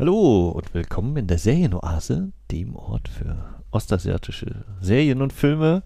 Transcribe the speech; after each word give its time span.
Hallo 0.00 0.48
und 0.48 0.72
willkommen 0.72 1.14
in 1.18 1.26
der 1.26 1.36
Serienoase, 1.36 2.32
dem 2.50 2.74
Ort 2.74 3.06
für 3.06 3.60
ostasiatische 3.70 4.64
Serien 4.80 5.20
und 5.20 5.30
Filme. 5.30 5.82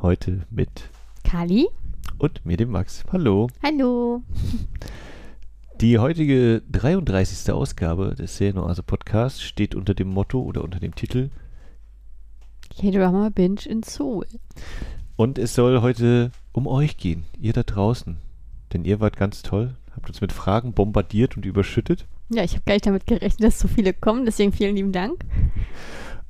Heute 0.00 0.46
mit 0.50 0.70
Kali. 1.24 1.66
und 2.18 2.46
mir, 2.46 2.56
dem 2.56 2.70
Max. 2.70 3.02
Hallo. 3.10 3.48
Hallo. 3.60 4.22
Die 5.80 5.98
heutige 5.98 6.62
33. 6.70 7.52
Ausgabe 7.52 8.14
des 8.14 8.36
Serienoase 8.36 8.84
Podcasts 8.84 9.42
steht 9.42 9.74
unter 9.74 9.94
dem 9.94 10.06
Motto 10.06 10.40
oder 10.40 10.62
unter 10.62 10.78
dem 10.78 10.94
Titel 10.94 11.30
K-Drama 12.80 13.30
Binge 13.30 13.62
in 13.66 13.82
Seoul. 13.82 14.26
und 15.16 15.38
es 15.38 15.56
soll 15.56 15.80
heute 15.80 16.30
um 16.52 16.68
euch 16.68 16.96
gehen, 16.98 17.24
ihr 17.40 17.52
da 17.52 17.64
draußen. 17.64 18.18
Denn 18.72 18.84
ihr 18.84 19.00
wart 19.00 19.16
ganz 19.16 19.42
toll, 19.42 19.74
habt 19.96 20.08
uns 20.08 20.20
mit 20.20 20.30
Fragen 20.30 20.72
bombardiert 20.72 21.36
und 21.36 21.44
überschüttet. 21.44 22.06
Ja, 22.28 22.42
ich 22.42 22.52
habe 22.52 22.62
gar 22.66 22.74
nicht 22.74 22.86
damit 22.86 23.06
gerechnet, 23.06 23.44
dass 23.44 23.58
so 23.58 23.68
viele 23.68 23.92
kommen, 23.92 24.24
deswegen 24.24 24.52
vielen 24.52 24.76
lieben 24.76 24.92
Dank. 24.92 25.24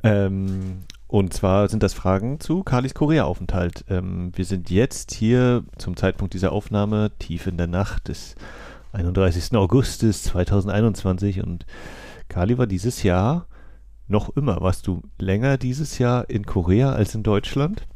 Ähm, 0.02 0.84
und 1.08 1.32
zwar 1.32 1.68
sind 1.68 1.82
das 1.82 1.94
Fragen 1.94 2.40
zu 2.40 2.62
Kalis 2.62 2.94
Korea-Aufenthalt. 2.94 3.84
Ähm, 3.88 4.32
wir 4.34 4.44
sind 4.44 4.70
jetzt 4.70 5.12
hier 5.12 5.64
zum 5.78 5.96
Zeitpunkt 5.96 6.34
dieser 6.34 6.52
Aufnahme 6.52 7.12
tief 7.18 7.46
in 7.46 7.56
der 7.56 7.66
Nacht 7.66 8.08
des 8.08 8.34
31. 8.92 9.56
Augustes 9.56 10.22
2021 10.24 11.42
und 11.42 11.64
Kali 12.28 12.58
war 12.58 12.66
dieses 12.66 13.02
Jahr 13.02 13.46
noch 14.08 14.36
immer. 14.36 14.60
Warst 14.60 14.86
du 14.86 15.02
länger 15.18 15.58
dieses 15.58 15.98
Jahr 15.98 16.28
in 16.28 16.44
Korea 16.44 16.92
als 16.92 17.14
in 17.14 17.22
Deutschland? 17.22 17.86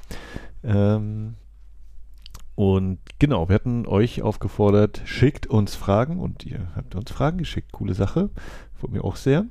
Ähm, 0.62 1.34
und 2.54 2.98
genau, 3.18 3.48
wir 3.48 3.54
hatten 3.54 3.86
euch 3.86 4.22
aufgefordert, 4.22 5.02
schickt 5.04 5.46
uns 5.46 5.74
Fragen 5.74 6.20
und 6.20 6.44
ihr 6.44 6.68
habt 6.74 6.94
uns 6.94 7.10
Fragen 7.10 7.38
geschickt. 7.38 7.72
Coole 7.72 7.94
Sache. 7.94 8.30
Freut 8.78 8.92
mir 8.92 9.04
auch 9.04 9.16
sehr. 9.16 9.46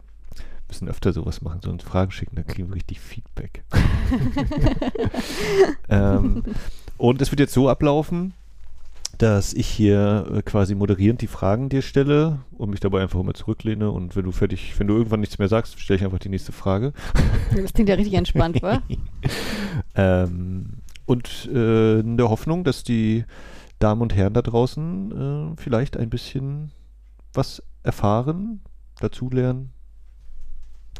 Müssen 0.67 0.88
öfter 0.88 1.13
sowas 1.13 1.41
machen, 1.41 1.62
so 1.63 1.72
uns 1.72 1.84
Fragen 1.84 2.12
schicken, 2.12 2.35
dann 2.35 2.45
kriegen 2.45 2.70
wir 2.70 2.75
richtig 2.75 3.00
Feedback. 3.00 3.64
ähm, 5.89 6.44
und 6.97 7.22
es 7.22 7.31
wird 7.31 7.39
jetzt 7.39 7.53
so 7.53 7.67
ablaufen, 7.67 8.33
dass 9.17 9.53
ich 9.53 9.67
hier 9.67 10.27
äh, 10.31 10.42
quasi 10.44 10.75
moderierend 10.75 11.22
die 11.22 11.27
Fragen 11.27 11.70
dir 11.70 11.81
stelle 11.81 12.39
und 12.58 12.70
mich 12.70 12.80
dabei 12.80 13.02
einfach 13.02 13.20
immer 13.20 13.33
zurücklehne 13.33 13.89
und 13.89 14.16
wenn 14.16 14.25
du 14.25 14.31
fertig, 14.31 14.77
wenn 14.77 14.86
du 14.86 14.95
irgendwann 14.95 15.22
nichts 15.22 15.39
mehr 15.39 15.47
sagst, 15.47 15.80
stelle 15.80 15.97
ich 15.97 16.05
einfach 16.05 16.20
die 16.20 16.30
nächste 16.30 16.52
Frage. 16.52 16.94
Das 17.55 17.73
klingt 17.73 17.89
ja 17.89 17.95
richtig 17.95 18.14
entspannt, 18.14 18.61
wa? 18.61 18.83
ähm, 19.95 20.73
und 21.09 21.49
äh, 21.52 22.02
in 22.02 22.17
der 22.17 22.29
Hoffnung, 22.29 22.63
dass 22.63 22.83
die 22.83 23.25
Damen 23.79 24.02
und 24.02 24.15
Herren 24.15 24.33
da 24.33 24.43
draußen 24.43 25.55
äh, 25.55 25.59
vielleicht 25.59 25.97
ein 25.97 26.11
bisschen 26.11 26.71
was 27.33 27.63
erfahren, 27.81 28.61
dazulernen 28.99 29.71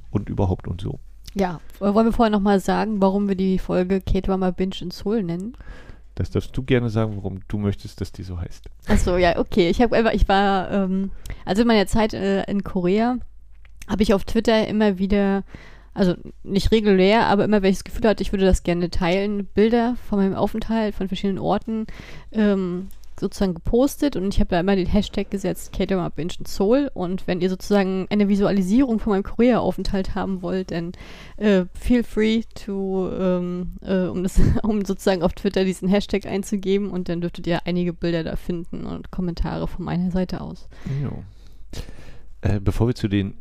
und 0.10 0.28
überhaupt 0.28 0.68
und 0.68 0.82
so. 0.82 1.00
Ja, 1.36 1.60
wollen 1.78 2.08
wir 2.08 2.12
vorher 2.12 2.32
nochmal 2.32 2.60
sagen, 2.60 3.04
warum 3.04 3.28
wir 3.28 3.36
die 3.36 3.60
Folge 3.60 4.02
K-Drama 4.02 4.50
Binge 4.50 4.78
in 4.82 4.90
Seoul 4.90 5.22
nennen? 5.22 5.56
Das 6.16 6.32
darfst 6.32 6.58
du 6.58 6.64
gerne 6.64 6.90
sagen, 6.90 7.16
warum 7.18 7.42
du 7.48 7.60
möchtest, 7.60 8.02
dass 8.02 8.12
die 8.12 8.24
so 8.24 8.42
heißt. 8.42 8.66
Achso, 8.88 9.16
ja, 9.16 9.38
okay. 9.38 9.70
Ich 9.70 9.80
habe 9.80 9.96
einfach, 9.96 10.14
ich 10.14 10.28
war, 10.28 10.72
ähm, 10.72 11.12
also 11.46 11.62
in 11.62 11.68
meiner 11.68 11.86
Zeit 11.86 12.16
äh, 12.16 12.44
in 12.46 12.64
Korea 12.64 13.18
habe 13.88 14.02
ich 14.02 14.16
auf 14.16 14.24
Twitter 14.24 14.68
immer 14.68 14.98
wieder, 14.98 15.44
also 15.94 16.16
nicht 16.44 16.72
regulär, 16.72 17.28
aber 17.28 17.46
immer, 17.46 17.62
wenn 17.62 17.72
ich 17.72 17.78
das 17.78 17.84
Gefühl 17.84 18.08
hatte, 18.08 18.24
ich 18.24 18.32
würde 18.32 18.46
das 18.46 18.64
gerne 18.64 18.90
teilen, 18.90 19.46
Bilder 19.46 19.96
von 20.08 20.20
meinem 20.20 20.36
Aufenthalt 20.36 20.96
von 20.96 21.08
verschiedenen 21.08 21.40
Orten 21.40 21.88
ähm, 22.32 22.88
sozusagen 23.20 23.54
gepostet 23.54 24.16
und 24.16 24.34
ich 24.34 24.40
habe 24.40 24.50
da 24.50 24.60
immer 24.60 24.76
den 24.76 24.88
Hashtag 24.88 25.30
gesetzt, 25.30 25.78
in 25.78 26.46
Seoul 26.46 26.90
und 26.94 27.28
wenn 27.28 27.42
ihr 27.42 27.50
sozusagen 27.50 28.08
eine 28.10 28.30
Visualisierung 28.30 29.00
von 29.00 29.12
meinem 29.12 29.24
Korea-Aufenthalt 29.24 30.16
haben 30.16 30.42
wollt, 30.42 30.72
dann 30.72 30.94
äh, 31.38 31.66
feel 31.74 32.04
free 32.04 32.44
to, 32.56 33.12
ähm, 33.12 33.74
äh, 33.82 34.06
um, 34.06 34.24
das, 34.24 34.40
um 34.64 34.86
sozusagen 34.86 35.22
auf 35.22 35.34
Twitter 35.34 35.66
diesen 35.66 35.90
Hashtag 35.90 36.26
einzugeben 36.26 36.90
und 36.90 37.10
dann 37.10 37.22
dürftet 37.22 37.48
ihr 37.48 37.66
einige 37.66 37.94
Bilder 37.94 38.24
da 38.24 38.36
finden 38.36 38.86
und 38.86 39.12
Kommentare 39.12 39.68
von 39.68 39.86
meiner 39.86 40.12
Seite 40.12 40.42
aus. 40.42 40.68
Ja. 41.02 41.12
Äh, 42.42 42.60
bevor 42.60 42.88
wir 42.88 42.96
zu 42.96 43.08
den 43.08 43.34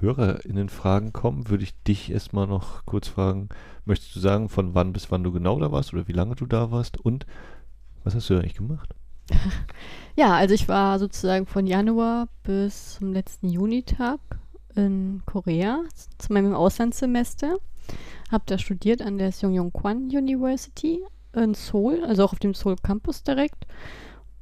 HörerInnen-Fragen 0.00 1.12
kommen, 1.12 1.48
würde 1.48 1.64
ich 1.64 1.74
dich 1.82 2.10
erstmal 2.10 2.46
noch 2.46 2.84
kurz 2.84 3.08
fragen, 3.08 3.48
möchtest 3.84 4.14
du 4.14 4.20
sagen, 4.20 4.48
von 4.48 4.74
wann 4.74 4.92
bis 4.92 5.10
wann 5.10 5.24
du 5.24 5.32
genau 5.32 5.58
da 5.58 5.72
warst 5.72 5.92
oder 5.92 6.08
wie 6.08 6.12
lange 6.12 6.34
du 6.34 6.46
da 6.46 6.70
warst 6.70 6.98
und 6.98 7.26
was 8.04 8.14
hast 8.14 8.30
du 8.30 8.34
eigentlich 8.34 8.54
gemacht? 8.54 8.94
Ja, 10.16 10.34
also 10.34 10.54
ich 10.54 10.68
war 10.68 10.98
sozusagen 10.98 11.46
von 11.46 11.66
Januar 11.66 12.28
bis 12.42 12.96
zum 12.96 13.12
letzten 13.12 13.48
Junitag 13.48 14.20
in 14.74 15.22
Korea 15.24 15.82
zu 16.18 16.32
meinem 16.32 16.54
Auslandssemester. 16.54 17.56
Habe 18.30 18.44
da 18.46 18.58
studiert 18.58 19.00
an 19.00 19.16
der 19.16 19.32
Seongyong-Kwan 19.32 20.08
University 20.10 21.02
in 21.32 21.54
Seoul, 21.54 22.04
also 22.04 22.24
auch 22.24 22.32
auf 22.32 22.38
dem 22.38 22.54
Seoul 22.54 22.76
Campus 22.82 23.22
direkt. 23.22 23.66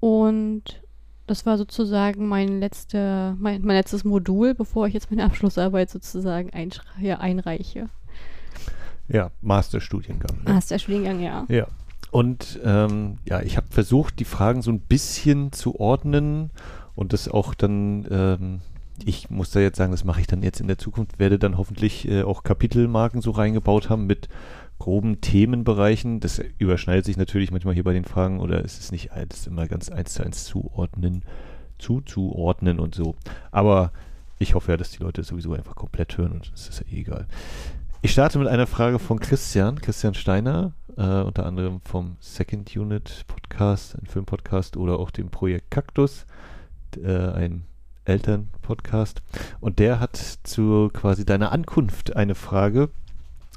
Und 0.01 0.83
das 1.29 1.47
war 1.47 1.59
sozusagen 1.59 2.27
mein, 2.27 2.61
letzter, 2.61 3.37
mein, 3.39 3.63
mein 3.63 3.77
letztes 3.77 4.05
Modul, 4.05 4.55
bevor 4.55 4.87
ich 4.87 4.95
jetzt 4.95 5.11
meine 5.11 5.25
Abschlussarbeit 5.25 5.91
sozusagen 5.91 6.51
einreiche. 6.51 7.89
Ja, 9.09 9.31
Masterstudiengang. 9.41 10.37
Ne? 10.45 10.55
Masterstudiengang, 10.55 11.21
ja. 11.21 11.47
Ja. 11.49 11.67
Und 12.11 12.59
ähm, 12.65 13.19
ja, 13.27 13.43
ich 13.43 13.57
habe 13.57 13.67
versucht, 13.71 14.19
die 14.19 14.25
Fragen 14.25 14.63
so 14.63 14.71
ein 14.71 14.81
bisschen 14.81 15.53
zu 15.53 15.79
ordnen 15.79 16.51
und 16.95 17.13
das 17.13 17.29
auch 17.29 17.55
dann, 17.55 18.07
ähm, 18.11 18.61
ich 19.05 19.31
muss 19.31 19.51
da 19.51 19.61
jetzt 19.61 19.77
sagen, 19.77 19.93
das 19.93 20.05
mache 20.05 20.21
ich 20.21 20.27
dann 20.27 20.43
jetzt 20.43 20.61
in 20.61 20.69
der 20.69 20.79
Zukunft, 20.79 21.19
werde 21.19 21.39
dann 21.39 21.59
hoffentlich 21.59 22.09
äh, 22.09 22.23
auch 22.23 22.43
Kapitelmarken 22.43 23.21
so 23.21 23.31
reingebaut 23.31 23.91
haben 23.91 24.07
mit 24.07 24.29
groben 24.79 25.21
Themenbereichen. 25.21 26.21
Das 26.21 26.41
überschneidet 26.59 27.05
sich 27.05 27.17
natürlich 27.17 27.51
manchmal 27.51 27.75
hier 27.75 27.85
bei 27.85 27.93
den 27.93 28.05
Fragen 28.05 28.41
oder 28.41 28.65
ist 28.65 28.81
es 28.81 28.93
nicht 28.93 29.13
alles 29.13 29.47
immer 29.47 29.67
ganz 29.67 29.91
eins 29.91 30.15
zu 30.15 30.25
eins 30.25 30.45
zuordnen, 30.45 31.25
zuzuordnen 31.79 32.81
und 32.81 32.95
so. 32.95 33.17
Aber 33.51 33.93
ich 34.39 34.55
hoffe 34.55 34.73
ja, 34.73 34.77
dass 34.77 34.91
die 34.91 35.03
Leute 35.03 35.23
sowieso 35.25 35.53
einfach 35.53 35.75
komplett 35.75 36.17
hören 36.17 36.33
und 36.33 36.53
das 36.53 36.69
ist 36.69 36.81
ja 36.81 36.87
eh 36.93 37.01
egal. 37.01 37.27
Ich 38.01 38.13
starte 38.13 38.39
mit 38.39 38.47
einer 38.47 38.69
Frage 38.69 39.01
von 39.01 39.19
Christian, 39.19 39.81
Christian 39.81 40.15
Steiner, 40.15 40.73
äh, 40.97 41.21
unter 41.23 41.45
anderem 41.47 41.81
vom 41.81 42.17
Second 42.21 42.75
Unit 42.77 43.25
Podcast, 43.27 43.99
ein 43.99 44.07
Filmpodcast 44.07 44.77
oder 44.77 45.01
auch 45.01 45.11
dem 45.11 45.31
Projekt 45.31 45.73
Kaktus, 45.73 46.25
äh, 46.97 47.09
ein 47.09 47.65
Elternpodcast. 48.05 49.23
Und 49.61 49.81
der 49.81 49.99
hat 49.99 50.17
zu 50.17 50.91
quasi 50.93 51.25
deiner 51.25 51.51
Ankunft 51.53 52.15
eine 52.15 52.37
Frage. 52.37 52.91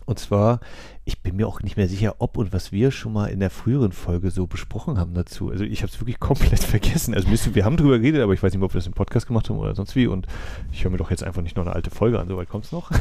Und 0.06 0.20
zwar, 0.20 0.60
ich 1.06 1.22
bin 1.22 1.36
mir 1.36 1.48
auch 1.48 1.62
nicht 1.62 1.78
mehr 1.78 1.88
sicher, 1.88 2.16
ob 2.20 2.38
und 2.38 2.54
was 2.54 2.72
wir 2.72 2.92
schon 2.92 3.14
mal 3.14 3.28
in 3.28 3.40
der 3.40 3.50
früheren 3.50 3.92
Folge 3.92 4.32
so 4.32 4.48
besprochen 4.48 4.98
haben 4.98 5.14
dazu. 5.14 5.50
Also 5.50 5.64
ich 5.64 5.84
habe 5.84 5.92
es 5.92 6.00
wirklich 6.00 6.20
komplett 6.20 6.60
vergessen. 6.64 7.14
Also 7.14 7.28
wir 7.56 7.66
haben 7.66 7.78
drüber 7.78 8.00
geredet, 8.00 8.22
aber 8.22 8.34
ich 8.34 8.42
weiß 8.42 8.54
nicht, 8.54 8.62
ob 8.62 8.74
wir 8.74 8.80
das 8.80 8.88
im 8.88 8.94
Podcast 8.94 9.28
gemacht 9.28 9.50
haben 9.50 9.58
oder 9.58 9.76
sonst 9.76 9.96
wie. 9.96 10.08
Und 10.08 10.28
ich 10.72 10.84
höre 10.84 10.92
mir 10.92 10.98
doch 10.98 11.12
jetzt 11.12 11.24
einfach 11.24 11.42
nicht 11.42 11.56
noch 11.56 11.66
eine 11.66 11.76
alte 11.76 11.92
Folge 11.92 12.20
an, 12.20 12.28
soweit 12.28 12.50
kommt 12.50 12.66
es 12.66 12.72
noch. 12.72 12.92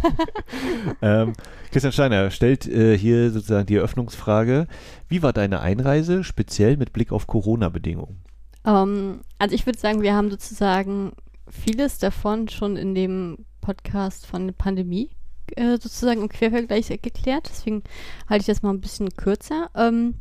ähm, 1.02 1.34
Christian 1.70 1.92
Steiner 1.92 2.30
stellt 2.30 2.66
äh, 2.66 2.96
hier 2.96 3.30
sozusagen 3.30 3.66
die 3.66 3.76
Eröffnungsfrage. 3.76 4.66
Wie 5.08 5.22
war 5.22 5.32
deine 5.32 5.60
Einreise, 5.60 6.24
speziell 6.24 6.76
mit 6.76 6.92
Blick 6.92 7.12
auf 7.12 7.26
Corona-Bedingungen? 7.26 8.20
Ähm, 8.64 9.20
also 9.38 9.54
ich 9.54 9.66
würde 9.66 9.78
sagen, 9.78 10.02
wir 10.02 10.14
haben 10.14 10.30
sozusagen 10.30 11.12
vieles 11.48 11.98
davon 11.98 12.48
schon 12.48 12.76
in 12.76 12.94
dem 12.94 13.44
Podcast 13.60 14.26
von 14.26 14.46
der 14.46 14.54
Pandemie 14.54 15.10
äh, 15.56 15.78
sozusagen 15.80 16.22
im 16.22 16.28
Quervergleich 16.28 16.88
geklärt. 16.88 17.48
Deswegen 17.50 17.82
halte 18.28 18.42
ich 18.42 18.46
das 18.46 18.62
mal 18.62 18.70
ein 18.70 18.80
bisschen 18.80 19.10
kürzer. 19.10 19.70
Ähm, 19.74 20.14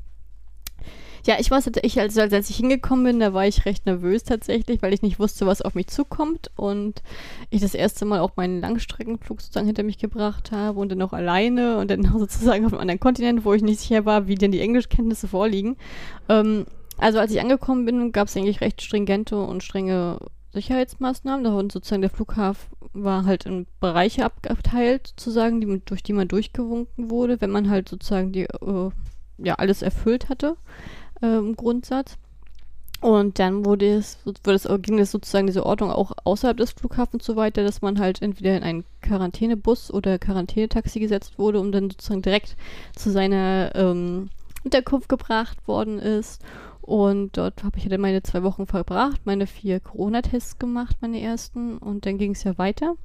ja, 1.26 1.36
ich 1.40 1.52
war 1.52 1.62
ich, 1.82 2.00
also 2.00 2.22
als 2.22 2.50
ich 2.50 2.56
hingekommen 2.56 3.06
bin, 3.06 3.20
da 3.20 3.34
war 3.34 3.46
ich 3.46 3.66
recht 3.66 3.86
nervös 3.86 4.24
tatsächlich, 4.24 4.82
weil 4.82 4.94
ich 4.94 5.02
nicht 5.02 5.20
wusste, 5.20 5.46
was 5.46 5.62
auf 5.62 5.76
mich 5.76 5.88
zukommt 5.88 6.50
und 6.56 7.04
ich 7.50 7.62
das 7.62 7.74
erste 7.74 8.06
Mal 8.06 8.20
auch 8.20 8.38
meinen 8.38 8.62
Langstreckenflug 8.62 9.42
sozusagen 9.42 9.66
hinter 9.66 9.84
mich 9.84 9.98
gebracht 9.98 10.52
habe 10.52 10.80
und 10.80 10.90
dann 10.90 11.02
auch 11.02 11.14
alleine 11.14 11.78
und 11.78 11.92
dann 11.92 12.04
sozusagen 12.18 12.66
auf 12.66 12.74
einem 12.74 12.82
anderen 12.82 13.00
Kontinent, 13.00 13.46
wo 13.46 13.54
ich 13.54 13.62
nicht 13.62 13.82
sicher 13.82 14.06
war, 14.06 14.28
wie 14.28 14.36
denn 14.36 14.52
die 14.52 14.62
Englischkenntnisse 14.62 15.28
vorliegen. 15.28 15.76
Ähm, 16.30 16.66
also 16.98 17.20
als 17.20 17.32
ich 17.32 17.42
angekommen 17.42 17.86
bin, 17.86 18.12
gab 18.12 18.28
es 18.28 18.36
eigentlich 18.36 18.62
recht 18.62 18.82
stringente 18.82 19.40
und 19.40 19.64
strenge 19.64 20.20
Sicherheitsmaßnahmen. 20.54 21.44
Da 21.44 21.54
und 21.54 21.72
sozusagen 21.72 22.02
der 22.02 22.10
Flughafen 22.10 22.79
war 22.94 23.26
halt 23.26 23.46
in 23.46 23.68
Bereiche 23.80 24.26
abgeteilt, 24.26 25.08
sozusagen, 25.08 25.62
die, 25.62 25.82
durch 25.86 26.04
die 26.04 26.14
man 26.14 26.28
durchgewunken 26.28 27.10
wurde, 27.10 27.42
wenn 27.42 27.52
man 27.52 27.70
halt 27.70 27.90
sozusagen 27.90 28.32
die, 28.32 28.44
äh, 28.44 28.90
ja, 29.38 29.56
alles 29.56 29.82
erfüllt 29.82 30.30
hatte 30.30 30.56
äh, 31.22 31.38
im 31.38 31.56
Grundsatz. 31.56 32.18
Und 33.02 33.40
dann 33.40 33.64
wurde 33.64 33.94
es, 33.94 34.18
wurde 34.26 34.54
es, 34.54 34.68
ging 34.82 35.00
es 35.00 35.12
sozusagen 35.12 35.48
diese 35.48 35.66
Ordnung 35.66 35.90
auch 35.90 36.12
außerhalb 36.26 36.58
des 36.58 36.72
Flughafens 36.72 37.26
so 37.26 37.38
weiter, 37.38 37.64
dass 37.64 37.82
man 37.82 37.98
halt 37.98 38.22
entweder 38.22 38.58
in 38.58 38.64
einen 38.64 38.84
Quarantänebus 39.02 39.92
oder 39.92 40.20
Quarantänetaxi 40.20 41.00
gesetzt 41.00 41.40
wurde, 41.40 41.62
um 41.62 41.72
dann 41.72 41.90
sozusagen 41.90 42.22
direkt 42.22 42.58
zu 42.96 43.10
seiner 43.10 43.72
ähm, 43.76 44.30
Unterkunft 44.66 45.08
gebracht 45.08 45.66
worden 45.66 46.00
ist. 46.00 46.42
Und 46.90 47.38
dort 47.38 47.64
habe 47.64 47.78
ich 47.78 47.88
dann 47.88 48.02
meine 48.02 48.24
zwei 48.24 48.42
Wochen 48.42 48.66
verbracht, 48.66 49.22
meine 49.24 49.46
vier 49.46 49.80
Corona-Tests 49.80 50.58
gemacht, 50.58 50.98
meine 51.02 51.22
ersten. 51.22 51.78
Und 51.78 52.08
dann 52.08 52.18
ging 52.18 52.32
es 52.32 52.44
ja 52.44 52.58
weiter. 52.58 52.96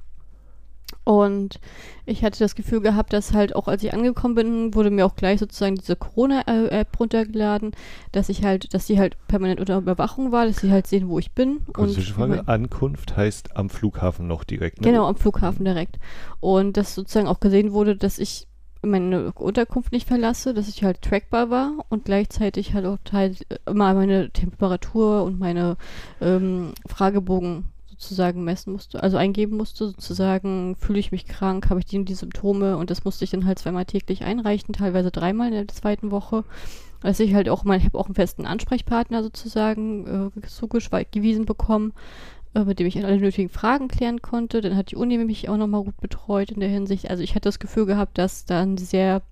Und 1.04 1.60
ich 2.06 2.24
hatte 2.24 2.38
das 2.38 2.54
Gefühl 2.54 2.80
gehabt, 2.80 3.12
dass 3.12 3.34
halt 3.34 3.54
auch 3.54 3.68
als 3.68 3.82
ich 3.82 3.92
angekommen 3.92 4.36
bin, 4.36 4.74
wurde 4.74 4.90
mir 4.90 5.04
auch 5.04 5.16
gleich 5.16 5.38
sozusagen 5.38 5.74
diese 5.74 5.96
Corona-App 5.96 6.98
runtergeladen, 6.98 7.72
dass 8.10 8.30
ich 8.30 8.42
halt, 8.42 8.72
dass 8.72 8.86
sie 8.86 8.98
halt 8.98 9.18
permanent 9.28 9.60
unter 9.60 9.76
Überwachung 9.76 10.32
war, 10.32 10.46
dass 10.46 10.62
sie 10.62 10.70
halt 10.70 10.86
sehen, 10.86 11.10
wo 11.10 11.18
ich 11.18 11.32
bin. 11.32 11.60
Kurze 11.74 12.00
Frage, 12.00 12.48
Ankunft 12.48 13.18
heißt 13.18 13.54
am 13.54 13.68
Flughafen 13.68 14.26
noch 14.26 14.44
direkt, 14.44 14.80
ne? 14.80 14.88
Genau, 14.88 15.06
am 15.06 15.16
Flughafen 15.16 15.66
direkt. 15.66 15.98
Und 16.40 16.78
dass 16.78 16.94
sozusagen 16.94 17.28
auch 17.28 17.40
gesehen 17.40 17.72
wurde, 17.72 17.96
dass 17.96 18.18
ich 18.18 18.46
meine 18.84 19.32
Unterkunft 19.32 19.92
nicht 19.92 20.08
verlasse, 20.08 20.54
dass 20.54 20.68
ich 20.68 20.84
halt 20.84 21.02
trackbar 21.02 21.50
war 21.50 21.84
und 21.88 22.04
gleichzeitig 22.04 22.74
halt 22.74 22.86
auch 22.86 22.98
halt 23.12 23.46
immer 23.66 23.94
meine 23.94 24.30
Temperatur 24.30 25.24
und 25.24 25.38
meine 25.38 25.76
ähm, 26.20 26.72
Fragebogen 26.86 27.64
sozusagen 27.94 28.44
messen 28.44 28.72
musste, 28.72 29.02
also 29.02 29.16
eingeben 29.16 29.56
musste, 29.56 29.86
sozusagen, 29.86 30.76
fühle 30.76 30.98
ich 30.98 31.12
mich 31.12 31.26
krank, 31.26 31.70
habe 31.70 31.80
ich 31.80 31.86
die, 31.86 32.04
die 32.04 32.14
Symptome 32.14 32.76
und 32.76 32.90
das 32.90 33.04
musste 33.04 33.24
ich 33.24 33.30
dann 33.30 33.46
halt 33.46 33.58
zweimal 33.58 33.84
täglich 33.84 34.24
einreichen, 34.24 34.74
teilweise 34.74 35.10
dreimal 35.10 35.48
in 35.48 35.54
der 35.54 35.68
zweiten 35.68 36.10
Woche. 36.10 36.44
Dass 37.00 37.20
ich 37.20 37.34
halt 37.34 37.50
auch, 37.50 37.66
ich 37.66 37.84
habe 37.84 37.98
auch 37.98 38.06
einen 38.06 38.14
festen 38.14 38.46
Ansprechpartner 38.46 39.22
sozusagen 39.22 40.32
äh, 40.32 40.46
zugewiesen 40.46 41.44
bekommen, 41.44 41.92
mit 42.62 42.78
dem 42.78 42.86
ich 42.86 43.04
alle 43.04 43.18
nötigen 43.18 43.48
Fragen 43.48 43.88
klären 43.88 44.22
konnte. 44.22 44.60
Dann 44.60 44.76
hat 44.76 44.92
die 44.92 44.96
Uni 44.96 45.18
mich 45.18 45.48
auch 45.48 45.56
nochmal 45.56 45.82
gut 45.84 46.00
betreut 46.00 46.50
in 46.50 46.60
der 46.60 46.68
Hinsicht. 46.68 47.10
Also 47.10 47.22
ich 47.22 47.30
hatte 47.30 47.48
das 47.48 47.58
Gefühl 47.58 47.86
gehabt, 47.86 48.18
dass 48.18 48.44
da 48.44 48.62
eine 48.62 48.78
sehr 48.78 49.22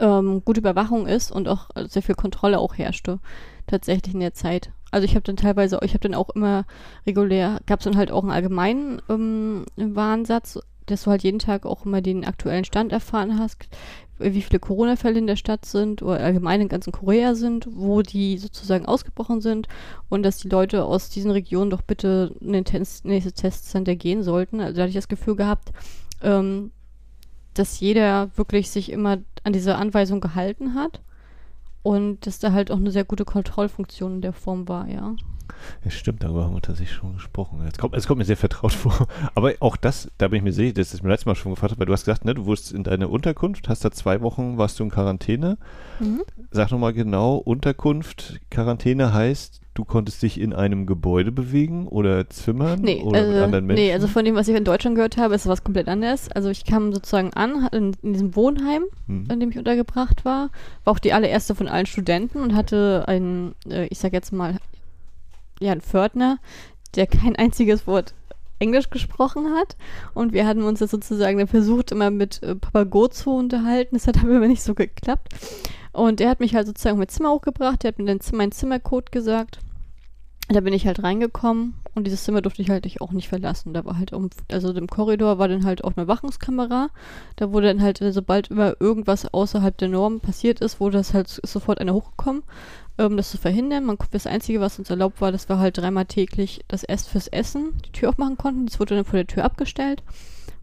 ähm, 0.00 0.42
gute 0.44 0.60
Überwachung 0.60 1.06
ist 1.06 1.30
und 1.30 1.48
auch 1.48 1.70
sehr 1.86 2.02
viel 2.02 2.14
Kontrolle 2.14 2.58
auch 2.58 2.76
herrschte, 2.76 3.18
tatsächlich 3.66 4.14
in 4.14 4.20
der 4.20 4.34
Zeit. 4.34 4.70
Also 4.90 5.04
ich 5.04 5.14
habe 5.14 5.22
dann 5.22 5.36
teilweise, 5.36 5.78
ich 5.82 5.92
habe 5.92 6.08
dann 6.08 6.14
auch 6.14 6.30
immer 6.30 6.64
regulär, 7.06 7.60
gab 7.66 7.80
es 7.80 7.84
dann 7.84 7.96
halt 7.96 8.10
auch 8.10 8.22
einen 8.22 8.32
allgemeinen 8.32 9.02
ähm, 9.08 9.64
Warnsatz, 9.76 10.58
dass 10.86 11.02
du 11.02 11.10
halt 11.10 11.22
jeden 11.22 11.38
Tag 11.38 11.66
auch 11.66 11.84
immer 11.84 12.00
den 12.00 12.24
aktuellen 12.24 12.64
Stand 12.64 12.92
erfahren 12.92 13.38
hast, 13.38 13.68
wie 14.18 14.42
viele 14.42 14.58
Corona-Fälle 14.58 15.18
in 15.18 15.26
der 15.26 15.36
Stadt 15.36 15.64
sind 15.64 16.02
oder 16.02 16.20
allgemein 16.20 16.60
in 16.60 16.68
ganzen 16.68 16.92
Korea 16.92 17.34
sind, 17.34 17.68
wo 17.70 18.02
die 18.02 18.38
sozusagen 18.38 18.86
ausgebrochen 18.86 19.40
sind 19.40 19.68
und 20.08 20.22
dass 20.22 20.38
die 20.38 20.48
Leute 20.48 20.84
aus 20.84 21.10
diesen 21.10 21.30
Regionen 21.30 21.70
doch 21.70 21.82
bitte 21.82 22.34
in 22.40 22.52
den 22.52 22.64
Test, 22.64 23.04
nächste 23.04 23.32
Testcenter 23.32 23.94
gehen 23.94 24.22
sollten. 24.22 24.60
Also 24.60 24.76
da 24.76 24.82
hatte 24.82 24.90
ich 24.90 24.94
das 24.96 25.08
Gefühl 25.08 25.36
gehabt, 25.36 25.72
ähm, 26.22 26.70
dass 27.54 27.80
jeder 27.80 28.30
wirklich 28.36 28.70
sich 28.70 28.90
immer 28.90 29.18
an 29.44 29.52
diese 29.52 29.76
Anweisung 29.76 30.20
gehalten 30.20 30.74
hat 30.74 31.00
und 31.82 32.26
dass 32.26 32.38
da 32.38 32.52
halt 32.52 32.70
auch 32.70 32.78
eine 32.78 32.90
sehr 32.90 33.04
gute 33.04 33.24
Kontrollfunktion 33.24 34.16
in 34.16 34.20
der 34.22 34.32
Form 34.32 34.68
war, 34.68 34.88
ja. 34.88 35.14
Ja, 35.84 35.90
stimmt, 35.90 36.22
darüber 36.22 36.44
haben 36.44 36.54
wir 36.54 36.62
tatsächlich 36.62 36.96
schon 36.96 37.14
gesprochen. 37.14 37.60
Es 37.66 37.78
kommt, 37.78 38.06
kommt 38.06 38.18
mir 38.18 38.24
sehr 38.24 38.36
vertraut 38.36 38.72
vor. 38.74 39.08
Aber 39.34 39.52
auch 39.60 39.76
das, 39.76 40.10
da 40.18 40.28
bin 40.28 40.38
ich 40.38 40.42
mir 40.42 40.52
sicher, 40.52 40.74
das 40.74 40.94
ist 40.94 41.02
mir 41.02 41.10
letztes 41.10 41.26
Mal 41.26 41.34
schon 41.34 41.52
gefragt, 41.52 41.78
weil 41.78 41.86
du 41.86 41.92
hast 41.92 42.04
gesagt, 42.04 42.24
ne, 42.24 42.34
du 42.34 42.46
wurdest 42.46 42.72
in 42.72 42.84
deine 42.84 43.08
Unterkunft, 43.08 43.68
hast 43.68 43.84
da 43.84 43.90
zwei 43.90 44.20
Wochen, 44.22 44.58
warst 44.58 44.78
du 44.78 44.84
in 44.84 44.90
Quarantäne. 44.90 45.58
Mhm. 46.00 46.22
Sag 46.50 46.70
nochmal 46.70 46.92
genau, 46.92 47.36
Unterkunft, 47.36 48.40
Quarantäne 48.50 49.12
heißt, 49.12 49.60
du 49.76 49.84
konntest 49.84 50.22
dich 50.22 50.40
in 50.40 50.52
einem 50.52 50.86
Gebäude 50.86 51.32
bewegen 51.32 51.86
oder 51.86 52.28
Zimmern 52.30 52.80
nee, 52.80 53.02
oder 53.02 53.20
also, 53.20 53.32
mit 53.32 53.42
anderen 53.42 53.66
Menschen? 53.66 53.84
Nee, 53.84 53.92
also 53.92 54.08
von 54.08 54.24
dem, 54.24 54.34
was 54.34 54.48
ich 54.48 54.56
in 54.56 54.64
Deutschland 54.64 54.96
gehört 54.96 55.16
habe, 55.16 55.34
ist 55.34 55.46
was 55.46 55.64
komplett 55.64 55.88
anderes. 55.88 56.30
Also 56.30 56.48
ich 56.50 56.64
kam 56.64 56.92
sozusagen 56.92 57.32
an 57.34 57.68
in, 57.72 57.96
in 58.02 58.12
diesem 58.12 58.34
Wohnheim, 58.34 58.84
hm. 59.06 59.28
in 59.30 59.40
dem 59.40 59.50
ich 59.50 59.58
untergebracht 59.58 60.24
war, 60.24 60.50
war 60.84 60.94
auch 60.94 60.98
die 60.98 61.12
allererste 61.12 61.54
von 61.54 61.68
allen 61.68 61.86
Studenten 61.86 62.38
und 62.38 62.54
hatte 62.54 63.04
einen, 63.06 63.54
äh, 63.68 63.86
ich 63.86 63.98
sag 63.98 64.12
jetzt 64.12 64.32
mal, 64.32 64.56
ja, 65.60 65.72
einen 65.72 65.80
Pförtner, 65.80 66.38
der 66.94 67.06
kein 67.06 67.36
einziges 67.36 67.86
Wort 67.86 68.14
Englisch 68.58 68.90
gesprochen 68.90 69.54
hat. 69.54 69.76
Und 70.14 70.32
wir 70.32 70.46
hatten 70.46 70.62
uns 70.62 70.78
das 70.78 70.90
sozusagen 70.90 71.46
versucht, 71.46 71.92
immer 71.92 72.10
mit 72.10 72.42
äh, 72.42 72.54
Papago 72.54 73.08
zu 73.08 73.30
unterhalten. 73.30 73.96
Das 73.96 74.06
hat 74.06 74.18
aber 74.24 74.46
nicht 74.46 74.62
so 74.62 74.74
geklappt. 74.74 75.34
Und 75.92 76.20
der 76.20 76.28
hat 76.28 76.40
mich 76.40 76.54
halt 76.54 76.66
sozusagen 76.66 76.98
mein 76.98 77.08
Zimmer 77.08 77.30
hochgebracht, 77.30 77.82
der 77.82 77.88
hat 77.88 77.98
mir 77.98 78.04
dann 78.04 78.20
meinen 78.32 78.52
Zimmercode 78.52 79.12
gesagt. 79.12 79.60
Da 80.48 80.60
bin 80.60 80.74
ich 80.74 80.86
halt 80.86 81.02
reingekommen 81.02 81.74
und 81.94 82.06
dieses 82.06 82.22
Zimmer 82.22 82.42
durfte 82.42 82.62
ich 82.62 82.70
halt 82.70 83.00
auch 83.00 83.10
nicht 83.10 83.28
verlassen. 83.28 83.72
Da 83.72 83.84
war 83.84 83.98
halt, 83.98 84.12
um, 84.12 84.30
also 84.52 84.72
im 84.72 84.86
Korridor 84.86 85.38
war 85.38 85.48
dann 85.48 85.64
halt 85.64 85.82
auch 85.82 85.96
eine 85.96 86.06
Wachungskamera. 86.06 86.90
Da 87.34 87.52
wurde 87.52 87.68
dann 87.68 87.82
halt, 87.82 87.98
sobald 88.10 88.48
immer 88.48 88.74
irgendwas 88.78 89.32
außerhalb 89.32 89.76
der 89.78 89.88
Norm 89.88 90.20
passiert 90.20 90.60
ist, 90.60 90.78
wurde 90.78 90.98
das 90.98 91.14
halt 91.14 91.28
sofort 91.28 91.80
einer 91.80 91.94
hochgekommen, 91.94 92.42
um 93.04 93.16
das 93.16 93.30
zu 93.30 93.38
verhindern. 93.38 93.84
Man, 93.84 93.98
das 94.10 94.26
Einzige, 94.26 94.60
was 94.60 94.78
uns 94.78 94.90
erlaubt 94.90 95.20
war, 95.20 95.32
das 95.32 95.48
war 95.48 95.58
halt 95.58 95.78
dreimal 95.78 96.06
täglich 96.06 96.64
das 96.68 96.84
Ess 96.84 97.06
fürs 97.06 97.28
Essen, 97.28 97.74
die 97.86 97.92
Tür 97.92 98.10
aufmachen 98.10 98.36
konnten. 98.36 98.66
Das 98.66 98.80
wurde 98.80 98.94
dann 98.94 99.04
vor 99.04 99.18
der 99.18 99.26
Tür 99.26 99.44
abgestellt. 99.44 100.02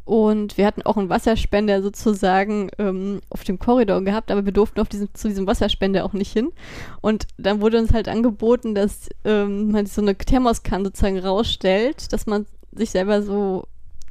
Und 0.06 0.58
wir 0.58 0.66
hatten 0.66 0.82
auch 0.82 0.98
einen 0.98 1.08
Wasserspender 1.08 1.82
sozusagen 1.82 2.70
ähm, 2.78 3.22
auf 3.30 3.46
dem 3.46 3.58
Korridor 3.58 4.02
gehabt, 4.02 4.32
aber 4.32 4.44
wir 4.44 4.52
durften 4.52 4.82
auf 4.82 4.90
diesem, 4.90 5.14
zu 5.14 5.30
diesem 5.30 5.48
Wasserspender 5.48 6.04
auch 6.04 6.12
nicht 6.12 6.34
hin. 6.34 6.52
Und 7.00 7.26
dann 7.38 7.62
wurde 7.62 7.80
uns 7.80 7.94
halt 7.94 8.10
angeboten, 8.10 8.76
dass 8.76 9.08
ähm, 9.24 9.72
man 9.72 9.86
so 9.86 10.02
eine 10.02 10.18
Thermoskanne 10.18 10.86
sozusagen 10.86 11.20
rausstellt, 11.20 12.12
dass 12.12 12.26
man 12.26 12.46
sich 12.74 12.90
selber 12.90 13.22
so 13.22 13.66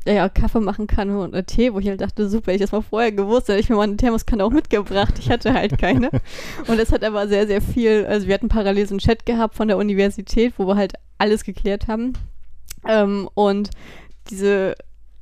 ja, 0.06 0.28
Kaffee 0.28 0.60
machen 0.60 0.87
kann 0.87 1.10
oder 1.10 1.44
Tee, 1.44 1.72
wo 1.72 1.78
ich 1.78 1.88
halt 1.88 2.00
dachte, 2.00 2.28
super, 2.28 2.52
ich 2.52 2.60
das 2.60 2.72
mal 2.72 2.82
vorher 2.82 3.12
gewusst, 3.12 3.49
hätte 3.49 3.60
ich 3.60 3.69
mir 3.69 3.76
mal 3.76 3.82
eine 3.82 3.96
Thermoskanne 3.96 4.44
auch 4.44 4.50
mitgebracht. 4.50 5.14
Ich 5.19 5.31
hatte 5.31 5.52
halt 5.54 5.78
keine. 5.78 6.10
Und 6.66 6.78
das 6.78 6.93
hat 6.93 7.04
aber 7.04 7.28
sehr, 7.28 7.46
sehr 7.46 7.62
viel, 7.62 8.06
also 8.06 8.26
wir 8.26 8.34
hatten 8.34 8.49
parallel 8.49 8.87
so 8.87 8.94
einen 8.94 9.00
Chat 9.00 9.26
gehabt 9.26 9.54
von 9.54 9.69
der 9.69 9.76
Universität, 9.76 10.54
wo 10.56 10.66
wir 10.66 10.76
halt 10.76 10.94
alles 11.19 11.44
geklärt 11.44 11.88
haben. 11.88 12.14
Ähm, 12.87 13.28
und 13.34 13.70
diese 14.31 14.75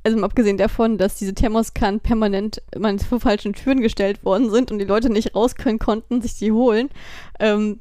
also 0.03 0.17
mal 0.17 0.25
abgesehen 0.25 0.57
davon, 0.57 0.97
dass 0.97 1.15
diese 1.15 1.33
Thermoskannen 1.33 1.99
permanent 1.99 2.61
immer 2.71 2.97
vor 2.99 3.19
falschen 3.19 3.53
Türen 3.53 3.81
gestellt 3.81 4.25
worden 4.25 4.49
sind 4.49 4.71
und 4.71 4.79
die 4.79 4.85
Leute 4.85 5.11
nicht 5.11 5.35
raus 5.35 5.55
können 5.55 5.79
konnten, 5.79 6.21
sich 6.21 6.35
die 6.35 6.51
holen, 6.51 6.89
ähm, 7.39 7.79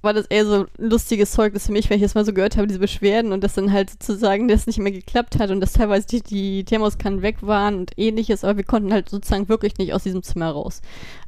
war 0.00 0.12
das 0.12 0.26
eher 0.26 0.46
so 0.46 0.66
lustiges 0.78 1.32
Zeugnis 1.32 1.66
für 1.66 1.72
mich, 1.72 1.90
wenn 1.90 1.96
ich 1.96 2.02
das 2.02 2.14
mal 2.14 2.24
so 2.24 2.32
gehört 2.32 2.56
habe, 2.56 2.66
diese 2.66 2.78
Beschwerden 2.78 3.32
und 3.32 3.42
dass 3.42 3.54
dann 3.54 3.72
halt 3.72 3.90
sozusagen 3.90 4.48
das 4.48 4.66
nicht 4.66 4.78
mehr 4.78 4.92
geklappt 4.92 5.38
hat 5.38 5.50
und 5.50 5.60
dass 5.60 5.72
teilweise 5.72 6.06
die, 6.06 6.22
die 6.22 6.64
Thermoskannen 6.64 7.22
weg 7.22 7.38
waren 7.42 7.76
und 7.76 7.92
ähnliches, 7.96 8.44
aber 8.44 8.56
wir 8.56 8.64
konnten 8.64 8.92
halt 8.92 9.08
sozusagen 9.08 9.48
wirklich 9.48 9.78
nicht 9.78 9.94
aus 9.94 10.02
diesem 10.02 10.22
Zimmer 10.22 10.50
raus. 10.50 10.80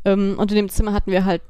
Ähm, 0.04 0.36
und 0.38 0.50
in 0.50 0.56
dem 0.56 0.68
Zimmer 0.68 0.92
hatten 0.92 1.10
wir 1.10 1.24
halt 1.24 1.42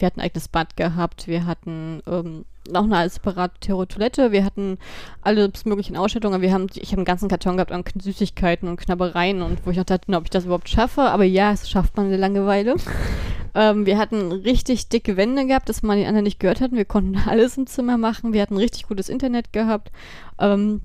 wir 0.00 0.06
hatten 0.06 0.20
ein 0.20 0.26
eigenes 0.26 0.48
Bad 0.48 0.76
gehabt, 0.76 1.26
wir 1.26 1.46
hatten 1.46 2.02
ähm, 2.06 2.44
noch 2.70 2.84
eine 2.84 3.08
separate 3.08 3.58
Toilette, 3.60 4.32
wir 4.32 4.44
hatten 4.44 4.78
alle 5.20 5.50
möglichen 5.64 5.96
Ausstattungen, 5.96 6.40
wir 6.40 6.52
haben, 6.52 6.66
ich 6.74 6.90
habe 6.90 6.98
einen 6.98 7.04
ganzen 7.04 7.28
Karton 7.28 7.56
gehabt 7.56 7.72
an 7.72 7.84
Süßigkeiten 8.00 8.68
und 8.68 8.80
Knabbereien 8.80 9.42
und 9.42 9.66
wo 9.66 9.70
ich 9.70 9.76
noch 9.76 9.84
dachte, 9.84 10.14
ob 10.16 10.24
ich 10.24 10.30
das 10.30 10.44
überhaupt 10.44 10.68
schaffe, 10.68 11.02
aber 11.02 11.24
ja, 11.24 11.52
es 11.52 11.68
schafft 11.68 11.96
man 11.96 12.06
eine 12.06 12.16
Langeweile. 12.16 12.76
ähm, 13.54 13.86
wir 13.86 13.98
hatten 13.98 14.32
richtig 14.32 14.88
dicke 14.88 15.16
Wände 15.16 15.46
gehabt, 15.46 15.68
dass 15.68 15.82
man 15.82 15.98
die 15.98 16.06
anderen 16.06 16.24
nicht 16.24 16.40
gehört 16.40 16.60
hatten, 16.60 16.76
wir 16.76 16.84
konnten 16.84 17.16
alles 17.28 17.56
im 17.56 17.66
Zimmer 17.66 17.98
machen, 17.98 18.32
wir 18.32 18.42
hatten 18.42 18.56
richtig 18.56 18.86
gutes 18.88 19.08
Internet 19.08 19.52
gehabt, 19.52 19.90
ähm, 20.38 20.82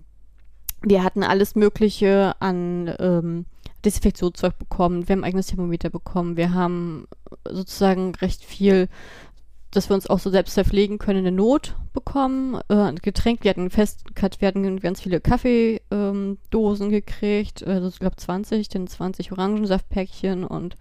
wir 0.81 1.03
hatten 1.03 1.23
alles 1.23 1.55
Mögliche 1.55 2.33
an 2.39 2.93
ähm, 2.99 3.45
Desinfektionszeug 3.85 4.57
bekommen, 4.57 5.07
wir 5.07 5.13
haben 5.13 5.21
ein 5.21 5.27
eigenes 5.27 5.47
Thermometer 5.47 5.89
bekommen, 5.89 6.37
wir 6.37 6.53
haben 6.53 7.07
sozusagen 7.49 8.13
recht 8.15 8.43
viel, 8.43 8.89
dass 9.71 9.89
wir 9.89 9.95
uns 9.95 10.07
auch 10.07 10.19
so 10.19 10.29
selbst 10.29 10.53
verpflegen 10.53 10.97
können, 10.97 11.19
in 11.19 11.23
der 11.25 11.33
Not 11.33 11.75
bekommen. 11.93 12.59
Äh, 12.69 12.93
Getränk, 13.01 13.43
wir 13.43 13.49
hatten 13.49 13.69
fest, 13.69 14.03
wir 14.39 14.47
hatten 14.47 14.79
ganz 14.79 15.01
viele 15.01 15.19
Kaffeedosen 15.19 16.85
ähm, 16.85 16.91
gekriegt, 16.91 17.65
also 17.65 17.87
ich 17.87 17.99
glaube 17.99 18.15
20, 18.15 18.69
dann 18.69 18.87
20 18.87 19.31
Orangensaftpäckchen 19.31 20.43
und 20.43 20.77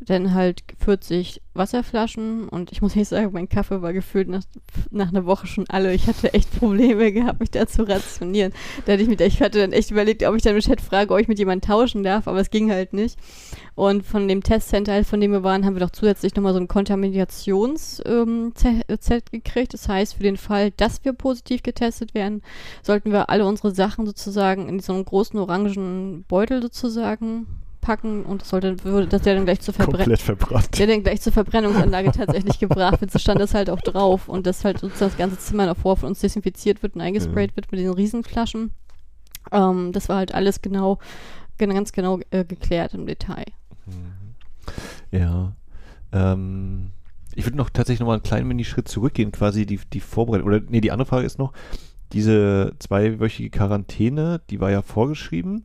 dann 0.00 0.34
halt 0.34 0.62
40 0.78 1.40
Wasserflaschen 1.54 2.48
und 2.48 2.72
ich 2.72 2.82
muss 2.82 2.94
nicht 2.96 3.08
sagen, 3.08 3.30
mein 3.32 3.48
Kaffee 3.48 3.82
war 3.82 3.92
gefühlt 3.92 4.28
nach, 4.28 4.42
nach 4.90 5.08
einer 5.08 5.26
Woche 5.26 5.46
schon 5.46 5.64
alle. 5.68 5.94
Ich 5.94 6.06
hatte 6.06 6.34
echt 6.34 6.58
Probleme 6.58 7.12
gehabt, 7.12 7.40
mich 7.40 7.50
da 7.50 7.66
zu 7.66 7.88
rationieren. 7.88 8.52
Da 8.84 8.92
hatte 8.92 9.02
ich, 9.02 9.08
mit, 9.08 9.20
ich 9.20 9.40
hatte 9.40 9.60
dann 9.60 9.72
echt 9.72 9.90
überlegt, 9.90 10.22
ob 10.24 10.34
ich 10.36 10.42
dann 10.42 10.54
im 10.54 10.60
Chat 10.60 10.80
frage, 10.80 11.12
ob 11.12 11.20
ich 11.20 11.28
mit 11.28 11.38
jemandem 11.38 11.68
tauschen 11.68 12.02
darf, 12.02 12.28
aber 12.28 12.40
es 12.40 12.50
ging 12.50 12.70
halt 12.70 12.92
nicht. 12.92 13.18
Und 13.74 14.04
von 14.04 14.28
dem 14.28 14.42
Testcenter, 14.42 15.04
von 15.04 15.20
dem 15.20 15.32
wir 15.32 15.42
waren, 15.42 15.64
haben 15.64 15.74
wir 15.74 15.80
doch 15.80 15.90
zusätzlich 15.90 16.34
nochmal 16.36 16.52
so 16.52 16.60
ein 16.60 16.68
Kontaminationszelt 16.68 18.06
ähm, 18.06 18.52
gekriegt. 19.32 19.74
Das 19.74 19.88
heißt, 19.88 20.14
für 20.14 20.22
den 20.22 20.36
Fall, 20.36 20.70
dass 20.70 21.04
wir 21.04 21.12
positiv 21.12 21.62
getestet 21.62 22.14
werden, 22.14 22.42
sollten 22.82 23.10
wir 23.10 23.30
alle 23.30 23.46
unsere 23.46 23.74
Sachen 23.74 24.06
sozusagen 24.06 24.68
in 24.68 24.78
so 24.80 24.92
einem 24.92 25.04
großen 25.04 25.38
orangen 25.38 26.24
Beutel 26.28 26.62
sozusagen 26.62 27.46
packen 27.84 28.24
und 28.24 28.40
das 28.40 28.48
sollte, 28.48 28.82
würde, 28.82 29.06
dass 29.06 29.22
der 29.22 29.34
dann 29.34 29.44
gleich 29.44 29.60
zur 29.60 29.74
Verbrennung. 29.74 30.16
Der 30.78 30.86
dann 30.86 31.02
gleich 31.02 31.20
zur 31.20 31.32
Verbrennungsanlage 31.32 32.12
tatsächlich 32.12 32.58
gebracht 32.58 33.00
wird. 33.00 33.10
So 33.10 33.18
stand 33.18 33.40
das 33.40 33.52
halt 33.52 33.68
auch 33.68 33.80
drauf 33.82 34.28
und 34.28 34.46
dass 34.46 34.64
halt 34.64 34.80
sozusagen 34.80 35.10
das 35.10 35.18
ganze 35.18 35.38
Zimmer 35.38 35.66
davor 35.66 35.98
von 35.98 36.08
uns 36.08 36.20
desinfiziert 36.20 36.82
wird 36.82 36.94
und 36.94 37.02
eingesprayt 37.02 37.50
ja. 37.50 37.56
wird 37.56 37.70
mit 37.70 37.80
den 37.80 37.90
Riesenflaschen. 37.90 38.70
Ähm, 39.52 39.92
das 39.92 40.08
war 40.08 40.16
halt 40.16 40.34
alles 40.34 40.62
genau, 40.62 40.98
ganz 41.58 41.92
genau 41.92 42.20
äh, 42.30 42.44
geklärt 42.44 42.94
im 42.94 43.06
Detail. 43.06 43.44
Mhm. 43.86 45.18
Ja. 45.18 45.52
Ähm, 46.12 46.90
ich 47.34 47.44
würde 47.44 47.58
noch 47.58 47.68
tatsächlich 47.68 48.00
noch 48.00 48.06
mal 48.06 48.14
einen 48.14 48.22
kleinen 48.22 48.48
Mini-Schritt 48.48 48.88
zurückgehen, 48.88 49.30
quasi 49.30 49.66
die, 49.66 49.80
die 49.92 50.00
Vorbereitung. 50.00 50.46
Oder 50.48 50.60
nee, 50.66 50.80
die 50.80 50.90
andere 50.90 51.06
Frage 51.06 51.26
ist 51.26 51.38
noch, 51.38 51.52
diese 52.12 52.72
zweiwöchige 52.78 53.50
Quarantäne, 53.50 54.40
die 54.48 54.60
war 54.60 54.70
ja 54.70 54.82
vorgeschrieben. 54.82 55.64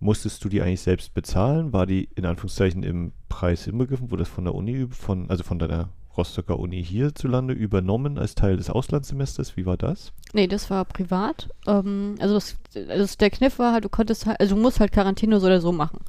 Musstest 0.00 0.42
du 0.44 0.48
die 0.48 0.62
eigentlich 0.62 0.80
selbst 0.80 1.12
bezahlen? 1.12 1.72
War 1.72 1.86
die 1.86 2.08
in 2.14 2.24
Anführungszeichen 2.24 2.82
im 2.82 3.12
Preis 3.28 3.66
inbegriffen? 3.66 4.10
Wurde 4.10 4.22
das 4.22 4.32
von 4.32 4.44
der 4.44 4.54
Uni, 4.54 4.86
von, 4.88 5.28
also 5.28 5.44
von 5.44 5.58
deiner 5.58 5.90
Rostocker 6.16 6.58
Uni 6.58 6.84
hierzulande 6.84 7.54
übernommen 7.54 8.18
als 8.18 8.34
Teil 8.34 8.56
des 8.56 8.68
Auslandssemesters? 8.68 9.56
Wie 9.56 9.64
war 9.64 9.76
das? 9.76 10.12
Nee, 10.32 10.48
das 10.48 10.68
war 10.68 10.84
privat. 10.84 11.48
Ähm, 11.66 12.16
also, 12.18 12.34
das, 12.34 12.56
also 12.88 13.16
der 13.18 13.30
Kniff 13.30 13.58
war 13.58 13.72
halt, 13.72 13.84
du 13.84 13.88
konntest 13.88 14.26
halt, 14.26 14.40
also 14.40 14.56
du 14.56 14.60
musst 14.60 14.80
halt 14.80 14.92
Quarantäne 14.92 15.38
so 15.38 15.46
oder 15.46 15.60
so 15.60 15.72
machen. 15.72 16.00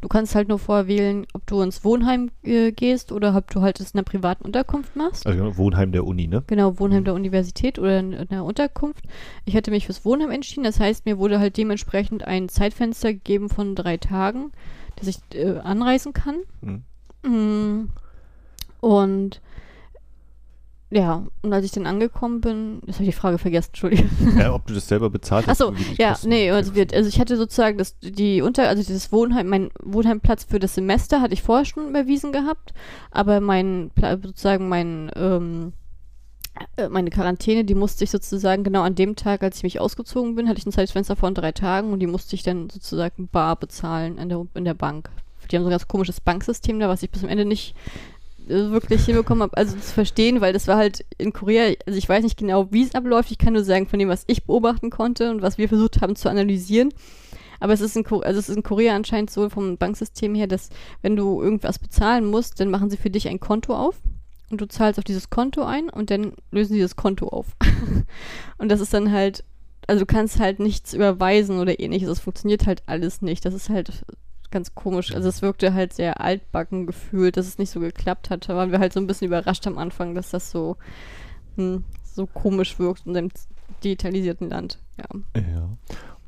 Du 0.00 0.08
kannst 0.08 0.34
halt 0.34 0.48
nur 0.48 0.58
vorher 0.58 0.88
wählen, 0.88 1.26
ob 1.32 1.46
du 1.46 1.60
ins 1.62 1.84
Wohnheim 1.84 2.30
äh, 2.42 2.72
gehst 2.72 3.12
oder 3.12 3.34
ob 3.34 3.50
du 3.50 3.62
halt 3.62 3.80
es 3.80 3.92
in 3.92 3.98
einer 3.98 4.04
privaten 4.04 4.44
Unterkunft 4.44 4.94
machst. 4.94 5.26
Also 5.26 5.56
Wohnheim 5.56 5.92
der 5.92 6.06
Uni, 6.06 6.26
ne? 6.26 6.42
Genau, 6.46 6.78
Wohnheim 6.78 7.04
der 7.04 7.14
Universität 7.14 7.78
oder 7.78 7.98
in, 7.98 8.12
in 8.12 8.28
einer 8.30 8.44
Unterkunft. 8.44 9.04
Ich 9.46 9.54
hätte 9.54 9.70
mich 9.70 9.86
fürs 9.86 10.04
Wohnheim 10.04 10.30
entschieden. 10.30 10.64
Das 10.64 10.80
heißt, 10.80 11.06
mir 11.06 11.18
wurde 11.18 11.38
halt 11.38 11.56
dementsprechend 11.56 12.24
ein 12.24 12.48
Zeitfenster 12.48 13.12
gegeben 13.12 13.48
von 13.48 13.74
drei 13.74 13.96
Tagen, 13.96 14.52
dass 14.96 15.08
ich 15.08 15.18
äh, 15.34 15.58
anreisen 15.58 16.12
kann. 16.12 16.36
Mhm. 16.60 16.84
Mm. 17.22 17.88
Und 18.86 19.40
ja, 20.90 21.26
und 21.42 21.52
als 21.52 21.64
ich 21.64 21.72
dann 21.72 21.86
angekommen 21.86 22.40
bin, 22.40 22.80
jetzt 22.86 22.96
habe 22.96 23.04
ich 23.04 23.10
die 23.10 23.20
Frage 23.20 23.38
vergessen, 23.38 23.70
Entschuldigung. 23.70 24.08
Ja, 24.38 24.54
ob 24.54 24.64
du 24.68 24.74
das 24.74 24.86
selber 24.86 25.10
bezahlt 25.10 25.48
hast. 25.48 25.60
Achso, 25.60 25.74
ja, 25.98 26.16
nee, 26.24 26.52
also, 26.52 26.76
wir, 26.76 26.86
also 26.94 27.08
ich 27.08 27.18
hatte 27.18 27.36
sozusagen 27.36 27.78
das, 27.78 27.98
die 27.98 28.42
Unter, 28.42 28.68
also 28.68 28.84
dieses 28.84 29.10
Wohnheim, 29.10 29.48
mein 29.48 29.70
Wohnheimplatz 29.82 30.44
für 30.44 30.60
das 30.60 30.76
Semester 30.76 31.20
hatte 31.20 31.34
ich 31.34 31.42
vorher 31.42 31.64
schon 31.64 31.88
überwiesen 31.88 32.30
gehabt, 32.30 32.74
aber 33.10 33.40
mein, 33.40 33.90
sozusagen 34.22 34.68
mein, 34.68 35.10
ähm, 35.16 35.72
äh, 36.76 36.88
meine 36.88 37.10
Quarantäne, 37.10 37.64
die 37.64 37.74
musste 37.74 38.04
ich 38.04 38.12
sozusagen 38.12 38.62
genau 38.62 38.82
an 38.82 38.94
dem 38.94 39.16
Tag, 39.16 39.42
als 39.42 39.56
ich 39.56 39.62
mich 39.64 39.80
ausgezogen 39.80 40.36
bin, 40.36 40.48
hatte 40.48 40.60
ich 40.60 40.66
ein 40.66 40.72
Zeitfenster 40.72 41.16
von 41.16 41.34
drei 41.34 41.50
Tagen 41.50 41.92
und 41.92 41.98
die 41.98 42.06
musste 42.06 42.36
ich 42.36 42.44
dann 42.44 42.70
sozusagen 42.70 43.26
bar 43.26 43.56
bezahlen 43.56 44.16
in 44.18 44.28
der, 44.28 44.46
in 44.54 44.64
der 44.64 44.74
Bank. 44.74 45.10
Die 45.50 45.56
haben 45.56 45.62
so 45.62 45.68
ein 45.68 45.72
ganz 45.72 45.88
komisches 45.88 46.20
Banksystem 46.20 46.78
da, 46.78 46.88
was 46.88 47.02
ich 47.02 47.10
bis 47.10 47.20
zum 47.20 47.30
Ende 47.30 47.44
nicht 47.44 47.74
wirklich 48.46 49.04
hinbekommen 49.04 49.42
habe, 49.42 49.56
also 49.56 49.76
zu 49.76 49.92
verstehen, 49.92 50.40
weil 50.40 50.52
das 50.52 50.68
war 50.68 50.76
halt 50.76 51.04
in 51.18 51.32
Korea, 51.32 51.74
also 51.86 51.98
ich 51.98 52.08
weiß 52.08 52.22
nicht 52.22 52.38
genau, 52.38 52.70
wie 52.70 52.82
es 52.82 52.94
abläuft, 52.94 53.30
ich 53.30 53.38
kann 53.38 53.54
nur 53.54 53.64
sagen 53.64 53.86
von 53.86 53.98
dem, 53.98 54.08
was 54.08 54.24
ich 54.26 54.44
beobachten 54.44 54.90
konnte 54.90 55.30
und 55.30 55.42
was 55.42 55.58
wir 55.58 55.68
versucht 55.68 56.00
haben 56.00 56.16
zu 56.16 56.28
analysieren. 56.28 56.92
Aber 57.58 57.72
es 57.72 57.80
ist 57.80 57.96
in, 57.96 58.04
Korea, 58.04 58.26
also 58.26 58.38
es 58.38 58.48
ist 58.48 58.56
in 58.56 58.62
Korea 58.62 58.94
anscheinend 58.94 59.30
so 59.30 59.48
vom 59.48 59.78
Banksystem 59.78 60.34
her, 60.34 60.46
dass 60.46 60.68
wenn 61.02 61.16
du 61.16 61.42
irgendwas 61.42 61.78
bezahlen 61.78 62.26
musst, 62.26 62.60
dann 62.60 62.70
machen 62.70 62.90
sie 62.90 62.98
für 62.98 63.10
dich 63.10 63.28
ein 63.28 63.40
Konto 63.40 63.74
auf 63.74 63.96
und 64.50 64.60
du 64.60 64.68
zahlst 64.68 64.98
auf 64.98 65.04
dieses 65.04 65.30
Konto 65.30 65.62
ein 65.62 65.88
und 65.88 66.10
dann 66.10 66.32
lösen 66.50 66.74
sie 66.74 66.80
das 66.80 66.96
Konto 66.96 67.28
auf. 67.28 67.46
und 68.58 68.68
das 68.68 68.80
ist 68.80 68.92
dann 68.92 69.10
halt, 69.10 69.42
also 69.86 70.00
du 70.00 70.06
kannst 70.06 70.38
halt 70.38 70.60
nichts 70.60 70.94
überweisen 70.94 71.58
oder 71.58 71.80
ähnliches. 71.80 72.08
Das 72.08 72.20
funktioniert 72.20 72.66
halt 72.66 72.82
alles 72.86 73.22
nicht. 73.22 73.44
Das 73.44 73.54
ist 73.54 73.68
halt 73.70 74.04
ganz 74.50 74.74
komisch. 74.74 75.14
Also 75.14 75.28
es 75.28 75.42
wirkte 75.42 75.74
halt 75.74 75.92
sehr 75.92 76.20
altbacken 76.20 76.86
gefühlt, 76.86 77.36
dass 77.36 77.46
es 77.46 77.58
nicht 77.58 77.70
so 77.70 77.80
geklappt 77.80 78.30
hat. 78.30 78.48
Da 78.48 78.56
waren 78.56 78.72
wir 78.72 78.78
halt 78.78 78.92
so 78.92 79.00
ein 79.00 79.06
bisschen 79.06 79.28
überrascht 79.28 79.66
am 79.66 79.78
Anfang, 79.78 80.14
dass 80.14 80.30
das 80.30 80.50
so, 80.50 80.76
hm, 81.56 81.84
so 82.02 82.26
komisch 82.26 82.78
wirkt 82.78 83.06
in 83.06 83.16
einem 83.16 83.30
digitalisierten 83.82 84.48
Land. 84.48 84.78
Ja. 84.98 85.40
ja. 85.40 85.68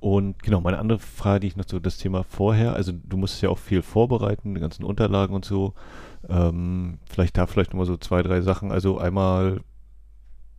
Und 0.00 0.42
genau, 0.42 0.60
meine 0.60 0.78
andere 0.78 1.00
Frage, 1.00 1.40
die 1.40 1.46
ich 1.48 1.56
noch 1.56 1.64
so 1.66 1.80
das 1.80 1.98
Thema 1.98 2.22
vorher, 2.22 2.75
also 2.75 2.92
du 2.92 3.16
musst 3.16 3.42
ja 3.42 3.48
auch 3.48 3.58
viel 3.58 3.82
vorbereiten, 3.82 4.54
die 4.54 4.60
ganzen 4.60 4.84
Unterlagen 4.84 5.34
und 5.34 5.44
so. 5.44 5.75
Ähm, 6.28 6.98
vielleicht 7.08 7.37
da 7.37 7.46
vielleicht 7.46 7.72
nochmal 7.72 7.87
so 7.87 7.96
zwei, 7.96 8.22
drei 8.22 8.40
Sachen. 8.40 8.70
Also 8.70 8.98
einmal 8.98 9.60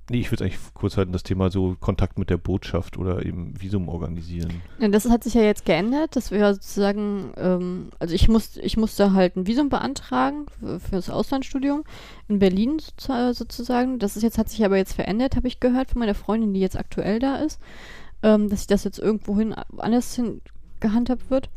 Nee, 0.10 0.22
ich 0.22 0.32
würde 0.32 0.46
eigentlich 0.46 0.60
kurz 0.74 0.98
halten, 0.98 1.12
das 1.12 1.22
Thema 1.22 1.51
so 1.51 1.78
Kontakt 1.80 2.18
mit 2.18 2.32
der 2.32 2.38
Botschaft 2.38 2.98
oder 2.98 3.24
eben 3.25 3.54
Visum 3.62 3.89
organisieren. 3.89 4.62
Ja, 4.80 4.88
das 4.88 5.08
hat 5.08 5.24
sich 5.24 5.36
ja 5.36 5.42
jetzt 5.42 5.66
geändert, 5.66 6.16
dass 6.16 6.32
wir 6.32 6.54
sozusagen, 6.54 7.32
ähm, 7.38 7.89
also 8.00 8.16
ich, 8.16 8.28
muss, 8.28 8.58
ich 8.58 8.75
musste 8.75 9.13
halt 9.13 9.36
ein 9.36 9.46
Visum 9.46 9.70
beantragen 9.70 10.48
für, 10.60 10.80
für 10.80 10.96
das 10.96 11.12
Auslandsstudium 11.12 11.84
in 12.28 12.39
Berlin 12.39 12.82
sozusagen. 12.98 14.00
Das 14.00 14.18
ist 14.18 14.24
jetzt, 14.24 14.39
hat 14.39 14.50
sich 14.50 14.66
aber 14.66 14.78
jetzt 14.78 14.94
verändert, 14.94 15.36
habe 15.36 15.48
ich 15.48 15.60
gehört 15.60 15.92
von 15.92 16.00
meiner 16.00 16.16
Freundin, 16.16 16.54
die 16.54 16.60
jetzt 16.60 16.78
aktuell 16.78 17.20
da 17.20 17.36
ist, 17.36 17.60
ähm, 18.24 18.50
dass 18.50 18.62
sich 18.62 18.68
das 18.68 18.84
jetzt 18.84 19.00
irgendwohin 19.00 19.54
anders 19.78 20.16
hin 20.16 20.42
gehandhabt 20.80 21.30
wird. 21.30 21.50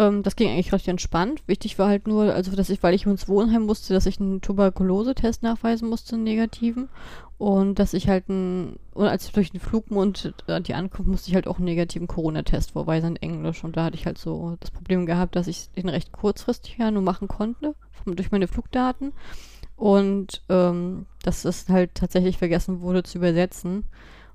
Ähm, 0.00 0.22
das 0.22 0.34
ging 0.34 0.48
eigentlich 0.48 0.72
recht 0.72 0.88
entspannt. 0.88 1.42
Wichtig 1.46 1.78
war 1.78 1.88
halt 1.88 2.08
nur, 2.08 2.32
also 2.32 2.56
dass 2.56 2.70
ich, 2.70 2.82
weil 2.82 2.94
ich 2.94 3.04
ins 3.04 3.28
Wohnheim 3.28 3.66
musste, 3.66 3.92
dass 3.92 4.06
ich 4.06 4.18
einen 4.18 4.40
Tuberkulose-Test 4.40 5.42
nachweisen 5.42 5.90
musste, 5.90 6.14
einen 6.14 6.24
negativen. 6.24 6.88
Und 7.36 7.78
dass 7.78 7.92
ich 7.92 8.08
halt 8.08 8.30
ein, 8.30 8.78
und 8.94 9.06
als 9.06 9.26
ich 9.26 9.32
durch 9.32 9.50
den 9.50 9.60
Flugmund 9.60 10.32
äh, 10.46 10.62
die 10.62 10.72
Ankunft 10.72 11.10
musste 11.10 11.28
ich 11.28 11.34
halt 11.34 11.46
auch 11.46 11.58
einen 11.58 11.66
negativen 11.66 12.08
Corona-Test 12.08 12.70
vorweisen 12.70 13.16
in 13.16 13.30
Englisch. 13.30 13.62
Und 13.62 13.76
da 13.76 13.84
hatte 13.84 13.96
ich 13.96 14.06
halt 14.06 14.16
so 14.16 14.56
das 14.60 14.70
Problem 14.70 15.04
gehabt, 15.04 15.36
dass 15.36 15.46
ich 15.46 15.68
den 15.72 15.90
recht 15.90 16.12
kurzfristig 16.12 16.78
ja 16.78 16.90
nur 16.90 17.02
machen 17.02 17.28
konnte, 17.28 17.74
durch 18.06 18.30
meine 18.30 18.48
Flugdaten. 18.48 19.12
Und 19.76 20.42
ähm, 20.48 21.06
dass 21.22 21.44
es 21.44 21.68
halt 21.68 21.94
tatsächlich 21.94 22.38
vergessen 22.38 22.80
wurde 22.80 23.02
zu 23.02 23.18
übersetzen. 23.18 23.84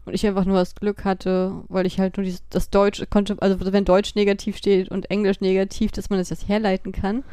Und 0.06 0.14
ich 0.14 0.26
einfach 0.26 0.46
nur 0.46 0.58
das 0.58 0.76
Glück 0.76 1.04
hatte, 1.04 1.64
weil 1.68 1.86
ich 1.86 2.00
halt 2.00 2.18
nur 2.18 2.24
dieses, 2.24 2.44
das 2.50 2.70
Deutsch 2.70 3.04
konnte, 3.10 3.38
also 3.40 3.58
wenn 3.60 3.86
Deutsch 3.86 4.16
negativ 4.16 4.58
steht 4.58 4.90
und 4.90 5.10
Englisch 5.10 5.42
negativ, 5.42 5.92
dass 5.92 6.10
man 6.10 6.20
das 6.20 6.30
jetzt 6.30 6.48
herleiten 6.48 6.92
kann. 6.92 7.24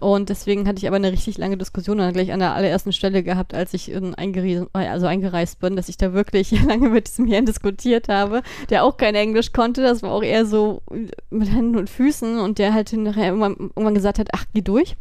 Und 0.00 0.28
deswegen 0.28 0.68
hatte 0.68 0.78
ich 0.78 0.86
aber 0.86 0.96
eine 0.96 1.12
richtig 1.12 1.38
lange 1.38 1.56
Diskussion 1.56 1.96
dann 1.96 2.12
gleich 2.12 2.30
an 2.30 2.40
der 2.40 2.54
allerersten 2.54 2.92
Stelle 2.92 3.22
gehabt, 3.22 3.54
als 3.54 3.72
ich 3.72 3.94
eingereist, 3.94 4.68
also 4.74 5.06
eingereist 5.06 5.60
bin, 5.60 5.76
dass 5.76 5.88
ich 5.88 5.96
da 5.96 6.12
wirklich 6.12 6.50
lange 6.66 6.90
mit 6.90 7.08
diesem 7.08 7.26
Herrn 7.26 7.46
diskutiert 7.46 8.08
habe, 8.08 8.42
der 8.68 8.84
auch 8.84 8.98
kein 8.98 9.14
Englisch 9.14 9.52
konnte. 9.52 9.80
Das 9.80 10.02
war 10.02 10.10
auch 10.10 10.22
eher 10.22 10.44
so 10.44 10.82
mit 11.30 11.50
Händen 11.50 11.76
und 11.76 11.88
Füßen 11.88 12.38
und 12.38 12.58
der 12.58 12.74
halt 12.74 12.92
nachher 12.92 13.28
irgendwann, 13.28 13.54
irgendwann 13.54 13.94
gesagt 13.94 14.18
hat, 14.18 14.28
ach, 14.32 14.44
geh 14.52 14.60
durch. 14.60 14.96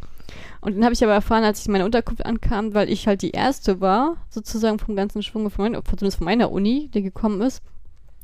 Und 0.64 0.76
dann 0.76 0.86
habe 0.86 0.94
ich 0.94 1.04
aber 1.04 1.14
erfahren, 1.14 1.44
als 1.44 1.60
ich 1.60 1.66
in 1.66 1.74
meine 1.74 1.84
Unterkunft 1.84 2.26
ankam, 2.26 2.74
weil 2.74 2.90
ich 2.90 3.06
halt 3.06 3.22
die 3.22 3.32
erste 3.32 3.82
war, 3.82 4.16
sozusagen 4.30 4.80
vom 4.80 4.96
ganzen 4.96 5.22
Schwung 5.22 5.50
von, 5.50 5.72
mein, 5.72 5.84
zumindest 5.84 6.20
von 6.20 6.26
meiner 6.26 6.52
Uni, 6.52 6.90
die 6.94 7.02
gekommen 7.02 7.42
ist, 7.42 7.62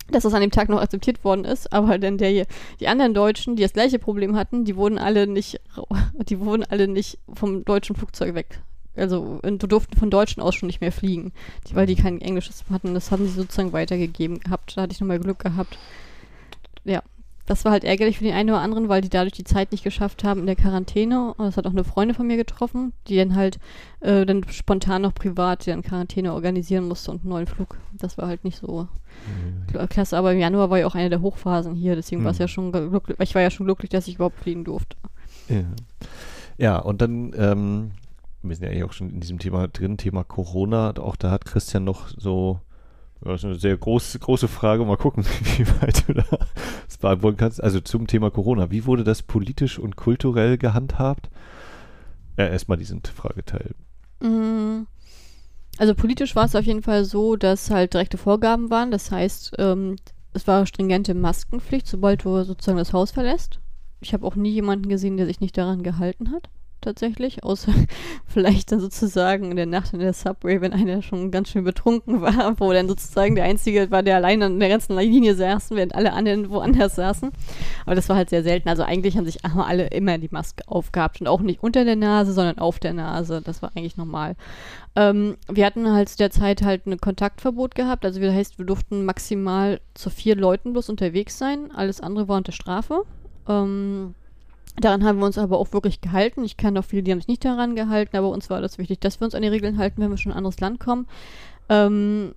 dass 0.09 0.23
das 0.23 0.33
an 0.33 0.39
dem 0.39 0.49
Tag 0.49 0.69
noch 0.69 0.81
akzeptiert 0.81 1.25
worden 1.25 1.43
ist, 1.43 1.73
aber 1.73 1.99
dann 1.99 2.17
der, 2.17 2.45
die 2.79 2.87
anderen 2.87 3.13
Deutschen, 3.13 3.57
die 3.57 3.63
das 3.63 3.73
gleiche 3.73 3.99
Problem 3.99 4.37
hatten, 4.37 4.63
die 4.63 4.77
wurden 4.77 4.97
alle 4.97 5.27
nicht, 5.27 5.59
die 6.29 6.39
wurden 6.39 6.63
alle 6.63 6.87
nicht 6.87 7.19
vom 7.33 7.65
deutschen 7.65 7.97
Flugzeug 7.97 8.35
weg. 8.35 8.61
Also 8.95 9.39
du 9.43 9.67
durften 9.67 9.97
von 9.97 10.09
Deutschen 10.09 10.41
aus 10.41 10.55
schon 10.55 10.67
nicht 10.67 10.79
mehr 10.79 10.93
fliegen, 10.93 11.33
die, 11.67 11.75
weil 11.75 11.87
die 11.87 11.95
kein 11.95 12.21
Englisches 12.21 12.63
hatten. 12.71 12.93
Das 12.93 13.11
hatten 13.11 13.27
sie 13.27 13.33
sozusagen 13.33 13.73
weitergegeben 13.73 14.39
gehabt. 14.39 14.75
Da 14.77 14.83
hatte 14.83 14.93
ich 14.93 15.01
nochmal 15.01 15.19
Glück 15.19 15.39
gehabt. 15.39 15.77
Ja, 16.85 17.03
das 17.49 17.65
war 17.65 17.71
halt 17.71 17.83
ärgerlich 17.83 18.19
für 18.19 18.23
den 18.23 18.35
einen 18.35 18.51
oder 18.51 18.61
anderen, 18.61 18.89
weil 18.89 19.01
die 19.01 19.09
dadurch 19.09 19.33
die 19.33 19.43
Zeit 19.43 19.71
nicht 19.71 19.83
geschafft 19.83 20.23
haben 20.23 20.41
in 20.41 20.45
der 20.45 20.55
Quarantäne. 20.55 21.33
Und 21.33 21.45
das 21.47 21.57
hat 21.57 21.65
auch 21.65 21.71
eine 21.71 21.83
Freundin 21.83 22.15
von 22.15 22.27
mir 22.27 22.37
getroffen, 22.37 22.93
die 23.07 23.15
dann 23.15 23.35
halt 23.35 23.57
äh, 24.01 24.23
dann 24.23 24.45
spontan 24.51 25.01
noch 25.01 25.15
privat 25.15 25.65
die 25.65 25.71
dann 25.71 25.81
Quarantäne 25.81 26.35
organisieren 26.35 26.87
musste 26.87 27.09
und 27.09 27.21
einen 27.21 27.29
neuen 27.29 27.47
Flug. 27.47 27.79
Das 27.93 28.19
war 28.19 28.27
halt 28.27 28.43
nicht 28.43 28.59
so 28.59 28.87
mhm. 29.25 29.89
klasse. 29.89 30.15
Aber 30.15 30.31
im 30.31 30.37
Januar 30.37 30.69
war 30.69 30.77
ja 30.77 30.85
auch 30.85 30.93
eine 30.93 31.09
der 31.09 31.21
Hochphasen 31.21 31.73
hier, 31.73 31.95
deswegen 31.95 32.21
mhm. 32.21 32.25
war 32.25 32.33
es 32.33 32.37
ja 32.37 32.47
schon 32.47 32.71
glücklich. 32.71 33.17
Ich 33.19 33.33
war 33.33 33.41
ja 33.41 33.49
schon 33.49 33.65
glücklich, 33.65 33.89
dass 33.89 34.07
ich 34.07 34.15
überhaupt 34.15 34.37
fliegen 34.37 34.63
durfte. 34.63 34.95
Ja, 35.47 35.63
ja 36.59 36.77
und 36.77 37.01
dann 37.01 37.33
ähm, 37.35 37.91
wir 38.43 38.55
sind 38.55 38.65
ja 38.65 38.69
eigentlich 38.69 38.83
auch 38.83 38.93
schon 38.93 39.09
in 39.09 39.21
diesem 39.21 39.39
Thema 39.39 39.67
drin, 39.67 39.97
Thema 39.97 40.23
Corona. 40.23 40.93
Auch 40.97 41.15
da 41.15 41.31
hat 41.31 41.45
Christian 41.45 41.83
noch 41.83 42.09
so 42.15 42.59
das 43.21 43.41
ist 43.41 43.45
eine 43.45 43.55
sehr 43.55 43.77
groß, 43.77 44.17
große 44.19 44.47
Frage. 44.47 44.85
Mal 44.85 44.97
gucken, 44.97 45.25
wie 45.57 45.67
weit 45.81 46.07
du 46.07 46.13
das 46.13 46.97
beantworten 46.97 47.37
kannst. 47.37 47.61
Also 47.61 47.79
zum 47.79 48.07
Thema 48.07 48.31
Corona. 48.31 48.71
Wie 48.71 48.85
wurde 48.85 49.03
das 49.03 49.23
politisch 49.23 49.79
und 49.79 49.95
kulturell 49.95 50.57
gehandhabt? 50.57 51.29
Ja, 52.37 52.47
erstmal 52.47 52.77
diesen 52.77 53.01
Frageteil. 53.03 53.75
Mm. 54.21 54.87
Also 55.77 55.95
politisch 55.95 56.35
war 56.35 56.45
es 56.45 56.55
auf 56.55 56.65
jeden 56.65 56.83
Fall 56.83 57.05
so, 57.05 57.35
dass 57.35 57.69
halt 57.69 57.93
direkte 57.93 58.17
Vorgaben 58.17 58.69
waren. 58.69 58.91
Das 58.91 59.11
heißt, 59.11 59.55
ähm, 59.57 59.95
es 60.33 60.47
war 60.47 60.65
stringente 60.65 61.13
Maskenpflicht, 61.13 61.87
sobald 61.87 62.23
du 62.25 62.43
sozusagen 62.43 62.77
das 62.77 62.93
Haus 62.93 63.11
verlässt. 63.11 63.59
Ich 64.01 64.13
habe 64.13 64.25
auch 64.25 64.35
nie 64.35 64.51
jemanden 64.51 64.89
gesehen, 64.89 65.17
der 65.17 65.25
sich 65.25 65.41
nicht 65.41 65.57
daran 65.57 65.83
gehalten 65.83 66.31
hat 66.31 66.49
tatsächlich, 66.89 67.43
außer 67.43 67.71
vielleicht 68.25 68.71
dann 68.71 68.79
sozusagen 68.79 69.51
in 69.51 69.57
der 69.57 69.65
Nacht 69.65 69.93
in 69.93 69.99
der 69.99 70.13
Subway, 70.13 70.59
wenn 70.59 70.73
einer 70.73 71.01
schon 71.01 71.31
ganz 71.31 71.49
schön 71.49 71.63
betrunken 71.63 72.21
war, 72.21 72.55
wo 72.59 72.73
dann 72.73 72.87
sozusagen 72.87 73.35
der 73.35 73.43
Einzige 73.43 73.91
war, 73.91 74.03
der 74.03 74.15
allein 74.15 74.41
an 74.41 74.59
der 74.59 74.69
ganzen 74.69 74.97
Linie 74.97 75.35
saß, 75.35 75.71
während 75.71 75.95
alle 75.95 76.13
anderen 76.13 76.49
woanders 76.49 76.95
saßen. 76.95 77.31
Aber 77.85 77.95
das 77.95 78.09
war 78.09 78.15
halt 78.15 78.29
sehr 78.29 78.43
selten. 78.43 78.69
Also 78.69 78.83
eigentlich 78.83 79.17
haben 79.17 79.25
sich 79.25 79.45
alle 79.55 79.87
immer 79.87 80.17
die 80.17 80.29
Maske 80.31 80.63
aufgehabt 80.67 81.21
und 81.21 81.27
auch 81.27 81.41
nicht 81.41 81.61
unter 81.61 81.85
der 81.85 81.95
Nase, 81.95 82.33
sondern 82.33 82.57
auf 82.57 82.79
der 82.79 82.93
Nase. 82.93 83.41
Das 83.43 83.61
war 83.61 83.71
eigentlich 83.75 83.97
normal. 83.97 84.35
Ähm, 84.95 85.37
wir 85.47 85.65
hatten 85.65 85.91
halt 85.91 86.09
zu 86.09 86.17
der 86.17 86.31
Zeit 86.31 86.63
halt 86.63 86.87
ein 86.87 86.99
Kontaktverbot 86.99 87.75
gehabt. 87.75 88.03
Also 88.03 88.19
das 88.19 88.33
heißt, 88.33 88.57
wir 88.57 88.65
durften 88.65 89.05
maximal 89.05 89.79
zu 89.93 90.09
vier 90.09 90.35
Leuten 90.35 90.73
bloß 90.73 90.89
unterwegs 90.89 91.37
sein. 91.37 91.71
Alles 91.71 92.01
andere 92.01 92.27
war 92.27 92.37
unter 92.37 92.51
Strafe. 92.51 93.03
Ähm, 93.47 94.15
Daran 94.79 95.03
haben 95.03 95.19
wir 95.19 95.25
uns 95.25 95.37
aber 95.37 95.57
auch 95.57 95.73
wirklich 95.73 96.01
gehalten. 96.01 96.43
Ich 96.43 96.57
kenne 96.57 96.79
auch 96.79 96.85
viele, 96.85 97.03
die 97.03 97.11
haben 97.11 97.19
sich 97.19 97.27
nicht 97.27 97.45
daran 97.45 97.75
gehalten, 97.75 98.15
aber 98.15 98.29
uns 98.29 98.49
war 98.49 98.61
das 98.61 98.77
wichtig, 98.77 99.01
dass 99.01 99.19
wir 99.19 99.25
uns 99.25 99.35
an 99.35 99.41
die 99.41 99.47
Regeln 99.47 99.77
halten, 99.77 100.01
wenn 100.01 100.09
wir 100.09 100.17
schon 100.17 100.31
in 100.31 100.35
ein 100.35 100.37
anderes 100.37 100.59
Land 100.59 100.79
kommen. 100.79 101.07
Ähm, 101.67 102.33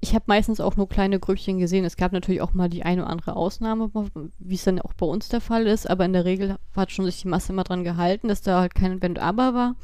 ich 0.00 0.14
habe 0.14 0.24
meistens 0.28 0.60
auch 0.60 0.76
nur 0.76 0.88
kleine 0.88 1.18
Grüppchen 1.18 1.58
gesehen. 1.58 1.84
Es 1.84 1.96
gab 1.96 2.12
natürlich 2.12 2.40
auch 2.40 2.54
mal 2.54 2.68
die 2.68 2.84
eine 2.84 3.02
oder 3.02 3.10
andere 3.10 3.36
Ausnahme, 3.36 3.90
wie 4.38 4.54
es 4.54 4.64
dann 4.64 4.80
auch 4.80 4.92
bei 4.92 5.06
uns 5.06 5.28
der 5.28 5.40
Fall 5.40 5.66
ist, 5.66 5.90
aber 5.90 6.04
in 6.04 6.12
der 6.12 6.24
Regel 6.24 6.56
hat 6.76 6.92
schon 6.92 7.04
sich 7.04 7.22
die 7.22 7.28
Masse 7.28 7.52
immer 7.52 7.64
dran 7.64 7.84
gehalten, 7.84 8.28
dass 8.28 8.42
da 8.42 8.60
halt 8.60 8.74
kein 8.74 9.02
Wenn 9.02 9.18
aber 9.18 9.54
war. 9.54 9.74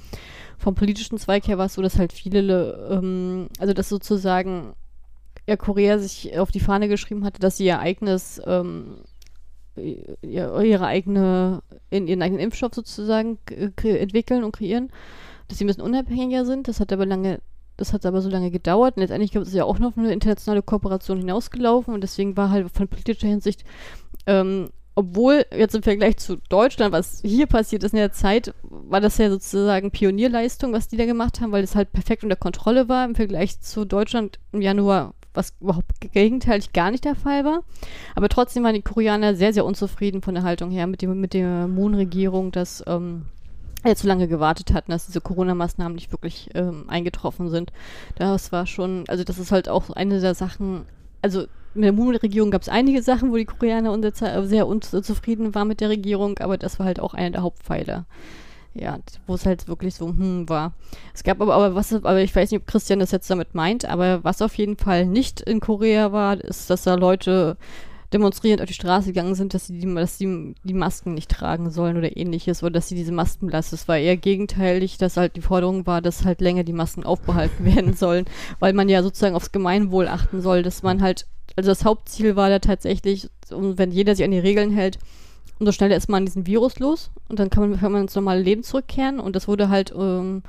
Vom 0.58 0.74
politischen 0.74 1.18
Zweig 1.18 1.48
her 1.48 1.58
war 1.58 1.66
es 1.66 1.74
so, 1.74 1.82
dass 1.82 1.98
halt 1.98 2.12
viele, 2.12 2.88
ähm, 2.90 3.48
also 3.58 3.74
dass 3.74 3.88
sozusagen 3.88 4.74
ja, 5.46 5.56
Korea 5.56 5.98
sich 5.98 6.38
auf 6.38 6.52
die 6.52 6.60
Fahne 6.60 6.88
geschrieben 6.88 7.24
hatte, 7.24 7.40
dass 7.40 7.56
sie 7.56 7.66
ihr 7.66 7.80
eigenes, 7.80 8.40
ähm, 8.46 8.98
ihre 9.76 10.86
eigene, 10.86 11.62
in 11.90 12.06
ihren 12.06 12.22
eigenen 12.22 12.42
Impfstoff 12.42 12.74
sozusagen 12.74 13.38
entwickeln 13.82 14.44
und 14.44 14.52
kreieren, 14.52 14.90
dass 15.48 15.58
sie 15.58 15.64
ein 15.64 15.68
bisschen 15.68 15.82
unabhängiger 15.82 16.44
sind. 16.44 16.68
Das 16.68 16.80
hat 16.80 16.92
aber 16.92 17.06
lange 17.06 17.40
das 17.76 17.92
hat 17.92 18.06
aber 18.06 18.20
so 18.22 18.28
lange 18.28 18.50
gedauert. 18.50 18.96
Und 18.96 19.00
letztendlich 19.00 19.34
ist 19.34 19.48
es 19.48 19.54
ja 19.54 19.64
auch 19.64 19.78
noch 19.78 19.96
eine 19.96 20.12
internationale 20.12 20.62
Kooperation 20.62 21.18
hinausgelaufen. 21.18 21.94
Und 21.94 22.02
deswegen 22.02 22.36
war 22.36 22.50
halt 22.50 22.70
von 22.70 22.88
politischer 22.88 23.26
Hinsicht, 23.26 23.64
ähm, 24.26 24.70
obwohl 24.94 25.44
jetzt 25.56 25.74
im 25.74 25.82
Vergleich 25.82 26.18
zu 26.18 26.36
Deutschland, 26.48 26.92
was 26.92 27.20
hier 27.24 27.46
passiert 27.46 27.82
ist 27.82 27.92
in 27.92 27.98
der 27.98 28.12
Zeit, 28.12 28.54
war 28.62 29.00
das 29.00 29.18
ja 29.18 29.28
sozusagen 29.28 29.90
Pionierleistung, 29.90 30.72
was 30.72 30.86
die 30.86 30.96
da 30.96 31.04
gemacht 31.04 31.40
haben, 31.40 31.50
weil 31.50 31.64
es 31.64 31.74
halt 31.74 31.92
perfekt 31.92 32.22
unter 32.22 32.36
Kontrolle 32.36 32.88
war. 32.88 33.04
Im 33.04 33.16
Vergleich 33.16 33.60
zu 33.60 33.84
Deutschland 33.84 34.38
im 34.52 34.62
Januar, 34.62 35.14
was 35.34 35.52
überhaupt 35.60 36.00
gegenteilig 36.12 36.72
gar 36.72 36.90
nicht 36.90 37.04
der 37.04 37.14
Fall 37.14 37.44
war. 37.44 37.62
Aber 38.14 38.28
trotzdem 38.28 38.64
waren 38.64 38.74
die 38.74 38.82
Koreaner 38.82 39.34
sehr, 39.34 39.52
sehr 39.52 39.64
unzufrieden 39.64 40.22
von 40.22 40.34
der 40.34 40.44
Haltung 40.44 40.70
her 40.70 40.86
mit, 40.86 41.02
dem, 41.02 41.20
mit 41.20 41.34
der 41.34 41.68
Moon-Regierung, 41.68 42.52
dass 42.52 42.82
ähm, 42.86 43.26
ja 43.84 43.94
zu 43.94 44.06
lange 44.06 44.28
gewartet 44.28 44.72
hatten, 44.72 44.92
dass 44.92 45.06
diese 45.06 45.20
Corona-Maßnahmen 45.20 45.94
nicht 45.94 46.12
wirklich 46.12 46.50
ähm, 46.54 46.84
eingetroffen 46.88 47.50
sind. 47.50 47.72
Das 48.16 48.52
war 48.52 48.66
schon, 48.66 49.04
also 49.08 49.24
das 49.24 49.38
ist 49.38 49.52
halt 49.52 49.68
auch 49.68 49.90
eine 49.90 50.20
der 50.20 50.34
Sachen, 50.34 50.86
also 51.22 51.46
mit 51.74 51.84
der 51.84 51.92
Moon-Regierung 51.92 52.50
gab 52.50 52.62
es 52.62 52.68
einige 52.68 53.02
Sachen, 53.02 53.32
wo 53.32 53.36
die 53.36 53.44
Koreaner 53.44 53.98
sehr 54.46 54.66
unzufrieden 54.66 55.54
waren 55.54 55.68
mit 55.68 55.80
der 55.80 55.88
Regierung, 55.88 56.38
aber 56.38 56.56
das 56.56 56.78
war 56.78 56.86
halt 56.86 57.00
auch 57.00 57.14
einer 57.14 57.30
der 57.30 57.42
Hauptpfeiler. 57.42 58.06
Ja, 58.74 58.98
wo 59.28 59.34
es 59.34 59.46
halt 59.46 59.68
wirklich 59.68 59.94
so 59.94 60.08
hm 60.08 60.48
war. 60.48 60.74
Es 61.14 61.22
gab 61.22 61.40
aber, 61.40 61.54
aber 61.54 61.74
was, 61.76 61.92
aber 61.92 62.20
ich 62.20 62.34
weiß 62.34 62.50
nicht, 62.50 62.60
ob 62.60 62.66
Christian 62.66 62.98
das 62.98 63.12
jetzt 63.12 63.30
damit 63.30 63.54
meint, 63.54 63.84
aber 63.84 64.24
was 64.24 64.42
auf 64.42 64.56
jeden 64.58 64.76
Fall 64.76 65.06
nicht 65.06 65.40
in 65.40 65.60
Korea 65.60 66.10
war, 66.10 66.40
ist, 66.40 66.70
dass 66.70 66.82
da 66.82 66.94
Leute 66.94 67.56
demonstrierend 68.12 68.62
auf 68.62 68.68
die 68.68 68.74
Straße 68.74 69.08
gegangen 69.08 69.34
sind, 69.34 69.54
dass 69.54 69.66
sie 69.66 69.78
die, 69.78 69.94
dass 69.94 70.18
sie 70.18 70.54
die 70.62 70.74
Masken 70.74 71.14
nicht 71.14 71.30
tragen 71.30 71.70
sollen 71.70 71.96
oder 71.96 72.16
ähnliches 72.16 72.62
oder 72.62 72.72
dass 72.72 72.88
sie 72.88 72.94
diese 72.94 73.12
Masken 73.12 73.48
lassen. 73.48 73.74
Es 73.74 73.88
war 73.88 73.98
eher 73.98 74.16
gegenteilig, 74.16 74.98
dass 74.98 75.16
halt 75.16 75.36
die 75.36 75.40
Forderung 75.40 75.86
war, 75.86 76.00
dass 76.00 76.24
halt 76.24 76.40
länger 76.40 76.64
die 76.64 76.72
Masken 76.72 77.04
aufbehalten 77.04 77.64
werden 77.76 77.94
sollen, 77.94 78.24
weil 78.60 78.72
man 78.72 78.88
ja 78.88 79.02
sozusagen 79.02 79.36
aufs 79.36 79.52
Gemeinwohl 79.52 80.08
achten 80.08 80.40
soll, 80.40 80.62
dass 80.62 80.82
man 80.82 81.02
halt, 81.02 81.26
also 81.56 81.70
das 81.70 81.84
Hauptziel 81.84 82.36
war 82.36 82.48
da 82.48 82.60
tatsächlich, 82.60 83.28
wenn 83.50 83.90
jeder 83.90 84.14
sich 84.14 84.24
an 84.24 84.30
die 84.30 84.38
Regeln 84.38 84.70
hält, 84.70 84.98
umso 85.58 85.72
schneller 85.72 85.96
ist 85.96 86.08
man 86.08 86.26
diesen 86.26 86.46
Virus 86.46 86.78
los 86.78 87.10
und 87.28 87.38
dann 87.38 87.50
kann 87.50 87.70
man, 87.70 87.80
kann 87.80 87.92
man 87.92 88.02
ins 88.02 88.14
normale 88.14 88.42
Leben 88.42 88.62
zurückkehren. 88.62 89.20
Und 89.20 89.36
das 89.36 89.48
wurde 89.48 89.68
halt 89.68 89.92
ähm, 89.96 90.42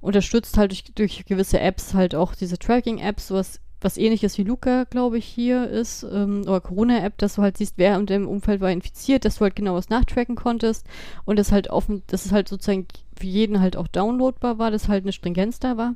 unterstützt 0.00 0.56
halt 0.56 0.72
durch, 0.72 0.84
durch 0.94 1.24
gewisse 1.24 1.60
Apps, 1.60 1.94
halt 1.94 2.14
auch 2.14 2.34
diese 2.34 2.58
Tracking-Apps, 2.58 3.28
sowas 3.28 3.60
was 3.80 3.96
ähnliches 3.96 4.36
wie 4.38 4.42
Luca, 4.42 4.84
glaube 4.84 5.18
ich, 5.18 5.24
hier 5.24 5.68
ist, 5.68 6.02
ähm, 6.02 6.42
oder 6.42 6.60
Corona-App, 6.60 7.16
dass 7.18 7.36
du 7.36 7.42
halt 7.42 7.58
siehst, 7.58 7.74
wer 7.76 7.96
in 7.96 8.06
dem 8.06 8.26
Umfeld 8.26 8.60
war 8.60 8.70
infiziert, 8.70 9.24
dass 9.24 9.36
du 9.36 9.42
halt 9.42 9.54
genau 9.54 9.74
was 9.74 9.88
nachtracken 9.88 10.34
konntest. 10.34 10.84
Und 11.24 11.38
das 11.38 11.52
halt 11.52 11.70
offen, 11.70 12.02
dass 12.08 12.26
es 12.26 12.32
halt 12.32 12.48
sozusagen 12.48 12.86
für 13.16 13.26
jeden 13.26 13.60
halt 13.60 13.76
auch 13.76 13.86
downloadbar 13.86 14.58
war, 14.58 14.70
dass 14.70 14.88
halt 14.88 15.04
eine 15.04 15.12
Stringenz 15.12 15.60
da 15.60 15.76
war, 15.76 15.94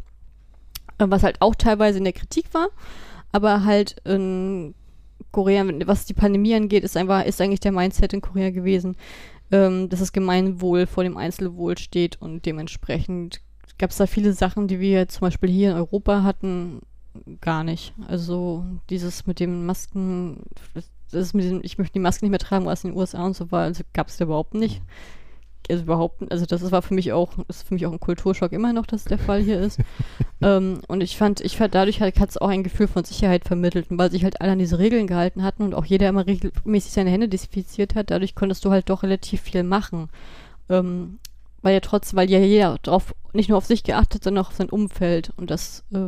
äh, 0.99 1.07
was 1.09 1.25
halt 1.25 1.41
auch 1.41 1.57
teilweise 1.57 1.99
in 1.99 2.05
der 2.05 2.13
Kritik 2.13 2.55
war, 2.55 2.69
aber 3.33 3.65
halt 3.65 3.97
in 4.05 4.75
Korea, 5.31 5.65
was 5.87 6.07
die 6.07 6.15
Pandemie 6.15 6.55
angeht, 6.55 6.85
ist 6.85 6.97
einfach, 6.97 7.25
ist 7.25 7.41
eigentlich 7.41 7.61
der 7.61 7.73
Mindset 7.73 8.13
in 8.13 8.21
Korea 8.21 8.51
gewesen, 8.51 8.97
ähm, 9.51 9.89
dass 9.89 10.01
das 10.01 10.13
Gemeinwohl 10.13 10.87
vor 10.87 11.05
dem 11.05 11.17
Einzelwohl 11.17 11.79
steht 11.79 12.21
und 12.21 12.47
dementsprechend 12.47 13.41
gab 13.79 13.91
es 13.91 13.97
da 13.97 14.07
viele 14.07 14.33
Sachen, 14.33 14.69
die 14.69 14.81
wir 14.81 15.09
zum 15.09 15.23
Beispiel 15.23 15.51
hier 15.51 15.71
in 15.71 15.77
Europa 15.77 16.23
hatten, 16.23 16.81
gar 17.41 17.65
nicht. 17.65 17.95
Also 18.09 18.65
dieses 18.91 19.27
mit 19.27 19.41
dem 19.41 19.67
Masken, 19.67 20.45
das 20.75 20.87
ist 21.13 21.35
mit 21.35 21.45
diesem, 21.45 21.61
ich 21.63 21.79
möchte 21.79 21.95
die 21.95 22.01
Maske 22.01 22.25
nicht 22.25 22.31
mehr 22.31 22.39
tragen, 22.39 22.67
was 22.67 22.85
in 22.85 22.91
den 22.91 22.99
USA 22.99 23.25
und 23.25 23.37
so 23.37 23.51
war, 23.51 23.65
also 23.65 23.83
gab 23.93 24.09
es 24.09 24.21
überhaupt 24.21 24.55
nicht. 24.55 24.83
Also 25.71 25.85
überhaupt, 25.85 26.31
also 26.31 26.45
das 26.45 26.71
war 26.71 26.83
für 26.83 26.95
mich 26.95 27.13
auch, 27.13 27.33
ist 27.49 27.67
für 27.67 27.75
mich 27.75 27.87
auch 27.87 27.93
ein 27.93 28.01
Kulturschock 28.01 28.53
immer 28.53 28.73
noch, 28.73 28.87
dass 28.87 29.05
der 29.05 29.19
Fall 29.19 29.43
hier 29.43 29.61
ist. 29.61 29.79
ähm, 30.43 30.81
und 30.89 31.03
ich 31.03 31.17
fand, 31.17 31.41
ich 31.41 31.57
fand, 31.57 31.75
dadurch 31.75 32.01
hat 32.01 32.29
es 32.29 32.39
auch 32.39 32.49
ein 32.49 32.65
Gefühl 32.65 32.89
von 32.89 33.05
Sicherheit 33.05 33.45
vermittelt, 33.45 33.87
weil 33.91 34.11
sich 34.11 34.25
halt 34.25 34.41
alle 34.41 34.53
an 34.53 34.59
diese 34.59 34.79
Regeln 34.79 35.07
gehalten 35.07 35.43
hatten 35.43 35.63
und 35.63 35.75
auch 35.75 35.85
jeder 35.85 36.09
immer 36.09 36.27
regelmäßig 36.27 36.93
seine 36.93 37.11
Hände 37.11 37.29
desinfiziert 37.29 37.95
hat, 37.95 38.11
dadurch 38.11 38.35
konntest 38.35 38.65
du 38.65 38.71
halt 38.71 38.91
doch 38.91 39.03
relativ 39.03 39.41
viel 39.43 39.63
machen. 39.63 40.09
Ähm, 40.69 41.19
weil 41.63 41.75
ja 41.75 41.81
trotzdem, 41.81 42.17
weil 42.17 42.31
ja 42.31 42.41
jeder 42.41 42.79
drauf, 42.83 43.15
nicht 43.33 43.49
nur 43.49 43.59
auf 43.59 43.67
sich 43.67 43.85
geachtet, 43.85 44.25
sondern 44.25 44.45
auch 44.45 44.51
auf 44.51 44.57
sein 44.57 44.69
Umfeld. 44.69 45.33
Und 45.37 45.51
das 45.51 45.85
äh, 45.95 45.99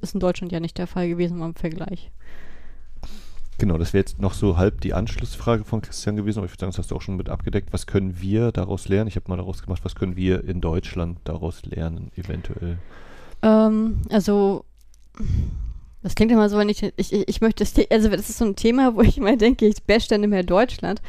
ist 0.00 0.14
in 0.14 0.20
Deutschland 0.20 0.52
ja 0.52 0.60
nicht 0.60 0.78
der 0.78 0.86
Fall 0.86 1.08
gewesen 1.08 1.42
im 1.42 1.54
Vergleich. 1.54 2.10
Genau, 3.60 3.76
das 3.76 3.92
wäre 3.92 4.00
jetzt 4.00 4.18
noch 4.18 4.32
so 4.32 4.56
halb 4.56 4.80
die 4.80 4.94
Anschlussfrage 4.94 5.64
von 5.64 5.82
Christian 5.82 6.16
gewesen, 6.16 6.38
aber 6.38 6.46
ich 6.46 6.52
würde 6.52 6.60
sagen, 6.60 6.70
das 6.72 6.78
hast 6.78 6.90
du 6.92 6.96
auch 6.96 7.02
schon 7.02 7.16
mit 7.16 7.28
abgedeckt. 7.28 7.74
Was 7.74 7.86
können 7.86 8.18
wir 8.18 8.52
daraus 8.52 8.88
lernen? 8.88 9.06
Ich 9.06 9.16
habe 9.16 9.28
mal 9.28 9.36
daraus 9.36 9.62
gemacht, 9.62 9.84
was 9.84 9.94
können 9.94 10.16
wir 10.16 10.48
in 10.48 10.62
Deutschland 10.62 11.18
daraus 11.24 11.66
lernen, 11.66 12.10
eventuell? 12.16 12.78
Ähm, 13.42 13.98
also 14.08 14.64
das 16.02 16.14
klingt 16.14 16.32
immer 16.32 16.48
so, 16.48 16.56
wenn 16.56 16.68
ich, 16.68 16.82
ich, 16.96 17.12
ich 17.12 17.40
möchte, 17.40 17.64
also 17.90 18.08
das 18.08 18.30
ist 18.30 18.38
so 18.38 18.44
ein 18.46 18.56
Thema, 18.56 18.96
wo 18.96 19.02
ich 19.02 19.18
mal 19.18 19.36
denke, 19.36 19.66
ich 19.66 19.82
bash 19.82 20.08
dann 20.08 20.22
mehr 20.22 20.42
Deutschland. 20.42 21.02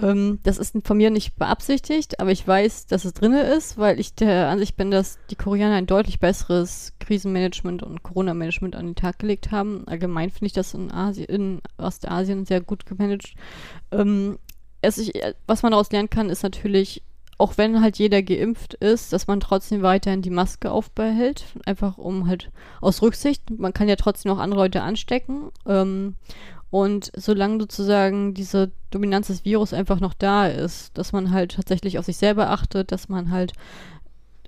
Ähm, 0.00 0.38
das 0.42 0.58
ist 0.58 0.74
von 0.84 0.96
mir 0.96 1.10
nicht 1.10 1.36
beabsichtigt, 1.36 2.18
aber 2.18 2.30
ich 2.30 2.46
weiß, 2.46 2.86
dass 2.86 3.04
es 3.04 3.12
drin 3.12 3.34
ist, 3.34 3.76
weil 3.76 4.00
ich 4.00 4.14
der 4.14 4.48
Ansicht 4.48 4.76
bin, 4.76 4.90
dass 4.90 5.18
die 5.30 5.36
Koreaner 5.36 5.74
ein 5.74 5.86
deutlich 5.86 6.18
besseres 6.18 6.94
Krisenmanagement 7.00 7.82
und 7.82 8.02
Corona-Management 8.02 8.74
an 8.74 8.86
den 8.86 8.94
Tag 8.94 9.18
gelegt 9.18 9.50
haben. 9.50 9.86
Allgemein 9.86 10.30
finde 10.30 10.46
ich 10.46 10.52
das 10.54 10.72
in, 10.72 10.90
Asien, 10.90 11.26
in 11.26 11.60
Ostasien 11.76 12.46
sehr 12.46 12.62
gut 12.62 12.86
gemanagt. 12.86 13.34
Ähm, 13.90 14.38
es, 14.80 14.96
ich, 14.98 15.12
was 15.46 15.62
man 15.62 15.72
daraus 15.72 15.90
lernen 15.90 16.10
kann, 16.10 16.30
ist 16.30 16.42
natürlich, 16.42 17.02
auch 17.38 17.56
wenn 17.56 17.80
halt 17.80 17.98
jeder 17.98 18.22
geimpft 18.22 18.74
ist, 18.74 19.12
dass 19.12 19.28
man 19.28 19.38
trotzdem 19.38 19.82
weiterhin 19.82 20.22
die 20.22 20.30
Maske 20.30 20.72
aufbehält, 20.72 21.44
einfach 21.64 21.96
um 21.96 22.28
halt 22.28 22.50
aus 22.80 23.00
Rücksicht, 23.00 23.48
man 23.56 23.72
kann 23.72 23.88
ja 23.88 23.96
trotzdem 23.96 24.32
auch 24.32 24.38
andere 24.38 24.60
Leute 24.60 24.82
anstecken. 24.82 25.50
Ähm, 25.64 26.16
und 26.70 27.10
solange 27.16 27.60
sozusagen 27.60 28.34
diese 28.34 28.72
Dominanz 28.90 29.28
des 29.28 29.44
Virus 29.44 29.72
einfach 29.72 30.00
noch 30.00 30.12
da 30.12 30.48
ist, 30.48 30.98
dass 30.98 31.12
man 31.12 31.30
halt 31.30 31.52
tatsächlich 31.52 31.98
auf 31.98 32.04
sich 32.04 32.18
selber 32.18 32.50
achtet, 32.50 32.92
dass 32.92 33.08
man 33.08 33.30
halt 33.30 33.52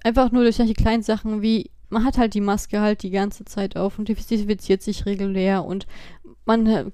einfach 0.02 0.30
nur 0.32 0.42
durch 0.42 0.56
solche 0.56 0.74
kleinen 0.74 1.02
Sachen 1.02 1.40
wie, 1.40 1.70
man 1.88 2.04
hat 2.04 2.18
halt 2.18 2.34
die 2.34 2.42
Maske 2.42 2.80
halt 2.80 3.02
die 3.04 3.10
ganze 3.10 3.44
Zeit 3.44 3.76
auf 3.76 3.98
und 3.98 4.08
desinfiziert 4.08 4.82
sich 4.82 5.06
regulär 5.06 5.64
und 5.64 5.86
man 6.44 6.92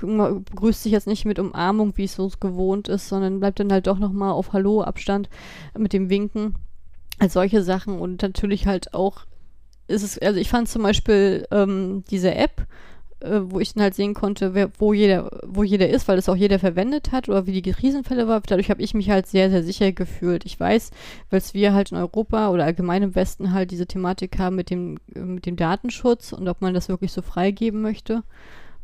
begrüßt 0.00 0.82
sich 0.82 0.92
jetzt 0.92 1.06
nicht 1.06 1.24
mit 1.24 1.38
Umarmung, 1.38 1.96
wie 1.96 2.04
es 2.04 2.14
so 2.14 2.30
gewohnt 2.40 2.88
ist, 2.88 3.08
sondern 3.08 3.40
bleibt 3.40 3.60
dann 3.60 3.72
halt 3.72 3.86
doch 3.86 3.98
nochmal 3.98 4.32
auf 4.32 4.52
Hallo-Abstand 4.52 5.28
mit 5.76 5.92
dem 5.92 6.10
Winken. 6.10 6.54
Als 7.18 7.32
solche 7.32 7.62
Sachen 7.62 7.98
und 7.98 8.20
natürlich 8.22 8.66
halt 8.66 8.92
auch 8.92 9.24
ist 9.88 10.02
es, 10.02 10.18
also 10.18 10.38
ich 10.38 10.48
fand 10.48 10.68
zum 10.68 10.82
Beispiel 10.82 11.46
ähm, 11.50 12.04
diese 12.10 12.34
App, 12.34 12.66
äh, 13.20 13.40
wo 13.44 13.60
ich 13.60 13.72
dann 13.72 13.82
halt 13.82 13.94
sehen 13.94 14.14
konnte, 14.14 14.54
wer, 14.54 14.70
wo 14.78 14.92
jeder, 14.92 15.30
wo 15.46 15.62
jeder 15.62 15.88
ist, 15.88 16.08
weil 16.08 16.16
das 16.16 16.28
auch 16.28 16.36
jeder 16.36 16.58
verwendet 16.58 17.12
hat 17.12 17.28
oder 17.28 17.46
wie 17.46 17.62
die 17.62 17.72
Krisenfälle 17.72 18.28
war. 18.28 18.40
Dadurch 18.40 18.70
habe 18.70 18.82
ich 18.82 18.94
mich 18.94 19.10
halt 19.10 19.26
sehr, 19.26 19.50
sehr 19.50 19.62
sicher 19.62 19.92
gefühlt. 19.92 20.44
Ich 20.44 20.58
weiß, 20.58 20.90
weil 21.30 21.42
wir 21.52 21.72
halt 21.72 21.92
in 21.92 21.98
Europa 21.98 22.50
oder 22.50 22.64
allgemein 22.64 23.02
im 23.02 23.14
Westen 23.14 23.52
halt 23.52 23.70
diese 23.70 23.86
Thematik 23.86 24.38
haben 24.38 24.56
mit 24.56 24.70
dem, 24.70 24.98
mit 25.14 25.46
dem 25.46 25.56
Datenschutz 25.56 26.32
und 26.32 26.48
ob 26.48 26.60
man 26.60 26.74
das 26.74 26.88
wirklich 26.88 27.12
so 27.12 27.22
freigeben 27.22 27.80
möchte. 27.80 28.22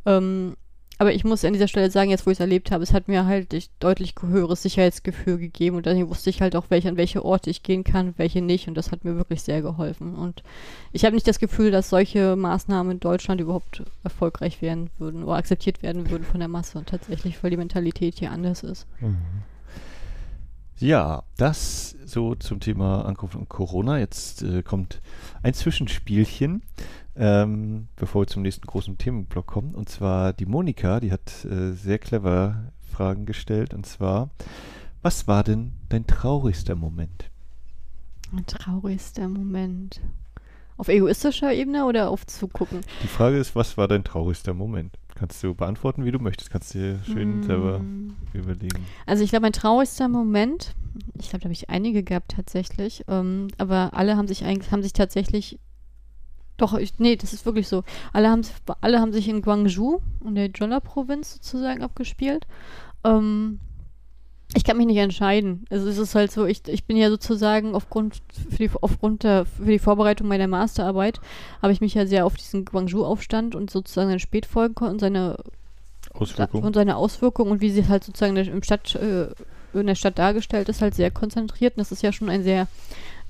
Ähm, 0.06 0.56
aber 1.02 1.12
ich 1.12 1.24
muss 1.24 1.44
an 1.44 1.52
dieser 1.52 1.66
Stelle 1.66 1.90
sagen, 1.90 2.10
jetzt 2.10 2.26
wo 2.26 2.30
ich 2.30 2.36
es 2.36 2.40
erlebt 2.40 2.70
habe, 2.70 2.84
es 2.84 2.94
hat 2.94 3.08
mir 3.08 3.26
halt 3.26 3.68
deutlich 3.80 4.14
höheres 4.20 4.62
Sicherheitsgefühl 4.62 5.36
gegeben 5.36 5.76
und 5.76 5.84
dann 5.84 6.08
wusste 6.08 6.30
ich 6.30 6.40
halt 6.40 6.54
auch, 6.54 6.66
welche, 6.68 6.88
an 6.88 6.96
welche 6.96 7.24
Orte 7.24 7.50
ich 7.50 7.64
gehen 7.64 7.82
kann, 7.82 8.14
welche 8.18 8.40
nicht 8.40 8.68
und 8.68 8.76
das 8.76 8.92
hat 8.92 9.04
mir 9.04 9.16
wirklich 9.16 9.42
sehr 9.42 9.62
geholfen. 9.62 10.14
Und 10.14 10.44
ich 10.92 11.04
habe 11.04 11.16
nicht 11.16 11.26
das 11.26 11.40
Gefühl, 11.40 11.72
dass 11.72 11.90
solche 11.90 12.36
Maßnahmen 12.36 12.92
in 12.92 13.00
Deutschland 13.00 13.40
überhaupt 13.40 13.82
erfolgreich 14.04 14.62
werden 14.62 14.90
würden 14.98 15.24
oder 15.24 15.34
akzeptiert 15.34 15.82
werden 15.82 16.08
würden 16.08 16.22
von 16.22 16.38
der 16.38 16.48
Masse 16.48 16.80
tatsächlich, 16.86 17.42
weil 17.42 17.50
die 17.50 17.56
Mentalität 17.56 18.20
hier 18.20 18.30
anders 18.30 18.62
ist. 18.62 18.86
Mhm. 19.00 19.16
Ja, 20.78 21.24
das 21.36 21.96
so 22.04 22.36
zum 22.36 22.60
Thema 22.60 23.06
Ankunft 23.06 23.34
und 23.34 23.48
Corona. 23.48 23.98
Jetzt 23.98 24.42
äh, 24.42 24.62
kommt 24.62 25.00
ein 25.42 25.54
Zwischenspielchen 25.54 26.62
ähm, 27.16 27.88
bevor 27.96 28.22
wir 28.22 28.26
zum 28.26 28.42
nächsten 28.42 28.66
großen 28.66 28.98
Themenblock 28.98 29.46
kommen. 29.46 29.74
Und 29.74 29.88
zwar 29.88 30.32
die 30.32 30.46
Monika, 30.46 31.00
die 31.00 31.12
hat 31.12 31.44
äh, 31.44 31.72
sehr 31.72 31.98
clever 31.98 32.72
Fragen 32.90 33.26
gestellt. 33.26 33.74
Und 33.74 33.86
zwar, 33.86 34.30
Was 35.02 35.26
war 35.26 35.42
denn 35.42 35.72
dein 35.88 36.06
traurigster 36.06 36.76
Moment? 36.76 37.28
Mein 38.30 38.46
traurigster 38.46 39.28
Moment. 39.28 40.00
Auf 40.76 40.88
egoistischer 40.88 41.52
Ebene 41.52 41.84
oder 41.86 42.08
auf 42.08 42.26
Zugucken? 42.26 42.80
Die 43.02 43.08
Frage 43.08 43.36
ist, 43.36 43.54
was 43.54 43.76
war 43.76 43.88
dein 43.88 44.04
traurigster 44.04 44.54
Moment? 44.54 44.96
Kannst 45.14 45.42
du 45.42 45.54
beantworten, 45.54 46.04
wie 46.04 46.12
du 46.12 46.18
möchtest. 46.18 46.50
Kannst 46.50 46.72
dir 46.74 46.98
schön 47.04 47.40
mm. 47.40 47.42
selber 47.42 47.80
überlegen. 48.32 48.86
Also 49.06 49.22
ich 49.22 49.30
glaube, 49.30 49.42
mein 49.42 49.52
traurigster 49.52 50.08
Moment, 50.08 50.74
ich 51.18 51.28
glaube, 51.28 51.40
da 51.40 51.44
habe 51.44 51.52
ich 51.52 51.68
einige 51.68 52.02
gehabt 52.02 52.32
tatsächlich, 52.36 53.04
ähm, 53.08 53.48
aber 53.58 53.90
alle 53.92 54.16
haben 54.16 54.28
sich 54.28 54.44
eigentlich, 54.44 54.72
haben 54.72 54.82
sich 54.82 54.94
tatsächlich 54.94 55.58
doch, 56.62 56.74
ich, 56.74 56.98
nee, 56.98 57.16
das 57.16 57.32
ist 57.32 57.44
wirklich 57.44 57.68
so. 57.68 57.82
Alle 58.12 58.30
haben, 58.30 58.42
alle 58.80 59.00
haben 59.00 59.12
sich 59.12 59.28
in 59.28 59.42
Guangzhou, 59.42 60.00
in 60.24 60.36
der 60.36 60.50
Jeolla-Provinz 60.50 61.34
sozusagen, 61.34 61.82
abgespielt. 61.82 62.46
Ähm, 63.04 63.58
ich 64.54 64.64
kann 64.64 64.76
mich 64.76 64.86
nicht 64.86 64.98
entscheiden. 64.98 65.64
Also 65.70 65.88
es 65.88 65.98
ist 65.98 66.14
halt 66.14 66.30
so, 66.30 66.44
ich, 66.44 66.68
ich 66.68 66.84
bin 66.84 66.96
ja 66.96 67.08
sozusagen 67.08 67.74
aufgrund, 67.74 68.22
für 68.50 68.56
die, 68.56 68.70
aufgrund 68.80 69.24
der, 69.24 69.46
für 69.46 69.64
die 69.70 69.78
Vorbereitung 69.78 70.28
meiner 70.28 70.46
Masterarbeit, 70.46 71.20
habe 71.62 71.72
ich 71.72 71.80
mich 71.80 71.94
ja 71.94 72.06
sehr 72.06 72.26
auf 72.26 72.36
diesen 72.36 72.64
Guangzhou-Aufstand 72.64 73.54
und 73.54 73.70
sozusagen 73.70 74.08
seine 74.08 74.20
Spätfolgen 74.20 74.86
und 74.86 75.00
seine 75.00 75.38
Auswirkungen 76.12 76.64
und 76.64 76.74
seine 76.74 76.96
Auswirkungen 76.96 77.50
und 77.50 77.60
wie 77.60 77.70
sie 77.70 77.88
halt 77.88 78.04
sozusagen 78.04 78.36
im 78.36 78.62
Stadt, 78.62 78.94
äh, 78.96 79.28
in 79.72 79.86
der 79.86 79.94
Stadt 79.94 80.18
dargestellt 80.18 80.68
ist, 80.68 80.82
halt 80.82 80.94
sehr 80.94 81.10
konzentriert. 81.10 81.76
Und 81.76 81.80
das 81.80 81.92
ist 81.92 82.02
ja 82.02 82.12
schon 82.12 82.28
ein 82.28 82.44
sehr 82.44 82.68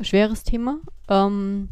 schweres 0.01 0.43
Thema. 0.43 0.81
Ähm, 1.09 1.69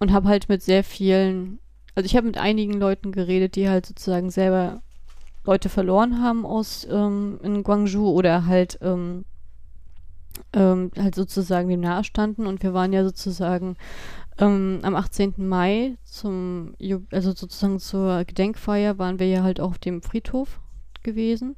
und 0.00 0.12
habe 0.12 0.28
halt 0.28 0.48
mit 0.48 0.62
sehr 0.62 0.82
vielen, 0.82 1.60
also 1.94 2.06
ich 2.06 2.16
habe 2.16 2.26
mit 2.26 2.38
einigen 2.38 2.74
Leuten 2.74 3.12
geredet, 3.12 3.54
die 3.54 3.68
halt 3.68 3.86
sozusagen 3.86 4.30
selber 4.30 4.82
Leute 5.44 5.68
verloren 5.68 6.22
haben 6.22 6.44
aus 6.44 6.86
ähm, 6.90 7.38
in 7.42 7.62
Guangzhou 7.62 8.10
oder 8.10 8.46
halt 8.46 8.78
ähm, 8.82 9.24
ähm, 10.52 10.90
halt 10.98 11.14
sozusagen 11.14 11.68
dem 11.68 11.80
nahestanden 11.80 12.46
und 12.46 12.62
wir 12.62 12.74
waren 12.74 12.92
ja 12.92 13.04
sozusagen 13.04 13.76
ähm, 14.38 14.80
am 14.82 14.96
18. 14.96 15.34
Mai 15.36 15.96
zum 16.04 16.74
also 17.10 17.32
sozusagen 17.32 17.78
zur 17.78 18.24
Gedenkfeier 18.24 18.98
waren 18.98 19.18
wir 19.18 19.28
ja 19.28 19.42
halt 19.42 19.60
auf 19.60 19.78
dem 19.78 20.02
Friedhof 20.02 20.60
gewesen, 21.02 21.56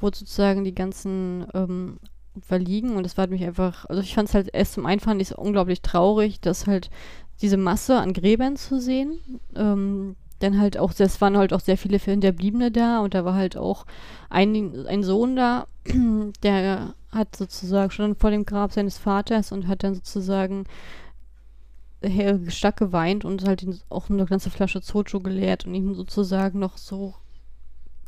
wo 0.00 0.06
sozusagen 0.06 0.64
die 0.64 0.74
ganzen 0.74 1.46
ähm, 1.54 1.98
verliegen 2.40 2.96
und 2.96 3.04
das 3.04 3.16
war 3.16 3.26
mich 3.26 3.44
einfach, 3.44 3.86
also 3.86 4.00
ich 4.00 4.14
fand 4.14 4.28
es 4.28 4.34
halt 4.34 4.50
erst 4.52 4.74
zum 4.74 4.86
einen 4.86 5.00
fand 5.00 5.20
ich 5.20 5.36
unglaublich 5.36 5.82
traurig, 5.82 6.40
dass 6.40 6.66
halt 6.66 6.90
diese 7.42 7.56
Masse 7.56 7.98
an 7.98 8.12
Gräbern 8.12 8.56
zu 8.56 8.80
sehen. 8.80 9.18
Ähm, 9.54 10.16
dann 10.40 10.58
halt 10.58 10.78
auch, 10.78 10.92
es 10.96 11.20
waren 11.20 11.36
halt 11.36 11.52
auch 11.52 11.60
sehr 11.60 11.76
viele 11.76 11.98
Hinterbliebene 11.98 12.70
da 12.70 13.00
und 13.00 13.14
da 13.14 13.24
war 13.24 13.34
halt 13.34 13.56
auch 13.56 13.84
ein, 14.30 14.86
ein 14.86 15.02
Sohn 15.02 15.36
da, 15.36 15.66
der 16.42 16.94
hat 17.12 17.36
sozusagen 17.36 17.90
schon 17.90 18.16
vor 18.16 18.30
dem 18.30 18.46
Grab 18.46 18.72
seines 18.72 18.96
Vaters 18.98 19.52
und 19.52 19.68
hat 19.68 19.84
dann 19.84 19.94
sozusagen 19.94 20.64
stark 22.48 22.78
geweint 22.78 23.26
und 23.26 23.44
halt 23.44 23.66
auch 23.90 24.08
eine 24.08 24.24
ganze 24.24 24.48
Flasche 24.48 24.80
Soju 24.80 25.20
geleert 25.20 25.66
und 25.66 25.74
ihm 25.74 25.94
sozusagen 25.94 26.58
noch 26.58 26.78
so 26.78 27.14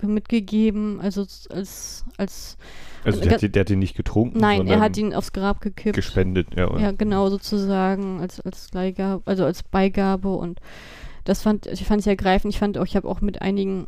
mitgegeben, 0.09 1.01
also 1.01 1.23
als 1.51 2.05
als 2.17 2.57
also 3.05 3.21
der, 3.21 3.33
hat, 3.33 3.55
der 3.55 3.61
hat 3.61 3.71
ihn 3.71 3.79
nicht 3.79 3.97
getrunken. 3.97 4.39
Nein, 4.39 4.67
er 4.67 4.81
hat 4.81 4.97
ihn 4.97 5.13
aufs 5.13 5.33
Grab 5.33 5.61
gekippt. 5.61 5.97
Gespendet, 5.97 6.49
ja. 6.57 6.79
Ja, 6.79 6.93
genau, 6.93 7.29
sozusagen 7.31 8.21
als 8.21 8.41
als 8.41 8.73
Leihgabe, 8.73 9.23
also 9.25 9.45
als 9.45 9.63
Beigabe 9.63 10.35
und 10.35 10.61
das 11.25 11.43
fand 11.43 11.67
ich 11.67 11.85
fand 11.85 12.01
es 12.01 12.07
ergreifend. 12.07 12.55
Ich 12.55 12.59
fand 12.59 12.79
auch, 12.79 12.87
ich 12.87 12.97
habe 12.97 13.09
auch 13.09 13.21
mit 13.21 13.43
einigen 13.43 13.87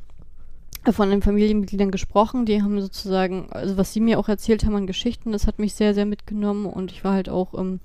von 0.92 1.11
den 1.11 1.22
Familienmitgliedern 1.22 1.90
gesprochen, 1.90 2.44
die 2.44 2.62
haben 2.62 2.81
sozusagen, 2.81 3.46
also 3.50 3.77
was 3.77 3.92
sie 3.92 4.00
mir 4.00 4.18
auch 4.18 4.29
erzählt 4.29 4.66
haben 4.66 4.77
an 4.77 4.87
Geschichten, 4.87 5.33
das 5.33 5.46
hat 5.46 5.59
mich 5.59 5.74
sehr, 5.74 5.94
sehr 5.94 6.05
mitgenommen 6.05 6.66
und 6.66 6.92
ich 6.92 7.05
war 7.05 7.14
halt 7.14 7.31
auch 7.31 7.55
ähm, 7.59 7.81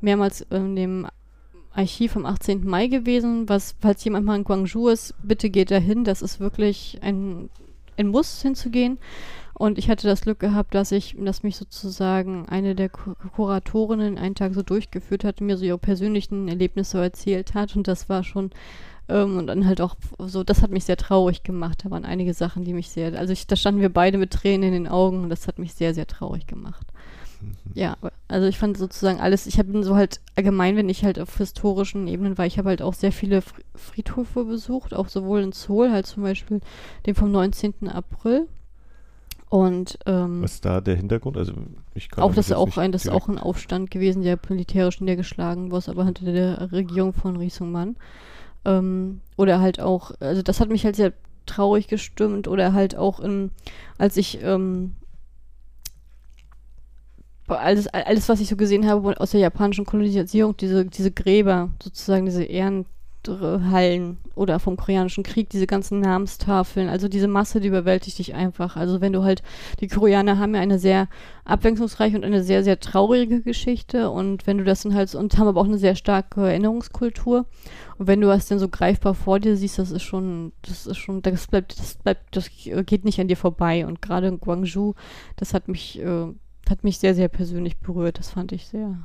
mehrmals 0.00 0.42
in 0.42 0.76
dem 0.76 1.06
Archiv 1.74 2.12
vom 2.12 2.26
18. 2.26 2.66
Mai 2.66 2.88
gewesen, 2.88 3.48
was, 3.48 3.74
falls 3.80 4.04
jemand 4.04 4.26
mal 4.26 4.36
in 4.36 4.44
Guangzhou 4.44 4.88
ist, 4.88 5.14
bitte 5.22 5.48
geht 5.48 5.70
da 5.70 5.78
hin, 5.78 6.04
das 6.04 6.20
ist 6.20 6.40
wirklich 6.40 6.98
ein, 7.02 7.48
ein 7.96 8.08
Muss 8.08 8.42
hinzugehen. 8.42 8.98
Und 9.54 9.78
ich 9.78 9.90
hatte 9.90 10.06
das 10.06 10.22
Glück 10.22 10.40
gehabt, 10.40 10.74
dass 10.74 10.92
ich, 10.92 11.14
dass 11.18 11.42
mich 11.42 11.56
sozusagen 11.56 12.48
eine 12.48 12.74
der 12.74 12.88
Kuratorinnen 12.88 14.18
einen 14.18 14.34
Tag 14.34 14.54
so 14.54 14.62
durchgeführt 14.62 15.24
hat, 15.24 15.40
mir 15.40 15.56
so 15.56 15.64
ihre 15.64 15.78
persönlichen 15.78 16.48
Erlebnisse 16.48 17.00
erzählt 17.00 17.54
hat. 17.54 17.76
Und 17.76 17.86
das 17.86 18.08
war 18.08 18.24
schon, 18.24 18.50
ähm, 19.08 19.36
und 19.38 19.46
dann 19.46 19.66
halt 19.66 19.80
auch 19.80 19.94
so, 20.18 20.42
das 20.42 20.62
hat 20.62 20.70
mich 20.70 20.84
sehr 20.84 20.96
traurig 20.96 21.42
gemacht. 21.42 21.82
Da 21.84 21.90
waren 21.90 22.04
einige 22.04 22.34
Sachen, 22.34 22.64
die 22.64 22.72
mich 22.72 22.88
sehr, 22.90 23.16
also 23.18 23.32
ich, 23.32 23.46
da 23.46 23.56
standen 23.56 23.80
wir 23.80 23.92
beide 23.92 24.18
mit 24.18 24.32
Tränen 24.32 24.68
in 24.68 24.84
den 24.84 24.88
Augen 24.88 25.22
und 25.22 25.28
das 25.28 25.46
hat 25.46 25.58
mich 25.58 25.74
sehr, 25.74 25.94
sehr 25.94 26.06
traurig 26.06 26.46
gemacht. 26.46 26.86
Mhm. 27.42 27.52
Ja, 27.74 27.96
also 28.28 28.46
ich 28.46 28.58
fand 28.58 28.76
sozusagen 28.76 29.20
alles, 29.20 29.46
ich 29.46 29.58
habe 29.58 29.82
so 29.82 29.96
halt 29.96 30.20
allgemein, 30.36 30.76
wenn 30.76 30.88
ich 30.88 31.04
halt 31.04 31.18
auf 31.18 31.36
historischen 31.36 32.06
Ebenen 32.06 32.38
war, 32.38 32.46
ich 32.46 32.58
habe 32.58 32.68
halt 32.68 32.82
auch 32.82 32.94
sehr 32.94 33.12
viele 33.12 33.42
Friedhöfe 33.74 34.44
besucht, 34.44 34.94
auch 34.94 35.08
sowohl 35.08 35.42
in 35.42 35.52
Seoul, 35.52 35.90
halt 35.90 36.06
zum 36.06 36.22
Beispiel 36.22 36.60
den 37.06 37.14
vom 37.14 37.32
19. 37.32 37.88
April, 37.88 38.46
und 39.52 39.98
ähm, 40.06 40.40
was 40.42 40.54
ist 40.54 40.64
da 40.64 40.80
der 40.80 40.96
Hintergrund? 40.96 41.36
Also 41.36 41.52
ich 41.94 42.08
kann 42.08 42.24
auch 42.24 42.34
das 42.34 42.46
ist 42.46 42.54
auch 42.54 42.78
ein, 42.78 42.90
das 42.90 43.04
ist 43.04 43.10
auch 43.10 43.28
ein 43.28 43.36
Aufstand 43.36 43.90
gewesen, 43.90 44.22
der 44.22 44.38
militärisch 44.48 44.98
niedergeschlagen 44.98 45.70
wurde, 45.70 45.90
aber 45.90 46.06
hinter 46.06 46.32
der 46.32 46.72
Regierung 46.72 47.12
von 47.12 47.36
Riesungmann. 47.36 47.96
Ähm, 48.64 49.20
oder 49.36 49.60
halt 49.60 49.78
auch, 49.78 50.12
also 50.20 50.40
das 50.40 50.58
hat 50.58 50.70
mich 50.70 50.86
halt 50.86 50.96
sehr 50.96 51.12
traurig 51.44 51.86
gestimmt 51.86 52.48
oder 52.48 52.72
halt 52.72 52.96
auch 52.96 53.20
in, 53.20 53.50
als 53.98 54.16
ich 54.16 54.42
ähm, 54.42 54.94
alles, 57.48 57.88
alles, 57.88 58.28
was 58.28 58.40
ich 58.40 58.48
so 58.48 58.56
gesehen 58.56 58.88
habe 58.88 59.20
aus 59.20 59.32
der 59.32 59.40
japanischen 59.40 59.84
Kolonisierung, 59.84 60.56
diese, 60.56 60.84
diese 60.84 61.10
Gräber, 61.10 61.70
sozusagen 61.82 62.24
diese 62.24 62.44
Ehren, 62.44 62.86
Hallen 63.28 64.18
oder 64.34 64.58
vom 64.58 64.76
Koreanischen 64.76 65.22
Krieg, 65.22 65.48
diese 65.50 65.66
ganzen 65.66 66.00
Namenstafeln, 66.00 66.88
also 66.88 67.06
diese 67.06 67.28
Masse, 67.28 67.60
die 67.60 67.68
überwältigt 67.68 68.18
dich 68.18 68.34
einfach. 68.34 68.76
Also 68.76 69.00
wenn 69.00 69.12
du 69.12 69.22
halt, 69.22 69.42
die 69.80 69.86
Koreaner 69.86 70.38
haben 70.38 70.54
ja 70.54 70.60
eine 70.60 70.78
sehr 70.78 71.08
abwechslungsreiche 71.44 72.16
und 72.16 72.24
eine 72.24 72.42
sehr, 72.42 72.64
sehr 72.64 72.80
traurige 72.80 73.40
Geschichte 73.42 74.10
und 74.10 74.46
wenn 74.46 74.58
du 74.58 74.64
das 74.64 74.82
dann 74.82 74.94
halt, 74.94 75.14
und 75.14 75.38
haben 75.38 75.46
aber 75.46 75.60
auch 75.60 75.66
eine 75.66 75.78
sehr 75.78 75.94
starke 75.94 76.48
Erinnerungskultur 76.48 77.46
und 77.98 78.06
wenn 78.08 78.20
du 78.20 78.26
das 78.26 78.48
dann 78.48 78.58
so 78.58 78.68
greifbar 78.68 79.14
vor 79.14 79.38
dir 79.38 79.56
siehst, 79.56 79.78
das 79.78 79.92
ist 79.92 80.02
schon, 80.02 80.52
das 80.62 80.86
ist 80.86 80.98
schon, 80.98 81.22
das 81.22 81.46
bleibt, 81.46 81.78
das 81.78 81.94
bleibt, 81.94 82.36
das 82.36 82.50
geht 82.86 83.04
nicht 83.04 83.20
an 83.20 83.28
dir 83.28 83.36
vorbei 83.36 83.86
und 83.86 84.02
gerade 84.02 84.28
in 84.28 84.40
Guangzhou, 84.40 84.94
das 85.36 85.54
hat 85.54 85.68
mich, 85.68 86.00
äh, 86.00 86.26
hat 86.72 86.82
mich 86.82 86.98
sehr, 86.98 87.14
sehr 87.14 87.28
persönlich 87.28 87.76
berührt, 87.78 88.18
das 88.18 88.30
fand 88.30 88.50
ich 88.50 88.66
sehr, 88.66 88.98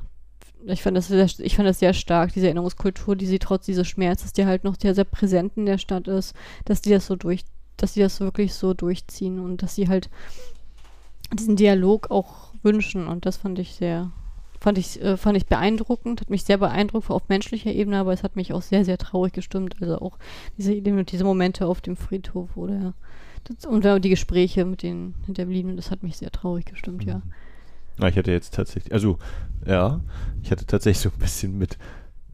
ich 0.65 0.81
fand 0.81 0.97
das 0.97 1.07
sehr, 1.07 1.27
ich 1.39 1.55
fand 1.55 1.67
das 1.67 1.79
sehr 1.79 1.93
stark, 1.93 2.33
diese 2.33 2.47
Erinnerungskultur, 2.47 3.15
die 3.15 3.27
sie 3.27 3.39
trotz 3.39 3.65
dieses 3.65 3.87
Schmerzes, 3.87 4.33
die 4.33 4.45
halt 4.45 4.63
noch 4.63 4.75
sehr, 4.79 4.95
sehr 4.95 5.03
präsent 5.03 5.53
in 5.55 5.65
der 5.65 5.77
Stadt 5.77 6.07
ist, 6.07 6.33
dass 6.65 6.81
die 6.81 6.89
das 6.89 7.05
so 7.05 7.15
durch, 7.15 7.43
dass 7.75 7.93
sie 7.93 7.99
das 7.99 8.19
wirklich 8.19 8.53
so 8.53 8.73
durchziehen 8.73 9.39
und 9.39 9.61
dass 9.61 9.75
sie 9.75 9.87
halt 9.87 10.09
diesen 11.37 11.57
Dialog 11.57 12.09
auch 12.09 12.53
wünschen 12.63 13.07
und 13.07 13.25
das 13.25 13.37
fand 13.37 13.59
ich 13.59 13.75
sehr, 13.75 14.11
fand 14.59 14.77
ich, 14.77 15.01
äh, 15.01 15.17
fand 15.17 15.37
ich 15.37 15.45
beeindruckend, 15.45 16.21
hat 16.21 16.29
mich 16.29 16.45
sehr 16.45 16.57
beeindruckt 16.57 17.11
auf 17.11 17.29
menschlicher 17.29 17.71
Ebene, 17.71 17.99
aber 17.99 18.13
es 18.13 18.23
hat 18.23 18.35
mich 18.35 18.53
auch 18.53 18.61
sehr, 18.61 18.85
sehr 18.85 18.97
traurig 18.97 19.33
gestimmt, 19.33 19.75
also 19.81 19.99
auch 19.99 20.17
diese, 20.57 20.81
diese 20.81 21.23
Momente 21.23 21.67
auf 21.67 21.81
dem 21.81 21.97
Friedhof 21.97 22.55
oder 22.55 22.93
das, 23.43 23.65
und 23.65 23.85
die 24.03 24.09
Gespräche 24.09 24.65
mit 24.65 24.83
den 24.83 25.15
Hinterbliebenen, 25.25 25.77
das 25.77 25.91
hat 25.91 26.03
mich 26.03 26.17
sehr 26.17 26.31
traurig 26.31 26.65
gestimmt, 26.65 27.05
mhm. 27.05 27.09
ja. 27.09 27.21
Na, 27.97 28.07
ich 28.07 28.17
hatte 28.17 28.31
jetzt 28.31 28.53
tatsächlich, 28.53 28.93
also 28.93 29.17
ja, 29.65 29.99
ich 30.43 30.51
hatte 30.51 30.65
tatsächlich 30.65 31.01
so 31.01 31.09
ein 31.09 31.19
bisschen 31.19 31.57
mit, 31.57 31.77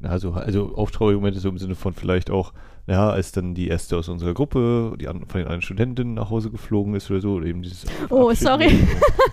also, 0.02 0.34
also 0.34 0.76
auch 0.76 0.91
traurige 0.91 1.17
Momente 1.17 1.39
so 1.39 1.49
im 1.49 1.58
Sinne 1.58 1.76
von 1.76 1.93
vielleicht 1.93 2.30
auch, 2.30 2.54
ja, 2.86 3.10
als 3.10 3.32
dann 3.32 3.56
die 3.56 3.69
erste 3.69 3.97
aus 3.97 4.10
unserer 4.10 4.34
Gruppe, 4.34 4.95
die 4.99 5.08
an, 5.08 5.26
von 5.26 5.39
den 5.39 5.45
anderen 5.45 5.62
Studentinnen 5.62 6.15
nach 6.15 6.30
Hause 6.30 6.52
geflogen 6.52 6.95
ist 6.95 7.10
oder 7.10 7.21
so, 7.21 7.36
oder 7.36 7.45
eben 7.45 7.62
dieses. 7.62 7.86
Oh, 8.10 8.30
Abschied 8.30 8.47
sorry. 8.47 8.80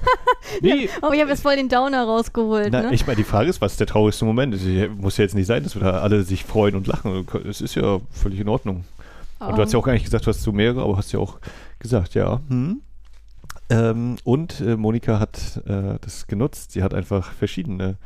nee. 0.62 0.84
Ja, 0.84 0.90
oh, 1.02 1.12
ich 1.12 1.20
habe 1.20 1.30
jetzt 1.30 1.42
voll 1.42 1.56
den 1.56 1.68
Downer 1.68 2.04
rausgeholt. 2.04 2.68
Na, 2.70 2.82
ne? 2.82 2.94
Ich 2.94 3.06
meine, 3.06 3.16
die 3.16 3.24
Frage 3.24 3.50
ist, 3.50 3.60
was 3.60 3.72
ist 3.72 3.80
der 3.80 3.88
traurigste 3.88 4.24
Moment? 4.24 4.54
Es 4.54 4.62
muss 4.96 5.16
ja 5.16 5.24
jetzt 5.24 5.34
nicht 5.34 5.46
sein, 5.46 5.64
dass 5.64 5.74
wir 5.74 5.82
da 5.82 5.98
alle 6.00 6.22
sich 6.22 6.44
freuen 6.44 6.76
und 6.76 6.86
lachen. 6.86 7.26
Es 7.48 7.60
ist 7.60 7.74
ja 7.74 7.98
völlig 8.10 8.38
in 8.38 8.48
Ordnung. 8.48 8.84
Oh. 9.40 9.46
Und 9.46 9.58
du 9.58 9.62
hast 9.62 9.72
ja 9.72 9.80
auch 9.80 9.84
gar 9.84 9.94
nicht 9.94 10.04
gesagt, 10.04 10.26
du 10.26 10.28
hast 10.28 10.42
so 10.42 10.52
mehrere, 10.52 10.82
aber 10.82 10.96
hast 10.96 11.10
ja 11.10 11.18
auch 11.18 11.40
gesagt, 11.80 12.14
ja, 12.14 12.40
hm, 12.48 12.82
ähm, 13.70 14.16
und 14.24 14.60
äh, 14.60 14.76
Monika 14.76 15.18
hat 15.18 15.62
äh, 15.66 15.98
das 16.00 16.26
genutzt. 16.26 16.72
Sie 16.72 16.82
hat 16.82 16.92
einfach 16.92 17.32
verschiedene 17.32 17.96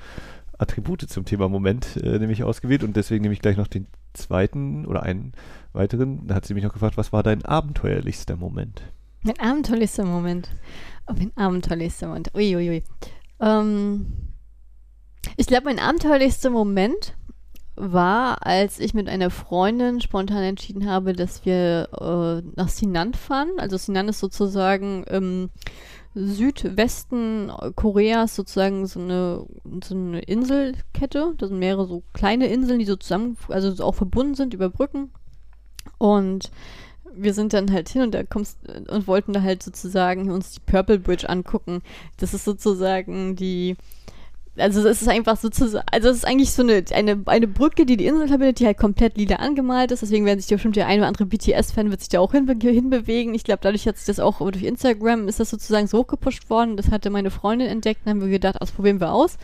Attribute 0.58 1.02
zum 1.08 1.24
Thema 1.24 1.48
Moment 1.48 1.96
äh, 1.96 2.18
nämlich 2.18 2.44
ausgewählt 2.44 2.84
und 2.84 2.96
deswegen 2.96 3.22
nehme 3.22 3.34
ich 3.34 3.40
gleich 3.40 3.56
noch 3.56 3.66
den 3.66 3.86
zweiten 4.12 4.86
oder 4.86 5.02
einen 5.02 5.32
weiteren. 5.72 6.26
Da 6.26 6.36
hat 6.36 6.46
sie 6.46 6.54
mich 6.54 6.62
noch 6.64 6.72
gefragt, 6.72 6.96
was 6.96 7.12
war 7.12 7.22
dein 7.22 7.44
abenteuerlichster 7.44 8.36
Moment? 8.36 8.82
Mein 9.22 9.40
abenteuerlichster 9.40 10.04
Moment. 10.04 10.50
Oh, 11.08 11.14
mein 11.16 11.32
abenteuerlichster 11.36 12.08
Moment. 12.08 12.30
Uiuiui. 12.34 12.56
Ui, 12.56 12.70
ui. 12.70 12.82
ähm, 13.40 14.06
ich 15.36 15.46
glaube, 15.46 15.64
mein 15.64 15.78
abenteuerlichster 15.78 16.50
Moment 16.50 17.16
war, 17.76 18.46
als 18.46 18.78
ich 18.78 18.94
mit 18.94 19.08
einer 19.08 19.30
Freundin 19.30 20.00
spontan 20.00 20.42
entschieden 20.42 20.88
habe, 20.88 21.12
dass 21.12 21.44
wir 21.44 21.88
äh, 21.92 22.48
nach 22.56 22.68
Sinan 22.68 23.14
fahren. 23.14 23.50
Also 23.58 23.76
Sinan 23.76 24.08
ist 24.08 24.20
sozusagen 24.20 25.04
ähm, 25.08 25.50
Südwesten 26.14 27.50
Koreas 27.74 28.36
sozusagen 28.36 28.86
so 28.86 29.00
eine, 29.00 29.46
so 29.82 29.94
eine 29.94 30.20
Inselkette. 30.20 31.34
Da 31.36 31.48
sind 31.48 31.58
mehrere 31.58 31.86
so 31.86 32.04
kleine 32.12 32.46
Inseln, 32.46 32.78
die 32.78 32.84
so 32.84 32.96
zusammen, 32.96 33.36
also 33.48 33.82
auch 33.84 33.96
verbunden 33.96 34.36
sind 34.36 34.54
über 34.54 34.70
Brücken. 34.70 35.10
Und 35.98 36.52
wir 37.16 37.34
sind 37.34 37.52
dann 37.52 37.72
halt 37.72 37.88
hin 37.88 38.02
und 38.02 38.14
da 38.14 38.22
kommst 38.22 38.58
und 38.88 39.06
wollten 39.06 39.32
da 39.32 39.42
halt 39.42 39.62
sozusagen 39.62 40.30
uns 40.30 40.52
die 40.52 40.60
Purple 40.60 40.98
Bridge 40.98 41.28
angucken. 41.28 41.82
Das 42.18 42.34
ist 42.34 42.44
sozusagen 42.44 43.34
die 43.34 43.76
also 44.56 44.86
es 44.88 45.02
ist 45.02 45.08
einfach 45.08 45.36
sozusagen, 45.36 45.86
also 45.90 46.08
es 46.08 46.18
ist 46.18 46.26
eigentlich 46.26 46.52
so 46.52 46.62
eine, 46.62 46.84
eine, 46.92 47.20
eine 47.26 47.48
Brücke, 47.48 47.86
die 47.86 47.96
die 47.96 48.06
Insel 48.06 48.28
verbindet, 48.28 48.60
die 48.60 48.66
halt 48.66 48.78
komplett 48.78 49.16
lila 49.16 49.36
angemalt 49.36 49.90
ist. 49.90 50.02
Deswegen 50.02 50.24
werden 50.26 50.40
sich 50.40 50.50
ja 50.50 50.56
bestimmt 50.56 50.76
der 50.76 50.86
eine 50.86 51.00
oder 51.00 51.08
andere 51.08 51.26
BTS-Fan 51.26 51.90
wird 51.90 52.00
sich 52.00 52.08
da 52.08 52.20
auch 52.20 52.32
hinbe 52.32 52.54
hinbewegen. 52.54 53.34
Ich 53.34 53.44
glaube, 53.44 53.60
dadurch 53.62 53.86
hat 53.86 53.96
sich 53.96 54.06
das 54.06 54.20
auch 54.20 54.38
durch 54.38 54.62
Instagram 54.62 55.26
ist 55.28 55.40
das 55.40 55.50
sozusagen 55.50 55.86
so 55.88 55.98
hochgepusht 55.98 56.48
worden. 56.50 56.76
Das 56.76 56.90
hatte 56.90 57.10
meine 57.10 57.30
Freundin 57.30 57.68
entdeckt 57.68 58.02
und 58.04 58.10
haben 58.10 58.20
wir 58.20 58.28
gedacht, 58.28 58.56
das 58.60 58.72
probieren 58.72 59.00
wir 59.00 59.12
aus. 59.12 59.38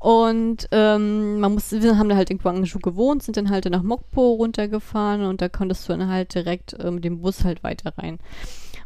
Und 0.00 0.68
ähm, 0.70 1.40
man 1.40 1.54
muss, 1.54 1.72
wir 1.72 1.98
haben 1.98 2.08
da 2.08 2.16
halt 2.16 2.30
in 2.30 2.38
Guangzhou 2.38 2.78
gewohnt, 2.78 3.22
sind 3.22 3.36
dann 3.36 3.50
halt 3.50 3.64
nach 3.64 3.82
Mokpo 3.82 4.34
runtergefahren 4.34 5.24
und 5.24 5.42
da 5.42 5.48
konntest 5.48 5.88
du 5.88 5.92
dann 5.92 6.08
halt 6.08 6.34
direkt 6.34 6.74
äh, 6.74 6.90
mit 6.90 7.04
dem 7.04 7.20
Bus 7.20 7.44
halt 7.44 7.64
weiter 7.64 7.92
rein. 7.98 8.20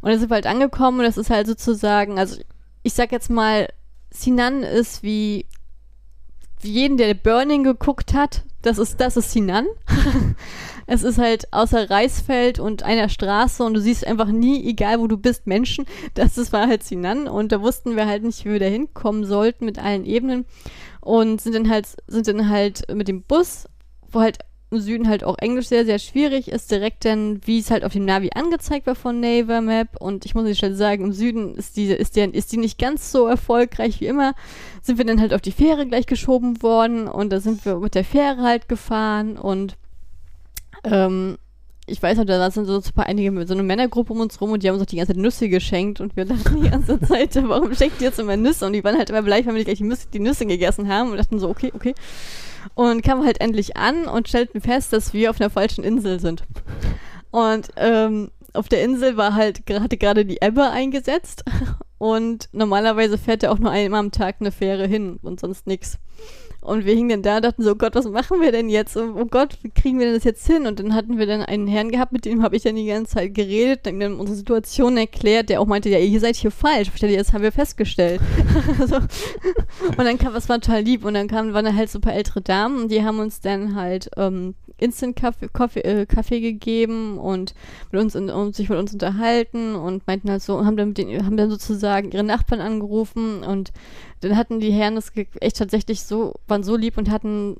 Und 0.01 0.09
dann 0.09 0.19
sind 0.19 0.31
wir 0.31 0.35
halt 0.35 0.47
angekommen 0.47 0.99
und 0.99 1.05
das 1.05 1.17
ist 1.17 1.29
halt 1.29 1.45
sozusagen, 1.45 2.17
also 2.17 2.41
ich 2.81 2.93
sag 2.93 3.11
jetzt 3.11 3.29
mal, 3.29 3.67
Sinan 4.13 4.63
ist 4.63 5.03
wie, 5.03 5.45
jeden, 6.63 6.97
der 6.97 7.13
Burning 7.13 7.63
geguckt 7.63 8.13
hat. 8.13 8.43
Das 8.61 8.77
ist, 8.77 9.01
das 9.01 9.17
ist 9.17 9.31
Sinan. 9.31 9.65
es 10.87 11.03
ist 11.03 11.17
halt 11.17 11.51
außer 11.51 11.89
Reisfeld 11.89 12.59
und 12.59 12.83
einer 12.83 13.09
Straße 13.09 13.63
und 13.63 13.73
du 13.73 13.81
siehst 13.81 14.07
einfach 14.07 14.27
nie, 14.27 14.65
egal 14.65 14.99
wo 14.99 15.07
du 15.07 15.17
bist, 15.17 15.47
Menschen. 15.47 15.85
Das, 16.13 16.35
das 16.35 16.53
war 16.53 16.67
halt 16.67 16.83
Sinan 16.83 17.27
und 17.27 17.51
da 17.51 17.61
wussten 17.61 17.95
wir 17.95 18.07
halt 18.07 18.23
nicht, 18.23 18.45
wie 18.45 18.53
wir 18.53 18.59
da 18.59 18.65
hinkommen 18.65 19.25
sollten 19.25 19.65
mit 19.65 19.79
allen 19.79 20.05
Ebenen 20.05 20.45
und 21.01 21.41
sind 21.41 21.55
dann 21.55 21.69
halt, 21.69 21.87
sind 22.07 22.27
dann 22.27 22.49
halt 22.49 22.83
mit 22.93 23.07
dem 23.09 23.23
Bus, 23.23 23.67
wo 24.09 24.21
halt 24.21 24.39
Süden 24.79 25.07
halt 25.07 25.23
auch 25.23 25.37
Englisch 25.37 25.67
sehr, 25.67 25.85
sehr 25.85 25.99
schwierig 25.99 26.49
ist, 26.49 26.71
direkt 26.71 27.05
dann, 27.05 27.41
wie 27.45 27.59
es 27.59 27.71
halt 27.71 27.83
auf 27.83 27.93
dem 27.93 28.05
Navi 28.05 28.31
angezeigt 28.33 28.87
war 28.87 28.95
von 28.95 29.19
Naver 29.19 29.61
Map. 29.61 29.99
Und 29.99 30.25
ich 30.25 30.35
muss 30.35 30.43
nicht 30.43 30.59
schnell 30.59 30.75
sagen, 30.75 31.05
im 31.05 31.13
Süden 31.13 31.55
ist 31.55 31.77
die, 31.77 31.87
ist, 31.87 32.15
der, 32.15 32.33
ist 32.33 32.51
die 32.51 32.57
nicht 32.57 32.79
ganz 32.79 33.11
so 33.11 33.27
erfolgreich 33.27 34.01
wie 34.01 34.07
immer. 34.07 34.33
Sind 34.81 34.97
wir 34.97 35.05
dann 35.05 35.21
halt 35.21 35.33
auf 35.33 35.41
die 35.41 35.51
Fähre 35.51 35.85
gleich 35.85 36.05
geschoben 36.05 36.61
worden 36.61 37.07
und 37.07 37.31
da 37.31 37.39
sind 37.39 37.65
wir 37.65 37.77
mit 37.79 37.95
der 37.95 38.03
Fähre 38.03 38.41
halt 38.41 38.67
gefahren 38.67 39.37
und 39.37 39.75
ähm, 40.83 41.37
ich 41.85 42.01
weiß 42.01 42.17
noch, 42.17 42.25
da 42.25 42.49
sind 42.49 42.65
so 42.65 42.77
ein 42.77 42.93
paar 42.93 43.07
einige, 43.07 43.45
so 43.45 43.53
eine 43.53 43.63
Männergruppe 43.63 44.13
um 44.13 44.21
uns 44.21 44.39
rum 44.39 44.51
und 44.51 44.63
die 44.63 44.69
haben 44.69 44.75
uns 44.75 44.83
auch 44.83 44.89
die 44.89 44.95
ganze 44.95 45.13
Zeit 45.13 45.21
Nüsse 45.21 45.49
geschenkt 45.49 45.99
und 45.99 46.15
wir 46.15 46.25
dachten 46.25 46.61
die 46.61 46.69
ganze 46.69 46.99
Zeit, 47.01 47.35
warum 47.47 47.73
schenkt 47.75 48.01
ihr 48.01 48.07
jetzt 48.07 48.19
immer 48.19 48.37
Nüsse? 48.37 48.65
Und 48.65 48.73
die 48.73 48.83
waren 48.83 48.97
halt 48.97 49.09
immer 49.09 49.21
bleich, 49.21 49.45
wenn 49.45 49.55
wir 49.55 49.63
gleich 49.63 49.79
die 49.79 49.83
Nüsse, 49.83 50.07
die 50.13 50.19
Nüsse 50.19 50.45
gegessen 50.45 50.87
haben 50.87 51.11
und 51.11 51.17
dachten 51.17 51.39
so, 51.39 51.49
okay, 51.49 51.71
okay. 51.75 51.93
Und 52.75 53.03
kamen 53.03 53.25
halt 53.25 53.41
endlich 53.41 53.77
an 53.77 54.05
und 54.05 54.27
stellten 54.27 54.61
fest, 54.61 54.93
dass 54.93 55.13
wir 55.13 55.29
auf 55.29 55.39
einer 55.39 55.49
falschen 55.49 55.83
Insel 55.83 56.19
sind. 56.19 56.43
Und 57.31 57.69
ähm, 57.77 58.31
auf 58.53 58.69
der 58.69 58.83
Insel 58.83 59.17
war 59.17 59.33
halt 59.35 59.65
gerade 59.65 59.97
gerade 59.97 60.25
die 60.25 60.37
Ebbe 60.41 60.69
eingesetzt 60.69 61.43
und 61.97 62.49
normalerweise 62.51 63.17
fährt 63.17 63.43
ja 63.43 63.51
auch 63.51 63.59
nur 63.59 63.71
einmal 63.71 63.99
am 63.99 64.11
Tag 64.11 64.35
eine 64.39 64.51
Fähre 64.51 64.87
hin 64.87 65.19
und 65.21 65.39
sonst 65.39 65.67
nichts. 65.67 65.97
Und 66.63 66.85
wir 66.85 66.95
hingen 66.95 67.09
dann 67.09 67.21
da 67.21 67.35
und 67.37 67.45
dachten 67.45 67.63
so, 67.63 67.71
oh 67.71 67.75
Gott, 67.75 67.95
was 67.95 68.07
machen 68.07 68.41
wir 68.41 68.51
denn 68.51 68.69
jetzt? 68.69 68.95
Oh 68.97 69.25
Gott, 69.25 69.57
wie 69.61 69.69
kriegen 69.69 69.99
wir 69.99 70.05
denn 70.05 70.15
das 70.15 70.23
jetzt 70.23 70.47
hin? 70.47 70.65
Und 70.65 70.79
dann 70.79 70.93
hatten 70.95 71.17
wir 71.17 71.25
dann 71.25 71.41
einen 71.41 71.67
Herrn 71.67 71.91
gehabt, 71.91 72.13
mit 72.13 72.25
dem 72.25 72.41
habe 72.41 72.55
ich 72.55 72.63
dann 72.63 72.75
die 72.75 72.85
ganze 72.85 73.15
Zeit 73.15 73.33
geredet, 73.33 73.81
dann 73.85 74.01
unsere 74.19 74.37
Situation 74.37 74.97
erklärt, 74.97 75.49
der 75.49 75.61
auch 75.61 75.65
meinte, 75.65 75.89
ja, 75.89 75.99
ihr 75.99 76.19
seid 76.19 76.35
hier 76.35 76.51
falsch. 76.51 76.89
Jetzt 76.95 77.33
haben 77.33 77.43
wir 77.43 77.51
festgestellt. 77.51 78.21
so. 78.87 78.95
Und 78.95 79.97
dann 79.97 80.17
kam, 80.17 80.33
was 80.33 80.49
war 80.49 80.59
total 80.59 80.81
lieb. 80.81 81.05
Und 81.05 81.13
dann 81.13 81.27
kamen, 81.27 81.53
waren 81.53 81.65
da 81.65 81.73
halt 81.73 81.89
so 81.89 81.99
ein 81.99 82.01
paar 82.01 82.13
ältere 82.13 82.41
Damen 82.41 82.83
und 82.83 82.91
die 82.91 83.03
haben 83.03 83.19
uns 83.19 83.41
dann 83.41 83.75
halt 83.75 84.09
ähm, 84.17 84.55
Instant-Kaffee 84.83 85.49
Kaffee, 85.51 85.81
äh, 85.81 86.05
Kaffee 86.05 86.39
gegeben 86.39 87.17
und 87.17 87.53
mit 87.91 88.01
uns 88.01 88.15
und, 88.15 88.29
und, 88.29 88.55
sich 88.55 88.69
mit 88.69 88.77
uns 88.77 88.93
unterhalten 88.93 89.75
und 89.75 90.05
meinten 90.07 90.29
halt 90.29 90.41
so, 90.41 90.65
haben 90.65 90.77
dann, 90.77 90.93
den, 90.93 91.25
haben 91.25 91.37
dann 91.37 91.49
sozusagen 91.49 92.11
ihre 92.11 92.23
Nachbarn 92.23 92.61
angerufen 92.61 93.43
und 93.43 93.71
dann 94.21 94.37
hatten 94.37 94.59
die 94.59 94.71
Herren 94.71 94.95
das 94.95 95.11
echt 95.39 95.57
tatsächlich 95.57 96.03
so, 96.03 96.33
waren 96.47 96.63
so 96.63 96.75
lieb 96.75 96.97
und 96.97 97.09
hatten 97.09 97.57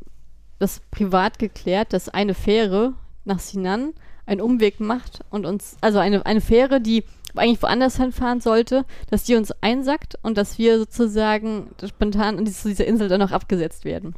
das 0.60 0.82
privat 0.92 1.40
geklärt, 1.40 1.94
dass 1.94 2.10
eine 2.10 2.34
Fähre 2.34 2.94
nach 3.26 3.40
Sinan 3.40 3.94
einen 4.26 4.42
Umweg 4.42 4.80
macht 4.80 5.20
und 5.30 5.46
uns, 5.46 5.78
also 5.82 6.00
eine, 6.00 6.26
eine 6.26 6.42
Fähre, 6.42 6.80
die 6.80 7.04
eigentlich 7.36 7.62
woanders 7.62 7.98
hinfahren 7.98 8.42
sollte, 8.42 8.86
dass 9.10 9.24
die 9.24 9.36
uns 9.36 9.52
einsackt 9.62 10.18
und 10.22 10.38
dass 10.38 10.58
wir 10.58 10.78
sozusagen 10.78 11.72
spontan 11.86 12.38
an 12.38 12.46
dieser 12.46 12.86
Insel 12.86 13.08
dann 13.08 13.20
noch 13.20 13.32
abgesetzt 13.32 13.86
werden. 13.86 14.14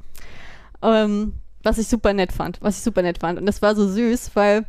Ähm, 0.81 1.33
was 1.65 1.79
ich 1.79 1.87
super 1.87 2.13
nett 2.13 2.31
fand, 2.31 2.61
was 2.61 2.77
ich 2.77 2.83
super 2.83 3.01
nett 3.01 3.17
fand. 3.17 3.39
Und 3.39 3.45
das 3.45 3.61
war 3.61 3.75
so 3.75 3.87
süß, 3.87 4.31
weil 4.35 4.65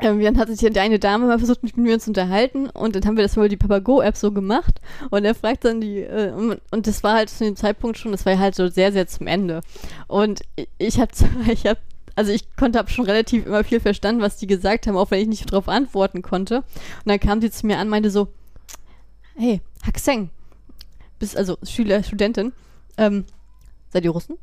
ähm, 0.00 0.22
dann 0.22 0.38
hat 0.38 0.48
sich 0.48 0.60
hier 0.60 0.74
eine 0.80 0.98
Dame 0.98 1.26
mal 1.26 1.38
versucht, 1.38 1.62
mich 1.62 1.76
mit 1.76 1.84
mir 1.84 1.98
zu 1.98 2.10
unterhalten 2.10 2.70
und 2.70 2.96
dann 2.96 3.04
haben 3.04 3.16
wir 3.16 3.22
das 3.22 3.36
wohl 3.36 3.50
die 3.50 3.58
Papago-App 3.58 4.16
so 4.16 4.32
gemacht 4.32 4.80
und 5.10 5.26
er 5.26 5.34
fragt 5.34 5.66
dann 5.66 5.82
die, 5.82 5.98
äh, 5.98 6.32
und 6.70 6.86
das 6.86 7.02
war 7.02 7.14
halt 7.14 7.28
zu 7.28 7.44
dem 7.44 7.54
Zeitpunkt 7.54 7.98
schon, 7.98 8.12
das 8.12 8.24
war 8.24 8.38
halt 8.38 8.54
so 8.54 8.68
sehr, 8.68 8.92
sehr 8.92 9.06
zum 9.06 9.26
Ende. 9.26 9.60
Und 10.06 10.40
ich 10.78 10.98
hab, 10.98 11.10
ich 11.48 11.66
hab, 11.66 11.78
also 12.16 12.32
ich 12.32 12.56
konnte, 12.56 12.78
hab 12.78 12.90
schon 12.90 13.04
relativ 13.04 13.44
immer 13.44 13.62
viel 13.62 13.80
verstanden, 13.80 14.22
was 14.22 14.38
die 14.38 14.46
gesagt 14.46 14.86
haben, 14.86 14.96
auch 14.96 15.10
wenn 15.10 15.20
ich 15.20 15.28
nicht 15.28 15.52
darauf 15.52 15.68
antworten 15.68 16.22
konnte. 16.22 16.58
Und 16.58 16.64
dann 17.06 17.20
kam 17.20 17.42
sie 17.42 17.50
zu 17.50 17.66
mir 17.66 17.78
an, 17.78 17.88
meinte 17.88 18.10
so, 18.10 18.28
hey, 19.36 19.60
Hakseng, 19.86 20.30
bist 21.18 21.36
also 21.36 21.58
Schüler, 21.62 22.02
Studentin, 22.02 22.52
ähm, 22.96 23.26
seid 23.90 24.04
ihr 24.04 24.10
Russen? 24.10 24.38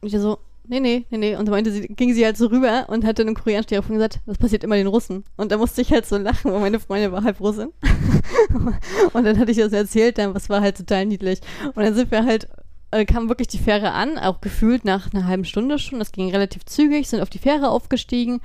Und 0.00 0.12
ich 0.12 0.20
so, 0.20 0.38
nee, 0.66 0.80
nee, 0.80 1.06
nee, 1.10 1.18
nee. 1.18 1.36
Und 1.36 1.46
dann 1.46 1.52
meinte 1.52 1.88
ging 1.88 2.14
sie 2.14 2.24
halt 2.24 2.36
so 2.36 2.46
rüber 2.46 2.86
und 2.88 3.04
hat 3.04 3.18
dann 3.18 3.28
im 3.28 3.34
koreanischen 3.34 3.68
Telefon 3.68 3.96
gesagt, 3.96 4.20
das 4.26 4.38
passiert 4.38 4.64
immer 4.64 4.76
den 4.76 4.86
Russen. 4.86 5.24
Und 5.36 5.52
da 5.52 5.58
musste 5.58 5.82
ich 5.82 5.92
halt 5.92 6.06
so 6.06 6.16
lachen, 6.16 6.52
weil 6.52 6.60
meine 6.60 6.80
Freundin 6.80 7.12
war 7.12 7.22
halb 7.22 7.40
Russin. 7.40 7.72
und 9.12 9.24
dann 9.24 9.38
hatte 9.38 9.50
ich 9.50 9.58
das 9.58 9.72
erzählt, 9.72 10.18
dann, 10.18 10.34
was 10.34 10.48
war 10.48 10.60
halt 10.60 10.76
total 10.76 11.06
niedlich. 11.06 11.40
Und 11.74 11.78
dann 11.78 11.94
sind 11.94 12.10
wir 12.10 12.24
halt 12.24 12.48
äh, 12.94 13.04
kam 13.04 13.28
wirklich 13.28 13.48
die 13.48 13.58
Fähre 13.58 13.92
an, 13.92 14.18
auch 14.18 14.40
gefühlt 14.40 14.84
nach 14.84 15.12
einer 15.12 15.26
halben 15.26 15.44
Stunde 15.44 15.78
schon. 15.78 15.98
Das 15.98 16.12
ging 16.12 16.30
relativ 16.30 16.64
zügig, 16.64 17.08
sind 17.08 17.20
auf 17.20 17.30
die 17.30 17.38
Fähre 17.38 17.70
aufgestiegen. 17.70 18.40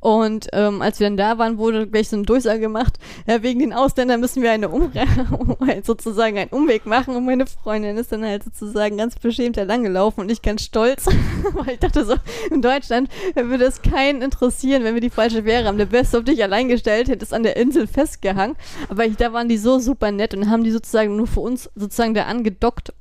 Und 0.00 0.48
ähm, 0.52 0.80
als 0.80 1.00
wir 1.00 1.06
dann 1.06 1.16
da 1.16 1.36
waren, 1.38 1.58
wurde 1.58 1.86
gleich 1.86 2.08
so 2.08 2.16
ein 2.16 2.24
Durchsage 2.24 2.60
gemacht, 2.60 2.98
ja, 3.26 3.42
wegen 3.42 3.60
den 3.60 3.72
Ausländern 3.72 4.20
müssen 4.20 4.42
wir 4.42 4.52
eine 4.52 4.70
Umre 4.70 5.04
sozusagen 5.82 6.38
einen 6.38 6.50
Umweg 6.50 6.86
machen. 6.86 7.14
Und 7.14 7.26
meine 7.26 7.46
Freundin 7.46 7.98
ist 7.98 8.10
dann 8.12 8.24
halt 8.24 8.44
sozusagen 8.44 8.96
ganz 8.96 9.16
beschämt 9.16 9.58
da 9.58 9.64
lang 9.64 9.82
gelaufen 9.82 10.20
und 10.20 10.30
ich 10.30 10.40
ganz 10.40 10.62
stolz, 10.62 11.06
weil 11.52 11.74
ich 11.74 11.80
dachte 11.80 12.04
so, 12.04 12.14
in 12.50 12.62
Deutschland 12.62 13.10
würde 13.34 13.64
es 13.64 13.82
keinen 13.82 14.22
interessieren, 14.22 14.84
wenn 14.84 14.94
wir 14.94 15.02
die 15.02 15.10
falsche 15.10 15.42
Fähre 15.42 15.66
haben. 15.66 15.78
Der 15.78 15.92
wärst 15.92 16.16
auf 16.16 16.24
dich 16.24 16.42
allein 16.42 16.68
gestellt, 16.68 17.08
hättest 17.08 17.34
an 17.34 17.42
der 17.42 17.56
Insel 17.56 17.86
festgehangen. 17.86 18.56
Aber 18.88 19.04
ich, 19.04 19.16
da 19.16 19.34
waren 19.34 19.48
die 19.48 19.58
so 19.58 19.78
super 19.78 20.10
nett 20.10 20.32
und 20.32 20.48
haben 20.48 20.64
die 20.64 20.70
sozusagen 20.70 21.16
nur 21.16 21.26
für 21.26 21.40
uns 21.40 21.68
sozusagen 21.74 22.14
da 22.14 22.24
angedockt 22.24 22.94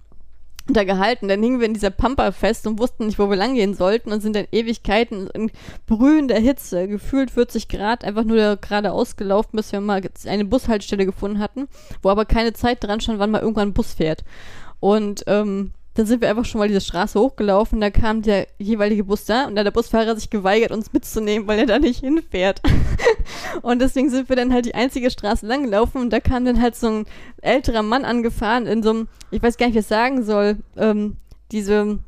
da 0.74 0.84
gehalten. 0.84 1.28
Dann 1.28 1.42
hingen 1.42 1.60
wir 1.60 1.68
in 1.68 1.74
dieser 1.74 1.90
Pampa 1.90 2.32
fest 2.32 2.68
und 2.68 2.80
wussten 2.80 3.06
nicht, 3.06 3.20
wo 3.20 3.30
wir 3.30 3.38
langgehen 3.38 3.74
sollten 3.74 4.12
und 4.12 4.22
sind 4.22 4.36
dann 4.36 4.48
Ewigkeiten 4.52 5.28
in 5.28 5.52
brühender 5.88 6.40
Hitze, 6.40 6.88
gefühlt 6.88 7.32
40 7.32 7.68
Grad, 7.68 8.04
einfach 8.04 8.24
nur 8.24 8.58
geradeaus 8.58 9.16
gelaufen, 9.16 9.58
bis 9.58 9.72
wir 9.72 9.82
mal 9.82 10.02
eine 10.26 10.46
Bushaltestelle 10.46 11.06
gefunden 11.06 11.40
hatten, 11.40 11.68
wo 12.02 12.10
aber 12.10 12.26
keine 12.26 12.54
Zeit 12.54 12.84
dran 12.84 13.02
stand, 13.02 13.20
wann 13.20 13.32
mal 13.32 13.42
irgendwann 13.42 13.70
ein 13.70 13.74
Bus 13.74 13.94
fährt. 13.94 14.24
Und 14.80 15.24
ähm, 15.28 15.74
dann 16.00 16.06
sind 16.06 16.22
wir 16.22 16.30
einfach 16.30 16.46
schon 16.46 16.60
mal 16.60 16.70
diese 16.70 16.80
Straße 16.80 17.20
hochgelaufen, 17.20 17.82
da 17.82 17.90
kam 17.90 18.22
der 18.22 18.48
jeweilige 18.58 19.04
Bus 19.04 19.26
da 19.26 19.48
und 19.48 19.56
da 19.56 19.60
hat 19.60 19.66
der 19.66 19.72
Busfahrer 19.72 20.16
sich 20.16 20.30
geweigert, 20.30 20.72
uns 20.72 20.94
mitzunehmen, 20.94 21.46
weil 21.46 21.60
er 21.60 21.66
da 21.66 21.78
nicht 21.78 22.00
hinfährt. 22.00 22.62
und 23.64 23.82
deswegen 23.82 24.10
sind 24.10 24.30
wir 24.30 24.38
dann 24.38 24.54
halt 24.54 24.66
die 24.66 24.76
einzige 24.76 25.12
Straße 25.12 25.46
lang 25.46 25.64
gelaufen 25.64 26.00
und 26.00 26.12
da 26.12 26.22
kam 26.22 26.46
dann 26.46 26.62
halt 26.62 26.78
so 26.78 26.88
ein 26.88 27.06
älterer 27.42 27.84
Mann 27.84 28.06
angefahren 28.06 28.66
in 28.66 28.82
so 28.82 28.92
einem, 28.92 29.08
ich 29.30 29.44
weiß 29.44 29.58
gar 29.58 29.66
nicht, 29.66 29.76
wie 29.76 29.80
ich 29.80 29.88
sagen 29.88 30.24
soll, 30.24 30.60
ähm, 30.78 31.18
diese 31.52 32.00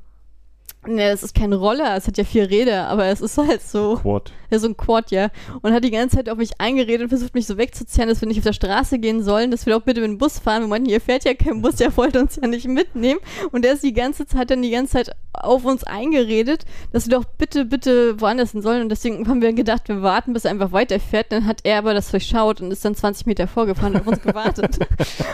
Ne, 0.88 1.12
das 1.12 1.22
ist 1.22 1.36
kein 1.36 1.54
Roller, 1.54 1.96
es 1.96 2.08
hat 2.08 2.18
ja 2.18 2.24
vier 2.24 2.50
Räder, 2.50 2.88
aber 2.88 3.06
es 3.06 3.22
ist 3.22 3.38
halt 3.38 3.62
so. 3.62 3.98
Quad. 4.02 4.32
Ja, 4.50 4.58
so 4.58 4.68
ein 4.68 4.76
Quad, 4.76 5.12
ja. 5.12 5.30
Und 5.62 5.74
hat 5.74 5.84
die 5.84 5.92
ganze 5.92 6.18
Zeit 6.18 6.28
auf 6.28 6.40
mich 6.40 6.60
eingeredet 6.60 7.04
und 7.04 7.10
versucht 7.10 7.36
mich 7.36 7.46
so 7.46 7.58
wegzuziehen, 7.58 8.08
dass 8.08 8.20
wir 8.20 8.28
nicht 8.28 8.40
auf 8.40 8.46
der 8.46 8.54
Straße 8.54 8.98
gehen 8.98 9.22
sollen, 9.22 9.52
dass 9.52 9.68
wir 9.68 9.76
doch 9.76 9.84
bitte 9.84 10.02
mit 10.02 10.10
dem 10.10 10.18
Bus 10.18 10.40
fahren. 10.40 10.64
Wir 10.64 10.68
meinten, 10.68 10.90
hier 10.90 11.00
fährt 11.00 11.24
ja 11.24 11.36
kein 11.36 11.62
Bus, 11.62 11.76
der 11.76 11.96
wollte 11.98 12.20
uns 12.20 12.38
ja 12.42 12.48
nicht 12.48 12.68
mitnehmen. 12.68 13.20
Und 13.52 13.64
der 13.64 13.74
ist 13.74 13.84
die 13.84 13.94
ganze 13.94 14.26
Zeit 14.26 14.50
dann 14.50 14.64
die 14.64 14.72
ganze 14.72 14.94
Zeit 14.94 15.16
auf 15.34 15.66
uns 15.66 15.84
eingeredet, 15.84 16.66
dass 16.92 17.08
wir 17.08 17.20
doch 17.20 17.26
bitte, 17.26 17.64
bitte 17.64 18.20
woanders 18.20 18.52
hin 18.52 18.64
sollen. 18.64 18.82
Und 18.82 18.90
deswegen 18.90 19.28
haben 19.28 19.42
wir 19.42 19.54
gedacht, 19.54 19.88
wir 19.88 20.02
warten, 20.02 20.34
bis 20.34 20.46
er 20.46 20.52
einfach 20.52 20.72
weiterfährt. 20.72 21.32
Dann 21.32 21.46
hat 21.46 21.60
er 21.64 21.78
aber 21.78 21.94
das 21.94 22.10
durchschaut 22.10 22.60
und 22.60 22.72
ist 22.72 22.84
dann 22.84 22.96
20 22.96 23.28
Meter 23.28 23.48
vorgefahren 23.48 23.94
und 23.94 24.02
auf 24.02 24.08
uns 24.08 24.22
gewartet. 24.24 24.80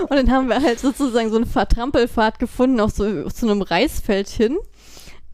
und 0.02 0.12
dann 0.12 0.30
haben 0.30 0.50
wir 0.50 0.62
halt 0.62 0.82
sozusagen 0.82 1.30
so 1.30 1.38
eine 1.38 1.46
Vertrampelfahrt 1.46 2.38
gefunden, 2.38 2.82
auf 2.82 2.92
so 2.92 3.30
zu 3.30 3.50
einem 3.50 3.62
Reisfeld 3.62 4.28
hin. 4.28 4.58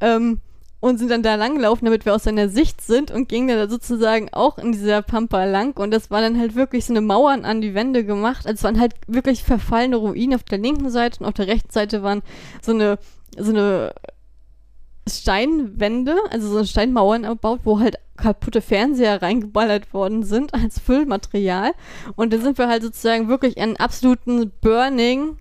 Ähm, 0.01 0.39
und 0.83 0.97
sind 0.97 1.09
dann 1.11 1.23
da 1.23 1.35
langgelaufen, 1.35 1.85
damit 1.85 2.05
wir 2.05 2.13
aus 2.13 2.25
seiner 2.25 2.49
Sicht 2.49 2.81
sind 2.81 3.09
und 3.09 3.29
gingen 3.29 3.47
dann 3.47 3.69
sozusagen 3.69 4.27
auch 4.33 4.57
in 4.57 4.73
dieser 4.73 5.01
Pampa 5.01 5.45
lang 5.45 5.77
und 5.79 5.91
das 5.91 6.11
war 6.11 6.19
dann 6.19 6.37
halt 6.37 6.55
wirklich 6.55 6.83
so 6.83 6.91
eine 6.91 6.99
Mauern 6.99 7.45
an 7.45 7.61
die 7.61 7.73
Wände 7.73 8.03
gemacht. 8.03 8.45
Also 8.45 8.55
es 8.55 8.63
waren 8.65 8.81
halt 8.81 8.93
wirklich 9.07 9.43
verfallene 9.43 9.95
Ruinen 9.95 10.35
auf 10.35 10.43
der 10.43 10.57
linken 10.57 10.89
Seite 10.89 11.21
und 11.21 11.25
auf 11.25 11.35
der 11.35 11.47
rechten 11.47 11.71
Seite 11.71 12.03
waren 12.03 12.21
so 12.61 12.73
eine, 12.73 12.99
so 13.37 13.51
eine 13.51 13.93
Steinwände, 15.09 16.17
also 16.31 16.49
so 16.49 16.65
Steinmauern 16.65 17.23
erbaut, 17.23 17.61
wo 17.63 17.79
halt 17.79 17.95
kaputte 18.17 18.61
Fernseher 18.61 19.21
reingeballert 19.21 19.93
worden 19.93 20.23
sind 20.23 20.53
als 20.53 20.79
Füllmaterial. 20.79 21.71
Und 22.17 22.33
da 22.33 22.39
sind 22.39 22.57
wir 22.57 22.67
halt 22.67 22.83
sozusagen 22.83 23.29
wirklich 23.29 23.55
in 23.55 23.77
absoluten 23.77 24.51
Burning 24.59 25.37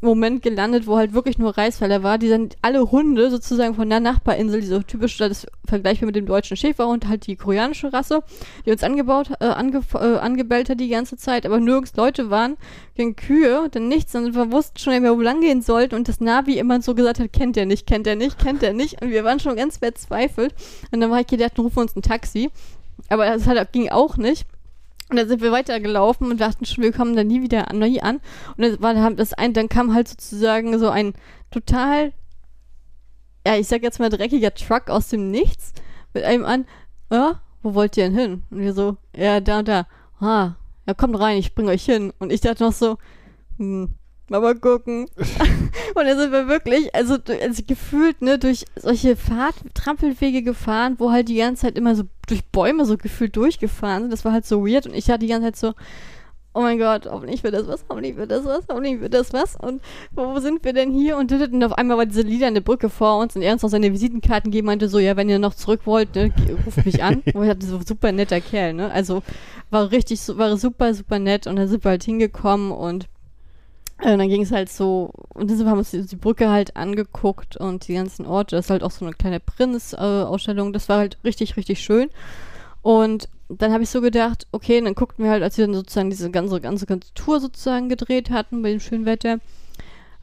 Moment 0.00 0.42
gelandet, 0.42 0.86
wo 0.86 0.96
halt 0.96 1.12
wirklich 1.12 1.38
nur 1.38 1.56
Reißfelder 1.56 2.02
war. 2.02 2.18
Die 2.18 2.28
sind 2.28 2.56
alle 2.62 2.90
Hunde 2.90 3.30
sozusagen 3.30 3.74
von 3.74 3.90
der 3.90 3.98
Nachbarinsel, 3.98 4.60
die 4.60 4.66
so 4.66 4.80
typisch, 4.80 5.16
das 5.16 5.46
vergleichbar 5.66 6.06
mit 6.06 6.16
dem 6.16 6.26
deutschen 6.26 6.56
Schäferhund, 6.56 7.08
halt 7.08 7.26
die 7.26 7.34
koreanische 7.36 7.92
Rasse, 7.92 8.22
die 8.64 8.70
uns 8.70 8.84
angebaut, 8.84 9.30
äh, 9.40 9.46
ange, 9.46 9.82
äh, 9.94 10.18
angebellt 10.18 10.70
hat 10.70 10.78
die 10.78 10.88
ganze 10.88 11.16
Zeit, 11.16 11.44
aber 11.44 11.58
nirgends 11.58 11.96
Leute 11.96 12.30
waren, 12.30 12.56
gegen 12.94 13.16
Kühe, 13.16 13.68
dann 13.70 13.88
nichts, 13.88 14.14
und 14.14 14.34
wir 14.34 14.52
wussten 14.52 14.78
schon 14.78 14.92
wo 15.02 15.20
lang 15.20 15.40
gehen 15.40 15.62
sollten. 15.62 15.96
Und 15.96 16.08
das 16.08 16.20
Navi 16.20 16.58
immer 16.58 16.80
so 16.80 16.94
gesagt 16.94 17.18
hat, 17.18 17.32
kennt 17.32 17.56
er 17.56 17.66
nicht, 17.66 17.86
kennt 17.86 18.06
er 18.06 18.16
nicht, 18.16 18.38
kennt 18.38 18.62
er 18.62 18.72
nicht. 18.72 19.02
Und 19.02 19.10
wir 19.10 19.24
waren 19.24 19.40
schon 19.40 19.56
ganz 19.56 19.78
verzweifelt. 19.78 20.54
Und 20.92 21.00
dann 21.00 21.10
war 21.10 21.20
ich 21.20 21.26
gedacht, 21.26 21.58
rufen 21.58 21.76
wir 21.76 21.82
uns 21.82 21.96
ein 21.96 22.02
Taxi, 22.02 22.50
aber 23.08 23.26
das 23.26 23.46
halt, 23.46 23.72
ging 23.72 23.88
auch 23.88 24.16
nicht. 24.16 24.46
Und 25.10 25.16
dann 25.16 25.28
sind 25.28 25.40
wir 25.40 25.52
weitergelaufen 25.52 26.30
und 26.30 26.40
dachten 26.40 26.66
schon, 26.66 26.84
wir 26.84 26.92
kommen 26.92 27.16
da 27.16 27.24
nie 27.24 27.40
wieder 27.40 27.70
an, 27.70 27.78
nie 27.78 28.02
an. 28.02 28.20
Und 28.56 28.64
das 28.64 28.80
war 28.80 28.94
das 29.12 29.32
ein, 29.32 29.54
dann 29.54 29.68
kam 29.68 29.94
halt 29.94 30.08
sozusagen 30.08 30.78
so 30.78 30.90
ein 30.90 31.14
total, 31.50 32.12
ja, 33.46 33.56
ich 33.56 33.68
sag 33.68 33.82
jetzt 33.82 34.00
mal 34.00 34.10
dreckiger 34.10 34.52
Truck 34.54 34.90
aus 34.90 35.08
dem 35.08 35.30
Nichts 35.30 35.72
mit 36.12 36.24
einem 36.24 36.44
an, 36.44 36.66
ja, 37.10 37.40
wo 37.62 37.74
wollt 37.74 37.96
ihr 37.96 38.04
denn 38.04 38.18
hin? 38.18 38.42
Und 38.50 38.60
wir 38.60 38.74
so, 38.74 38.96
ja, 39.16 39.40
da 39.40 39.60
und 39.60 39.68
da. 39.68 39.86
Ah, 40.20 40.56
ja, 40.86 40.94
kommt 40.94 41.18
rein, 41.18 41.38
ich 41.38 41.54
bring 41.54 41.68
euch 41.68 41.84
hin. 41.84 42.12
Und 42.18 42.32
ich 42.32 42.40
dachte 42.40 42.64
noch 42.64 42.72
so, 42.72 42.98
hm, 43.56 43.94
mal 44.30 44.54
gucken. 44.54 45.06
und 45.94 46.04
da 46.04 46.16
sind 46.16 46.32
wir 46.32 46.48
wirklich, 46.48 46.94
also, 46.94 47.16
also 47.42 47.62
gefühlt, 47.66 48.22
ne, 48.22 48.38
durch 48.38 48.64
solche 48.76 49.16
Fahrt, 49.16 49.54
Trampelwege 49.74 50.42
gefahren, 50.42 50.96
wo 50.98 51.10
halt 51.10 51.28
die 51.28 51.36
ganze 51.36 51.62
Zeit 51.62 51.78
immer 51.78 51.94
so 51.94 52.04
durch 52.28 52.44
Bäume 52.46 52.84
so 52.84 52.96
gefühlt 52.96 53.36
durchgefahren 53.36 54.04
sind. 54.04 54.12
Das 54.12 54.24
war 54.24 54.32
halt 54.32 54.46
so 54.46 54.66
weird 54.66 54.86
und 54.86 54.94
ich 54.94 55.08
hatte 55.08 55.20
die 55.20 55.28
ganze 55.28 55.46
Zeit 55.46 55.56
so, 55.56 55.74
oh 56.54 56.62
mein 56.62 56.78
Gott, 56.78 57.06
hoffentlich 57.06 57.44
wird 57.44 57.54
das 57.54 57.68
was, 57.68 57.84
hoffentlich 57.88 58.16
wird 58.16 58.30
das 58.30 58.44
was, 58.44 58.64
hoffentlich 58.68 59.00
wird 59.00 59.14
das 59.14 59.32
was. 59.32 59.56
Und 59.56 59.80
wo 60.12 60.38
sind 60.40 60.64
wir 60.64 60.72
denn 60.72 60.92
hier? 60.92 61.16
Und, 61.16 61.30
und 61.30 61.64
auf 61.64 61.72
einmal 61.72 61.98
war 61.98 62.06
diese 62.06 62.24
der 62.24 62.60
Brücke 62.60 62.88
vor 62.88 63.18
uns 63.18 63.36
und 63.36 63.42
er 63.42 63.52
uns 63.52 63.62
noch 63.62 63.70
seine 63.70 63.92
Visitenkarten 63.92 64.50
gegeben, 64.50 64.66
meinte 64.66 64.88
so, 64.88 64.98
ja, 64.98 65.16
wenn 65.16 65.28
ihr 65.28 65.38
noch 65.38 65.54
zurück 65.54 65.82
wollt, 65.84 66.14
ne, 66.16 66.32
ruft 66.66 66.84
mich 66.84 67.02
an. 67.02 67.22
Und 67.34 67.44
ich 67.44 67.50
hatte 67.50 67.66
so 67.66 67.80
super 67.86 68.10
netter 68.12 68.40
Kerl, 68.40 68.72
ne? 68.72 68.90
Also 68.90 69.22
war 69.70 69.90
richtig, 69.90 70.20
war 70.36 70.56
super, 70.56 70.94
super 70.94 71.18
nett 71.18 71.46
und 71.46 71.56
dann 71.56 71.68
sind 71.68 71.84
wir 71.84 71.90
halt 71.90 72.02
hingekommen 72.02 72.72
und 72.72 73.06
und 74.00 74.18
dann 74.18 74.28
ging 74.28 74.42
es 74.42 74.52
halt 74.52 74.70
so, 74.70 75.10
und 75.34 75.50
dann 75.50 75.58
haben 75.58 75.66
wir 75.66 75.78
uns 75.78 75.90
die, 75.90 76.06
die, 76.06 76.16
Brücke 76.16 76.48
halt 76.48 76.76
angeguckt 76.76 77.56
und 77.56 77.88
die 77.88 77.94
ganzen 77.94 78.26
Orte. 78.26 78.54
Das 78.54 78.66
ist 78.66 78.70
halt 78.70 78.84
auch 78.84 78.92
so 78.92 79.04
eine 79.04 79.14
kleine 79.14 79.40
Prinz-Ausstellung. 79.40 80.68
Äh, 80.68 80.72
das 80.72 80.88
war 80.88 80.98
halt 80.98 81.18
richtig, 81.24 81.56
richtig 81.56 81.80
schön. 81.80 82.08
Und 82.82 83.28
dann 83.48 83.72
habe 83.72 83.82
ich 83.82 83.90
so 83.90 84.00
gedacht, 84.00 84.46
okay, 84.52 84.80
dann 84.80 84.94
guckten 84.94 85.24
wir 85.24 85.32
halt, 85.32 85.42
als 85.42 85.58
wir 85.58 85.66
dann 85.66 85.74
sozusagen 85.74 86.10
diese 86.10 86.30
ganze, 86.30 86.60
ganze, 86.60 86.86
ganze 86.86 87.12
Tour 87.14 87.40
sozusagen 87.40 87.88
gedreht 87.88 88.30
hatten 88.30 88.62
bei 88.62 88.70
dem 88.70 88.80
schönen 88.80 89.04
Wetter, 89.04 89.38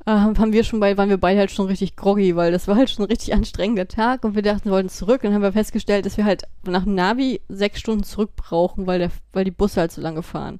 äh, 0.05 0.11
haben 0.11 0.53
wir 0.53 0.63
schon 0.63 0.79
bei, 0.79 0.97
waren 0.97 1.09
wir 1.09 1.17
beide 1.17 1.39
halt 1.39 1.51
schon 1.51 1.67
richtig 1.67 1.97
groggy, 1.97 2.35
weil 2.35 2.51
das 2.51 2.67
war 2.67 2.77
halt 2.77 2.89
schon 2.89 3.03
ein 3.03 3.09
richtig 3.09 3.33
anstrengender 3.33 3.88
Tag 3.88 4.23
und 4.23 4.35
wir 4.35 4.41
dachten, 4.41 4.65
wir 4.65 4.71
wollten 4.71 4.89
zurück. 4.89 5.23
Und 5.23 5.25
dann 5.25 5.33
haben 5.33 5.41
wir 5.41 5.51
festgestellt, 5.51 6.05
dass 6.05 6.15
wir 6.15 6.23
halt 6.23 6.43
nach 6.65 6.85
Navi 6.85 7.41
sechs 7.49 7.79
Stunden 7.79 8.03
zurück 8.03 8.31
brauchen, 8.38 8.88
weil, 8.88 8.99
der, 8.99 9.11
weil 9.33 9.43
die 9.43 9.51
Busse 9.51 9.81
halt 9.81 9.91
so 9.91 10.01
lange 10.01 10.23
fahren. 10.23 10.59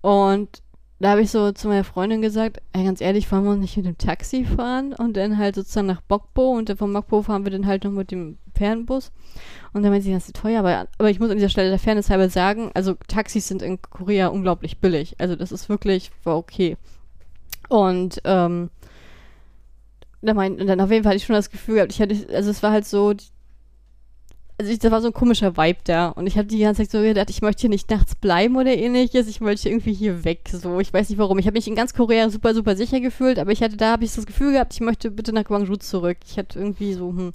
Und 0.00 0.62
da 1.00 1.10
habe 1.10 1.22
ich 1.22 1.30
so 1.30 1.50
zu 1.52 1.68
meiner 1.68 1.82
Freundin 1.82 2.20
gesagt, 2.20 2.60
ey, 2.74 2.84
ganz 2.84 3.00
ehrlich, 3.00 3.30
wollen 3.32 3.44
wir 3.44 3.52
uns 3.52 3.62
nicht 3.62 3.76
mit 3.78 3.86
dem 3.86 3.96
Taxi 3.96 4.44
fahren 4.44 4.92
und 4.92 5.16
dann 5.16 5.38
halt 5.38 5.54
sozusagen 5.54 5.86
nach 5.86 6.02
Bokbo 6.02 6.52
und 6.52 6.68
dann 6.68 6.76
von 6.76 6.92
Bokbo 6.92 7.22
fahren 7.22 7.44
wir 7.44 7.50
dann 7.50 7.66
halt 7.66 7.84
noch 7.84 7.90
mit 7.90 8.10
dem 8.10 8.36
Fernbus. 8.54 9.10
Und 9.72 9.82
dann 9.82 9.92
meinte 9.92 10.04
sie, 10.04 10.12
das 10.12 10.26
ist 10.26 10.36
teuer, 10.36 10.60
aber, 10.60 10.88
aber 10.98 11.08
ich 11.08 11.18
muss 11.18 11.30
an 11.30 11.38
dieser 11.38 11.48
Stelle 11.48 11.70
der 11.70 11.78
Fairness 11.78 12.10
halber 12.10 12.28
sagen, 12.28 12.70
also 12.74 12.96
Taxis 13.08 13.48
sind 13.48 13.62
in 13.62 13.80
Korea 13.80 14.28
unglaublich 14.28 14.78
billig. 14.78 15.14
Also 15.18 15.36
das 15.36 15.52
ist 15.52 15.70
wirklich, 15.70 16.10
war 16.24 16.36
okay. 16.36 16.76
Und, 17.70 18.20
ähm, 18.24 18.68
da 20.20 20.34
mein, 20.34 20.58
dann 20.58 20.82
auf 20.82 20.90
jeden 20.90 21.04
Fall 21.04 21.12
hatte 21.12 21.16
ich 21.16 21.24
schon 21.24 21.34
das 21.34 21.50
Gefühl 21.50 21.76
gehabt, 21.76 21.92
ich 21.92 22.02
hatte, 22.02 22.26
also 22.34 22.50
es 22.50 22.62
war 22.62 22.72
halt 22.72 22.84
so, 22.84 23.14
also 24.60 24.72
ich, 24.72 24.78
da 24.78 24.90
war 24.90 25.00
so 25.00 25.06
ein 25.06 25.14
komischer 25.14 25.56
Vibe 25.56 25.78
da 25.84 26.08
und 26.08 26.26
ich 26.26 26.36
habe 26.36 26.46
die 26.46 26.58
ganze 26.58 26.82
Zeit 26.82 26.90
so 26.90 27.00
gedacht, 27.00 27.30
ich 27.30 27.40
möchte 27.40 27.62
hier 27.62 27.70
nicht 27.70 27.88
nachts 27.88 28.14
bleiben 28.14 28.56
oder 28.56 28.76
ähnliches, 28.76 29.26
ich 29.26 29.40
möchte 29.40 29.70
irgendwie 29.70 29.94
hier 29.94 30.22
weg, 30.22 30.50
so, 30.52 30.80
ich 30.80 30.92
weiß 30.92 31.08
nicht 31.08 31.18
warum. 31.18 31.38
Ich 31.38 31.46
habe 31.46 31.56
mich 31.56 31.66
in 31.66 31.74
ganz 31.74 31.94
Korea 31.94 32.28
super, 32.28 32.52
super 32.52 32.76
sicher 32.76 33.00
gefühlt, 33.00 33.38
aber 33.38 33.52
ich 33.52 33.62
hatte, 33.62 33.78
da 33.78 33.92
habe 33.92 34.04
ich 34.04 34.14
das 34.14 34.26
Gefühl 34.26 34.52
gehabt, 34.52 34.74
ich 34.74 34.80
möchte 34.80 35.10
bitte 35.10 35.32
nach 35.32 35.44
Gwangju 35.44 35.76
zurück. 35.76 36.18
Ich 36.26 36.36
hatte 36.36 36.58
irgendwie 36.58 36.92
so, 36.92 37.08
hm. 37.08 37.32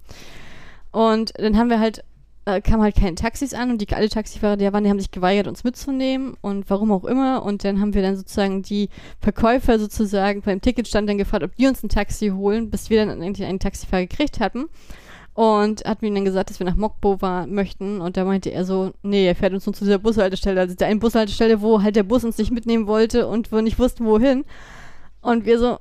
Und 0.92 1.34
dann 1.40 1.58
haben 1.58 1.72
wir 1.72 1.80
halt, 1.80 2.04
äh, 2.46 2.62
kamen 2.62 2.84
halt 2.84 2.96
keine 2.96 3.16
Taxis 3.16 3.56
an 3.56 3.72
und 3.72 3.82
die 3.82 3.92
alle 3.92 4.08
Taxifahrer, 4.08 4.56
die 4.56 4.72
waren, 4.72 4.84
die 4.84 4.92
haben 4.92 5.00
sich 5.00 5.10
geweigert, 5.10 5.48
uns 5.48 5.64
mitzunehmen 5.64 6.38
und 6.42 6.70
warum 6.70 6.92
auch 6.92 7.06
immer. 7.06 7.42
Und 7.42 7.64
dann 7.64 7.82
haben 7.82 7.96
wir 7.96 8.04
dann 8.04 8.18
sozusagen 8.18 8.62
die 8.62 8.90
Verkäufer 9.20 9.80
sozusagen 9.80 10.44
beim 10.44 10.62
Ticketstand 10.62 11.10
dann 11.10 11.18
gefragt, 11.18 11.44
ob 11.44 11.56
die 11.56 11.66
uns 11.66 11.82
ein 11.82 11.90
Taxi 11.90 12.28
holen, 12.28 12.70
bis 12.70 12.92
wir 12.92 13.04
dann 13.04 13.20
eigentlich 13.24 13.48
einen 13.48 13.60
Taxifahrer 13.60 14.06
gekriegt 14.06 14.40
hatten 14.40 14.66
und 15.36 15.86
hat 15.86 16.02
mir 16.02 16.12
dann 16.13 16.26
gesagt, 16.26 16.50
dass 16.50 16.60
wir 16.60 16.65
nach 16.65 16.78
Mokbo 16.78 17.21
war, 17.21 17.45
möchten 17.45 18.02
und 18.02 18.17
da 18.17 18.24
meinte 18.24 18.52
er 18.52 18.65
so, 18.65 18.93
nee, 19.04 19.28
er 19.28 19.36
fährt 19.36 19.54
uns 19.54 19.65
nur 19.65 19.76
zu 19.76 19.84
dieser 19.84 20.00
Bushaltestelle, 20.00 20.62
also 20.62 20.76
der 20.76 20.88
einen 20.88 21.02
Bushaltestelle, 21.02 21.62
wo 21.62 21.84
halt 21.84 21.98
der 21.98 22.04
Bus 22.04 22.24
uns 22.24 22.38
nicht 22.38 22.52
mitnehmen 22.52 22.88
wollte 22.88 23.28
und 23.28 23.52
wir 23.52 23.62
nicht 23.62 23.78
wussten, 23.78 24.06
wohin. 24.06 24.45
Und 25.21 25.45
wir 25.45 25.60
so, 25.60 25.78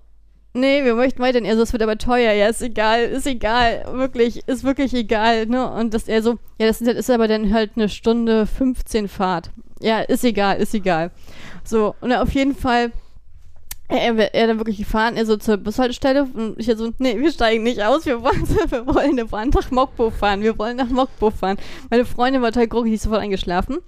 nee, 0.55 0.85
wir 0.85 0.95
möchten 0.95 1.23
weiter. 1.23 1.39
Und 1.39 1.45
er 1.45 1.57
so, 1.57 1.63
es 1.63 1.73
wird 1.73 1.83
aber 1.83 1.99
teuer. 1.99 2.33
Ja, 2.33 2.49
ist 2.49 2.63
egal, 2.63 3.05
ist 3.05 3.27
egal, 3.27 3.85
wirklich, 3.93 4.47
ist 4.49 4.65
wirklich 4.65 4.93
egal, 4.95 5.47
ne? 5.47 5.71
Und 5.71 5.95
dass 5.95 6.09
er 6.09 6.23
so, 6.23 6.39
ja, 6.59 6.67
das 6.67 6.81
ist 6.81 7.11
aber 7.11 7.29
dann 7.29 7.53
halt 7.53 7.73
eine 7.77 7.89
Stunde 7.89 8.47
15 8.47 9.07
Fahrt. 9.09 9.51
Ja, 9.81 10.01
ist 10.01 10.25
egal, 10.25 10.59
ist 10.59 10.75
egal. 10.75 11.11
So, 11.63 11.95
und 12.01 12.13
auf 12.13 12.31
jeden 12.33 12.55
Fall 12.55 12.91
er, 13.89 13.99
er, 14.01 14.35
er 14.35 14.47
dann 14.47 14.59
wirklich 14.59 14.79
gefahren, 14.79 15.17
er 15.17 15.27
so 15.27 15.37
zur 15.37 15.59
Bushaltestelle 15.59 16.25
und 16.33 16.59
ich 16.59 16.67
so, 16.67 16.91
nee, 16.99 17.19
wir 17.19 17.31
steigen 17.31 17.63
nicht 17.63 17.83
aus, 17.83 18.07
wir 18.07 18.23
wollen, 18.23 18.49
wir 18.71 18.87
wollen 18.87 19.51
nach 19.51 19.71
Mokbo 19.71 20.11
fahren, 20.11 20.43
wir 20.43 20.59
wollen 20.59 20.77
nach 20.77 20.89
Mokbo 20.89 21.31
fahren. 21.31 21.59
Meine 21.91 22.05
Freundin 22.05 22.41
war 22.41 22.51
total 22.51 22.69
groggy, 22.69 22.91
die 22.91 22.95
ist 22.97 23.03
sofort 23.03 23.21
eingeschlafen. 23.21 23.79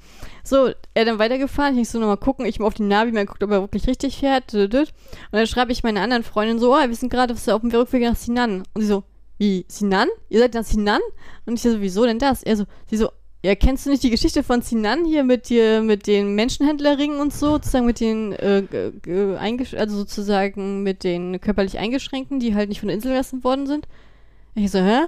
So, 0.44 0.70
er 0.94 1.04
dann 1.04 1.18
weitergefahren, 1.18 1.76
ich 1.78 1.88
so 1.88 1.98
nochmal 1.98 2.18
gucken, 2.18 2.46
ich 2.46 2.60
mal 2.60 2.66
auf 2.66 2.74
die 2.74 2.82
Navi 2.82 3.10
mal 3.10 3.26
guckt, 3.26 3.42
ob 3.42 3.50
er 3.50 3.62
wirklich 3.62 3.86
richtig 3.88 4.18
fährt. 4.18 4.54
Und 4.54 4.86
dann 5.32 5.46
schreibe 5.46 5.72
ich 5.72 5.82
meiner 5.82 6.02
anderen 6.02 6.22
Freundin 6.22 6.58
so, 6.58 6.74
oh, 6.74 6.78
wir 6.78 6.94
sind 6.94 7.10
gerade 7.10 7.34
auf 7.34 7.60
dem 7.60 7.70
Rückweg 7.70 8.02
nach 8.02 8.16
Sinan. 8.16 8.62
Und 8.74 8.82
sie 8.82 8.86
so, 8.86 9.02
wie, 9.38 9.64
Sinan? 9.68 10.08
Ihr 10.28 10.40
seid 10.40 10.54
nach 10.54 10.64
Sinan? 10.64 11.00
Und 11.46 11.54
ich 11.54 11.62
so, 11.62 11.80
wieso 11.80 12.04
denn 12.04 12.18
das? 12.18 12.42
Er 12.42 12.56
so, 12.56 12.64
sie 12.88 12.96
so, 12.96 13.10
ja, 13.44 13.54
kennst 13.54 13.86
du 13.86 13.90
nicht 13.90 14.02
die 14.02 14.10
Geschichte 14.10 14.42
von 14.42 14.62
Sinan 14.62 15.04
hier 15.04 15.22
mit 15.22 15.48
dir, 15.48 15.82
mit 15.82 16.06
den 16.06 16.34
Menschenhändlerringen 16.34 17.20
und 17.20 17.32
so, 17.32 17.52
sozusagen 17.52 17.86
mit 17.86 18.00
den, 18.00 18.32
äh, 18.32 18.64
also 19.76 19.96
sozusagen 19.96 20.82
mit 20.82 21.04
den 21.04 21.40
körperlich 21.40 21.78
Eingeschränkten, 21.78 22.40
die 22.40 22.54
halt 22.54 22.68
nicht 22.68 22.80
von 22.80 22.88
der 22.88 22.96
Insel 22.96 23.12
gelassen 23.12 23.44
worden 23.44 23.66
sind? 23.66 23.86
Ich 24.54 24.70
so, 24.70 24.78
hä? 24.78 25.06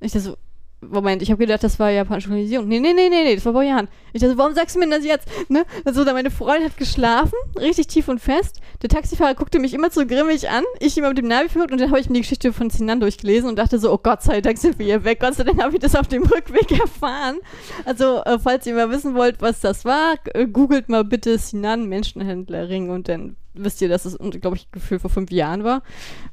Ich 0.00 0.12
so, 0.12 0.36
Moment, 0.80 1.22
ich 1.22 1.30
habe 1.30 1.44
gedacht, 1.44 1.64
das 1.64 1.80
war 1.80 1.90
japanische 1.90 2.28
Kolonisierung. 2.28 2.68
Nee, 2.68 2.78
nee, 2.78 2.92
nee, 2.92 3.08
nee, 3.08 3.24
nee, 3.24 3.34
das 3.34 3.44
war 3.44 3.52
Boyan. 3.52 3.88
Ich 4.12 4.22
dachte, 4.22 4.38
warum 4.38 4.54
sagst 4.54 4.76
du 4.76 4.80
mir 4.80 4.88
das 4.88 5.04
jetzt? 5.04 5.28
Ne? 5.48 5.64
Also, 5.84 6.04
meine 6.04 6.30
Freundin 6.30 6.66
hat 6.66 6.76
geschlafen, 6.76 7.34
richtig 7.58 7.88
tief 7.88 8.06
und 8.06 8.20
fest. 8.20 8.60
Der 8.82 8.88
Taxifahrer 8.88 9.34
guckte 9.34 9.58
mich 9.58 9.74
immer 9.74 9.90
so 9.90 10.06
grimmig 10.06 10.48
an. 10.48 10.62
Ich 10.78 10.96
immer 10.96 11.08
mit 11.08 11.18
dem 11.18 11.26
Navi 11.26 11.48
verrückt 11.48 11.72
und 11.72 11.80
dann 11.80 11.90
habe 11.90 11.98
ich 11.98 12.08
mir 12.08 12.14
die 12.14 12.20
Geschichte 12.20 12.52
von 12.52 12.70
Sinan 12.70 13.00
durchgelesen 13.00 13.48
und 13.48 13.58
dachte 13.58 13.80
so, 13.80 13.92
oh 13.92 13.98
Gott 13.98 14.22
sei 14.22 14.40
Dank 14.40 14.56
sind 14.58 14.78
wir 14.78 14.86
hier 14.86 15.02
weg. 15.02 15.18
Gott 15.18 15.34
sei 15.34 15.42
Dank 15.42 15.60
habe 15.60 15.74
ich 15.74 15.80
das 15.80 15.96
auf 15.96 16.06
dem 16.06 16.22
Rückweg 16.22 16.70
erfahren. 16.80 17.38
Also, 17.84 18.22
äh, 18.24 18.38
falls 18.38 18.64
ihr 18.66 18.74
mal 18.74 18.90
wissen 18.90 19.16
wollt, 19.16 19.42
was 19.42 19.60
das 19.60 19.84
war, 19.84 20.14
äh, 20.34 20.46
googelt 20.46 20.88
mal 20.88 21.02
bitte 21.02 21.38
Sinan 21.38 21.88
Menschenhändlerring 21.88 22.90
und 22.90 23.08
dann 23.08 23.34
wisst 23.54 23.82
ihr, 23.82 23.88
dass 23.88 24.04
es, 24.04 24.16
glaube 24.40 24.56
ich, 24.56 24.70
Gefühl 24.70 25.00
vor 25.00 25.10
fünf 25.10 25.32
Jahren 25.32 25.64
war. 25.64 25.82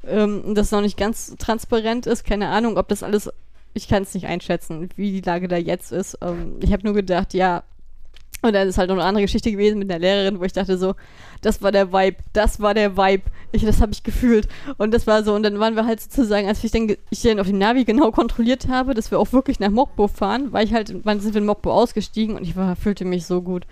Ähm, 0.06 0.42
und 0.44 0.54
das 0.54 0.70
noch 0.70 0.80
nicht 0.80 0.96
ganz 0.96 1.34
transparent 1.38 2.06
ist. 2.06 2.24
Keine 2.24 2.48
Ahnung, 2.48 2.78
ob 2.78 2.88
das 2.88 3.02
alles 3.02 3.28
ich 3.76 3.88
kann 3.88 4.02
es 4.04 4.14
nicht 4.14 4.26
einschätzen, 4.26 4.88
wie 4.96 5.12
die 5.12 5.20
Lage 5.20 5.48
da 5.48 5.56
jetzt 5.56 5.92
ist. 5.92 6.18
Ähm, 6.22 6.56
ich 6.60 6.72
habe 6.72 6.82
nur 6.82 6.94
gedacht, 6.94 7.34
ja, 7.34 7.62
und 8.42 8.54
dann 8.54 8.68
ist 8.68 8.78
halt 8.78 8.88
noch 8.88 8.96
eine 8.96 9.04
andere 9.04 9.22
Geschichte 9.24 9.50
gewesen 9.50 9.78
mit 9.78 9.90
einer 9.90 9.98
Lehrerin, 9.98 10.40
wo 10.40 10.44
ich 10.44 10.52
dachte 10.52 10.78
so, 10.78 10.94
das 11.42 11.62
war 11.62 11.72
der 11.72 11.92
Vibe, 11.92 12.16
das 12.32 12.60
war 12.60 12.72
der 12.74 12.96
Vibe. 12.96 13.24
Ich, 13.52 13.64
das 13.64 13.80
habe 13.80 13.92
ich 13.92 14.02
gefühlt. 14.02 14.48
Und 14.78 14.94
das 14.94 15.06
war 15.06 15.22
so, 15.24 15.34
und 15.34 15.42
dann 15.42 15.58
waren 15.58 15.76
wir 15.76 15.84
halt 15.84 16.00
sozusagen, 16.00 16.48
als 16.48 16.64
ich 16.64 16.70
dann, 16.70 16.96
ich 17.10 17.22
dann 17.22 17.40
auf 17.40 17.48
dem 17.48 17.58
Navi 17.58 17.84
genau 17.84 18.10
kontrolliert 18.12 18.68
habe, 18.68 18.94
dass 18.94 19.10
wir 19.10 19.18
auch 19.18 19.32
wirklich 19.32 19.60
nach 19.60 19.70
Mokbo 19.70 20.08
fahren, 20.08 20.52
weil 20.52 20.64
ich 20.64 20.72
halt, 20.72 20.94
wann 21.04 21.20
sind 21.20 21.34
wir 21.34 21.40
in 21.40 21.46
Mokbo 21.46 21.72
ausgestiegen 21.72 22.36
und 22.36 22.44
ich 22.44 22.56
war, 22.56 22.76
fühlte 22.76 23.04
mich 23.04 23.26
so 23.26 23.42
gut. 23.42 23.66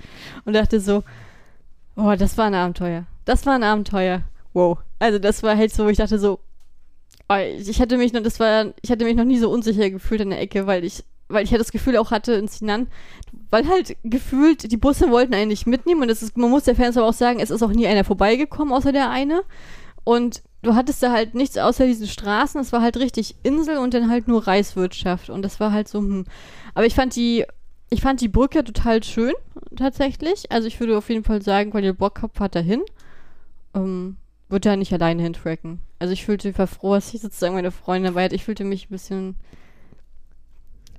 Und 0.45 0.55
dachte 0.55 0.81
so, 0.81 1.03
oh, 1.97 2.15
das 2.19 2.37
war 2.37 2.47
ein 2.47 2.55
Abenteuer. 2.55 3.05
Das 3.25 3.47
war 3.47 3.55
ein 3.55 3.63
Abenteuer. 3.63 4.23
Wow. 4.53 4.79
Also 4.99 5.19
das 5.19 5.43
war 5.43 5.57
halt 5.57 5.73
so, 5.73 5.85
wo 5.85 5.89
ich 5.89 5.99
dachte 5.99 6.19
so, 6.19 6.41
ich 7.29 7.81
hatte 7.81 7.97
mich 7.97 8.13
noch, 8.13 8.23
das 8.23 8.39
war, 8.41 8.73
ich 8.83 8.91
hatte 8.91 9.05
mich 9.05 9.17
noch 9.17 9.25
nie 9.25 9.39
so 9.39 9.51
unsicher 9.51 9.91
gefühlt 9.91 10.21
in 10.21 10.31
der 10.31 10.41
Ecke, 10.41 10.67
weil 10.67 10.85
ich, 10.85 11.05
weil 11.29 11.45
ich 11.45 11.51
ja 11.51 11.59
das 11.59 11.73
Gefühl 11.73 11.97
auch 11.97 12.11
hatte 12.11 12.35
in 12.35 12.49
Sinan, 12.49 12.89
weil 13.51 13.67
halt 13.69 13.97
gefühlt 14.05 14.71
die 14.71 14.77
Busse 14.77 15.11
wollten 15.11 15.35
einen 15.35 15.49
nicht 15.49 15.67
mitnehmen 15.67 16.03
und 16.03 16.09
das 16.09 16.23
ist, 16.23 16.37
man 16.37 16.51
muss 16.51 16.65
der 16.65 16.77
Fans 16.77 16.97
aber 16.97 17.07
auch 17.07 17.15
sagen, 17.15 17.41
es 17.41 17.51
ist 17.51 17.63
auch 17.63 17.71
nie 17.71 17.87
einer 17.87 18.05
vorbeigekommen, 18.05 18.75
außer 18.75 18.93
der 18.93 19.11
eine. 19.11 19.43
Und 20.05 20.43
du 20.61 20.75
hattest 20.75 21.03
da 21.03 21.13
halt 21.13 21.35
nichts 21.35 21.57
außer 21.57 21.87
diesen 21.87 22.07
Straßen, 22.07 22.61
es 22.61 22.73
war 22.73 22.83
halt 22.83 22.99
richtig 22.99 23.37
Insel 23.43 23.79
und 23.79 23.95
dann 23.95 24.11
halt 24.11 24.29
nur 24.29 24.47
Reiswirtschaft 24.47 25.31
und 25.31 25.43
das 25.43 25.61
war 25.61 25.73
halt 25.73 25.89
so, 25.89 26.01
hm. 26.01 26.27
Aber 26.75 26.85
ich 26.85 26.95
fand 26.95 27.17
die, 27.17 27.47
ich 27.89 28.03
fand 28.03 28.21
die 28.21 28.29
Brücke 28.29 28.65
total 28.65 29.03
schön, 29.03 29.33
tatsächlich. 29.77 30.51
Also 30.53 30.69
ich 30.69 30.79
würde 30.81 30.99
auf 30.99 31.09
jeden 31.09 31.25
Fall 31.25 31.41
sagen, 31.41 31.73
wenn 31.73 31.85
ihr 31.85 31.95
Bock 31.95 32.21
habt, 32.23 32.37
fahrt 32.37 32.55
da 32.55 32.61
hin. 32.61 32.83
Ähm, 33.75 34.17
würde 34.49 34.69
da 34.69 34.77
nicht 34.77 34.93
alleine 34.93 35.23
hintracken. 35.23 35.81
Also 36.05 36.13
ich 36.13 36.27
fühlte, 36.27 36.51
ich 36.51 36.59
war 36.59 36.67
froh, 36.67 36.93
dass 36.93 37.15
ich 37.15 37.23
sozusagen 37.23 37.55
meine 37.55 37.71
Freundin 37.71 38.13
dabei 38.13 38.25
hatte. 38.25 38.35
Ich 38.35 38.45
fühlte 38.45 38.63
mich 38.65 38.85
ein 38.85 38.91
bisschen. 38.91 39.37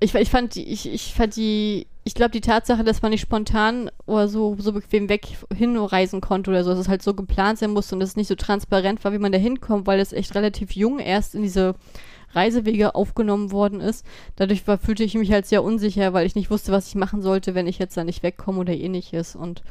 Ich, 0.00 0.12
ich 0.16 0.30
fand 0.30 0.56
die, 0.56 0.64
ich, 0.64 0.92
ich 0.92 1.14
fand 1.14 1.36
die, 1.36 1.86
ich 2.02 2.14
glaube, 2.14 2.32
die 2.32 2.40
Tatsache, 2.40 2.82
dass 2.82 3.02
man 3.02 3.12
nicht 3.12 3.20
spontan 3.20 3.88
oder 4.06 4.26
so, 4.26 4.56
so 4.58 4.72
bequem 4.72 5.08
weg 5.08 5.28
hinreisen 5.54 6.20
konnte 6.20 6.50
oder 6.50 6.64
so, 6.64 6.70
dass 6.70 6.80
es 6.80 6.88
halt 6.88 7.02
so 7.02 7.14
geplant 7.14 7.60
sein 7.60 7.70
musste 7.70 7.94
und 7.94 8.00
dass 8.00 8.08
es 8.08 8.16
nicht 8.16 8.26
so 8.26 8.34
transparent 8.34 9.04
war, 9.04 9.12
wie 9.12 9.18
man 9.18 9.30
da 9.30 9.38
hinkommt, 9.38 9.86
weil 9.86 10.00
es 10.00 10.12
echt 10.12 10.34
relativ 10.34 10.72
jung 10.72 10.98
erst 10.98 11.36
in 11.36 11.42
diese 11.42 11.76
Reisewege 12.32 12.96
aufgenommen 12.96 13.52
worden 13.52 13.80
ist. 13.80 14.04
Dadurch 14.34 14.66
war, 14.66 14.76
fühlte 14.76 15.04
ich 15.04 15.14
mich 15.14 15.30
halt 15.30 15.46
sehr 15.46 15.62
unsicher, 15.62 16.12
weil 16.12 16.26
ich 16.26 16.34
nicht 16.34 16.50
wusste, 16.50 16.72
was 16.72 16.88
ich 16.88 16.96
machen 16.96 17.22
sollte, 17.22 17.54
wenn 17.54 17.68
ich 17.68 17.78
jetzt 17.78 17.96
da 17.96 18.02
nicht 18.02 18.24
wegkomme 18.24 18.58
oder 18.58 18.74
ähnliches. 18.74 19.36
Und 19.36 19.62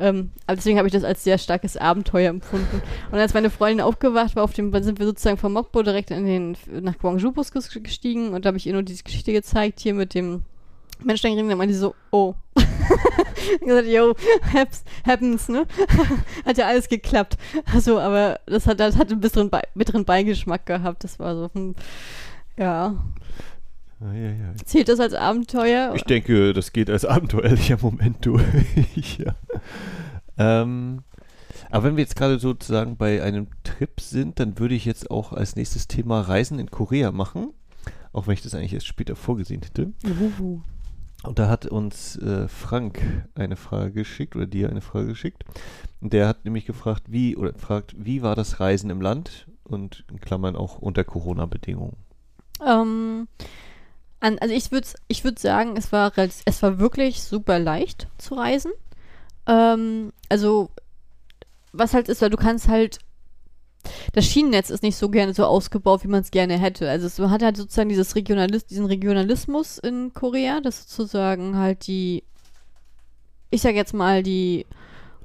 ähm, 0.00 0.30
aber 0.46 0.56
deswegen 0.56 0.78
habe 0.78 0.88
ich 0.88 0.92
das 0.92 1.04
als 1.04 1.22
sehr 1.22 1.38
starkes 1.38 1.76
Abenteuer 1.76 2.30
empfunden. 2.30 2.82
Und 3.12 3.18
als 3.18 3.34
meine 3.34 3.50
Freundin 3.50 3.82
aufgewacht 3.82 4.34
war, 4.34 4.44
auf 4.44 4.54
dem, 4.54 4.72
sind 4.82 4.98
wir 4.98 5.06
sozusagen 5.06 5.36
vom 5.36 5.52
Mokbo 5.52 5.82
direkt 5.82 6.10
in 6.10 6.24
den, 6.24 6.56
nach 6.80 6.98
Guangzhou-Bus 6.98 7.52
gestiegen 7.52 8.30
und 8.30 8.44
da 8.44 8.48
habe 8.48 8.58
ich 8.58 8.66
ihr 8.66 8.72
nur 8.72 8.82
diese 8.82 9.04
Geschichte 9.04 9.32
gezeigt, 9.32 9.80
hier 9.80 9.94
mit 9.94 10.14
dem 10.14 10.42
Menschenring, 11.04 11.48
dann 11.48 11.58
meinte 11.58 11.74
sie 11.74 11.80
so, 11.80 11.94
oh. 12.10 12.34
gesagt, 13.60 13.88
yo, 13.88 14.14
haps, 14.52 14.84
happens, 15.06 15.48
ne? 15.48 15.66
hat 16.44 16.58
ja 16.58 16.66
alles 16.66 16.88
geklappt. 16.88 17.36
Also, 17.72 17.98
aber 17.98 18.40
das 18.46 18.66
hat, 18.66 18.80
das 18.80 18.96
hat 18.96 19.10
ein 19.10 19.20
bisschen 19.20 19.50
Be 19.50 19.62
bitteren 19.74 20.04
Beigeschmack 20.04 20.66
gehabt. 20.66 21.04
Das 21.04 21.18
war 21.18 21.34
so, 21.36 21.50
hm, 21.52 21.74
ja. 22.58 22.94
Ah, 24.00 24.14
ja, 24.14 24.30
ja. 24.30 24.54
Zählt 24.64 24.88
das 24.88 24.98
als 24.98 25.12
Abenteuer? 25.12 25.92
Ich 25.94 26.04
denke, 26.04 26.54
das 26.54 26.72
geht 26.72 26.88
als 26.88 27.04
abenteuerlicher 27.04 27.78
Moment 27.82 28.24
durch. 28.24 29.18
ja. 29.18 29.34
ähm, 30.38 31.02
aber 31.70 31.84
wenn 31.84 31.96
wir 31.96 32.02
jetzt 32.02 32.16
gerade 32.16 32.38
sozusagen 32.38 32.96
bei 32.96 33.22
einem 33.22 33.48
Trip 33.62 34.00
sind, 34.00 34.40
dann 34.40 34.58
würde 34.58 34.74
ich 34.74 34.86
jetzt 34.86 35.10
auch 35.10 35.32
als 35.32 35.54
nächstes 35.54 35.86
Thema 35.86 36.22
Reisen 36.22 36.58
in 36.58 36.70
Korea 36.70 37.12
machen. 37.12 37.52
Auch 38.12 38.26
wenn 38.26 38.34
ich 38.34 38.42
das 38.42 38.54
eigentlich 38.54 38.72
erst 38.72 38.86
später 38.86 39.16
vorgesehen 39.16 39.62
hätte. 39.62 39.92
Uhuhu. 40.04 40.62
Und 41.22 41.38
da 41.38 41.48
hat 41.48 41.66
uns 41.66 42.16
äh, 42.16 42.48
Frank 42.48 43.28
eine 43.34 43.56
Frage 43.56 43.92
geschickt 43.92 44.34
oder 44.34 44.46
dir 44.46 44.70
eine 44.70 44.80
Frage 44.80 45.08
geschickt. 45.08 45.44
Und 46.00 46.14
der 46.14 46.26
hat 46.26 46.44
nämlich 46.44 46.64
gefragt, 46.64 47.04
wie 47.08 47.36
oder 47.36 47.52
fragt, 47.54 47.94
wie 47.98 48.22
war 48.22 48.34
das 48.34 48.58
Reisen 48.58 48.88
im 48.88 49.02
Land 49.02 49.46
und 49.64 50.04
in 50.10 50.20
Klammern 50.20 50.56
auch 50.56 50.78
unter 50.78 51.04
Corona-Bedingungen? 51.04 51.96
Ähm, 52.66 53.28
an, 54.20 54.38
also 54.38 54.54
ich 54.54 54.70
würde 54.70 54.86
ich 55.08 55.24
würd 55.24 55.38
sagen, 55.38 55.76
es 55.76 55.92
war, 55.92 56.12
es 56.16 56.62
war 56.62 56.78
wirklich 56.78 57.22
super 57.22 57.58
leicht 57.58 58.08
zu 58.18 58.34
reisen. 58.34 58.72
Ähm, 59.46 60.12
also 60.28 60.70
was 61.72 61.94
halt 61.94 62.08
ist, 62.08 62.22
weil 62.22 62.30
du 62.30 62.36
kannst 62.36 62.68
halt 62.68 62.98
das 64.12 64.26
Schienennetz 64.26 64.70
ist 64.70 64.82
nicht 64.82 64.96
so 64.96 65.08
gerne 65.08 65.32
so 65.32 65.44
ausgebaut, 65.46 66.04
wie 66.04 66.08
man 66.08 66.20
es 66.20 66.30
gerne 66.30 66.58
hätte. 66.58 66.88
Also 66.90 67.06
es, 67.06 67.18
hat 67.18 67.42
halt 67.42 67.56
sozusagen 67.56 67.88
dieses 67.88 68.14
Regionalis 68.14 68.66
diesen 68.66 68.86
Regionalismus 68.86 69.78
in 69.78 70.12
Korea, 70.12 70.60
dass 70.60 70.82
sozusagen 70.82 71.56
halt 71.56 71.86
die, 71.86 72.22
ich 73.50 73.62
sag 73.62 73.74
jetzt 73.74 73.94
mal, 73.94 74.22
die 74.22 74.66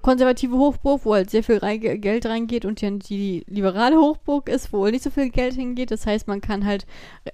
konservative 0.05 0.55
Hochburg, 0.55 1.01
wo 1.03 1.15
halt 1.15 1.31
sehr 1.31 1.41
viel 1.41 1.57
rein, 1.57 1.79
Geld 1.79 2.27
reingeht 2.27 2.63
und 2.63 2.79
die, 2.79 2.99
die 2.99 3.43
liberale 3.47 3.97
Hochburg 3.97 4.49
ist, 4.49 4.71
wo 4.71 4.85
nicht 4.85 5.01
so 5.01 5.09
viel 5.09 5.31
Geld 5.31 5.55
hingeht. 5.55 5.89
Das 5.89 6.05
heißt, 6.05 6.27
man 6.27 6.41
kann 6.41 6.63
halt 6.63 6.85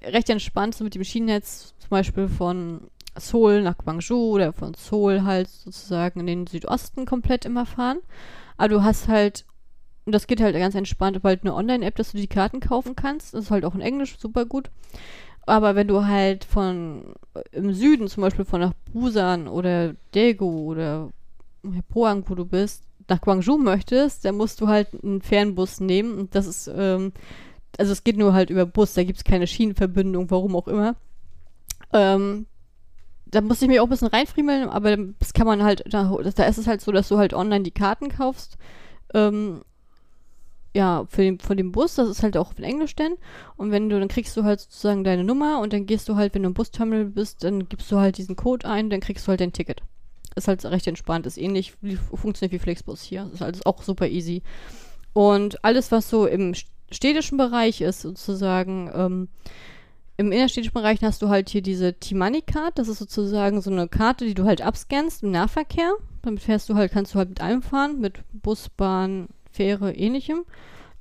recht 0.02 0.30
entspannt 0.30 0.74
so 0.74 0.86
mit 0.86 0.96
dem 0.96 1.04
Schienennetz 1.04 1.74
zum 1.80 1.90
Beispiel 1.90 2.30
von 2.30 2.88
Seoul 3.18 3.62
nach 3.62 3.78
Gwangju 3.78 4.16
oder 4.16 4.54
von 4.54 4.74
Seoul 4.74 5.24
halt 5.24 5.50
sozusagen 5.50 6.22
in 6.22 6.28
den 6.28 6.48
Südosten 6.48 7.06
komplett 7.06 7.44
immer 7.44 7.66
fahren. 7.66 7.98
Aber 8.56 8.70
du 8.70 8.84
hast 8.84 9.10
halt, 9.10 9.44
und 10.06 10.16
das 10.16 10.26
geht 10.26 10.40
halt 10.40 10.56
ganz 10.56 10.74
entspannt, 10.74 11.18
über 11.18 11.28
halt 11.28 11.42
eine 11.44 11.54
Online-App, 11.54 11.98
dass 11.98 12.14
du 12.14 12.20
die 12.20 12.28
Karten 12.28 12.62
kaufen 12.62 12.96
kannst. 12.96 13.34
Das 13.34 13.44
ist 13.44 13.52
halt 13.52 13.66
auch 13.66 13.76
in 13.76 13.82
Englisch 13.82 14.18
super 14.18 14.46
gut. 14.46 14.72
Aber 15.46 15.76
wenn 15.76 15.90
du 15.90 16.06
halt 16.06 16.46
von 16.46 17.16
im 17.52 17.74
Süden, 17.74 18.08
zum 18.08 18.22
Beispiel 18.22 18.46
von 18.46 18.62
nach 18.62 18.74
Busan 18.94 19.50
oder 19.50 19.94
Daegu 20.14 20.72
oder 20.72 21.10
Pohang, 21.90 22.24
wo 22.28 22.36
du 22.36 22.46
bist, 22.46 22.84
nach 23.08 23.22
Guangzhou 23.22 23.58
möchtest, 23.58 24.26
dann 24.26 24.36
musst 24.36 24.62
du 24.62 24.68
halt 24.68 24.90
einen 25.04 25.22
Fernbus 25.22 25.80
nehmen. 25.80 26.18
Und 26.18 26.36
das 26.36 26.48
ist, 26.48 26.72
ähm, 26.74 27.14
also 27.78 27.92
es 27.92 28.04
geht 28.04 28.18
nur 28.18 28.34
halt 28.34 28.50
über 28.50 28.66
Bus, 28.66 28.94
da 28.94 29.04
gibt 29.04 29.18
es 29.18 29.24
keine 29.24 29.48
Schienenverbindung, 29.48 30.32
warum 30.32 30.56
auch 30.56 30.68
immer. 30.68 30.96
Ähm, 31.94 32.46
da 33.26 33.42
musste 33.42 33.66
ich 33.66 33.70
mich 33.70 33.80
auch 33.80 33.86
ein 33.86 33.90
bisschen 33.90 34.08
reinfriemeln, 34.08 34.70
aber 34.70 34.98
das 35.20 35.34
kann 35.34 35.48
man 35.48 35.64
halt, 35.64 35.84
da, 35.88 36.16
da 36.36 36.44
ist 36.44 36.58
es 36.58 36.68
halt 36.68 36.82
so, 36.82 36.92
dass 36.92 37.08
du 37.08 37.18
halt 37.18 37.34
online 37.34 37.64
die 37.64 37.72
Karten 37.72 38.10
kaufst. 38.10 38.58
Ähm, 39.14 39.62
ja, 40.74 41.06
für 41.10 41.22
den, 41.22 41.40
von 41.40 41.58
dem 41.58 41.72
Bus, 41.72 41.96
das 41.96 42.10
ist 42.10 42.24
halt 42.24 42.38
auch 42.38 42.54
in 42.58 42.64
Englisch 42.64 42.96
denn. 42.96 43.16
Und 43.58 43.72
wenn 43.72 43.90
du, 43.90 44.00
dann 44.00 44.08
kriegst 44.08 44.36
du 44.38 44.44
halt 44.44 44.62
sozusagen 44.62 45.04
deine 45.04 45.24
Nummer 45.24 45.60
und 45.60 45.74
dann 45.74 45.86
gehst 45.86 46.08
du 46.08 46.16
halt, 46.16 46.34
wenn 46.34 46.44
du 46.44 46.50
im 46.50 46.54
Busterminal 46.54 47.06
bist, 47.06 47.44
dann 47.44 47.68
gibst 47.68 47.92
du 47.92 47.98
halt 47.98 48.18
diesen 48.18 48.36
Code 48.36 48.68
ein, 48.68 48.90
dann 48.90 49.02
kriegst 49.02 49.28
du 49.28 49.30
halt 49.30 49.42
dein 49.42 49.54
Ticket. 49.54 49.82
Ist 50.36 50.48
halt 50.48 50.64
recht 50.66 50.88
entspannt, 50.88 51.26
ist 51.26 51.38
ähnlich, 51.38 51.74
funktioniert 52.14 52.54
wie 52.54 52.60
Flixbus 52.60 53.02
hier. 53.02 53.30
Ist 53.34 53.42
halt 53.42 53.66
auch 53.66 53.84
super 53.84 54.08
easy. 54.08 54.44
Und 55.14 55.64
alles, 55.64 55.92
was 55.92 56.10
so 56.10 56.26
im 56.26 56.54
städtischen 56.90 57.38
Bereich 57.38 57.82
ist, 57.82 58.02
sozusagen, 58.02 58.90
ähm, 58.94 59.28
im 60.18 60.32
innerstädtischen 60.32 60.74
Bereich 60.74 61.02
hast 61.04 61.22
du 61.22 61.30
halt 61.30 61.50
hier 61.50 61.62
diese 61.62 61.94
T-Money-Card. 61.96 62.78
Das 62.78 62.88
ist 62.88 63.00
sozusagen 63.00 63.62
so 63.62 63.72
eine 63.72 63.88
Karte, 63.88 64.26
die 64.26 64.36
du 64.36 64.46
halt 64.46 64.62
abscannst 64.62 65.24
im 65.24 65.32
Nahverkehr. 65.32 65.94
Damit 66.22 66.42
fährst 66.42 66.70
du 66.70 66.76
halt, 66.76 66.92
kannst 66.92 67.14
du 67.14 67.18
halt 67.18 67.30
mit 67.30 67.42
allem 67.42 67.62
fahren, 67.62 68.00
mit 68.00 68.20
Bus, 68.32 68.70
Bahn, 68.70 69.28
Fähre, 69.52 69.94
ähnlichem 69.94 70.46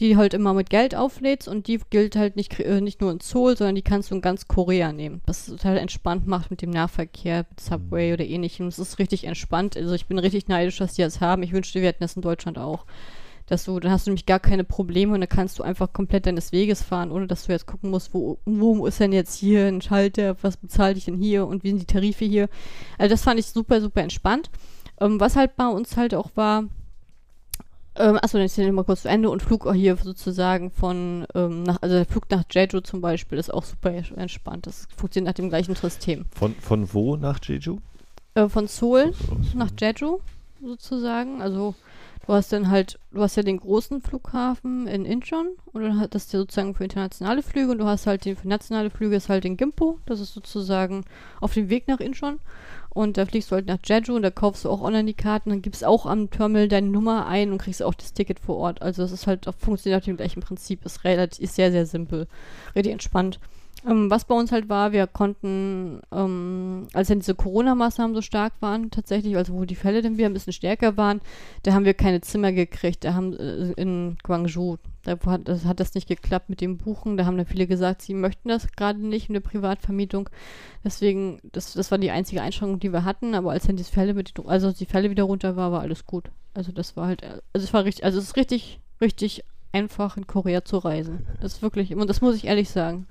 die 0.00 0.16
halt 0.16 0.32
immer 0.32 0.54
mit 0.54 0.70
Geld 0.70 0.94
auflädst 0.94 1.46
und 1.46 1.66
die 1.66 1.78
gilt 1.90 2.16
halt 2.16 2.34
nicht, 2.34 2.58
äh, 2.58 2.80
nicht 2.80 3.02
nur 3.02 3.12
in 3.12 3.20
Seoul, 3.20 3.56
sondern 3.56 3.74
die 3.74 3.82
kannst 3.82 4.10
du 4.10 4.14
in 4.14 4.22
ganz 4.22 4.48
Korea 4.48 4.92
nehmen. 4.92 5.20
Was 5.26 5.48
es 5.48 5.64
halt 5.64 5.78
entspannt 5.78 6.26
macht 6.26 6.50
mit 6.50 6.62
dem 6.62 6.70
Nahverkehr, 6.70 7.44
mit 7.48 7.60
Subway 7.60 8.08
mhm. 8.08 8.14
oder 8.14 8.24
ähnlichem. 8.24 8.66
Es 8.66 8.78
ist 8.78 8.98
richtig 8.98 9.24
entspannt. 9.24 9.76
Also 9.76 9.94
ich 9.94 10.06
bin 10.06 10.18
richtig 10.18 10.48
neidisch, 10.48 10.78
dass 10.78 10.94
die 10.94 11.02
das 11.02 11.20
haben. 11.20 11.42
Ich 11.42 11.52
wünschte, 11.52 11.80
wir 11.80 11.88
hätten 11.88 12.02
das 12.02 12.16
in 12.16 12.22
Deutschland 12.22 12.58
auch. 12.58 12.86
Dass 13.46 13.64
du, 13.64 13.78
dann 13.78 13.90
hast 13.90 14.06
du 14.06 14.10
nämlich 14.10 14.26
gar 14.26 14.38
keine 14.38 14.64
Probleme 14.64 15.12
und 15.12 15.20
dann 15.20 15.28
kannst 15.28 15.58
du 15.58 15.64
einfach 15.64 15.92
komplett 15.92 16.24
deines 16.24 16.52
Weges 16.52 16.82
fahren, 16.82 17.10
ohne 17.10 17.26
dass 17.26 17.46
du 17.46 17.52
jetzt 17.52 17.66
gucken 17.66 17.90
musst, 17.90 18.14
wo, 18.14 18.38
wo 18.46 18.86
ist 18.86 19.00
denn 19.00 19.12
jetzt 19.12 19.36
hier 19.36 19.66
ein 19.66 19.82
Schalter, 19.82 20.36
was 20.40 20.56
bezahle 20.56 20.94
ich 20.94 21.06
denn 21.06 21.16
hier 21.16 21.46
und 21.46 21.64
wie 21.64 21.70
sind 21.70 21.80
die 21.80 21.92
Tarife 21.92 22.24
hier. 22.24 22.48
Also 22.96 23.10
das 23.10 23.22
fand 23.22 23.40
ich 23.40 23.46
super, 23.46 23.80
super 23.80 24.02
entspannt. 24.02 24.50
Ähm, 25.00 25.18
was 25.18 25.36
halt 25.36 25.56
bei 25.56 25.66
uns 25.66 25.96
halt 25.96 26.14
auch 26.14 26.30
war, 26.36 26.64
ähm, 27.96 28.18
achso, 28.22 28.38
dann 28.38 28.46
ist 28.46 28.56
ja 28.56 28.70
mal 28.72 28.84
kurz 28.84 29.02
zu 29.02 29.08
Ende 29.08 29.30
und 29.30 29.42
Flug 29.42 29.70
hier 29.72 29.96
sozusagen 29.96 30.70
von, 30.70 31.26
ähm, 31.34 31.64
nach, 31.64 31.78
also 31.80 31.96
der 31.96 32.06
Flug 32.06 32.30
nach 32.30 32.44
Jeju 32.50 32.80
zum 32.80 33.00
Beispiel 33.00 33.38
ist 33.38 33.52
auch 33.52 33.64
super 33.64 33.90
entspannt. 33.90 34.66
Das 34.66 34.86
funktioniert 34.96 35.28
nach 35.28 35.34
dem 35.34 35.48
gleichen 35.48 35.74
System. 35.74 36.26
Von, 36.30 36.54
von 36.54 36.92
wo 36.94 37.16
nach 37.16 37.40
Jeju? 37.42 37.78
Äh, 38.34 38.48
von 38.48 38.68
Seoul 38.68 39.12
nach 39.54 39.70
Jeju 39.78 40.20
sozusagen. 40.62 41.42
Also 41.42 41.74
du 42.26 42.32
hast 42.32 42.52
dann 42.52 42.70
halt, 42.70 42.98
du 43.10 43.22
hast 43.22 43.36
ja 43.36 43.42
den 43.42 43.58
großen 43.58 44.02
Flughafen 44.02 44.86
in 44.86 45.04
Incheon 45.04 45.48
und 45.72 45.82
dann 45.82 45.98
hat 45.98 46.14
das 46.14 46.30
ja 46.32 46.38
sozusagen 46.38 46.74
für 46.74 46.84
internationale 46.84 47.42
Flüge 47.42 47.72
und 47.72 47.78
du 47.78 47.86
hast 47.86 48.06
halt 48.06 48.24
den 48.24 48.36
für 48.36 48.48
nationale 48.48 48.90
Flüge 48.90 49.16
ist 49.16 49.28
halt 49.28 49.44
den 49.44 49.56
Gimpo. 49.56 49.98
Das 50.06 50.20
ist 50.20 50.34
sozusagen 50.34 51.04
auf 51.40 51.54
dem 51.54 51.70
Weg 51.70 51.88
nach 51.88 51.98
Incheon. 51.98 52.38
Und 52.92 53.16
da 53.16 53.24
fliegst 53.24 53.50
du 53.50 53.54
halt 53.54 53.66
nach 53.66 53.78
Jeju 53.84 54.16
und 54.16 54.22
da 54.22 54.30
kaufst 54.30 54.64
du 54.64 54.70
auch 54.70 54.80
online 54.80 55.04
die 55.04 55.14
Karten, 55.14 55.50
dann 55.50 55.62
gibst 55.62 55.84
auch 55.84 56.06
am 56.06 56.28
Terminal 56.28 56.68
deine 56.68 56.88
Nummer 56.88 57.26
ein 57.26 57.52
und 57.52 57.58
kriegst 57.58 57.82
auch 57.82 57.94
das 57.94 58.12
Ticket 58.14 58.40
vor 58.40 58.56
Ort. 58.56 58.82
Also 58.82 59.04
es 59.04 59.12
ist 59.12 59.28
halt, 59.28 59.46
funktioniert 59.58 60.02
nach 60.02 60.06
dem 60.06 60.16
gleichen 60.16 60.40
Prinzip, 60.40 60.84
ist 60.84 61.04
relativ, 61.04 61.40
ist 61.40 61.54
sehr, 61.54 61.70
sehr 61.70 61.86
simpel, 61.86 62.26
richtig 62.74 62.92
entspannt. 62.92 63.38
Ähm, 63.86 64.10
was 64.10 64.26
bei 64.26 64.34
uns 64.34 64.52
halt 64.52 64.68
war, 64.68 64.92
wir 64.92 65.06
konnten, 65.06 66.00
ähm, 66.12 66.88
als 66.92 67.08
dann 67.08 67.20
diese 67.20 67.34
Corona-Maßnahmen 67.34 68.14
so 68.14 68.20
stark 68.20 68.52
waren, 68.60 68.90
tatsächlich, 68.90 69.36
also 69.36 69.54
wo 69.54 69.64
die 69.64 69.74
Fälle 69.74 70.02
dann 70.02 70.18
wieder 70.18 70.28
ein 70.28 70.34
bisschen 70.34 70.52
stärker 70.52 70.96
waren, 70.98 71.20
da 71.62 71.72
haben 71.72 71.86
wir 71.86 71.94
keine 71.94 72.20
Zimmer 72.20 72.52
gekriegt. 72.52 73.04
Da 73.04 73.14
haben 73.14 73.32
äh, 73.34 73.72
in 73.72 74.18
Guangzhou, 74.22 74.76
da 75.04 75.18
hat 75.26 75.48
das, 75.48 75.64
hat 75.64 75.80
das 75.80 75.94
nicht 75.94 76.08
geklappt 76.08 76.50
mit 76.50 76.60
dem 76.60 76.76
Buchen. 76.76 77.16
Da 77.16 77.24
haben 77.24 77.38
dann 77.38 77.46
viele 77.46 77.66
gesagt, 77.66 78.02
sie 78.02 78.12
möchten 78.12 78.48
das 78.50 78.70
gerade 78.72 79.00
nicht 79.00 79.30
mit 79.30 79.42
der 79.42 79.48
Privatvermietung. 79.48 80.28
Deswegen, 80.84 81.40
das, 81.52 81.72
das 81.72 81.90
war 81.90 81.96
die 81.96 82.10
einzige 82.10 82.42
Einschränkung, 82.42 82.80
die 82.80 82.92
wir 82.92 83.04
hatten. 83.04 83.34
Aber 83.34 83.52
als 83.52 83.66
dann 83.66 83.76
die 83.76 83.84
Fälle 83.84 84.12
mit, 84.12 84.34
also 84.46 84.72
die 84.72 84.86
Fälle 84.86 85.10
wieder 85.10 85.24
runter 85.24 85.56
war, 85.56 85.72
war 85.72 85.80
alles 85.80 86.06
gut. 86.06 86.30
Also 86.52 86.72
das 86.72 86.96
war 86.96 87.06
halt, 87.06 87.22
also 87.22 87.64
es 87.64 87.72
war 87.72 87.84
richtig, 87.84 88.04
also 88.04 88.18
es 88.18 88.24
ist 88.24 88.36
richtig, 88.36 88.80
richtig 89.00 89.44
einfach 89.72 90.16
in 90.16 90.26
Korea 90.26 90.64
zu 90.64 90.78
reisen. 90.78 91.26
Das 91.40 91.54
ist 91.54 91.62
wirklich, 91.62 91.94
und 91.94 92.10
das 92.10 92.20
muss 92.20 92.36
ich 92.36 92.46
ehrlich 92.46 92.68
sagen. 92.68 93.06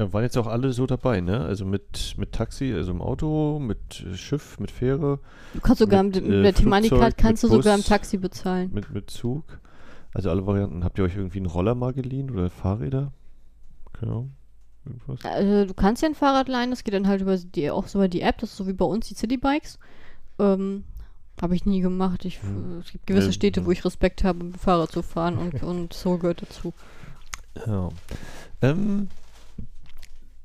Ja, 0.00 0.10
waren 0.14 0.22
jetzt 0.22 0.38
auch 0.38 0.46
alle 0.46 0.72
so 0.72 0.86
dabei, 0.86 1.20
ne? 1.20 1.40
Also 1.40 1.66
mit, 1.66 2.14
mit 2.16 2.32
Taxi, 2.32 2.72
also 2.72 2.90
im 2.90 3.02
Auto, 3.02 3.58
mit 3.58 4.06
Schiff, 4.14 4.58
mit 4.58 4.70
Fähre. 4.70 5.18
Du 5.52 5.60
kannst 5.60 5.80
sogar 5.80 6.02
mit, 6.02 6.14
mit 6.14 6.24
äh, 6.24 6.42
der 6.42 6.54
Thematik 6.54 6.92
kannst 7.18 7.42
du 7.42 7.48
Bus, 7.48 7.58
sogar 7.58 7.76
im 7.76 7.84
Taxi 7.84 8.16
bezahlen. 8.16 8.70
Mit, 8.72 8.90
mit 8.94 9.10
Zug. 9.10 9.60
Also 10.14 10.30
alle 10.30 10.46
Varianten. 10.46 10.84
Habt 10.84 10.98
ihr 10.98 11.04
euch 11.04 11.16
irgendwie 11.16 11.40
einen 11.40 11.46
Roller 11.46 11.74
mal 11.74 11.92
geliehen 11.92 12.30
oder 12.30 12.48
Fahrräder? 12.48 13.12
Genau. 14.00 14.30
Irgendwas? 14.86 15.22
Also 15.22 15.66
du 15.66 15.74
kannst 15.74 16.00
ja 16.00 16.08
ein 16.08 16.14
Fahrrad 16.14 16.48
leihen, 16.48 16.70
das 16.70 16.82
geht 16.82 16.94
dann 16.94 17.06
halt 17.06 17.20
über 17.20 17.36
die, 17.36 17.70
auch 17.70 17.86
so 17.86 17.98
über 17.98 18.08
die 18.08 18.22
App, 18.22 18.38
das 18.38 18.52
ist 18.52 18.56
so 18.56 18.66
wie 18.66 18.72
bei 18.72 18.86
uns 18.86 19.06
die 19.08 19.14
Citybikes. 19.14 19.78
Ähm, 20.38 20.84
habe 21.42 21.54
ich 21.54 21.66
nie 21.66 21.80
gemacht. 21.82 22.24
Ich, 22.24 22.42
hm. 22.42 22.78
Es 22.80 22.92
gibt 22.92 23.06
gewisse 23.06 23.34
Städte, 23.34 23.66
wo 23.66 23.70
ich 23.70 23.84
Respekt 23.84 24.24
habe, 24.24 24.44
mit 24.44 24.54
dem 24.54 24.58
Fahrrad 24.58 24.92
zu 24.92 25.02
fahren 25.02 25.36
und, 25.36 25.62
und 25.62 25.92
so 25.92 26.16
gehört 26.16 26.40
dazu. 26.40 26.72
Ja. 27.66 27.90
Ähm, 28.62 29.08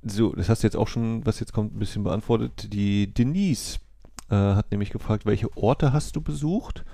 so, 0.06 0.34
das 0.34 0.50
hast 0.50 0.64
du 0.64 0.68
jetzt 0.68 0.78
auch 0.78 0.88
schon, 0.88 1.26
was 1.26 1.40
jetzt 1.40 1.52
kommt, 1.52 1.76
ein 1.76 1.80
bisschen 1.80 2.04
beantwortet. 2.04 2.72
Die 2.74 3.12
Denise 3.12 3.80
äh, 4.30 4.36
hat 4.36 4.72
nämlich 4.72 4.92
gefragt, 4.92 5.26
welche 5.26 5.56
Orte 5.58 5.94
hast 5.94 6.16
du 6.16 6.22
besucht? 6.22 6.86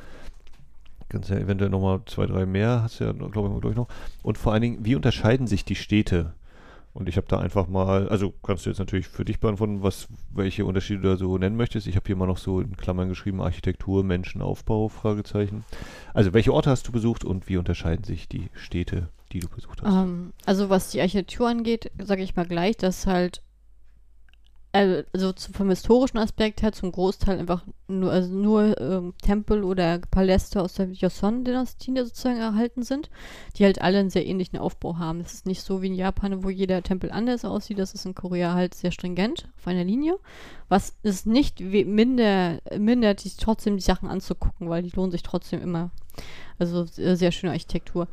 Ganz 1.10 1.28
ja 1.28 1.38
eventuell 1.38 1.70
nochmal 1.70 2.02
zwei, 2.06 2.26
drei 2.26 2.46
mehr, 2.46 2.84
hast 2.84 3.02
du 3.02 3.04
ja, 3.04 3.12
glaube 3.12 3.70
ich, 3.70 3.76
noch. 3.76 3.90
Und 4.24 4.38
vor 4.38 4.54
allen 4.54 4.62
Dingen, 4.62 4.86
wie 4.86 4.96
unterscheiden 4.96 5.46
sich 5.46 5.66
die 5.66 5.76
Städte? 5.76 6.34
Und 6.94 7.08
ich 7.08 7.18
habe 7.18 7.28
da 7.28 7.40
einfach 7.40 7.68
mal, 7.68 8.10
also 8.10 8.34
kannst 8.44 8.66
du 8.66 8.70
jetzt 8.70 8.80
natürlich 8.80 9.08
für 9.08 9.24
dich 9.24 9.40
beantworten, 9.40 9.82
was, 9.82 10.08
welche 10.34 10.66
Unterschiede 10.66 11.02
du 11.02 11.10
da 11.10 11.18
so 11.18 11.38
nennen 11.38 11.56
möchtest. 11.56 11.88
Ich 11.88 11.96
habe 11.96 12.06
hier 12.06 12.18
mal 12.18 12.28
noch 12.28 12.38
so 12.38 12.60
in 12.60 12.76
Klammern 12.76 13.10
geschrieben, 13.10 13.42
Architektur, 13.42 14.04
Menschenaufbau, 14.04 14.90
Fragezeichen. 14.90 15.64
Also 16.14 16.34
welche 16.34 16.54
Orte 16.54 16.70
hast 16.70 16.88
du 16.88 16.92
besucht 16.92 17.24
und 17.24 17.48
wie 17.48 17.58
unterscheiden 17.58 18.04
sich 18.04 18.28
die 18.28 18.50
Städte, 18.54 19.10
die 19.34 19.40
du 19.40 19.50
besucht 19.50 19.82
hast? 19.82 19.92
Um, 19.92 19.98
ähm, 19.98 20.34
also 20.46 20.70
was 20.70 20.92
die 20.92 21.02
Architektur 21.02 21.48
angeht, 21.48 21.92
sage 22.02 22.24
ich 22.24 22.36
mal 22.36 22.46
gleich, 22.46 22.78
dass 22.78 23.08
halt 23.08 23.42
also, 24.74 25.04
also 25.14 25.34
vom 25.52 25.70
historischen 25.70 26.18
Aspekt 26.18 26.62
her 26.62 26.72
zum 26.72 26.92
Großteil 26.92 27.40
einfach 27.40 27.66
nur, 27.88 28.12
also 28.12 28.34
nur 28.34 28.80
ähm, 28.80 29.14
Tempel 29.22 29.64
oder 29.64 30.00
Paläste 30.00 30.62
aus 30.62 30.76
der 30.76 30.88
Joseon-Dynastie 30.88 31.94
sozusagen 31.98 32.38
erhalten 32.38 32.84
sind, 32.84 33.10
die 33.58 33.66
halt 33.66 33.82
alle 33.82 34.00
einen 34.00 34.10
sehr 34.10 34.26
ähnlichen 34.26 34.60
Aufbau 34.60 34.98
haben. 34.98 35.20
Es 35.20 35.34
ist 35.34 35.46
nicht 35.46 35.62
so 35.62 35.82
wie 35.82 35.88
in 35.88 35.96
Japan, 35.96 36.44
wo 36.44 36.50
jeder 36.50 36.82
Tempel 36.84 37.12
anders 37.12 37.44
aussieht, 37.44 37.80
das 37.80 37.94
ist 37.94 38.06
in 38.06 38.16
Korea 38.16 38.54
halt 38.54 38.74
sehr 38.74 38.92
stringent 38.92 39.50
auf 39.58 39.68
einer 39.68 39.84
Linie, 39.84 40.16
was 40.70 40.96
es 41.04 41.26
nicht 41.26 41.60
minder, 41.60 42.60
mindert, 42.78 43.26
die 43.26 43.32
trotzdem 43.32 43.76
die 43.76 43.84
Sachen 43.84 44.08
anzugucken, 44.08 44.70
weil 44.70 44.84
die 44.84 44.96
lohnen 44.96 45.12
sich 45.12 45.24
trotzdem 45.24 45.62
immer. 45.62 45.92
Also 46.60 46.86
sehr 46.86 47.32
schöne 47.32 47.54
Architektur. 47.54 48.08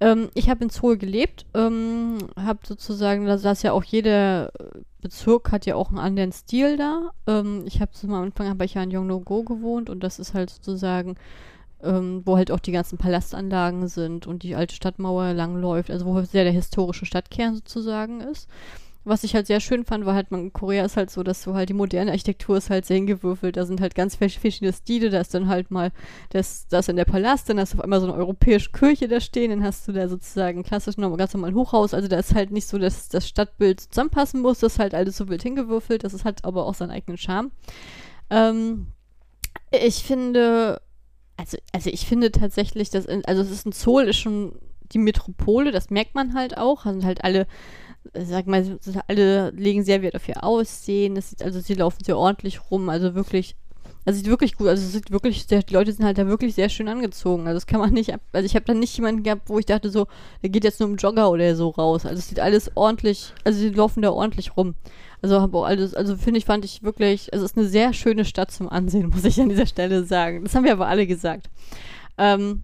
Ähm, 0.00 0.28
ich 0.34 0.48
habe 0.48 0.64
in 0.64 0.70
Seoul 0.70 0.96
gelebt, 0.96 1.46
ähm, 1.54 2.18
habe 2.36 2.60
sozusagen, 2.64 3.26
da 3.26 3.38
saß 3.38 3.62
ja 3.62 3.72
auch 3.72 3.84
jeder 3.84 4.52
Bezirk 5.00 5.52
hat 5.52 5.66
ja 5.66 5.74
auch 5.74 5.88
einen 5.88 5.98
anderen 5.98 6.32
Stil 6.32 6.76
da. 6.76 7.10
Ähm, 7.26 7.64
ich 7.66 7.80
habe 7.80 7.92
zum 7.92 8.12
Anfang 8.14 8.48
habe 8.48 8.64
ich 8.64 8.74
ja 8.74 8.82
in 8.82 8.90
Yongno-go 8.90 9.42
gewohnt 9.42 9.90
und 9.90 10.04
das 10.04 10.18
ist 10.18 10.34
halt 10.34 10.50
sozusagen, 10.50 11.16
ähm, 11.82 12.22
wo 12.24 12.36
halt 12.36 12.50
auch 12.50 12.60
die 12.60 12.72
ganzen 12.72 12.98
Palastanlagen 12.98 13.88
sind 13.88 14.26
und 14.26 14.42
die 14.42 14.54
alte 14.54 14.74
Stadtmauer 14.74 15.34
langläuft, 15.34 15.90
also 15.90 16.06
wo 16.06 16.20
sehr 16.22 16.44
der 16.44 16.52
historische 16.52 17.06
Stadtkern 17.06 17.54
sozusagen 17.56 18.20
ist 18.20 18.48
was 19.08 19.24
ich 19.24 19.34
halt 19.34 19.46
sehr 19.46 19.60
schön 19.60 19.84
fand, 19.84 20.06
war 20.06 20.14
halt, 20.14 20.30
man, 20.30 20.40
in 20.40 20.52
Korea 20.52 20.84
ist 20.84 20.96
halt 20.96 21.10
so, 21.10 21.22
dass 21.22 21.42
du 21.42 21.54
halt 21.54 21.68
die 21.68 21.74
moderne 21.74 22.10
Architektur 22.10 22.56
ist 22.56 22.70
halt 22.70 22.84
sehr 22.84 22.96
hingewürfelt. 22.96 23.56
Da 23.56 23.66
sind 23.66 23.80
halt 23.80 23.94
ganz 23.94 24.16
verschiedene 24.16 24.72
Stile. 24.72 25.10
Da 25.10 25.20
ist 25.20 25.34
dann 25.34 25.48
halt 25.48 25.70
mal 25.70 25.92
das, 26.30 26.68
das 26.68 26.88
in 26.88 26.96
der 26.96 27.04
Palast, 27.04 27.48
dann 27.48 27.58
hast 27.58 27.72
du 27.72 27.78
auf 27.78 27.84
einmal 27.84 28.00
so 28.00 28.06
eine 28.06 28.16
europäische 28.16 28.70
Kirche 28.70 29.08
da 29.08 29.20
stehen, 29.20 29.50
dann 29.50 29.64
hast 29.64 29.88
du 29.88 29.92
da 29.92 30.08
sozusagen 30.08 30.62
klassisch 30.62 30.96
noch 30.96 31.16
ganz 31.16 31.34
normal 31.34 31.50
ein 31.50 31.56
Hochhaus. 31.56 31.94
Also 31.94 32.08
da 32.08 32.18
ist 32.18 32.34
halt 32.34 32.50
nicht 32.50 32.66
so, 32.66 32.78
dass 32.78 33.08
das 33.08 33.28
Stadtbild 33.28 33.80
zusammenpassen 33.80 34.40
muss. 34.40 34.60
Das 34.60 34.74
ist 34.74 34.78
halt 34.78 34.94
alles 34.94 35.16
so 35.16 35.28
wild 35.28 35.42
hingewürfelt. 35.42 36.04
Das 36.04 36.14
ist 36.14 36.24
halt 36.24 36.44
aber 36.44 36.66
auch 36.66 36.74
seinen 36.74 36.90
eigenen 36.90 37.18
Charme. 37.18 37.50
Ähm, 38.30 38.88
ich 39.70 40.02
finde, 40.02 40.80
also, 41.36 41.58
also 41.72 41.90
ich 41.90 42.06
finde 42.06 42.32
tatsächlich, 42.32 42.90
dass, 42.90 43.06
also 43.06 43.42
es 43.42 43.50
ist 43.50 43.66
ein 43.66 43.72
Zoll, 43.72 44.04
ist 44.08 44.18
schon 44.18 44.58
die 44.92 44.98
Metropole, 44.98 45.70
das 45.70 45.90
merkt 45.90 46.14
man 46.14 46.34
halt 46.34 46.56
auch. 46.56 46.86
Also 46.86 47.04
halt 47.04 47.24
alle 47.24 47.46
sag 48.14 48.46
mal, 48.46 48.78
alle 49.06 49.50
legen 49.50 49.84
sehr 49.84 50.02
Wert 50.02 50.16
auf 50.16 50.28
ihr 50.28 50.42
Aussehen. 50.42 51.14
Das 51.14 51.30
sieht, 51.30 51.42
also 51.42 51.60
sie 51.60 51.74
laufen 51.74 52.04
sehr 52.04 52.18
ordentlich 52.18 52.70
rum, 52.70 52.88
also 52.88 53.14
wirklich, 53.14 53.56
also 54.04 54.18
sieht 54.18 54.28
wirklich 54.28 54.56
gut, 54.56 54.68
also 54.68 54.82
es 54.82 54.92
sieht 54.92 55.10
wirklich, 55.10 55.44
sehr, 55.44 55.62
die 55.62 55.74
Leute 55.74 55.92
sind 55.92 56.04
halt 56.04 56.18
da 56.18 56.26
wirklich 56.26 56.54
sehr 56.54 56.68
schön 56.68 56.88
angezogen. 56.88 57.46
Also 57.46 57.56
das 57.56 57.66
kann 57.66 57.80
man 57.80 57.92
nicht, 57.92 58.14
also 58.32 58.46
ich 58.46 58.54
habe 58.54 58.64
da 58.64 58.74
nicht 58.74 58.96
jemanden 58.96 59.22
gehabt, 59.22 59.48
wo 59.48 59.58
ich 59.58 59.66
dachte 59.66 59.90
so, 59.90 60.06
der 60.42 60.50
geht 60.50 60.64
jetzt 60.64 60.80
nur 60.80 60.88
im 60.88 60.96
Jogger 60.96 61.30
oder 61.30 61.54
so 61.56 61.70
raus. 61.70 62.06
Also 62.06 62.18
es 62.18 62.28
sieht 62.28 62.40
alles 62.40 62.70
ordentlich, 62.74 63.32
also 63.44 63.58
sie 63.58 63.70
laufen 63.70 64.02
da 64.02 64.10
ordentlich 64.10 64.56
rum. 64.56 64.74
Also 65.20 65.40
habe 65.40 65.58
auch 65.58 65.64
alles, 65.64 65.94
also 65.94 66.16
finde 66.16 66.38
ich, 66.38 66.44
fand 66.44 66.64
ich 66.64 66.82
wirklich, 66.82 67.28
es 67.32 67.42
ist 67.42 67.56
eine 67.56 67.66
sehr 67.66 67.92
schöne 67.92 68.24
Stadt 68.24 68.50
zum 68.50 68.68
Ansehen, 68.68 69.08
muss 69.14 69.24
ich 69.24 69.40
an 69.40 69.48
dieser 69.48 69.66
Stelle 69.66 70.04
sagen. 70.04 70.44
Das 70.44 70.54
haben 70.54 70.64
wir 70.64 70.72
aber 70.72 70.88
alle 70.88 71.06
gesagt. 71.06 71.50
Ähm, 72.16 72.62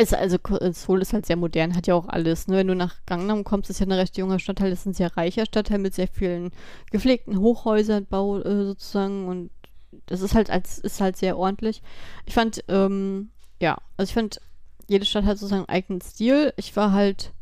ist 0.00 0.14
also 0.14 0.38
Seoul 0.72 1.02
ist 1.02 1.12
halt 1.12 1.26
sehr 1.26 1.36
modern, 1.36 1.74
hat 1.76 1.86
ja 1.86 1.94
auch 1.94 2.08
alles. 2.08 2.48
Ne? 2.48 2.56
Wenn 2.56 2.68
du 2.68 2.74
nach 2.74 2.96
Gangnam 3.06 3.44
kommst, 3.44 3.70
ist 3.70 3.80
ja 3.80 3.86
eine 3.86 3.98
recht 3.98 4.16
junge 4.16 4.38
Stadtteil, 4.38 4.72
ist 4.72 4.86
ein 4.86 4.94
sehr 4.94 5.16
reicher 5.16 5.46
Stadtteil 5.46 5.78
mit 5.78 5.94
sehr 5.94 6.08
vielen 6.08 6.50
gepflegten 6.90 7.38
Hochhäusernbau 7.40 8.40
äh, 8.40 8.64
sozusagen 8.64 9.28
und 9.28 9.50
das 10.06 10.20
ist 10.20 10.34
halt 10.34 10.50
als 10.50 10.78
ist 10.78 11.00
halt 11.00 11.16
sehr 11.16 11.36
ordentlich. 11.36 11.82
Ich 12.26 12.34
fand 12.34 12.64
ähm, 12.68 13.30
ja, 13.60 13.78
also 13.96 14.10
ich 14.10 14.14
fand 14.14 14.40
jede 14.88 15.04
Stadt 15.04 15.24
hat 15.24 15.38
sozusagen 15.38 15.66
einen 15.66 15.76
eigenen 15.76 16.00
Stil. 16.00 16.52
Ich 16.56 16.74
war 16.76 16.92
halt 16.92 17.32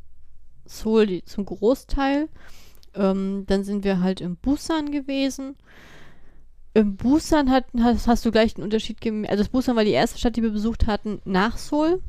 Seoul 0.66 1.06
die, 1.06 1.24
zum 1.24 1.46
Großteil. 1.46 2.28
Ähm, 2.94 3.44
dann 3.46 3.64
sind 3.64 3.84
wir 3.84 4.00
halt 4.00 4.20
im 4.20 4.36
Busan 4.36 4.90
gewesen. 4.90 5.56
Im 6.74 6.96
Busan 6.96 7.50
hat, 7.50 7.64
hast, 7.80 8.06
hast 8.06 8.24
du 8.24 8.30
gleich 8.30 8.56
einen 8.56 8.64
Unterschied 8.64 9.00
gemerkt. 9.00 9.30
Also 9.30 9.50
Busan 9.50 9.76
war 9.76 9.84
die 9.84 9.92
erste 9.92 10.18
Stadt, 10.18 10.36
die 10.36 10.42
wir 10.42 10.50
besucht 10.50 10.86
hatten 10.86 11.20
nach 11.24 11.56
Seoul. 11.56 12.02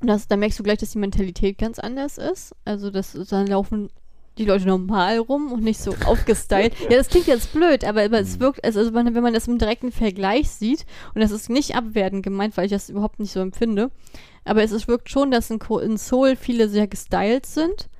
Und 0.00 0.06
das, 0.06 0.28
da 0.28 0.36
merkst 0.36 0.58
du 0.58 0.62
gleich, 0.62 0.78
dass 0.78 0.92
die 0.92 0.98
Mentalität 0.98 1.58
ganz 1.58 1.78
anders 1.78 2.18
ist. 2.18 2.54
Also, 2.64 2.90
das, 2.90 3.12
dann 3.28 3.46
laufen 3.46 3.90
die 4.38 4.44
Leute 4.44 4.66
normal 4.66 5.18
rum 5.18 5.52
und 5.52 5.62
nicht 5.62 5.80
so 5.80 5.94
aufgestylt. 6.06 6.74
ja, 6.90 6.96
das 6.96 7.08
klingt 7.08 7.26
jetzt 7.26 7.52
blöd, 7.52 7.84
aber, 7.84 8.04
aber 8.04 8.20
es 8.20 8.36
mhm. 8.36 8.40
wirkt, 8.40 8.64
also, 8.64 8.80
also 8.80 8.94
wenn 8.94 9.12
man 9.12 9.34
das 9.34 9.48
im 9.48 9.58
direkten 9.58 9.92
Vergleich 9.92 10.50
sieht, 10.50 10.86
und 11.14 11.20
das 11.20 11.30
ist 11.30 11.50
nicht 11.50 11.76
abwertend 11.76 12.22
gemeint, 12.22 12.56
weil 12.56 12.66
ich 12.66 12.70
das 12.70 12.88
überhaupt 12.88 13.20
nicht 13.20 13.32
so 13.32 13.40
empfinde, 13.40 13.90
aber 14.44 14.62
es 14.62 14.72
ist, 14.72 14.88
wirkt 14.88 15.10
schon, 15.10 15.30
dass 15.30 15.50
in, 15.50 15.60
in 15.82 15.96
Seoul 15.96 16.36
viele 16.36 16.68
sehr 16.68 16.86
gestylt 16.86 17.44
sind 17.44 17.90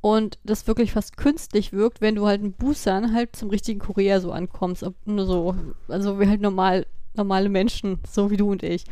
und 0.00 0.38
das 0.44 0.66
wirklich 0.66 0.92
fast 0.92 1.16
künstlich 1.16 1.72
wirkt, 1.72 2.00
wenn 2.00 2.16
du 2.16 2.26
halt 2.26 2.42
in 2.42 2.52
Busan 2.52 3.14
halt 3.14 3.36
zum 3.36 3.50
richtigen 3.50 3.78
Korea 3.78 4.20
so 4.20 4.32
ankommst. 4.32 4.84
Nur 5.04 5.26
so, 5.26 5.54
also 5.88 6.20
wie 6.20 6.28
halt 6.28 6.40
normal, 6.40 6.86
normale 7.14 7.48
Menschen, 7.48 8.00
so 8.10 8.30
wie 8.30 8.36
du 8.36 8.50
und 8.50 8.62
ich. 8.62 8.84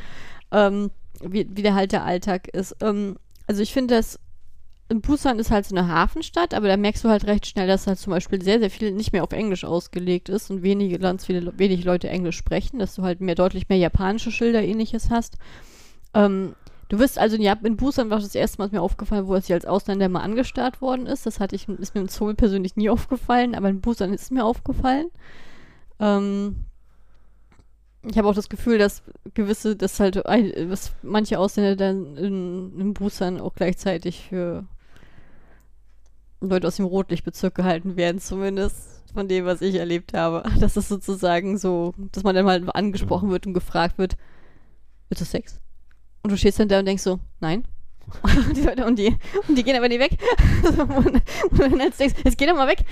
Ähm, 0.52 0.90
wie, 1.22 1.48
wie 1.50 1.62
der 1.62 1.74
halt 1.74 1.92
der 1.92 2.04
Alltag 2.04 2.48
ist. 2.48 2.76
Ähm, 2.80 3.16
also 3.46 3.62
ich 3.62 3.72
finde, 3.72 3.94
dass 3.94 4.18
in 4.88 5.00
Busan 5.00 5.38
ist 5.38 5.50
halt 5.50 5.64
so 5.64 5.74
eine 5.74 5.88
Hafenstadt, 5.88 6.52
aber 6.52 6.68
da 6.68 6.76
merkst 6.76 7.02
du 7.02 7.08
halt 7.08 7.26
recht 7.26 7.46
schnell, 7.46 7.66
dass 7.66 7.86
halt 7.86 7.98
zum 7.98 8.10
Beispiel 8.10 8.42
sehr, 8.42 8.58
sehr 8.58 8.70
viel 8.70 8.92
nicht 8.92 9.12
mehr 9.12 9.24
auf 9.24 9.32
Englisch 9.32 9.64
ausgelegt 9.64 10.28
ist 10.28 10.50
und 10.50 10.62
wenige, 10.62 10.98
ganz 10.98 11.24
viele, 11.24 11.58
wenig 11.58 11.84
Leute 11.84 12.10
Englisch 12.10 12.36
sprechen, 12.36 12.78
dass 12.78 12.94
du 12.94 13.02
halt 13.02 13.22
mehr, 13.22 13.34
deutlich 13.34 13.70
mehr 13.70 13.78
japanische 13.78 14.30
Schilder 14.30 14.62
ähnliches 14.62 15.08
hast. 15.08 15.38
Ähm, 16.12 16.54
du 16.90 16.98
wirst 16.98 17.18
also 17.18 17.36
in, 17.36 17.42
in 17.42 17.76
Busan 17.76 18.10
war 18.10 18.20
das 18.20 18.34
erste 18.34 18.58
Mal 18.58 18.68
mir 18.70 18.82
aufgefallen, 18.82 19.26
wo 19.26 19.34
es 19.34 19.46
hier 19.46 19.56
als 19.56 19.64
Ausländer 19.64 20.10
mal 20.10 20.20
angestarrt 20.20 20.82
worden 20.82 21.06
ist. 21.06 21.24
Das 21.24 21.40
hatte 21.40 21.56
ich, 21.56 21.68
ist 21.68 21.94
mir 21.94 22.02
in 22.02 22.08
Seoul 22.08 22.34
persönlich 22.34 22.76
nie 22.76 22.90
aufgefallen, 22.90 23.54
aber 23.54 23.70
in 23.70 23.80
Busan 23.80 24.12
ist 24.12 24.22
es 24.22 24.30
mir 24.30 24.44
aufgefallen. 24.44 25.06
Ähm, 26.00 26.66
ich 28.04 28.18
habe 28.18 28.28
auch 28.28 28.34
das 28.34 28.48
Gefühl, 28.48 28.78
dass 28.78 29.02
gewisse, 29.34 29.76
dass 29.76 30.00
halt 30.00 30.16
was 30.16 30.92
manche 31.02 31.38
Ausländer 31.38 31.76
dann 31.76 32.16
in, 32.16 32.78
in 32.78 32.94
Busan 32.94 33.40
auch 33.40 33.54
gleichzeitig 33.54 34.26
für 34.28 34.64
Leute 36.40 36.66
aus 36.66 36.76
dem 36.76 36.86
Rotlichtbezirk 36.86 37.54
gehalten 37.54 37.96
werden, 37.96 38.20
zumindest 38.20 39.02
von 39.14 39.28
dem, 39.28 39.44
was 39.44 39.62
ich 39.62 39.76
erlebt 39.76 40.14
habe. 40.14 40.42
Das 40.60 40.76
ist 40.76 40.88
sozusagen 40.88 41.58
so, 41.58 41.94
dass 42.12 42.24
man 42.24 42.34
dann 42.34 42.44
mal 42.44 42.62
angesprochen 42.74 43.30
wird 43.30 43.46
und 43.46 43.54
gefragt 43.54 43.98
wird, 43.98 44.16
willst 45.08 45.20
du 45.20 45.24
Sex? 45.24 45.60
Und 46.22 46.32
du 46.32 46.36
stehst 46.36 46.58
dann 46.58 46.68
da 46.68 46.80
und 46.80 46.86
denkst 46.86 47.02
so, 47.02 47.20
nein. 47.40 47.66
Und, 48.22 48.56
die 48.56 48.62
Leute, 48.62 48.84
und, 48.84 48.98
die, 48.98 49.16
und 49.48 49.56
die 49.56 49.62
gehen 49.62 49.76
aber 49.76 49.88
nicht 49.88 50.00
weg. 50.00 50.12
und, 50.78 51.22
dann 51.58 51.78
denkst, 51.78 52.16
jetzt 52.24 52.38
geh 52.38 52.46
doch 52.46 52.54
mal 52.54 52.68
weg. 52.68 52.84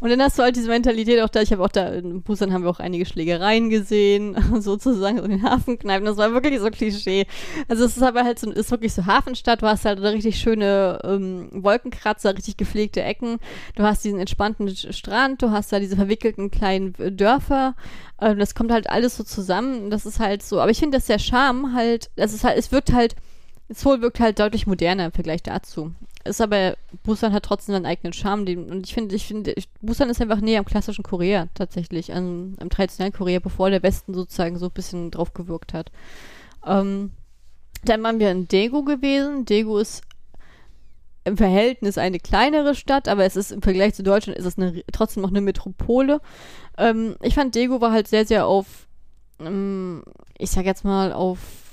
Und 0.00 0.10
dann 0.10 0.20
hast 0.22 0.38
du 0.38 0.42
halt 0.42 0.56
diese 0.56 0.68
Mentalität 0.68 1.20
auch 1.20 1.28
da. 1.28 1.40
Ich 1.40 1.52
habe 1.52 1.62
auch 1.62 1.68
da, 1.68 1.88
in 1.88 2.22
Busan 2.22 2.52
haben 2.52 2.64
wir 2.64 2.70
auch 2.70 2.80
einige 2.80 3.06
Schlägereien 3.06 3.70
gesehen, 3.70 4.36
sozusagen, 4.60 5.18
so 5.18 5.24
in 5.24 5.30
den 5.30 5.42
Hafenkneipen. 5.42 6.06
Das 6.06 6.16
war 6.16 6.32
wirklich 6.32 6.60
so 6.60 6.70
Klischee. 6.70 7.26
Also 7.68 7.84
es 7.84 7.96
ist 7.96 8.02
aber 8.02 8.24
halt 8.24 8.38
so, 8.38 8.50
ist 8.50 8.70
wirklich 8.70 8.92
so 8.92 9.06
Hafenstadt. 9.06 9.62
Du 9.62 9.66
hast 9.66 9.84
halt 9.84 9.98
eine 9.98 10.12
richtig 10.12 10.38
schöne 10.38 11.00
ähm, 11.04 11.48
Wolkenkratzer, 11.52 12.36
richtig 12.36 12.56
gepflegte 12.56 13.02
Ecken. 13.02 13.38
Du 13.74 13.82
hast 13.82 14.04
diesen 14.04 14.20
entspannten 14.20 14.74
Strand, 14.76 15.42
du 15.42 15.50
hast 15.50 15.72
da 15.72 15.80
diese 15.80 15.96
verwickelten 15.96 16.50
kleinen 16.50 16.94
Dörfer. 17.16 17.74
Ähm, 18.20 18.38
das 18.38 18.54
kommt 18.54 18.72
halt 18.72 18.90
alles 18.90 19.16
so 19.16 19.24
zusammen. 19.24 19.90
Das 19.90 20.06
ist 20.06 20.20
halt 20.20 20.42
so. 20.42 20.60
Aber 20.60 20.70
ich 20.70 20.78
finde, 20.78 20.98
dass 20.98 21.06
der 21.06 21.18
Charme 21.18 21.74
halt, 21.74 22.10
das 22.16 22.32
ist 22.32 22.44
halt, 22.44 22.58
es 22.58 22.72
wirkt 22.72 22.92
halt 22.92 23.14
Seoul 23.68 24.00
wirkt 24.00 24.20
halt 24.20 24.38
deutlich 24.38 24.66
moderner 24.66 25.06
im 25.06 25.12
Vergleich 25.12 25.42
dazu. 25.42 25.92
Ist 26.24 26.40
aber, 26.40 26.76
Busan 27.02 27.32
hat 27.32 27.44
trotzdem 27.44 27.74
seinen 27.74 27.86
eigenen 27.86 28.12
Charme. 28.12 28.46
Den, 28.46 28.70
und 28.70 28.86
ich 28.86 28.94
finde, 28.94 29.14
ich 29.14 29.26
finde, 29.26 29.54
Busan 29.80 30.10
ist 30.10 30.20
einfach 30.20 30.40
näher 30.40 30.60
am 30.60 30.64
klassischen 30.64 31.02
Korea 31.02 31.48
tatsächlich, 31.54 32.14
am, 32.14 32.54
am 32.60 32.70
traditionellen 32.70 33.12
Korea, 33.12 33.40
bevor 33.40 33.70
der 33.70 33.82
Westen 33.82 34.14
sozusagen 34.14 34.58
so 34.58 34.66
ein 34.66 34.72
bisschen 34.72 35.10
drauf 35.10 35.34
gewirkt 35.34 35.74
hat. 35.74 35.90
Ähm, 36.64 37.12
dann 37.84 38.02
waren 38.02 38.20
wir 38.20 38.30
in 38.30 38.48
Daegu 38.48 38.84
gewesen. 38.84 39.44
Daegu 39.44 39.78
ist 39.78 40.02
im 41.24 41.36
Verhältnis 41.36 41.98
eine 41.98 42.20
kleinere 42.20 42.76
Stadt, 42.76 43.08
aber 43.08 43.24
es 43.24 43.34
ist 43.34 43.50
im 43.50 43.62
Vergleich 43.62 43.94
zu 43.94 44.04
Deutschland 44.04 44.38
ist 44.38 44.46
es 44.46 44.58
eine, 44.58 44.84
trotzdem 44.92 45.22
noch 45.22 45.30
eine 45.30 45.40
Metropole. 45.40 46.20
Ähm, 46.78 47.16
ich 47.20 47.34
fand 47.34 47.56
Daegu 47.56 47.80
war 47.80 47.90
halt 47.90 48.06
sehr, 48.06 48.24
sehr 48.24 48.46
auf, 48.46 48.86
ähm, 49.40 50.04
ich 50.38 50.50
sag 50.50 50.66
jetzt 50.66 50.84
mal, 50.84 51.12
auf 51.12 51.65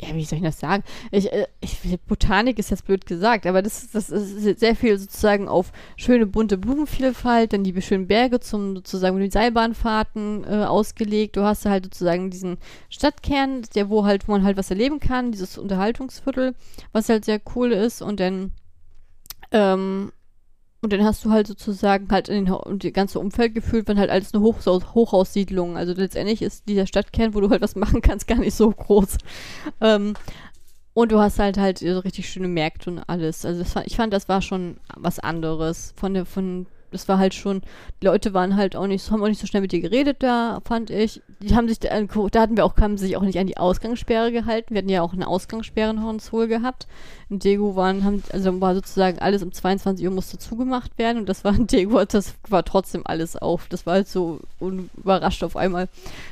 ja, 0.00 0.14
wie 0.14 0.24
soll 0.24 0.38
ich 0.38 0.44
das 0.44 0.60
sagen? 0.60 0.84
Ich, 1.10 1.32
äh, 1.32 1.46
ich, 1.60 1.98
Botanik 2.06 2.58
ist 2.58 2.70
jetzt 2.70 2.86
blöd 2.86 3.04
gesagt, 3.04 3.46
aber 3.46 3.62
das, 3.62 3.90
das 3.90 4.10
ist 4.10 4.60
sehr 4.60 4.76
viel 4.76 4.96
sozusagen 4.96 5.48
auf 5.48 5.72
schöne 5.96 6.26
bunte 6.26 6.56
Blumenvielfalt, 6.56 7.52
dann 7.52 7.64
die 7.64 7.82
schönen 7.82 8.06
Berge 8.06 8.38
zum 8.38 8.76
sozusagen 8.76 9.16
mit 9.16 9.24
den 9.24 9.30
Seilbahnfahrten 9.32 10.44
äh, 10.44 10.64
ausgelegt. 10.64 11.36
Du 11.36 11.42
hast 11.42 11.66
halt 11.66 11.84
sozusagen 11.86 12.30
diesen 12.30 12.58
Stadtkern, 12.88 13.62
der 13.74 13.90
wo 13.90 14.04
halt, 14.04 14.28
wo 14.28 14.32
man 14.32 14.44
halt 14.44 14.56
was 14.56 14.70
erleben 14.70 15.00
kann, 15.00 15.32
dieses 15.32 15.58
Unterhaltungsviertel, 15.58 16.54
was 16.92 17.08
halt 17.08 17.24
sehr 17.24 17.40
cool 17.56 17.72
ist 17.72 18.00
und 18.00 18.20
dann 18.20 18.52
ähm, 19.50 20.12
und 20.80 20.92
dann 20.92 21.04
hast 21.04 21.24
du 21.24 21.30
halt 21.30 21.46
sozusagen 21.46 22.08
halt 22.10 22.28
in 22.28 22.46
den, 22.46 22.78
die 22.78 22.92
ganze 22.92 23.18
Umfeld 23.18 23.54
gefühlt, 23.54 23.88
wenn 23.88 23.98
halt 23.98 24.10
alles 24.10 24.32
eine 24.32 24.42
Hoch 24.42 24.64
Hochhaussiedlung. 24.64 25.76
Also 25.76 25.92
letztendlich 25.92 26.40
ist 26.40 26.68
dieser 26.68 26.86
Stadtkern, 26.86 27.34
wo 27.34 27.40
du 27.40 27.50
halt 27.50 27.62
was 27.62 27.74
machen 27.74 28.00
kannst, 28.00 28.28
gar 28.28 28.38
nicht 28.38 28.54
so 28.54 28.70
groß. 28.70 29.18
Ähm, 29.80 30.14
und 30.94 31.12
du 31.12 31.18
hast 31.20 31.38
halt 31.38 31.58
halt 31.58 31.78
so 31.78 31.98
richtig 32.00 32.28
schöne 32.28 32.48
Märkte 32.48 32.90
und 32.90 32.98
alles. 33.00 33.44
Also 33.44 33.64
fand, 33.64 33.86
ich 33.86 33.96
fand, 33.96 34.12
das 34.12 34.28
war 34.28 34.42
schon 34.42 34.78
was 34.96 35.18
anderes 35.18 35.94
von 35.96 36.14
der 36.14 36.26
von 36.26 36.66
das 36.90 37.08
war 37.08 37.18
halt 37.18 37.34
schon, 37.34 37.62
die 38.00 38.06
Leute 38.06 38.34
waren 38.34 38.56
halt 38.56 38.76
auch 38.76 38.86
nicht, 38.86 39.10
haben 39.10 39.22
auch 39.22 39.28
nicht 39.28 39.40
so 39.40 39.46
schnell 39.46 39.62
mit 39.62 39.72
dir 39.72 39.80
geredet 39.80 40.22
da, 40.22 40.60
fand 40.64 40.90
ich. 40.90 41.22
Die 41.40 41.54
haben 41.54 41.68
sich, 41.68 41.78
da, 41.78 42.00
da 42.00 42.40
hatten 42.40 42.56
wir 42.56 42.64
auch, 42.64 42.76
haben 42.76 42.98
sich 42.98 43.16
auch 43.16 43.22
nicht 43.22 43.38
an 43.38 43.46
die 43.46 43.56
Ausgangssperre 43.56 44.32
gehalten. 44.32 44.74
Wir 44.74 44.78
hatten 44.78 44.88
ja 44.88 45.02
auch 45.02 45.12
eine 45.12 45.28
Ausgangssperre 45.28 45.90
in 45.90 46.02
Hornshohl 46.02 46.48
gehabt. 46.48 46.86
In 47.30 47.38
Degu 47.38 47.76
waren, 47.76 48.04
haben, 48.04 48.22
also 48.32 48.60
war 48.60 48.74
sozusagen 48.74 49.18
alles 49.18 49.42
um 49.42 49.52
22 49.52 50.06
Uhr 50.06 50.12
musste 50.12 50.38
zugemacht 50.38 50.96
werden 50.98 51.18
und 51.18 51.28
das 51.28 51.44
war 51.44 51.54
in 51.56 51.66
Degu, 51.66 52.02
das 52.04 52.34
war 52.48 52.64
trotzdem 52.64 53.02
alles 53.04 53.36
auf. 53.36 53.68
Das 53.68 53.86
war 53.86 53.94
halt 53.94 54.08
so 54.08 54.40
überrascht 54.60 55.44
auf 55.44 55.56
einmal, 55.56 55.88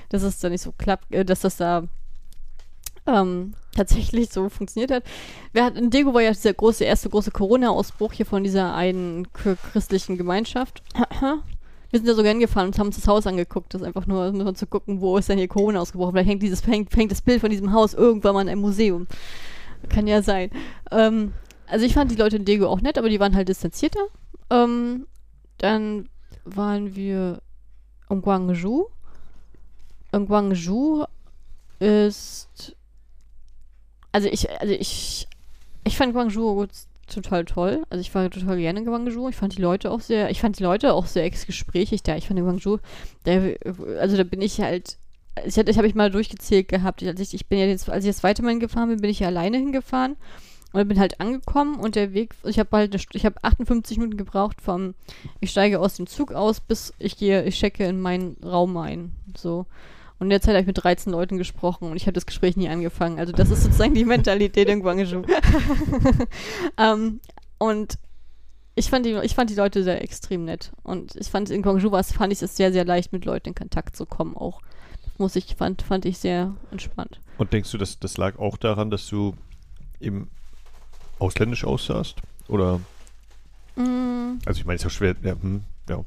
dass 0.08 0.22
es 0.22 0.40
da 0.40 0.48
nicht 0.48 0.62
so 0.62 0.72
klappt, 0.76 1.12
äh, 1.12 1.24
dass 1.24 1.40
das 1.40 1.56
da 1.56 1.84
ähm, 3.06 3.54
tatsächlich 3.76 4.30
so 4.30 4.48
funktioniert 4.48 4.90
hat. 4.90 5.04
Wir 5.52 5.64
hatten, 5.64 5.78
in 5.78 5.90
Dego 5.90 6.14
war 6.14 6.22
ja 6.22 6.32
dieser 6.32 6.54
große, 6.54 6.84
erste 6.84 7.08
große 7.08 7.30
Corona-Ausbruch 7.30 8.12
hier 8.12 8.26
von 8.26 8.44
dieser 8.44 8.74
einen 8.74 9.28
christlichen 9.32 10.16
Gemeinschaft. 10.16 10.82
Wir 11.90 12.00
sind 12.00 12.08
da 12.08 12.14
sogar 12.14 12.32
hingefahren 12.32 12.68
und 12.68 12.78
haben 12.78 12.88
uns 12.88 12.96
das 12.96 13.06
Haus 13.06 13.26
angeguckt. 13.28 13.72
Das 13.72 13.80
ist 13.80 13.86
einfach 13.86 14.06
nur, 14.06 14.28
um 14.28 14.54
zu 14.56 14.66
gucken, 14.66 15.00
wo 15.00 15.16
ist 15.18 15.28
denn 15.28 15.38
hier 15.38 15.46
Corona 15.46 15.80
ausgebrochen. 15.80 16.12
Vielleicht 16.12 16.28
hängt, 16.28 16.42
dieses, 16.42 16.66
hängt, 16.66 16.94
hängt 16.96 17.12
das 17.12 17.22
Bild 17.22 17.40
von 17.40 17.50
diesem 17.50 17.72
Haus 17.72 17.94
irgendwann 17.94 18.34
mal 18.34 18.42
in 18.42 18.48
einem 18.48 18.60
Museum. 18.60 19.06
Kann 19.88 20.08
ja 20.08 20.20
sein. 20.20 20.50
Ähm, 20.90 21.32
also 21.68 21.86
ich 21.86 21.94
fand 21.94 22.10
die 22.10 22.16
Leute 22.16 22.36
in 22.36 22.44
Dego 22.44 22.66
auch 22.66 22.80
nett, 22.80 22.98
aber 22.98 23.08
die 23.08 23.20
waren 23.20 23.36
halt 23.36 23.48
distanzierter. 23.48 24.00
Ähm, 24.50 25.06
dann 25.58 26.08
waren 26.44 26.96
wir 26.96 27.40
in 28.10 28.20
Guangzhou. 28.20 28.88
In 30.12 30.26
Guangzhou 30.26 31.04
ist 31.78 32.75
also 34.16 34.30
ich, 34.30 34.48
also 34.62 34.72
ich, 34.72 35.28
ich 35.84 35.94
fand 35.98 36.14
Guangzhou 36.14 36.66
total 37.06 37.44
toll. 37.44 37.82
Also 37.90 38.00
ich 38.00 38.14
war 38.14 38.30
total 38.30 38.56
gerne 38.56 38.78
in 38.78 38.86
Guangzhou. 38.86 39.28
Ich 39.28 39.36
fand 39.36 39.58
die 39.58 39.60
Leute 39.60 39.90
auch 39.90 40.00
sehr, 40.00 40.30
ich 40.30 40.40
fand 40.40 40.58
die 40.58 40.62
Leute 40.62 40.94
auch 40.94 41.04
sehr 41.04 41.28
gesprächig 41.28 42.02
da. 42.02 42.16
Ich 42.16 42.26
fand 42.26 42.40
Guangzhou, 42.40 42.78
da, 43.24 43.32
also 44.00 44.16
da 44.16 44.24
bin 44.24 44.40
ich 44.40 44.58
halt, 44.62 44.96
ich, 45.44 45.58
ich 45.58 45.76
habe 45.76 45.86
ich 45.86 45.94
mal 45.94 46.10
durchgezählt 46.10 46.68
gehabt. 46.68 47.02
Als 47.02 47.20
ich, 47.20 47.34
ich 47.34 47.46
bin 47.46 47.58
ja 47.58 47.66
jetzt, 47.66 47.90
als 47.90 48.06
ich 48.06 48.08
das 48.08 48.18
zweite 48.18 48.42
Mal 48.42 48.52
hingefahren 48.52 48.88
bin, 48.88 49.02
bin 49.02 49.10
ich 49.10 49.20
ja 49.20 49.26
alleine 49.26 49.58
hingefahren 49.58 50.16
und 50.72 50.88
bin 50.88 50.98
halt 50.98 51.20
angekommen 51.20 51.78
und 51.78 51.94
der 51.94 52.14
Weg, 52.14 52.34
ich 52.44 52.58
habe 52.58 52.74
halt, 52.74 52.96
ich 53.12 53.26
habe 53.26 53.36
58 53.42 53.98
Minuten 53.98 54.16
gebraucht 54.16 54.62
vom, 54.62 54.94
ich 55.40 55.50
steige 55.50 55.78
aus 55.78 55.96
dem 55.96 56.06
Zug 56.06 56.32
aus, 56.32 56.60
bis 56.60 56.94
ich 56.98 57.18
gehe, 57.18 57.44
ich 57.44 57.58
checke 57.58 57.84
in 57.84 58.00
meinen 58.00 58.38
Raum 58.42 58.78
ein. 58.78 59.12
So. 59.36 59.66
Und 60.18 60.26
in 60.26 60.30
der 60.30 60.40
Zeit 60.40 60.54
habe 60.54 60.60
ich 60.60 60.66
mit 60.66 60.82
13 60.82 61.12
Leuten 61.12 61.36
gesprochen 61.36 61.90
und 61.90 61.96
ich 61.96 62.04
habe 62.04 62.14
das 62.14 62.26
Gespräch 62.26 62.56
nie 62.56 62.68
angefangen. 62.68 63.18
Also 63.18 63.32
das 63.32 63.50
ist 63.50 63.62
sozusagen 63.64 63.94
die 63.94 64.04
Mentalität 64.04 64.68
in 64.68 64.80
Guangzhou. 64.80 65.22
um, 66.80 67.20
und 67.58 67.98
ich 68.74 68.88
fand, 68.88 69.04
die, 69.04 69.18
ich 69.22 69.34
fand 69.34 69.50
die 69.50 69.54
Leute 69.54 69.82
sehr 69.82 70.02
extrem 70.02 70.44
nett. 70.44 70.72
Und 70.82 71.16
ich 71.16 71.28
fand, 71.28 71.50
in 71.50 71.62
Guangzhou 71.62 71.90
war 71.90 72.00
es, 72.00 72.12
fand 72.12 72.32
ich 72.32 72.40
es 72.40 72.56
sehr, 72.56 72.72
sehr 72.72 72.84
leicht, 72.84 73.12
mit 73.12 73.24
Leuten 73.24 73.50
in 73.50 73.54
Kontakt 73.54 73.96
zu 73.96 74.06
kommen 74.06 74.36
auch. 74.36 74.62
muss 75.18 75.36
ich, 75.36 75.54
fand, 75.56 75.82
fand 75.82 76.04
ich 76.06 76.18
sehr 76.18 76.54
entspannt. 76.70 77.20
Und 77.38 77.52
denkst 77.52 77.70
du, 77.70 77.78
dass 77.78 77.98
das 77.98 78.16
lag 78.16 78.38
auch 78.38 78.56
daran, 78.56 78.90
dass 78.90 79.06
du 79.08 79.34
eben 80.00 80.30
ausländisch 81.18 81.64
aussahst? 81.64 82.16
Oder? 82.48 82.80
Mm. 83.76 84.38
Also 84.46 84.60
ich 84.60 84.66
meine, 84.66 84.76
es 84.76 84.82
ist 84.82 84.84
ja 84.84 84.90
schwer, 84.90 85.16
ja, 85.22 85.32
hm, 85.32 85.64
ja. 85.88 86.04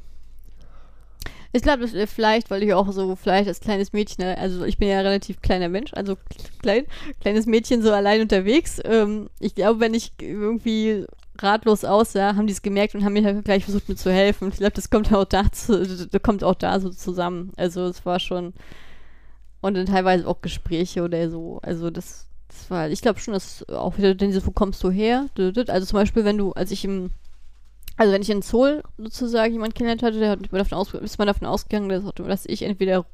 Ich 1.52 1.62
glaube, 1.62 1.86
das 1.86 2.10
vielleicht, 2.10 2.50
weil 2.50 2.62
ich 2.62 2.72
auch 2.74 2.90
so 2.92 3.16
vielleicht 3.16 3.48
als 3.48 3.60
kleines 3.60 3.92
Mädchen, 3.92 4.24
also 4.24 4.64
ich 4.64 4.78
bin 4.78 4.88
ja 4.88 5.00
ein 5.00 5.06
relativ 5.06 5.40
kleiner 5.42 5.68
Mensch, 5.68 5.92
also 5.94 6.16
klein, 6.60 6.84
kleines 7.20 7.46
Mädchen 7.46 7.82
so 7.82 7.92
allein 7.92 8.20
unterwegs. 8.20 8.80
Ähm, 8.84 9.30
ich 9.40 9.56
glaube, 9.56 9.80
wenn 9.80 9.94
ich 9.94 10.12
irgendwie 10.20 11.06
ratlos 11.38 11.84
aussah, 11.84 12.36
haben 12.36 12.46
die 12.46 12.52
es 12.52 12.62
gemerkt 12.62 12.94
und 12.94 13.04
haben 13.04 13.14
mir 13.14 13.24
halt 13.24 13.44
gleich 13.44 13.64
versucht, 13.64 13.88
mir 13.88 13.96
zu 13.96 14.12
helfen. 14.12 14.50
Ich 14.50 14.58
glaube, 14.58 14.74
das 14.74 14.90
kommt 14.90 15.12
auch 15.12 15.24
da, 15.24 15.44
zu, 15.52 16.08
kommt 16.22 16.44
auch 16.44 16.54
da 16.54 16.78
so 16.78 16.90
zusammen. 16.90 17.52
Also 17.56 17.86
es 17.86 18.06
war 18.06 18.20
schon 18.20 18.54
und 19.60 19.74
dann 19.74 19.86
teilweise 19.86 20.26
auch 20.26 20.40
Gespräche 20.40 21.02
oder 21.02 21.28
so. 21.30 21.58
Also 21.62 21.90
das, 21.90 22.26
das 22.48 22.70
war, 22.70 22.88
ich 22.88 23.02
glaube 23.02 23.20
schon, 23.20 23.34
dass 23.34 23.68
auch 23.68 23.98
wieder 23.98 24.14
diese, 24.14 24.46
wo 24.46 24.50
kommst 24.52 24.82
du 24.82 24.90
her? 24.90 25.26
Also 25.68 25.86
zum 25.86 25.98
Beispiel, 25.98 26.24
wenn 26.24 26.38
du, 26.38 26.52
als 26.52 26.70
ich 26.70 26.84
im 26.84 27.10
also 28.00 28.14
wenn 28.14 28.22
ich 28.22 28.30
in 28.30 28.40
Seoul 28.40 28.82
sozusagen 28.96 29.52
jemanden 29.52 29.74
kennengelernt 29.74 30.02
hatte, 30.02 30.20
der 30.20 30.30
hat 30.30 30.38
davon 30.50 30.78
aus, 30.78 30.94
ist 30.94 31.18
man 31.18 31.26
davon 31.26 31.46
ausgegangen, 31.46 31.90
dass, 31.90 32.02
dass 32.14 32.46
ich 32.46 32.62
entweder 32.62 33.04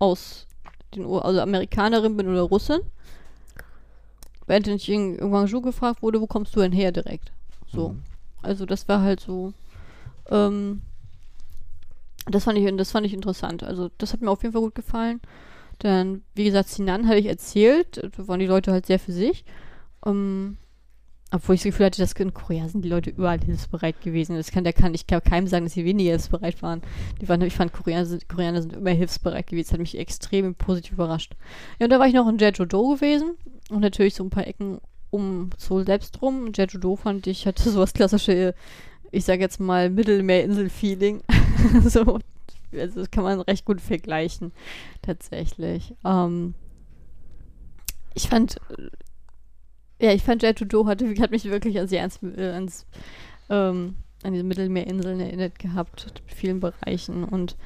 aus 0.00 0.48
den 0.92 1.06
also 1.06 1.40
Amerikanerin 1.40 2.16
bin 2.16 2.26
oder 2.26 2.40
Russin. 2.40 2.80
Während 4.48 4.66
ich 4.66 4.88
in 4.88 5.16
Guangzhou 5.16 5.60
gefragt 5.60 6.02
wurde, 6.02 6.20
wo 6.20 6.26
kommst 6.26 6.56
du 6.56 6.60
denn 6.60 6.72
her 6.72 6.90
direkt? 6.90 7.30
So. 7.72 7.90
Mhm. 7.90 8.02
Also 8.42 8.66
das 8.66 8.88
war 8.88 9.00
halt 9.00 9.20
so. 9.20 9.52
Ähm, 10.28 10.82
das 12.28 12.42
fand 12.42 12.58
ich, 12.58 12.76
das 12.76 12.90
fand 12.90 13.06
ich 13.06 13.14
interessant. 13.14 13.62
Also 13.62 13.92
das 13.96 14.12
hat 14.12 14.22
mir 14.22 14.30
auf 14.32 14.42
jeden 14.42 14.54
Fall 14.54 14.62
gut 14.62 14.74
gefallen. 14.74 15.20
Dann, 15.78 16.24
wie 16.34 16.46
gesagt, 16.46 16.68
Sinan 16.70 17.06
habe 17.06 17.20
ich 17.20 17.26
erzählt, 17.26 18.02
da 18.02 18.26
waren 18.26 18.40
die 18.40 18.46
Leute 18.46 18.72
halt 18.72 18.86
sehr 18.86 18.98
für 18.98 19.12
sich. 19.12 19.44
Ähm, 20.04 20.56
obwohl 21.32 21.56
ich 21.56 21.62
das 21.62 21.72
Gefühl 21.72 21.86
hatte, 21.86 22.00
dass 22.00 22.12
in 22.12 22.34
Korea 22.34 22.68
sind 22.68 22.84
die 22.84 22.88
Leute 22.88 23.10
überall 23.10 23.40
hilfsbereit 23.40 24.00
gewesen. 24.00 24.36
Das 24.36 24.52
kann, 24.52 24.62
der 24.62 24.72
kann, 24.72 24.94
ich 24.94 25.06
kann 25.06 25.22
keinem 25.22 25.48
sagen, 25.48 25.64
dass 25.64 25.74
sie 25.74 25.84
weniger 25.84 26.10
hilfsbereit 26.10 26.62
waren. 26.62 26.82
Die 27.20 27.28
waren 27.28 27.42
ich 27.42 27.54
fand, 27.54 27.72
Koreaner 27.72 28.06
sind, 28.06 28.28
Koreaner 28.28 28.62
sind 28.62 28.74
immer 28.74 28.90
hilfsbereit 28.90 29.48
gewesen. 29.48 29.66
Das 29.66 29.72
hat 29.72 29.80
mich 29.80 29.98
extrem 29.98 30.54
positiv 30.54 30.92
überraskt. 30.92 31.36
Ja, 31.80 31.86
und 31.86 31.90
da 31.90 31.98
war 31.98 32.06
ich 32.06 32.14
noch 32.14 32.28
in 32.28 32.38
Jeju-do 32.38 32.94
gewesen. 32.94 33.36
Und 33.70 33.80
natürlich 33.80 34.14
so 34.14 34.22
ein 34.22 34.30
paar 34.30 34.46
Ecken 34.46 34.80
um 35.10 35.50
Seoul 35.58 35.84
selbst 35.84 36.22
rum. 36.22 36.52
Jeju-do 36.54 36.94
fand 36.94 37.26
ich, 37.26 37.46
hatte 37.46 37.70
sowas 37.70 37.92
klassische, 37.92 38.54
ich 39.10 39.24
sag 39.24 39.40
jetzt 39.40 39.58
mal, 39.58 39.90
Mittelmeerinsel-Feeling. 39.90 41.22
so, 41.84 42.20
also 42.72 43.00
das 43.00 43.10
kann 43.10 43.24
man 43.24 43.40
recht 43.40 43.64
gut 43.64 43.80
vergleichen, 43.80 44.52
tatsächlich. 45.02 45.92
Ähm, 46.04 46.54
ich 48.14 48.28
fand 48.28 48.58
ja, 50.00 50.12
ich 50.12 50.22
fand 50.22 50.42
Jet 50.42 50.58
to 50.68 50.86
hatte, 50.86 51.14
hat 51.20 51.30
mich 51.30 51.44
wirklich 51.44 51.78
an, 51.78 51.88
ans, 51.92 52.20
äh, 52.22 52.50
ans 52.50 52.86
ähm, 53.48 53.96
an 54.22 54.32
diese 54.32 54.44
Mittelmeerinseln 54.44 55.20
erinnert 55.20 55.58
gehabt, 55.58 56.06
in 56.06 56.34
vielen 56.34 56.60
Bereichen. 56.60 57.24
Und 57.24 57.56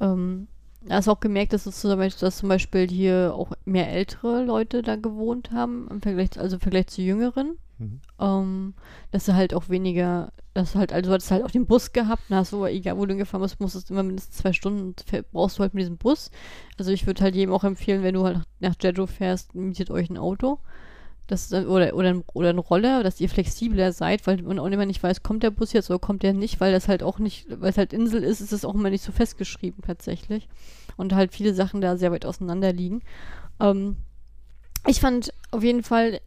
ähm, 0.00 0.48
da 0.84 0.96
hast 0.96 1.08
auch 1.08 1.20
gemerkt, 1.20 1.52
dass, 1.52 1.66
es 1.66 1.80
zum 1.80 1.96
Beispiel, 1.96 2.26
dass 2.26 2.38
zum 2.38 2.48
Beispiel 2.48 2.88
hier 2.88 3.34
auch 3.36 3.52
mehr 3.64 3.90
ältere 3.90 4.44
Leute 4.44 4.82
da 4.82 4.96
gewohnt 4.96 5.52
haben, 5.52 5.86
im 5.90 6.02
Vergleich, 6.02 6.38
also 6.38 6.56
im 6.56 6.60
Vergleich 6.60 6.88
zu 6.88 7.02
jüngeren. 7.02 7.56
Mhm. 7.78 8.00
Ähm, 8.18 8.74
dass 9.10 9.26
du 9.26 9.34
halt 9.34 9.54
auch 9.54 9.68
weniger, 9.68 10.32
dass 10.54 10.72
du 10.72 10.78
halt, 10.78 10.92
also 10.92 11.08
du 11.08 11.14
hattest 11.14 11.30
halt 11.30 11.44
auch 11.44 11.50
den 11.50 11.66
Bus 11.66 11.92
gehabt, 11.92 12.22
und 12.28 12.36
hast 12.36 12.52
du, 12.52 12.64
egal 12.64 12.98
wo 12.98 13.06
du 13.06 13.16
gefahren 13.16 13.42
bist, 13.42 13.60
musstest 13.60 13.90
immer 13.90 14.02
mindestens 14.02 14.38
zwei 14.38 14.52
Stunden, 14.52 14.94
brauchst 15.30 15.58
du 15.58 15.62
halt 15.62 15.74
mit 15.74 15.82
diesem 15.82 15.98
Bus. 15.98 16.30
Also 16.78 16.90
ich 16.90 17.06
würde 17.06 17.22
halt 17.22 17.36
jedem 17.36 17.54
auch 17.54 17.64
empfehlen, 17.64 18.02
wenn 18.02 18.14
du 18.14 18.24
halt 18.24 18.38
nach, 18.38 18.46
nach 18.60 18.74
Jeju 18.82 19.06
fährst, 19.06 19.54
mietet 19.54 19.90
euch 19.90 20.10
ein 20.10 20.18
Auto 20.18 20.58
dass, 21.26 21.52
oder, 21.52 21.94
oder, 21.94 22.22
oder 22.34 22.50
ein 22.50 22.58
Roller, 22.58 23.02
dass 23.02 23.20
ihr 23.20 23.28
flexibler 23.28 23.92
seid, 23.92 24.26
weil 24.26 24.42
man 24.42 24.58
auch 24.58 24.66
immer 24.66 24.86
nicht 24.86 25.02
weiß, 25.02 25.22
kommt 25.22 25.42
der 25.42 25.50
Bus 25.50 25.72
jetzt 25.72 25.90
oder 25.90 25.98
kommt 25.98 26.22
der 26.22 26.32
nicht, 26.32 26.60
weil 26.60 26.72
das 26.72 26.88
halt 26.88 27.02
auch 27.02 27.18
nicht, 27.18 27.46
weil 27.48 27.70
es 27.70 27.78
halt 27.78 27.92
Insel 27.92 28.22
ist, 28.22 28.40
ist 28.40 28.52
es 28.52 28.64
auch 28.64 28.74
immer 28.74 28.90
nicht 28.90 29.04
so 29.04 29.12
festgeschrieben 29.12 29.82
tatsächlich. 29.84 30.48
Und 30.96 31.14
halt 31.14 31.32
viele 31.32 31.54
Sachen 31.54 31.80
da 31.80 31.96
sehr 31.96 32.12
weit 32.12 32.26
auseinander 32.26 32.72
liegen. 32.72 33.02
Ähm, 33.60 33.96
ich 34.86 35.00
fand 35.00 35.32
auf 35.52 35.62
jeden 35.62 35.82
Fall, 35.82 36.20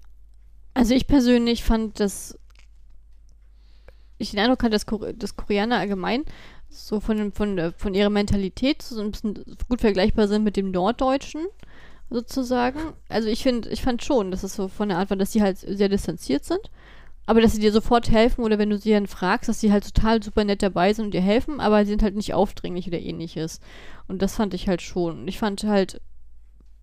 also 0.73 0.93
ich 0.93 1.07
persönlich 1.07 1.63
fand 1.63 1.99
das, 1.99 2.39
ich 4.17 4.31
den 4.31 4.39
Eindruck 4.39 4.63
hatte, 4.63 4.71
dass, 4.71 4.85
dass 5.17 5.35
Koreaner 5.35 5.77
allgemein 5.77 6.23
so 6.69 6.99
von, 6.99 7.31
von, 7.31 7.73
von 7.77 7.93
ihrer 7.93 8.09
Mentalität 8.09 8.81
so 8.81 9.01
ein 9.01 9.11
bisschen 9.11 9.43
gut 9.69 9.81
vergleichbar 9.81 10.27
sind 10.27 10.43
mit 10.43 10.57
dem 10.57 10.71
Norddeutschen 10.71 11.45
sozusagen. 12.09 12.79
Also 13.09 13.27
ich 13.29 13.43
finde, 13.43 13.69
ich 13.69 13.81
fand 13.81 14.03
schon, 14.03 14.31
dass 14.31 14.43
es 14.43 14.55
so 14.55 14.67
von 14.67 14.89
der 14.89 14.97
Art 14.97 15.09
war, 15.09 15.17
dass 15.17 15.31
sie 15.31 15.41
halt 15.41 15.57
sehr 15.57 15.89
distanziert 15.89 16.45
sind. 16.45 16.71
Aber 17.27 17.41
dass 17.41 17.53
sie 17.53 17.59
dir 17.59 17.71
sofort 17.71 18.11
helfen 18.11 18.43
oder 18.43 18.59
wenn 18.59 18.69
du 18.69 18.77
sie 18.77 18.91
dann 18.91 19.07
fragst, 19.07 19.49
dass 19.49 19.59
sie 19.59 19.71
halt 19.71 19.91
total 19.91 20.21
super 20.21 20.43
nett 20.43 20.61
dabei 20.61 20.93
sind 20.93 21.05
und 21.05 21.13
dir 21.13 21.21
helfen, 21.21 21.59
aber 21.59 21.83
sie 21.83 21.89
sind 21.89 22.03
halt 22.03 22.15
nicht 22.15 22.35
aufdringlich 22.35 22.87
oder 22.87 22.99
ähnliches. 22.99 23.61
Und 24.07 24.21
das 24.21 24.35
fand 24.35 24.53
ich 24.53 24.67
halt 24.67 24.83
schon. 24.83 25.21
Und 25.21 25.27
ich 25.27 25.39
fand 25.39 25.63
halt, 25.63 26.01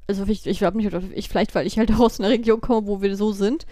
also 0.08 0.26
ich, 0.26 0.46
ich 0.46 0.58
glaube 0.58 0.78
nicht, 0.78 0.92
ich, 1.14 1.28
vielleicht 1.28 1.54
weil 1.54 1.66
ich 1.66 1.78
halt 1.78 1.92
aus 1.98 2.18
einer 2.18 2.30
Region 2.30 2.60
komme, 2.60 2.86
wo 2.88 3.02
wir 3.02 3.16
so 3.16 3.30
sind, 3.32 3.66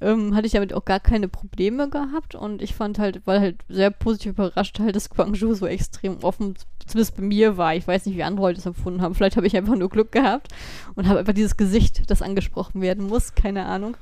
ähm, 0.00 0.34
hatte 0.34 0.46
ich 0.46 0.52
damit 0.52 0.72
auch 0.72 0.84
gar 0.84 1.00
keine 1.00 1.28
Probleme 1.28 1.88
gehabt. 1.88 2.34
Und 2.34 2.62
ich 2.62 2.74
fand 2.74 2.98
halt, 2.98 3.22
weil 3.26 3.40
halt 3.40 3.56
sehr 3.68 3.90
positiv 3.90 4.32
überrascht 4.32 4.78
halt, 4.80 4.96
dass 4.96 5.10
Guangzhou 5.10 5.54
so 5.54 5.66
extrem 5.66 6.18
offen, 6.22 6.54
zumindest 6.86 7.16
bei 7.16 7.22
mir 7.22 7.56
war. 7.56 7.74
Ich 7.74 7.86
weiß 7.86 8.06
nicht, 8.06 8.16
wie 8.16 8.22
andere 8.22 8.46
Leute 8.46 8.56
das 8.56 8.66
empfunden 8.66 9.02
haben. 9.02 9.14
Vielleicht 9.14 9.36
habe 9.36 9.46
ich 9.46 9.56
einfach 9.56 9.76
nur 9.76 9.88
Glück 9.88 10.12
gehabt 10.12 10.48
und 10.94 11.08
habe 11.08 11.18
einfach 11.18 11.34
dieses 11.34 11.56
Gesicht, 11.56 12.10
das 12.10 12.22
angesprochen 12.22 12.80
werden 12.80 13.06
muss, 13.06 13.34
keine 13.34 13.66
Ahnung. 13.66 13.96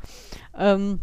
Ähm, 0.56 1.00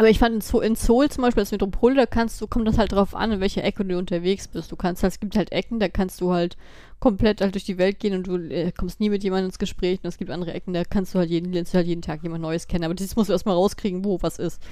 aber 0.00 0.08
ich 0.08 0.18
fand 0.18 0.34
in, 0.34 0.40
Zo 0.40 0.60
in 0.60 0.76
Seoul 0.76 1.10
zum 1.10 1.20
Beispiel 1.20 1.42
als 1.42 1.52
Metropole, 1.52 1.94
da 1.94 2.06
kannst 2.06 2.40
du, 2.40 2.46
kommt 2.46 2.66
das 2.66 2.78
halt 2.78 2.92
drauf 2.92 3.14
an, 3.14 3.32
in 3.32 3.40
welcher 3.40 3.62
Ecke 3.62 3.84
du 3.84 3.98
unterwegs 3.98 4.48
bist. 4.48 4.72
Du 4.72 4.76
kannst 4.76 5.02
halt, 5.02 5.12
es 5.12 5.20
gibt 5.20 5.36
halt 5.36 5.52
Ecken, 5.52 5.78
da 5.78 5.90
kannst 5.90 6.22
du 6.22 6.32
halt 6.32 6.56
komplett 7.00 7.42
halt 7.42 7.54
durch 7.54 7.64
die 7.64 7.76
Welt 7.76 7.98
gehen 7.98 8.14
und 8.14 8.26
du 8.26 8.36
äh, 8.36 8.72
kommst 8.72 8.98
nie 8.98 9.10
mit 9.10 9.22
jemandem 9.22 9.50
ins 9.50 9.58
Gespräch. 9.58 10.00
Und 10.02 10.08
es 10.08 10.16
gibt 10.16 10.30
andere 10.30 10.54
Ecken, 10.54 10.72
da 10.72 10.84
kannst 10.84 11.14
du 11.14 11.18
halt 11.18 11.28
jeden, 11.28 11.52
du 11.52 11.62
halt 11.74 11.86
jeden 11.86 12.00
Tag 12.00 12.22
jemand 12.22 12.40
Neues 12.40 12.66
kennen. 12.66 12.84
Aber 12.84 12.94
das 12.94 13.14
musst 13.14 13.28
du 13.28 13.34
erstmal 13.34 13.56
rauskriegen, 13.56 14.02
wo 14.02 14.22
was 14.22 14.38
ist. 14.38 14.62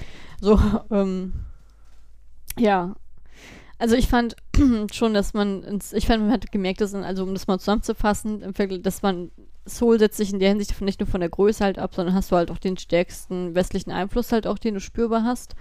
So, 0.41 0.59
ähm, 0.89 1.33
ja. 2.57 2.95
Also 3.77 3.95
ich 3.95 4.07
fand 4.07 4.35
schon, 4.91 5.13
dass 5.13 5.35
man, 5.35 5.61
ins, 5.61 5.93
ich 5.93 6.07
fand, 6.07 6.23
man 6.23 6.31
hat 6.31 6.51
gemerkt, 6.51 6.81
dass, 6.81 6.95
also 6.95 7.21
um 7.21 7.35
das 7.35 7.45
mal 7.45 7.59
zusammenzufassen, 7.59 8.51
dass 8.81 9.03
man 9.03 9.29
Soul 9.67 9.99
setzt 9.99 10.17
sich 10.17 10.33
in 10.33 10.39
der 10.39 10.49
Hinsicht 10.49 10.79
nicht 10.81 10.99
nur 10.99 11.07
von 11.07 11.19
der 11.19 11.29
Größe 11.29 11.63
halt 11.63 11.79
ab, 11.79 11.93
sondern 11.93 12.15
hast 12.15 12.31
du 12.31 12.35
halt 12.35 12.49
auch 12.51 12.57
den 12.57 12.77
stärksten 12.77 13.55
westlichen 13.55 13.91
Einfluss 13.91 14.31
halt 14.31 14.47
auch, 14.47 14.57
den 14.57 14.75
du 14.75 14.79
spürbar 14.79 15.23
hast. 15.23 15.55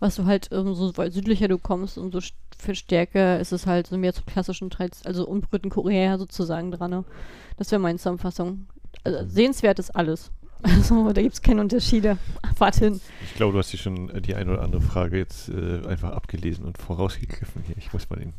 Was 0.00 0.16
du 0.16 0.26
halt, 0.26 0.52
umso 0.52 0.92
südlicher 1.10 1.48
du 1.48 1.58
kommst, 1.58 1.96
umso 1.96 2.20
viel 2.58 2.74
stärker 2.74 3.40
ist 3.40 3.52
es 3.52 3.66
halt 3.66 3.86
so 3.86 3.96
mehr 3.96 4.12
zum 4.12 4.26
klassischen, 4.26 4.70
also 5.04 5.26
unberührten 5.26 5.70
Korea 5.70 6.18
sozusagen 6.18 6.70
dran. 6.70 6.90
Ne? 6.90 7.04
Das 7.56 7.70
wäre 7.70 7.80
meine 7.80 7.98
Zusammenfassung. 7.98 8.66
Also, 9.02 9.18
sehenswert 9.28 9.78
ist 9.78 9.94
alles. 9.94 10.30
Also 10.64 11.12
da 11.12 11.20
gibt 11.20 11.34
es 11.34 11.42
keine 11.42 11.60
Unterschiede. 11.60 12.16
Fahrt 12.56 12.76
hin. 12.76 12.98
Ich 13.22 13.34
glaube, 13.34 13.52
du 13.52 13.58
hast 13.58 13.72
dir 13.72 13.76
schon 13.76 14.08
äh, 14.08 14.22
die 14.22 14.34
eine 14.34 14.52
oder 14.52 14.62
andere 14.62 14.80
Frage 14.80 15.18
jetzt 15.18 15.50
äh, 15.50 15.86
einfach 15.86 16.12
abgelesen 16.12 16.64
und 16.64 16.78
vorausgegriffen 16.78 17.62
hier. 17.66 17.76
Ich 17.76 17.92
muss 17.92 18.08
mal 18.08 18.16
den, 18.16 18.32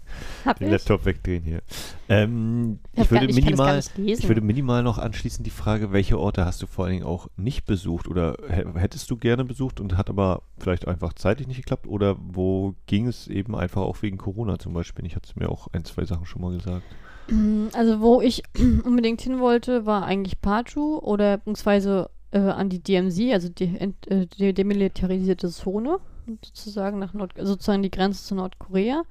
den 0.60 0.72
Laptop 0.72 1.06
wegdrehen 1.06 1.44
hier. 1.44 1.62
Ähm, 2.10 2.80
ich, 2.94 3.04
ich, 3.04 3.12
würde 3.12 3.28
nicht, 3.28 3.44
minimal, 3.44 3.80
ich, 3.80 4.20
ich, 4.20 4.28
würde 4.28 4.42
minimal 4.42 4.82
noch 4.82 4.98
anschließend 4.98 5.46
die 5.46 5.52
Frage, 5.52 5.92
welche 5.92 6.20
Orte 6.20 6.46
hast 6.46 6.64
du 6.64 6.68
vor 6.68 6.86
allen 6.86 6.96
Dingen 6.96 7.06
auch 7.06 7.28
nicht 7.38 7.66
besucht 7.66 8.08
oder 8.08 8.38
hättest 8.48 9.12
du 9.12 9.18
gerne 9.18 9.46
besucht 9.46 9.80
und 9.80 9.96
hat 9.96 10.10
aber 10.10 10.42
vielleicht 10.58 10.88
einfach 10.88 11.14
zeitlich 11.14 11.48
nicht 11.48 11.58
geklappt 11.58 11.86
oder 11.86 12.16
wo 12.20 12.74
ging 12.88 13.06
es 13.06 13.28
eben 13.28 13.56
einfach 13.56 13.82
auch 13.82 14.02
wegen 14.02 14.18
Corona 14.18 14.58
zum 14.58 14.74
Beispiel? 14.74 15.06
Ich 15.06 15.16
hatte 15.16 15.32
mir 15.36 15.50
auch 15.50 15.68
ein, 15.74 15.86
zwei 15.86 16.06
Sachen 16.06 16.26
schon 16.26 16.42
mal 16.42 16.56
gesagt. 16.56 16.84
Mm, 17.28 17.68
also 17.74 18.02
wo 18.02 18.22
ich 18.22 18.44
unbedingt 18.84 19.22
hin 19.22 19.40
wollte, 19.40 19.86
war 19.86 20.06
eigentlich 20.06 20.42
Paju 20.42 21.00
oder 21.00 21.38
beziehungsweise 21.38 22.10
äh, 22.32 22.40
an 22.40 22.70
die 22.70 22.84
DMZ, 22.84 23.34
also 23.34 23.50
die, 23.50 23.76
äh, 24.10 24.28
die 24.38 24.54
demilitarisierte 24.54 25.50
Zone, 25.50 26.00
sozusagen 26.44 27.00
nach 27.00 27.14
Nord, 27.14 27.34
sozusagen 27.40 27.84
die 27.84 27.92
Grenze 27.92 28.24
zu 28.24 28.36
Nordkorea. 28.36 29.04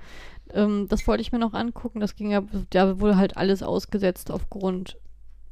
Ähm, 0.52 0.86
das 0.88 1.06
wollte 1.06 1.22
ich 1.22 1.32
mir 1.32 1.38
noch 1.38 1.54
angucken. 1.54 2.00
Das 2.00 2.16
ging 2.16 2.30
ja, 2.30 2.42
da 2.70 3.00
wurde 3.00 3.16
halt 3.16 3.36
alles 3.36 3.62
ausgesetzt 3.62 4.30
aufgrund 4.30 4.98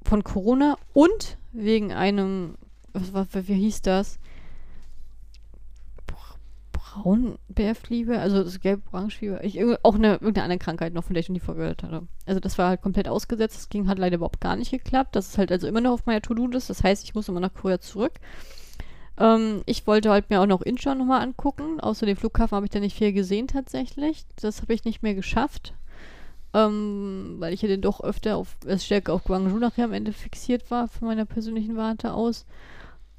von 0.04 0.24
Corona 0.24 0.76
und 0.92 1.38
wegen 1.52 1.92
einem, 1.92 2.56
was, 2.92 3.14
was 3.14 3.48
wie 3.48 3.54
hieß 3.54 3.82
das? 3.82 4.18
Braunbärfliebe, 6.92 8.18
also 8.18 8.44
das 8.44 8.60
gelb-orange-Fieber, 8.60 9.40
auch 9.82 9.94
eine, 9.94 10.12
irgendeine 10.14 10.44
andere 10.44 10.58
Krankheit 10.58 10.92
noch, 10.92 11.04
von 11.04 11.14
der 11.14 11.20
ich 11.20 11.28
noch 11.28 11.34
nie 11.34 11.40
vorgehört 11.40 11.82
hatte. 11.82 12.06
Also 12.26 12.40
das 12.40 12.58
war 12.58 12.68
halt 12.68 12.82
komplett 12.82 13.08
ausgesetzt, 13.08 13.56
das 13.56 13.68
ging, 13.68 13.88
hat 13.88 13.98
leider 13.98 14.16
überhaupt 14.16 14.40
gar 14.40 14.56
nicht 14.56 14.70
geklappt. 14.70 15.16
Das 15.16 15.28
ist 15.28 15.38
halt 15.38 15.50
also 15.50 15.66
immer 15.66 15.80
noch 15.80 15.92
auf 15.92 16.06
meiner 16.06 16.20
To-Do-List, 16.20 16.68
das 16.70 16.82
heißt, 16.82 17.04
ich 17.04 17.14
muss 17.14 17.28
immer 17.28 17.40
nach 17.40 17.54
Korea 17.54 17.80
zurück. 17.80 18.12
Ähm, 19.18 19.62
ich 19.66 19.86
wollte 19.86 20.10
halt 20.10 20.30
mir 20.30 20.40
auch 20.40 20.46
noch 20.46 20.62
Incheon 20.62 20.98
nochmal 20.98 21.22
angucken, 21.22 21.80
außer 21.80 22.06
dem 22.06 22.16
Flughafen 22.16 22.56
habe 22.56 22.66
ich 22.66 22.70
da 22.70 22.80
nicht 22.80 22.96
viel 22.96 23.12
gesehen 23.12 23.48
tatsächlich. 23.48 24.24
Das 24.36 24.62
habe 24.62 24.74
ich 24.74 24.84
nicht 24.84 25.02
mehr 25.02 25.14
geschafft. 25.14 25.74
Ähm, 26.54 27.36
weil 27.38 27.54
ich 27.54 27.62
ja 27.62 27.68
dann 27.68 27.80
doch 27.80 28.02
öfter 28.02 28.36
auf, 28.36 28.56
stärker 28.76 29.14
auf 29.14 29.24
Guangzhou 29.24 29.58
nachher 29.58 29.86
am 29.86 29.94
Ende 29.94 30.12
fixiert 30.12 30.70
war, 30.70 30.88
von 30.88 31.08
meiner 31.08 31.24
persönlichen 31.24 31.76
Warte 31.76 32.12
aus. 32.12 32.44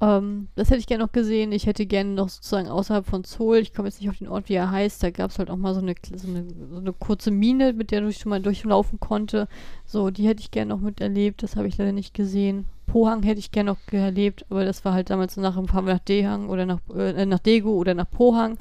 Ähm, 0.04 0.48
das 0.54 0.68
hätte 0.68 0.80
ich 0.80 0.86
gerne 0.86 1.04
noch 1.04 1.12
gesehen. 1.12 1.52
Ich 1.52 1.66
hätte 1.66 1.86
gerne 1.86 2.10
noch 2.10 2.28
sozusagen 2.28 2.68
außerhalb 2.68 3.06
von 3.06 3.24
Seoul, 3.24 3.58
ich 3.58 3.72
komme 3.72 3.88
jetzt 3.88 4.00
nicht 4.00 4.10
auf 4.10 4.18
den 4.18 4.28
Ort, 4.28 4.48
wie 4.48 4.54
er 4.54 4.70
heißt, 4.70 5.02
da 5.02 5.10
gab 5.10 5.30
es 5.30 5.38
halt 5.38 5.50
auch 5.50 5.56
mal 5.56 5.72
so 5.72 5.80
eine, 5.80 5.94
so 6.14 6.28
eine, 6.28 6.44
so 6.70 6.78
eine 6.78 6.92
kurze 6.92 7.30
Mine, 7.30 7.72
mit 7.72 7.90
der 7.90 8.06
ich 8.06 8.18
schon 8.18 8.30
mal 8.30 8.42
durchlaufen 8.42 9.00
konnte. 9.00 9.48
So, 9.86 10.10
die 10.10 10.26
hätte 10.26 10.40
ich 10.40 10.50
gerne 10.50 10.74
noch 10.74 10.80
miterlebt. 10.80 11.42
Das 11.42 11.56
habe 11.56 11.68
ich 11.68 11.78
leider 11.78 11.92
nicht 11.92 12.12
gesehen. 12.12 12.66
Pohang 12.86 13.22
hätte 13.22 13.38
ich 13.38 13.50
gerne 13.50 13.70
noch 13.70 13.92
erlebt, 13.92 14.44
aber 14.50 14.64
das 14.64 14.84
war 14.84 14.92
halt 14.92 15.08
damals 15.08 15.36
nach 15.36 15.54
Fahren 15.66 15.86
nach 15.86 16.00
Dehang 16.00 16.48
oder 16.48 16.66
nach, 16.66 16.80
äh, 16.94 17.24
nach 17.24 17.38
Daegu 17.38 17.70
oder 17.70 17.94
nach 17.94 18.10
Pohang. 18.10 18.58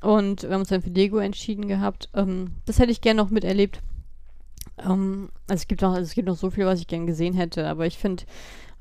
Und 0.00 0.42
wir 0.42 0.50
haben 0.50 0.60
uns 0.60 0.68
dann 0.70 0.82
für 0.82 0.90
Daegu 0.90 1.18
entschieden 1.18 1.68
gehabt. 1.68 2.08
Ähm, 2.14 2.52
das 2.66 2.78
hätte 2.78 2.90
ich 2.90 3.00
gerne 3.00 3.22
noch 3.22 3.30
miterlebt. 3.30 3.80
Ähm, 4.78 5.28
also 5.46 5.62
es 5.62 5.68
gibt 5.68 5.82
noch, 5.82 5.92
also 5.92 6.02
es 6.02 6.14
gibt 6.14 6.26
noch 6.26 6.36
so 6.36 6.50
viel, 6.50 6.66
was 6.66 6.80
ich 6.80 6.88
gerne 6.88 7.06
gesehen 7.06 7.34
hätte, 7.34 7.68
aber 7.68 7.86
ich 7.86 7.96
finde, 7.96 8.24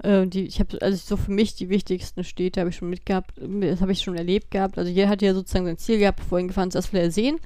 äh, 0.04 0.28
die, 0.28 0.46
ich 0.46 0.60
habe 0.60 0.82
also 0.82 0.98
so 0.98 1.18
für 1.18 1.32
mich 1.32 1.56
die 1.56 1.70
wichtigsten 1.70 2.24
Städte 2.24 2.60
habe 2.60 2.70
ich 2.70 2.76
schon 2.76 2.90
mitgehabt, 2.90 3.34
das 3.38 3.82
habe 3.82 3.92
ich 3.92 4.02
schon 4.02 4.16
erlebt 4.16 4.52
gehabt. 4.52 4.78
Also 4.78 4.92
jeder 4.92 5.10
hat 5.10 5.22
ja 5.22 5.34
sozusagen 5.34 5.66
sein 5.66 5.78
Ziel 5.78 6.00
gehabt, 6.00 6.20
bevor 6.20 6.40
ihn 6.40 6.48
gefahren 6.48 6.68
ist, 6.68 6.76
das 6.76 6.94
will 6.94 7.02
er 7.02 7.12
sehen. 7.12 7.40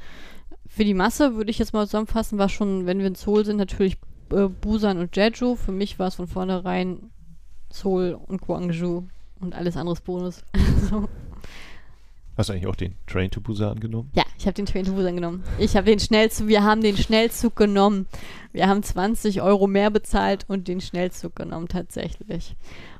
Für 0.68 0.84
die 0.84 0.94
Masse 0.94 1.36
würde 1.36 1.50
ich 1.50 1.60
jetzt 1.60 1.74
mal 1.74 1.86
zusammenfassen, 1.86 2.38
war 2.38 2.50
schon, 2.50 2.86
wenn 2.86 3.00
wir 3.00 3.08
in 3.08 3.16
Seoul 3.16 3.46
sind, 3.46 3.58
natürlich 3.58 3.98
äh, 4.32 4.48
Busan 4.48 4.98
und 4.98 5.16
Jeju. 5.16 5.56
Für 5.56 5.72
mich 5.72 5.98
war 6.00 6.08
es 6.08 6.16
von 6.16 6.28
vornherein 6.28 7.12
Seoul 7.72 8.20
und 8.28 8.42
Gwangju 8.42 9.04
und 9.40 9.56
alles 9.56 9.78
anderes 9.78 10.02
Bonus. 10.02 10.44
so. 10.90 11.08
Hast 12.38 12.50
du 12.50 12.54
eigentlich 12.54 12.68
auch 12.68 12.76
den 12.76 12.94
Train 13.08 13.32
to 13.32 13.42
Busan 13.42 13.80
genommen? 13.80 14.12
Ja, 14.14 14.24
ich 14.38 14.46
habe 14.46 14.54
den 14.54 14.68
Train 14.68 14.86
to 14.86 14.94
Busan 14.94 15.16
genommen. 15.16 15.44
Ich 15.58 15.76
habe 15.76 15.88
den 15.88 16.00
Schnellzug, 16.00 16.48
wir 16.48 16.64
haben 16.64 16.82
den 16.82 16.96
Schnellzug 16.96 17.56
genommen. 17.56 18.06
Wir 18.54 18.68
haben 18.68 18.84
20 18.84 19.42
Euro 19.42 19.66
mehr 19.66 19.90
bezahlt 19.90 20.46
und 20.48 20.68
den 20.68 20.80
Schnellzug 20.80 21.36
genommen 21.36 21.68
tatsächlich. 21.68 22.56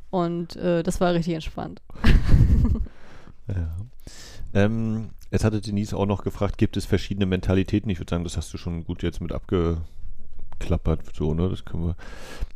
Und 0.10 0.56
äh, 0.56 0.82
das 0.82 1.00
war 1.00 1.14
richtig 1.14 1.36
entspannt. 1.36 1.84
ja. 3.48 3.76
Ähm, 4.56 5.12
jetzt 5.30 5.44
hatte 5.44 5.62
Denise 5.62 5.94
auch 5.94 6.08
noch 6.08 6.24
gefragt, 6.24 6.58
gibt 6.58 6.76
es 6.76 6.86
verschiedene 6.86 7.28
Mentalitäten? 7.28 7.92
Ich 7.92 8.00
würde 8.00 8.10
sagen, 8.10 8.24
das 8.24 8.38
hast 8.38 8.52
du 8.56 8.58
schon 8.58 8.86
gut 8.86 9.04
jetzt 9.04 9.22
mit 9.22 9.32
abgeklappert, 9.32 11.16
so, 11.16 11.36
ne? 11.36 11.48
Das 11.48 11.64
können 11.64 11.86
wir 11.86 11.96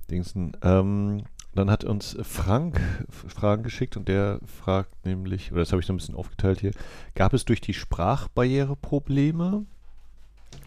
dingsen. 0.10 0.58
Ähm, 0.64 1.26
dann 1.54 1.70
hat 1.70 1.84
uns 1.84 2.18
Frank 2.22 2.80
Fragen 3.10 3.64
geschickt 3.64 3.98
und 3.98 4.08
der 4.08 4.40
fragt 4.46 5.06
nämlich, 5.06 5.52
oder 5.52 5.62
das 5.62 5.72
habe 5.72 5.82
ich 5.82 5.86
so 5.86 5.94
ein 5.94 5.98
bisschen 5.98 6.16
aufgeteilt 6.16 6.62
hier, 6.62 6.72
gab 7.16 7.34
es 7.34 7.46
durch 7.46 7.62
die 7.62 7.74
Sprachbarriere 7.74 8.76
Probleme? 8.76 9.66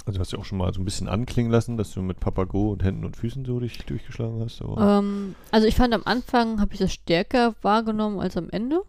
Also 0.07 0.20
hast 0.20 0.32
du 0.32 0.39
auch 0.39 0.45
schon 0.45 0.59
mal 0.59 0.72
so 0.74 0.80
ein 0.80 0.85
bisschen 0.85 1.09
anklingen 1.09 1.51
lassen, 1.51 1.76
dass 1.76 1.93
du 1.93 2.03
mit 2.03 2.20
Papago 2.20 2.72
und 2.72 2.82
Händen 2.82 3.05
und 3.05 3.16
Füßen 3.16 3.45
so 3.45 3.61
dich 3.61 3.78
durchgeschlagen 3.78 4.41
hast? 4.41 4.61
Ähm, 4.61 5.35
also 5.51 5.66
ich 5.66 5.74
fand 5.74 5.95
am 5.95 6.03
Anfang 6.05 6.61
habe 6.61 6.74
ich 6.74 6.78
das 6.78 6.93
stärker 6.93 7.55
wahrgenommen 7.62 8.20
als 8.20 8.37
am 8.37 8.51
Ende. 8.51 8.82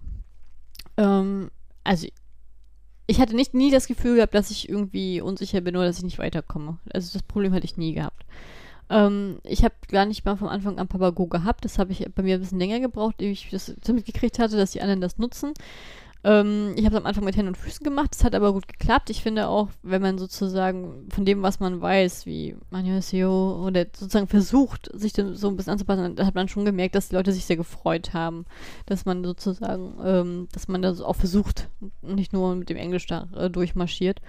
Ähm, 0.98 1.50
also 1.86 2.08
ich 3.08 3.20
hatte 3.20 3.36
nicht 3.36 3.54
nie 3.54 3.72
das 3.72 3.88
Gefühl 3.88 4.16
gehabt, 4.16 4.36
dass 4.36 4.52
ich 4.52 4.68
irgendwie 4.68 5.22
unsicher 5.22 5.62
bin 5.62 5.76
oder 5.78 5.86
dass 5.86 6.00
ich 6.00 6.04
nicht 6.04 6.20
weiterkomme. 6.20 6.80
Also 6.92 7.14
das 7.14 7.24
Problem 7.24 7.54
hatte 7.54 7.66
ich 7.66 7.78
nie 7.78 7.94
gehabt. 7.94 8.26
Ähm, 8.90 9.40
ich 9.44 9.64
habe 9.64 9.76
gar 9.90 10.06
nicht 10.06 10.26
mal 10.26 10.38
vom 10.38 10.48
Anfang 10.48 10.78
an 10.78 10.88
Papago 10.88 11.28
gehabt. 11.28 11.66
Das 11.66 11.80
habe 11.80 11.92
ich 11.92 12.06
bei 12.14 12.24
mir 12.24 12.36
ein 12.36 12.42
bisschen 12.42 12.60
länger 12.60 12.80
gebraucht, 12.80 13.22
ehe 13.22 13.32
ich 13.32 13.50
das 13.50 13.74
mitgekriegt 13.88 14.40
hatte, 14.40 14.58
dass 14.58 14.72
die 14.72 14.82
anderen 14.82 15.02
das 15.02 15.18
nutzen. 15.18 15.54
Ähm, 16.26 16.74
ich 16.76 16.86
habe 16.86 16.96
es 16.96 17.02
am 17.02 17.06
Anfang 17.06 17.24
mit 17.24 17.38
Händen 17.38 17.50
und 17.50 17.58
Füßen 17.58 17.84
gemacht. 17.84 18.10
Das 18.12 18.24
hat 18.24 18.34
aber 18.34 18.52
gut 18.52 18.68
geklappt. 18.68 19.12
Ich 19.12 19.22
finde 19.22 19.48
auch, 19.48 19.70
wenn 19.84 20.02
man 20.02 20.18
sozusagen 20.18 21.08
von 21.10 21.24
dem, 21.24 21.44
was 21.44 21.60
man 21.60 21.80
weiß, 21.82 22.26
wie 22.26 22.56
Manjoseo 22.72 23.64
oder 23.64 23.86
sozusagen 23.96 24.28
versucht, 24.28 24.90
sich 24.94 25.14
so 25.14 25.50
ein 25.50 25.56
bisschen 25.56 25.74
anzupassen, 25.74 26.16
da 26.16 26.26
hat 26.26 26.34
man 26.34 26.48
schon 26.48 26.66
gemerkt, 26.66 26.96
dass 26.96 27.10
die 27.10 27.16
Leute 27.16 27.32
sich 27.32 27.46
sehr 27.46 27.58
gefreut 27.58 28.14
haben, 28.14 28.46
dass 28.88 29.06
man 29.06 29.24
sozusagen, 29.24 29.94
ähm, 30.04 30.48
dass 30.52 30.68
man 30.68 30.82
das 30.82 31.00
auch 31.00 31.16
versucht, 31.16 31.70
nicht 32.02 32.34
nur 32.34 32.56
mit 32.56 32.70
dem 32.70 32.78
Englisch 32.78 33.06
da 33.06 33.28
äh, 33.36 33.52
durchmarschiert. 33.52 34.20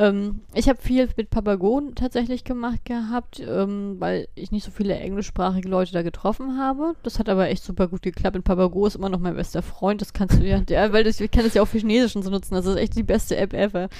Ähm, 0.00 0.40
ich 0.54 0.66
habe 0.70 0.80
viel 0.80 1.10
mit 1.18 1.28
Papagon 1.28 1.94
tatsächlich 1.94 2.44
gemacht 2.44 2.86
gehabt, 2.86 3.38
ähm, 3.46 3.96
weil 3.98 4.28
ich 4.34 4.50
nicht 4.50 4.64
so 4.64 4.70
viele 4.70 4.94
englischsprachige 4.94 5.68
Leute 5.68 5.92
da 5.92 6.00
getroffen 6.00 6.58
habe. 6.58 6.94
Das 7.02 7.18
hat 7.18 7.28
aber 7.28 7.50
echt 7.50 7.62
super 7.62 7.86
gut 7.86 8.00
geklappt. 8.00 8.34
Und 8.34 8.42
Papago 8.42 8.86
ist 8.86 8.94
immer 8.94 9.10
noch 9.10 9.18
mein 9.18 9.36
bester 9.36 9.60
Freund. 9.60 10.00
Das 10.00 10.14
kannst 10.14 10.40
du 10.40 10.46
ja, 10.46 10.58
der, 10.60 10.94
weil 10.94 11.04
das, 11.04 11.20
ich 11.20 11.30
kann 11.30 11.44
das 11.44 11.52
ja 11.52 11.60
auch 11.60 11.68
für 11.68 11.78
Chinesischen 11.78 12.22
so 12.22 12.30
nutzen. 12.30 12.54
Das 12.54 12.64
ist 12.64 12.76
echt 12.76 12.96
die 12.96 13.02
beste 13.02 13.36
App 13.36 13.52
ever. 13.52 13.90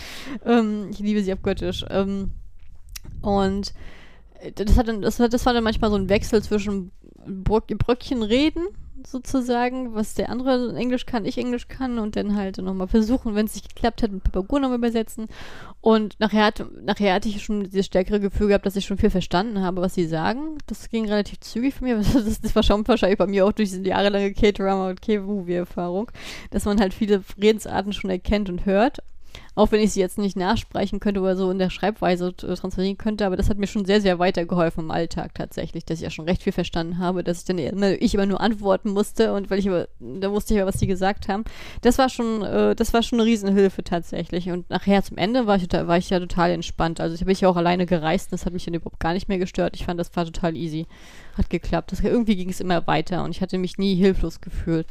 Ähm, 0.46 0.88
ich 0.90 1.00
liebe 1.00 1.22
sie 1.22 1.32
abgöttisch. 1.32 1.84
Ähm, 1.90 2.30
und 3.20 3.74
das, 4.54 4.78
hat 4.78 4.88
dann, 4.88 5.02
das, 5.02 5.18
das 5.18 5.44
war 5.44 5.52
dann 5.52 5.64
manchmal 5.64 5.90
so 5.90 5.96
ein 5.96 6.08
Wechsel 6.08 6.42
zwischen 6.42 6.92
Bröckchen 7.26 8.22
reden 8.22 8.62
sozusagen, 9.06 9.94
was 9.94 10.14
der 10.14 10.30
andere 10.30 10.74
Englisch 10.76 11.06
kann, 11.06 11.24
ich 11.24 11.38
Englisch 11.38 11.68
kann 11.68 11.98
und 11.98 12.16
dann 12.16 12.36
halt 12.36 12.58
nochmal 12.58 12.88
versuchen, 12.88 13.34
wenn 13.34 13.46
es 13.46 13.54
nicht 13.54 13.74
geklappt 13.74 14.02
hat, 14.02 14.12
mit 14.12 14.22
Papagur 14.24 14.60
nochmal 14.60 14.78
übersetzen. 14.78 15.28
Und 15.80 16.18
nachher, 16.20 16.44
hat, 16.44 16.64
nachher 16.82 17.14
hatte 17.14 17.28
ich 17.28 17.42
schon 17.42 17.64
dieses 17.64 17.86
stärkere 17.86 18.20
Gefühl 18.20 18.48
gehabt, 18.48 18.66
dass 18.66 18.76
ich 18.76 18.84
schon 18.84 18.98
viel 18.98 19.10
verstanden 19.10 19.60
habe, 19.60 19.80
was 19.80 19.94
sie 19.94 20.06
sagen. 20.06 20.58
Das 20.66 20.88
ging 20.90 21.08
relativ 21.08 21.40
zügig 21.40 21.74
für 21.74 21.84
mich. 21.84 22.06
Das, 22.20 22.40
das 22.40 22.54
war 22.54 22.62
schon 22.62 22.86
wahrscheinlich 22.86 23.18
bei 23.18 23.26
mir 23.26 23.46
auch 23.46 23.52
durch 23.52 23.70
diese 23.70 23.82
jahrelange 23.82 24.32
K-Drama 24.32 24.90
und 24.90 25.00
K-Movie-Erfahrung, 25.00 26.10
dass 26.50 26.64
man 26.64 26.80
halt 26.80 26.92
viele 26.92 27.22
Redensarten 27.40 27.92
schon 27.92 28.10
erkennt 28.10 28.50
und 28.50 28.66
hört. 28.66 28.98
Auch 29.54 29.72
wenn 29.72 29.80
ich 29.80 29.92
sie 29.92 30.00
jetzt 30.00 30.18
nicht 30.18 30.36
nachsprechen 30.36 31.00
könnte 31.00 31.20
oder 31.20 31.36
so 31.36 31.50
in 31.50 31.58
der 31.58 31.70
Schreibweise 31.70 32.28
äh, 32.28 32.54
transferieren 32.54 32.98
könnte, 32.98 33.26
aber 33.26 33.36
das 33.36 33.50
hat 33.50 33.58
mir 33.58 33.66
schon 33.66 33.84
sehr, 33.84 34.00
sehr 34.00 34.18
weitergeholfen 34.18 34.84
im 34.84 34.90
Alltag 34.90 35.34
tatsächlich, 35.34 35.84
dass 35.84 35.98
ich 35.98 36.04
ja 36.04 36.10
schon 36.10 36.26
recht 36.26 36.42
viel 36.42 36.52
verstanden 36.52 36.98
habe, 36.98 37.24
dass 37.24 37.40
ich 37.40 37.44
dann 37.46 37.58
immer, 37.58 37.90
ich 38.00 38.14
immer 38.14 38.26
nur 38.26 38.40
antworten 38.40 38.90
musste 38.90 39.32
und 39.32 39.50
weil 39.50 39.58
ich 39.58 39.68
aber, 39.68 39.88
da 39.98 40.30
wusste 40.30 40.54
ich 40.54 40.58
ja, 40.58 40.66
was 40.66 40.78
sie 40.78 40.86
gesagt 40.86 41.28
haben. 41.28 41.44
Das 41.82 41.98
war 41.98 42.08
schon, 42.08 42.42
äh, 42.42 42.76
das 42.76 42.94
war 42.94 43.02
schon 43.02 43.20
eine 43.20 43.28
Riesenhilfe 43.28 43.82
tatsächlich. 43.82 44.50
Und 44.50 44.70
nachher 44.70 45.02
zum 45.02 45.18
Ende 45.18 45.46
war 45.46 45.56
ich, 45.56 45.70
war 45.72 45.98
ich 45.98 46.10
ja 46.10 46.20
total 46.20 46.52
entspannt. 46.52 47.00
Also 47.00 47.14
ich 47.14 47.20
habe 47.22 47.32
ja 47.32 47.48
auch 47.48 47.56
alleine 47.56 47.86
gereist, 47.86 48.32
das 48.32 48.46
hat 48.46 48.52
mich 48.52 48.64
dann 48.64 48.74
überhaupt 48.74 49.00
gar 49.00 49.14
nicht 49.14 49.28
mehr 49.28 49.38
gestört. 49.38 49.74
Ich 49.74 49.84
fand, 49.84 49.98
das 49.98 50.14
war 50.14 50.24
total 50.24 50.56
easy. 50.56 50.86
Hat 51.36 51.50
geklappt. 51.50 51.92
Das, 51.92 52.00
irgendwie 52.00 52.36
ging 52.36 52.50
es 52.50 52.60
immer 52.60 52.86
weiter 52.86 53.24
und 53.24 53.30
ich 53.32 53.40
hatte 53.40 53.58
mich 53.58 53.78
nie 53.78 53.96
hilflos 53.96 54.40
gefühlt. 54.40 54.86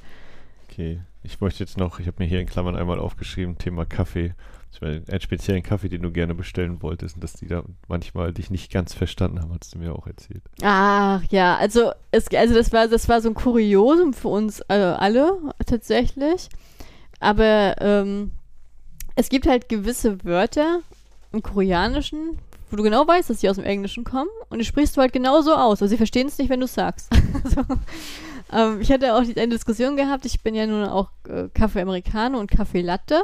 Okay. 0.70 1.00
Ich 1.22 1.42
möchte 1.42 1.64
jetzt 1.64 1.78
noch, 1.78 2.00
ich 2.00 2.08
habe 2.08 2.18
mir 2.20 2.30
hier 2.30 2.40
in 2.40 2.48
Klammern 2.48 2.76
einmal 2.76 3.00
aufgeschrieben, 3.00 3.58
Thema 3.58 3.86
Kaffee. 3.86 4.34
Einen 4.82 5.20
speziellen 5.20 5.64
Kaffee, 5.64 5.90
den 5.90 6.04
du 6.04 6.12
gerne 6.12 6.36
bestellen 6.36 6.82
wolltest 6.82 7.16
und 7.16 7.24
dass 7.24 7.34
die 7.34 7.48
da 7.48 7.64
manchmal 7.88 8.32
dich 8.34 8.50
nicht 8.50 8.72
ganz 8.72 8.94
verstanden 8.94 9.42
haben, 9.42 9.52
hast 9.52 9.74
du 9.74 9.80
mir 9.80 9.94
auch 9.94 10.06
erzählt. 10.08 10.44
Ach 10.62 11.24
ja, 11.32 11.58
also 11.58 11.92
es, 12.12 12.28
also 12.34 12.54
das 12.54 12.72
war 12.72 12.88
das 12.88 13.10
war 13.10 13.20
so 13.20 13.30
ein 13.30 13.34
Kuriosum 13.34 14.14
für 14.14 14.30
uns 14.30 14.62
äh, 14.70 14.76
alle 14.76 15.38
tatsächlich. 15.66 16.50
Aber 17.20 17.76
ähm, 17.82 18.32
es 19.16 19.28
gibt 19.30 19.48
halt 19.48 19.68
gewisse 19.68 20.24
Wörter 20.24 20.80
im 21.34 21.42
Koreanischen, 21.42 22.38
wo 22.70 22.78
du 22.78 22.84
genau 22.84 23.06
weißt, 23.06 23.30
dass 23.30 23.42
sie 23.42 23.50
aus 23.50 23.58
dem 23.58 23.66
Englischen 23.66 24.04
kommen 24.04 24.30
und 24.50 24.60
die 24.60 24.66
sprichst 24.66 24.96
du 24.96 25.02
halt 25.02 25.12
genauso 25.12 25.56
aus. 25.56 25.82
Also 25.82 25.88
sie 25.88 25.98
verstehen 25.98 26.28
es 26.28 26.38
nicht, 26.38 26.50
wenn 26.50 26.62
du 26.62 26.66
es 26.66 26.76
sagst. 26.76 27.10
so. 27.44 27.66
Ähm, 28.52 28.82
ich 28.82 28.92
hatte 28.92 29.16
auch 29.16 29.22
eine 29.22 29.50
Diskussion 29.50 29.96
gehabt. 29.96 30.26
Ich 30.26 30.42
bin 30.42 30.56
ja 30.56 30.66
nun 30.66 30.86
auch 30.86 31.10
äh, 31.28 31.50
Kaffee 31.54 31.82
Americano 31.82 32.40
und 32.40 32.50
Kaffee 32.50 32.82
Latte. 32.82 33.24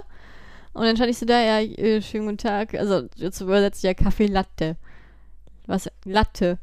Und 0.73 0.84
dann 0.84 0.95
stand 0.95 1.09
ich 1.09 1.17
so 1.17 1.26
da, 1.26 1.39
ja, 1.39 1.59
äh, 1.59 2.01
schönen 2.01 2.26
guten 2.26 2.38
Tag. 2.38 2.73
Also 2.76 3.07
jetzt 3.15 3.39
übersetzt 3.41 3.84
ja 3.84 3.93
Kaffee 3.93 4.28
Latte. 4.28 4.76
Was? 5.67 5.89
Latte. 6.03 6.59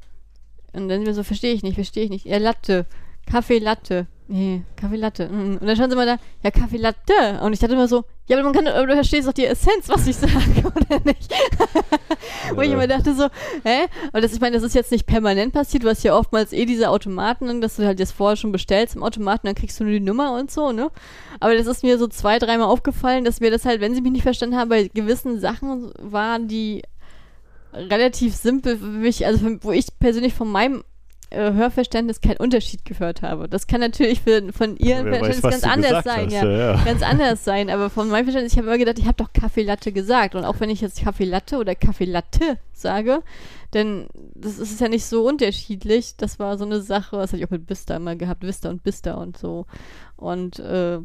Und 0.73 0.89
dann 0.89 1.03
mir 1.03 1.15
so, 1.15 1.23
verstehe 1.23 1.55
ich 1.55 1.63
nicht, 1.63 1.75
verstehe 1.75 2.05
ich 2.05 2.11
nicht. 2.11 2.27
Ja, 2.27 2.39
Latte. 2.39 2.87
Kaffee 3.27 3.59
Latte. 3.59 4.07
Nee, 4.33 4.63
Kaffee 4.77 4.97
Latte. 4.97 5.29
Mm. 5.29 5.59
Und 5.59 5.67
dann 5.67 5.77
schauen 5.77 5.91
sie 5.91 5.97
mal 5.97 6.07
da, 6.07 6.17
ja, 6.43 6.51
Kaffee 6.51 6.79
Latte. 6.79 7.39
Und 7.43 7.53
ich 7.53 7.59
dachte 7.59 7.75
immer 7.75 7.87
so, 7.87 8.05
ja, 8.27 8.39
aber 8.39 8.45
man 8.45 8.55
kann, 8.55 8.67
aber 8.67 8.87
du 8.87 8.95
verstehst 8.95 9.29
doch 9.29 9.35
die 9.35 9.45
Essenz, 9.45 9.91
was 9.91 10.07
ich 10.07 10.17
sage, 10.17 10.33
oder 10.65 11.01
nicht? 11.05 11.35
Wo 12.55 12.63
ich 12.63 12.71
immer 12.71 12.87
dachte 12.87 13.15
so, 13.15 13.29
hä? 13.63 13.89
Und 14.11 14.25
das, 14.25 14.33
ich 14.33 14.41
meine, 14.41 14.55
das 14.57 14.63
ist 14.63 14.75
jetzt 14.75 14.91
nicht 14.91 15.05
permanent 15.05 15.53
passiert. 15.53 15.85
Du 15.85 15.89
hast 15.91 16.03
ja 16.03 16.17
oftmals 16.17 16.55
eh 16.55 16.65
diese 16.65 16.89
Automaten, 16.89 17.61
dass 17.61 17.77
du 17.77 17.85
halt 17.85 18.01
das 18.01 18.11
vorher 18.11 18.39
schon 18.39 18.53
bestellst 18.53 18.97
im 18.97 19.03
Automaten, 19.03 19.49
dann 19.49 19.55
kriegst 19.55 19.79
du 19.79 19.85
nur 19.85 19.93
die 19.93 20.01
Nummer 20.01 20.33
und 20.33 20.51
so, 20.51 20.73
ne? 20.73 20.91
Aber 21.39 21.55
das 21.55 21.67
ist 21.67 21.83
mir 21.83 21.99
so 21.99 22.07
zwei, 22.07 22.39
dreimal 22.39 22.69
aufgefallen, 22.69 23.27
dass 23.27 23.41
mir 23.41 23.51
das 23.51 23.67
halt, 23.67 23.83
wenn 23.83 23.95
sie 23.95 24.01
mich 24.01 24.13
nicht 24.13 24.23
verstanden 24.23 24.57
haben, 24.57 24.71
bei 24.71 24.89
gewissen 24.95 25.41
Sachen 25.41 25.93
waren, 25.99 26.49
die 26.49 26.81
relativ 27.75 28.35
simpel 28.35 28.79
für 28.79 28.87
mich, 28.87 29.27
also 29.27 29.41
für, 29.41 29.63
wo 29.63 29.73
ich 29.73 29.89
persönlich 29.99 30.33
von 30.33 30.49
meinem 30.49 30.85
äh, 31.33 31.53
Hörverständnis 31.53 32.21
keinen 32.21 32.37
Unterschied 32.37 32.85
gehört 32.85 33.23
habe. 33.23 33.49
Das 33.49 33.67
kann 33.67 33.81
natürlich 33.81 34.21
für, 34.21 34.53
von 34.53 34.77
ihrem 34.77 35.09
Verständnis 35.09 35.43
ganz 35.43 35.65
anders 35.65 36.05
sein. 36.05 36.27
Hast, 36.27 36.33
ja. 36.33 36.51
ja. 36.51 36.85
Ganz 36.85 37.03
anders 37.03 37.45
sein. 37.45 37.71
Aber 37.71 37.91
von 37.91 38.09
meinem 38.09 38.25
Verständnis, 38.25 38.53
ich 38.53 38.59
habe 38.59 38.69
immer 38.69 38.79
gedacht, 38.79 38.99
ich 38.99 39.07
habe 39.07 39.17
doch 39.17 39.33
Kaffee 39.33 39.63
Latte 39.63 39.93
gesagt. 39.93 40.35
Und 40.35 40.45
auch 40.45 40.61
wenn 40.61 40.71
ich 40.71 40.81
jetzt 40.81 41.03
Kaffee 41.03 41.25
Latte 41.25 41.59
oder 41.59 41.75
Kaffee 41.75 42.05
Latte 42.05 42.59
sage, 42.73 43.23
denn 43.75 44.07
das 44.35 44.59
ist 44.59 44.81
ja 44.81 44.89
nicht 44.89 45.07
so 45.07 45.27
unterschiedlich. 45.27 46.17
Das 46.17 46.39
war 46.39 46.59
so 46.59 46.65
eine 46.65 46.81
Sache, 46.81 47.17
das 47.17 47.33
hatte 47.33 47.39
ich 47.39 47.47
auch 47.47 47.51
mit 47.51 47.67
Bista 47.67 47.97
immer 47.97 48.17
gehabt, 48.17 48.43
Vista 48.43 48.69
und 48.71 48.83
Bista 48.83 49.15
und 49.15 49.37
so. 49.39 49.67
Und 50.17 50.59
äh, 50.59 50.99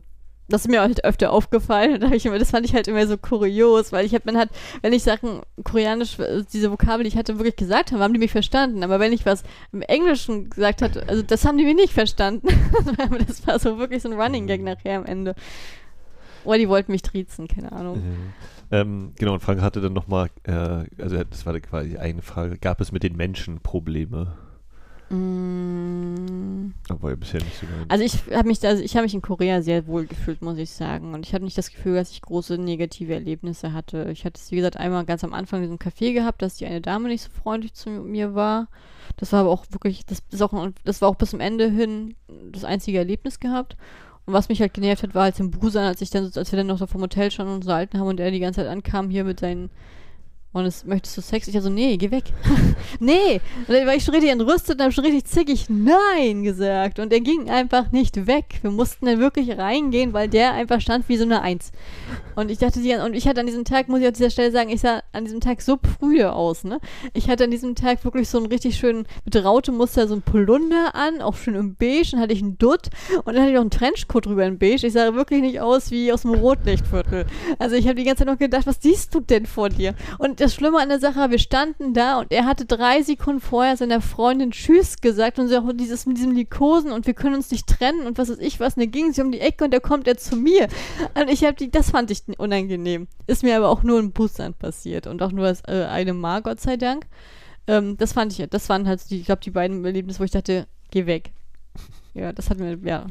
das 0.50 0.62
ist 0.62 0.72
mir 0.72 0.82
halt 0.82 1.04
öfter 1.04 1.32
aufgefallen. 1.32 2.00
Da 2.00 2.12
ich 2.12 2.26
immer, 2.26 2.40
das 2.40 2.52
fand 2.52 2.66
ich 2.66 2.74
halt 2.74 2.88
immer 2.88 3.06
so 3.06 3.18
kurios, 3.18 3.92
weil 3.92 4.06
ich 4.06 4.16
hab, 4.16 4.26
man 4.26 4.38
hat, 4.38 4.50
wenn 4.82 4.94
ich 4.94 5.04
Sachen 5.04 5.42
koreanisch, 5.64 6.20
äh, 6.20 6.44
diese 6.52 6.72
Vokabel, 6.72 7.04
die 7.04 7.10
ich 7.10 7.18
hatte, 7.18 7.38
wirklich 7.38 7.56
gesagt 7.56 7.92
habe, 7.92 8.04
haben 8.04 8.14
die 8.14 8.20
mich 8.20 8.32
verstanden. 8.32 8.84
Aber 8.84 9.00
wenn 9.00 9.14
ich 9.14 9.26
was 9.26 9.44
im 9.74 9.82
Englischen 9.82 10.50
gesagt 10.50 10.82
hatte, 10.82 11.08
also 11.08 11.22
das 11.22 11.46
haben 11.46 11.58
die 11.58 11.66
mir 11.66 11.76
nicht 11.76 11.94
verstanden. 11.94 12.48
das 13.28 13.46
war 13.46 13.60
so 13.60 13.78
wirklich 13.78 14.04
so 14.04 14.10
ein 14.10 14.20
Running 14.20 14.48
Gag 14.48 14.62
nachher 14.62 14.98
am 14.98 15.06
Ende. 15.06 15.36
Oder 16.44 16.60
die 16.60 16.70
wollten 16.70 16.94
mich 16.94 17.02
triezen, 17.02 17.48
keine 17.48 17.74
Ahnung. 17.74 17.98
Mhm. 17.98 18.34
Ähm, 18.72 19.12
genau, 19.18 19.34
und 19.34 19.42
Frank 19.42 19.62
hatte 19.62 19.82
dann 19.82 19.94
nochmal, 19.94 20.30
äh, 20.44 20.86
also 21.02 21.24
das 21.24 21.46
war 21.46 21.58
quasi 21.60 21.98
eigene 21.98 22.22
Frage, 22.22 22.58
gab 22.58 22.80
es 22.80 22.92
mit 22.92 23.04
den 23.04 23.16
Menschen 23.16 23.60
Probleme? 23.60 24.38
Mm. 25.10 26.74
Aber 26.90 27.16
bisher 27.16 27.42
nicht 27.42 27.60
so 27.60 27.66
geil. 27.66 27.86
Also 27.88 28.04
ich 28.04 28.36
habe 28.36 28.48
mich, 28.48 28.66
also 28.66 28.84
ich 28.84 28.96
habe 28.96 29.04
mich 29.04 29.14
in 29.14 29.22
Korea 29.22 29.62
sehr 29.62 29.88
wohl 29.88 30.06
gefühlt, 30.06 30.42
muss 30.42 30.58
ich 30.58 30.72
sagen. 30.72 31.14
Und 31.14 31.26
ich 31.26 31.34
hatte 31.34 31.46
nicht 31.46 31.58
das 31.58 31.72
Gefühl, 31.72 31.96
dass 31.96 32.12
ich 32.12 32.22
große 32.22 32.58
negative 32.58 33.14
Erlebnisse 33.14 33.74
hatte. 33.74 34.10
Ich 34.12 34.26
hatte 34.26 34.40
es, 34.40 34.52
wie 34.52 34.58
gesagt, 34.58 34.78
einmal 34.78 35.06
ganz 35.06 35.24
am 35.24 35.34
Anfang 35.34 35.64
in 35.64 35.70
diesem 35.70 35.80
Café 35.80 36.14
gehabt, 36.14 36.42
dass 36.42 36.56
die 36.56 36.66
eine 36.66 36.82
Dame 36.82 37.08
nicht 37.08 37.24
so 37.24 37.30
freundlich 37.30 37.74
zu 37.74 37.90
mir 37.90 38.36
war. 38.36 38.68
Das 39.18 39.32
war 39.32 39.42
aber 39.42 39.50
auch 39.50 39.66
wirklich, 39.72 40.06
das, 40.06 40.22
ist 40.32 40.42
auch, 40.42 40.70
das 40.84 41.02
war 41.02 41.10
auch 41.10 41.16
bis 41.16 41.32
zum 41.32 41.40
Ende 41.40 41.70
hin 41.70 42.16
das 42.52 42.64
einzige 42.64 42.98
Erlebnis 42.98 43.40
gehabt. 43.40 43.78
Und 44.26 44.34
was 44.34 44.50
mich 44.50 44.60
halt 44.60 44.74
genervt 44.74 45.04
hat, 45.04 45.16
war 45.16 45.24
halt 45.24 45.40
im 45.40 45.52
Busan, 45.52 45.86
als 45.86 46.02
ich 46.02 46.10
dann, 46.10 46.30
als 46.36 46.52
wir 46.52 46.58
dann 46.58 46.68
noch 46.68 46.78
so 46.78 46.86
vom 46.86 47.02
Hotel 47.02 47.32
schon 47.32 47.48
uns 47.48 47.66
unterhalten 47.66 47.98
haben 47.98 48.08
und 48.08 48.20
er 48.20 48.30
die 48.30 48.42
ganze 48.42 48.62
Zeit 48.62 48.70
ankam 48.70 49.10
hier 49.10 49.24
mit 49.24 49.40
seinen 49.40 49.70
und 50.58 50.66
es, 50.66 50.86
möchtest 50.86 51.18
du 51.18 51.22
Sex? 51.22 51.48
Ich 51.48 51.62
so, 51.62 51.70
nee, 51.70 51.98
geh 51.98 52.12
weg. 52.12 52.26
nee. 53.00 53.42
Und 53.68 53.74
dann 53.74 53.88
war 53.88 53.96
ich 53.96 54.04
schon 54.04 54.14
richtig 54.14 54.32
entrüstet 54.32 54.76
und 54.76 54.82
habe 54.82 54.92
schon 54.92 55.06
richtig 55.06 55.26
zickig 55.26 55.68
Nein 55.70 56.44
gesagt. 56.44 57.00
Und 57.00 57.14
er 57.14 57.22
ging 57.22 57.50
einfach 57.50 57.92
nicht 57.92 58.28
weg. 58.28 58.60
Wir 58.62 58.72
mussten 58.72 59.06
dann 59.06 59.20
wirklich 59.20 59.58
reingehen, 59.58 60.14
weil 60.14 60.28
der 60.28 60.54
einfach 60.54 60.82
stand 60.82 61.08
wie 61.10 61.18
so 61.18 61.24
eine 61.24 61.42
Eins. 61.42 61.72
Und 62.36 62.52
ich 62.52 62.60
dachte, 62.60 62.80
und 63.04 63.14
ich 63.16 63.28
hatte 63.28 63.40
an 63.40 63.48
diesem 63.48 63.66
Tag, 63.66 63.88
muss 63.90 64.00
ich 64.00 64.08
an 64.08 64.14
dieser 64.14 64.30
Stelle 64.30 64.52
sagen, 64.52 64.70
ich 64.70 64.82
sah 64.82 65.02
an 65.12 65.26
diesem 65.26 65.40
Tag 65.40 65.62
so 65.62 65.78
prüde 65.78 66.34
aus, 66.34 66.64
ne? 66.64 66.80
Ich 67.14 67.30
hatte 67.30 67.46
an 67.46 67.52
diesem 67.52 67.74
Tag 67.74 68.04
wirklich 68.06 68.30
so 68.30 68.38
einen 68.38 68.48
richtig 68.48 68.78
schönen, 68.78 69.08
mit 69.26 69.36
Raute-Muster, 69.36 70.08
so 70.08 70.16
ein 70.16 70.22
Polunder 70.22 70.94
an, 70.94 71.22
auch 71.22 71.36
schön 71.36 71.56
im 71.56 71.76
Beige. 71.76 72.12
Dann 72.12 72.20
hatte 72.20 72.34
ich 72.34 72.44
einen 72.44 72.58
Dutt 72.58 72.90
und 73.24 73.34
dann 73.34 73.42
hatte 73.42 73.52
ich 73.52 73.58
auch 73.58 73.62
einen 73.62 73.72
Trenchcoat 73.72 74.26
drüber 74.26 74.46
in 74.46 74.60
Beige. 74.60 74.86
Ich 74.86 74.94
sah 74.94 75.14
wirklich 75.16 75.42
nicht 75.42 75.60
aus 75.60 75.92
wie 75.92 76.12
aus 76.12 76.22
dem 76.22 76.36
Rotlichtviertel. 76.36 77.26
Also 77.60 77.76
ich 77.76 77.86
habe 77.86 77.96
die 77.96 78.04
ganze 78.04 78.20
Zeit 78.20 78.28
noch 78.28 78.40
gedacht, 78.40 78.68
was 78.68 78.78
siehst 78.82 79.16
du 79.16 79.20
denn 79.20 79.46
vor 79.46 79.70
dir? 79.70 79.96
Und 80.20 80.40
das 80.40 80.47
Schlimme 80.54 80.80
an 80.80 80.90
der 80.90 81.00
Sache, 81.00 81.32
wir 81.32 81.40
standen 81.40 81.94
da 81.94 82.20
und 82.20 82.32
er 82.32 82.46
hatte 82.46 82.66
drei 82.66 83.02
Sekunden 83.02 83.42
vorher 83.42 83.78
seiner 83.78 84.02
Freundin 84.02 84.52
Tschüss 84.52 85.02
gesagt 85.02 85.40
und 85.40 85.48
so 85.48 85.72
dieses 85.74 86.06
mit 86.06 86.18
diesem 86.18 86.34
Likosen 86.34 86.92
und 86.92 87.08
wir 87.08 87.14
können 87.14 87.36
uns 87.36 87.52
nicht 87.52 87.68
trennen 87.68 88.06
und 88.06 88.18
was 88.18 88.30
weiß 88.30 88.40
ich 88.40 88.60
was. 88.60 88.76
Und 88.76 88.84
dann 88.84 88.92
ging 88.92 89.14
sie 89.14 89.22
um 89.22 89.32
die 89.32 89.40
Ecke 89.40 89.66
und 89.66 89.74
da 89.74 89.80
kommt 89.80 90.08
er 90.08 90.18
zu 90.18 90.36
mir. 90.36 90.68
Und 91.20 91.30
ich 91.30 91.44
habe 91.44 91.56
die, 91.56 91.72
das 91.72 91.92
fand 91.92 92.12
ich 92.12 92.24
unangenehm. 92.38 93.08
Ist 93.26 93.44
mir 93.44 93.58
aber 93.58 93.70
auch 93.70 93.84
nur 93.84 94.00
in 94.00 94.12
Busan 94.12 94.54
passiert 94.54 95.08
und 95.08 95.22
auch 95.22 95.32
nur 95.32 95.46
als 95.48 95.62
äh, 95.68 95.86
eine 95.86 96.14
Mal, 96.14 96.42
Gott 96.42 96.60
sei 96.60 96.78
Dank. 96.78 97.06
Ähm, 97.68 97.98
das 97.98 98.14
fand 98.14 98.38
ich, 98.38 98.48
das 98.50 98.70
waren 98.70 98.88
halt, 98.88 99.10
die, 99.10 99.20
ich 99.20 99.26
glaube, 99.26 99.42
die 99.42 99.52
beiden 99.52 99.84
Erlebnisse, 99.84 100.20
wo 100.20 100.24
ich 100.24 100.32
dachte, 100.32 100.68
geh 100.92 101.06
weg. 101.06 101.32
Ja, 102.18 102.34
das 102.34 102.50
hat 102.50 102.58
mir, 102.58 102.80
ja. 102.84 103.06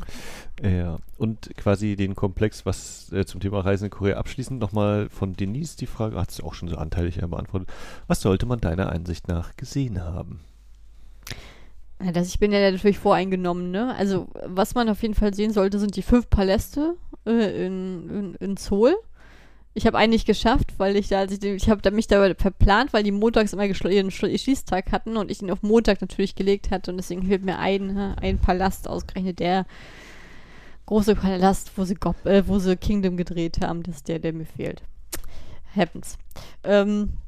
Ja, 0.61 0.98
und 1.16 1.50
quasi 1.57 1.94
den 1.94 2.16
Komplex, 2.16 2.66
was 2.66 3.12
äh, 3.12 3.24
zum 3.24 3.40
Thema 3.40 3.61
Reisen 3.61 3.84
in 3.84 3.90
Korea 3.90 4.16
abschließend 4.16 4.59
nochmal 4.59 5.09
von 5.11 5.34
Denise 5.34 5.76
die 5.76 5.86
Frage, 5.86 6.20
hat 6.20 6.32
sie 6.32 6.42
auch 6.42 6.54
schon 6.54 6.68
so 6.68 6.76
anteilig 6.76 7.16
beantwortet. 7.16 7.68
Was 8.09 8.20
sollte 8.20 8.46
man 8.46 8.61
deiner 8.61 8.90
Einsicht 8.90 9.28
nach 9.28 9.57
gesehen 9.57 10.02
haben? 10.02 10.40
Das, 11.98 12.28
ich 12.28 12.40
bin 12.40 12.52
ja 12.52 12.70
natürlich 12.70 12.98
voreingenommen, 12.98 13.70
ne? 13.70 13.94
Also, 13.96 14.28
was 14.44 14.74
man 14.74 14.88
auf 14.88 15.00
jeden 15.02 15.14
Fall 15.14 15.32
sehen 15.32 15.52
sollte, 15.52 15.78
sind 15.78 15.94
die 15.96 16.02
fünf 16.02 16.28
Paläste 16.28 16.96
äh, 17.26 17.64
in, 17.66 18.11
in, 18.11 18.34
in 18.34 18.57
Seoul. 18.57 18.96
Ich 19.76 19.86
habe 19.86 19.98
einen 19.98 20.10
nicht 20.10 20.26
geschafft, 20.26 20.72
weil 20.78 20.96
ich 20.96 21.08
da, 21.08 21.18
als 21.18 21.32
ich, 21.32 21.42
ich 21.42 21.68
habe 21.68 21.90
mich 21.90 22.06
da 22.06 22.34
verplant, 22.34 22.94
weil 22.94 23.02
die 23.02 23.12
montags 23.12 23.52
immer 23.52 23.66
ihren 23.66 24.10
Schließtag 24.10 24.90
hatten 24.90 25.18
und 25.18 25.30
ich 25.30 25.42
ihn 25.42 25.50
auf 25.50 25.62
Montag 25.62 26.00
natürlich 26.00 26.34
gelegt 26.34 26.70
hatte 26.70 26.90
und 26.90 26.96
deswegen 26.96 27.26
fehlt 27.26 27.44
mir 27.44 27.58
ein, 27.58 27.98
ein 27.98 28.38
Palast 28.38 28.88
ausgerechnet, 28.88 29.38
der 29.38 29.66
große 30.86 31.14
Palast, 31.14 31.72
wo 31.76 31.84
sie, 31.84 31.94
Gob, 31.94 32.24
äh, 32.24 32.48
wo 32.48 32.58
sie 32.58 32.74
Kingdom 32.76 33.18
gedreht 33.18 33.58
haben, 33.60 33.82
das 33.82 33.96
ist 33.96 34.08
der, 34.08 34.18
der 34.18 34.32
mir 34.32 34.46
fehlt. 34.46 34.82
happens. 35.74 36.16
Ähm, 36.64 37.18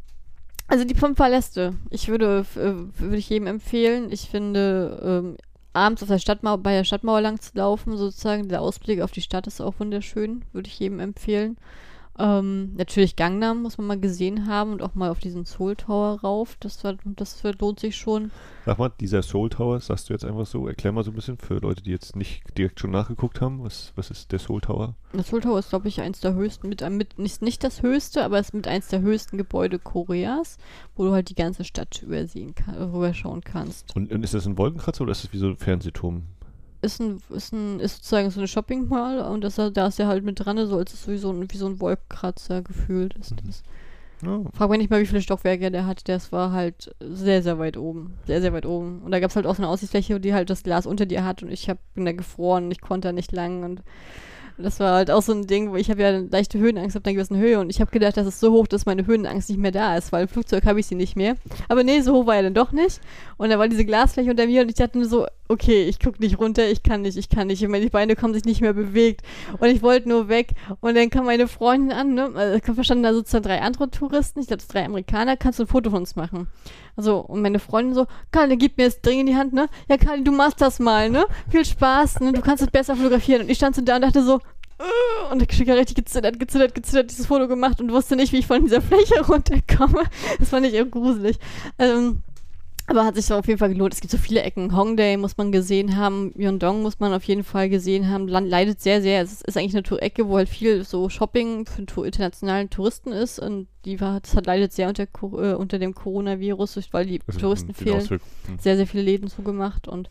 also 0.69 0.85
die 0.85 0.95
fünf 0.95 1.19
Paläste. 1.19 1.75
Ich 1.91 2.09
würde, 2.09 2.47
äh, 2.57 3.01
würde 3.01 3.17
ich 3.19 3.29
jedem 3.29 3.47
empfehlen. 3.47 4.11
Ich 4.11 4.31
finde, 4.31 5.01
ähm, 5.03 5.37
abends 5.75 6.03
auf 6.03 6.09
der 6.09 6.19
Stadtmauer, 6.19 6.59
bei 6.59 6.73
der 6.73 6.85
Stadtmauer 6.85 7.21
lang 7.21 7.41
zu 7.41 7.51
laufen, 7.55 7.99
sozusagen, 7.99 8.49
der 8.49 8.63
Ausblick 8.63 9.03
auf 9.03 9.11
die 9.11 9.21
Stadt 9.21 9.47
ist 9.47 9.61
auch 9.61 9.75
wunderschön. 9.79 10.47
Würde 10.53 10.69
ich 10.69 10.79
jedem 10.79 11.01
empfehlen. 11.01 11.59
Ähm, 12.19 12.75
natürlich 12.75 13.15
Gangnam 13.15 13.63
muss 13.63 13.79
man 13.79 13.87
mal 13.87 14.01
gesehen 14.01 14.47
haben 14.47 14.73
und 14.73 14.83
auch 14.83 14.95
mal 14.95 15.11
auf 15.11 15.21
diesen 15.21 15.45
Soul 15.45 15.77
Tower 15.77 16.21
rauf. 16.21 16.57
Das, 16.59 16.83
war, 16.83 16.97
das 17.05 17.43
lohnt 17.61 17.79
sich 17.79 17.97
schon. 17.97 18.33
Sag 18.67 18.79
mal, 18.79 18.91
dieser 19.01 19.23
Soul 19.23 19.51
Tower, 19.51 19.81
sagst 19.81 20.09
du 20.09 20.15
jetzt 20.15 20.25
einfach 20.25 20.47
so, 20.47 20.67
erklär 20.67 20.93
mal 20.93 21.05
so 21.05 21.13
ein 21.13 21.15
bisschen 21.15 21.39
für 21.39 21.59
Leute, 21.59 21.83
die 21.83 21.91
jetzt 21.91 22.17
nicht 22.17 22.43
direkt 22.59 22.81
schon 22.81 22.91
nachgeguckt 22.91 23.41
haben, 23.41 23.63
was, 23.63 23.93
was 23.95 24.11
ist 24.11 24.33
der 24.33 24.41
Soul 24.41 24.61
Tower? 24.61 24.95
Der 25.15 25.23
Soul 25.23 25.41
Tower 25.41 25.59
ist, 25.61 25.71
glaube 25.71 25.89
ich, 25.89 26.01
eins 26.01 26.21
der 26.21 26.35
höchsten, 26.35 26.69
mit, 26.69 26.89
mit 26.91 27.19
nicht, 27.19 27.41
nicht 27.41 27.63
das 27.63 27.83
höchste, 27.83 28.25
aber 28.25 28.39
es 28.39 28.49
ist 28.49 28.55
mit 28.55 28.67
eins 28.67 28.89
der 28.89 29.01
höchsten 29.01 29.39
Gebäude 29.39 29.79
Koreas, 29.79 30.59
wo 30.97 31.05
du 31.05 31.13
halt 31.13 31.31
die 31.31 31.35
ganze 31.37 31.65
Stadt 31.65 32.03
übersehen 32.03 32.55
kann, 32.55 32.75
rüberschauen 32.75 33.43
kannst. 33.43 33.95
Und, 33.95 34.11
und 34.13 34.23
ist 34.25 34.35
das 34.35 34.47
ein 34.47 34.59
Wolkenkratzer 34.59 35.03
oder 35.03 35.13
ist 35.13 35.25
das 35.25 35.33
wie 35.33 35.39
so 35.39 35.47
ein 35.47 35.57
Fernsehturm? 35.57 36.25
Ist 36.81 37.01
ein, 37.01 37.19
ist 37.31 37.53
ein, 37.53 37.81
ist 37.81 37.97
sozusagen 37.97 38.31
so 38.31 38.41
eine 38.41 38.49
Shopping 38.49 38.89
Mall 38.89 39.21
und 39.21 39.43
das, 39.43 39.57
da 39.57 39.87
ist 39.87 39.99
er 39.99 40.07
halt 40.07 40.25
mit 40.25 40.45
dran, 40.45 40.65
so 40.67 40.77
als 40.79 40.95
es 40.95 41.09
wie 41.09 41.19
so 41.19 41.31
ein, 41.31 41.51
wie 41.51 41.57
so 41.57 41.67
ein 41.67 41.81
Wolkenkratzer 41.81 42.63
gefühlt 42.63 43.15
ist. 43.15 43.35
Das. 43.47 43.63
Oh. 44.27 44.47
Frag 44.53 44.71
mich 44.71 44.79
nicht 44.79 44.91
mal, 44.91 45.01
wie 45.01 45.07
viele 45.07 45.23
Stockwerke 45.23 45.71
der 45.71 45.87
hat. 45.87 46.09
Das 46.09 46.33
war 46.33 46.53
halt 46.53 46.95
sehr, 47.01 47.43
sehr 47.43 47.59
weit 47.59 47.77
oben. 47.77 48.15
Sehr, 48.27 48.41
sehr 48.41 48.53
weit 48.53 48.67
oben. 48.67 49.03
Und 49.03 49.13
da 49.13 49.21
gab 49.21 49.31
es 49.31 49.37
halt 49.37 49.47
auch 49.47 49.55
so 49.55 49.63
eine 49.63 49.71
Aussichtsfläche, 49.71 50.19
die 50.19 50.35
halt 50.35 50.51
das 50.51 50.65
Glas 50.65 50.87
unter 50.87 51.07
dir 51.07 51.25
hat 51.25 51.43
und 51.43 51.53
ich 51.53 51.69
hab, 51.71 51.79
bin 51.95 52.05
da 52.05 52.13
gefroren 52.13 52.65
und 52.65 52.71
ich 52.73 52.81
konnte 52.81 53.09
da 53.09 53.13
nicht 53.13 53.33
lang 53.33 53.63
und 53.63 53.83
das 54.59 54.81
war 54.81 54.95
halt 54.95 55.11
auch 55.11 55.23
so 55.23 55.33
ein 55.33 55.47
Ding, 55.47 55.71
wo 55.71 55.77
ich 55.77 55.89
habe 55.89 56.03
ja 56.03 56.09
eine 56.09 56.23
leichte 56.23 56.59
Höhenangst 56.59 56.97
auf 56.97 57.05
einer 57.05 57.15
gewissen 57.15 57.37
Höhe 57.37 57.61
und 57.61 57.71
ich 57.71 57.81
habe 57.81 57.91
gedacht, 57.91 58.17
das 58.17 58.27
ist 58.27 58.41
so 58.41 58.53
hoch, 58.53 58.67
dass 58.67 58.87
meine 58.87 59.07
Höhenangst 59.07 59.49
nicht 59.49 59.59
mehr 59.59 59.71
da 59.71 59.97
ist, 59.97 60.11
weil 60.11 60.23
im 60.23 60.29
Flugzeug 60.29 60.67
habe 60.67 60.81
ich 60.81 60.87
sie 60.87 60.97
nicht 60.97 61.17
mehr. 61.17 61.37
Aber 61.69 61.85
nee, 61.85 62.01
so 62.01 62.13
hoch 62.13 62.27
war 62.27 62.37
er 62.37 62.43
dann 62.43 62.55
doch 62.55 62.73
nicht. 62.73 63.01
Und 63.37 63.51
da 63.51 63.59
war 63.59 63.69
diese 63.69 63.85
Glasfläche 63.85 64.31
unter 64.31 64.47
mir 64.47 64.63
und 64.63 64.69
ich 64.69 64.75
dachte 64.75 64.99
nur 64.99 65.07
so, 65.07 65.27
okay, 65.49 65.85
ich 65.85 65.99
gucke 65.99 66.21
nicht 66.21 66.39
runter, 66.39 66.69
ich 66.71 66.83
kann 66.83 67.03
nicht, 67.03 67.17
ich 67.17 67.29
kann 67.29 67.47
nicht. 67.47 67.67
Meine 67.67 67.89
Beine 67.89 68.17
kommen 68.17 68.35
sich 68.35 68.45
nicht 68.45 68.61
mehr 68.61 68.75
bewegt. 68.75 69.23
Und 69.59 69.69
ich 69.69 69.83
wollte 69.83 70.09
nur 70.09 70.29
weg. 70.29 70.53
Und 70.81 70.97
dann 70.97 71.11
kam 71.11 71.25
meine 71.25 71.49
Freundin 71.49 71.93
an, 71.93 72.15
ne? 72.15 72.31
Also, 72.35 72.75
verstanden 72.75 73.05
da 73.05 73.13
sozusagen 73.13 73.45
drei 73.45 73.61
andere 73.61 73.91
Touristen, 73.91 74.41
ich 74.41 74.47
glaube, 74.47 74.63
drei 74.69 74.85
Amerikaner, 74.85 75.37
kannst 75.37 75.59
du 75.59 75.65
ein 75.65 75.69
Foto 75.69 75.91
von 75.91 76.01
uns 76.01 76.17
machen? 76.17 76.49
Also, 76.97 77.19
und 77.19 77.43
meine 77.43 77.59
Freundin 77.59 77.95
so, 77.95 78.07
Kali, 78.31 78.57
gib 78.57 78.77
mir 78.77 78.87
das 78.87 79.01
Ding 79.01 79.21
in 79.21 79.27
die 79.27 79.37
Hand, 79.37 79.53
ne? 79.53 79.69
Ja, 79.89 79.97
Kali, 79.97 80.23
du 80.23 80.33
machst 80.33 80.61
das 80.61 80.79
mal, 80.79 81.11
ne? 81.11 81.27
Viel 81.51 81.65
Spaß, 81.65 82.21
ne? 82.21 82.33
Du 82.33 82.43
kannst 82.43 82.63
es 82.63 82.71
besser 82.71 82.97
fotografieren. 82.97 83.43
Und 83.43 83.51
ich 83.51 83.57
stand 83.57 83.75
so 83.75 83.83
da 83.83 83.97
und 83.97 84.03
dachte 84.03 84.23
so, 84.23 84.41
äh, 84.79 85.33
und 85.33 85.43
ich 85.43 85.61
habe 85.61 85.75
richtig 85.77 85.97
gezittert, 85.97 86.39
gezittert, 86.39 86.75
gezittert, 86.75 87.11
dieses 87.11 87.27
Foto 87.27 87.49
gemacht 87.49 87.81
und 87.81 87.91
wusste 87.91 88.17
nicht, 88.17 88.33
wie 88.33 88.39
ich 88.39 88.47
von 88.47 88.63
dieser 88.63 88.81
Fläche 88.81 89.21
runterkomme. 89.29 90.05
Das 90.39 90.51
fand 90.51 90.67
ich 90.67 90.75
irgendwie 90.75 91.01
gruselig. 91.01 91.39
Ähm, 91.79 92.23
aber 92.89 93.05
hat 93.05 93.17
sich 93.17 93.27
so 93.27 93.35
auf 93.35 93.47
jeden 93.47 93.59
Fall 93.59 93.69
gelohnt. 93.69 93.93
Es 93.93 94.01
gibt 94.01 94.11
so 94.11 94.17
viele 94.17 94.43
Ecken. 94.43 94.75
Hongdae 94.75 95.19
muss 95.19 95.37
man 95.37 95.53
gesehen 95.53 95.97
haben, 95.97 96.33
Myeongdong 96.35 96.83
muss 96.83 96.99
man 96.99 97.13
auf 97.13 97.23
jeden 97.25 97.45
Fall 97.45 97.69
gesehen 97.69 98.09
haben. 98.09 98.29
Land 98.29 98.49
leidet 98.49 98.81
sehr, 98.81 99.03
sehr. 99.03 99.21
Es 99.23 99.43
ist 99.43 99.57
eigentlich 99.57 99.75
eine 99.75 99.83
Tour-Ecke, 99.83 100.27
wo 100.27 100.39
halt 100.39 100.49
viel 100.49 100.85
so 100.85 101.11
Shopping 101.11 101.67
für 101.67 102.07
internationalen 102.07 102.71
Touristen 102.71 103.13
ist. 103.13 103.39
Und 103.39 103.69
die 103.85 104.01
war, 104.01 104.21
das 104.21 104.35
hat 104.35 104.47
leidet 104.47 104.73
sehr 104.73 104.89
unter, 104.89 105.05
äh, 105.05 105.55
unter 105.55 105.79
dem 105.79 105.95
Coronavirus, 105.95 106.81
weil 106.93 107.07
die 107.07 107.21
also 107.27 107.39
Touristen 107.39 107.75
fehlen. 107.75 108.09
Hm. 108.09 108.21
Sehr, 108.59 108.77
sehr 108.77 108.87
viele 108.87 109.03
Läden 109.03 109.29
zugemacht 109.29 109.87
und 109.87 110.11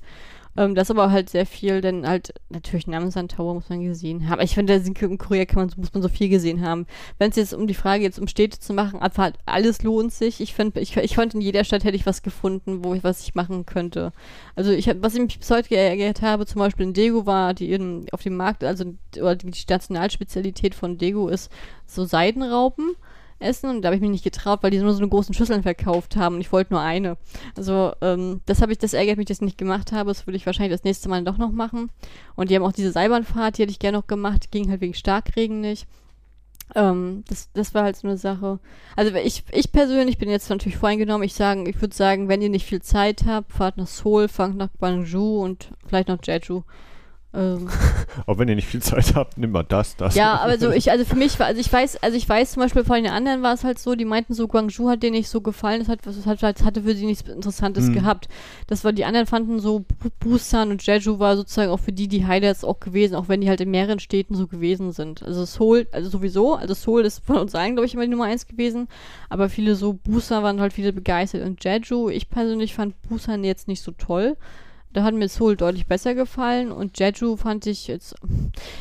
ähm, 0.57 0.75
das 0.75 0.89
aber 0.91 1.11
halt 1.11 1.29
sehr 1.29 1.45
viel, 1.45 1.81
denn 1.81 2.07
halt 2.07 2.33
natürlich 2.49 2.87
Namsan 2.87 3.27
Tower 3.27 3.53
muss 3.53 3.69
man 3.69 3.83
gesehen 3.83 4.27
haben. 4.27 4.41
Ich 4.41 4.55
finde, 4.55 4.73
in 4.73 5.17
Korea 5.17 5.45
kann 5.45 5.67
man, 5.67 5.71
muss 5.77 5.93
man 5.93 6.01
so 6.01 6.09
viel 6.09 6.29
gesehen 6.29 6.61
haben. 6.61 6.87
Wenn 7.19 7.29
es 7.29 7.35
jetzt 7.35 7.53
um 7.53 7.67
die 7.67 7.75
Frage 7.75 8.03
jetzt 8.03 8.19
um 8.19 8.27
Städte 8.27 8.59
zu 8.59 8.73
machen, 8.73 8.99
einfach 8.99 9.23
halt 9.23 9.35
alles 9.45 9.83
lohnt 9.83 10.11
sich. 10.11 10.41
Ich 10.41 10.53
finde, 10.55 10.79
ich, 10.81 10.97
ich 10.97 11.15
fand 11.15 11.35
in 11.35 11.41
jeder 11.41 11.63
Stadt 11.63 11.83
hätte 11.83 11.95
ich 11.95 12.07
was 12.07 12.23
gefunden, 12.23 12.83
wo 12.83 12.95
ich 12.95 13.03
was 13.03 13.21
ich 13.21 13.35
machen 13.35 13.65
könnte. 13.67 14.11
Also 14.55 14.71
ich 14.71 14.87
was 14.99 15.13
ich 15.13 15.21
mich 15.21 15.39
bis 15.39 15.51
heute 15.51 15.69
geärgert 15.69 16.21
habe, 16.23 16.45
zum 16.45 16.59
Beispiel 16.59 16.87
in 16.87 16.93
Daegu 16.93 17.25
war, 17.25 17.53
die 17.53 17.71
in, 17.71 18.07
auf 18.11 18.23
dem 18.23 18.35
Markt, 18.35 18.63
also 18.63 18.85
oder 19.17 19.35
die 19.35 19.51
Nationalspezialität 19.69 20.73
von 20.73 20.97
Daegu 20.97 21.27
ist 21.27 21.51
so 21.85 22.03
Seidenraupen 22.03 22.95
essen 23.39 23.69
und 23.69 23.81
da 23.81 23.87
habe 23.87 23.95
ich 23.95 24.01
mich 24.01 24.09
nicht 24.09 24.23
getraut, 24.23 24.59
weil 24.61 24.71
die 24.71 24.79
nur 24.79 24.93
so 24.93 24.99
eine 24.99 25.09
großen 25.09 25.33
Schüsseln 25.33 25.63
verkauft 25.63 26.15
haben 26.15 26.35
und 26.35 26.41
ich 26.41 26.51
wollte 26.51 26.73
nur 26.73 26.81
eine. 26.81 27.17
Also 27.55 27.93
ähm, 28.01 28.41
das 28.45 28.61
habe 28.61 28.71
ich, 28.71 28.77
das 28.77 28.93
ärgert 28.93 29.17
mich, 29.17 29.27
dass 29.27 29.37
ich 29.37 29.41
nicht 29.41 29.57
gemacht 29.57 29.91
habe. 29.91 30.09
Das 30.09 30.25
würde 30.25 30.37
ich 30.37 30.45
wahrscheinlich 30.45 30.75
das 30.75 30.83
nächste 30.83 31.09
Mal 31.09 31.23
doch 31.23 31.37
noch 31.37 31.51
machen. 31.51 31.91
Und 32.35 32.49
die 32.49 32.55
haben 32.55 32.63
auch 32.63 32.71
diese 32.71 32.91
Seilbahnfahrt, 32.91 33.57
die 33.57 33.63
hätte 33.63 33.71
ich 33.71 33.79
gerne 33.79 33.97
noch 33.97 34.07
gemacht, 34.07 34.51
ging 34.51 34.69
halt 34.69 34.81
wegen 34.81 34.93
Starkregen 34.93 35.61
nicht. 35.61 35.87
Ähm, 36.75 37.23
das, 37.29 37.49
das 37.53 37.73
war 37.73 37.83
halt 37.83 37.95
so 37.95 38.07
eine 38.07 38.17
Sache. 38.17 38.59
Also 38.95 39.15
ich, 39.15 39.43
ich 39.51 39.71
persönlich 39.71 40.17
bin 40.17 40.29
jetzt 40.29 40.49
natürlich 40.49 40.77
voreingenommen. 40.77 41.25
Ich 41.25 41.33
sagen, 41.33 41.67
ich 41.67 41.79
würde 41.81 41.95
sagen, 41.95 42.27
wenn 42.27 42.41
ihr 42.41 42.49
nicht 42.49 42.65
viel 42.65 42.81
Zeit 42.81 43.25
habt, 43.25 43.53
fahrt 43.53 43.77
nach 43.77 43.87
Seoul, 43.87 44.27
fangt 44.27 44.57
nach 44.57 44.69
Gwangju 44.77 45.43
und 45.43 45.71
vielleicht 45.85 46.09
nach 46.09 46.19
Jeju. 46.23 46.63
Ähm. 47.37 47.69
Auch 48.25 48.39
wenn 48.39 48.47
ihr 48.49 48.55
nicht 48.55 48.67
viel 48.67 48.81
Zeit 48.81 49.13
habt, 49.13 49.37
nimm 49.37 49.51
mal 49.51 49.63
das, 49.63 49.95
das. 49.95 50.15
Ja, 50.15 50.39
aber 50.39 50.57
so 50.57 50.71
ich, 50.71 50.89
also 50.89 51.05
für 51.05 51.15
mich 51.15 51.39
war, 51.39 51.45
also 51.45 51.61
ich 51.61 51.71
weiß, 51.71 52.01
also 52.01 52.17
ich 52.17 52.27
weiß 52.27 52.53
zum 52.53 52.63
Beispiel 52.63 52.83
von 52.83 52.95
den 52.95 53.11
anderen 53.11 53.43
war 53.43 53.53
es 53.53 53.63
halt 53.63 53.77
so, 53.77 53.93
die 53.93 54.05
meinten 54.05 54.33
so, 54.33 54.47
Guangzhou 54.47 54.89
hat 54.89 55.03
denen 55.03 55.15
nicht 55.15 55.29
so 55.29 55.41
gefallen, 55.41 55.79
das 55.79 55.87
hat, 55.87 55.99
das 56.03 56.25
hat, 56.25 56.41
das 56.41 56.63
hatte 56.63 56.81
für 56.81 56.95
sie 56.95 57.05
nichts 57.05 57.29
Interessantes 57.29 57.89
mhm. 57.89 57.93
gehabt. 57.93 58.27
Das 58.65 58.83
war, 58.83 58.91
die 58.91 59.05
anderen 59.05 59.27
fanden 59.27 59.59
so, 59.59 59.85
Busan 60.19 60.71
und 60.71 60.83
Jeju 60.83 61.19
war 61.19 61.37
sozusagen 61.37 61.71
auch 61.71 61.79
für 61.79 61.91
die 61.91 62.07
die 62.07 62.25
Highlights 62.25 62.63
auch 62.63 62.79
gewesen, 62.79 63.15
auch 63.15 63.29
wenn 63.29 63.41
die 63.41 63.49
halt 63.49 63.61
in 63.61 63.69
mehreren 63.69 63.99
Städten 63.99 64.33
so 64.33 64.47
gewesen 64.47 64.91
sind. 64.91 65.21
Also 65.21 65.45
Seoul, 65.45 65.87
also 65.91 66.09
sowieso, 66.09 66.55
also 66.55 66.73
Seoul 66.73 67.05
ist 67.05 67.23
von 67.23 67.37
uns 67.37 67.53
allen, 67.53 67.75
glaube 67.75 67.85
ich, 67.85 67.93
immer 67.93 68.03
die 68.03 68.09
Nummer 68.09 68.25
eins 68.25 68.47
gewesen, 68.47 68.87
aber 69.29 69.49
viele 69.49 69.75
so, 69.75 69.93
Busan 69.93 70.41
waren 70.41 70.59
halt 70.59 70.73
viele 70.73 70.91
begeistert 70.91 71.45
und 71.45 71.63
Jeju, 71.63 72.09
ich 72.09 72.29
persönlich 72.29 72.73
fand 72.73 72.99
Busan 73.03 73.43
jetzt 73.43 73.67
nicht 73.67 73.83
so 73.83 73.91
toll. 73.91 74.37
Da 74.93 75.03
hat 75.03 75.13
mir 75.13 75.27
Seoul 75.27 75.55
deutlich 75.55 75.85
besser 75.85 76.15
gefallen 76.15 76.71
und 76.71 76.97
Jeju 76.97 77.35
fand 77.35 77.65
ich 77.67 77.87
jetzt. 77.87 78.15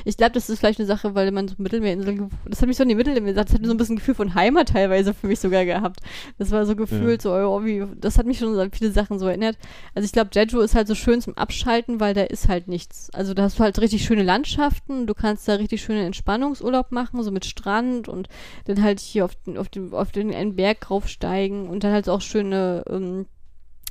Ich 0.04 0.16
glaube, 0.16 0.32
das 0.32 0.48
ist 0.48 0.60
vielleicht 0.60 0.78
eine 0.78 0.86
Sache, 0.86 1.14
weil 1.14 1.30
man 1.32 1.48
so 1.48 1.56
Mittelmeerinseln. 1.58 2.30
Das 2.46 2.60
hat 2.60 2.68
mich 2.68 2.76
so 2.76 2.84
an 2.84 2.88
die 2.88 2.94
Mittelmeer. 2.94 3.34
Das 3.34 3.52
hat 3.52 3.60
mir 3.60 3.66
so 3.66 3.74
ein 3.74 3.76
bisschen 3.76 3.96
Gefühl 3.96 4.14
von 4.14 4.34
Heimat 4.34 4.70
teilweise 4.70 5.12
für 5.12 5.26
mich 5.26 5.40
sogar 5.40 5.64
gehabt. 5.64 6.00
Das 6.38 6.52
war 6.52 6.64
so 6.64 6.76
gefühlt 6.76 7.24
ja. 7.24 7.30
so, 7.30 7.48
oh, 7.48 7.64
wie, 7.64 7.84
das 7.96 8.18
hat 8.18 8.26
mich 8.26 8.38
schon 8.38 8.58
an 8.58 8.70
viele 8.70 8.92
Sachen 8.92 9.18
so 9.18 9.26
erinnert. 9.26 9.58
Also 9.94 10.06
ich 10.06 10.12
glaube, 10.12 10.30
Jeju 10.32 10.60
ist 10.60 10.74
halt 10.74 10.88
so 10.88 10.94
schön 10.94 11.20
zum 11.20 11.36
Abschalten, 11.36 12.00
weil 12.00 12.14
da 12.14 12.22
ist 12.22 12.48
halt 12.48 12.68
nichts. 12.68 13.10
Also 13.12 13.34
da 13.34 13.42
hast 13.42 13.58
du 13.58 13.64
halt 13.64 13.78
richtig 13.80 14.04
schöne 14.04 14.22
Landschaften. 14.22 15.06
Du 15.06 15.14
kannst 15.14 15.48
da 15.48 15.54
richtig 15.54 15.82
schönen 15.82 16.06
Entspannungsurlaub 16.06 16.92
machen, 16.92 17.22
so 17.22 17.30
mit 17.30 17.44
Strand 17.44 18.08
und 18.08 18.28
dann 18.64 18.82
halt 18.82 19.00
hier 19.00 19.24
auf 19.24 19.34
den, 19.34 19.58
auf 19.58 19.68
den, 19.68 19.92
auf 19.92 20.12
den 20.12 20.32
einen 20.32 20.56
Berg 20.56 20.90
raufsteigen 20.90 21.68
und 21.68 21.84
dann 21.84 21.92
halt 21.92 22.08
auch 22.08 22.20
schöne. 22.20 22.84
Ähm, 22.88 23.26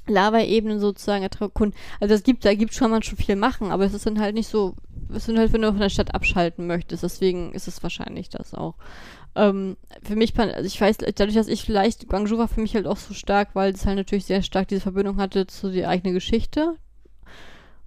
Lava-Ebenen 0.07 0.79
sozusagen 0.79 1.23
erkunden. 1.23 1.77
Also 1.99 2.13
es 2.13 2.23
gibt, 2.23 2.45
da 2.45 2.53
gibt 2.53 2.73
schon 2.73 2.91
man 2.91 3.03
schon 3.03 3.17
viel 3.17 3.35
machen, 3.35 3.71
aber 3.71 3.85
es 3.85 3.93
ist 3.93 4.05
dann 4.05 4.19
halt 4.19 4.35
nicht 4.35 4.47
so, 4.47 4.75
es 5.13 5.25
sind 5.25 5.37
halt, 5.37 5.53
wenn 5.53 5.61
du 5.61 5.69
von 5.69 5.79
der 5.79 5.89
Stadt 5.89 6.13
abschalten 6.13 6.67
möchtest, 6.67 7.03
deswegen 7.03 7.53
ist 7.53 7.67
es 7.67 7.83
wahrscheinlich 7.83 8.29
das 8.29 8.53
auch. 8.53 8.75
Ähm, 9.35 9.75
für 10.01 10.15
mich, 10.15 10.37
also 10.39 10.65
ich 10.65 10.79
weiß, 10.79 10.97
dadurch, 10.97 11.35
dass 11.35 11.47
ich 11.47 11.63
vielleicht, 11.63 12.07
Guangzhou 12.07 12.37
war 12.37 12.47
für 12.47 12.61
mich 12.61 12.75
halt 12.75 12.87
auch 12.87 12.97
so 12.97 13.13
stark, 13.13 13.49
weil 13.53 13.73
es 13.73 13.85
halt 13.85 13.97
natürlich 13.97 14.25
sehr 14.25 14.41
stark 14.41 14.67
diese 14.69 14.81
Verbindung 14.81 15.17
hatte 15.17 15.47
zu 15.47 15.69
die 15.69 15.85
eigene 15.85 16.13
Geschichte, 16.13 16.77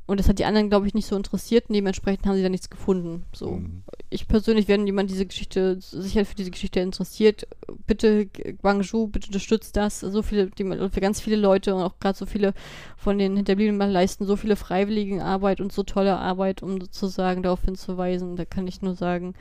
und 0.08 0.18
das 0.18 0.26
hat 0.26 0.38
die 0.38 0.46
anderen, 0.46 0.70
glaube 0.70 0.86
ich, 0.86 0.94
nicht 0.94 1.06
so 1.06 1.16
interessiert 1.16 1.68
und 1.68 1.74
dementsprechend 1.74 2.26
haben 2.26 2.34
sie 2.34 2.42
da 2.42 2.48
nichts 2.48 2.70
gefunden. 2.70 3.26
So. 3.34 3.50
Mhm. 3.50 3.82
Ich 4.08 4.26
persönlich, 4.26 4.66
wenn 4.66 4.86
jemand 4.86 5.10
diese 5.10 5.26
Geschichte, 5.26 5.76
sich 5.82 6.16
halt 6.16 6.26
für 6.26 6.34
diese 6.34 6.50
Geschichte 6.50 6.80
interessiert, 6.80 7.46
bitte 7.86 8.24
Guangzhou, 8.62 9.08
bitte 9.08 9.26
unterstützt 9.26 9.76
das. 9.76 10.00
So 10.00 10.22
viele, 10.22 10.46
die, 10.46 10.64
für 10.64 11.00
ganz 11.02 11.20
viele 11.20 11.36
Leute 11.36 11.74
und 11.74 11.82
auch 11.82 11.98
gerade 12.00 12.16
so 12.16 12.24
viele 12.24 12.54
von 12.96 13.18
den 13.18 13.36
Hinterbliebenen 13.36 13.90
leisten 13.90 14.24
so 14.24 14.36
viele 14.36 14.56
freiwillige 14.56 15.22
Arbeit 15.22 15.60
und 15.60 15.72
so 15.72 15.82
tolle 15.82 16.16
Arbeit, 16.16 16.62
um 16.62 16.80
sozusagen 16.80 17.42
darauf 17.42 17.62
hinzuweisen. 17.62 18.36
Da 18.36 18.46
kann 18.46 18.66
ich 18.66 18.80
nur 18.80 18.94
sagen, 18.94 19.34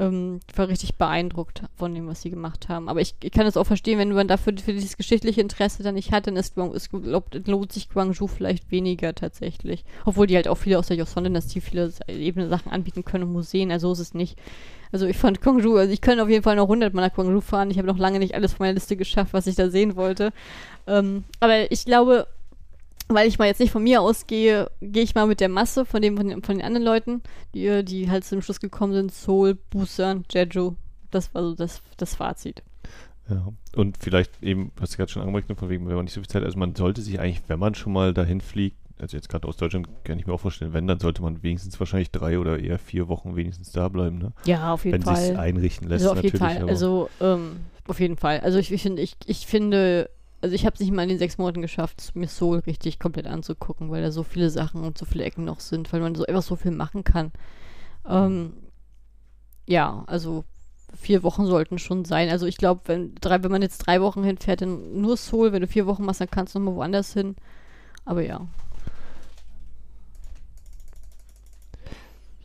ähm, 0.00 0.40
war 0.56 0.68
richtig 0.68 0.96
beeindruckt 0.96 1.62
von 1.76 1.94
dem, 1.94 2.08
was 2.08 2.22
sie 2.22 2.30
gemacht 2.30 2.70
haben. 2.70 2.88
Aber 2.88 3.02
ich, 3.02 3.14
ich 3.22 3.30
kann 3.30 3.46
es 3.46 3.58
auch 3.58 3.66
verstehen, 3.66 3.98
wenn 3.98 4.12
man 4.12 4.28
dafür 4.28 4.54
für 4.56 4.72
dieses 4.72 4.96
geschichtliche 4.96 5.42
Interesse 5.42 5.82
dann 5.82 5.94
nicht 5.94 6.10
hat, 6.10 6.26
dann 6.26 6.36
ist, 6.36 6.56
ist 6.56 6.90
glaubt, 6.90 7.46
lohnt 7.46 7.70
sich 7.70 7.90
Guangzhou 7.90 8.26
vielleicht 8.26 8.70
weniger 8.70 9.14
tatsächlich. 9.14 9.84
Obwohl 10.06 10.26
die 10.26 10.36
halt 10.36 10.48
auch 10.48 10.56
viele 10.56 10.78
aus 10.78 10.86
der 10.86 10.96
Joseon-Dynastie 10.96 11.60
viele 11.60 11.92
ebene 12.08 12.48
Sachen 12.48 12.72
anbieten 12.72 13.04
können 13.04 13.24
und 13.24 13.32
Museen, 13.32 13.70
also 13.70 13.88
so 13.88 13.92
ist 13.92 14.08
es 14.08 14.14
nicht. 14.14 14.38
Also 14.90 15.06
ich 15.06 15.18
fand 15.18 15.42
Guangzhou, 15.42 15.76
also 15.76 15.92
ich 15.92 16.00
kann 16.00 16.18
auf 16.18 16.30
jeden 16.30 16.42
Fall 16.42 16.56
noch 16.56 16.64
100 16.64 16.94
Mal 16.94 17.02
nach 17.02 17.14
Guangzhou 17.14 17.42
fahren. 17.42 17.70
Ich 17.70 17.76
habe 17.76 17.86
noch 17.86 17.98
lange 17.98 18.18
nicht 18.18 18.34
alles 18.34 18.54
von 18.54 18.64
meiner 18.64 18.74
Liste 18.74 18.96
geschafft, 18.96 19.34
was 19.34 19.46
ich 19.46 19.54
da 19.54 19.68
sehen 19.68 19.96
wollte. 19.96 20.32
Ähm, 20.86 21.24
aber 21.40 21.70
ich 21.70 21.84
glaube, 21.84 22.26
weil 23.14 23.28
ich 23.28 23.38
mal 23.38 23.46
jetzt 23.46 23.60
nicht 23.60 23.72
von 23.72 23.82
mir 23.82 24.00
ausgehe, 24.00 24.70
gehe 24.80 25.02
ich 25.02 25.14
mal 25.14 25.26
mit 25.26 25.40
der 25.40 25.48
Masse 25.48 25.84
von, 25.84 26.02
dem, 26.02 26.16
von, 26.16 26.28
den, 26.28 26.42
von 26.42 26.56
den 26.56 26.64
anderen 26.64 26.84
Leuten, 26.84 27.22
die, 27.54 27.84
die 27.84 28.10
halt 28.10 28.24
zum 28.24 28.42
Schluss 28.42 28.60
gekommen 28.60 28.92
sind, 28.92 29.12
Seoul, 29.12 29.54
Busan, 29.70 30.24
Jeju. 30.30 30.74
Das 31.10 31.34
war 31.34 31.42
so 31.42 31.54
das, 31.54 31.82
das 31.96 32.14
Fazit. 32.14 32.62
Ja, 33.28 33.48
und 33.76 33.96
vielleicht 33.98 34.42
eben, 34.42 34.72
hast 34.80 34.94
du 34.94 34.96
gerade 34.96 35.10
schon 35.10 35.22
angemerkt, 35.22 35.50
von 35.56 35.68
wegen, 35.68 35.88
wenn 35.88 35.94
man 35.94 36.04
nicht 36.04 36.14
so 36.14 36.20
viel 36.20 36.28
Zeit, 36.28 36.42
also 36.42 36.58
man 36.58 36.74
sollte 36.74 37.00
sich 37.00 37.20
eigentlich, 37.20 37.42
wenn 37.46 37.58
man 37.60 37.74
schon 37.74 37.92
mal 37.92 38.12
dahin 38.12 38.40
fliegt, 38.40 38.76
also 39.00 39.16
jetzt 39.16 39.28
gerade 39.28 39.48
aus 39.48 39.56
Deutschland 39.56 39.88
kann 40.04 40.18
ich 40.18 40.26
mir 40.26 40.32
auch 40.32 40.40
vorstellen, 40.40 40.72
wenn, 40.72 40.86
dann 40.86 41.00
sollte 41.00 41.22
man 41.22 41.42
wenigstens 41.42 41.78
wahrscheinlich 41.80 42.10
drei 42.10 42.38
oder 42.38 42.58
eher 42.58 42.78
vier 42.78 43.08
Wochen 43.08 43.36
wenigstens 43.36 43.72
da 43.72 43.88
bleiben, 43.88 44.18
ne? 44.18 44.32
Ja, 44.44 44.74
auf 44.74 44.84
jeden 44.84 44.94
wenn 44.94 45.02
Fall. 45.02 45.14
Wenn 45.16 45.22
sich 45.22 45.38
einrichten 45.38 45.88
lässt, 45.88 46.04
also 46.04 46.18
auf 46.18 46.24
jeden 46.24 46.38
Fall. 46.38 46.68
Also, 46.68 47.08
ähm, 47.20 47.60
Auf 47.86 48.00
jeden 48.00 48.16
Fall. 48.16 48.40
Also 48.40 48.58
ich, 48.58 48.70
ich, 48.72 48.82
find, 48.82 48.98
ich, 48.98 49.16
ich 49.26 49.46
finde, 49.46 50.10
also 50.42 50.54
ich 50.54 50.64
habe 50.64 50.74
es 50.74 50.80
nicht 50.80 50.92
mal 50.92 51.02
in 51.02 51.10
den 51.10 51.18
sechs 51.18 51.38
Monaten 51.38 51.62
geschafft, 51.62 52.12
mir 52.14 52.28
Soul 52.28 52.60
richtig 52.60 52.98
komplett 52.98 53.26
anzugucken, 53.26 53.90
weil 53.90 54.02
da 54.02 54.10
so 54.10 54.22
viele 54.22 54.50
Sachen 54.50 54.84
und 54.84 54.96
so 54.96 55.04
viele 55.04 55.24
Ecken 55.24 55.44
noch 55.44 55.60
sind, 55.60 55.92
weil 55.92 56.00
man 56.00 56.14
so 56.14 56.24
einfach 56.24 56.42
so 56.42 56.56
viel 56.56 56.70
machen 56.70 57.04
kann. 57.04 57.32
Ähm, 58.08 58.54
ja, 59.66 60.04
also 60.06 60.44
vier 60.98 61.22
Wochen 61.22 61.46
sollten 61.46 61.78
schon 61.78 62.04
sein. 62.04 62.30
Also 62.30 62.46
ich 62.46 62.56
glaube, 62.56 62.82
wenn, 62.86 63.14
wenn 63.22 63.50
man 63.50 63.62
jetzt 63.62 63.78
drei 63.78 64.00
Wochen 64.00 64.24
hinfährt, 64.24 64.62
dann 64.62 65.00
nur 65.00 65.16
Soul. 65.16 65.52
Wenn 65.52 65.62
du 65.62 65.68
vier 65.68 65.86
Wochen 65.86 66.04
machst, 66.04 66.20
dann 66.20 66.30
kannst 66.30 66.54
du 66.54 66.58
nochmal 66.58 66.76
woanders 66.76 67.12
hin. 67.12 67.36
Aber 68.04 68.22
ja. 68.22 68.46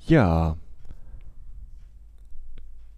Ja. 0.06 0.58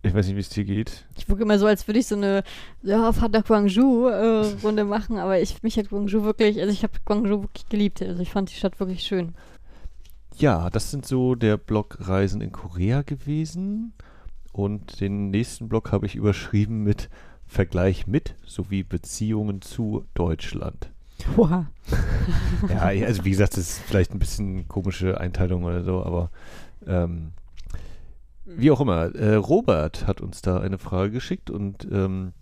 Ich 0.08 0.14
weiß 0.14 0.28
nicht, 0.28 0.36
wie 0.36 0.42
es 0.42 0.50
dir 0.50 0.66
geht. 0.66 1.06
Ich 1.18 1.28
gucke 1.28 1.44
immer 1.44 1.60
so, 1.60 1.66
als 1.66 1.88
würde 1.88 2.00
ich 2.00 2.08
so 2.08 2.16
eine 2.16 2.44
ja, 2.82 3.12
Vater 3.12 3.42
Guangzhou-Runde 3.44 4.82
äh, 4.82 4.86
machen, 4.86 5.18
aber 5.18 5.40
ich, 5.40 5.62
mich 5.64 5.78
hat 5.78 5.90
Guangzhou 5.90 6.24
wirklich, 6.24 6.60
also 6.60 6.72
ich 6.72 6.84
habe 6.84 6.94
Guangzhou 7.06 7.44
wirklich 7.44 7.68
geliebt. 7.70 8.02
Also 8.02 8.22
ich 8.22 8.32
fand 8.32 8.50
die 8.50 8.56
Stadt 8.56 8.80
wirklich 8.80 9.04
schön. 9.04 9.36
Ja, 10.38 10.70
das 10.70 10.92
sind 10.92 11.06
so 11.06 11.36
der 11.36 11.58
Blog 11.58 11.98
Reisen 12.02 12.42
in 12.42 12.52
Korea 12.52 13.02
gewesen. 13.02 13.94
Und 14.52 15.02
den 15.02 15.30
nächsten 15.30 15.70
Blog 15.70 15.92
habe 15.92 16.06
ich 16.06 16.16
überschrieben 16.16 16.84
mit 16.84 17.10
Vergleich 17.46 18.08
mit 18.08 18.36
sowie 18.46 18.84
Beziehungen 18.84 19.62
zu 19.62 20.06
Deutschland. 20.14 20.90
Wow. 21.36 21.66
ja, 22.70 22.82
also 22.82 23.24
wie 23.24 23.32
gesagt, 23.32 23.54
das 23.54 23.60
ist 23.60 23.80
vielleicht 23.80 24.12
ein 24.14 24.20
bisschen 24.20 24.68
komische 24.68 25.20
Einteilung 25.20 25.64
oder 25.64 25.84
so, 25.84 26.04
aber 26.04 26.30
ähm, 26.86 27.32
wie 28.48 28.72
auch 28.72 28.80
immer. 28.80 29.14
Äh, 29.16 29.36
Robert 29.36 30.08
hat 30.08 30.22
uns 30.22 30.42
da 30.42 30.60
eine 30.60 30.78
Frage 30.78 31.12
geschickt 31.12 31.50
und 31.50 31.88
ähm, 31.92 32.34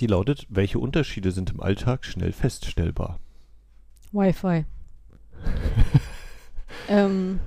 die 0.00 0.06
lautet, 0.06 0.46
welche 0.48 0.78
Unterschiede 0.78 1.30
sind 1.32 1.50
im 1.50 1.60
Alltag 1.60 2.04
schnell 2.04 2.32
feststellbar? 2.32 3.18
Wi-Fi. 4.12 4.64
ähm, 6.88 7.40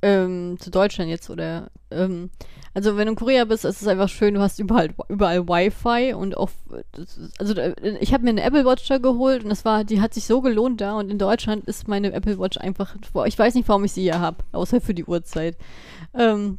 ähm, 0.00 0.56
zu 0.58 0.70
Deutschland 0.70 1.10
jetzt 1.10 1.28
oder 1.30 1.70
ähm, 1.90 2.30
also 2.74 2.96
wenn 2.96 3.06
du 3.06 3.12
in 3.12 3.18
Korea 3.18 3.44
bist, 3.44 3.64
ist 3.64 3.82
es 3.82 3.88
einfach 3.88 4.08
schön, 4.08 4.34
du 4.34 4.40
hast 4.40 4.58
überall 4.58 4.90
überall 5.08 5.46
Wi-Fi 5.46 6.14
und 6.14 6.36
auch 6.36 6.50
also 7.38 7.54
ich 8.00 8.14
habe 8.14 8.24
mir 8.24 8.30
eine 8.30 8.42
Apple 8.42 8.64
Watch 8.64 8.88
da 8.88 8.98
geholt 8.98 9.44
und 9.44 9.50
das 9.50 9.64
war 9.64 9.84
die 9.84 10.00
hat 10.00 10.14
sich 10.14 10.26
so 10.26 10.40
gelohnt 10.40 10.80
da 10.80 10.98
und 10.98 11.10
in 11.10 11.18
Deutschland 11.18 11.66
ist 11.66 11.86
meine 11.86 12.12
Apple 12.12 12.38
Watch 12.38 12.58
einfach 12.58 12.96
ich 13.26 13.38
weiß 13.38 13.54
nicht, 13.54 13.68
warum 13.68 13.84
ich 13.84 13.92
sie 13.92 14.02
hier 14.02 14.20
habe, 14.20 14.38
außer 14.52 14.80
für 14.80 14.94
die 14.94 15.04
Uhrzeit. 15.04 15.56
Ähm, 16.14 16.58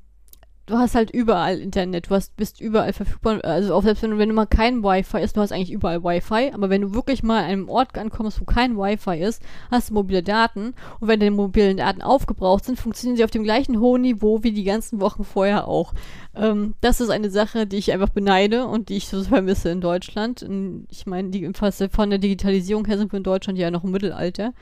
du 0.65 0.77
hast 0.77 0.95
halt 0.95 1.11
überall 1.11 1.59
Internet, 1.59 2.09
du 2.09 2.15
hast, 2.15 2.35
bist 2.37 2.61
überall 2.61 2.93
verfügbar. 2.93 3.43
Also 3.43 3.73
auch 3.73 3.83
selbst 3.83 4.01
wenn 4.03 4.11
du, 4.11 4.17
wenn 4.17 4.29
du 4.29 4.35
mal 4.35 4.45
kein 4.45 4.83
Wi-Fi 4.83 5.19
ist, 5.19 5.35
du 5.35 5.41
hast 5.41 5.51
eigentlich 5.51 5.71
überall 5.71 6.03
Wi-Fi, 6.03 6.51
aber 6.53 6.69
wenn 6.69 6.81
du 6.81 6.93
wirklich 6.93 7.21
mal 7.23 7.39
an 7.39 7.45
einem 7.45 7.69
Ort 7.69 7.97
ankommst, 7.97 8.39
wo 8.39 8.45
kein 8.45 8.77
Wi-Fi 8.77 9.19
ist, 9.19 9.41
hast 9.69 9.89
du 9.89 9.93
mobile 9.93 10.23
Daten 10.23 10.73
und 10.99 11.07
wenn 11.07 11.19
deine 11.19 11.31
mobilen 11.31 11.77
Daten 11.77 12.01
aufgebraucht 12.01 12.65
sind, 12.65 12.79
funktionieren 12.79 13.17
sie 13.17 13.23
auf 13.23 13.31
dem 13.31 13.43
gleichen 13.43 13.79
hohen 13.79 14.01
Niveau 14.01 14.43
wie 14.43 14.51
die 14.51 14.63
ganzen 14.63 15.01
Wochen 15.01 15.23
vorher 15.23 15.67
auch. 15.67 15.93
Ähm, 16.35 16.75
das 16.81 17.01
ist 17.01 17.09
eine 17.09 17.29
Sache, 17.29 17.67
die 17.67 17.77
ich 17.77 17.91
einfach 17.91 18.09
beneide 18.09 18.67
und 18.67 18.89
die 18.89 18.97
ich 18.97 19.07
so 19.07 19.23
vermisse 19.23 19.69
in 19.69 19.81
Deutschland. 19.81 20.45
Ich 20.89 21.05
meine, 21.05 21.29
die, 21.29 21.49
von 21.89 22.09
der 22.09 22.19
Digitalisierung 22.19 22.85
her 22.85 22.97
sind 22.97 23.11
wir 23.11 23.17
in 23.17 23.23
Deutschland 23.23 23.59
ja 23.59 23.69
noch 23.69 23.83
im 23.83 23.91
Mittelalter. 23.91 24.53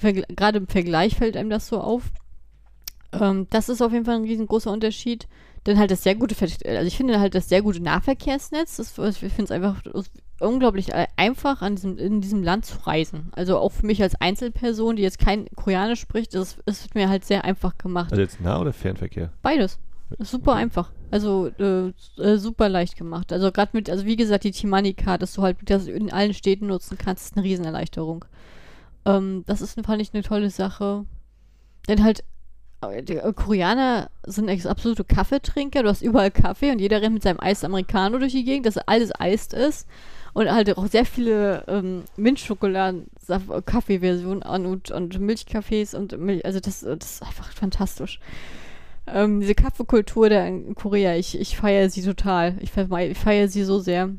Gerade 0.00 0.58
im 0.58 0.66
Vergleich 0.68 1.16
fällt 1.16 1.36
einem 1.36 1.50
das 1.50 1.66
so 1.66 1.78
auf. 1.78 2.10
Ähm, 3.12 3.46
das 3.50 3.68
ist 3.68 3.82
auf 3.82 3.92
jeden 3.92 4.04
Fall 4.04 4.16
ein 4.16 4.24
riesengroßer 4.24 4.70
Unterschied. 4.70 5.28
Dann 5.64 5.78
halt 5.78 5.90
das 5.90 6.02
sehr 6.02 6.14
gute, 6.14 6.34
also 6.40 6.86
ich 6.86 6.96
finde 6.96 7.20
halt 7.20 7.34
das 7.34 7.48
sehr 7.48 7.60
gute 7.60 7.82
Nahverkehrsnetz. 7.82 8.76
Das, 8.76 8.96
ich 8.98 9.18
finde 9.18 9.44
es 9.44 9.50
einfach 9.50 9.82
unglaublich 10.40 10.94
einfach, 11.16 11.60
an 11.60 11.76
diesem, 11.76 11.98
in 11.98 12.20
diesem 12.22 12.42
Land 12.42 12.64
zu 12.64 12.78
reisen. 12.86 13.28
Also 13.32 13.58
auch 13.58 13.70
für 13.72 13.84
mich 13.86 14.02
als 14.02 14.18
Einzelperson, 14.20 14.96
die 14.96 15.02
jetzt 15.02 15.18
kein 15.18 15.46
Koreanisch 15.54 16.00
spricht, 16.00 16.34
das 16.34 16.56
ist 16.64 16.94
mir 16.94 17.10
halt 17.10 17.24
sehr 17.24 17.44
einfach 17.44 17.76
gemacht. 17.76 18.10
Also 18.10 18.22
jetzt 18.22 18.40
Nah- 18.40 18.58
oder 18.60 18.72
Fernverkehr? 18.72 19.32
Beides. 19.42 19.78
super 20.18 20.54
einfach. 20.54 20.90
Also 21.10 21.48
äh, 21.58 21.92
äh, 22.18 22.38
super 22.38 22.68
leicht 22.68 22.96
gemacht. 22.96 23.32
Also 23.32 23.52
gerade 23.52 23.70
mit, 23.74 23.90
also 23.90 24.06
wie 24.06 24.16
gesagt, 24.16 24.44
die 24.44 24.52
Timani-Card, 24.52 25.20
dass 25.20 25.34
du 25.34 25.42
halt 25.42 25.58
das 25.64 25.86
in 25.86 26.12
allen 26.12 26.34
Städten 26.34 26.68
nutzen 26.68 26.96
kannst, 26.96 27.26
ist 27.26 27.36
eine 27.36 27.44
Riesenerleichterung. 27.44 28.24
Ähm, 29.04 29.44
das 29.46 29.60
ist, 29.60 29.78
fand 29.84 30.00
ich, 30.00 30.14
eine 30.14 30.22
tolle 30.22 30.50
Sache. 30.50 31.04
Denn 31.88 32.02
halt 32.04 32.24
die 32.82 33.16
äh, 33.16 33.32
Koreaner 33.32 34.10
sind 34.26 34.48
absolute 34.66 35.04
Kaffeetrinker. 35.04 35.82
Du 35.82 35.88
hast 35.88 36.02
überall 36.02 36.30
Kaffee 36.30 36.70
und 36.70 36.80
jeder 36.80 37.02
rennt 37.02 37.14
mit 37.14 37.22
seinem 37.22 37.40
Eis 37.40 37.64
Americano 37.64 38.18
durch 38.18 38.32
die 38.32 38.44
Gegend, 38.44 38.66
dass 38.66 38.78
alles 38.78 39.12
eist 39.12 39.52
ist. 39.52 39.86
Und 40.32 40.50
halt 40.50 40.76
auch 40.78 40.86
sehr 40.86 41.04
viele 41.04 41.64
ähm, 41.66 42.04
Mintschokoladen, 42.16 43.08
Kaffeeversionen 43.66 44.42
und, 44.42 44.90
und 44.90 45.18
Milchkaffees 45.18 45.94
und 45.94 46.18
Milch. 46.18 46.44
Also 46.44 46.60
das, 46.60 46.80
das 46.80 47.14
ist 47.14 47.22
einfach 47.22 47.52
fantastisch. 47.52 48.20
Ähm, 49.08 49.40
diese 49.40 49.56
Kaffeekultur 49.56 50.30
da 50.30 50.46
in 50.46 50.74
Korea, 50.76 51.16
ich, 51.16 51.38
ich 51.38 51.56
feiere 51.56 51.90
sie 51.90 52.02
total. 52.02 52.56
Ich 52.60 52.70
feiere 52.70 53.14
feier 53.14 53.48
sie 53.48 53.64
so 53.64 53.80
sehr. 53.80 54.10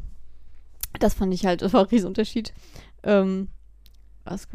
Das 1.00 1.14
fand 1.14 1.34
ich 1.34 1.46
halt, 1.46 1.62
das 1.62 1.72
war 1.74 1.82
ein 1.82 1.88
Riesenunterschied. 1.88 2.54
Ähm, 3.04 3.48
was, 4.24 4.48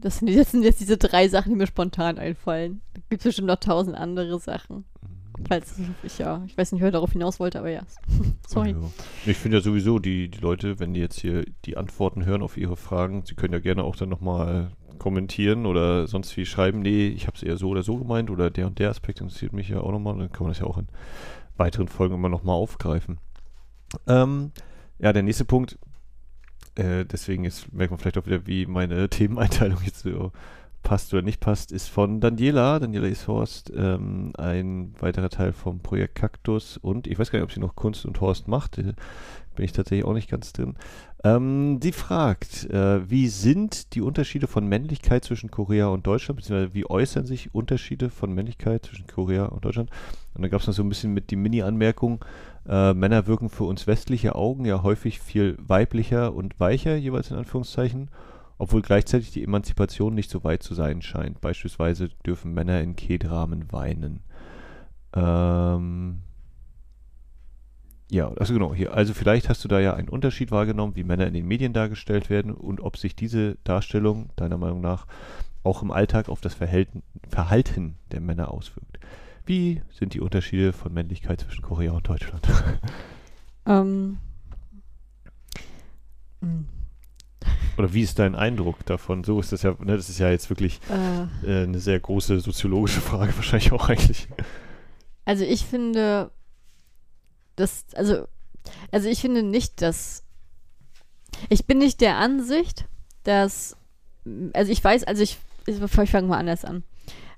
das 0.00 0.18
sind, 0.18 0.36
das 0.36 0.50
sind 0.50 0.62
jetzt 0.62 0.80
diese 0.80 0.96
drei 0.96 1.28
Sachen, 1.28 1.52
die 1.52 1.58
mir 1.58 1.66
spontan 1.66 2.18
einfallen. 2.18 2.80
Da 2.94 3.00
gibt 3.08 3.20
es 3.20 3.24
bestimmt 3.24 3.48
noch 3.48 3.60
tausend 3.60 3.96
andere 3.96 4.38
Sachen. 4.38 4.84
Mhm. 5.38 5.44
Falls 5.48 5.80
ich 6.02 6.18
ja, 6.18 6.42
ich 6.46 6.56
weiß 6.56 6.72
nicht, 6.72 6.82
wer 6.82 6.90
darauf 6.90 7.12
hinaus 7.12 7.40
wollte, 7.40 7.58
aber 7.58 7.70
ja. 7.70 7.82
Sorry. 8.46 8.70
Ja. 8.70 8.90
Ich 9.26 9.36
finde 9.36 9.58
ja 9.58 9.62
sowieso, 9.62 9.98
die, 9.98 10.28
die 10.28 10.40
Leute, 10.40 10.78
wenn 10.80 10.94
die 10.94 11.00
jetzt 11.00 11.20
hier 11.20 11.44
die 11.64 11.76
Antworten 11.76 12.24
hören 12.24 12.42
auf 12.42 12.56
ihre 12.56 12.76
Fragen, 12.76 13.24
sie 13.24 13.34
können 13.34 13.52
ja 13.52 13.60
gerne 13.60 13.84
auch 13.84 13.96
dann 13.96 14.08
nochmal 14.08 14.70
kommentieren 14.98 15.66
oder 15.66 16.06
sonst 16.06 16.36
wie 16.36 16.46
schreiben, 16.46 16.80
nee, 16.80 17.08
ich 17.08 17.26
habe 17.26 17.36
es 17.36 17.42
eher 17.42 17.56
so 17.56 17.68
oder 17.68 17.82
so 17.82 17.96
gemeint 17.96 18.30
oder 18.30 18.50
der 18.50 18.66
und 18.66 18.78
der 18.78 18.90
Aspekt 18.90 19.20
interessiert 19.20 19.52
mich 19.52 19.68
ja 19.68 19.80
auch 19.80 19.92
nochmal. 19.92 20.16
Dann 20.16 20.32
kann 20.32 20.44
man 20.44 20.52
das 20.52 20.60
ja 20.60 20.66
auch 20.66 20.78
in 20.78 20.88
weiteren 21.56 21.88
Folgen 21.88 22.14
immer 22.14 22.28
nochmal 22.28 22.56
aufgreifen. 22.56 23.18
Ähm, 24.06 24.52
ja, 24.98 25.12
der 25.12 25.22
nächste 25.22 25.44
Punkt, 25.44 25.78
äh, 26.76 27.04
deswegen 27.04 27.44
ist, 27.44 27.72
merkt 27.72 27.90
man 27.90 27.98
vielleicht 27.98 28.18
auch 28.18 28.26
wieder, 28.26 28.46
wie 28.46 28.66
meine 28.66 29.08
Themeneinteilung 29.10 29.78
jetzt 29.84 30.00
so 30.00 30.32
passt 30.82 31.12
oder 31.14 31.22
nicht 31.22 31.40
passt, 31.40 31.72
ist 31.72 31.88
von 31.88 32.20
Daniela, 32.20 32.78
Daniela 32.78 33.08
Ishorst, 33.08 33.72
ähm, 33.74 34.32
ein 34.36 34.94
weiterer 35.00 35.30
Teil 35.30 35.52
vom 35.52 35.80
Projekt 35.80 36.14
Kaktus 36.14 36.76
und 36.76 37.06
ich 37.06 37.18
weiß 37.18 37.30
gar 37.30 37.38
nicht, 37.38 37.44
ob 37.44 37.52
sie 37.52 37.60
noch 37.60 37.74
Kunst 37.74 38.04
und 38.04 38.20
Horst 38.20 38.48
macht, 38.48 38.78
äh, 38.78 38.92
bin 39.54 39.64
ich 39.64 39.72
tatsächlich 39.72 40.04
auch 40.04 40.12
nicht 40.12 40.30
ganz 40.30 40.52
drin. 40.52 40.74
Ähm, 41.24 41.80
die 41.80 41.92
fragt, 41.92 42.68
äh, 42.70 43.08
wie 43.08 43.28
sind 43.28 43.94
die 43.94 44.02
Unterschiede 44.02 44.46
von 44.46 44.68
Männlichkeit 44.68 45.24
zwischen 45.24 45.50
Korea 45.50 45.86
und 45.86 46.06
Deutschland, 46.06 46.36
beziehungsweise 46.36 46.74
wie 46.74 46.88
äußern 46.88 47.24
sich 47.24 47.54
Unterschiede 47.54 48.10
von 48.10 48.34
Männlichkeit 48.34 48.84
zwischen 48.86 49.06
Korea 49.06 49.46
und 49.46 49.64
Deutschland? 49.64 49.90
Und 50.34 50.42
dann 50.42 50.50
gab 50.50 50.60
es 50.60 50.66
noch 50.66 50.74
so 50.74 50.82
ein 50.82 50.88
bisschen 50.88 51.14
mit 51.14 51.30
die 51.30 51.36
Mini-Anmerkung, 51.36 52.24
äh, 52.68 52.94
Männer 52.94 53.26
wirken 53.26 53.48
für 53.48 53.64
uns 53.64 53.86
westliche 53.86 54.34
Augen 54.34 54.64
ja 54.64 54.82
häufig 54.82 55.20
viel 55.20 55.56
weiblicher 55.58 56.34
und 56.34 56.58
weicher, 56.60 56.96
jeweils 56.96 57.30
in 57.30 57.36
Anführungszeichen, 57.36 58.10
obwohl 58.58 58.82
gleichzeitig 58.82 59.32
die 59.32 59.42
Emanzipation 59.42 60.14
nicht 60.14 60.30
so 60.30 60.44
weit 60.44 60.62
zu 60.62 60.74
sein 60.74 61.02
scheint. 61.02 61.40
Beispielsweise 61.40 62.08
dürfen 62.26 62.54
Männer 62.54 62.80
in 62.80 62.96
K-Dramen 62.96 63.72
weinen. 63.72 64.20
Ähm, 65.14 66.20
ja, 68.10 68.28
also 68.34 68.54
genau, 68.54 68.74
hier. 68.74 68.94
Also 68.94 69.14
vielleicht 69.14 69.48
hast 69.48 69.64
du 69.64 69.68
da 69.68 69.80
ja 69.80 69.94
einen 69.94 70.08
Unterschied 70.08 70.50
wahrgenommen, 70.50 70.96
wie 70.96 71.04
Männer 71.04 71.26
in 71.26 71.34
den 71.34 71.46
Medien 71.46 71.72
dargestellt 71.72 72.30
werden 72.30 72.52
und 72.52 72.80
ob 72.80 72.96
sich 72.96 73.16
diese 73.16 73.56
Darstellung 73.64 74.30
deiner 74.36 74.58
Meinung 74.58 74.80
nach 74.80 75.06
auch 75.64 75.82
im 75.82 75.90
Alltag 75.90 76.28
auf 76.28 76.40
das 76.40 76.54
Verhalten, 76.54 77.02
Verhalten 77.28 77.96
der 78.12 78.20
Männer 78.20 78.50
auswirkt. 78.50 78.98
Wie 79.46 79.82
sind 79.98 80.14
die 80.14 80.20
Unterschiede 80.20 80.72
von 80.72 80.92
Männlichkeit 80.92 81.40
zwischen 81.40 81.62
Korea 81.62 81.92
und 81.92 82.08
Deutschland? 82.08 82.46
Ähm. 83.66 84.18
Hm. 86.42 86.66
Oder 87.78 87.94
wie 87.94 88.02
ist 88.02 88.18
dein 88.18 88.34
Eindruck 88.34 88.84
davon? 88.84 89.24
So 89.24 89.40
ist 89.40 89.52
das 89.52 89.62
ja, 89.62 89.74
ne, 89.80 89.96
das 89.96 90.10
ist 90.10 90.18
ja 90.18 90.30
jetzt 90.30 90.50
wirklich 90.50 90.80
äh, 90.90 91.22
äh, 91.46 91.62
eine 91.64 91.80
sehr 91.80 91.98
große 91.98 92.40
soziologische 92.40 93.00
Frage, 93.00 93.34
wahrscheinlich 93.36 93.72
auch 93.72 93.88
eigentlich. 93.88 94.28
Also 95.24 95.44
ich 95.44 95.64
finde, 95.64 96.30
dass, 97.56 97.86
also, 97.94 98.28
also 98.92 99.08
ich 99.08 99.22
finde 99.22 99.42
nicht, 99.42 99.80
dass 99.80 100.24
ich 101.48 101.66
bin 101.66 101.78
nicht 101.78 102.00
der 102.00 102.18
Ansicht, 102.18 102.84
dass, 103.22 103.76
also 104.52 104.70
ich 104.70 104.84
weiß, 104.84 105.04
also 105.04 105.22
ich, 105.22 105.38
ich, 105.66 105.80
ich 105.80 106.10
fange 106.10 106.28
mal 106.28 106.38
anders 106.38 106.64
an. 106.64 106.84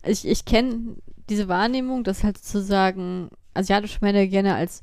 Also 0.03 0.27
ich, 0.27 0.31
ich 0.33 0.45
kenne 0.45 0.97
diese 1.29 1.49
Wahrnehmung, 1.49 2.05
dass 2.05 2.25
halt 2.25 2.39
sozusagen 2.39 3.31
asiatische 3.55 3.99
Männer 4.01 4.27
gerne 4.27 4.55
als 4.55 4.81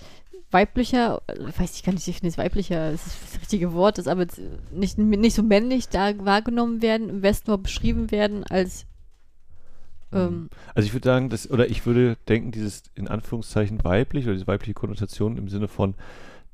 weiblicher, 0.52 1.22
weiß 1.58 1.76
ich 1.76 1.84
gar 1.84 1.94
nicht, 1.94 2.08
ich 2.08 2.18
finde 2.18 2.30
es 2.30 2.38
weiblicher, 2.38 2.92
das 2.92 3.08
ist 3.08 3.18
das 3.24 3.42
richtige 3.42 3.74
Wort, 3.74 3.98
ist 3.98 4.08
aber 4.08 4.28
nicht, 4.72 4.98
nicht 4.98 5.36
so 5.36 5.44
männlich 5.44 5.90
da 5.90 6.14
wahrgenommen 6.26 6.82
werden, 6.82 7.10
im 7.10 7.22
Westen 7.24 7.50
nur 7.50 7.58
beschrieben 7.58 8.12
werden 8.12 8.44
als 8.44 8.86
mhm. 10.12 10.18
ähm, 10.18 10.50
also 10.76 10.88
ich 10.88 10.94
würde 10.94 11.10
sagen, 11.10 11.30
dass, 11.30 11.50
oder 11.50 11.70
ich 11.70 11.86
würde 11.86 12.18
denken, 12.28 12.52
dieses 12.52 12.84
in 12.96 13.08
Anführungszeichen 13.08 13.84
weiblich 13.84 14.26
oder 14.26 14.34
diese 14.34 14.48
weibliche 14.48 14.76
Konnotation 14.76 15.38
im 15.38 15.50
Sinne 15.50 15.68
von, 15.68 15.96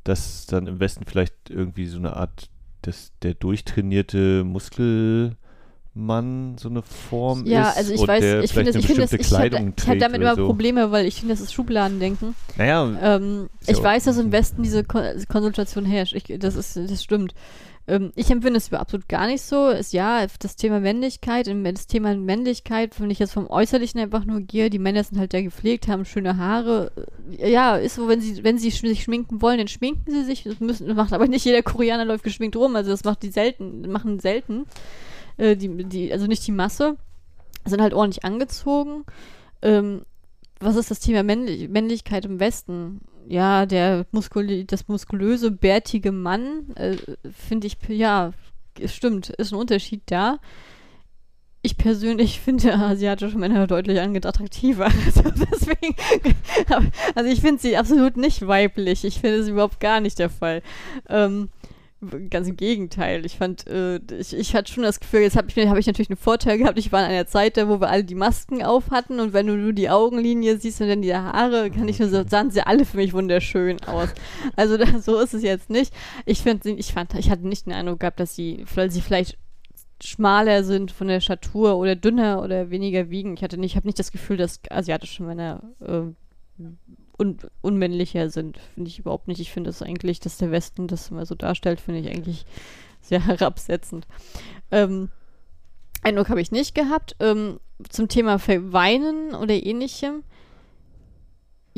dass 0.06 0.46
dann 0.46 0.68
im 0.68 0.80
Westen 0.80 1.06
vielleicht 1.06 1.50
irgendwie 1.50 1.86
so 1.86 1.98
eine 1.98 2.16
Art, 2.16 2.50
dass 2.82 3.12
der 3.22 3.34
durchtrainierte 3.34 4.44
Muskelmann 6.00 6.58
so 6.58 6.70
eine 6.70 6.82
Form 6.82 7.46
ja, 7.46 7.70
ist. 7.70 7.78
also 7.78 7.94
ich 7.94 8.02
und 8.02 8.08
weiß, 8.08 8.22
der 8.22 8.44
ich 8.44 8.54
finde 8.54 8.72
das, 8.72 8.80
ich 8.80 8.88
finde 8.88 9.02
das, 9.02 9.14
ich 9.14 9.32
habe 9.32 9.74
hab 9.88 10.00
damit 10.00 10.22
immer 10.22 10.36
so. 10.36 10.46
Probleme, 10.48 10.92
weil 10.92 11.06
ich 11.06 11.16
finde, 11.16 11.34
das 11.34 11.42
ist 11.42 11.54
Schubladendenken. 11.54 12.36
Naja, 12.58 12.90
Ähm, 13.02 13.50
ich 13.68 13.78
ja 13.78 13.84
weiß, 13.84 14.06
dass 14.06 14.18
im 14.18 14.32
Westen 14.32 14.64
diese 14.64 14.84
Kon 14.84 15.04
Konsultation 15.28 15.86
herrscht. 15.86 16.14
Ich, 16.14 16.24
das 16.40 16.56
ist, 16.56 16.78
das 16.78 17.04
stimmt. 17.04 17.34
Ähm, 17.88 18.12
ich 18.16 18.30
empfinde 18.30 18.58
es 18.58 18.72
absolut 18.72 19.08
gar 19.10 19.28
nicht 19.28 19.42
so. 19.42 19.70
Ist 19.70 19.94
ja 19.94 20.26
das 20.40 20.56
Thema 20.56 20.80
Männlichkeit. 20.80 21.48
Das 21.48 21.88
Thema 21.88 22.16
Männlichkeit, 22.16 23.00
wenn 23.00 23.10
ich 23.10 23.20
jetzt 23.20 23.34
vom 23.34 23.48
Äußerlichen 23.48 24.00
einfach 24.00 24.26
nur 24.26 24.42
gehe, 24.42 24.70
die 24.70 24.80
Männer 24.80 25.04
sind 25.04 25.20
halt 25.20 25.32
sehr 25.32 25.44
gepflegt, 25.44 25.88
haben 25.88 26.06
schöne 26.06 26.38
Haare. 26.38 26.92
Ja, 27.38 27.76
ist 27.76 27.96
so, 27.96 28.08
wenn 28.08 28.22
sie, 28.22 28.44
wenn 28.44 28.58
sie 28.58 28.70
sich 28.70 29.04
schminken 29.04 29.42
wollen, 29.42 29.58
dann 29.58 29.68
schminken 29.68 30.12
sie 30.12 30.24
sich. 30.24 30.44
Das 30.44 30.60
müssen, 30.60 30.88
das 30.88 30.96
macht 30.96 31.14
aber 31.14 31.28
nicht 31.28 31.46
jeder 31.46 31.64
Koreaner 31.64 32.06
läuft 32.06 32.24
geschminkt 32.24 32.56
rum. 32.56 32.76
Also 32.76 32.92
das 32.92 33.04
macht 33.04 33.24
die 33.24 33.32
selten, 33.32 33.90
machen 33.90 34.20
selten. 34.20 34.66
Äh, 35.40 35.56
die, 35.56 35.70
die, 35.86 36.12
also 36.12 36.28
nicht 36.28 36.46
die 36.46 36.52
Masse. 36.52 36.98
Sind 37.66 37.82
halt 37.82 37.94
ordentlich 37.94 38.24
angezogen. 38.24 39.06
Ähm, 39.62 40.04
was 40.60 40.76
ist 40.76 40.92
das 40.92 41.00
Thema 41.00 41.24
Männlich 41.24 41.70
Männlichkeit 41.70 42.26
im 42.26 42.40
Westen? 42.40 43.02
Ja, 43.28 43.66
der 43.66 44.06
muskuli 44.12 44.66
das 44.66 44.88
muskulöse, 44.88 45.52
bärtige 45.52 46.12
Mann, 46.12 46.76
äh, 46.76 46.98
finde 47.32 47.68
ich, 47.68 47.78
ja, 47.88 48.32
stimmt, 48.86 49.30
ist 49.30 49.52
ein 49.52 49.60
Unterschied 49.60 50.02
da. 50.08 50.40
Ich 51.62 51.78
persönlich 51.78 52.40
finde 52.46 52.74
asiatische 52.74 53.38
Männer 53.38 53.68
deutlich 53.68 54.00
attraktiver. 54.00 54.90
Also 55.06 55.24
deswegen, 55.52 55.96
also 57.16 57.30
ich 57.30 57.42
finde 57.42 57.62
sie 57.62 57.78
absolut 57.78 58.18
nicht 58.18 58.46
weiblich. 58.46 59.06
Ich 59.06 59.20
finde 59.20 59.38
es 59.38 59.48
überhaupt 59.48 59.80
gar 59.80 60.02
nicht 60.02 60.20
der 60.20 60.30
Fall. 60.30 60.62
Ähm, 61.08 61.50
ganz 62.30 62.48
im 62.48 62.56
Gegenteil. 62.56 63.26
Ich 63.26 63.38
fand, 63.38 63.68
äh, 63.68 64.00
ich, 64.18 64.34
ich 64.34 64.56
hatte 64.56 64.72
schon 64.72 64.84
das 64.84 65.00
Gefühl, 65.00 65.22
jetzt 65.22 65.36
habe 65.36 65.48
ich, 65.54 65.68
hab 65.68 65.78
ich 65.78 65.88
natürlich 65.88 66.10
einen 66.10 66.18
Vorteil 66.18 66.58
gehabt. 66.58 66.78
Ich 66.78 66.92
war 66.92 67.06
in 67.06 67.12
einer 67.12 67.28
Zeit 67.28 67.58
da, 67.58 67.68
wo 67.68 67.82
wir 67.82 67.90
alle 67.90 68.06
die 68.06 68.16
Masken 68.16 68.64
auf 68.64 68.90
hatten 68.92 69.20
und 69.20 69.34
wenn 69.34 69.48
du 69.48 69.56
nur 69.56 69.74
die 69.74 69.90
Augenlinie 69.90 70.58
siehst 70.58 70.80
und 70.82 70.88
dann 70.88 71.02
die 71.02 71.14
Haare, 71.14 71.70
kann 71.70 71.88
ich 71.88 72.00
nur 72.00 72.10
so, 72.10 72.24
sahen 72.26 72.52
sie 72.52 72.62
alle 72.62 72.86
für 72.86 72.98
mich 72.98 73.14
wunderschön 73.14 73.84
aus. 73.84 74.10
Also 74.56 74.78
da, 74.78 75.00
so 75.00 75.20
ist 75.20 75.34
es 75.34 75.44
jetzt 75.44 75.70
nicht. 75.70 75.94
Ich 76.26 76.42
finde, 76.42 76.70
ich 76.70 76.94
fand, 76.94 77.14
ich 77.16 77.30
hatte 77.30 77.48
nicht 77.48 77.66
den 77.66 77.74
Eindruck 77.74 78.00
gehabt, 78.00 78.20
dass 78.20 78.36
sie, 78.36 78.64
weil 78.76 78.90
sie 78.92 79.02
vielleicht 79.02 79.38
schmaler 80.02 80.64
sind 80.64 80.92
von 80.92 81.08
der 81.10 81.20
Statur 81.20 81.76
oder 81.76 81.96
dünner 81.98 82.42
oder 82.42 82.70
weniger 82.70 83.10
wiegen. 83.10 83.34
Ich 83.34 83.44
hatte 83.44 83.58
nicht, 83.58 83.76
habe 83.76 83.88
nicht 83.88 84.00
das 84.00 84.14
Gefühl, 84.14 84.38
dass 84.38 84.62
asiatische 84.70 85.24
Männer 85.24 85.62
äh, 85.82 86.64
un 87.20 87.38
unmännlicher 87.62 88.30
sind. 88.30 88.58
Finde 88.74 88.90
ich 88.90 89.00
überhaupt 89.00 89.28
nicht. 89.28 89.40
Ich 89.40 89.52
finde 89.52 89.70
das 89.70 89.82
eigentlich, 89.82 90.20
dass 90.20 90.38
der 90.38 90.52
Westen 90.52 90.88
das 90.88 91.12
immer 91.12 91.26
so 91.26 91.36
darstellt, 91.36 91.82
finde 91.82 92.00
ich 92.02 92.10
eigentlich 92.10 92.46
sehr 93.02 93.26
herabsetzend. 93.26 94.08
Ähm, 94.72 95.10
Eindruck 96.02 96.30
habe 96.30 96.42
ich 96.42 96.52
nicht 96.52 96.76
gehabt. 96.76 97.16
Ähm, 97.20 97.60
zum 97.90 98.08
Thema 98.08 98.40
Verweinen 98.40 99.36
oder 99.36 99.54
ähnlichem. 99.54 100.24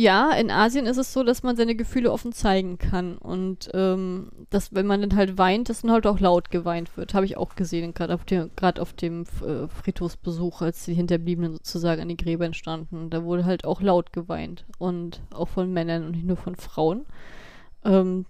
Ja, 0.01 0.31
in 0.31 0.49
Asien 0.49 0.87
ist 0.87 0.97
es 0.97 1.13
so, 1.13 1.21
dass 1.21 1.43
man 1.43 1.55
seine 1.55 1.75
Gefühle 1.75 2.11
offen 2.11 2.31
zeigen 2.31 2.79
kann. 2.79 3.19
Und 3.19 3.69
ähm, 3.75 4.31
dass, 4.49 4.73
wenn 4.73 4.87
man 4.87 5.01
dann 5.01 5.15
halt 5.15 5.37
weint, 5.37 5.69
dass 5.69 5.83
dann 5.83 5.91
halt 5.91 6.07
auch 6.07 6.19
laut 6.19 6.49
geweint 6.49 6.97
wird. 6.97 7.13
Habe 7.13 7.27
ich 7.27 7.37
auch 7.37 7.53
gesehen, 7.53 7.93
gerade 7.93 8.15
auf 8.15 8.25
dem, 8.25 8.49
gerade 8.55 8.81
auf 8.81 8.93
dem 8.93 9.25
äh, 9.45 9.67
Friedhofsbesuch, 9.67 10.63
als 10.63 10.85
die 10.85 10.95
Hinterbliebenen 10.95 11.53
sozusagen 11.53 12.01
an 12.01 12.09
die 12.09 12.17
Gräber 12.17 12.51
standen. 12.55 13.11
Da 13.11 13.23
wurde 13.23 13.45
halt 13.45 13.63
auch 13.63 13.79
laut 13.79 14.11
geweint. 14.11 14.65
Und 14.79 15.21
auch 15.35 15.49
von 15.49 15.71
Männern 15.71 16.03
und 16.05 16.13
nicht 16.13 16.25
nur 16.25 16.37
von 16.37 16.55
Frauen. 16.55 17.05
Ähm, 17.85 18.25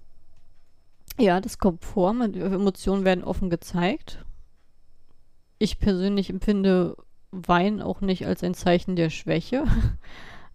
ja, 1.18 1.40
das 1.40 1.58
kommt 1.58 1.86
vor. 1.86 2.12
Man, 2.12 2.34
Emotionen 2.34 3.06
werden 3.06 3.24
offen 3.24 3.50
gezeigt. 3.50 4.26
Ich 5.58 5.80
persönlich 5.80 6.32
empfinde 6.32 6.98
Wein 7.32 7.82
auch 7.82 8.02
nicht 8.02 8.28
als 8.28 8.44
ein 8.44 8.56
Zeichen 8.56 8.98
der 8.98 9.10
Schwäche. 9.10 9.64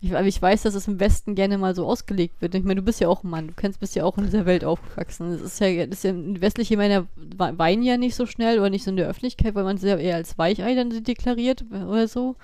Ich, 0.00 0.12
ich 0.12 0.42
weiß, 0.42 0.62
dass 0.62 0.74
es 0.74 0.88
im 0.88 1.00
Westen 1.00 1.34
gerne 1.34 1.56
mal 1.56 1.74
so 1.74 1.86
ausgelegt 1.86 2.42
wird. 2.42 2.54
Ich 2.54 2.64
meine, 2.64 2.80
du 2.80 2.84
bist 2.84 3.00
ja 3.00 3.08
auch 3.08 3.24
ein 3.24 3.30
Mann, 3.30 3.48
du 3.48 3.54
kennst, 3.54 3.80
bist 3.80 3.94
ja 3.94 4.04
auch 4.04 4.18
in 4.18 4.24
dieser 4.24 4.44
Welt 4.44 4.62
aufgewachsen. 4.64 5.30
Das 5.32 5.40
ist 5.40 5.58
ja, 5.58 5.86
das 5.86 5.98
ist 5.98 6.04
ja 6.04 6.12
westliche 6.14 6.76
Männer 6.76 7.06
we- 7.16 7.58
weinen 7.58 7.82
ja 7.82 7.96
nicht 7.96 8.14
so 8.14 8.26
schnell 8.26 8.58
oder 8.58 8.68
nicht 8.68 8.84
so 8.84 8.90
in 8.90 8.96
der 8.96 9.08
Öffentlichkeit, 9.08 9.54
weil 9.54 9.64
man 9.64 9.76
es 9.76 9.82
ja 9.82 9.96
eher 9.96 10.16
als 10.16 10.36
Weichei 10.36 10.74
dann 10.74 10.90
deklariert 11.02 11.64
oder 11.70 12.08
so. 12.08 12.36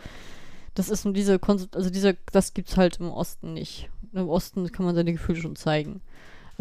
Das 0.74 0.88
ist 0.88 1.04
nur 1.04 1.12
diese, 1.12 1.38
also 1.46 1.90
diese, 1.90 2.16
das 2.32 2.54
gibt's 2.54 2.78
halt 2.78 2.98
im 3.00 3.10
Osten 3.10 3.52
nicht. 3.52 3.90
Im 4.14 4.28
Osten 4.28 4.72
kann 4.72 4.86
man 4.86 4.94
seine 4.94 5.12
Gefühle 5.12 5.40
schon 5.40 5.56
zeigen. 5.56 6.00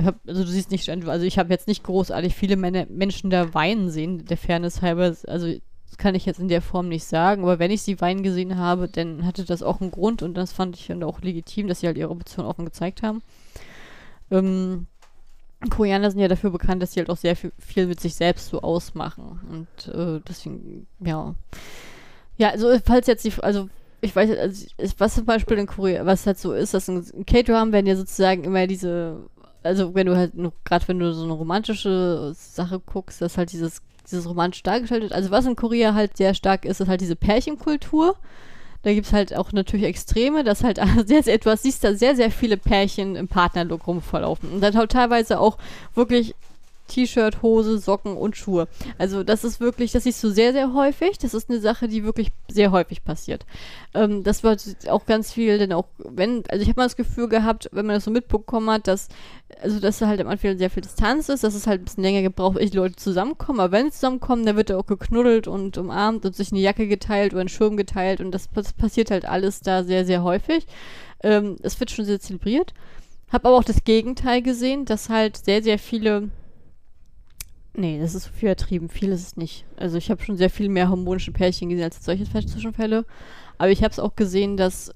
Hab, 0.03 0.19
also 0.27 0.43
du 0.43 0.49
siehst 0.49 0.71
nicht, 0.71 0.89
also 0.89 1.25
ich 1.25 1.39
habe 1.39 1.51
jetzt 1.51 1.67
nicht 1.67 1.83
großartig 1.83 2.35
viele 2.35 2.57
Männer, 2.57 2.85
Menschen 2.89 3.29
da 3.29 3.53
weinen 3.53 3.89
sehen, 3.89 4.25
der 4.25 4.37
Fairness 4.37 4.81
halber. 4.81 5.15
Also 5.27 5.53
das 5.91 5.97
kann 5.97 6.15
ich 6.15 6.25
jetzt 6.25 6.39
in 6.39 6.47
der 6.47 6.61
Form 6.61 6.87
nicht 6.87 7.03
sagen, 7.03 7.43
aber 7.43 7.59
wenn 7.59 7.69
ich 7.69 7.81
sie 7.81 7.99
weinen 7.99 8.23
gesehen 8.23 8.57
habe, 8.57 8.87
dann 8.87 9.25
hatte 9.25 9.43
das 9.43 9.61
auch 9.61 9.81
einen 9.81 9.91
Grund 9.91 10.21
und 10.21 10.35
das 10.35 10.53
fand 10.53 10.77
ich 10.77 10.87
dann 10.87 11.03
auch 11.03 11.19
legitim, 11.19 11.67
dass 11.67 11.81
sie 11.81 11.87
halt 11.87 11.97
ihre 11.97 12.11
Emotionen 12.11 12.47
offen 12.47 12.63
gezeigt 12.63 13.03
haben. 13.03 13.21
Ähm, 14.31 14.87
Koreaner 15.69 16.09
sind 16.09 16.21
ja 16.21 16.29
dafür 16.29 16.49
bekannt, 16.49 16.81
dass 16.81 16.93
sie 16.93 17.01
halt 17.01 17.09
auch 17.09 17.17
sehr 17.17 17.35
viel, 17.35 17.51
viel 17.59 17.87
mit 17.87 17.99
sich 17.99 18.15
selbst 18.15 18.47
so 18.47 18.61
ausmachen 18.61 19.41
und 19.49 19.93
äh, 19.93 20.21
deswegen, 20.25 20.87
ja. 21.01 21.35
Ja, 22.37 22.51
also 22.51 22.69
falls 22.85 23.07
jetzt 23.07 23.25
die, 23.25 23.33
also 23.41 23.67
ich 23.99 24.15
weiß, 24.15 24.37
also, 24.37 24.65
was 24.97 25.15
zum 25.15 25.25
Beispiel 25.25 25.57
in 25.57 25.67
Korea, 25.67 26.05
was 26.05 26.25
halt 26.25 26.39
so 26.39 26.53
ist, 26.53 26.73
dass 26.73 26.87
in, 26.87 27.25
K-Drama 27.25 27.73
werden 27.73 27.85
ja 27.85 27.97
sozusagen 27.97 28.45
immer 28.45 28.65
diese, 28.65 29.29
also 29.61 29.93
wenn 29.93 30.07
du 30.07 30.15
halt, 30.15 30.31
gerade 30.63 30.87
wenn 30.87 30.99
du 30.99 31.13
so 31.13 31.25
eine 31.25 31.33
romantische 31.33 32.31
Sache 32.33 32.79
guckst, 32.79 33.21
dass 33.21 33.37
halt 33.37 33.51
dieses, 33.51 33.81
dieses 34.09 34.27
romantisch 34.27 34.63
dargestellt. 34.63 35.11
Also 35.11 35.31
was 35.31 35.45
in 35.45 35.55
Korea 35.55 35.93
halt 35.93 36.17
sehr 36.17 36.33
stark 36.33 36.65
ist, 36.65 36.79
ist 36.79 36.87
halt 36.87 37.01
diese 37.01 37.15
Pärchenkultur. 37.15 38.15
Da 38.83 38.93
gibt 38.93 39.07
es 39.07 39.13
halt 39.13 39.35
auch 39.35 39.51
natürlich 39.51 39.85
Extreme, 39.85 40.43
dass 40.43 40.63
halt 40.63 40.79
sehr, 41.05 41.23
sehr, 41.23 41.37
du 41.37 41.55
siehst 41.55 41.83
da 41.83 41.93
sehr, 41.93 42.15
sehr 42.15 42.31
viele 42.31 42.57
Pärchen 42.57 43.15
im 43.15 43.27
Partnerlook 43.27 43.85
rumverlaufen. 43.87 44.51
Und 44.51 44.61
dann 44.61 44.75
halt 44.75 44.91
teilweise 44.91 45.39
auch 45.39 45.57
wirklich 45.93 46.35
T-Shirt, 46.91 47.41
Hose, 47.41 47.77
Socken 47.77 48.17
und 48.17 48.35
Schuhe. 48.35 48.67
Also 48.97 49.23
das 49.23 49.43
ist 49.43 49.59
wirklich, 49.61 49.91
das 49.93 50.03
siehst 50.03 50.21
du 50.23 50.29
sehr, 50.29 50.51
sehr 50.51 50.73
häufig. 50.73 51.17
Das 51.17 51.33
ist 51.33 51.49
eine 51.49 51.61
Sache, 51.61 51.87
die 51.87 52.03
wirklich 52.03 52.29
sehr 52.49 52.71
häufig 52.71 53.03
passiert. 53.03 53.45
Ähm, 53.93 54.23
das 54.23 54.43
war 54.43 54.57
auch 54.89 55.05
ganz 55.05 55.31
viel, 55.31 55.57
denn 55.57 55.71
auch 55.71 55.85
wenn, 55.97 56.43
also 56.49 56.61
ich 56.61 56.67
habe 56.67 56.81
mal 56.81 56.85
das 56.85 56.97
Gefühl 56.97 57.29
gehabt, 57.29 57.69
wenn 57.71 57.85
man 57.85 57.95
das 57.95 58.03
so 58.03 58.11
mitbekommen 58.11 58.69
hat, 58.69 58.87
dass, 58.87 59.07
also 59.61 59.79
dass 59.79 59.99
da 59.99 60.07
halt 60.07 60.19
am 60.19 60.27
Anfang 60.27 60.57
sehr 60.57 60.69
viel 60.69 60.81
Distanz 60.81 61.29
ist, 61.29 61.43
dass 61.45 61.55
es 61.55 61.65
halt 61.65 61.81
ein 61.81 61.85
bisschen 61.85 62.03
länger 62.03 62.21
gebraucht, 62.21 62.59
die 62.59 62.75
Leute 62.75 62.97
zusammenkommen. 62.97 63.61
Aber 63.61 63.71
wenn 63.71 63.85
sie 63.85 63.93
zusammenkommen, 63.93 64.45
dann 64.45 64.57
wird 64.57 64.69
da 64.69 64.77
auch 64.77 64.85
geknuddelt 64.85 65.47
und 65.47 65.77
umarmt 65.77 66.25
und 66.25 66.35
sich 66.35 66.51
eine 66.51 66.61
Jacke 66.61 66.87
geteilt 66.87 67.31
oder 67.31 67.41
einen 67.41 67.49
Schirm 67.49 67.77
geteilt 67.77 68.19
und 68.19 68.31
das, 68.31 68.49
das 68.53 68.73
passiert 68.73 69.11
halt 69.11 69.25
alles 69.25 69.61
da 69.61 69.83
sehr, 69.85 70.05
sehr 70.05 70.23
häufig. 70.23 70.67
Ähm, 71.23 71.55
es 71.61 71.79
wird 71.79 71.91
schon 71.91 72.05
sehr 72.05 72.19
zelebriert. 72.19 72.73
Hab 73.31 73.45
aber 73.45 73.55
auch 73.55 73.63
das 73.63 73.85
Gegenteil 73.85 74.41
gesehen, 74.41 74.83
dass 74.83 75.07
halt 75.07 75.37
sehr, 75.37 75.63
sehr 75.63 75.79
viele 75.79 76.29
Nee, 77.73 77.99
das 77.99 78.15
ist 78.15 78.27
viel 78.27 78.49
ertrieben. 78.49 78.89
Viel 78.89 79.11
ist 79.11 79.21
es 79.21 79.37
nicht. 79.37 79.65
Also 79.77 79.97
ich 79.97 80.11
habe 80.11 80.21
schon 80.23 80.37
sehr 80.37 80.49
viel 80.49 80.67
mehr 80.69 80.89
harmonische 80.89 81.31
Pärchen 81.31 81.69
gesehen 81.69 81.85
als 81.85 82.03
solche 82.03 82.25
Zwischenfälle. 82.25 83.05
Aber 83.57 83.69
ich 83.69 83.83
habe 83.83 83.91
es 83.91 83.99
auch 83.99 84.15
gesehen, 84.15 84.57
dass 84.57 84.93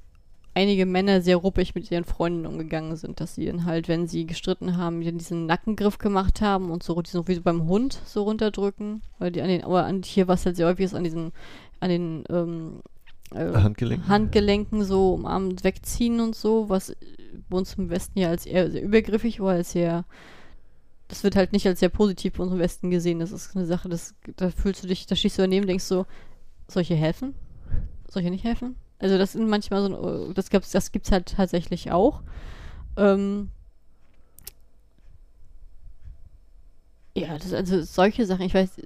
einige 0.56 0.86
Männer 0.86 1.22
sehr 1.22 1.38
ruppig 1.38 1.76
mit 1.76 1.90
ihren 1.92 2.04
Freundinnen 2.04 2.48
umgegangen 2.48 2.96
sind, 2.96 3.20
dass 3.20 3.36
sie 3.36 3.46
dann 3.46 3.66
halt, 3.66 3.88
wenn 3.88 4.08
sie 4.08 4.26
gestritten 4.26 4.78
haben, 4.78 5.02
diesen 5.02 5.46
Nackengriff 5.46 5.98
gemacht 5.98 6.42
haben 6.42 6.72
und 6.72 6.84
so 6.84 7.02
diesen, 7.02 7.28
wie 7.28 7.36
so 7.36 7.42
beim 7.42 7.68
Hund 7.68 8.00
so 8.06 8.24
runterdrücken. 8.24 9.02
Weil 9.20 9.32
die 9.32 9.42
an 9.42 9.50
den, 9.50 9.64
aber 9.64 9.86
an 9.86 10.02
hier 10.04 10.28
was 10.28 10.46
halt 10.46 10.58
sehr 10.58 10.68
häufig 10.68 10.86
ist, 10.86 10.96
an 10.96 11.04
diesen, 11.04 11.32
an 11.80 11.90
den 11.90 12.24
ähm, 12.30 12.82
äh, 13.32 13.54
Handgelenken. 13.54 14.08
Handgelenken 14.08 14.84
so 14.84 15.14
umarmt 15.14 15.64
wegziehen 15.64 16.20
und 16.20 16.36
so, 16.36 16.70
was 16.70 16.96
bei 17.50 17.58
uns 17.58 17.76
im 17.76 17.90
Westen 17.90 18.20
ja 18.20 18.30
als 18.30 18.46
eher 18.46 18.70
sehr 18.70 18.82
übergriffig 18.82 19.40
war, 19.40 19.54
als 19.54 19.72
sehr 19.72 20.06
das 21.08 21.24
wird 21.24 21.36
halt 21.36 21.54
nicht 21.54 21.68
als 21.68 21.80
sehr 21.80 21.90
positiv 21.90 22.34
bei 22.34 22.44
uns 22.44 22.54
im 22.54 22.60
Westen 22.60 22.90
gesehen. 22.90 23.20
Das 23.20 23.32
ist 23.32 23.56
eine 23.56 23.66
Sache, 23.66 23.90
das, 23.90 24.16
da 24.36 24.50
fühlst 24.50 24.84
du 24.84 24.88
dich, 24.88 25.06
da 25.06 25.16
stehst 25.16 25.38
du 25.38 25.44
daneben, 25.44 25.68
denkst 25.68 25.84
so, 25.84 26.06
soll 26.68 26.82
ich 26.82 26.88
hier 26.88 26.98
helfen? 26.98 27.36
Soll 28.10 28.22
ich 28.22 28.26
hier 28.26 28.32
nicht 28.32 28.44
helfen? 28.44 28.76
Also 28.98 29.18
das 29.18 29.34
sind 29.34 29.48
manchmal 29.48 29.84
so, 29.84 30.34
das 30.34 30.50
gibt's, 30.50 30.72
das 30.72 30.92
gibt's 30.92 31.12
halt 31.12 31.28
tatsächlich 31.28 31.92
auch. 31.92 32.24
Ähm, 32.98 33.50
ja, 37.16 37.38
das, 37.38 37.54
also 37.54 37.82
solche 37.82 38.26
Sachen, 38.26 38.46
ich 38.46 38.54
weiß, 38.54 38.82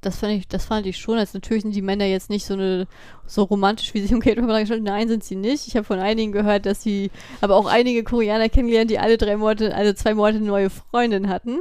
das 0.00 0.18
fand 0.18 0.32
ich, 0.32 0.48
das 0.48 0.64
fand 0.64 0.86
ich 0.86 0.96
schon. 0.96 1.18
Also 1.18 1.38
natürlich 1.38 1.62
sind 1.62 1.74
die 1.74 1.82
Männer 1.82 2.04
jetzt 2.04 2.30
nicht 2.30 2.46
so 2.46 2.54
eine 2.54 2.86
so 3.26 3.42
romantisch, 3.42 3.92
wie 3.94 4.00
sie 4.00 4.14
im 4.14 4.20
K-Drama 4.20 4.48
dargestellt 4.48 4.82
Nein, 4.82 5.08
sind 5.08 5.22
sie 5.24 5.36
nicht. 5.36 5.66
Ich 5.66 5.76
habe 5.76 5.84
von 5.84 5.98
einigen 5.98 6.32
gehört, 6.32 6.66
dass 6.66 6.82
sie 6.82 7.10
aber 7.40 7.56
auch 7.56 7.66
einige 7.66 8.04
Koreaner 8.04 8.48
kennengelernt, 8.48 8.90
die 8.90 8.98
alle 8.98 9.18
drei 9.18 9.36
Monate, 9.36 9.74
also 9.74 9.92
zwei 9.92 10.14
Monate 10.14 10.38
eine 10.38 10.46
neue 10.46 10.70
Freundin 10.70 11.28
hatten 11.28 11.60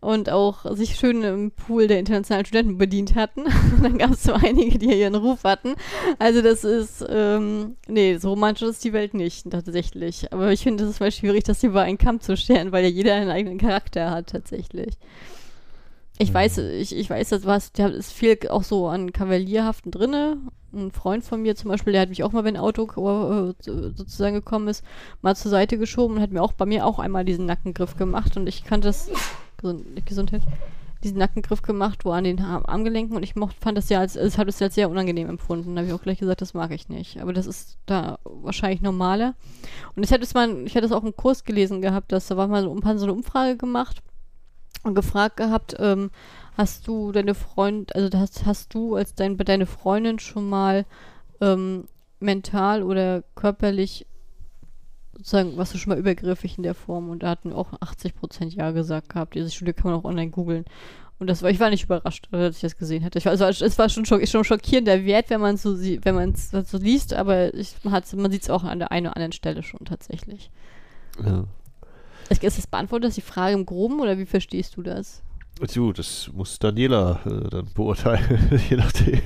und 0.00 0.30
auch 0.30 0.64
sich 0.76 0.94
schön 0.94 1.22
im 1.22 1.50
Pool 1.50 1.88
der 1.88 1.98
internationalen 1.98 2.46
Studenten 2.46 2.78
bedient 2.78 3.16
hatten. 3.16 3.46
Und 3.76 3.82
dann 3.82 3.98
gab 3.98 4.12
es 4.12 4.22
so 4.22 4.32
einige, 4.32 4.78
die 4.78 4.94
ihren 4.94 5.16
Ruf 5.16 5.42
hatten. 5.42 5.74
Also 6.20 6.40
das 6.40 6.62
ist, 6.62 7.04
ähm, 7.08 7.76
nee, 7.88 8.16
so 8.18 8.30
romantisch 8.30 8.68
ist 8.68 8.84
die 8.84 8.92
Welt 8.92 9.14
nicht, 9.14 9.50
tatsächlich. 9.50 10.32
Aber 10.32 10.52
ich 10.52 10.62
finde, 10.62 10.84
es 10.84 10.90
ist 10.90 11.00
mal 11.00 11.10
schwierig, 11.10 11.42
das 11.44 11.64
über 11.64 11.82
einen 11.82 11.98
Kamm 11.98 12.20
zu 12.20 12.36
stellen, 12.36 12.70
weil 12.70 12.84
ja 12.84 12.90
jeder 12.90 13.14
einen 13.14 13.30
eigenen 13.30 13.58
Charakter 13.58 14.10
hat, 14.12 14.28
tatsächlich. 14.28 14.94
Ich 16.20 16.34
weiß, 16.34 16.58
ich, 16.58 16.96
ich 16.96 17.08
weiß, 17.08 17.28
dass 17.28 17.46
was, 17.46 17.72
da 17.72 17.86
ist 17.86 18.12
viel 18.12 18.38
auch 18.48 18.64
so 18.64 18.88
an 18.88 19.12
Kavalierhaften 19.12 19.92
drinne. 19.92 20.38
Ein 20.72 20.90
Freund 20.90 21.24
von 21.24 21.40
mir 21.40 21.54
zum 21.54 21.70
Beispiel, 21.70 21.92
der 21.92 22.02
hat 22.02 22.08
mich 22.08 22.24
auch 22.24 22.32
mal, 22.32 22.44
wenn 22.44 22.56
ein 22.56 22.62
Auto 22.62 22.84
äh, 22.84 23.54
sozusagen 23.62 24.34
gekommen 24.34 24.68
ist, 24.68 24.84
mal 25.22 25.36
zur 25.36 25.50
Seite 25.50 25.78
geschoben 25.78 26.16
und 26.16 26.22
hat 26.22 26.32
mir 26.32 26.42
auch 26.42 26.52
bei 26.52 26.66
mir 26.66 26.84
auch 26.84 26.98
einmal 26.98 27.24
diesen 27.24 27.46
Nackengriff 27.46 27.96
gemacht 27.96 28.36
und 28.36 28.48
ich 28.48 28.64
kannte 28.64 28.88
das 28.88 29.10
Gesund, 29.56 29.84
Gesundheit 30.04 30.42
diesen 31.04 31.18
Nackengriff 31.18 31.62
gemacht, 31.62 32.04
wo 32.04 32.10
an 32.10 32.24
den 32.24 32.40
Armgelenken 32.40 33.16
und 33.16 33.22
ich 33.22 33.36
mocht, 33.36 33.56
fand 33.60 33.78
das 33.78 33.88
ja 33.88 34.00
als, 34.00 34.16
es 34.16 34.36
hat 34.36 34.48
es 34.48 34.60
als 34.60 34.74
sehr 34.74 34.90
unangenehm 34.90 35.28
empfunden. 35.28 35.74
Da 35.74 35.80
habe 35.80 35.88
ich 35.88 35.94
auch 35.94 36.02
gleich 36.02 36.18
gesagt, 36.18 36.40
das 36.40 36.54
mag 36.54 36.72
ich 36.72 36.88
nicht. 36.88 37.20
Aber 37.20 37.32
das 37.32 37.46
ist 37.46 37.78
da 37.86 38.18
wahrscheinlich 38.24 38.82
normaler. 38.82 39.34
Und 39.94 40.02
ich 40.02 40.10
hätte 40.10 40.24
es 40.24 40.34
mal, 40.34 40.66
ich 40.66 40.74
hätte 40.74 40.86
es 40.86 40.92
auch 40.92 41.04
im 41.04 41.14
Kurs 41.14 41.44
gelesen 41.44 41.80
gehabt, 41.82 42.10
dass 42.10 42.26
da 42.26 42.36
war 42.36 42.48
mal 42.48 42.64
so, 42.64 42.76
so 42.96 43.04
eine 43.04 43.12
Umfrage 43.12 43.56
gemacht 43.56 44.02
gefragt 44.82 45.36
gehabt, 45.36 45.76
ähm, 45.78 46.10
hast 46.56 46.88
du 46.88 47.12
deine 47.12 47.34
Freund, 47.34 47.94
also 47.94 48.18
hast, 48.18 48.46
hast 48.46 48.74
du 48.74 48.96
als 48.96 49.14
dein, 49.14 49.36
deine 49.36 49.66
Freundin 49.66 50.18
schon 50.18 50.48
mal 50.48 50.86
ähm, 51.40 51.88
mental 52.20 52.82
oder 52.82 53.22
körperlich 53.34 54.06
sozusagen, 55.16 55.56
was 55.56 55.72
du 55.72 55.78
schon 55.78 55.90
mal 55.90 55.98
übergriffig 55.98 56.56
in 56.56 56.62
der 56.62 56.74
Form 56.74 57.10
und 57.10 57.22
da 57.22 57.30
hatten 57.30 57.52
auch 57.52 57.72
80 57.80 58.14
Prozent 58.14 58.54
Ja 58.54 58.70
gesagt 58.70 59.08
gehabt. 59.08 59.34
Diese 59.34 59.50
Studie 59.50 59.72
kann 59.72 59.90
man 59.90 60.00
auch 60.00 60.04
online 60.04 60.30
googeln. 60.30 60.64
Und 61.18 61.28
das 61.28 61.42
war, 61.42 61.50
ich 61.50 61.58
war 61.58 61.70
nicht 61.70 61.84
überrascht, 61.84 62.28
als 62.30 62.56
ich 62.56 62.62
das 62.62 62.76
gesehen 62.76 63.04
hatte. 63.04 63.18
Ich 63.18 63.24
war, 63.24 63.32
also, 63.32 63.64
es 63.64 63.78
war 63.78 63.88
schon, 63.88 64.04
schock, 64.04 64.26
schon 64.28 64.44
schockierender 64.44 65.04
Wert, 65.04 65.30
wenn 65.30 65.40
man 65.40 65.56
es 65.56 65.62
so, 65.62 65.76
wenn 65.76 66.14
man 66.14 66.34
so 66.36 66.78
liest, 66.78 67.12
aber 67.12 67.52
ich, 67.54 67.74
man, 67.82 68.02
man 68.16 68.30
sieht 68.30 68.42
es 68.42 68.50
auch 68.50 68.62
an 68.62 68.78
der 68.78 68.92
einen 68.92 69.06
oder 69.06 69.16
anderen 69.16 69.32
Stelle 69.32 69.64
schon 69.64 69.84
tatsächlich. 69.84 70.50
Ja. 71.24 71.44
Ist 72.30 72.42
das 72.42 72.66
beantwortet, 72.66 73.16
die 73.16 73.22
Frage 73.22 73.54
im 73.54 73.66
Groben 73.66 74.00
oder 74.00 74.18
wie 74.18 74.26
verstehst 74.26 74.76
du 74.76 74.82
das? 74.82 75.22
Du, 75.74 75.92
das 75.92 76.30
muss 76.32 76.58
Daniela 76.58 77.20
äh, 77.24 77.48
dann 77.50 77.68
beurteilen, 77.74 78.60
je 78.70 78.76
nachdem. 78.76 79.20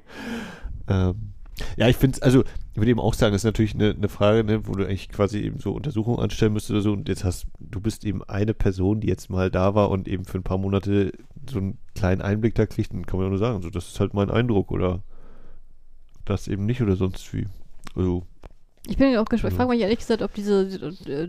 ähm, 0.88 1.34
ja, 1.76 1.88
ich 1.88 1.96
finde 1.96 2.16
es, 2.16 2.22
also 2.22 2.42
ich 2.72 2.76
würde 2.76 2.90
eben 2.90 3.00
auch 3.00 3.14
sagen, 3.14 3.32
das 3.32 3.42
ist 3.42 3.46
natürlich 3.46 3.74
eine, 3.74 3.90
eine 3.90 4.08
Frage, 4.08 4.42
ne, 4.42 4.66
wo 4.66 4.72
du 4.72 4.84
eigentlich 4.84 5.08
quasi 5.08 5.38
eben 5.38 5.60
so 5.60 5.72
Untersuchungen 5.72 6.18
anstellen 6.18 6.52
müsstest 6.52 6.72
oder 6.72 6.80
so 6.80 6.92
und 6.92 7.08
jetzt 7.08 7.24
hast, 7.24 7.46
du 7.60 7.80
bist 7.80 8.04
eben 8.04 8.24
eine 8.24 8.54
Person, 8.54 9.00
die 9.00 9.08
jetzt 9.08 9.30
mal 9.30 9.50
da 9.50 9.74
war 9.74 9.90
und 9.90 10.08
eben 10.08 10.24
für 10.24 10.38
ein 10.38 10.42
paar 10.42 10.58
Monate 10.58 11.12
so 11.48 11.58
einen 11.58 11.78
kleinen 11.94 12.22
Einblick 12.22 12.54
da 12.54 12.66
kriegt, 12.66 12.92
dann 12.92 13.06
kann 13.06 13.18
man 13.18 13.26
ja 13.26 13.30
nur 13.30 13.38
sagen, 13.38 13.62
so, 13.62 13.70
das 13.70 13.88
ist 13.88 14.00
halt 14.00 14.14
mein 14.14 14.30
Eindruck 14.30 14.72
oder 14.72 15.02
das 16.24 16.48
eben 16.48 16.66
nicht 16.66 16.80
oder 16.82 16.96
sonst 16.96 17.32
wie. 17.34 17.46
Also, 17.94 18.24
ich 18.86 18.96
bin 18.96 19.16
auch 19.16 19.26
gespannt. 19.26 19.52
Ich 19.52 19.56
frage 19.56 19.70
mich 19.70 19.80
ehrlich 19.80 19.98
gesagt, 19.98 20.22
ob 20.22 20.34
diese, 20.34 20.62
äh, 21.06 21.28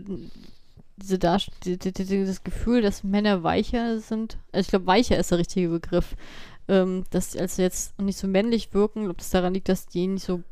diese 0.96 1.18
Darst 1.18 1.50
die, 1.64 1.78
die, 1.78 1.92
dieses 1.92 2.42
Gefühl, 2.42 2.82
dass 2.82 3.04
Männer 3.04 3.42
weicher 3.42 4.00
sind. 4.00 4.38
Also 4.52 4.66
ich 4.66 4.68
glaube, 4.68 4.86
weicher 4.86 5.18
ist 5.18 5.30
der 5.30 5.38
richtige 5.38 5.68
Begriff. 5.68 6.16
Ähm, 6.68 7.04
dass 7.10 7.32
sie 7.32 7.40
also 7.40 7.62
jetzt 7.62 8.00
nicht 8.00 8.18
so 8.18 8.26
männlich 8.26 8.74
wirken, 8.74 9.08
ob 9.08 9.18
das 9.18 9.30
daran 9.30 9.54
liegt, 9.54 9.68
dass 9.68 9.86
die 9.86 10.06
nicht 10.08 10.24
so 10.24 10.42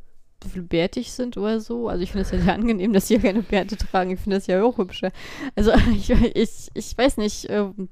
viel 0.49 0.63
bärtig 0.63 1.13
sind 1.13 1.37
oder 1.37 1.61
so. 1.61 1.89
Also 1.89 2.03
ich 2.03 2.13
finde 2.13 2.23
es 2.23 2.31
ja 2.31 2.39
sehr 2.39 2.55
angenehm, 2.55 2.93
dass 2.93 3.09
sie 3.09 3.15
ja 3.15 3.21
keine 3.21 3.43
Bärte 3.43 3.77
tragen. 3.77 4.11
Ich 4.11 4.21
finde 4.21 4.37
das 4.37 4.47
ja 4.47 4.63
auch 4.63 4.79
hübscher. 4.79 5.11
Also 5.57 5.73
ich, 5.97 6.11
ich, 6.11 6.71
ich 6.73 6.99
weiß 6.99 7.17
nicht, 7.17 7.47
ähm, 7.51 7.89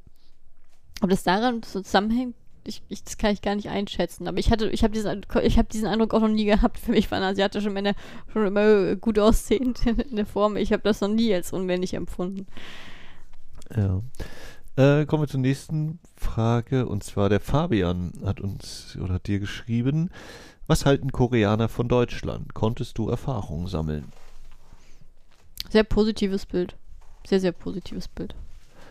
ob 1.01 1.11
das 1.11 1.25
daran 1.25 1.63
zusammenhängt, 1.63 2.37
ich, 2.65 2.83
ich, 2.89 3.05
das 3.05 3.19
kann 3.19 3.33
ich 3.33 3.43
gar 3.43 3.55
nicht 3.55 3.69
einschätzen. 3.69 4.29
Aber 4.29 4.39
ich 4.39 4.51
hatte, 4.51 4.69
ich 4.69 4.83
habe 4.83 4.93
diesen, 4.93 5.27
ich 5.43 5.59
habe 5.59 5.69
diesen 5.69 5.87
Eindruck 5.87 6.15
auch 6.15 6.21
noch 6.21 6.29
nie 6.29 6.45
gehabt. 6.45 6.79
Für 6.79 6.93
mich 6.93 7.11
waren 7.11 7.23
asiatische 7.23 7.71
Männer 7.71 7.95
schon 8.33 8.47
immer 8.47 8.97
gut 8.97 9.19
aussehend 9.19 9.85
in, 9.87 9.99
in 10.11 10.17
der 10.17 10.27
Form. 10.27 10.57
Ich 10.57 10.73
habe 10.73 10.83
das 10.83 11.01
noch 11.01 11.09
nie 11.09 11.33
als 11.35 11.53
unmännlich 11.53 11.95
empfunden. 11.95 12.47
Ja. 13.75 14.03
Äh, 14.77 15.05
kommen 15.07 15.25
wir 15.25 15.29
zur 15.29 15.41
nächsten 15.41 15.99
Frage. 16.17 16.87
Und 16.87 17.05
zwar 17.05 17.29
der 17.29 17.41
Fabian 17.41 18.13
hat 18.25 18.41
uns 18.41 18.97
oder 19.01 19.15
hat 19.15 19.27
dir 19.27 19.39
geschrieben, 19.39 20.11
was 20.67 20.87
halten 20.87 21.13
Koreaner 21.13 21.69
von 21.69 21.89
Deutschland? 21.89 22.55
Konntest 22.55 22.97
du 22.99 23.09
Erfahrungen 23.09 23.67
sammeln? 23.67 24.13
Sehr 25.71 25.85
positives 25.85 26.47
Bild. 26.47 26.77
Sehr, 27.27 27.41
sehr 27.41 27.53
positives 27.53 28.09
Bild. 28.09 28.35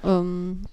Ähm, 0.03 0.63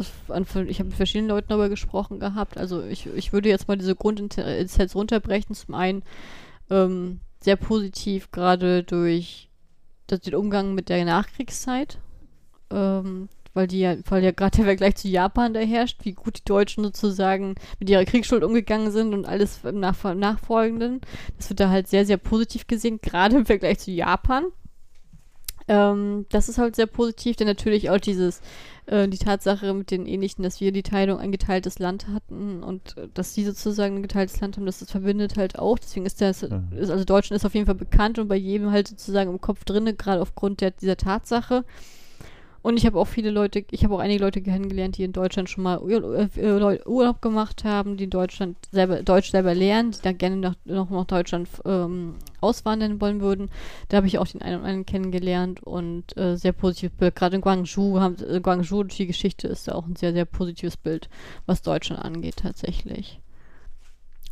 ich 0.00 0.78
habe 0.78 0.88
mit 0.88 0.94
verschiedenen 0.94 1.28
Leuten 1.28 1.48
darüber 1.48 1.68
gesprochen 1.68 2.20
gehabt. 2.20 2.58
Also 2.58 2.82
ich, 2.84 3.06
ich 3.06 3.32
würde 3.32 3.48
jetzt 3.48 3.68
mal 3.68 3.76
diese 3.76 3.94
Grundinsights 3.94 4.94
runterbrechen. 4.94 5.54
Zum 5.54 5.74
einen 5.74 6.02
ähm, 6.70 7.20
sehr 7.40 7.56
positiv, 7.56 8.30
gerade 8.30 8.82
durch 8.82 9.48
das, 10.06 10.20
den 10.20 10.34
Umgang 10.34 10.74
mit 10.74 10.88
der 10.88 11.04
Nachkriegszeit. 11.04 11.98
Ähm, 12.70 13.28
weil 13.54 13.66
die 13.66 13.80
ja, 13.80 13.96
weil 14.08 14.22
ja 14.22 14.30
gerade 14.30 14.56
der 14.56 14.66
Vergleich 14.66 14.96
zu 14.96 15.08
Japan 15.08 15.52
da 15.52 15.60
herrscht, 15.60 16.04
wie 16.04 16.12
gut 16.12 16.38
die 16.38 16.44
Deutschen 16.44 16.84
sozusagen 16.84 17.56
mit 17.80 17.90
ihrer 17.90 18.04
Kriegsschuld 18.04 18.44
umgegangen 18.44 18.92
sind 18.92 19.14
und 19.14 19.24
alles 19.24 19.64
im 19.64 19.80
Nach 19.80 20.02
Nachfolgenden. 20.14 21.00
Das 21.36 21.50
wird 21.50 21.60
da 21.60 21.68
halt 21.68 21.88
sehr, 21.88 22.06
sehr 22.06 22.18
positiv 22.18 22.66
gesehen, 22.66 23.00
gerade 23.02 23.36
im 23.36 23.46
Vergleich 23.46 23.80
zu 23.80 23.90
Japan. 23.90 24.44
Ähm, 25.68 26.26
das 26.30 26.48
ist 26.48 26.58
halt 26.58 26.76
sehr 26.76 26.86
positiv, 26.86 27.36
denn 27.36 27.46
natürlich 27.46 27.90
auch 27.90 27.98
dieses, 27.98 28.40
äh, 28.86 29.06
die 29.06 29.18
Tatsache 29.18 29.74
mit 29.74 29.90
den 29.90 30.06
Ähnlichen, 30.06 30.42
dass 30.42 30.60
wir 30.60 30.72
die 30.72 30.82
Teilung 30.82 31.18
ein 31.18 31.30
geteiltes 31.30 31.78
Land 31.78 32.08
hatten 32.08 32.62
und 32.62 32.96
äh, 32.96 33.08
dass 33.12 33.34
sie 33.34 33.44
sozusagen 33.44 33.96
ein 33.96 34.02
geteiltes 34.02 34.40
Land 34.40 34.56
haben, 34.56 34.66
das, 34.66 34.78
das 34.78 34.90
verbindet 34.90 35.36
halt 35.36 35.58
auch. 35.58 35.78
Deswegen 35.78 36.06
ist 36.06 36.20
das, 36.20 36.42
mhm. 36.42 36.68
ist, 36.76 36.90
also 36.90 37.04
Deutschland 37.04 37.38
ist 37.38 37.44
auf 37.44 37.54
jeden 37.54 37.66
Fall 37.66 37.74
bekannt 37.74 38.18
und 38.18 38.28
bei 38.28 38.36
jedem 38.36 38.70
halt 38.70 38.88
sozusagen 38.88 39.30
im 39.30 39.40
Kopf 39.40 39.64
drinne, 39.64 39.94
gerade 39.94 40.22
aufgrund 40.22 40.62
der, 40.62 40.70
dieser 40.70 40.96
Tatsache. 40.96 41.64
Und 42.60 42.76
ich 42.76 42.86
habe 42.86 42.98
auch 42.98 43.06
viele 43.06 43.30
Leute, 43.30 43.64
ich 43.70 43.84
habe 43.84 43.94
auch 43.94 44.00
einige 44.00 44.22
Leute 44.22 44.42
kennengelernt, 44.42 44.98
die 44.98 45.04
in 45.04 45.12
Deutschland 45.12 45.48
schon 45.48 45.64
mal 45.64 45.78
äh, 45.88 46.80
Urlaub 46.86 47.22
gemacht 47.22 47.64
haben, 47.64 47.96
die 47.96 48.04
in 48.04 48.10
Deutschland 48.10 48.56
selber, 48.72 49.02
Deutsch 49.02 49.30
selber 49.30 49.54
lernen, 49.54 49.92
die 49.92 50.02
dann 50.02 50.18
gerne 50.18 50.36
nach, 50.36 50.54
noch 50.64 50.90
nach 50.90 51.04
Deutschland 51.04 51.48
ähm, 51.64 52.16
auswandern 52.40 53.00
wollen 53.00 53.20
würden. 53.20 53.50
Da 53.88 53.98
habe 53.98 54.08
ich 54.08 54.18
auch 54.18 54.26
den 54.26 54.42
einen 54.42 54.56
oder 54.56 54.64
anderen 54.64 54.86
kennengelernt 54.86 55.62
und 55.62 56.16
äh, 56.16 56.36
sehr 56.36 56.52
positives 56.52 56.96
Bild. 56.96 57.14
Gerade 57.14 57.36
in 57.36 57.42
Guangzhou, 57.42 58.00
haben, 58.00 58.16
in 58.16 58.42
Guangzhou, 58.42 58.82
die 58.82 59.06
Geschichte 59.06 59.46
ist 59.46 59.68
da 59.68 59.74
auch 59.74 59.86
ein 59.86 59.96
sehr, 59.96 60.12
sehr 60.12 60.24
positives 60.24 60.76
Bild, 60.76 61.08
was 61.46 61.62
Deutschland 61.62 62.04
angeht 62.04 62.38
tatsächlich. 62.38 63.20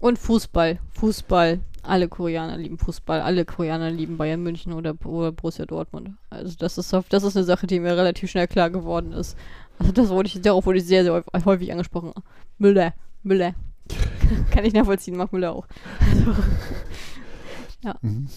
Und 0.00 0.18
Fußball. 0.18 0.78
Fußball. 0.90 1.60
Alle 1.86 2.08
Koreaner 2.08 2.56
lieben 2.56 2.78
Fußball. 2.78 3.20
Alle 3.20 3.44
Koreaner 3.44 3.90
lieben 3.90 4.16
Bayern 4.16 4.42
München 4.42 4.72
oder, 4.72 4.94
oder 5.04 5.32
Borussia 5.32 5.66
Dortmund. 5.66 6.10
Also 6.30 6.54
das 6.58 6.78
ist, 6.78 6.92
das 7.08 7.22
ist 7.22 7.36
eine 7.36 7.44
Sache, 7.44 7.66
die 7.66 7.80
mir 7.80 7.96
relativ 7.96 8.30
schnell 8.30 8.48
klar 8.48 8.70
geworden 8.70 9.12
ist. 9.12 9.36
Also 9.78 9.92
das 9.92 10.08
wurde 10.08 10.28
ich, 10.28 10.40
darauf 10.40 10.66
wurde 10.66 10.78
ich 10.78 10.86
sehr, 10.86 11.04
sehr 11.04 11.24
häufig 11.44 11.72
angesprochen. 11.72 12.12
Müller. 12.58 12.94
Müller. 13.22 13.54
Kann 14.50 14.64
ich 14.64 14.72
nachvollziehen, 14.72 15.16
mag 15.16 15.32
Müller 15.32 15.52
auch. 15.52 15.66
Also, 16.00 16.34
ja. 17.84 17.94
Mhm. 18.02 18.28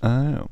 Ah, 0.00 0.30
ja. 0.30 0.46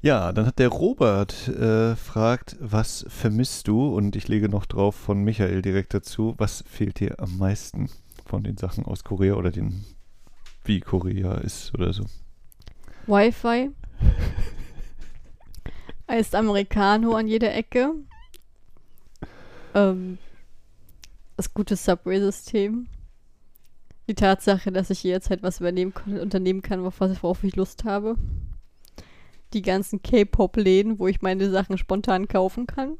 Ja, 0.00 0.32
dann 0.32 0.46
hat 0.46 0.60
der 0.60 0.68
Robert 0.68 1.48
äh, 1.48 1.96
fragt, 1.96 2.56
was 2.60 3.04
vermisst 3.08 3.66
du? 3.66 3.88
Und 3.88 4.14
ich 4.14 4.28
lege 4.28 4.48
noch 4.48 4.64
drauf 4.64 4.94
von 4.94 5.24
Michael 5.24 5.60
direkt 5.60 5.92
dazu, 5.92 6.34
was 6.38 6.62
fehlt 6.68 7.00
dir 7.00 7.18
am 7.18 7.36
meisten? 7.36 7.88
von 8.28 8.44
den 8.44 8.56
Sachen 8.56 8.84
aus 8.84 9.02
Korea 9.02 9.34
oder 9.34 9.50
den, 9.50 9.84
wie 10.68 10.80
Korea 10.80 11.34
ist 11.38 11.74
oder 11.74 11.92
so. 11.92 12.04
Wi-Fi. 13.06 13.70
heißt 16.08 16.34
Americano 16.34 17.14
an 17.14 17.26
jeder 17.26 17.54
Ecke. 17.54 17.94
Ähm, 19.74 20.18
das 21.36 21.52
gute 21.52 21.76
Subway-System. 21.76 22.86
Die 24.08 24.14
Tatsache, 24.14 24.72
dass 24.72 24.90
ich 24.90 25.02
jederzeit 25.02 25.42
was 25.42 25.60
übernehmen 25.60 25.92
kann, 25.92 26.18
unternehmen 26.18 26.62
kann, 26.62 26.82
worauf 26.82 27.44
ich 27.44 27.56
Lust 27.56 27.84
habe. 27.84 28.16
Die 29.52 29.62
ganzen 29.62 30.02
K-Pop-Läden, 30.02 30.98
wo 30.98 31.08
ich 31.08 31.22
meine 31.22 31.50
Sachen 31.50 31.78
spontan 31.78 32.28
kaufen 32.28 32.66
kann. 32.66 32.98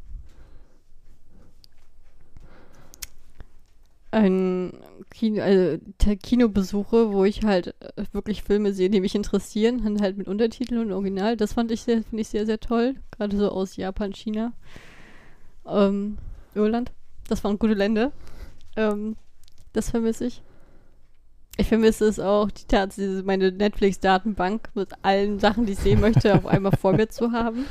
Ein 4.10 4.72
Kino, 5.10 5.42
also 5.42 5.78
Kinobesuche, 6.22 7.12
wo 7.12 7.24
ich 7.24 7.42
halt 7.44 7.74
äh, 7.80 8.04
wirklich 8.12 8.42
Filme 8.42 8.72
sehe, 8.72 8.90
die 8.90 9.00
mich 9.00 9.14
interessieren, 9.14 10.00
halt 10.00 10.16
mit 10.16 10.28
Untertiteln 10.28 10.80
und 10.80 10.92
Original. 10.92 11.36
Das 11.36 11.52
fand 11.54 11.70
ich 11.70 11.82
sehr, 11.82 12.02
finde 12.02 12.22
ich 12.22 12.28
sehr, 12.28 12.46
sehr 12.46 12.60
toll. 12.60 12.94
Gerade 13.10 13.36
so 13.36 13.50
aus 13.50 13.76
Japan, 13.76 14.12
China, 14.12 14.52
ähm, 15.66 16.18
Irland. 16.54 16.92
Das 17.28 17.44
waren 17.44 17.58
gute 17.58 17.74
Länder. 17.74 18.12
Ähm, 18.76 19.16
Das 19.72 19.90
vermisse 19.90 20.26
ich. 20.26 20.42
Ich 21.58 21.68
vermisse 21.68 22.06
es 22.06 22.20
auch, 22.20 22.50
die 22.50 22.66
Tatsache, 22.66 23.22
meine 23.24 23.50
Netflix-Datenbank 23.52 24.70
mit 24.74 24.90
allen 25.02 25.38
Sachen, 25.40 25.66
die 25.66 25.72
ich 25.72 25.78
sehen 25.78 26.00
möchte, 26.00 26.34
auf 26.34 26.46
einmal 26.46 26.72
vor 26.72 26.92
mir 26.92 27.08
zu 27.08 27.32
haben. 27.32 27.66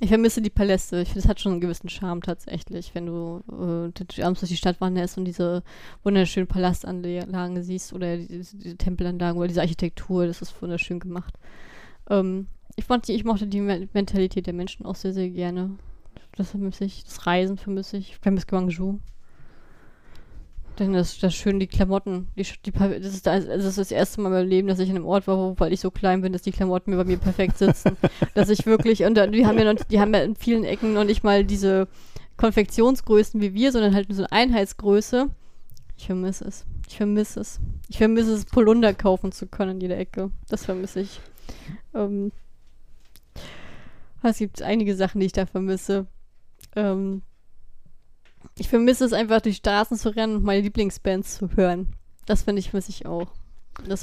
Ich 0.00 0.08
vermisse 0.10 0.40
die 0.40 0.50
Paläste. 0.50 1.00
Ich 1.00 1.08
finde, 1.08 1.20
es 1.20 1.28
hat 1.28 1.40
schon 1.40 1.52
einen 1.52 1.60
gewissen 1.60 1.88
Charme 1.88 2.22
tatsächlich, 2.22 2.94
wenn 2.94 3.06
du 3.06 3.42
äh, 3.50 4.22
abends 4.22 4.40
durch 4.40 4.50
die 4.50 4.56
Stadt 4.56 4.80
wanderst 4.80 5.18
und 5.18 5.24
diese 5.24 5.64
wunderschönen 6.04 6.46
Palastanlagen 6.46 7.62
siehst 7.62 7.92
oder 7.92 8.16
diese, 8.16 8.56
diese 8.56 8.76
Tempelanlagen 8.76 9.38
oder 9.38 9.48
diese 9.48 9.60
Architektur. 9.60 10.26
Das 10.26 10.40
ist 10.40 10.60
wunderschön 10.62 11.00
gemacht. 11.00 11.34
Ähm, 12.10 12.46
ich, 12.76 12.84
fand 12.84 13.08
ich 13.08 13.24
mochte 13.24 13.48
die 13.48 13.60
Mentalität 13.60 14.46
der 14.46 14.54
Menschen 14.54 14.86
auch 14.86 14.94
sehr, 14.94 15.12
sehr 15.12 15.30
gerne. 15.30 15.70
Das 16.36 16.50
vermisse 16.50 16.84
ich. 16.84 17.02
Das 17.02 17.26
Reisen 17.26 17.58
vermisse 17.58 17.96
ich. 17.96 18.10
Ich 18.10 18.18
vermisse 18.18 18.46
Guangzhou. 18.46 19.00
Denn 20.78 20.92
das, 20.92 21.18
das 21.18 21.34
schön, 21.34 21.58
die 21.58 21.66
Klamotten, 21.66 22.28
die, 22.36 22.46
die, 22.64 22.70
das, 22.70 23.14
ist 23.14 23.26
das, 23.26 23.46
das 23.46 23.64
ist 23.64 23.78
das 23.78 23.90
erste 23.90 24.20
Mal 24.20 24.28
in 24.28 24.34
meinem 24.34 24.48
Leben, 24.48 24.68
dass 24.68 24.78
ich 24.78 24.88
in 24.88 24.96
einem 24.96 25.06
Ort 25.06 25.26
war, 25.26 25.36
wo, 25.36 25.54
weil 25.58 25.72
ich 25.72 25.80
so 25.80 25.90
klein 25.90 26.20
bin, 26.20 26.32
dass 26.32 26.42
die 26.42 26.52
Klamotten 26.52 26.90
mir 26.90 26.96
bei 26.96 27.04
mir 27.04 27.18
perfekt 27.18 27.58
sitzen. 27.58 27.96
dass 28.34 28.48
ich 28.48 28.64
wirklich, 28.64 29.04
und 29.04 29.16
die 29.34 29.46
haben 29.46 29.58
ja 29.58 29.72
noch, 29.72 29.82
die 29.84 30.00
haben 30.00 30.14
ja 30.14 30.20
in 30.20 30.36
vielen 30.36 30.64
Ecken 30.64 30.92
noch 30.94 31.04
nicht 31.04 31.24
mal 31.24 31.44
diese 31.44 31.88
Konfektionsgrößen 32.36 33.40
wie 33.40 33.54
wir, 33.54 33.72
sondern 33.72 33.94
halt 33.94 34.06
so 34.10 34.22
eine 34.22 34.32
Einheitsgröße. 34.32 35.28
Ich 35.96 36.06
vermisse 36.06 36.44
es. 36.44 36.64
Ich 36.86 36.96
vermisse 36.96 37.40
es. 37.40 37.60
Ich 37.88 37.98
vermisse 37.98 38.34
es, 38.34 38.44
Polunder 38.44 38.94
kaufen 38.94 39.32
zu 39.32 39.46
können 39.48 39.72
in 39.72 39.80
jeder 39.80 39.98
Ecke. 39.98 40.30
Das 40.48 40.64
vermisse 40.64 41.00
ich. 41.00 41.20
Ähm, 41.92 42.30
es 44.22 44.38
gibt 44.38 44.62
einige 44.62 44.94
Sachen, 44.94 45.20
die 45.20 45.26
ich 45.26 45.32
da 45.32 45.46
vermisse. 45.46 46.06
Ähm, 46.76 47.22
ich 48.58 48.68
vermisse 48.68 49.04
es 49.04 49.12
einfach, 49.12 49.40
durch 49.40 49.56
Straßen 49.56 49.96
zu 49.96 50.14
rennen 50.14 50.36
und 50.36 50.44
meine 50.44 50.60
Lieblingsbands 50.60 51.36
zu 51.36 51.50
hören. 51.56 51.94
Das 52.26 52.42
finde 52.42 52.60
ich, 52.60 52.70
vermisse 52.70 52.90
ich 52.90 53.06
auch. 53.06 53.32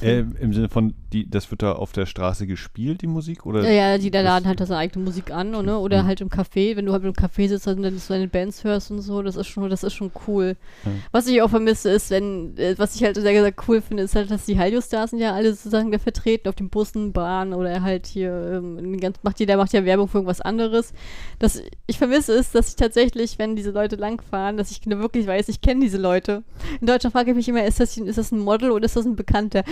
Äh, 0.01 0.25
Im 0.39 0.53
Sinne 0.53 0.69
von, 0.69 0.93
die, 1.11 1.29
das 1.29 1.51
wird 1.51 1.61
da 1.61 1.73
auf 1.73 1.91
der 1.91 2.05
Straße 2.05 2.47
gespielt, 2.47 3.01
die 3.01 3.07
Musik? 3.07 3.45
Oder 3.45 3.63
ja, 3.63 3.91
ja, 3.91 3.97
die 3.97 4.11
da 4.11 4.21
laden 4.21 4.47
halt 4.47 4.59
seine 4.59 4.77
eigene 4.77 5.03
Musik 5.03 5.31
an, 5.31 5.53
oder? 5.55 5.81
oder 5.81 6.03
mhm. 6.03 6.07
halt 6.07 6.21
im 6.21 6.29
Café, 6.29 6.75
wenn 6.75 6.85
du 6.85 6.93
halt 6.93 7.03
im 7.03 7.13
Café 7.13 7.47
sitzt 7.47 7.67
und 7.67 7.83
dann 7.83 7.97
so 7.97 8.13
deine 8.13 8.27
Bands 8.27 8.63
hörst 8.63 8.91
und 8.91 9.01
so, 9.01 9.21
das 9.21 9.35
ist 9.35 9.47
schon, 9.47 9.69
das 9.69 9.83
ist 9.83 9.93
schon 9.93 10.11
cool. 10.27 10.55
Ja. 10.85 10.91
Was 11.11 11.27
ich 11.27 11.41
auch 11.41 11.49
vermisse, 11.49 11.89
ist, 11.89 12.09
wenn, 12.11 12.57
äh, 12.57 12.75
was 12.77 12.95
ich 12.95 13.03
halt 13.03 13.15
sehr 13.15 13.33
gesagt 13.33 13.63
cool 13.67 13.81
finde, 13.81 14.03
ist 14.03 14.15
halt, 14.15 14.31
dass 14.31 14.45
die 14.45 14.57
Hallio-Stars 14.57 15.11
sind 15.11 15.19
ja 15.19 15.33
alle 15.33 15.53
sozusagen 15.53 15.91
da 15.91 15.99
vertreten 15.99 16.47
auf 16.47 16.55
den 16.55 16.69
Bussen, 16.69 17.11
Bahnen 17.11 17.53
oder 17.53 17.81
halt 17.81 18.07
hier, 18.07 18.31
ähm, 18.53 18.99
ganz, 18.99 19.17
macht 19.23 19.39
jeder 19.39 19.57
macht 19.57 19.73
ja 19.73 19.85
Werbung 19.85 20.07
für 20.07 20.19
irgendwas 20.19 20.41
anderes. 20.41 20.93
Das, 21.39 21.61
ich 21.87 21.97
vermisse 21.97 22.33
es, 22.33 22.51
dass 22.51 22.69
ich 22.69 22.75
tatsächlich, 22.75 23.37
wenn 23.39 23.55
diese 23.55 23.71
Leute 23.71 23.95
langfahren, 23.95 24.57
dass 24.57 24.71
ich 24.71 24.81
wirklich 24.85 25.27
weiß, 25.27 25.49
ich 25.49 25.61
kenne 25.61 25.81
diese 25.81 25.97
Leute. 25.97 26.43
In 26.81 26.87
Deutschland 26.87 27.13
frage 27.13 27.31
ich 27.31 27.35
mich 27.35 27.49
immer, 27.49 27.65
ist 27.65 27.79
das, 27.79 27.97
ist 27.97 28.17
das 28.17 28.31
ein 28.31 28.39
Model 28.39 28.71
oder 28.71 28.85
ist 28.85 28.95
das 28.95 29.05
ein 29.05 29.15
Bekannter? 29.15 29.63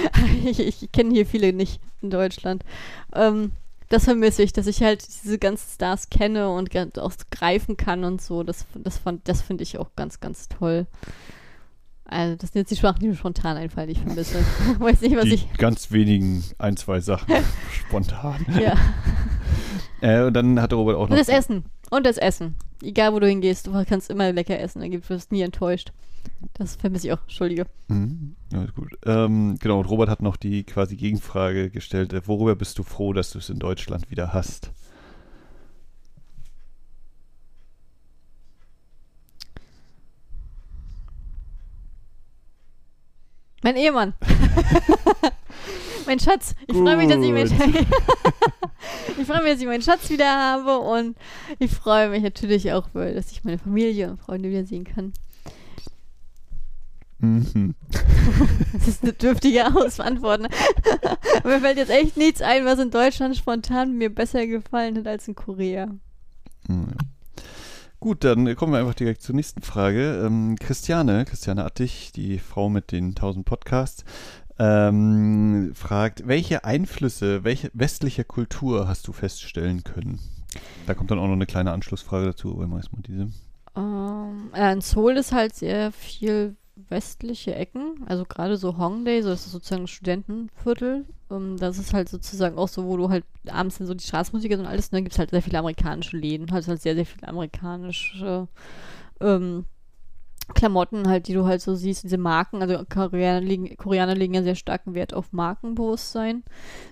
Ich, 0.45 0.59
ich 0.81 0.91
kenne 0.91 1.13
hier 1.13 1.25
viele 1.25 1.53
nicht 1.53 1.81
in 2.01 2.09
Deutschland. 2.09 2.63
Ähm, 3.13 3.51
das 3.89 4.05
vermisse 4.05 4.41
ich, 4.41 4.53
dass 4.53 4.67
ich 4.67 4.81
halt 4.81 5.05
diese 5.23 5.37
ganzen 5.37 5.69
Stars 5.71 6.09
kenne 6.09 6.49
und 6.49 6.75
auch 6.97 7.13
greifen 7.29 7.77
kann 7.77 8.03
und 8.03 8.21
so. 8.21 8.43
Das, 8.43 8.65
das, 8.73 9.01
das 9.23 9.41
finde 9.41 9.63
ich 9.63 9.77
auch 9.77 9.91
ganz, 9.95 10.19
ganz 10.19 10.49
toll. 10.49 10.87
Also, 12.05 12.35
das 12.35 12.51
sind 12.51 12.61
jetzt 12.61 12.71
die 12.71 12.75
Sprachen, 12.75 12.99
die 12.99 13.07
mir 13.07 13.15
spontan 13.15 13.57
einfallen, 13.57 13.87
die 13.87 13.93
ich 13.93 14.01
vermisse. 14.01 14.39
Weiß 14.79 15.01
nicht, 15.01 15.15
was 15.15 15.25
die 15.25 15.33
ich. 15.33 15.53
Ganz 15.57 15.91
wenigen, 15.91 16.43
ein, 16.57 16.75
zwei 16.75 16.99
Sachen 16.99 17.33
spontan. 17.71 18.45
Ja. 18.59 18.75
äh, 20.01 20.25
und 20.25 20.33
dann 20.33 20.61
hatte 20.61 20.75
Robert 20.75 20.95
auch 20.95 21.09
noch. 21.09 21.11
Und 21.11 21.19
das 21.19 21.29
Essen. 21.29 21.65
Und 21.89 22.05
das 22.05 22.17
Essen. 22.17 22.55
Egal, 22.83 23.13
wo 23.13 23.19
du 23.19 23.27
hingehst, 23.27 23.67
du 23.67 23.85
kannst 23.85 24.09
immer 24.09 24.31
lecker 24.33 24.59
essen. 24.59 24.81
Da 24.81 25.09
wirst 25.09 25.31
du 25.31 25.35
nie 25.35 25.41
enttäuscht. 25.41 25.91
Das 26.53 26.75
vermisse 26.75 27.07
ich 27.07 27.13
auch, 27.13 27.21
entschuldige. 27.23 27.65
Mhm. 27.87 28.35
Ja, 28.51 28.65
gut. 28.75 28.91
Ähm, 29.05 29.57
genau, 29.59 29.79
und 29.79 29.85
Robert 29.85 30.09
hat 30.09 30.21
noch 30.21 30.35
die 30.35 30.63
quasi 30.63 30.95
Gegenfrage 30.97 31.69
gestellt. 31.69 32.13
Äh, 32.13 32.27
worüber 32.27 32.55
bist 32.55 32.77
du 32.77 32.83
froh, 32.83 33.13
dass 33.13 33.31
du 33.31 33.39
es 33.39 33.49
in 33.49 33.59
Deutschland 33.59 34.11
wieder 34.11 34.33
hast? 34.33 34.71
Mein 43.63 43.77
Ehemann. 43.77 44.13
mein 46.07 46.19
Schatz. 46.19 46.55
Ich 46.67 46.75
freue 46.75 46.97
mich, 46.97 47.07
dass 47.07 47.23
ich 47.23 47.31
meinen 47.31 47.51
ich 49.17 49.27
freue 49.27 49.43
mich, 49.43 49.53
dass 49.53 49.61
ich 49.61 49.67
meinen 49.67 49.81
Schatz 49.81 50.09
wieder 50.09 50.29
habe 50.29 50.79
und 50.79 51.15
ich 51.59 51.71
freue 51.71 52.09
mich 52.09 52.23
natürlich 52.23 52.71
auch, 52.73 52.87
dass 52.93 53.31
ich 53.31 53.43
meine 53.43 53.57
Familie 53.57 54.11
und 54.11 54.19
Freunde 54.19 54.49
wiedersehen 54.49 54.83
kann. 54.83 55.13
Mhm. 57.19 57.75
Das 58.73 58.87
ist 58.87 59.03
eine 59.03 59.13
dürftige 59.13 59.67
Ausantwort. 59.75 60.41
Ne? 60.41 60.49
mir 61.43 61.59
fällt 61.59 61.77
jetzt 61.77 61.91
echt 61.91 62.17
nichts 62.17 62.41
ein, 62.41 62.65
was 62.65 62.79
in 62.79 62.89
Deutschland 62.89 63.35
spontan 63.37 63.97
mir 63.97 64.13
besser 64.13 64.47
gefallen 64.47 64.97
hat 64.97 65.07
als 65.07 65.27
in 65.27 65.35
Korea. 65.35 65.87
Mhm. 66.67 66.87
Gut, 68.03 68.25
dann 68.25 68.53
kommen 68.57 68.73
wir 68.73 68.79
einfach 68.79 68.95
direkt 68.95 69.21
zur 69.21 69.35
nächsten 69.35 69.61
Frage. 69.61 70.21
Ähm, 70.25 70.57
Christiane, 70.59 71.23
Christiane 71.23 71.63
Attich, 71.63 72.11
die 72.13 72.37
Frau 72.37 72.67
mit 72.67 72.91
den 72.91 73.09
1000 73.09 73.45
Podcasts, 73.45 74.03
ähm, 74.59 75.71
fragt, 75.75 76.27
welche 76.27 76.63
Einflüsse 76.63 77.43
welche 77.43 77.71
westlicher 77.73 78.23
Kultur 78.23 78.87
hast 78.87 79.07
du 79.07 79.13
feststellen 79.13 79.83
können? 79.83 80.19
Da 80.85 80.93
kommt 80.93 81.11
dann 81.11 81.19
auch 81.19 81.27
noch 81.27 81.33
eine 81.33 81.45
kleine 81.45 81.71
Anschlussfrage 81.71 82.27
dazu, 82.27 82.61
aber 82.61 82.77
erstmal 82.77 83.01
diese. 83.01 83.29
Ähm, 83.75 84.51
äh, 84.53 84.71
in 84.71 84.81
Seoul 84.81 85.17
ist 85.17 85.31
halt 85.31 85.55
sehr 85.55 85.91
viel 85.91 86.55
westliche 86.89 87.55
Ecken, 87.55 88.03
also 88.07 88.25
gerade 88.25 88.57
so 88.57 88.77
Hongdae, 88.77 89.21
so 89.21 89.29
das 89.29 89.45
ist 89.45 89.51
sozusagen 89.51 89.83
ein 89.83 89.87
Studentenviertel. 89.87 91.05
Um, 91.29 91.53
ähm, 91.53 91.57
das 91.57 91.77
ist 91.77 91.93
halt 91.93 92.09
sozusagen 92.09 92.57
auch 92.57 92.67
so, 92.67 92.85
wo 92.85 92.97
du 92.97 93.09
halt 93.09 93.25
abends 93.47 93.77
dann 93.77 93.87
so 93.87 93.93
die 93.93 94.03
Straßenmusik 94.03 94.51
und 94.51 94.65
alles, 94.65 94.87
und 94.87 94.93
dann 94.93 95.03
gibt 95.03 95.13
es 95.13 95.19
halt 95.19 95.31
sehr 95.31 95.41
viele 95.41 95.59
amerikanische 95.59 96.17
Läden, 96.17 96.51
halt, 96.51 96.67
halt 96.67 96.81
sehr, 96.81 96.95
sehr 96.95 97.05
viele 97.05 97.27
amerikanische 97.27 98.47
ähm, 99.19 99.65
Klamotten 100.47 101.07
halt, 101.07 101.27
die 101.27 101.33
du 101.33 101.45
halt 101.45 101.61
so 101.61 101.75
siehst, 101.75 102.03
diese 102.03 102.17
Marken, 102.17 102.61
also 102.61 102.83
Koreaner 102.89 103.41
legen, 103.41 103.75
Koreaner 103.77 104.15
legen 104.15 104.33
ja 104.33 104.43
sehr 104.43 104.55
starken 104.55 104.93
Wert 104.93 105.13
auf 105.13 105.31
Markenbewusstsein. 105.31 106.43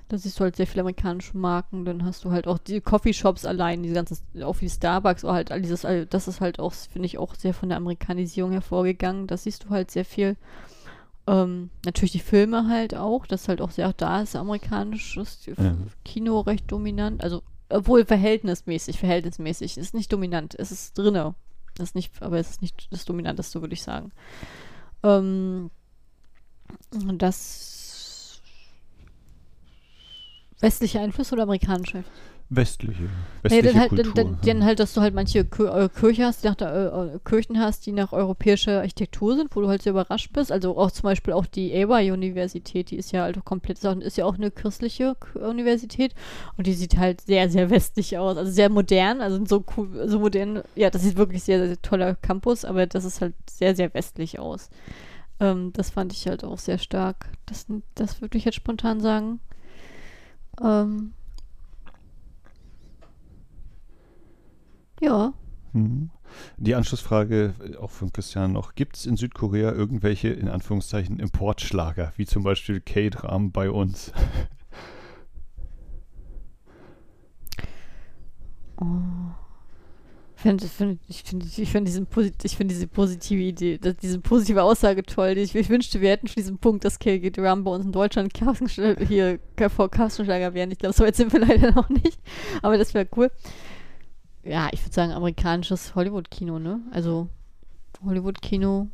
Da 0.08 0.18
siehst 0.18 0.40
du 0.40 0.44
halt 0.44 0.56
sehr 0.56 0.68
viele 0.68 0.82
amerikanische 0.82 1.38
Marken, 1.38 1.86
dann 1.86 2.06
hast 2.06 2.24
du 2.24 2.32
halt 2.32 2.48
auch 2.48 2.58
die 2.58 2.82
Coffeeshops 2.82 3.46
allein, 3.46 3.84
diese 3.84 3.96
ganzen, 3.96 4.20
auch 4.44 4.62
wie 4.62 4.70
Starbucks, 4.70 5.24
oder 5.24 5.34
halt 5.34 5.52
all 5.52 5.62
dieses, 5.62 5.86
das 6.10 6.28
ist 6.28 6.42
halt 6.42 6.60
auch, 6.60 6.74
finde 6.74 7.06
ich, 7.06 7.18
auch 7.18 7.36
sehr 7.36 7.54
von 7.54 7.70
der 7.70 7.78
Amerikanisierung 7.78 8.52
hervorgegangen. 8.52 9.28
Das 9.28 9.44
siehst 9.44 9.66
du 9.66 9.70
halt 9.70 9.92
sehr 9.92 10.06
viel. 10.06 10.38
Ähm, 11.28 11.70
natürlich 11.86 12.14
die 12.14 12.20
Filme 12.20 12.68
halt 12.68 12.96
auch, 12.96 13.28
das 13.28 13.44
ist 13.44 13.48
halt 13.48 13.62
auch 13.62 13.72
sehr, 13.72 13.88
auch 13.88 13.94
da 13.94 14.22
ist 14.22 14.36
amerikanisches 14.36 15.46
ja. 15.46 15.76
Kino 16.04 16.40
recht 16.40 16.72
dominant, 16.72 17.24
also 17.24 17.44
obwohl 17.70 18.06
verhältnismäßig, 18.06 19.00
verhältnismäßig, 19.00 19.78
ist 19.78 19.94
nicht 19.94 20.12
dominant, 20.12 20.56
es 20.58 20.72
ist 20.72 20.98
drinne, 20.98 21.36
das 21.76 21.90
ist 21.90 21.96
nicht, 21.96 22.22
aber 22.22 22.38
es 22.40 22.52
ist 22.52 22.62
nicht 22.62 22.88
das 22.92 23.06
Dominanteste, 23.06 23.62
würde 23.62 23.74
ich 23.74 23.84
sagen. 23.84 24.12
Ähm, 25.04 25.72
das 27.18 28.42
westliche 30.60 31.00
Einfluss 31.00 31.34
oder 31.34 31.44
amerikanische 31.44 32.00
Einfluss? 32.00 32.31
Westliche. 32.54 33.08
Westliche 33.44 33.66
nee, 33.66 33.72
dann, 33.72 33.80
halt, 33.80 33.90
Kultur. 33.90 34.14
Dann, 34.14 34.38
dann, 34.44 34.66
halt, 34.66 34.82
dass 34.82 34.94
du 34.94 35.00
halt 35.00 35.16
manche 35.16 35.40
äh, 35.40 35.90
Kirche 35.90 36.26
hast, 36.26 36.44
die 36.44 36.48
nach 36.50 36.56
der, 36.56 37.14
äh, 37.16 37.20
Kirchen 37.24 37.58
hast, 37.58 37.86
die 37.86 37.94
nach 37.94 38.12
europäischer 38.12 38.80
Architektur 38.80 39.38
sind, 39.38 39.56
wo 39.56 39.62
du 39.62 39.70
halt 39.70 39.84
sehr 39.84 39.92
überrascht 39.94 40.34
bist. 40.34 40.52
Also 40.52 40.78
auch 40.78 40.92
zum 40.92 41.04
Beispiel 41.04 41.34
auch 41.34 41.46
die 41.46 41.72
Ewa-Universität, 41.72 42.92
die 42.92 42.98
ist 42.98 43.14
ja 43.14 43.22
halt 43.24 43.44
komplett, 43.46 43.82
ist 43.82 44.18
ja 44.18 44.26
auch 44.26 44.36
eine 44.36 44.52
christliche 44.52 45.16
Universität 45.36 46.14
und 46.58 46.68
die 46.68 46.74
sieht 46.74 46.98
halt 46.98 47.22
sehr, 47.22 47.50
sehr 47.50 47.70
westlich 47.70 48.18
aus. 48.18 48.36
Also 48.36 48.52
sehr 48.52 48.70
modern, 48.70 49.22
also 49.22 49.40
so 49.46 49.64
cool, 49.78 50.10
so 50.10 50.20
modern, 50.20 50.62
ja, 50.76 50.90
das 50.90 51.04
sieht 51.04 51.16
wirklich 51.16 51.44
sehr, 51.44 51.66
sehr 51.66 51.82
toller 51.82 52.16
Campus, 52.16 52.66
aber 52.66 52.86
das 52.86 53.06
ist 53.06 53.22
halt 53.22 53.34
sehr, 53.50 53.78
sehr 53.78 53.94
westlich 53.94 54.40
aus. 54.40 54.70
Ähm, 55.40 55.72
das 55.72 55.90
fand 55.90 56.12
ich 56.12 56.28
halt 56.28 56.44
auch 56.44 56.60
sehr 56.60 56.80
stark. 56.80 57.30
Das, 57.46 57.66
das 57.96 58.20
würde 58.20 58.38
ich 58.38 58.44
jetzt 58.44 58.56
spontan 58.56 59.00
sagen. 59.00 59.40
Ähm, 60.62 61.14
Ja. 65.02 65.34
Mhm. 65.74 66.12
Die 66.58 66.76
Anschlussfrage 66.76 67.54
äh, 67.60 67.76
auch 67.76 67.90
von 67.90 68.14
Christian 68.14 68.54
noch: 68.54 68.76
Gibt 68.76 68.96
es 68.96 69.06
in 69.06 69.18
Südkorea 69.18 69.72
irgendwelche, 69.74 70.30
in 70.30 70.48
Anführungszeichen, 70.48 71.20
Importschlager, 71.20 72.14
wie 72.16 72.26
zum 72.26 72.44
Beispiel 72.44 72.80
K-Dram 72.80 73.52
bei 73.52 73.70
uns? 73.70 74.14
Oh. 78.80 78.86
Find, 80.36 80.64
find, 80.64 81.00
ich 81.08 81.22
finde 81.22 81.46
ich 81.46 81.70
find 81.70 81.88
find 81.88 82.72
diese 82.72 82.88
positive 82.88 83.40
Idee, 83.40 83.80
diese 84.02 84.20
positive 84.20 84.64
Aussage 84.64 85.04
toll. 85.04 85.38
Ich, 85.38 85.54
ich, 85.54 85.70
wünschte, 85.70 86.02
wir 86.02 86.10
hätten 86.10 86.28
für 86.28 86.38
diesen 86.38 86.58
Punkt, 86.58 86.84
dass 86.84 86.98
K.G. 86.98 87.30
Drum 87.30 87.64
bei 87.64 87.70
uns 87.70 87.86
in 87.86 87.92
Deutschland 87.92 88.34
hier 89.08 89.40
vor 89.70 89.92
Kastenschlager 89.92 90.56
wären. 90.56 90.72
Ich 90.72 90.80
glaube, 90.80 90.94
so 90.94 91.04
weit 91.04 91.16
sind 91.16 91.32
wir 91.32 91.40
leider 91.46 91.72
noch 91.74 91.90
nicht. 91.90 92.20
Aber 92.64 92.80
das 92.80 92.96
wäre 92.96 93.08
cool 93.16 93.30
ja, 94.44 94.70
ich 94.72 94.84
würde 94.84 94.94
sagen, 94.94 95.12
amerikanisches 95.12 95.96
Hollywood-Kino, 95.96 96.60
ne? 96.60 96.82
Also 96.92 97.28
Hollywood-Kino 98.04 98.88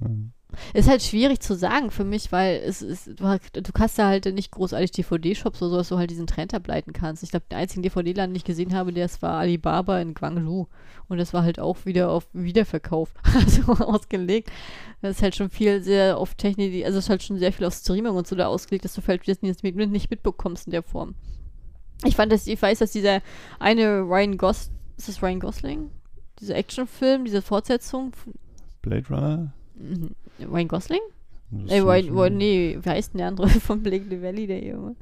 Mhm. 0.00 0.32
Ist 0.74 0.88
halt 0.88 1.00
schwierig 1.02 1.38
zu 1.38 1.54
sagen 1.54 1.92
für 1.92 2.02
mich, 2.02 2.32
weil 2.32 2.60
es 2.64 2.82
ist, 2.82 3.06
du, 3.06 3.38
du 3.52 3.72
hast 3.78 3.98
da 3.98 4.08
halt 4.08 4.24
nicht 4.34 4.50
großartig 4.50 4.90
DVD-Shops 4.90 5.62
oder 5.62 5.70
so, 5.70 5.76
dass 5.76 5.88
du 5.90 5.98
halt 5.98 6.10
diesen 6.10 6.26
Trend 6.26 6.54
ableiten 6.54 6.92
kannst. 6.92 7.22
Ich 7.22 7.30
glaube, 7.30 7.46
den 7.48 7.58
einzigen 7.58 7.82
DVD-Laden, 7.82 8.32
den 8.32 8.36
ich 8.36 8.44
gesehen 8.44 8.74
habe, 8.74 8.92
das 8.92 9.22
war 9.22 9.38
Alibaba 9.38 10.00
in 10.00 10.12
Guangzhou. 10.14 10.66
Und 11.06 11.18
das 11.18 11.32
war 11.32 11.44
halt 11.44 11.60
auch 11.60 11.84
wieder 11.84 12.10
auf 12.10 12.26
Wiederverkauf, 12.32 13.14
also 13.34 13.72
ausgelegt. 13.84 14.50
Das 15.02 15.16
ist 15.16 15.22
halt 15.22 15.36
schon 15.36 15.50
viel 15.50 15.82
sehr 15.84 16.18
auf 16.18 16.34
Technik, 16.34 16.84
also 16.84 16.98
es 16.98 17.04
ist 17.04 17.10
halt 17.10 17.22
schon 17.22 17.38
sehr 17.38 17.52
viel 17.52 17.66
auf 17.66 17.74
Streaming 17.74 18.14
und 18.14 18.26
so 18.26 18.34
da 18.34 18.48
ausgelegt, 18.48 18.84
dass 18.84 18.94
du 18.94 19.02
halt 19.06 19.28
das 19.28 19.42
nicht 19.42 20.10
mitbekommst 20.10 20.66
in 20.66 20.72
der 20.72 20.82
Form. 20.82 21.14
Ich 22.04 22.16
fand, 22.16 22.32
dass 22.32 22.46
ich 22.46 22.60
weiß, 22.60 22.78
dass 22.78 22.92
dieser 22.92 23.20
eine 23.58 24.00
Ryan 24.00 24.38
Gos, 24.38 24.70
ist 24.96 25.08
das 25.08 25.22
Ryan 25.22 25.40
Gosling? 25.40 25.90
Dieser 26.38 26.56
Actionfilm, 26.56 27.24
diese 27.24 27.42
Fortsetzung, 27.42 28.12
Blade 28.82 29.06
Runner? 29.10 29.52
Mhm. 29.74 30.14
Ryan 30.40 30.68
Gosling? 30.68 31.00
Ey, 31.66 31.78
ist 31.78 31.84
Ryan, 31.84 32.08
Ryan, 32.10 32.36
nee, 32.36 32.78
wie 32.80 32.88
heißt 32.88 33.12
denn 33.12 33.18
der 33.18 33.28
andere 33.28 33.48
von 33.48 33.82
Blake 33.82 34.22
Valley, 34.22 34.46
der 34.46 34.64
Junge? 34.64 34.96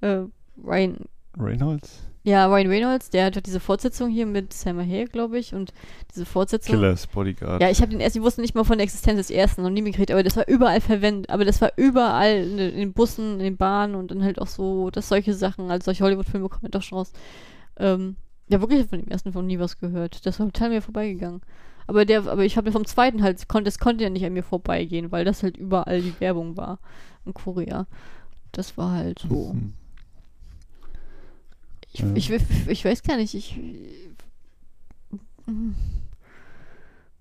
Äh, 0.00 0.24
Ryan, 0.62 0.98
Reynolds? 1.38 2.08
Ja, 2.24 2.46
Ryan 2.46 2.68
Reynolds, 2.68 3.10
der 3.10 3.26
hat 3.26 3.46
diese 3.46 3.58
Fortsetzung 3.58 4.08
hier 4.08 4.26
mit 4.26 4.52
Sam 4.52 4.78
Hale, 4.78 5.06
glaube 5.06 5.38
ich, 5.38 5.54
und 5.54 5.72
diese 6.14 6.24
Fortsetzung. 6.24 6.76
Killers 6.76 7.06
Bodyguard. 7.08 7.60
Ja, 7.60 7.68
ich 7.68 7.80
habe 7.80 7.90
den 7.90 8.00
ersten, 8.00 8.18
ich 8.18 8.24
wusste 8.24 8.40
nicht 8.40 8.54
mal 8.54 8.62
von 8.62 8.78
der 8.78 8.84
Existenz 8.84 9.18
des 9.18 9.30
ersten 9.30 9.62
noch 9.62 9.70
nie 9.70 9.82
mitgekriegt, 9.82 10.12
aber 10.12 10.22
das 10.22 10.36
war 10.36 10.46
überall 10.46 10.80
verwendet, 10.80 11.30
aber 11.30 11.44
das 11.44 11.60
war 11.60 11.72
überall 11.76 12.36
in, 12.36 12.58
in 12.58 12.76
den 12.76 12.92
Bussen, 12.92 13.34
in 13.34 13.44
den 13.44 13.56
Bahnen 13.56 13.96
und 13.96 14.12
dann 14.12 14.22
halt 14.22 14.40
auch 14.40 14.46
so, 14.46 14.90
dass 14.90 15.08
solche 15.08 15.34
Sachen, 15.34 15.70
also 15.70 15.86
solche 15.86 16.04
Hollywood-Filme 16.04 16.48
kommen 16.48 16.70
doch 16.70 16.82
schon 16.82 16.98
raus. 16.98 17.12
Ähm, 17.76 18.16
ja, 18.48 18.60
wirklich 18.60 18.86
von 18.86 19.00
dem 19.00 19.08
ersten 19.08 19.32
von 19.32 19.46
nie 19.46 19.58
was 19.58 19.78
gehört. 19.78 20.24
Das 20.24 20.38
war 20.38 20.46
total 20.46 20.66
an 20.66 20.74
mir 20.74 20.82
vorbeigegangen. 20.82 21.40
Aber 21.88 22.04
der, 22.04 22.26
aber 22.28 22.44
ich 22.44 22.56
habe 22.56 22.70
vom 22.70 22.86
zweiten 22.86 23.22
halt, 23.22 23.48
konnte, 23.48 23.64
das 23.64 23.80
konnte 23.80 24.04
ja 24.04 24.10
nicht 24.10 24.24
an 24.24 24.32
mir 24.32 24.44
vorbeigehen, 24.44 25.10
weil 25.10 25.24
das 25.24 25.42
halt 25.42 25.56
überall 25.56 26.00
die 26.00 26.20
Werbung 26.20 26.56
war 26.56 26.78
in 27.26 27.34
Korea. 27.34 27.86
Das 28.52 28.76
war 28.76 28.92
halt 28.92 29.18
so. 29.18 29.54
Mhm. 29.54 29.74
Ich, 31.92 32.00
Ja. 32.00 32.06
ich, 32.14 32.30
ich, 32.30 32.42
ich 32.68 32.84
weiß 32.84 33.02
gar 33.02 33.16
nicht, 33.16 33.34
ich. 33.34 33.58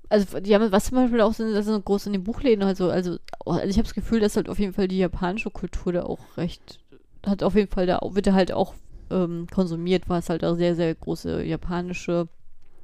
Also, 0.10 0.39
die 0.41 0.53
haben, 0.53 0.72
was 0.72 0.85
zum 0.85 0.98
Beispiel 0.98 1.22
auch 1.22 1.34
sind, 1.34 1.53
das 1.53 1.65
sind 1.65 1.85
groß 1.85 2.07
in 2.07 2.14
den 2.14 2.23
Buchläden, 2.23 2.64
also, 2.64 2.89
also, 2.89 3.18
also 3.45 3.61
ich 3.64 3.77
habe 3.77 3.84
das 3.84 3.93
Gefühl, 3.93 4.19
dass 4.19 4.35
halt 4.35 4.49
auf 4.49 4.60
jeden 4.60 4.73
Fall 4.73 4.88
die 4.89 4.98
japanische 4.98 5.49
Kultur 5.49 5.93
da 5.93 6.03
auch 6.03 6.19
recht, 6.35 6.80
hat 7.26 7.43
auf 7.43 7.56
jeden 7.56 7.72
Fall 7.72 7.85
da, 7.85 7.99
wird 8.03 8.27
da 8.27 8.34
halt 8.34 8.52
auch 8.52 8.73
ähm, 9.10 9.48
konsumiert, 9.53 10.10
war 10.10 10.19
es 10.19 10.30
halt 10.30 10.43
auch 10.43 10.56
sehr, 10.56 10.76
sehr 10.76 10.93
große 10.95 11.43
japanische 11.43 12.27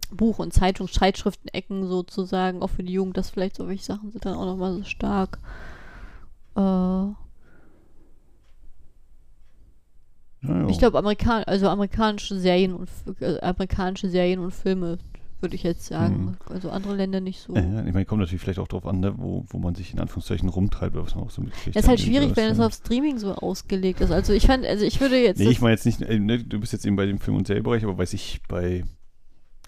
Buch- 0.10 0.40
und 0.40 0.54
Zeitungs-, 0.54 0.94
Zeitschriften-Ecken 0.94 1.88
sozusagen, 1.88 2.62
auch 2.62 2.70
für 2.70 2.84
die 2.84 2.94
Jugend, 2.94 3.18
das 3.18 3.30
vielleicht 3.30 3.58
solche 3.58 3.84
Sachen 3.84 4.12
sind 4.12 4.26
dann 4.26 4.36
auch 4.36 4.46
nochmal 4.46 4.74
so 4.74 4.84
stark. 4.86 5.40
Äh, 6.56 7.14
Ja. 10.44 10.68
Ich 10.70 10.78
glaube, 10.78 10.98
Amerikan 10.98 11.44
also 11.44 11.68
amerikanische 11.68 12.40
Serien 12.40 12.74
und 12.74 12.90
äh, 13.20 13.40
amerikanische 13.40 14.10
Serien 14.10 14.40
und 14.40 14.54
Filme, 14.54 14.98
würde 15.42 15.56
ich 15.56 15.64
jetzt 15.64 15.86
sagen. 15.86 16.38
Also 16.50 16.70
andere 16.70 16.96
Länder 16.96 17.22
nicht 17.22 17.42
so. 17.42 17.56
Ja, 17.56 17.62
ja, 17.62 17.86
ich 17.86 17.94
meine, 17.94 18.06
kommt 18.06 18.22
natürlich 18.22 18.42
vielleicht 18.42 18.60
auch 18.60 18.68
drauf 18.68 18.86
an, 18.86 19.00
ne, 19.00 19.14
wo, 19.18 19.46
wo 19.50 19.58
man 19.58 19.76
sich 19.76 19.94
in 19.94 20.00
Anführungszeichen 20.00 20.50
rumtreibt 20.50 20.96
oder 20.96 21.06
was 21.06 21.16
man 21.16 21.26
auch 21.26 21.30
so 21.30 21.42
mitkriegt. 21.42 21.76
Das 21.76 21.84
ist 21.84 21.90
halt 21.90 22.00
schwierig, 22.00 22.36
wenn 22.36 22.52
es 22.52 22.60
auf 22.60 22.74
Streaming 22.74 23.18
so 23.18 23.34
ausgelegt 23.34 24.02
ist. 24.02 24.12
Also 24.12 24.34
ich 24.34 24.46
fand, 24.46 24.66
also 24.66 24.86
ich 24.86 25.00
würde 25.02 25.18
jetzt. 25.18 25.40
Nee, 25.40 25.50
ich 25.50 25.62
meine 25.62 25.74
jetzt 25.74 25.86
nicht, 25.86 26.02
äh, 26.02 26.20
ne, 26.20 26.44
du 26.44 26.60
bist 26.60 26.74
jetzt 26.74 26.86
eben 26.86 26.96
bei 26.96 27.06
dem 27.06 27.20
Film- 27.20 27.38
und 27.38 27.48
Serienbereich, 27.48 27.84
aber 27.84 27.98
weiß 27.98 28.14
ich 28.14 28.42
bei, 28.48 28.84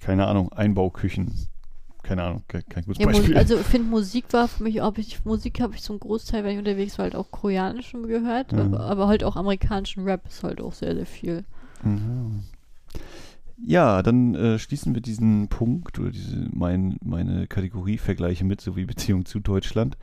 keine 0.01 0.27
Ahnung, 0.27 0.51
Einbauküchen, 0.51 1.31
keine 2.10 2.23
Ahnung, 2.23 2.44
kein, 2.48 2.64
kein 2.68 2.84
gutes 2.86 2.99
ja, 2.99 3.06
Beispiel. 3.06 3.38
also 3.38 3.56
ich 3.60 3.68
finde 3.68 3.88
Musik 3.88 4.26
war 4.31 4.48
für 4.48 4.64
mich, 4.64 4.81
ob 4.81 4.98
ich 4.98 5.23
Musik 5.26 5.61
habe 5.61 5.76
ich 5.76 5.84
zum 5.84 5.99
Großteil, 5.99 6.44
wenn 6.44 6.53
ich 6.53 6.57
unterwegs 6.57 6.98
war, 6.98 7.03
halt 7.03 7.15
auch 7.15 7.30
koreanischen 7.30 8.07
gehört, 8.07 8.52
Ja. 8.52 8.64
aber, 8.65 8.80
aber 8.80 9.07
halt 9.07 9.23
auch 9.23 9.36
amerikanischen 9.36 10.06
Rap 10.06 10.27
ist 10.27 10.41
halt 10.41 10.60
auch 10.60 10.73
sehr, 10.73 10.95
sehr 10.95 11.06
viel. 11.06 11.45
Mhm. 11.84 12.40
Ja, 13.64 14.02
dann 14.02 14.34
äh, 14.34 14.57
schließen 14.57 14.95
wir 14.95 15.02
diesen 15.02 15.49
Punkt 15.49 15.99
oder 15.99 16.10
diese 16.10 16.49
mein, 16.52 16.98
meine 17.03 17.45
Kategorie 17.45 17.99
Vergleiche 17.99 18.44
mit 18.44 18.60
sowie 18.60 18.86
Beziehung 18.86 19.26
zu 19.26 19.40
Deutschland 19.40 19.95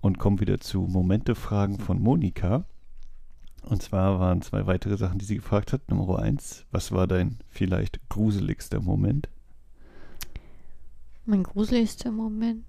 und 0.00 0.18
kommen 0.18 0.40
wieder 0.40 0.60
zu 0.60 0.80
Momente-Fragen 0.82 1.78
von 1.78 2.00
Monika. 2.00 2.64
Und 3.68 3.82
zwar 3.82 4.18
waren 4.18 4.40
zwei 4.40 4.66
weitere 4.66 4.96
Sachen, 4.96 5.18
die 5.18 5.26
sie 5.26 5.36
gefragt 5.36 5.74
hat. 5.74 5.90
Nummer 5.90 6.20
eins, 6.20 6.64
was 6.70 6.90
war 6.92 7.06
dein 7.06 7.38
vielleicht 7.50 8.00
gruseligster 8.08 8.80
Moment? 8.80 9.28
Mein 11.26 11.42
gruseligster 11.42 12.10
Moment. 12.10 12.64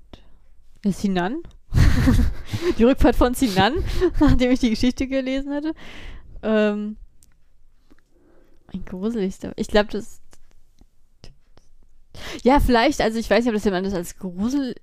Der 0.84 0.94
Sinan. 0.94 1.42
die 2.78 2.84
Rückfahrt 2.84 3.16
von 3.16 3.34
Sinan, 3.34 3.74
nachdem 4.20 4.52
ich 4.52 4.60
die 4.60 4.70
Geschichte 4.70 5.08
gelesen 5.08 5.54
hatte. 5.54 5.74
Ähm, 6.42 6.98
mein 8.72 8.86
gruseligster. 8.86 9.54
Ich 9.58 9.68
glaube, 9.68 9.92
das. 9.92 10.22
Ja, 12.44 12.60
vielleicht, 12.60 13.02
also 13.02 13.20
ich 13.20 13.30
weiß 13.30 13.44
nicht, 13.44 13.50
ob 13.50 13.56
das 13.56 13.66
jemand 13.66 13.86
das 13.86 13.94
als 13.94 14.18
Grusel. 14.18 14.76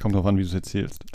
Kommt 0.00 0.14
drauf 0.14 0.26
an, 0.26 0.36
wie 0.36 0.42
du 0.42 0.48
es 0.48 0.54
erzählst. 0.54 1.04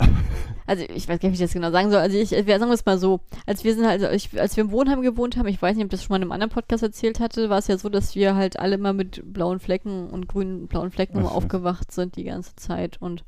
Also 0.66 0.82
ich 0.82 1.06
weiß 1.06 1.20
gar 1.20 1.28
nicht, 1.28 1.38
wie 1.38 1.42
ich 1.42 1.46
das 1.46 1.52
genau 1.52 1.70
sagen 1.70 1.90
soll. 1.90 2.00
Also 2.00 2.16
ich, 2.16 2.30
wir 2.30 2.58
sagen 2.58 2.70
wir 2.70 2.74
es 2.74 2.86
mal 2.86 2.96
so, 2.96 3.20
als 3.44 3.64
wir 3.64 3.74
sind 3.74 3.86
halt, 3.86 4.02
also 4.02 4.16
ich, 4.16 4.40
als 4.40 4.56
wir 4.56 4.64
im 4.64 4.70
Wohnheim 4.70 5.02
gewohnt 5.02 5.36
haben, 5.36 5.46
ich 5.46 5.60
weiß 5.60 5.76
nicht, 5.76 5.84
ob 5.84 5.90
das 5.90 6.02
schon 6.02 6.14
mal 6.14 6.16
in 6.16 6.22
einem 6.22 6.32
anderen 6.32 6.52
Podcast 6.52 6.82
erzählt 6.82 7.20
hatte, 7.20 7.50
war 7.50 7.58
es 7.58 7.66
ja 7.66 7.76
so, 7.76 7.90
dass 7.90 8.14
wir 8.14 8.34
halt 8.34 8.58
alle 8.58 8.76
immer 8.76 8.94
mit 8.94 9.20
blauen 9.30 9.60
Flecken 9.60 10.08
und 10.08 10.26
grünen 10.26 10.66
blauen 10.66 10.90
Flecken 10.90 11.18
Ach 11.18 11.24
so. 11.24 11.36
aufgewacht 11.36 11.92
sind 11.92 12.16
die 12.16 12.24
ganze 12.24 12.56
Zeit 12.56 12.96
und 12.98 13.24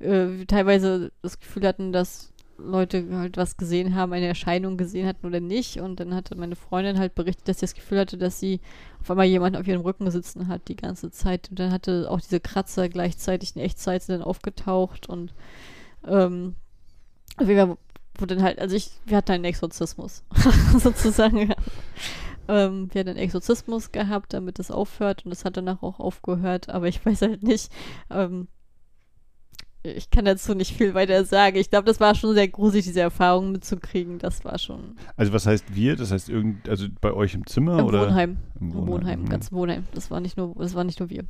äh, 0.00 0.44
teilweise 0.46 1.12
das 1.22 1.38
Gefühl 1.40 1.66
hatten, 1.66 1.92
dass 1.92 2.29
Leute 2.64 3.06
halt 3.12 3.36
was 3.36 3.56
gesehen 3.56 3.94
haben, 3.94 4.12
eine 4.12 4.26
Erscheinung 4.26 4.76
gesehen 4.76 5.06
hatten 5.06 5.26
oder 5.26 5.40
nicht. 5.40 5.80
Und 5.80 6.00
dann 6.00 6.14
hatte 6.14 6.34
meine 6.36 6.56
Freundin 6.56 6.98
halt 6.98 7.14
berichtet, 7.14 7.48
dass 7.48 7.60
sie 7.60 7.66
das 7.66 7.74
Gefühl 7.74 7.98
hatte, 7.98 8.18
dass 8.18 8.40
sie 8.40 8.60
auf 9.00 9.10
einmal 9.10 9.26
jemanden 9.26 9.58
auf 9.58 9.66
ihrem 9.66 9.82
Rücken 9.82 10.10
sitzen 10.10 10.48
hat 10.48 10.68
die 10.68 10.76
ganze 10.76 11.10
Zeit. 11.10 11.50
Und 11.50 11.58
dann 11.58 11.72
hatte 11.72 12.10
auch 12.10 12.20
diese 12.20 12.40
Kratzer 12.40 12.88
gleichzeitig 12.88 13.56
in 13.56 13.62
Echtzeit 13.62 14.02
sind 14.02 14.18
dann 14.20 14.26
aufgetaucht 14.26 15.08
und 15.08 15.34
ähm, 16.06 16.54
wir 17.38 17.76
wurde 18.18 18.36
dann 18.36 18.44
halt, 18.44 18.58
also 18.58 18.76
ich, 18.76 18.90
wir 19.06 19.16
hatten 19.16 19.32
einen 19.32 19.44
Exorzismus 19.44 20.24
sozusagen. 20.78 21.54
Ähm, 22.48 22.88
wir 22.92 23.00
hatten 23.00 23.10
einen 23.10 23.18
Exorzismus 23.18 23.92
gehabt, 23.92 24.32
damit 24.32 24.58
es 24.58 24.70
aufhört 24.70 25.24
und 25.24 25.32
es 25.32 25.44
hat 25.44 25.56
danach 25.56 25.82
auch 25.82 26.00
aufgehört, 26.00 26.68
aber 26.68 26.88
ich 26.88 27.04
weiß 27.04 27.22
halt 27.22 27.42
nicht, 27.42 27.70
ähm, 28.10 28.48
ich 29.82 30.10
kann 30.10 30.24
dazu 30.24 30.54
nicht 30.54 30.76
viel 30.76 30.94
weiter 30.94 31.24
sagen. 31.24 31.56
Ich 31.56 31.70
glaube, 31.70 31.86
das 31.86 32.00
war 32.00 32.14
schon 32.14 32.34
sehr 32.34 32.48
gruselig, 32.48 32.84
diese 32.84 33.00
Erfahrung 33.00 33.52
mitzukriegen. 33.52 34.18
Das 34.18 34.44
war 34.44 34.58
schon 34.58 34.96
Also 35.16 35.32
was 35.32 35.46
heißt 35.46 35.74
wir? 35.74 35.96
Das 35.96 36.10
heißt 36.10 36.28
irgend, 36.28 36.68
also 36.68 36.86
bei 37.00 37.12
euch 37.12 37.34
im 37.34 37.46
Zimmer 37.46 37.78
im 37.78 37.86
oder? 37.86 38.02
Wohnheim. 38.02 38.36
Im 38.60 38.72
Im 38.72 38.86
Wohnheim, 38.86 39.22
mhm. 39.22 39.28
ganz 39.28 39.52
Wohnheim. 39.52 39.84
Das 39.94 40.10
war 40.10 40.20
nicht 40.20 40.36
nur, 40.36 40.54
das 40.56 40.74
war 40.74 40.84
nicht 40.84 41.00
nur 41.00 41.10
wir. 41.10 41.24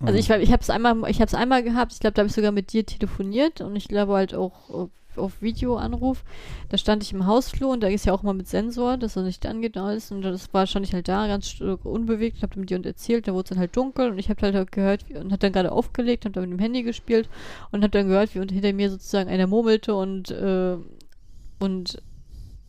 Also 0.00 0.12
Mhm. 0.12 0.18
ich, 0.18 0.30
ich 0.30 0.52
habe 0.52 0.62
es 0.62 0.70
einmal, 0.70 0.96
ich 1.08 1.20
habe 1.20 1.26
es 1.28 1.34
einmal 1.34 1.62
gehabt. 1.62 1.92
Ich 1.92 2.00
glaube, 2.00 2.14
da 2.14 2.20
habe 2.20 2.28
ich 2.28 2.34
sogar 2.34 2.52
mit 2.52 2.72
dir 2.72 2.84
telefoniert 2.86 3.60
und 3.60 3.74
ich 3.76 3.88
glaube 3.88 4.14
halt 4.14 4.34
auch 4.34 4.88
auf, 5.16 5.42
Videoanruf. 5.42 6.24
Da 6.68 6.78
stand 6.78 7.02
ich 7.02 7.12
im 7.12 7.26
Hausflur 7.26 7.72
und 7.72 7.82
da 7.82 7.88
ist 7.88 8.06
ja 8.06 8.12
auch 8.12 8.22
mal 8.22 8.34
mit 8.34 8.48
Sensor, 8.48 8.96
dass 8.96 9.16
er 9.16 9.22
nicht 9.22 9.46
angeht 9.46 9.76
und 9.76 9.82
alles. 9.82 10.10
Und 10.10 10.22
das 10.22 10.52
war 10.52 10.66
stand 10.66 10.86
ich 10.86 10.94
halt 10.94 11.08
da 11.08 11.26
ganz 11.26 11.60
unbewegt. 11.60 12.36
Ich 12.36 12.42
habe 12.42 12.58
mit 12.58 12.70
dir 12.70 12.76
und 12.76 12.86
erzählt. 12.86 13.28
Da 13.28 13.32
wurde 13.32 13.44
es 13.44 13.48
dann 13.50 13.58
halt 13.58 13.76
dunkel 13.76 14.10
und 14.10 14.18
ich 14.18 14.30
habe 14.30 14.40
halt, 14.42 14.72
gehört 14.72 15.08
wie, 15.08 15.16
und 15.16 15.32
hat 15.32 15.42
dann 15.42 15.52
gerade 15.52 15.72
aufgelegt 15.72 16.26
und 16.26 16.36
dann 16.36 16.48
mit 16.48 16.58
dem 16.58 16.62
Handy 16.62 16.82
gespielt 16.82 17.28
und 17.70 17.82
habe 17.82 17.90
dann 17.90 18.08
gehört, 18.08 18.34
wie 18.34 18.40
hinter 18.40 18.72
mir 18.72 18.90
sozusagen 18.90 19.28
einer 19.28 19.46
murmelte 19.46 19.94
und 19.94 20.30
äh, 20.30 20.76
und 21.60 22.00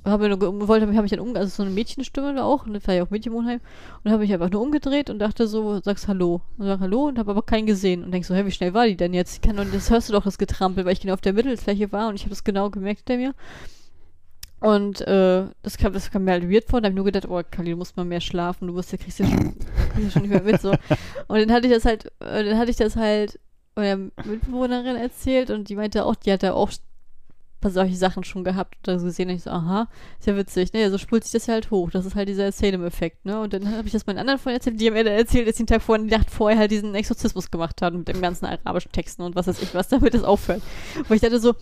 habe 0.10 0.30
wollte 0.40 0.88
habe 0.88 1.02
mich 1.02 1.12
dann 1.12 1.20
um 1.20 1.36
also 1.36 1.48
so 1.48 1.64
eine 1.64 1.72
Mädchenstimme 1.72 2.34
da 2.34 2.44
auch 2.44 2.66
und 2.66 2.74
das 2.74 2.88
war 2.88 2.96
ja 2.96 3.04
auch 3.04 3.10
Mädchenwohnheim 3.10 3.60
und 4.04 4.12
habe 4.12 4.22
mich 4.22 4.34
einfach 4.34 4.50
nur 4.50 4.62
umgedreht 4.62 5.10
und 5.10 5.20
dachte 5.20 5.48
so 5.48 5.80
sagst 5.82 6.08
hallo 6.08 6.42
und 6.58 6.66
sag 6.66 6.80
hallo 6.80 7.08
und 7.08 7.20
habe 7.20 7.32
aber 7.32 7.42
keinen 7.42 7.66
gesehen 7.66 8.04
und 8.04 8.12
denk 8.12 8.26
so 8.26 8.36
hä 8.36 8.46
wie 8.46 8.52
schnell 8.52 8.74
war 8.74 8.88
die 8.88 8.98
denn 8.98 9.14
jetzt 9.14 9.36
ich 9.36 9.42
kann 9.42 9.58
doch, 9.58 9.66
das 9.72 9.90
hörst 9.90 10.10
du 10.10 10.14
doch 10.14 10.24
das 10.24 10.38
Getrampel 10.38 10.86
weil 10.86 10.94
ich 10.94 11.02
genau 11.02 11.14
auf 11.14 11.22
der 11.22 11.34
Mittelfläche 11.34 11.92
war 11.92 12.10
und 12.10 12.16
ich 12.16 12.22
habe 12.22 12.32
das 12.32 12.44
genau 12.44 12.70
gemerkt 12.70 13.08
hinter 13.08 13.18
mir 13.18 13.34
und 14.62 15.02
äh, 15.02 15.46
das, 15.62 15.78
kam, 15.78 15.94
das 15.94 16.12
kam 16.12 16.26
mir 16.26 16.32
halt 16.32 16.52
weird 16.52 16.66
vor. 16.66 16.82
Da 16.82 16.88
habe 16.88 16.92
ich 16.92 16.98
nur 16.98 17.06
gedacht, 17.06 17.30
oh, 17.30 17.42
Kali, 17.50 17.72
du 17.72 17.78
musst 17.78 17.96
mal 17.96 18.04
mehr 18.04 18.20
schlafen. 18.20 18.68
Du 18.68 18.76
wirst 18.76 18.92
ja, 18.92 18.98
kriegst 18.98 19.20
ja 19.20 19.26
schon, 19.26 19.58
kriegst 19.58 20.04
ja 20.04 20.12
schon 20.12 20.24
nicht 20.24 20.32
mehr 20.32 20.44
mit. 20.44 20.60
So. 20.60 20.72
Und 20.72 21.40
dann 21.40 21.52
hatte 21.54 21.68
ich 21.68 21.74
das 21.74 21.86
halt, 21.86 22.08
äh, 22.20 22.44
dann 22.44 22.58
hatte 22.58 22.70
ich 22.70 22.76
das 22.76 22.98
halt 22.98 23.40
meiner 23.76 24.10
Mitbewohnerin 24.26 24.98
erzählt 24.98 25.50
und 25.50 25.70
die 25.70 25.76
meinte 25.76 26.06
auch, 26.06 26.16
die 26.16 26.34
hatte 26.34 26.54
auch 26.54 26.72
paar 26.72 26.89
solche 27.64 27.96
Sachen 27.96 28.24
schon 28.24 28.44
gehabt 28.44 28.88
oder 28.88 29.00
so 29.00 29.06
gesehen. 29.06 29.30
Und 29.30 29.36
ich 29.36 29.44
so, 29.44 29.50
aha, 29.50 29.90
ist 30.20 30.28
ja 30.28 30.36
witzig, 30.38 30.74
ne? 30.74 30.90
So 30.90 30.98
spult 30.98 31.24
sich 31.24 31.34
das 31.34 31.48
ja 31.48 31.56
halt 31.56 31.72
hoch. 31.72 31.92
Das 31.92 32.06
ist 32.06 32.16
halt 32.16 32.30
dieser 32.30 32.52
Salem-Effekt, 32.52 33.26
ne? 33.26 33.40
Und 33.42 33.54
dann 33.54 33.76
habe 33.76 33.88
ich 33.88 33.92
das 33.92 34.06
meinen 34.06 34.20
anderen 34.20 34.40
Freunden 34.40 34.58
erzählt, 34.58 34.80
die 34.80 34.88
haben 34.88 34.94
mir 34.94 35.04
dann 35.04 35.14
erzählt, 35.14 35.48
dass 35.48 35.58
sie 35.58 35.64
den 35.64 35.68
Tag 35.68 35.82
vorher, 35.82 36.06
die 36.06 36.16
Nacht 36.16 36.32
vorher 36.32 36.58
halt 36.58 36.72
diesen 36.72 36.96
Exorzismus 36.96 37.52
gemacht 37.52 37.82
haben 37.82 38.00
mit 38.00 38.08
dem 38.08 38.22
ganzen 38.22 38.46
arabischen 38.46 38.92
Texten 38.92 39.24
und 39.24 39.36
was 39.36 39.48
weiß 39.48 39.62
ich 39.62 39.74
was, 39.76 39.90
damit 39.90 40.14
das 40.14 40.24
aufhört. 40.24 40.62
Wo 41.08 41.14
ich 41.14 41.22
dachte 41.22 41.40
so, 41.40 41.56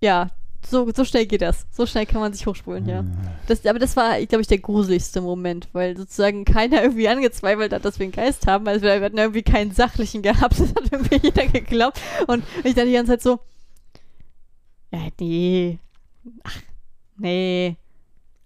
ja, 0.00 0.30
so, 0.68 0.88
so 0.94 1.04
schnell 1.04 1.26
geht 1.26 1.42
das. 1.42 1.66
So 1.70 1.86
schnell 1.86 2.06
kann 2.06 2.20
man 2.20 2.32
sich 2.32 2.46
hochspulen, 2.46 2.88
ja. 2.88 3.04
Das, 3.46 3.66
aber 3.66 3.78
das 3.78 3.96
war, 3.96 4.20
glaube 4.26 4.42
ich, 4.42 4.46
der 4.46 4.58
gruseligste 4.58 5.20
Moment, 5.20 5.68
weil 5.72 5.96
sozusagen 5.96 6.44
keiner 6.44 6.82
irgendwie 6.82 7.08
angezweifelt 7.08 7.72
hat, 7.72 7.84
dass 7.84 7.98
wir 7.98 8.04
einen 8.04 8.12
Geist 8.12 8.46
haben. 8.46 8.68
Also 8.68 8.82
wir 8.82 9.00
hatten 9.00 9.18
irgendwie 9.18 9.42
keinen 9.42 9.72
sachlichen 9.72 10.22
gehabt. 10.22 10.56
Das 10.62 10.68
hat 10.70 10.92
irgendwie 10.92 11.18
jeder 11.22 11.46
geglaubt. 11.46 12.00
Und 12.26 12.44
ich 12.62 12.74
dann 12.74 12.86
die 12.86 12.92
ganze 12.92 13.12
Zeit 13.12 13.22
so, 13.22 13.40
ja, 14.92 15.08
nee. 15.20 15.78
Ach, 16.44 16.60
nee. 17.16 17.76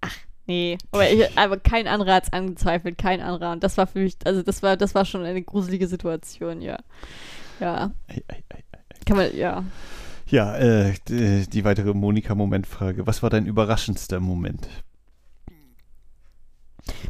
Ach, 0.01 0.17
nee. 0.47 0.79
Aber, 0.93 1.11
ich, 1.11 1.39
aber 1.39 1.59
kein 1.59 1.87
anderer 1.87 2.15
hat 2.15 2.25
es 2.25 2.33
angezweifelt, 2.33 2.99
kein 2.99 3.21
anderer. 3.21 3.53
Und 3.53 3.63
das 3.63 3.77
war 3.77 3.87
für 3.87 3.99
mich, 3.99 4.17
also 4.25 4.43
das 4.43 4.63
war, 4.63 4.77
das 4.77 4.95
war 4.95 5.05
schon 5.05 5.25
eine 5.25 5.43
gruselige 5.43 5.89
Situation, 5.89 6.63
ja. 6.63 6.79
Ja. 7.61 7.93
Ei, 8.09 8.23
ei, 8.29 8.43
ei, 8.49 8.59
ei. 8.73 9.05
Kann 9.05 9.17
man, 9.17 9.37
ja. 9.37 9.65
Ja, 10.29 10.57
äh, 10.57 10.95
die, 11.09 11.49
die 11.49 11.65
weitere 11.65 11.95
Monika-Momentfrage. 11.95 13.07
Was 13.07 13.23
war 13.23 13.31
dein 13.31 13.47
überraschendster 13.47 14.21
Moment? 14.21 14.69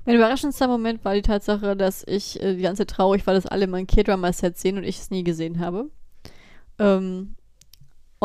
Mein 0.04 0.16
überraschendster 0.16 0.68
Moment 0.68 1.04
war 1.04 1.14
die 1.14 1.22
Tatsache, 1.22 1.76
dass 1.76 2.04
ich 2.06 2.40
äh, 2.42 2.54
die 2.56 2.62
ganze 2.62 2.86
Zeit 2.86 2.96
traurig 2.96 3.26
war, 3.26 3.34
dass 3.34 3.46
alle 3.46 3.66
mein 3.66 3.86
K-Drama-Set 3.86 4.58
sehen 4.58 4.76
und 4.76 4.84
ich 4.84 4.98
es 4.98 5.10
nie 5.10 5.24
gesehen 5.24 5.60
habe. 5.60 5.90
Ähm, 6.78 7.34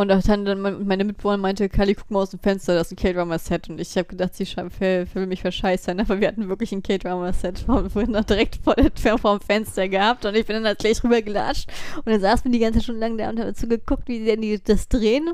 und 0.02 0.08
dann, 0.10 0.46
dann 0.46 0.62
mein- 0.62 0.86
meine 0.86 1.04
Mitbewohner 1.04 1.38
meinte, 1.38 1.70
Kali, 1.70 1.96
guck 1.96 2.12
mal 2.12 2.20
aus 2.22 2.32
dem 2.32 2.40
Fenster, 2.40 2.74
das 2.76 2.88
ist 2.88 2.94
ein 2.94 2.96
K-Drama-Set. 3.02 3.70
Und 3.70 3.80
ich 3.80 3.96
habe 3.98 4.08
gedacht, 4.08 4.36
sie 4.36 4.46
für 4.46 5.06
mich 5.26 5.42
verscheißen, 5.42 6.00
aber 6.00 6.20
wir 6.20 6.28
hatten 6.28 6.50
wirklich 6.50 6.72
ein 6.72 6.84
K-Drama-Set 6.84 7.68
noch 7.68 8.24
direkt 8.26 8.60
vor, 8.64 8.76
dem 8.76 9.42
Fenster 9.42 9.88
gehabt. 9.88 10.26
Und 10.26 10.36
ich 10.36 10.46
bin 10.46 10.56
dann 10.56 10.66
halt 10.66 10.80
gleich 10.80 11.04
rübergelatscht. 11.04 11.70
Und 11.98 12.08
dann 12.08 12.20
saßen 12.22 12.46
wir 12.46 12.52
die 12.52 12.60
ganze 12.60 12.80
Zeit 12.80 12.86
schon 12.88 13.00
lang 13.00 13.18
da 13.18 13.30
und 13.30 13.40
haben 13.40 13.48
dazu 13.48 13.68
geguckt, 13.68 14.08
wie 14.08 14.26
denn 14.26 14.42
die 14.42 14.62
das 14.62 14.88
drehen. 14.90 15.30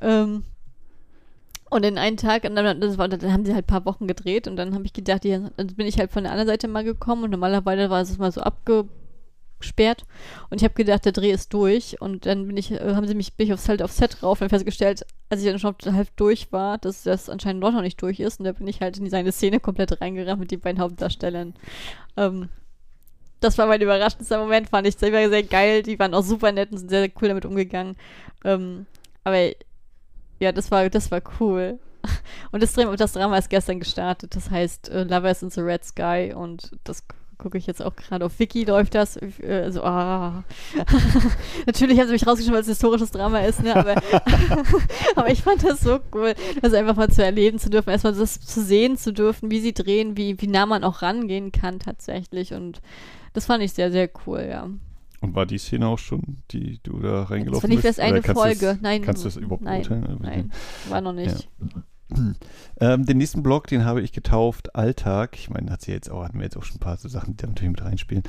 Ähm, 0.00 0.44
und 1.68 1.84
in 1.84 1.98
einen 1.98 2.16
Tag, 2.16 2.44
und 2.44 2.54
dann, 2.54 2.80
war, 2.98 3.08
dann 3.08 3.32
haben 3.32 3.44
sie 3.44 3.52
halt 3.52 3.64
ein 3.64 3.66
paar 3.66 3.84
Wochen 3.86 4.06
gedreht 4.06 4.46
und 4.46 4.56
dann 4.56 4.72
habe 4.74 4.84
ich 4.84 4.92
gedacht, 4.92 5.24
die, 5.24 5.30
dann 5.56 5.66
bin 5.74 5.86
ich 5.86 5.98
halt 5.98 6.12
von 6.12 6.22
der 6.22 6.30
anderen 6.32 6.48
Seite 6.48 6.68
mal 6.68 6.84
gekommen 6.84 7.24
und 7.24 7.30
normalerweise 7.30 7.90
war 7.90 8.00
es 8.02 8.16
mal 8.18 8.30
so 8.30 8.40
abgesperrt 9.66 10.04
und 10.50 10.60
ich 10.60 10.64
habe 10.64 10.74
gedacht, 10.74 11.04
der 11.04 11.12
Dreh 11.12 11.30
ist 11.30 11.52
durch 11.52 12.00
und 12.00 12.26
dann 12.26 12.46
bin 12.46 12.56
ich, 12.56 12.70
äh, 12.70 12.94
haben 12.94 13.06
sie 13.06 13.14
mich, 13.14 13.34
bin 13.34 13.46
ich 13.46 13.52
aufs, 13.52 13.68
halt 13.68 13.82
aufs 13.82 13.96
Set 13.96 14.22
rauf 14.22 14.40
und 14.40 14.48
festgestellt, 14.48 15.04
als 15.28 15.42
ich 15.42 15.48
dann 15.48 15.58
schon 15.58 15.74
halb 15.84 16.08
durch 16.16 16.52
war, 16.52 16.78
dass 16.78 17.02
das 17.02 17.28
anscheinend 17.28 17.60
noch 17.60 17.80
nicht 17.80 18.00
durch 18.00 18.20
ist 18.20 18.40
und 18.40 18.44
da 18.44 18.52
bin 18.52 18.68
ich 18.68 18.80
halt 18.80 18.98
in 18.98 19.10
seine 19.10 19.32
Szene 19.32 19.60
komplett 19.60 20.00
reingerannt 20.00 20.40
mit 20.40 20.50
den 20.50 20.60
beiden 20.60 20.80
Hauptdarstellern. 20.80 21.54
Ähm, 22.16 22.48
das 23.40 23.58
war 23.58 23.66
mein 23.66 23.80
überraschendster 23.80 24.38
Moment, 24.38 24.70
fand 24.70 24.86
ich 24.86 24.96
sehr, 24.96 25.28
sehr 25.28 25.42
geil. 25.42 25.82
Die 25.82 25.98
waren 25.98 26.14
auch 26.14 26.22
super 26.22 26.52
nett 26.52 26.72
und 26.72 26.78
sind 26.78 26.88
sehr, 26.88 27.00
sehr 27.00 27.12
cool 27.20 27.28
damit 27.28 27.44
umgegangen. 27.44 27.96
Ähm, 28.44 28.86
aber 29.24 29.50
ja, 30.40 30.52
das 30.52 30.70
war, 30.70 30.88
das 30.88 31.10
war 31.10 31.20
cool. 31.38 31.78
Und 32.52 32.62
das, 32.62 32.72
das 32.74 33.12
Drama 33.12 33.36
ist 33.36 33.50
gestern 33.50 33.80
gestartet. 33.80 34.36
Das 34.36 34.50
heißt 34.50 34.88
äh, 34.90 35.02
Lovers 35.02 35.42
in 35.42 35.50
the 35.50 35.60
Red 35.60 35.84
Sky 35.84 36.32
und 36.34 36.70
das 36.84 37.02
gucke 37.38 37.58
ich 37.58 37.66
jetzt 37.66 37.82
auch 37.82 37.94
gerade 37.96 38.24
auf 38.24 38.38
Wiki 38.38 38.64
läuft 38.64 38.94
das. 38.94 39.16
Äh, 39.16 39.30
Also, 39.64 39.82
ah. 39.84 40.44
Natürlich 41.66 41.98
haben 41.98 42.06
sie 42.06 42.12
mich 42.12 42.26
rausgeschrieben, 42.26 42.54
weil 42.54 42.60
es 42.62 42.68
ein 42.68 42.72
historisches 42.72 43.10
Drama 43.10 43.40
ist, 43.40 43.62
ne? 43.62 43.74
Aber, 43.76 43.94
aber 45.16 45.30
ich 45.30 45.42
fand 45.42 45.64
das 45.64 45.80
so 45.80 45.98
cool, 46.14 46.34
das 46.62 46.72
einfach 46.72 46.96
mal 46.96 47.10
zu 47.10 47.22
erleben 47.24 47.58
zu 47.58 47.70
dürfen, 47.70 47.90
erstmal 47.90 48.14
das 48.14 48.40
zu 48.40 48.62
sehen 48.62 48.96
zu 48.96 49.12
dürfen, 49.12 49.50
wie 49.50 49.60
sie 49.60 49.72
drehen, 49.74 50.16
wie, 50.16 50.40
wie 50.40 50.46
nah 50.46 50.66
man 50.66 50.84
auch 50.84 51.02
rangehen 51.02 51.52
kann 51.52 51.78
tatsächlich. 51.78 52.52
Und 52.54 52.80
das 53.32 53.46
fand 53.46 53.62
ich 53.62 53.72
sehr, 53.72 53.90
sehr 53.92 54.08
cool, 54.26 54.46
ja. 54.48 54.68
Und 55.20 55.34
war 55.34 55.46
die 55.46 55.58
Szene 55.58 55.86
auch 55.88 55.98
schon, 55.98 56.42
die 56.50 56.78
du 56.82 56.98
da 57.00 57.20
Das 57.22 57.30
reingelaufen 57.30 57.62
war 57.62 57.68
nicht 57.68 57.82
bist? 57.84 57.98
erst 57.98 58.00
eine 58.00 58.22
Folge. 58.22 58.74
du's- 58.74 58.82
nein. 58.82 59.02
Kannst 59.02 59.24
du 59.24 59.28
das 59.28 59.36
überhaupt 59.36 59.62
nein, 59.62 59.82
beurteilen? 59.82 60.18
Nein, 60.20 60.52
war 60.88 61.00
noch 61.00 61.12
nicht. 61.14 61.48
Ähm, 62.78 63.06
den 63.06 63.16
nächsten 63.16 63.42
Blog, 63.42 63.68
den 63.68 63.86
habe 63.86 64.02
ich 64.02 64.12
getauft, 64.12 64.74
Alltag. 64.76 65.38
Ich 65.38 65.48
meine, 65.48 65.70
hat 65.70 65.80
sie 65.80 65.92
jetzt 65.92 66.10
auch, 66.10 66.24
hatten 66.24 66.36
wir 66.36 66.44
jetzt 66.44 66.58
auch 66.58 66.62
schon 66.62 66.76
ein 66.76 66.80
paar 66.80 66.98
so 66.98 67.08
Sachen, 67.08 67.32
die 67.32 67.36
da 67.38 67.46
natürlich 67.46 67.70
mit 67.70 67.82
reinspielen. 67.82 68.22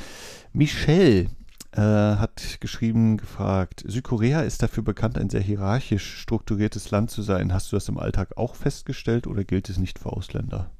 Michelle 0.53 1.27
äh, 1.73 1.81
hat 1.81 2.59
geschrieben, 2.61 3.17
gefragt, 3.17 3.83
Südkorea 3.85 4.41
ist 4.41 4.63
dafür 4.63 4.83
bekannt, 4.83 5.17
ein 5.17 5.29
sehr 5.29 5.41
hierarchisch 5.41 6.17
strukturiertes 6.17 6.91
Land 6.91 7.11
zu 7.11 7.21
sein. 7.21 7.53
Hast 7.53 7.71
du 7.71 7.75
das 7.75 7.89
im 7.89 7.97
Alltag 7.97 8.37
auch 8.37 8.55
festgestellt 8.55 9.27
oder 9.27 9.43
gilt 9.43 9.69
es 9.69 9.77
nicht 9.77 9.99
für 9.99 10.13
Ausländer? 10.13 10.71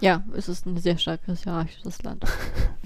Ja, 0.00 0.24
es 0.36 0.48
ist 0.48 0.66
ein 0.66 0.76
sehr 0.76 0.98
starkes 0.98 1.44
hierarchisches 1.44 2.02
Land. 2.02 2.24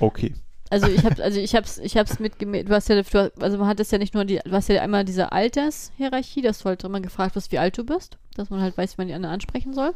Okay. 0.00 0.34
Also 0.70 0.88
ich 0.88 1.04
habe, 1.04 1.22
also 1.22 1.38
ich 1.38 1.54
hab's, 1.54 1.78
ich 1.78 1.96
hab's 1.96 2.18
mitgemerkt. 2.18 2.68
Du 2.68 2.74
hast 2.74 2.88
ja, 2.88 3.00
du, 3.00 3.32
also 3.40 3.58
man 3.58 3.68
hat 3.68 3.80
es 3.80 3.90
ja 3.90 3.98
nicht 3.98 4.14
nur 4.14 4.24
die, 4.24 4.40
du 4.44 4.52
hast 4.52 4.68
ja 4.68 4.82
einmal 4.82 5.04
diese 5.04 5.32
Altershierarchie, 5.32 6.42
dass 6.42 6.60
du 6.60 6.64
halt 6.66 6.82
immer 6.84 7.00
gefragt 7.00 7.36
wirst, 7.36 7.52
wie 7.52 7.58
alt 7.58 7.78
du 7.78 7.84
bist, 7.84 8.18
dass 8.34 8.50
man 8.50 8.60
halt 8.60 8.76
weiß, 8.76 8.96
wie 8.96 9.02
man 9.02 9.08
die 9.08 9.14
anderen 9.14 9.34
ansprechen 9.34 9.74
soll. 9.74 9.94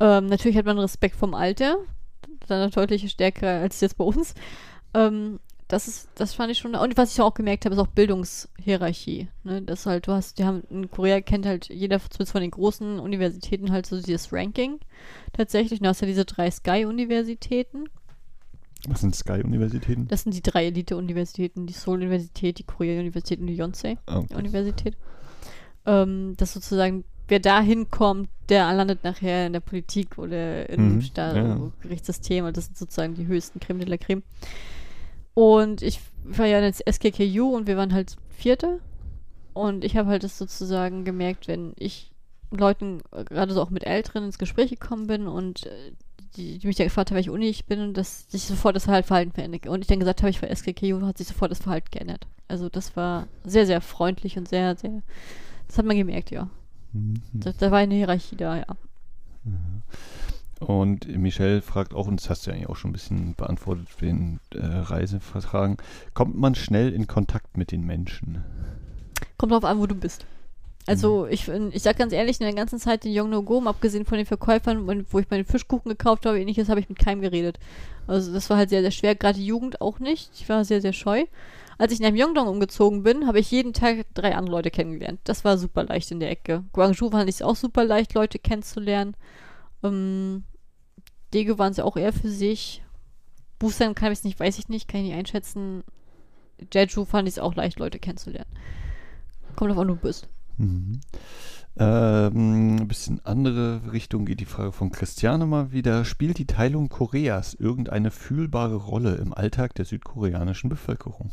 Ähm, 0.00 0.26
natürlich 0.26 0.56
hat 0.56 0.66
man 0.66 0.78
Respekt 0.78 1.16
vom 1.16 1.34
Alter, 1.34 1.76
dann 2.46 2.70
deutlich 2.70 3.10
stärker 3.10 3.48
als 3.48 3.80
jetzt 3.80 3.98
bei 3.98 4.04
uns. 4.04 4.34
Ähm, 4.94 5.40
das 5.68 5.86
ist, 5.86 6.08
das 6.14 6.32
fand 6.34 6.50
ich 6.50 6.58
schon. 6.58 6.74
Und 6.74 6.96
was 6.96 7.12
ich 7.12 7.20
auch 7.20 7.34
gemerkt 7.34 7.66
habe, 7.66 7.74
ist 7.74 7.80
auch 7.80 7.88
Bildungshierarchie. 7.88 9.28
Ne? 9.44 9.60
Das 9.60 9.84
halt, 9.84 10.06
du 10.06 10.12
hast, 10.12 10.38
die 10.38 10.44
haben 10.44 10.62
in 10.70 10.90
Korea 10.90 11.20
kennt 11.20 11.44
halt 11.44 11.68
jeder, 11.68 11.98
zumindest 12.00 12.32
von 12.32 12.40
den 12.40 12.50
großen 12.50 12.98
Universitäten 12.98 13.70
halt 13.70 13.84
so 13.84 14.00
dieses 14.00 14.32
Ranking 14.32 14.80
tatsächlich. 15.34 15.80
Du 15.80 15.86
hast 15.86 16.00
ja 16.00 16.06
diese 16.06 16.24
drei 16.24 16.50
Sky-Universitäten. 16.50 17.90
Was 18.86 19.00
sind 19.00 19.14
Sky-Universitäten? 19.16 20.06
Das 20.08 20.22
sind 20.22 20.34
die 20.34 20.42
drei 20.42 20.66
Elite-Universitäten, 20.66 21.66
die 21.66 21.72
Seoul-Universität, 21.72 22.58
die 22.58 22.64
Korea-Universität 22.64 23.40
und 23.40 23.48
die 23.48 23.56
Yonsei-Universität. 23.56 24.96
Ähm, 25.86 26.34
dass 26.36 26.52
sozusagen, 26.54 27.04
wer 27.28 27.40
da 27.40 27.60
hinkommt, 27.60 28.28
der 28.48 28.72
landet 28.72 29.02
nachher 29.04 29.46
in 29.46 29.52
der 29.52 29.60
Politik 29.60 30.16
oder 30.18 30.68
im 30.70 30.94
Mhm, 30.96 31.02
Sta- 31.02 31.34
ja. 31.36 31.70
Gerichtssystem. 31.80 32.44
Und 32.44 32.56
das 32.56 32.66
sind 32.66 32.76
sozusagen 32.78 33.14
die 33.14 33.26
höchsten 33.26 33.58
Creme 33.60 33.80
de 33.80 33.88
la 33.88 33.96
Creme. 33.96 34.22
Und 35.34 35.82
ich 35.82 36.00
war 36.24 36.46
ja 36.46 36.60
jetzt 36.60 36.82
SKKU 36.86 37.56
und 37.56 37.66
wir 37.66 37.76
waren 37.76 37.92
halt 37.92 38.16
Vierte. 38.30 38.80
Und 39.54 39.84
ich 39.84 39.96
habe 39.96 40.08
halt 40.08 40.22
das 40.24 40.38
sozusagen 40.38 41.04
gemerkt, 41.04 41.48
wenn 41.48 41.72
ich 41.76 42.12
Leuten, 42.50 43.00
äh, 43.12 43.24
gerade 43.24 43.52
so 43.52 43.60
auch 43.62 43.70
mit 43.70 43.84
Älteren, 43.84 44.24
ins 44.24 44.38
Gespräch 44.38 44.70
gekommen 44.70 45.06
bin 45.08 45.26
und 45.26 45.66
äh, 45.66 45.92
die, 46.36 46.58
die 46.58 46.66
mich 46.66 46.78
ja 46.78 46.84
gefragt 46.84 47.10
haben, 47.10 47.16
welche 47.16 47.32
Uni 47.32 47.46
ich 47.46 47.66
bin, 47.66 47.80
und 47.80 47.96
dass 47.96 48.30
sich 48.30 48.44
sofort 48.44 48.76
das 48.76 48.88
halt 48.88 49.06
Verhalten 49.06 49.32
verändert. 49.32 49.66
Und 49.66 49.80
ich 49.80 49.86
dann 49.86 49.98
gesagt 49.98 50.22
habe, 50.22 50.30
ich 50.30 50.40
war 50.42 50.54
SKKU, 50.54 51.00
hat 51.02 51.18
sich 51.18 51.28
sofort 51.28 51.50
das 51.50 51.60
Verhalten 51.60 51.88
geändert. 51.90 52.26
Also 52.48 52.68
das 52.68 52.96
war 52.96 53.26
sehr, 53.44 53.66
sehr 53.66 53.80
freundlich 53.80 54.38
und 54.38 54.48
sehr, 54.48 54.76
sehr, 54.76 55.02
das 55.66 55.78
hat 55.78 55.84
man 55.84 55.96
gemerkt, 55.96 56.30
ja. 56.30 56.48
Mhm. 56.92 57.22
Da, 57.32 57.52
da 57.52 57.70
war 57.70 57.78
eine 57.78 57.94
Hierarchie 57.94 58.36
da, 58.36 58.56
ja. 58.56 58.66
Und 60.60 61.06
Michelle 61.06 61.62
fragt 61.62 61.94
auch, 61.94 62.08
und 62.08 62.20
das 62.20 62.30
hast 62.30 62.46
du 62.46 62.50
ja 62.50 62.56
eigentlich 62.56 62.68
auch 62.68 62.76
schon 62.76 62.90
ein 62.90 62.94
bisschen 62.94 63.34
beantwortet 63.34 63.88
für 63.88 64.06
den 64.06 64.40
äh, 64.54 64.58
Reisevertragen, 64.58 65.76
kommt 66.14 66.36
man 66.36 66.54
schnell 66.54 66.92
in 66.92 67.06
Kontakt 67.06 67.56
mit 67.56 67.70
den 67.70 67.82
Menschen? 67.82 68.42
Kommt 69.36 69.52
drauf 69.52 69.64
an, 69.64 69.78
wo 69.78 69.86
du 69.86 69.94
bist. 69.94 70.26
Also 70.88 71.26
ich, 71.26 71.46
bin- 71.46 71.70
ich 71.72 71.82
sag 71.82 71.98
ganz 71.98 72.12
ehrlich, 72.12 72.40
in 72.40 72.46
der 72.46 72.54
ganzen 72.54 72.78
Zeit 72.78 73.04
in 73.04 73.12
Yongno-Gom, 73.12 73.66
abgesehen 73.66 74.06
von 74.06 74.16
den 74.16 74.26
Verkäufern, 74.26 74.86
wo 75.10 75.18
ich 75.18 75.30
meine 75.30 75.44
Fischkuchen 75.44 75.90
gekauft 75.90 76.24
habe, 76.26 76.40
ähnliches, 76.40 76.68
habe 76.68 76.80
ich 76.80 76.88
mit 76.88 76.98
keinem 76.98 77.20
geredet. 77.20 77.58
Also 78.06 78.32
das 78.32 78.48
war 78.48 78.56
halt 78.56 78.70
sehr, 78.70 78.80
sehr 78.80 78.90
schwer, 78.90 79.14
gerade 79.14 79.38
die 79.38 79.46
Jugend 79.46 79.80
auch 79.80 79.98
nicht. 79.98 80.30
Ich 80.34 80.48
war 80.48 80.64
sehr, 80.64 80.80
sehr 80.80 80.94
scheu. 80.94 81.24
Als 81.76 81.92
ich 81.92 82.00
nach 82.00 82.10
Myeongdong 82.10 82.48
umgezogen 82.48 83.02
bin, 83.02 83.26
habe 83.26 83.38
ich 83.38 83.50
jeden 83.50 83.72
Tag 83.72 84.06
drei 84.14 84.34
andere 84.34 84.56
Leute 84.56 84.70
kennengelernt. 84.70 85.20
Das 85.24 85.44
war 85.44 85.58
super 85.58 85.84
leicht 85.84 86.10
in 86.10 86.20
der 86.20 86.30
Ecke. 86.30 86.64
Guangzhou 86.72 87.10
fand 87.10 87.28
ich 87.28 87.36
es 87.36 87.42
auch 87.42 87.54
super 87.54 87.84
leicht, 87.84 88.14
Leute 88.14 88.38
kennenzulernen. 88.38 89.14
Ähm, 89.84 90.44
Daegu 91.32 91.58
waren 91.58 91.74
sie 91.74 91.84
auch 91.84 91.96
eher 91.96 92.12
für 92.12 92.28
sich. 92.30 92.82
Busan 93.58 93.94
kann 93.94 94.12
ich 94.12 94.20
es 94.20 94.24
nicht, 94.24 94.40
weiß 94.40 94.58
ich 94.58 94.68
nicht, 94.68 94.88
kann 94.88 95.00
ich 95.02 95.08
nicht 95.08 95.16
einschätzen. 95.18 95.84
Jeju 96.72 97.04
fand 97.04 97.28
ich 97.28 97.34
es 97.34 97.38
auch 97.38 97.54
leicht, 97.54 97.78
Leute 97.78 97.98
kennenzulernen. 97.98 98.50
Kommt 99.56 99.70
auf 99.72 99.78
an, 99.78 99.88
wo 99.88 99.94
du 99.94 100.00
bist. 100.00 100.28
Mhm. 100.58 101.00
Ähm, 101.80 102.76
ein 102.76 102.88
bisschen 102.88 103.24
andere 103.24 103.92
Richtung 103.92 104.24
geht 104.24 104.40
die 104.40 104.44
Frage 104.44 104.72
von 104.72 104.90
Christiane 104.90 105.46
mal 105.46 105.70
wieder. 105.70 106.04
Spielt 106.04 106.38
die 106.38 106.46
Teilung 106.46 106.88
Koreas 106.88 107.54
irgendeine 107.54 108.10
fühlbare 108.10 108.74
Rolle 108.74 109.14
im 109.16 109.32
Alltag 109.32 109.74
der 109.76 109.84
südkoreanischen 109.84 110.68
Bevölkerung? 110.68 111.30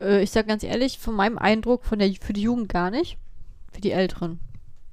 Äh, 0.00 0.22
ich 0.22 0.30
sag 0.30 0.48
ganz 0.48 0.62
ehrlich, 0.62 0.98
von 0.98 1.14
meinem 1.14 1.36
Eindruck 1.36 1.84
von 1.84 1.98
der, 1.98 2.10
für 2.20 2.32
die 2.32 2.42
Jugend 2.42 2.70
gar 2.70 2.90
nicht. 2.90 3.18
Für 3.70 3.82
die 3.82 3.90
Älteren. 3.92 4.40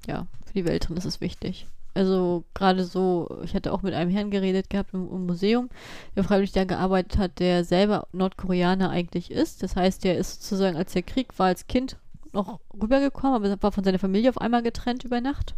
Ja, 0.06 0.26
für 0.44 0.52
die 0.52 0.68
Älteren 0.68 0.98
ist 0.98 1.06
es 1.06 1.22
wichtig. 1.22 1.66
Also 1.94 2.44
gerade 2.52 2.84
so, 2.84 3.40
ich 3.44 3.54
hatte 3.54 3.72
auch 3.72 3.80
mit 3.80 3.94
einem 3.94 4.10
Herrn 4.10 4.30
geredet 4.30 4.68
gehabt 4.68 4.92
im, 4.92 5.08
im 5.10 5.24
Museum, 5.24 5.70
der 6.14 6.24
freiwillig 6.24 6.52
da 6.52 6.64
gearbeitet 6.64 7.16
hat, 7.16 7.38
der 7.38 7.64
selber 7.64 8.06
Nordkoreaner 8.12 8.90
eigentlich 8.90 9.30
ist. 9.30 9.62
Das 9.62 9.76
heißt, 9.76 10.04
der 10.04 10.18
ist 10.18 10.42
sozusagen, 10.42 10.76
als 10.76 10.92
der 10.92 11.02
Krieg 11.02 11.38
war, 11.38 11.46
als 11.46 11.66
Kind 11.66 11.96
noch 12.36 12.60
rübergekommen, 12.80 13.34
aber 13.34 13.62
war 13.62 13.72
von 13.72 13.84
seiner 13.84 13.98
Familie 13.98 14.30
auf 14.30 14.40
einmal 14.40 14.62
getrennt 14.62 15.04
über 15.04 15.20
Nacht. 15.20 15.54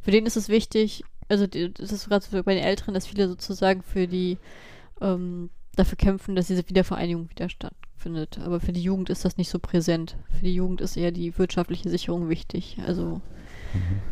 Für 0.00 0.10
den 0.10 0.26
ist 0.26 0.36
es 0.36 0.48
wichtig, 0.48 1.04
also 1.28 1.46
das 1.46 1.92
ist 1.92 2.08
gerade 2.08 2.24
so 2.24 2.42
bei 2.42 2.54
den 2.54 2.64
Älteren, 2.64 2.94
dass 2.94 3.06
viele 3.06 3.28
sozusagen 3.28 3.82
für 3.82 4.08
die 4.08 4.38
ähm, 5.00 5.50
dafür 5.76 5.96
kämpfen, 5.96 6.34
dass 6.34 6.48
diese 6.48 6.68
Wiedervereinigung 6.68 7.30
wieder 7.30 7.48
statt, 7.48 7.74
stattfindet. 8.02 8.38
Aber 8.44 8.60
für 8.60 8.72
die 8.72 8.82
Jugend 8.82 9.10
ist 9.10 9.24
das 9.24 9.36
nicht 9.36 9.50
so 9.50 9.58
präsent. 9.58 10.16
Für 10.30 10.44
die 10.44 10.54
Jugend 10.54 10.80
ist 10.80 10.96
eher 10.96 11.12
die 11.12 11.36
wirtschaftliche 11.38 11.88
Sicherung 11.88 12.28
wichtig. 12.28 12.78
Also 12.86 13.20
mhm. 13.72 14.02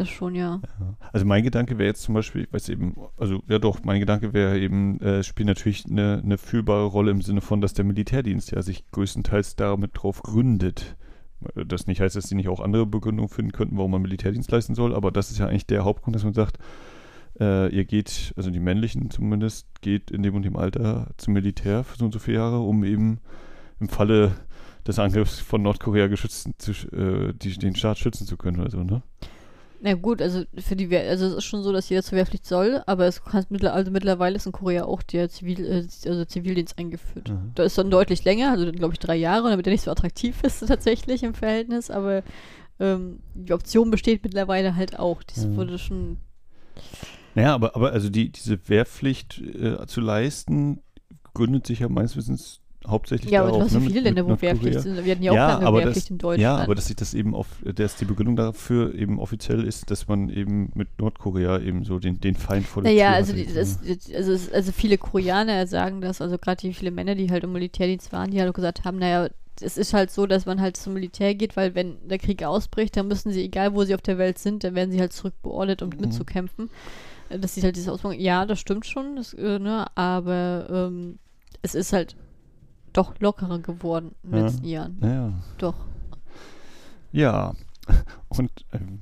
Das 0.00 0.08
schon, 0.08 0.34
ja. 0.34 0.60
ja. 0.80 0.96
Also 1.12 1.26
mein 1.26 1.42
Gedanke 1.42 1.78
wäre 1.78 1.88
jetzt 1.88 2.02
zum 2.02 2.14
Beispiel, 2.14 2.42
ich 2.42 2.52
weiß 2.52 2.68
eben, 2.68 2.96
also 3.16 3.42
ja 3.48 3.58
doch, 3.58 3.82
mein 3.84 4.00
Gedanke 4.00 4.32
wäre 4.32 4.58
eben, 4.58 5.00
äh, 5.00 5.22
spielt 5.22 5.48
natürlich 5.48 5.86
eine, 5.86 6.20
eine 6.22 6.38
fühlbare 6.38 6.84
Rolle 6.86 7.10
im 7.10 7.22
Sinne 7.22 7.40
von, 7.40 7.60
dass 7.60 7.74
der 7.74 7.84
Militärdienst 7.84 8.50
ja 8.50 8.62
sich 8.62 8.90
größtenteils 8.90 9.56
damit 9.56 9.92
drauf 9.94 10.22
gründet. 10.22 10.96
Das 11.54 11.86
nicht 11.86 12.00
heißt, 12.00 12.16
dass 12.16 12.28
sie 12.28 12.34
nicht 12.34 12.48
auch 12.48 12.60
andere 12.60 12.86
Begründungen 12.86 13.28
finden 13.28 13.52
könnten, 13.52 13.76
warum 13.76 13.92
man 13.92 14.02
Militärdienst 14.02 14.50
leisten 14.50 14.74
soll, 14.74 14.94
aber 14.94 15.12
das 15.12 15.30
ist 15.30 15.38
ja 15.38 15.46
eigentlich 15.46 15.66
der 15.66 15.84
Hauptgrund, 15.84 16.16
dass 16.16 16.24
man 16.24 16.34
sagt, 16.34 16.58
äh, 17.38 17.72
ihr 17.74 17.84
geht, 17.84 18.32
also 18.36 18.50
die 18.50 18.60
männlichen 18.60 19.10
zumindest, 19.10 19.66
geht 19.80 20.10
in 20.10 20.22
dem 20.22 20.34
und 20.34 20.42
dem 20.42 20.56
Alter 20.56 21.08
zum 21.16 21.34
Militär 21.34 21.84
für 21.84 21.96
so 21.96 22.04
und 22.04 22.12
so 22.12 22.18
viele 22.18 22.38
Jahre, 22.38 22.58
um 22.60 22.84
eben 22.84 23.20
im 23.80 23.88
Falle 23.88 24.32
des 24.86 24.98
Angriffs 24.98 25.38
von 25.38 25.62
Nordkorea 25.62 26.08
geschützt 26.08 26.48
zu, 26.58 26.72
äh, 26.72 27.32
die, 27.34 27.56
den 27.58 27.76
Staat 27.76 27.98
schützen 27.98 28.26
zu 28.26 28.36
können 28.36 28.60
oder 28.60 28.70
so, 28.70 28.82
ne? 28.82 29.02
Na 29.80 29.94
gut, 29.94 30.20
also 30.20 30.42
für 30.56 30.74
die 30.74 30.90
Wehr, 30.90 31.08
also 31.08 31.26
es 31.26 31.34
ist 31.34 31.44
schon 31.44 31.62
so, 31.62 31.72
dass 31.72 31.88
jeder 31.88 32.02
zur 32.02 32.18
Wehrpflicht 32.18 32.46
soll, 32.46 32.82
aber 32.86 33.06
es 33.06 33.22
kann 33.22 33.44
mittler, 33.48 33.74
also 33.74 33.92
mittlerweile 33.92 34.34
ist 34.34 34.46
in 34.46 34.52
Korea 34.52 34.84
auch 34.84 35.02
der 35.02 35.28
Zivil, 35.28 35.64
äh, 35.64 36.08
also 36.08 36.24
Zivildienst 36.24 36.78
eingeführt. 36.78 37.30
Mhm. 37.30 37.52
Da 37.54 37.62
ist 37.62 37.78
dann 37.78 37.90
deutlich 37.90 38.24
länger, 38.24 38.50
also 38.50 38.70
glaube 38.72 38.94
ich 38.94 38.98
drei 38.98 39.14
Jahre, 39.14 39.50
damit 39.50 39.66
er 39.66 39.72
nicht 39.72 39.84
so 39.84 39.90
attraktiv 39.90 40.36
ist 40.42 40.66
tatsächlich 40.66 41.22
im 41.22 41.34
Verhältnis, 41.34 41.90
aber 41.90 42.22
ähm, 42.80 43.20
die 43.34 43.52
Option 43.52 43.90
besteht 43.90 44.24
mittlerweile 44.24 44.74
halt 44.74 44.98
auch. 44.98 45.22
Das 45.22 45.46
mhm. 45.46 45.56
wurde 45.56 45.78
schon 45.78 46.18
naja, 47.34 47.54
aber, 47.54 47.76
aber 47.76 47.92
also 47.92 48.08
die, 48.08 48.30
diese 48.30 48.68
Wehrpflicht 48.68 49.38
äh, 49.38 49.86
zu 49.86 50.00
leisten, 50.00 50.82
gründet 51.34 51.66
sich 51.66 51.80
ja 51.80 51.88
meines 51.88 52.16
Wissens 52.16 52.60
hauptsächlich 52.88 53.30
ja, 53.30 53.40
darauf. 53.40 53.54
Aber 53.54 53.64
du 53.64 53.76
hast 53.76 53.82
ne, 53.82 53.88
viele 53.88 54.00
Länder, 54.00 54.26
wo 54.26 54.40
Wehrpflicht 54.40 54.80
sind. 54.80 55.04
Wir 55.04 55.12
hatten 55.12 55.22
ja 55.22 55.32
auch 55.32 55.36
ja, 55.36 55.58
lange 55.58 55.76
Wehrpflicht 55.78 56.06
das, 56.06 56.10
in 56.10 56.18
Deutschland. 56.18 56.42
Ja, 56.42 56.56
aber 56.56 56.74
dass 56.74 56.86
sich 56.86 56.96
das 56.96 57.14
eben 57.14 57.34
auf, 57.34 57.46
dass 57.62 57.96
die 57.96 58.04
Begründung 58.04 58.36
dafür 58.36 58.94
eben 58.94 59.18
offiziell 59.18 59.64
ist, 59.64 59.90
dass 59.90 60.08
man 60.08 60.28
eben 60.28 60.70
mit 60.74 60.98
Nordkorea 60.98 61.58
eben 61.60 61.84
so 61.84 61.98
den, 61.98 62.20
den 62.20 62.34
Feind 62.34 62.66
vor 62.66 62.82
der 62.82 62.92
naja, 62.92 63.08
Tür 63.08 63.16
also, 63.16 63.54
das, 63.54 63.78
also, 64.14 64.54
also 64.54 64.72
viele 64.72 64.98
Koreaner 64.98 65.66
sagen 65.66 66.00
das, 66.00 66.20
also 66.20 66.38
gerade 66.38 66.60
die 66.60 66.72
viele 66.72 66.90
Männer, 66.90 67.14
die 67.14 67.30
halt 67.30 67.44
im 67.44 67.52
Militärdienst 67.52 68.12
waren, 68.12 68.30
die 68.30 68.40
halt 68.40 68.50
auch 68.50 68.54
gesagt 68.54 68.84
haben, 68.84 68.98
naja, 68.98 69.28
es 69.60 69.76
ist 69.76 69.92
halt 69.92 70.10
so, 70.10 70.26
dass 70.26 70.46
man 70.46 70.60
halt 70.60 70.76
zum 70.76 70.94
Militär 70.94 71.34
geht, 71.34 71.56
weil 71.56 71.74
wenn 71.74 71.96
der 72.08 72.18
Krieg 72.18 72.44
ausbricht, 72.44 72.96
dann 72.96 73.08
müssen 73.08 73.32
sie, 73.32 73.42
egal 73.42 73.74
wo 73.74 73.84
sie 73.84 73.94
auf 73.94 74.02
der 74.02 74.16
Welt 74.16 74.38
sind, 74.38 74.62
dann 74.62 74.74
werden 74.74 74.92
sie 74.92 75.00
halt 75.00 75.12
zurückbeordert, 75.12 75.82
um 75.82 75.90
mhm. 75.90 76.00
mitzukämpfen 76.00 76.70
dass 77.30 77.54
sie 77.54 77.62
halt 77.62 77.76
diese 77.76 77.92
Ausbildung, 77.92 78.20
ja, 78.20 78.46
das 78.46 78.58
stimmt 78.58 78.86
schon, 78.86 79.16
das, 79.16 79.34
äh, 79.34 79.58
ne, 79.58 79.86
aber 79.94 80.66
ähm, 80.70 81.18
es 81.62 81.74
ist 81.74 81.92
halt 81.92 82.16
doch 82.92 83.18
lockerer 83.20 83.58
geworden 83.58 84.14
in 84.22 84.30
den 84.30 84.38
ja. 84.38 84.46
letzten 84.46 84.64
Jahren. 84.64 84.98
Ja. 85.02 85.32
Doch. 85.58 85.76
Ja, 87.12 87.54
und 88.28 88.50
ähm, 88.72 89.00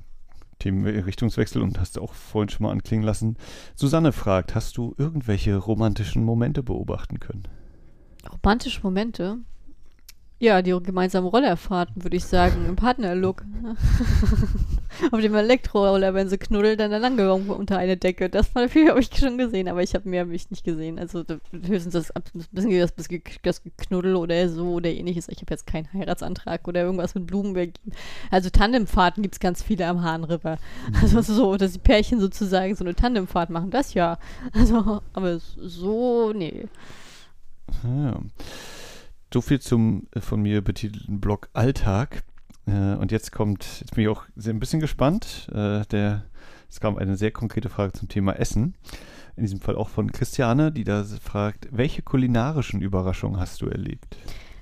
Themenrichtungswechsel 0.59 1.61
und 1.61 1.79
hast 1.79 1.97
du 1.97 2.01
auch 2.01 2.13
vorhin 2.13 2.49
schon 2.49 2.65
mal 2.65 2.71
anklingen 2.71 3.05
lassen. 3.05 3.37
Susanne 3.75 4.11
fragt, 4.11 4.55
hast 4.55 4.77
du 4.77 4.95
irgendwelche 4.97 5.55
romantischen 5.55 6.23
Momente 6.23 6.63
beobachten 6.63 7.19
können? 7.19 7.47
Romantische 8.43 8.81
Momente? 8.81 9.37
Ja, 10.39 10.61
die 10.61 10.69
gemeinsamen 10.69 11.27
Rollerfahrten, 11.27 12.03
würde 12.03 12.15
ich 12.15 12.25
sagen, 12.25 12.67
im 12.67 12.75
Partnerlook. 12.75 13.43
Auf 15.11 15.19
dem 15.19 15.33
Elektroroller, 15.33 16.13
wenn 16.13 16.29
sie 16.29 16.37
knuddelt, 16.37 16.79
dann 16.79 16.91
lang 16.91 17.17
unter 17.49 17.77
eine 17.79 17.97
Decke. 17.97 18.29
Das 18.29 18.53
habe 18.53 18.69
ich 18.99 19.09
schon 19.17 19.39
gesehen, 19.39 19.67
aber 19.67 19.81
ich 19.81 19.95
habe 19.95 20.07
mehr 20.07 20.25
mich 20.25 20.51
nicht 20.51 20.63
gesehen. 20.63 20.99
Also 20.99 21.23
höchstens 21.51 21.93
das, 21.93 22.13
bisschen 22.51 22.79
das, 22.79 22.93
das 23.41 23.63
Geknuddel 23.63 24.15
oder 24.15 24.47
so 24.49 24.73
oder 24.73 24.89
ähnliches. 24.89 25.27
Ich 25.29 25.39
habe 25.39 25.51
jetzt 25.51 25.65
keinen 25.65 25.91
Heiratsantrag 25.91 26.67
oder 26.67 26.81
irgendwas 26.81 27.15
mit 27.15 27.25
Blumen. 27.25 27.73
Also 28.29 28.51
Tandemfahrten 28.51 29.23
gibt 29.23 29.35
es 29.35 29.39
ganz 29.39 29.63
viele 29.63 29.87
am 29.87 30.03
Hahnriver. 30.03 30.59
Mhm. 30.89 30.95
Also 31.01 31.21
so, 31.21 31.57
dass 31.57 31.73
die 31.73 31.79
Pärchen 31.79 32.19
sozusagen 32.19 32.75
so 32.75 32.83
eine 32.83 32.93
Tandemfahrt 32.93 33.49
machen, 33.49 33.71
das 33.71 33.95
ja. 33.95 34.19
Also, 34.53 35.01
aber 35.13 35.39
so, 35.39 36.31
nee. 36.31 36.65
Ja. 37.83 38.19
So 39.33 39.41
viel 39.41 39.59
zum 39.59 40.07
äh, 40.15 40.21
von 40.21 40.41
mir 40.41 40.61
betitelten 40.61 41.19
Blog 41.19 41.49
Alltag. 41.53 42.23
Äh, 42.65 42.95
und 42.95 43.11
jetzt 43.11 43.31
kommt, 43.31 43.65
jetzt 43.81 43.95
bin 43.95 44.03
ich 44.03 44.09
auch 44.09 44.23
sehr, 44.35 44.53
ein 44.53 44.59
bisschen 44.59 44.79
gespannt. 44.79 45.47
Äh, 45.51 45.85
der, 45.91 46.25
es 46.69 46.79
kam 46.79 46.97
eine 46.97 47.17
sehr 47.17 47.31
konkrete 47.31 47.69
Frage 47.69 47.93
zum 47.93 48.07
Thema 48.07 48.33
Essen. 48.33 48.75
In 49.35 49.43
diesem 49.43 49.59
Fall 49.59 49.75
auch 49.75 49.89
von 49.89 50.11
Christiane, 50.11 50.71
die 50.71 50.83
da 50.83 51.03
fragt, 51.03 51.67
welche 51.71 52.01
kulinarischen 52.01 52.81
Überraschungen 52.81 53.39
hast 53.39 53.61
du 53.61 53.67
erlebt? 53.67 54.17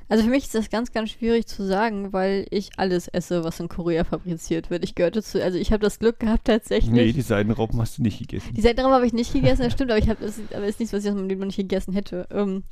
Also 0.08 0.24
für 0.24 0.30
mich 0.30 0.44
ist 0.44 0.54
das 0.54 0.70
ganz, 0.70 0.92
ganz 0.92 1.10
schwierig 1.10 1.48
zu 1.48 1.66
sagen, 1.66 2.14
weil 2.14 2.46
ich 2.52 2.70
alles 2.78 3.08
esse, 3.08 3.44
was 3.44 3.60
in 3.60 3.70
Korea 3.70 4.04
fabriziert 4.04 4.70
wird. 4.70 4.84
Ich 4.84 4.94
gehörte 4.94 5.24
zu, 5.24 5.44
also 5.44 5.58
ich 5.58 5.72
habe 5.72 5.82
das 5.82 5.98
Glück 5.98 6.20
gehabt 6.20 6.46
tatsächlich. 6.46 6.92
Nee, 6.92 7.12
die 7.12 7.22
Seidenraupen 7.22 7.82
hast 7.82 7.98
du 7.98 8.04
nicht 8.04 8.20
gegessen. 8.20 8.54
Die 8.54 8.62
Seidenraupen 8.62 8.96
habe 8.96 9.08
ich 9.08 9.14
nicht 9.14 9.34
gegessen, 9.34 9.64
das 9.64 9.74
stimmt, 9.74 9.90
aber 9.90 10.00
ich 10.00 10.10
habe, 10.10 10.24
das, 10.24 10.40
aber 10.54 10.66
ist 10.68 10.80
nichts, 10.80 10.94
was 10.94 11.04
ich 11.04 11.10
aus 11.10 11.16
meinem 11.16 11.30
Leben 11.30 11.40
noch 11.40 11.48
nicht 11.48 11.58
gegessen 11.58 11.94
hätte. 11.94 12.28
Ähm, 12.32 12.64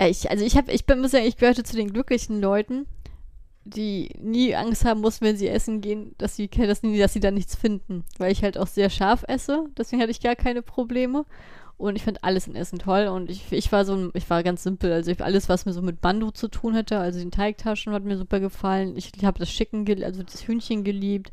ich, 0.00 0.30
also 0.30 0.44
ich 0.44 0.56
habe, 0.56 0.72
ich 0.72 0.86
bin, 0.86 1.00
muss 1.00 1.10
sagen, 1.10 1.26
ich 1.26 1.36
gehörte 1.36 1.64
zu 1.64 1.76
den 1.76 1.92
glücklichen 1.92 2.40
Leuten, 2.40 2.86
die 3.64 4.10
nie 4.20 4.54
Angst 4.54 4.84
haben 4.84 5.00
mussten, 5.00 5.24
wenn 5.24 5.36
sie 5.36 5.48
essen 5.48 5.80
gehen, 5.80 6.14
dass 6.18 6.36
sie, 6.36 6.48
dass, 6.48 6.80
dass 6.80 7.12
sie 7.12 7.20
da 7.20 7.30
nichts 7.30 7.54
finden. 7.54 8.04
Weil 8.18 8.32
ich 8.32 8.42
halt 8.42 8.58
auch 8.58 8.66
sehr 8.66 8.90
scharf 8.90 9.24
esse, 9.28 9.66
deswegen 9.76 10.00
hatte 10.00 10.10
ich 10.10 10.20
gar 10.20 10.36
keine 10.36 10.62
Probleme. 10.62 11.24
Und 11.76 11.94
ich 11.94 12.02
finde 12.02 12.24
alles 12.24 12.48
in 12.48 12.56
Essen 12.56 12.80
toll. 12.80 13.06
Und 13.06 13.30
ich, 13.30 13.52
ich 13.52 13.70
war 13.70 13.84
so 13.84 14.10
ich 14.14 14.28
war 14.28 14.42
ganz 14.42 14.64
simpel. 14.64 14.92
Also 14.92 15.12
ich, 15.12 15.22
alles, 15.22 15.48
was 15.48 15.64
mir 15.64 15.72
so 15.72 15.80
mit 15.80 16.00
Bandu 16.00 16.32
zu 16.32 16.48
tun 16.48 16.74
hatte, 16.74 16.98
also 16.98 17.20
den 17.20 17.30
Teigtaschen 17.30 17.92
hat 17.92 18.02
mir 18.02 18.18
super 18.18 18.40
gefallen. 18.40 18.96
Ich, 18.96 19.12
habe 19.22 19.38
das 19.38 19.48
Chicken, 19.48 19.86
also 20.02 20.24
das 20.24 20.46
Hühnchen 20.48 20.82
geliebt. 20.82 21.30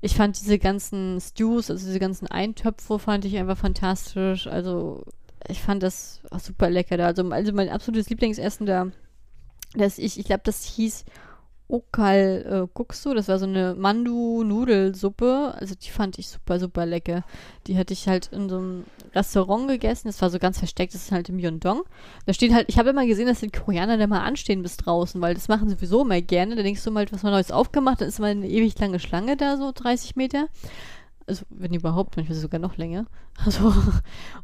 Ich 0.00 0.16
fand 0.16 0.38
diese 0.40 0.58
ganzen 0.58 1.20
Stews, 1.20 1.70
also 1.70 1.86
diese 1.86 2.00
ganzen 2.00 2.26
Eintöpfe, 2.26 2.98
fand 2.98 3.24
ich 3.24 3.36
einfach 3.36 3.56
fantastisch. 3.56 4.48
Also 4.48 5.04
ich 5.48 5.60
fand 5.60 5.82
das 5.82 6.20
super 6.40 6.70
lecker 6.70 6.96
da. 6.96 7.06
Also, 7.06 7.28
also 7.30 7.52
mein 7.52 7.68
absolutes 7.68 8.10
Lieblingsessen 8.10 8.66
da, 8.66 8.88
das 9.74 9.98
ich, 9.98 10.18
ich 10.18 10.26
glaube, 10.26 10.42
das 10.44 10.64
hieß 10.64 11.04
Okal 11.70 12.46
äh, 12.64 12.68
Guksu. 12.72 13.12
Das 13.12 13.28
war 13.28 13.38
so 13.38 13.44
eine 13.44 13.74
Mandu-Nudelsuppe. 13.74 15.54
Also 15.54 15.74
die 15.74 15.90
fand 15.90 16.18
ich 16.18 16.28
super, 16.28 16.58
super 16.58 16.86
lecker. 16.86 17.24
Die 17.66 17.76
hatte 17.76 17.92
ich 17.92 18.08
halt 18.08 18.28
in 18.32 18.48
so 18.48 18.56
einem 18.56 18.84
Restaurant 19.14 19.68
gegessen. 19.68 20.08
Das 20.08 20.22
war 20.22 20.30
so 20.30 20.38
ganz 20.38 20.58
versteckt. 20.58 20.94
Das 20.94 21.02
ist 21.02 21.12
halt 21.12 21.28
im 21.28 21.36
Myeongdong. 21.36 21.82
Da 22.24 22.32
steht 22.32 22.54
halt, 22.54 22.70
ich 22.70 22.78
habe 22.78 22.90
immer 22.90 23.06
gesehen, 23.06 23.26
dass 23.26 23.40
die 23.40 23.50
Koreaner 23.50 23.98
da 23.98 24.06
mal 24.06 24.22
anstehen 24.22 24.62
bis 24.62 24.78
draußen, 24.78 25.20
weil 25.20 25.34
das 25.34 25.48
machen 25.48 25.68
sie 25.68 25.74
sowieso 25.74 26.02
immer 26.02 26.20
gerne. 26.22 26.56
Da 26.56 26.62
denkst 26.62 26.82
du 26.82 26.90
mal, 26.90 27.06
was 27.10 27.22
mal 27.22 27.30
Neues 27.30 27.52
aufgemacht, 27.52 28.00
dann 28.00 28.08
ist 28.08 28.18
mal 28.18 28.30
eine 28.30 28.48
ewig 28.48 28.78
lange 28.78 28.98
Schlange 28.98 29.36
da, 29.36 29.58
so 29.58 29.70
30 29.74 30.16
Meter 30.16 30.48
also 31.28 31.44
wenn 31.50 31.74
überhaupt, 31.74 32.16
manchmal 32.16 32.38
sogar 32.38 32.60
noch 32.60 32.76
länger. 32.76 33.06
Also, 33.44 33.72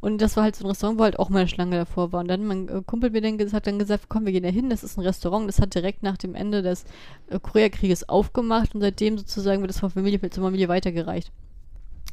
und 0.01 0.23
das 0.23 0.37
war 0.37 0.45
halt 0.45 0.55
so 0.55 0.65
ein 0.65 0.69
Restaurant, 0.69 1.01
wo 1.01 1.03
halt 1.03 1.19
auch 1.19 1.29
mal 1.29 1.41
eine 1.41 1.49
Schlange 1.49 1.77
davor 1.77 2.13
war. 2.13 2.21
Und 2.21 2.29
dann 2.29 2.47
mein 2.47 2.69
äh, 2.69 2.81
Kumpel 2.87 3.11
mir 3.11 3.21
dann 3.21 3.39
gesagt, 3.39 3.55
hat 3.55 3.67
dann 3.67 3.81
gesagt, 3.81 4.05
komm, 4.09 4.25
wir 4.25 4.33
gehen 4.33 4.45
da 4.45 4.51
hin, 4.51 4.71
das 4.71 4.85
ist 4.85 4.97
ein 4.97 5.01
Restaurant, 5.01 5.49
das 5.49 5.61
hat 5.61 5.75
direkt 5.75 6.05
nach 6.05 6.17
dem 6.17 6.37
Ende 6.37 6.63
des 6.63 6.85
äh, 7.29 7.41
Koreakrieges 7.41 8.09
aufgemacht 8.09 8.75
und 8.75 8.83
seitdem 8.83 9.19
sozusagen 9.19 9.63
wird 9.63 9.71
das 9.71 9.81
von 9.81 9.91
Familie 9.91 10.21
zur 10.31 10.45
Familie 10.45 10.69
weitergereicht. 10.69 11.33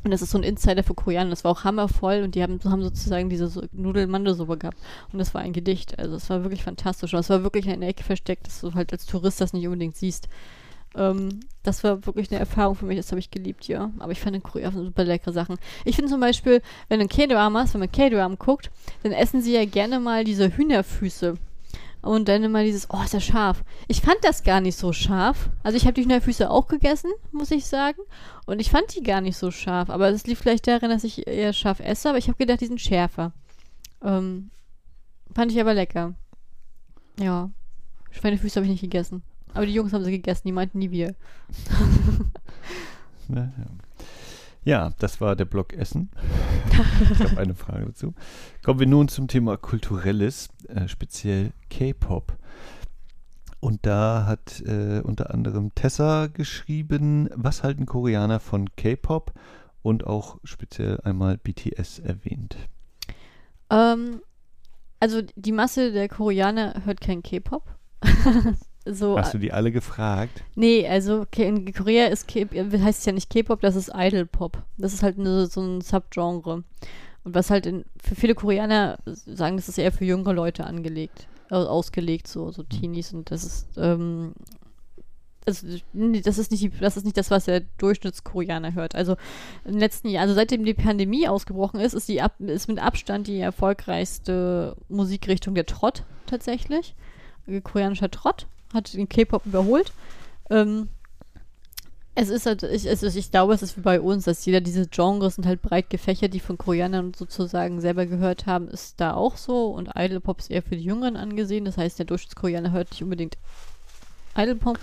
Und 0.03 0.09
das 0.09 0.23
ist 0.23 0.31
so 0.31 0.39
ein 0.39 0.43
Insider 0.43 0.83
für 0.83 0.95
Koreaner. 0.95 1.29
Das 1.29 1.43
war 1.43 1.51
auch 1.51 1.63
hammervoll 1.63 2.23
und 2.23 2.33
die 2.33 2.41
haben, 2.41 2.59
haben 2.63 2.81
sozusagen 2.81 3.29
diese 3.29 3.47
so 3.47 3.63
Nudel-Mandelsuppe 3.71 4.57
gehabt. 4.57 4.77
Und 5.13 5.19
das 5.19 5.33
war 5.35 5.41
ein 5.41 5.53
Gedicht. 5.53 5.99
Also 5.99 6.15
es 6.15 6.29
war 6.29 6.43
wirklich 6.43 6.63
fantastisch. 6.63 7.13
Und 7.13 7.19
es 7.19 7.29
war 7.29 7.43
wirklich 7.43 7.67
in 7.67 7.81
der 7.81 7.89
Ecke 7.89 8.03
versteckt, 8.03 8.47
dass 8.47 8.61
du 8.61 8.73
halt 8.73 8.91
als 8.91 9.05
Tourist 9.05 9.39
das 9.39 9.53
nicht 9.53 9.67
unbedingt 9.67 9.95
siehst. 9.95 10.27
Ähm, 10.95 11.41
das 11.63 11.83
war 11.83 12.05
wirklich 12.05 12.31
eine 12.31 12.39
Erfahrung 12.39 12.75
für 12.75 12.85
mich, 12.85 12.97
das 12.97 13.11
habe 13.11 13.19
ich 13.19 13.31
geliebt, 13.31 13.67
ja. 13.67 13.91
Aber 13.99 14.11
ich 14.11 14.19
fand 14.19 14.35
in 14.35 14.43
Korea 14.43 14.71
super 14.71 15.03
leckere 15.03 15.31
Sachen. 15.31 15.57
Ich 15.85 15.95
finde 15.95 16.11
zum 16.11 16.19
Beispiel, 16.19 16.61
wenn 16.89 16.99
du 16.99 17.07
K-Drama 17.07 17.61
hast, 17.61 17.73
wenn 17.73 17.81
man 17.81 17.91
K-Drama 17.91 18.35
guckt, 18.35 18.71
dann 19.03 19.11
essen 19.11 19.41
sie 19.41 19.53
ja 19.53 19.65
gerne 19.65 19.99
mal 19.99 20.23
diese 20.23 20.55
Hühnerfüße. 20.55 21.35
Und 22.01 22.27
dann 22.27 22.43
immer 22.43 22.63
dieses, 22.63 22.89
oh, 22.89 23.01
ist 23.03 23.13
das 23.13 23.23
scharf. 23.23 23.63
Ich 23.87 24.01
fand 24.01 24.17
das 24.23 24.43
gar 24.43 24.59
nicht 24.59 24.75
so 24.75 24.91
scharf. 24.91 25.49
Also 25.61 25.77
ich 25.77 25.83
habe 25.83 25.93
die 25.93 26.03
Hühnerfüße 26.03 26.49
auch 26.49 26.67
gegessen, 26.67 27.11
muss 27.31 27.51
ich 27.51 27.67
sagen. 27.67 27.99
Und 28.47 28.59
ich 28.59 28.71
fand 28.71 28.95
die 28.95 29.03
gar 29.03 29.21
nicht 29.21 29.37
so 29.37 29.51
scharf. 29.51 29.91
Aber 29.91 30.09
es 30.09 30.25
liegt 30.25 30.41
vielleicht 30.41 30.65
darin, 30.65 30.89
dass 30.89 31.03
ich 31.03 31.27
eher 31.27 31.53
scharf 31.53 31.79
esse. 31.79 32.09
Aber 32.09 32.17
ich 32.17 32.27
habe 32.27 32.39
gedacht, 32.39 32.61
die 32.61 32.65
sind 32.65 32.81
schärfer. 32.81 33.33
Ähm, 34.03 34.49
fand 35.35 35.51
ich 35.51 35.61
aber 35.61 35.75
lecker. 35.75 36.15
Ja. 37.19 37.51
Schweinefüße 38.09 38.55
habe 38.55 38.65
ich 38.65 38.71
nicht 38.71 38.81
gegessen. 38.81 39.21
Aber 39.53 39.65
die 39.65 39.73
Jungs 39.73 39.93
haben 39.93 40.03
sie 40.03 40.11
gegessen, 40.11 40.43
die 40.45 40.51
meinten 40.51 40.79
nie 40.79 40.91
wir. 40.91 41.15
ja, 43.29 43.35
ja. 43.35 43.51
ja, 44.63 44.91
das 44.99 45.19
war 45.21 45.35
der 45.35 45.45
Blog 45.45 45.73
Essen. 45.73 46.09
ich 47.11 47.19
habe 47.19 47.37
eine 47.37 47.55
Frage 47.55 47.85
dazu. 47.87 48.13
Kommen 48.63 48.79
wir 48.79 48.87
nun 48.87 49.07
zum 49.07 49.27
Thema 49.27 49.57
Kulturelles, 49.57 50.49
äh, 50.67 50.87
speziell 50.87 51.51
K-Pop. 51.69 52.37
Und 53.59 53.85
da 53.85 54.25
hat 54.25 54.61
äh, 54.61 55.01
unter 55.03 55.33
anderem 55.33 55.75
Tessa 55.75 56.27
geschrieben, 56.27 57.29
was 57.35 57.63
halten 57.63 57.85
Koreaner 57.85 58.39
von 58.39 58.73
K-Pop 58.75 59.33
und 59.83 60.07
auch 60.07 60.37
speziell 60.43 60.99
einmal 61.01 61.37
BTS 61.37 61.99
erwähnt. 61.99 62.55
Ähm, 63.69 64.21
Also 64.99 65.21
die 65.35 65.51
Masse 65.51 65.91
der 65.91 66.07
Koreaner 66.07 66.85
hört 66.85 67.01
kein 67.01 67.23
K-Pop. 67.23 67.63
so, 68.85 69.17
Hast 69.17 69.33
du 69.33 69.37
die 69.37 69.53
alle 69.53 69.71
gefragt? 69.71 70.43
Nee, 70.55 70.87
also 70.87 71.25
in 71.35 71.71
Korea 71.71 72.07
ist 72.07 72.27
K 72.27 72.47
heißt 72.51 72.99
es 72.99 73.05
ja 73.05 73.11
nicht 73.11 73.29
K-Pop, 73.29 73.61
das 73.61 73.75
ist 73.75 73.91
Idol-Pop. 73.93 74.57
Das 74.77 74.93
ist 74.93 75.03
halt 75.03 75.19
eine, 75.19 75.45
so 75.45 75.61
ein 75.61 75.81
Subgenre. 75.81 76.63
Und 77.23 77.35
was 77.35 77.51
halt 77.51 77.67
in, 77.67 77.85
für 78.01 78.15
viele 78.15 78.33
Koreaner 78.33 78.97
sagen, 79.05 79.57
das 79.57 79.69
ist 79.69 79.77
eher 79.77 79.91
für 79.91 80.05
jüngere 80.05 80.33
Leute 80.33 80.65
angelegt, 80.65 81.27
äh, 81.51 81.55
ausgelegt, 81.55 82.27
so, 82.27 82.51
so 82.51 82.63
Teenies. 82.63 83.13
Und 83.13 83.29
das 83.29 83.43
ist, 83.43 83.67
ähm, 83.77 84.33
also, 85.45 85.67
das 85.93 86.39
ist 86.39 86.51
nicht, 86.51 86.81
das 86.81 86.97
ist 86.97 87.03
nicht 87.03 87.17
das, 87.17 87.29
was 87.29 87.45
der 87.45 87.61
Durchschnittskoreaner 87.77 88.73
hört. 88.73 88.95
Also 88.95 89.15
im 89.63 89.77
letzten 89.77 90.09
Jahr, 90.09 90.23
also 90.23 90.33
seitdem 90.33 90.65
die 90.65 90.73
Pandemie 90.73 91.27
ausgebrochen 91.27 91.79
ist, 91.79 91.93
ist 91.93 92.09
die 92.09 92.21
ab, 92.23 92.39
ist 92.39 92.67
mit 92.67 92.79
Abstand 92.79 93.27
die 93.27 93.39
erfolgreichste 93.39 94.75
Musikrichtung 94.89 95.53
der 95.53 95.67
Trott 95.67 96.03
tatsächlich. 96.25 96.95
Äh, 97.45 97.61
Koreanischer 97.61 98.09
Trott 98.09 98.47
hat 98.73 98.93
den 98.93 99.09
K-Pop 99.09 99.45
überholt. 99.45 99.91
Ähm, 100.49 100.89
es 102.13 102.29
ist 102.29 102.45
halt, 102.45 102.63
ich, 102.63 102.85
ist, 102.85 103.03
ich 103.03 103.31
glaube, 103.31 103.53
es 103.53 103.61
ist 103.61 103.77
wie 103.77 103.81
bei 103.81 104.01
uns, 104.01 104.25
dass 104.25 104.45
jeder 104.45 104.59
diese 104.59 104.87
Genres 104.87 105.35
sind 105.35 105.45
halt 105.45 105.61
breit 105.61 105.89
gefächert, 105.89 106.33
die 106.33 106.41
von 106.41 106.57
Koreanern 106.57 107.13
sozusagen 107.13 107.79
selber 107.79 108.05
gehört 108.05 108.45
haben, 108.45 108.67
ist 108.67 108.99
da 108.99 109.13
auch 109.13 109.37
so. 109.37 109.67
Und 109.67 109.91
Idol-Pop 109.95 110.39
ist 110.39 110.51
eher 110.51 110.61
für 110.61 110.75
die 110.75 110.83
Jüngeren 110.83 111.15
angesehen. 111.15 111.63
Das 111.63 111.77
heißt, 111.77 111.99
der 111.99 112.05
Durchschnittskoreaner 112.05 112.71
hört 112.71 112.91
nicht 112.91 113.03
unbedingt 113.03 113.37
Idol-Pop. 114.35 114.77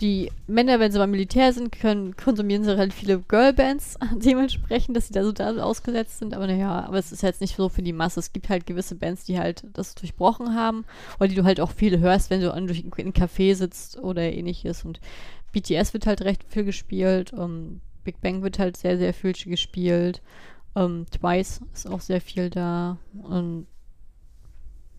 Die 0.00 0.30
Männer, 0.46 0.78
wenn 0.78 0.92
sie 0.92 0.98
beim 0.98 1.10
Militär 1.10 1.54
sind, 1.54 1.72
können, 1.72 2.16
konsumieren 2.16 2.64
sie 2.64 2.76
halt 2.76 2.92
viele 2.92 3.18
Girlbands 3.18 3.98
dementsprechend, 4.16 4.94
dass 4.96 5.08
sie 5.08 5.14
da 5.14 5.24
so 5.24 5.32
da 5.32 5.56
ausgesetzt 5.56 6.18
sind. 6.18 6.34
Aber 6.34 6.46
naja, 6.46 6.84
aber 6.84 6.98
es 6.98 7.12
ist 7.12 7.22
jetzt 7.22 7.40
nicht 7.40 7.56
so 7.56 7.70
für 7.70 7.82
die 7.82 7.94
Masse. 7.94 8.20
Es 8.20 8.32
gibt 8.32 8.50
halt 8.50 8.66
gewisse 8.66 8.94
Bands, 8.94 9.24
die 9.24 9.38
halt 9.38 9.64
das 9.72 9.94
durchbrochen 9.94 10.54
haben 10.54 10.84
oder 11.18 11.28
die 11.28 11.34
du 11.34 11.44
halt 11.44 11.60
auch 11.60 11.70
viel 11.70 11.98
hörst, 11.98 12.28
wenn 12.28 12.42
du 12.42 12.48
in 12.50 12.68
einem 12.68 13.12
Café 13.12 13.54
sitzt 13.54 13.98
oder 13.98 14.22
ähnliches. 14.22 14.84
Und 14.84 15.00
BTS 15.52 15.94
wird 15.94 16.06
halt 16.06 16.22
recht 16.22 16.44
viel 16.48 16.64
gespielt. 16.64 17.32
ähm, 17.32 17.80
Big 18.04 18.20
Bang 18.20 18.42
wird 18.42 18.58
halt 18.58 18.76
sehr, 18.76 18.98
sehr 18.98 19.14
viel 19.14 19.32
gespielt. 19.32 20.20
ähm, 20.76 21.06
Twice 21.10 21.60
ist 21.72 21.88
auch 21.88 22.00
sehr 22.00 22.20
viel 22.20 22.50
da. 22.50 22.98
Und 23.22 23.66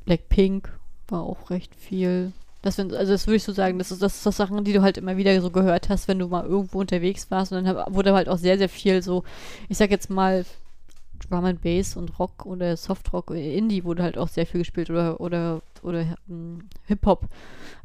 Blackpink 0.06 0.72
war 1.10 1.22
auch 1.22 1.50
recht 1.50 1.76
viel. 1.76 2.32
Das 2.62 2.80
also 2.80 2.94
das 2.94 3.28
würde 3.28 3.38
ich 3.38 3.44
so 3.44 3.52
sagen, 3.52 3.78
das 3.78 3.92
ist, 3.92 4.02
das 4.02 4.16
ist 4.16 4.26
das 4.26 4.38
Sachen, 4.38 4.64
die 4.64 4.74
du 4.74 4.82
halt 4.82 4.98
immer 4.98 5.18
wieder 5.18 5.40
so 5.42 5.52
gehört 5.52 5.90
hast, 5.90 6.08
wenn 6.08 6.20
du 6.20 6.28
mal 6.28 6.46
irgendwo 6.46 6.80
unterwegs 6.80 7.30
warst. 7.30 7.52
Und 7.52 7.64
dann 7.64 7.94
wurde 7.94 8.14
halt 8.14 8.30
auch 8.30 8.38
sehr, 8.38 8.58
sehr 8.58 8.70
viel 8.70 9.02
so, 9.02 9.24
ich 9.70 9.78
sag 9.78 9.92
jetzt 9.92 10.10
mal, 10.10 10.46
Drum 11.30 11.46
and 11.46 11.62
Bass 11.62 11.96
und 11.98 12.20
Rock 12.20 12.46
oder 12.46 12.78
Softrock, 12.78 13.32
Indie 13.32 13.84
wurde 13.84 14.04
halt 14.04 14.18
auch 14.18 14.28
sehr 14.28 14.46
viel 14.46 14.60
gespielt 14.60 14.90
oder 14.90 15.20
oder 15.20 15.62
oder 15.82 16.18
ähm, 16.30 16.70
Hip-Hop 16.86 17.28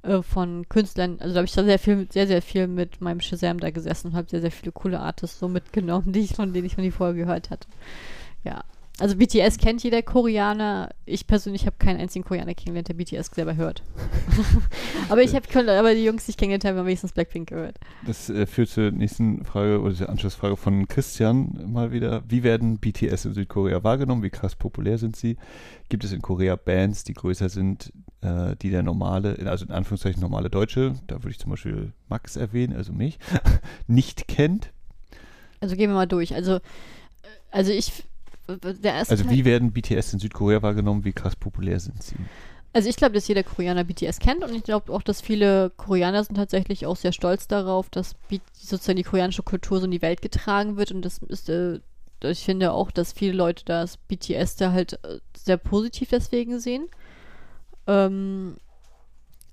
äh, 0.03 0.23
von 0.23 0.69
Künstlern. 0.69 1.19
Also 1.21 1.35
da 1.35 1.39
habe 1.39 1.47
ich 1.47 1.53
da 1.53 1.65
sehr 1.65 1.79
viel, 1.79 2.07
sehr, 2.11 2.27
sehr 2.27 2.43
viel 2.43 2.67
mit 2.67 3.01
meinem 3.01 3.21
Shazam 3.21 3.59
da 3.59 3.71
gesessen 3.71 4.09
und 4.09 4.15
habe 4.15 4.29
sehr, 4.29 4.41
sehr 4.41 4.51
viele 4.51 4.73
coole 4.73 5.01
Artists 5.01 5.39
so 5.39 5.49
mitgenommen, 5.49 6.13
die 6.13 6.21
ich 6.21 6.35
von 6.35 6.53
denen 6.53 6.67
ich 6.67 6.75
von 6.75 6.85
die 6.85 6.91
vorher 6.91 7.15
gehört 7.15 7.51
hatte. 7.51 7.69
Ja. 8.45 8.65
Also 8.99 9.17
BTS 9.17 9.57
kennt 9.57 9.83
jeder 9.83 10.03
Koreaner. 10.03 10.91
Ich 11.07 11.27
persönlich 11.27 11.65
habe 11.67 11.77
keinen 11.79 11.99
einzigen 11.99 12.25
Koreaner 12.25 12.55
kennengelernt, 12.55 12.89
der 12.89 12.95
BTS 12.95 13.35
selber 13.35 13.57
hört. 13.57 13.83
aber 15.09 15.23
ich 15.23 15.35
habe 15.35 15.47
aber 15.79 15.95
die 15.95 16.05
Jungs, 16.05 16.27
die 16.27 16.33
ich 16.33 16.37
kennengelernt 16.37 16.67
habe, 16.67 16.79
haben 16.79 16.87
wenigstens 16.87 17.13
Blackpink 17.13 17.49
gehört. 17.49 17.79
Das 18.07 18.29
äh, 18.29 18.47
führt 18.47 18.69
zur 18.69 18.91
nächsten 18.91 19.45
Frage 19.45 19.81
oder 19.81 19.95
zur 19.95 20.11
Anschlussfrage 20.11 20.57
von 20.57 20.87
Christian 20.89 21.73
mal 21.73 21.91
wieder. 21.91 22.23
Wie 22.29 22.43
werden 22.43 22.79
BTS 22.79 23.25
in 23.25 23.35
Südkorea 23.35 23.83
wahrgenommen? 23.83 24.23
Wie 24.23 24.31
krass 24.31 24.57
populär 24.57 24.99
sind 24.99 25.17
sie? 25.17 25.37
Gibt 25.89 26.05
es 26.05 26.13
in 26.13 26.21
Korea 26.21 26.57
Bands, 26.57 27.03
die 27.03 27.15
größer 27.15 27.49
sind, 27.49 27.93
äh, 28.21 28.57
die 28.57 28.71
der 28.71 28.83
normale, 28.83 29.39
also 29.47 29.65
in 29.65 29.73
Anführungszeichen 29.73 30.21
normale 30.21 30.51
Deutsche, 30.51 30.97
da 31.07 31.17
würde 31.17 31.31
ich 31.31 31.39
zum 31.39 31.51
Beispiel 31.51 31.93
Max 32.09 32.37
erwähnen, 32.37 32.77
also 32.77 32.93
mich, 32.93 33.19
nicht 33.87 34.29
kennt? 34.29 34.71
Also 35.61 35.77
gehen 35.77 35.91
wir 35.91 35.95
mal 35.95 36.07
durch. 36.07 36.35
Also, 36.35 36.57
äh, 36.57 36.61
also 37.51 37.73
ich, 37.73 38.05
Also 39.11 39.31
wie 39.31 39.45
werden 39.45 39.73
BTS 39.73 40.15
in 40.15 40.19
Südkorea 40.19 40.63
wahrgenommen? 40.63 41.05
Wie 41.05 41.13
krass 41.13 41.37
populär 41.37 41.81
sind 41.81 42.03
sie? 42.03 42.17
Also 42.75 42.89
ich 42.89 42.97
glaube, 42.97 43.15
dass 43.15 43.29
jeder 43.29 43.43
Koreaner 43.43 43.85
BTS 43.85 44.19
kennt 44.19 44.43
und 44.43 44.55
ich 44.55 44.63
glaube 44.63 44.93
auch, 44.93 45.03
dass 45.03 45.21
viele 45.21 45.71
Koreaner 45.77 46.25
sind 46.25 46.37
tatsächlich 46.37 46.87
auch 46.87 46.97
sehr 46.97 47.13
stolz 47.13 47.47
darauf, 47.47 47.91
dass 47.91 48.17
sozusagen 48.55 48.97
die 48.97 49.03
koreanische 49.03 49.43
Kultur 49.43 49.79
so 49.79 49.85
in 49.85 49.91
die 49.91 50.01
Welt 50.01 50.23
getragen 50.23 50.79
wird 50.79 50.91
und 50.91 51.03
das 51.03 51.19
ist, 51.19 51.51
äh, 51.51 51.81
ich 52.23 52.45
finde 52.45 52.73
auch, 52.73 52.91
dass 52.91 53.13
viele 53.13 53.35
Leute 53.35 53.65
das 53.67 53.99
BTS 53.99 54.57
da 54.57 54.73
halt 54.73 54.95
äh, 55.05 55.19
sehr 55.37 55.59
positiv 55.59 56.09
deswegen 56.09 56.61
sehen. 56.61 56.87
Ähm, 57.87 58.57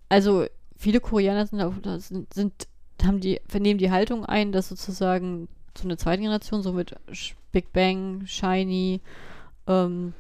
also 0.07 0.45
viele 0.77 1.01
Koreaner 1.01 1.45
sind, 1.45 1.59
sind, 2.01 2.33
sind 2.33 2.67
haben 3.03 3.19
die, 3.19 3.41
vernehmen 3.47 3.79
die 3.79 3.91
Haltung 3.91 4.25
ein, 4.25 4.51
dass 4.51 4.69
sozusagen 4.69 5.47
so 5.79 5.87
eine 5.87 5.97
zweite 5.97 6.21
Generation, 6.21 6.61
so 6.61 6.73
mit 6.73 6.95
Big 7.51 7.73
Bang, 7.73 8.23
Shiny, 8.25 9.01
ähm, 9.67 10.13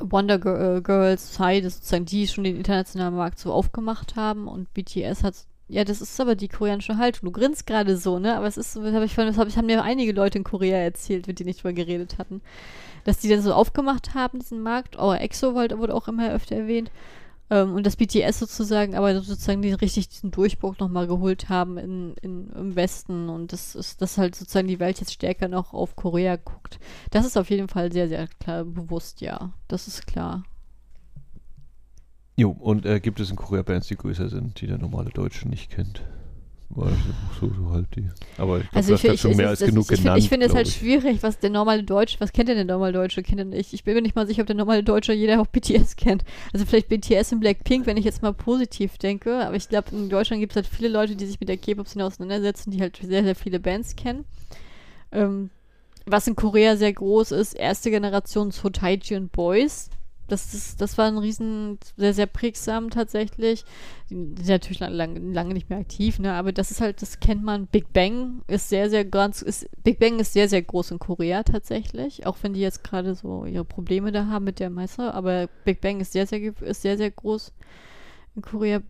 Wonder 0.00 0.34
äh, 0.34 0.80
Girls, 0.80 1.30
Psy, 1.30 1.60
das 1.60 1.74
sozusagen 1.76 2.06
die 2.06 2.26
schon 2.26 2.44
den 2.44 2.56
internationalen 2.56 3.14
Markt 3.14 3.38
so 3.38 3.52
aufgemacht 3.52 4.16
haben 4.16 4.48
und 4.48 4.72
BTS 4.74 5.22
hat 5.22 5.34
ja, 5.72 5.84
das 5.84 6.02
ist 6.02 6.20
aber 6.20 6.34
die 6.34 6.48
koreanische 6.48 6.98
Haltung. 6.98 7.32
Du 7.32 7.32
grinst 7.32 7.66
gerade 7.66 7.96
so, 7.96 8.18
ne? 8.18 8.36
Aber 8.36 8.46
es 8.46 8.58
ist 8.58 8.76
habe 8.76 9.06
ich, 9.06 9.14
das 9.14 9.38
hab 9.38 9.48
ich, 9.48 9.56
haben 9.56 9.64
mir 9.64 9.82
einige 9.82 10.12
Leute 10.12 10.36
in 10.36 10.44
Korea 10.44 10.76
erzählt, 10.76 11.26
mit 11.26 11.40
denen 11.40 11.48
ich 11.48 11.56
drüber 11.56 11.72
geredet 11.72 12.18
hatten, 12.18 12.42
dass 13.04 13.20
die 13.20 13.28
dann 13.30 13.40
so 13.40 13.54
aufgemacht 13.54 14.12
haben, 14.12 14.38
diesen 14.38 14.60
Markt. 14.60 14.98
Oh, 14.98 15.14
EXO 15.14 15.54
wurde 15.54 15.94
auch 15.94 16.08
immer 16.08 16.30
öfter 16.30 16.56
erwähnt. 16.56 16.90
Ähm, 17.52 17.74
und 17.74 17.84
dass 17.84 17.96
BTS 17.96 18.38
sozusagen, 18.38 18.94
aber 18.94 19.20
sozusagen 19.20 19.60
die 19.60 19.74
richtig 19.74 20.08
diesen 20.08 20.30
Durchbruch 20.30 20.78
nochmal 20.78 21.06
geholt 21.06 21.50
haben 21.50 21.76
in, 21.76 22.14
in, 22.22 22.48
im 22.48 22.76
Westen 22.76 23.28
und 23.28 23.52
das 23.52 23.74
ist, 23.74 24.00
dass 24.00 24.16
halt 24.16 24.34
sozusagen 24.34 24.68
die 24.68 24.80
Welt 24.80 25.00
jetzt 25.00 25.12
stärker 25.12 25.48
noch 25.48 25.74
auf 25.74 25.94
Korea 25.94 26.36
guckt. 26.36 26.80
Das 27.10 27.26
ist 27.26 27.36
auf 27.36 27.50
jeden 27.50 27.68
Fall 27.68 27.92
sehr, 27.92 28.08
sehr 28.08 28.26
klar 28.40 28.64
bewusst, 28.64 29.20
ja. 29.20 29.52
Das 29.68 29.86
ist 29.86 30.06
klar. 30.06 30.44
Jo, 32.36 32.52
und 32.52 32.86
äh, 32.86 33.00
gibt 33.00 33.20
es 33.20 33.28
in 33.28 33.36
Korea 33.36 33.60
Bands, 33.60 33.86
die 33.88 33.96
größer 33.96 34.30
sind, 34.30 34.58
die 34.62 34.66
der 34.66 34.78
normale 34.78 35.10
Deutsche 35.10 35.46
nicht 35.46 35.70
kennt? 35.70 36.02
So, 36.74 37.50
so 37.50 37.70
halb 37.70 37.90
die. 37.90 38.08
Aber 38.38 38.58
ich 38.58 38.62
glaube, 38.70 38.76
Also 38.76 38.96
du 38.96 39.12
ich, 39.12 39.20
schon 39.20 39.30
ich, 39.32 39.36
mehr 39.36 39.48
als 39.50 39.60
genug 39.60 39.82
ich, 39.82 39.86
finde- 39.88 40.02
genannt. 40.02 40.18
ich 40.22 40.28
finde 40.30 40.46
es 40.46 40.54
halt 40.54 40.68
schwierig, 40.68 41.22
was 41.22 41.38
der 41.38 41.50
normale 41.50 41.82
Deutsche, 41.82 42.18
was 42.20 42.32
kennt 42.32 42.48
denn 42.48 42.56
der 42.56 42.64
normale 42.64 42.92
Deutsche? 42.94 43.22
Kennt 43.22 43.40
denn, 43.40 43.52
ich, 43.52 43.74
ich 43.74 43.84
bin 43.84 43.94
mir 43.94 44.00
nicht 44.02 44.16
mal 44.16 44.26
sicher, 44.26 44.40
ob 44.40 44.46
der 44.46 44.56
normale 44.56 44.82
Deutsche 44.82 45.12
jeder 45.12 45.40
auch 45.40 45.46
BTS 45.46 45.96
kennt. 45.96 46.24
Also 46.52 46.64
vielleicht 46.64 46.88
BTS 46.88 47.32
und 47.32 47.40
Blackpink, 47.40 47.84
wenn 47.86 47.96
ich 47.98 48.04
jetzt 48.06 48.22
mal 48.22 48.32
positiv 48.32 48.96
denke, 48.96 49.44
aber 49.46 49.56
ich 49.56 49.68
glaube, 49.68 49.88
in 49.92 50.08
Deutschland 50.08 50.40
gibt 50.40 50.52
es 50.52 50.56
halt 50.56 50.66
viele 50.66 50.88
Leute, 50.88 51.14
die 51.14 51.26
sich 51.26 51.38
mit 51.40 51.48
der 51.50 51.58
K-Pop-Szene 51.58 52.06
auseinandersetzen, 52.06 52.70
die 52.70 52.80
halt 52.80 52.96
sehr, 53.02 53.22
sehr 53.22 53.34
viele 53.34 53.60
Bands 53.60 53.94
kennen. 53.96 54.24
Ähm, 55.10 55.50
was 56.06 56.26
in 56.26 56.36
Korea 56.36 56.76
sehr 56.76 56.92
groß 56.94 57.32
ist, 57.32 57.52
erste 57.52 57.90
Generation 57.90 58.50
Sotaiji 58.50 59.14
und 59.16 59.30
Boys. 59.30 59.90
Das, 60.32 60.54
ist, 60.54 60.80
das 60.80 60.96
war 60.96 61.08
ein 61.08 61.18
riesen, 61.18 61.78
sehr, 61.98 62.14
sehr 62.14 62.24
prägsam 62.24 62.88
tatsächlich. 62.88 63.66
Die 64.08 64.14
sind 64.14 64.48
natürlich 64.48 64.80
lang, 64.80 64.94
lang, 64.94 65.32
lange 65.34 65.52
nicht 65.52 65.68
mehr 65.68 65.78
aktiv, 65.78 66.18
ne? 66.18 66.32
Aber 66.32 66.52
das 66.52 66.70
ist 66.70 66.80
halt, 66.80 67.02
das 67.02 67.20
kennt 67.20 67.44
man. 67.44 67.66
Big 67.66 67.92
Bang 67.92 68.40
ist 68.46 68.70
sehr, 68.70 68.88
sehr 68.88 69.04
ganz, 69.04 69.42
ist, 69.42 69.68
Big 69.84 69.98
Bang 69.98 70.20
ist 70.20 70.32
sehr, 70.32 70.48
sehr 70.48 70.62
groß 70.62 70.92
in 70.92 70.98
Korea 70.98 71.42
tatsächlich. 71.42 72.26
Auch 72.26 72.38
wenn 72.40 72.54
die 72.54 72.60
jetzt 72.60 72.82
gerade 72.82 73.14
so 73.14 73.44
ihre 73.44 73.66
Probleme 73.66 74.10
da 74.10 74.28
haben 74.28 74.46
mit 74.46 74.58
der 74.58 74.70
Meister. 74.70 75.12
Aber 75.12 75.48
Big 75.66 75.82
Bang 75.82 76.00
ist 76.00 76.12
sehr, 76.12 76.26
sehr, 76.26 76.40
ist 76.62 76.80
sehr, 76.80 76.96
sehr 76.96 77.10
groß 77.10 77.52
in 78.34 78.40
Korea. 78.40 78.80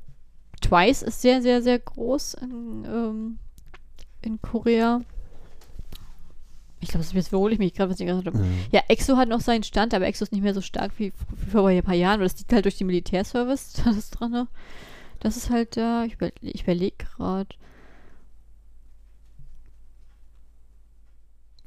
Twice 0.60 1.02
ist 1.02 1.22
sehr, 1.22 1.42
sehr, 1.42 1.60
sehr 1.60 1.80
groß 1.80 2.34
in, 2.34 2.84
ähm, 2.86 3.38
in 4.20 4.40
Korea. 4.40 5.00
Ich 6.82 6.88
glaube, 6.88 7.04
jetzt 7.04 7.14
wiederhole 7.14 7.52
ich 7.52 7.58
mich 7.58 7.74
gerade, 7.74 7.90
was 7.90 8.00
ich 8.00 8.06
gesagt 8.06 8.26
habe. 8.26 8.38
Mhm. 8.38 8.58
Ja, 8.72 8.82
EXO 8.88 9.16
hat 9.16 9.28
noch 9.28 9.40
seinen 9.40 9.62
Stand, 9.62 9.94
aber 9.94 10.06
EXO 10.06 10.24
ist 10.24 10.32
nicht 10.32 10.42
mehr 10.42 10.54
so 10.54 10.60
stark 10.60 10.92
wie, 10.98 11.12
wie 11.36 11.50
vor 11.50 11.68
ein 11.68 11.82
paar 11.82 11.94
Jahren. 11.94 12.20
Und 12.20 12.24
das 12.24 12.38
liegt 12.38 12.52
halt 12.52 12.64
durch 12.64 12.76
die 12.76 12.84
Militärservice, 12.84 13.72
das 13.84 13.96
ist 13.96 14.10
dran. 14.10 14.32
ne? 14.32 14.48
Das 15.20 15.36
ist 15.36 15.50
halt 15.50 15.76
da, 15.76 16.04
ich, 16.04 16.14
über, 16.14 16.30
ich 16.40 16.64
überlege 16.64 16.96
gerade. 17.16 17.48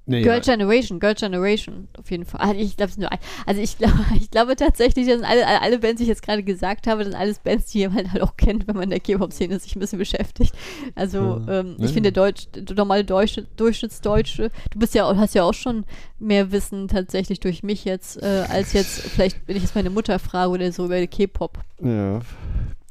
Nee, 0.08 0.22
Girl 0.22 0.36
ja. 0.38 0.40
Generation, 0.56 1.00
Girl 1.00 1.16
Generation, 1.16 1.88
auf 1.98 2.12
jeden 2.12 2.26
Fall. 2.26 2.40
Also 2.42 2.60
ich 2.62 2.78
glaube, 2.78 2.94
nur 2.98 3.12
ein, 3.12 3.18
also 3.46 3.60
ich 3.62 3.78
glaube, 3.78 3.94
ich 4.16 4.30
glaube 4.30 4.56
tatsächlich, 4.56 5.08
dass 5.08 5.24
alle, 5.24 5.48
alle- 5.62 5.80
Bands, 5.80 5.98
die 5.98 6.04
ich 6.04 6.10
jetzt 6.10 6.22
gerade 6.22 6.44
gesagt 6.44 6.86
habe, 6.88 7.04
das 7.04 7.12
sind 7.12 7.20
alles 7.20 7.40
Bands, 7.40 7.72
die 7.72 7.88
man 7.88 8.12
halt 8.12 8.22
auch 8.22 8.38
kennt, 8.38 8.68
wenn 8.68 8.76
man 8.76 8.84
in 8.86 8.90
der 8.92 9.00
K-Pop-Szene 9.00 9.60
sich 9.60 9.76
ein 9.76 9.80
bisschen 9.80 10.00
beschäftigt. 10.00 10.54
Also 10.94 11.42
Ja. 11.48 11.60
ähm, 11.62 11.76
ich 11.80 11.92
finde, 11.92 12.10
ja. 12.10 12.12
der 12.12 12.24
Deutsch, 12.24 12.48
normale 12.76 13.04
Deutsche, 13.04 13.48
Durchschnittsdeutsche, 13.58 14.52
du 14.72 14.80
bist 14.80 14.94
ja, 14.96 15.16
hast 15.18 15.34
ja 15.36 15.44
auch 15.44 15.54
schon 15.54 15.86
mehr 16.20 16.52
Wissen 16.52 16.88
tatsächlich 16.88 17.40
durch 17.40 17.64
mich 17.64 17.84
jetzt, 17.86 18.22
äh, 18.22 18.46
als 18.48 18.74
jetzt, 18.74 19.02
vielleicht, 19.02 19.48
wenn 19.48 19.56
ich 19.58 19.64
jetzt 19.64 19.76
meine 19.76 19.90
Mutter 19.90 20.20
frage 20.20 20.52
oder 20.52 20.72
so 20.72 20.86
über 20.86 21.06
K-Pop. 21.08 21.60
Ja, 21.82 22.20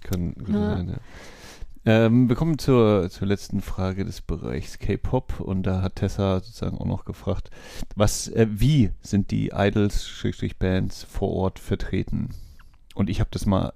kann 0.02 0.34
gut 0.34 0.48
sein, 0.52 0.88
ja. 0.88 0.96
Ähm, 1.86 2.28
wir 2.28 2.36
kommen 2.36 2.58
zur, 2.58 3.10
zur 3.10 3.26
letzten 3.26 3.60
Frage 3.60 4.04
des 4.04 4.22
Bereichs 4.22 4.78
K-Pop 4.78 5.40
und 5.40 5.64
da 5.64 5.82
hat 5.82 5.96
Tessa 5.96 6.40
sozusagen 6.40 6.78
auch 6.78 6.86
noch 6.86 7.04
gefragt, 7.04 7.50
was, 7.94 8.28
äh, 8.28 8.46
wie 8.50 8.90
sind 9.02 9.30
die 9.30 9.50
Idols, 9.54 10.08
Schrägstrich 10.08 10.58
Bands 10.58 11.02
vor 11.04 11.30
Ort 11.30 11.58
vertreten? 11.58 12.30
und 12.94 13.10
ich 13.10 13.20
habe 13.20 13.30
das 13.32 13.46
mal, 13.46 13.72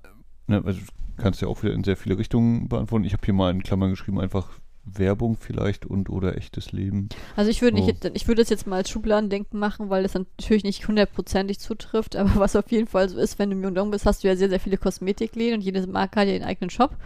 ne, 0.47 0.63
also 0.65 0.81
kannst 1.17 1.43
ja 1.43 1.49
auch 1.49 1.63
wieder 1.63 1.75
in 1.75 1.85
sehr 1.85 1.97
viele 1.97 2.17
Richtungen 2.17 2.69
beantworten. 2.69 3.05
Ich 3.05 3.13
habe 3.13 3.25
hier 3.25 3.35
mal 3.35 3.51
in 3.51 3.63
Klammern 3.63 3.91
geschrieben, 3.91 4.21
einfach 4.21 4.49
Werbung 4.85 5.37
vielleicht 5.39 5.85
und 5.85 6.09
oder 6.09 6.37
echtes 6.37 6.73
Leben. 6.73 7.11
Also 7.37 7.51
ich 7.51 7.61
würde 7.61 7.77
nicht, 7.77 8.05
oh. 8.05 8.11
ich 8.15 8.27
würde 8.27 8.41
das 8.41 8.49
jetzt 8.49 8.67
mal 8.67 8.77
als 8.77 8.89
Schubladendenken 8.89 9.59
machen, 9.59 9.91
weil 9.91 10.03
das 10.03 10.15
natürlich 10.15 10.65
nicht 10.65 10.89
hundertprozentig 10.89 11.59
zutrifft, 11.59 12.17
aber 12.17 12.37
was 12.37 12.57
auf 12.57 12.71
jeden 12.71 12.87
Fall 12.87 13.09
so 13.09 13.19
ist, 13.19 13.39
wenn 13.39 13.51
du 13.51 13.57
im 13.57 13.61
Myeongdong 13.61 13.91
bist, 13.91 14.07
hast 14.07 14.25
du 14.25 14.29
ja 14.29 14.37
sehr, 14.37 14.49
sehr 14.49 14.61
viele 14.61 14.79
Kosmetikläden 14.79 15.59
und 15.59 15.61
jede 15.61 15.87
Marke 15.87 16.21
hat 16.21 16.29
ja 16.29 16.35
ihren 16.35 16.45
eigenen 16.45 16.71
Shop. 16.71 16.97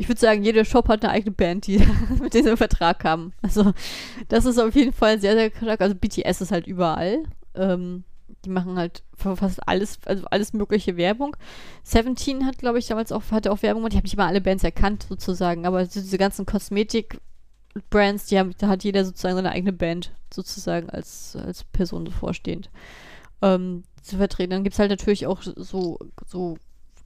Ich 0.00 0.08
würde 0.08 0.20
sagen, 0.20 0.42
jeder 0.42 0.64
Shop 0.64 0.88
hat 0.88 1.04
eine 1.04 1.12
eigene 1.12 1.32
Band, 1.32 1.66
die 1.66 1.78
mit 2.22 2.32
diesem 2.32 2.56
Vertrag 2.56 3.04
haben. 3.04 3.34
Also 3.42 3.74
das 4.28 4.46
ist 4.46 4.58
auf 4.58 4.74
jeden 4.74 4.94
Fall 4.94 5.20
sehr, 5.20 5.34
sehr 5.34 5.50
stark. 5.50 5.82
Also 5.82 5.94
BTS 5.94 6.40
ist 6.40 6.52
halt 6.52 6.66
überall. 6.66 7.24
Ähm, 7.54 8.04
die 8.46 8.48
machen 8.48 8.78
halt 8.78 9.02
fast 9.14 9.68
alles, 9.68 9.98
also 10.06 10.24
alles 10.30 10.54
mögliche 10.54 10.96
Werbung. 10.96 11.36
Seventeen 11.82 12.46
hat, 12.46 12.56
glaube 12.56 12.78
ich, 12.78 12.86
damals 12.86 13.12
auch, 13.12 13.22
hatte 13.30 13.52
auch 13.52 13.62
Werbung 13.62 13.82
gemacht. 13.82 13.92
Ich 13.92 13.98
habe 13.98 14.06
nicht 14.06 14.16
mal 14.16 14.26
alle 14.28 14.40
Bands 14.40 14.64
erkannt, 14.64 15.04
sozusagen, 15.06 15.66
aber 15.66 15.84
diese 15.84 16.16
ganzen 16.16 16.46
Kosmetik-Brands, 16.46 18.26
die 18.26 18.38
haben, 18.38 18.54
da 18.56 18.68
hat 18.68 18.84
jeder 18.84 19.04
sozusagen 19.04 19.36
seine 19.36 19.52
eigene 19.52 19.74
Band, 19.74 20.12
sozusagen, 20.32 20.88
als, 20.88 21.36
als 21.36 21.64
Person 21.64 22.06
so 22.06 22.12
vorstehend. 22.12 22.70
Ähm, 23.42 23.82
zu 24.00 24.16
vertreten. 24.16 24.52
Dann 24.52 24.64
gibt 24.64 24.72
es 24.72 24.78
halt 24.78 24.90
natürlich 24.90 25.26
auch 25.26 25.42
so, 25.42 25.98
so 26.26 26.56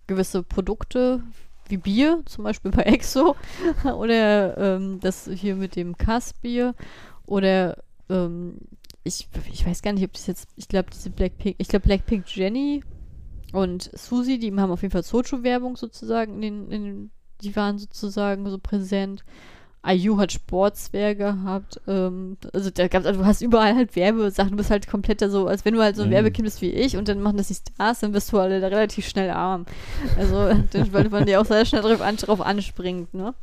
gewisse 0.07 0.45
Produkte, 0.45 1.25
wie 1.69 1.77
Bier, 1.77 2.23
zum 2.27 2.45
Beispiel 2.45 2.71
bei 2.71 2.83
Exo, 2.83 3.37
oder 3.85 4.59
ähm, 4.59 5.01
das 5.01 5.29
hier 5.33 5.57
mit 5.57 5.77
dem 5.77 5.97
Kassbier, 5.97 6.75
oder 7.27 7.83
ähm, 8.09 8.59
ich, 9.03 9.29
ich 9.53 9.67
weiß 9.67 9.83
gar 9.83 9.93
nicht, 9.93 10.05
ob 10.05 10.13
das 10.13 10.27
jetzt, 10.27 10.49
ich 10.57 10.69
glaube, 10.69 10.91
diese 10.93 11.11
Blackpink, 11.11 11.57
ich 11.59 11.69
glaube, 11.69 11.87
Blackpink 11.87 12.25
Jenny 12.35 12.83
und 13.53 13.91
Susi, 13.97 14.39
die 14.39 14.53
haben 14.55 14.71
auf 14.71 14.83
jeden 14.83 14.93
Fall 14.93 15.03
Socho-Werbung 15.03 15.77
sozusagen, 15.77 16.43
in 16.43 16.71
in 16.71 17.11
die 17.43 17.55
waren 17.57 17.79
sozusagen 17.79 18.49
so 18.49 18.59
präsent. 18.59 19.25
IU 19.87 20.19
hat 20.19 20.33
Sportswear 20.33 21.15
gehabt. 21.15 21.81
Ähm, 21.87 22.37
also 22.53 22.71
da 22.71 22.89
gab's, 22.89 23.07
also 23.07 23.21
du 23.21 23.27
hast 23.27 23.43
überall 23.43 23.75
halt 23.75 23.95
Werbesachen, 23.97 24.53
du 24.53 24.57
bist 24.57 24.71
halt 24.71 24.89
komplett 24.89 25.21
so, 25.21 25.47
als 25.47 25.65
wenn 25.65 25.75
du 25.75 25.83
halt 25.83 25.97
so 25.97 26.03
ein 26.03 26.09
mhm. 26.09 26.15
Werbekind 26.15 26.47
bist 26.47 26.63
wie 26.63 26.71
ich 26.71 26.97
und 26.97 27.09
dann 27.09 27.21
machen 27.21 27.37
das 27.37 27.49
die 27.49 27.55
Stars, 27.55 28.01
dann 28.01 28.13
bist 28.13 28.33
du 28.33 28.39
halt 28.39 28.51
relativ 28.63 29.09
schnell 29.09 29.31
arm. 29.31 29.67
Also 30.17 30.49
dann 30.71 30.93
wollte 30.93 31.11
man 31.11 31.27
dir 31.27 31.41
auch 31.41 31.47
sehr 31.47 31.65
schnell 31.67 31.83
drauf, 31.83 32.01
an, 32.01 32.17
drauf 32.17 32.41
anspringt, 32.41 33.13
ne? 33.15 33.35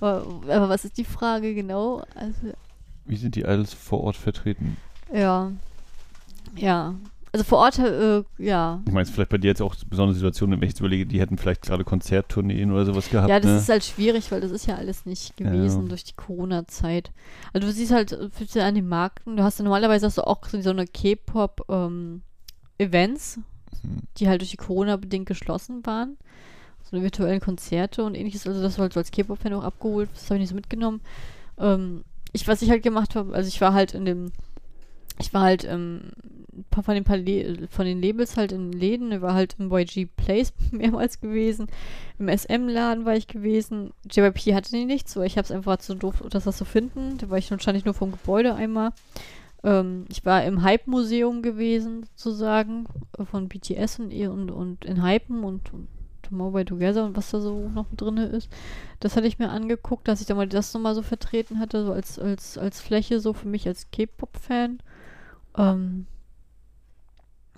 Aber, 0.00 0.26
aber 0.48 0.68
was 0.68 0.84
ist 0.84 0.96
die 0.96 1.04
Frage 1.04 1.54
genau? 1.54 2.02
Also, 2.14 2.54
wie 3.04 3.16
sind 3.16 3.34
die 3.34 3.44
alles 3.44 3.74
vor 3.74 4.00
Ort 4.00 4.16
vertreten? 4.16 4.76
Ja. 5.12 5.52
Ja. 6.56 6.94
Also 7.32 7.44
vor 7.44 7.58
Ort, 7.58 7.78
äh, 7.78 8.24
ja. 8.38 8.82
Ich 8.86 8.92
meine, 8.92 9.06
vielleicht 9.06 9.30
bei 9.30 9.38
dir 9.38 9.46
jetzt 9.48 9.62
auch 9.62 9.76
besondere 9.88 10.16
Situationen, 10.16 10.60
wenn 10.60 10.66
ich 10.66 10.72
jetzt 10.72 10.80
überlege, 10.80 11.06
die 11.06 11.20
hätten 11.20 11.38
vielleicht 11.38 11.62
gerade 11.62 11.84
Konzerttourneen 11.84 12.72
oder 12.72 12.84
sowas 12.86 13.08
gehabt. 13.08 13.28
Ja, 13.28 13.38
das 13.38 13.50
ne? 13.50 13.58
ist 13.58 13.68
halt 13.68 13.84
schwierig, 13.84 14.32
weil 14.32 14.40
das 14.40 14.50
ist 14.50 14.66
ja 14.66 14.74
alles 14.74 15.06
nicht 15.06 15.36
gewesen 15.36 15.82
ja. 15.82 15.88
durch 15.88 16.02
die 16.02 16.14
Corona-Zeit. 16.14 17.12
Also 17.52 17.68
du 17.68 17.72
siehst 17.72 17.92
halt 17.92 18.10
äh, 18.12 18.60
an 18.60 18.74
den 18.74 18.88
Marken, 18.88 19.36
du 19.36 19.44
hast 19.44 19.60
ja 19.60 19.62
normalerweise 19.62 20.06
hast 20.06 20.18
du 20.18 20.26
auch 20.26 20.40
so 20.44 20.70
eine 20.70 20.86
K-Pop-Events, 20.86 23.36
ähm, 23.36 23.44
mhm. 23.82 24.00
die 24.16 24.28
halt 24.28 24.40
durch 24.40 24.50
die 24.50 24.56
Corona 24.56 24.96
bedingt 24.96 25.26
geschlossen 25.26 25.86
waren. 25.86 26.16
So 26.82 26.96
eine 26.96 27.04
virtuellen 27.04 27.40
Konzerte 27.40 28.02
und 28.02 28.16
ähnliches. 28.16 28.48
Also 28.48 28.60
das 28.60 28.76
war 28.76 28.82
halt 28.84 28.94
so 28.94 28.98
als 28.98 29.12
K-Pop-Fan 29.12 29.52
auch 29.52 29.62
abgeholt, 29.62 30.10
das 30.14 30.24
habe 30.24 30.34
ich 30.36 30.40
nicht 30.40 30.50
so 30.50 30.56
mitgenommen. 30.56 31.00
Ähm, 31.58 32.02
ich, 32.32 32.48
was 32.48 32.62
ich 32.62 32.70
halt 32.70 32.82
gemacht 32.82 33.14
habe, 33.14 33.32
also 33.34 33.46
ich 33.46 33.60
war 33.60 33.72
halt 33.72 33.94
in 33.94 34.04
dem, 34.04 34.32
ich 35.20 35.32
war 35.32 35.42
halt 35.42 35.64
ähm, 35.64 36.10
von 36.84 36.94
den, 36.94 37.04
paar 37.04 37.18
von 37.70 37.84
den 37.84 38.02
Labels 38.02 38.36
halt 38.36 38.52
in 38.52 38.72
Läden, 38.72 39.12
ich 39.12 39.20
war 39.20 39.34
halt 39.34 39.56
im 39.58 39.70
YG 39.70 40.06
Place 40.16 40.52
mehrmals 40.70 41.20
gewesen, 41.20 41.68
im 42.18 42.28
SM-Laden 42.28 43.04
war 43.04 43.16
ich 43.16 43.26
gewesen, 43.26 43.92
JYP 44.10 44.54
hatte 44.54 44.72
die 44.72 44.84
nichts, 44.84 45.12
so 45.12 45.22
ich 45.22 45.36
habe 45.36 45.44
es 45.44 45.52
einfach 45.52 45.78
zu 45.78 45.94
doof, 45.94 46.22
das 46.30 46.46
was 46.46 46.56
zu 46.56 46.64
finden, 46.64 47.18
da 47.18 47.30
war 47.30 47.38
ich 47.38 47.50
wahrscheinlich 47.50 47.84
nur 47.84 47.94
vom 47.94 48.12
Gebäude 48.12 48.54
einmal. 48.54 48.92
Ähm, 49.62 50.06
ich 50.08 50.24
war 50.24 50.44
im 50.44 50.62
Hype-Museum 50.62 51.42
gewesen, 51.42 52.06
sozusagen, 52.14 52.86
von 53.30 53.48
BTS 53.48 53.98
und, 53.98 54.12
und, 54.12 54.50
und 54.50 54.84
in 54.84 55.02
Hypen 55.02 55.44
und, 55.44 55.72
und 55.72 55.88
Tomorrow 56.22 56.64
Together 56.64 57.04
und 57.04 57.16
was 57.16 57.30
da 57.30 57.40
so 57.40 57.68
noch 57.68 57.86
drin 57.96 58.16
ist. 58.16 58.48
Das 59.00 59.16
hatte 59.16 59.26
ich 59.26 59.38
mir 59.38 59.50
angeguckt, 59.50 60.08
dass 60.08 60.20
ich 60.20 60.26
da 60.26 60.34
mal 60.34 60.48
das 60.48 60.72
nochmal 60.72 60.94
so 60.94 61.02
vertreten 61.02 61.58
hatte, 61.58 61.84
so 61.84 61.92
als, 61.92 62.18
als, 62.18 62.56
als 62.56 62.80
Fläche, 62.80 63.20
so 63.20 63.32
für 63.32 63.48
mich 63.48 63.66
als 63.66 63.90
K-Pop-Fan. 63.90 64.80
Ähm, 65.58 66.06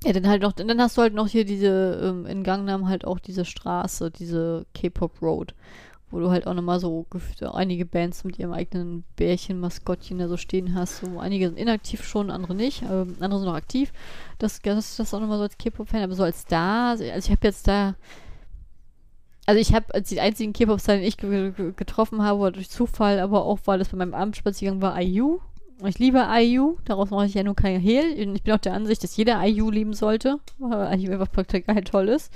ja, 0.05 0.13
dann 0.13 0.29
halt 0.29 0.43
noch, 0.43 0.53
dann 0.53 0.81
hast 0.81 0.97
du 0.97 1.03
halt 1.03 1.15
noch 1.15 1.29
hier 1.29 1.45
diese, 1.45 2.01
ähm, 2.03 2.27
in 2.27 2.43
Gangnam 2.43 2.89
halt 2.89 3.05
auch 3.05 3.19
diese 3.19 3.45
Straße, 3.45 4.11
diese 4.11 4.67
K-Pop 4.75 5.21
Road, 5.23 5.55
wo 6.11 6.21
du 6.21 6.31
halt 6.31 6.47
auch 6.47 6.55
nochmal 6.55 6.81
so 6.81 7.07
einige 7.53 7.87
Bands 7.87 8.25
mit 8.25 8.39
ihrem 8.39 8.53
eigenen 8.53 9.05
Bärchen, 9.17 9.61
Maskottchen 9.61 10.19
da 10.19 10.29
so 10.29 10.37
stehen 10.37 10.75
hast. 10.75 10.99
So 10.99 11.19
einige 11.19 11.49
sind 11.49 11.59
inaktiv 11.59 12.05
schon, 12.05 12.31
andere 12.31 12.55
nicht, 12.55 12.83
ähm, 12.83 13.17
andere 13.21 13.41
sind 13.41 13.49
noch 13.49 13.57
aktiv. 13.57 13.93
Das, 14.39 14.61
das, 14.61 14.97
das 14.97 15.15
auch 15.15 15.21
nochmal 15.21 15.39
so 15.39 15.45
als 15.45 15.59
K-Pop-Fan, 15.59 16.03
aber 16.03 16.15
so 16.15 16.25
als 16.25 16.47
da, 16.47 16.91
also 16.91 17.05
ich 17.05 17.31
habe 17.31 17.47
jetzt 17.47 17.67
da 17.69 17.95
also 19.45 19.61
ich 19.61 19.75
habe 19.75 19.93
als 19.93 20.09
die 20.09 20.21
einzigen 20.21 20.53
K-Pop-Stars, 20.53 21.01
die 21.01 21.07
ich 21.07 21.17
getroffen 21.17 22.23
habe, 22.23 22.39
oder 22.39 22.53
durch 22.53 22.71
Zufall, 22.71 23.19
aber 23.19 23.45
auch 23.45 23.59
weil 23.65 23.79
das 23.79 23.89
bei 23.89 23.97
meinem 23.97 24.15
Abendspaziergang 24.15 24.81
war, 24.81 25.01
IU. 25.01 25.41
Ich 25.87 25.99
liebe 25.99 26.27
IU, 26.31 26.77
daraus 26.85 27.11
mache 27.11 27.27
ich 27.27 27.35
ja 27.35 27.43
nur 27.43 27.57
kein 27.57 27.81
Hehl. 27.81 28.19
Ich 28.35 28.43
bin 28.43 28.55
auch 28.55 28.59
der 28.59 28.75
Ansicht, 28.75 29.03
dass 29.03 29.17
jeder 29.17 29.43
IU 29.45 29.71
lieben 29.71 29.95
sollte, 29.95 30.39
weil 30.59 30.99
IU 31.01 31.13
einfach 31.13 31.29
total 31.29 31.83
toll 31.83 32.09
ist. 32.09 32.33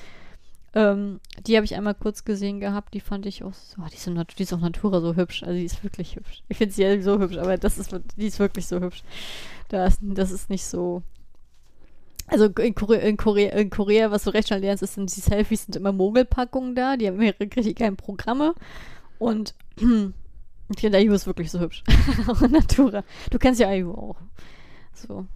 Ähm, 0.75 1.21
die 1.47 1.57
habe 1.57 1.65
ich 1.65 1.75
einmal 1.75 1.95
kurz 1.95 2.25
gesehen 2.25 2.61
gehabt, 2.61 2.93
die 2.93 3.01
fand 3.01 3.25
ich 3.25 3.43
auch 3.43 3.55
so, 3.55 3.81
oh, 3.81 3.87
die, 3.91 3.97
ist, 3.97 4.39
die 4.39 4.43
ist 4.43 4.53
auch 4.53 4.61
Natura 4.61 5.01
so 5.01 5.17
hübsch, 5.17 5.43
also 5.43 5.55
die 5.55 5.65
ist 5.65 5.83
wirklich 5.83 6.17
hübsch. 6.17 6.43
Ich 6.49 6.59
finde 6.59 6.75
sie 6.75 6.83
ja 6.83 7.01
so 7.01 7.19
hübsch, 7.19 7.39
aber 7.39 7.57
das 7.57 7.79
ist, 7.79 7.97
die 8.17 8.27
ist 8.27 8.39
wirklich 8.39 8.67
so 8.67 8.81
hübsch. 8.81 9.03
Das, 9.69 9.97
das 10.03 10.31
ist 10.31 10.51
nicht 10.51 10.67
so, 10.67 11.03
also 12.27 12.45
in 12.47 12.75
Korea, 12.75 13.01
in, 13.01 13.17
Korea, 13.17 13.53
in 13.53 13.71
Korea, 13.71 14.11
was 14.11 14.25
du 14.25 14.31
recht 14.35 14.49
schnell 14.49 14.61
lernst, 14.61 14.83
ist, 14.83 14.95
sind 14.95 15.17
die 15.17 15.21
Selfies 15.21 15.65
sind 15.65 15.77
immer 15.77 15.93
Mogelpackungen 15.93 16.75
da, 16.75 16.99
die 16.99 17.07
haben 17.07 17.17
mehrere 17.17 17.49
richtig 17.57 17.77
geile 17.77 17.97
Programme 17.97 18.55
und 19.19 19.55
ich 20.69 20.81
finde 20.81 20.99
Ayu 20.99 21.13
ist 21.13 21.27
wirklich 21.27 21.51
so 21.51 21.61
hübsch. 21.61 21.85
Natura. 22.51 23.05
Du 23.31 23.39
kennst 23.39 23.61
ja 23.61 23.69
Ayu 23.69 23.93
auch. 23.93 24.17
So. 24.93 25.27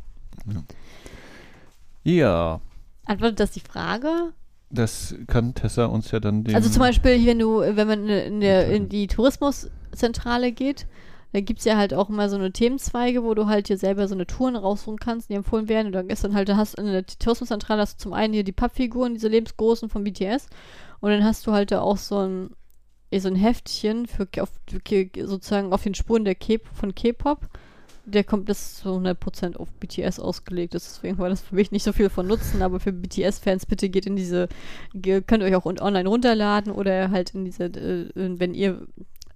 Ja. 0.47 2.13
ja. 2.13 2.61
Antwortet 3.05 3.41
das 3.41 3.53
die 3.53 3.61
Frage? 3.61 4.33
Das 4.71 5.15
kann 5.27 5.55
Tessa 5.55 5.87
uns 5.87 6.11
ja 6.11 6.21
dann 6.21 6.45
Also 6.53 6.71
zum 6.71 6.81
Beispiel, 6.81 7.25
wenn 7.27 7.39
du, 7.39 7.61
wenn 7.61 7.89
man 7.89 8.09
in, 8.09 8.41
der, 8.41 8.69
in 8.69 8.89
die 8.89 9.09
Tourismuszentrale 9.09 10.53
geht, 10.53 10.87
da 11.33 11.41
gibt 11.41 11.61
es 11.61 11.65
ja 11.65 11.77
halt 11.77 11.95
auch 11.95 12.09
immer 12.09 12.29
so 12.29 12.37
eine 12.37 12.53
Themenzweige, 12.53 13.23
wo 13.23 13.35
du 13.35 13.47
halt 13.47 13.69
hier 13.69 13.79
selber 13.79 14.09
so 14.09 14.15
eine 14.15 14.27
Touren 14.27 14.57
raussuchen 14.57 14.99
kannst, 14.99 15.29
die 15.29 15.35
empfohlen 15.35 15.69
werden. 15.69 15.89
Und 15.89 15.93
dann 15.93 16.09
gestern 16.09 16.35
halt, 16.35 16.53
hast 16.55 16.75
in 16.75 16.87
der 16.87 17.07
Tourismuszentrale 17.07 17.83
hast 17.83 18.01
du 18.01 18.03
zum 18.03 18.13
einen 18.13 18.33
hier 18.33 18.45
die 18.45 18.53
Pappfiguren, 18.53 19.15
diese 19.15 19.29
lebensgroßen 19.29 19.89
von 19.89 20.03
BTS. 20.03 20.49
Und 21.01 21.11
dann 21.11 21.25
hast 21.25 21.47
du 21.47 21.53
halt 21.53 21.71
da 21.71 21.81
auch 21.81 21.97
so 21.97 22.19
ein, 22.19 22.51
so 23.19 23.29
ein 23.29 23.35
Heftchen 23.35 24.07
für, 24.07 24.29
auf, 24.41 24.51
sozusagen 25.17 25.73
auf 25.73 25.83
den 25.83 25.95
Spuren 25.95 26.25
der 26.25 26.37
K 26.37 26.59
von 26.75 26.95
K-Pop. 26.95 27.49
Der 28.07 28.25
kommt 28.25 28.49
das 28.49 28.77
zu 28.77 28.89
100% 28.89 29.57
auf 29.57 29.69
BTS 29.73 30.21
ausgelegt 30.21 30.75
ist. 30.75 30.97
Deswegen 30.97 31.19
war 31.19 31.29
das 31.29 31.43
für 31.43 31.55
mich 31.55 31.71
nicht 31.71 31.83
so 31.83 31.93
viel 31.93 32.09
von 32.09 32.27
Nutzen. 32.27 32.63
Aber 32.63 32.81
für 32.81 32.93
BTS-Fans 32.93 33.67
bitte 33.67 33.89
geht 33.89 34.07
in 34.07 34.17
diese, 34.17 34.49
könnt 34.93 35.43
ihr 35.43 35.47
euch 35.47 35.55
auch 35.55 35.67
online 35.67 36.09
runterladen 36.09 36.73
oder 36.73 37.11
halt 37.11 37.35
in 37.35 37.45
diese, 37.45 37.65
äh, 37.65 38.09
wenn 38.15 38.55
ihr 38.55 38.87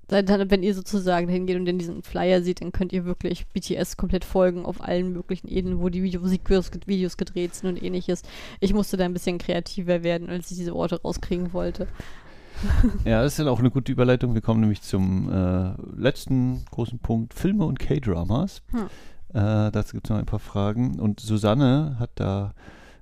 wenn 0.09 0.63
ihr 0.63 0.75
sozusagen 0.75 1.29
hingeht 1.29 1.57
und 1.57 1.67
in 1.67 1.79
diesen 1.79 2.03
Flyer 2.03 2.43
seht, 2.43 2.61
dann 2.61 2.73
könnt 2.73 2.93
ihr 2.93 3.05
wirklich 3.05 3.47
BTS 3.47 3.97
komplett 3.97 4.25
folgen 4.25 4.67
auf 4.67 4.83
allen 4.83 5.13
möglichen 5.13 5.49
Ebenen, 5.49 5.81
wo 5.81 5.89
die 5.89 6.03
Video 6.03 6.21
Musikvideos 6.21 7.17
gedreht 7.17 7.55
sind 7.55 7.71
und 7.71 7.83
ähnliches. 7.83 8.23
Ich 8.61 8.75
musste 8.75 8.97
da 8.97 9.05
ein 9.07 9.15
bisschen 9.15 9.39
kreativer 9.39 10.03
werden, 10.03 10.29
als 10.29 10.51
ich 10.51 10.59
diese 10.59 10.77
Orte 10.77 11.01
rauskriegen 11.01 11.53
wollte. 11.53 11.89
Ja, 13.05 13.23
das 13.23 13.33
ist 13.33 13.39
dann 13.39 13.49
auch 13.49 13.59
eine 13.59 13.71
gute 13.71 13.93
Überleitung. 13.93 14.35
Wir 14.35 14.41
kommen 14.41 14.61
nämlich 14.61 14.83
zum 14.83 15.31
äh, 15.31 15.73
letzten 15.97 16.65
großen 16.71 16.99
Punkt: 16.99 17.35
Filme 17.35 17.65
und 17.65 17.79
K-Dramas. 17.79 18.63
Hm. 18.71 18.87
Äh, 19.31 19.71
dazu 19.71 19.93
gibt 19.95 20.07
es 20.07 20.11
noch 20.11 20.19
ein 20.19 20.27
paar 20.27 20.39
Fragen. 20.39 21.01
Und 21.01 21.21
Susanne 21.21 21.97
hat 21.99 22.11
da 22.15 22.55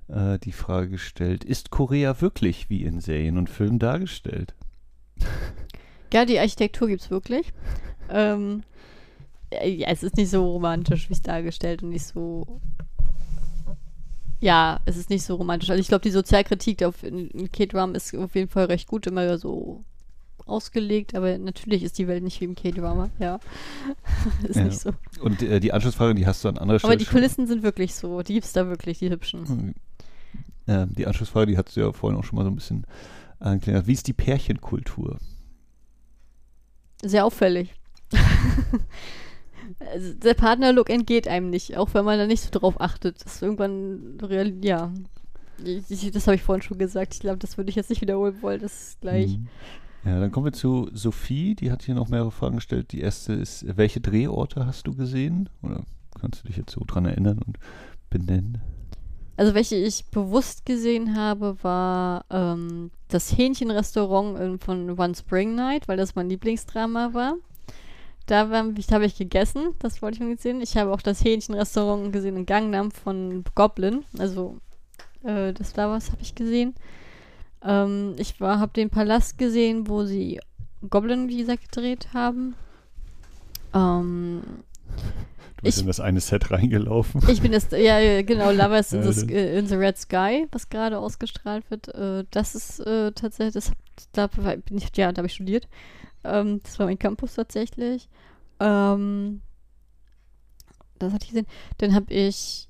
äh, 0.07 0.39
die 0.39 0.51
Frage 0.51 0.89
gestellt: 0.89 1.43
Ist 1.43 1.69
Korea 1.69 2.19
wirklich 2.21 2.69
wie 2.69 2.83
in 2.83 2.99
Serien 2.99 3.37
und 3.37 3.49
Filmen 3.49 3.79
dargestellt? 3.79 4.55
Ja, 6.13 6.25
die 6.25 6.39
Architektur 6.39 6.87
gibt 6.87 7.01
es 7.01 7.09
wirklich. 7.11 7.53
ähm, 8.09 8.63
ja, 9.51 9.87
es 9.87 10.03
ist 10.03 10.17
nicht 10.17 10.29
so 10.29 10.51
romantisch, 10.51 11.09
wie 11.09 11.13
es 11.13 11.21
dargestellt 11.21 11.83
und 11.83 11.89
nicht 11.89 12.05
so. 12.05 12.59
Ja, 14.43 14.81
es 14.85 14.97
ist 14.97 15.09
nicht 15.09 15.23
so 15.23 15.35
romantisch. 15.35 15.69
Also 15.69 15.79
ich 15.79 15.87
glaube, 15.87 16.01
die 16.01 16.11
Sozialkritik 16.11 16.83
auf 16.83 17.01
in 17.01 17.49
K-Drum 17.49 17.95
ist 17.95 18.13
auf 18.13 18.35
jeden 18.35 18.49
Fall 18.49 18.65
recht 18.65 18.89
gut 18.89 19.07
immer 19.07 19.37
so 19.37 19.85
ausgelegt, 20.45 21.15
aber 21.15 21.37
natürlich 21.37 21.81
ist 21.81 21.97
die 21.97 22.09
Welt 22.09 22.25
nicht 22.25 22.41
wie 22.41 22.45
im 22.45 22.55
K-Drama, 22.55 23.09
ja. 23.19 23.39
ist 24.43 24.57
ja. 24.57 24.65
nicht 24.65 24.81
so. 24.81 24.91
Und 25.21 25.41
äh, 25.41 25.61
die 25.61 25.71
Anschlussfrage, 25.71 26.13
die 26.13 26.27
hast 26.27 26.43
du 26.43 26.49
an 26.49 26.57
anderer 26.57 26.79
Stelle. 26.79 26.91
Aber 26.91 26.99
die 26.99 27.05
Kulissen 27.05 27.47
sind 27.47 27.63
wirklich 27.63 27.95
so, 27.95 28.21
die 28.21 28.33
gibt 28.33 28.45
es 28.45 28.51
da 28.51 28.67
wirklich, 28.67 28.99
die 28.99 29.09
hübschen. 29.09 29.75
äh, 30.65 30.87
die 30.87 31.07
Anschlussfrage, 31.07 31.45
die 31.45 31.57
hast 31.57 31.77
du 31.77 31.79
ja 31.79 31.93
vorhin 31.93 32.19
auch 32.19 32.25
schon 32.25 32.35
mal 32.35 32.43
so 32.43 32.51
ein 32.51 32.55
bisschen 32.55 32.85
angeklärt. 33.39 33.87
Wie 33.87 33.93
ist 33.93 34.07
die 34.07 34.13
Pärchenkultur? 34.13 35.19
Sehr 37.01 37.23
auffällig. 37.23 37.73
also 39.91 40.13
der 40.13 40.33
Partnerlook 40.33 40.89
entgeht 40.89 41.27
einem 41.27 41.49
nicht, 41.49 41.77
auch 41.77 41.93
wenn 41.93 42.05
man 42.05 42.17
da 42.17 42.27
nicht 42.27 42.43
so 42.43 42.49
drauf 42.51 42.79
achtet. 42.79 43.23
Das 43.23 43.35
ist 43.35 43.41
irgendwann 43.41 44.17
real, 44.21 44.53
ja. 44.63 44.91
Ich, 45.63 46.11
das 46.11 46.27
habe 46.27 46.35
ich 46.35 46.43
vorhin 46.43 46.61
schon 46.61 46.77
gesagt. 46.77 47.13
Ich 47.13 47.19
glaube, 47.19 47.37
das 47.37 47.57
würde 47.57 47.69
ich 47.69 47.75
jetzt 47.75 47.89
nicht 47.89 48.01
wiederholen 48.01 48.41
wollen. 48.41 48.61
Das 48.61 48.89
ist 48.89 49.01
gleich. 49.01 49.37
Mhm. 49.37 49.47
Ja, 50.05 50.19
dann 50.19 50.31
kommen 50.31 50.47
wir 50.47 50.53
zu 50.53 50.89
Sophie. 50.91 51.55
Die 51.55 51.71
hat 51.71 51.83
hier 51.83 51.95
noch 51.95 52.09
mehrere 52.09 52.31
Fragen 52.31 52.55
gestellt. 52.55 52.91
Die 52.91 52.99
erste 52.99 53.33
ist: 53.33 53.65
Welche 53.77 54.01
Drehorte 54.01 54.65
hast 54.65 54.87
du 54.87 54.93
gesehen? 54.93 55.49
Oder 55.61 55.83
kannst 56.19 56.43
du 56.43 56.47
dich 56.47 56.57
jetzt 56.57 56.71
so 56.71 56.81
dran 56.85 57.05
erinnern 57.05 57.39
und 57.45 57.57
benennen? 58.09 58.59
Also 59.35 59.55
welche 59.55 59.75
ich 59.75 60.05
bewusst 60.11 60.65
gesehen 60.65 61.15
habe, 61.15 61.57
war 61.63 62.25
ähm, 62.29 62.91
das 63.07 63.35
Hähnchenrestaurant 63.35 64.63
von 64.63 64.99
One 64.99 65.15
Spring 65.15 65.55
Night, 65.55 65.87
weil 65.87 65.97
das 65.97 66.15
mein 66.15 66.29
Lieblingsdrama 66.29 67.13
war. 67.13 67.35
Da 68.25 68.49
habe 68.49 69.05
ich 69.05 69.17
gegessen, 69.17 69.75
das 69.79 70.01
wollte 70.01 70.15
ich 70.15 70.21
mal 70.21 70.35
gesehen. 70.35 70.61
Ich 70.61 70.77
habe 70.77 70.91
auch 70.93 71.01
das 71.01 71.23
Hähnchenrestaurant 71.23 72.13
gesehen 72.13 72.37
in 72.37 72.45
Gangnam 72.45 72.91
von 72.91 73.43
Goblin. 73.53 74.05
Also 74.17 74.57
äh, 75.23 75.51
das 75.53 75.75
war 75.75 75.89
was, 75.89 76.11
habe 76.11 76.21
ich 76.21 76.33
gesehen. 76.33 76.73
Ähm, 77.63 78.15
ich 78.17 78.39
habe 78.39 78.73
den 78.73 78.89
Palast 78.89 79.37
gesehen, 79.37 79.87
wo 79.87 80.05
sie 80.05 80.39
Goblin, 80.89 81.27
wie 81.27 81.37
gesagt, 81.37 81.63
gedreht 81.71 82.09
haben. 82.13 82.55
Ähm, 83.73 84.41
Du 85.57 85.67
bist 85.67 85.77
ich, 85.77 85.83
in 85.83 85.87
das 85.87 86.01
eine 86.01 86.19
Set 86.19 86.51
reingelaufen. 86.51 87.21
Ich 87.29 87.41
bin 87.41 87.53
das, 87.53 87.71
ja, 87.71 88.21
genau, 88.21 88.51
Lovers 88.51 88.91
in, 88.91 89.09
the, 89.09 89.33
in 89.33 89.65
the 89.65 89.75
Red 89.75 89.97
Sky, 89.97 90.45
was 90.51 90.69
gerade 90.69 90.99
ausgestrahlt 90.99 91.69
wird. 91.71 91.87
Äh, 91.87 92.25
das 92.31 92.53
ist 92.53 92.81
äh, 92.81 93.13
tatsächlich, 93.13 93.53
das, 93.53 93.71
da 94.11 94.27
bin 94.27 94.77
ich, 94.77 94.89
ja, 94.97 95.11
da 95.11 95.19
habe 95.19 95.27
ich 95.27 95.33
studiert. 95.33 95.69
Ähm, 96.23 96.61
das 96.63 96.79
war 96.79 96.85
mein 96.85 96.99
Campus 96.99 97.35
tatsächlich. 97.35 98.09
Ähm, 98.59 99.41
das 100.99 101.13
hatte 101.13 101.25
ich 101.25 101.31
gesehen. 101.31 101.47
Dann 101.77 101.93
habe 101.93 102.13
ich, 102.13 102.69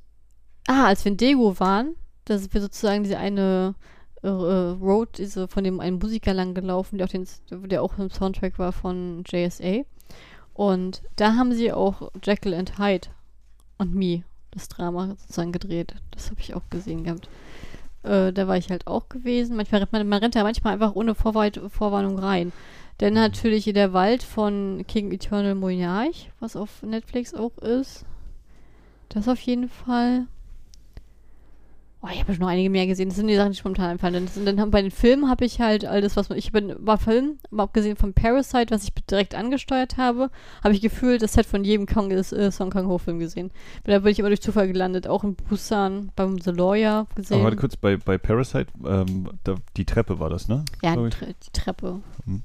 ah, 0.68 0.86
als 0.86 1.06
wir 1.06 1.12
in 1.12 1.18
Dego 1.18 1.60
waren, 1.60 1.96
da 2.26 2.38
sind 2.38 2.54
wir 2.54 2.62
sozusagen 2.62 3.04
diese 3.04 3.18
eine 3.18 3.76
äh, 4.22 4.28
Road, 4.28 5.18
diese 5.18 5.48
von 5.48 5.64
dem 5.64 5.80
einen 5.80 6.00
Musiker 6.00 6.34
lang 6.34 6.54
gelaufen, 6.54 6.98
der 6.98 7.08
auch, 7.08 7.12
den, 7.12 7.28
der 7.50 7.84
auch 7.84 7.98
im 7.98 8.10
Soundtrack 8.10 8.58
war 8.60 8.72
von 8.72 9.24
JSA. 9.28 9.84
Und 10.54 11.04
da 11.16 11.36
haben 11.36 11.54
sie 11.54 11.72
auch 11.74 12.12
Jekyll 12.24 12.54
and 12.54 12.78
Hyde 12.78 13.10
und 13.78 13.94
Me, 13.94 14.24
das 14.52 14.68
Drama 14.68 15.08
sozusagen 15.08 15.52
gedreht. 15.52 15.96
Das 16.12 16.30
habe 16.30 16.40
ich 16.40 16.54
auch 16.54 16.70
gesehen 16.70 17.04
gehabt. 17.04 17.28
Äh, 18.04 18.32
da 18.34 18.48
war 18.48 18.58
ich 18.58 18.70
halt 18.70 18.88
auch 18.88 19.10
gewesen. 19.10 19.56
Manchmal 19.56 19.88
man, 19.92 20.08
man 20.08 20.20
rennt 20.20 20.36
ja 20.36 20.44
manchmal 20.44 20.74
einfach 20.74 20.96
ohne 20.96 21.16
Vorweit, 21.16 21.60
Vorwarnung 21.70 22.20
rein. 22.20 22.52
Denn 23.00 23.14
natürlich 23.14 23.66
der 23.66 23.94
Wald 23.94 24.24
von 24.24 24.84
King 24.88 25.12
Eternal 25.12 25.56
Monarch, 25.56 26.30
was 26.40 26.56
auf 26.56 26.84
Netflix 26.84 27.34
auch 27.34 27.58
ist. 27.58 28.06
Das 29.10 29.28
auf 29.28 29.40
jeden 29.42 29.70
Fall. 29.70 30.28
Oh, 32.06 32.10
ich 32.12 32.20
habe 32.20 32.34
schon 32.34 32.42
noch 32.42 32.50
einige 32.50 32.70
mehr 32.70 32.86
gesehen. 32.86 33.08
Das 33.08 33.16
sind 33.16 33.28
die 33.28 33.36
Sachen, 33.36 33.54
die 33.54 33.58
spontan 33.58 33.92
einfallen. 33.92 34.28
Dann, 34.36 34.46
dann 34.46 34.60
haben, 34.60 34.72
bei 34.72 34.82
den 34.82 34.92
Filmen 34.92 35.30
habe 35.30 35.46
ich 35.46 35.62
halt 35.62 35.86
alles, 35.86 36.18
was 36.18 36.28
man. 36.28 36.38
Ich 36.38 36.52
bin, 36.52 36.76
war 36.80 36.98
Film, 36.98 37.38
aber 37.50 37.64
abgesehen 37.64 37.96
von 37.96 38.14
Parasite, 38.14 38.72
was 38.72 38.84
ich 38.84 38.94
direkt 39.10 39.36
angesteuert 39.36 39.96
habe, 39.96 40.30
habe 40.62 40.74
ich 40.74 40.82
gefühlt 40.82 41.22
das 41.22 41.34
Set 41.34 41.46
von 41.46 41.64
jedem 41.64 41.86
Kong, 41.86 42.12
äh, 42.12 42.52
Song 42.52 42.72
Kang 42.72 42.88
Ho 42.88 42.98
Film 42.98 43.20
gesehen. 43.20 43.52
Da 43.86 44.00
bin 44.00 44.12
ich 44.12 44.20
immer 44.20 44.28
durch 44.28 44.42
Zufall 44.42 44.68
gelandet. 44.68 45.08
Auch 45.08 45.24
in 45.24 45.36
Busan, 45.36 46.12
beim 46.18 46.40
The 46.40 46.52
Lawyer 46.52 47.08
gesehen. 47.16 47.36
Aber 47.36 47.46
warte 47.46 47.58
kurz, 47.58 47.78
bei, 47.78 47.96
bei 47.96 48.18
Parasite, 48.18 48.68
ähm, 48.86 49.30
da, 49.46 49.56
die 49.78 49.86
Treppe 49.86 50.20
war 50.20 50.30
das, 50.30 50.50
ne? 50.50 50.66
Ja, 50.82 50.98
die, 50.98 51.10
Treppe. 51.54 52.02
Hm. 52.26 52.44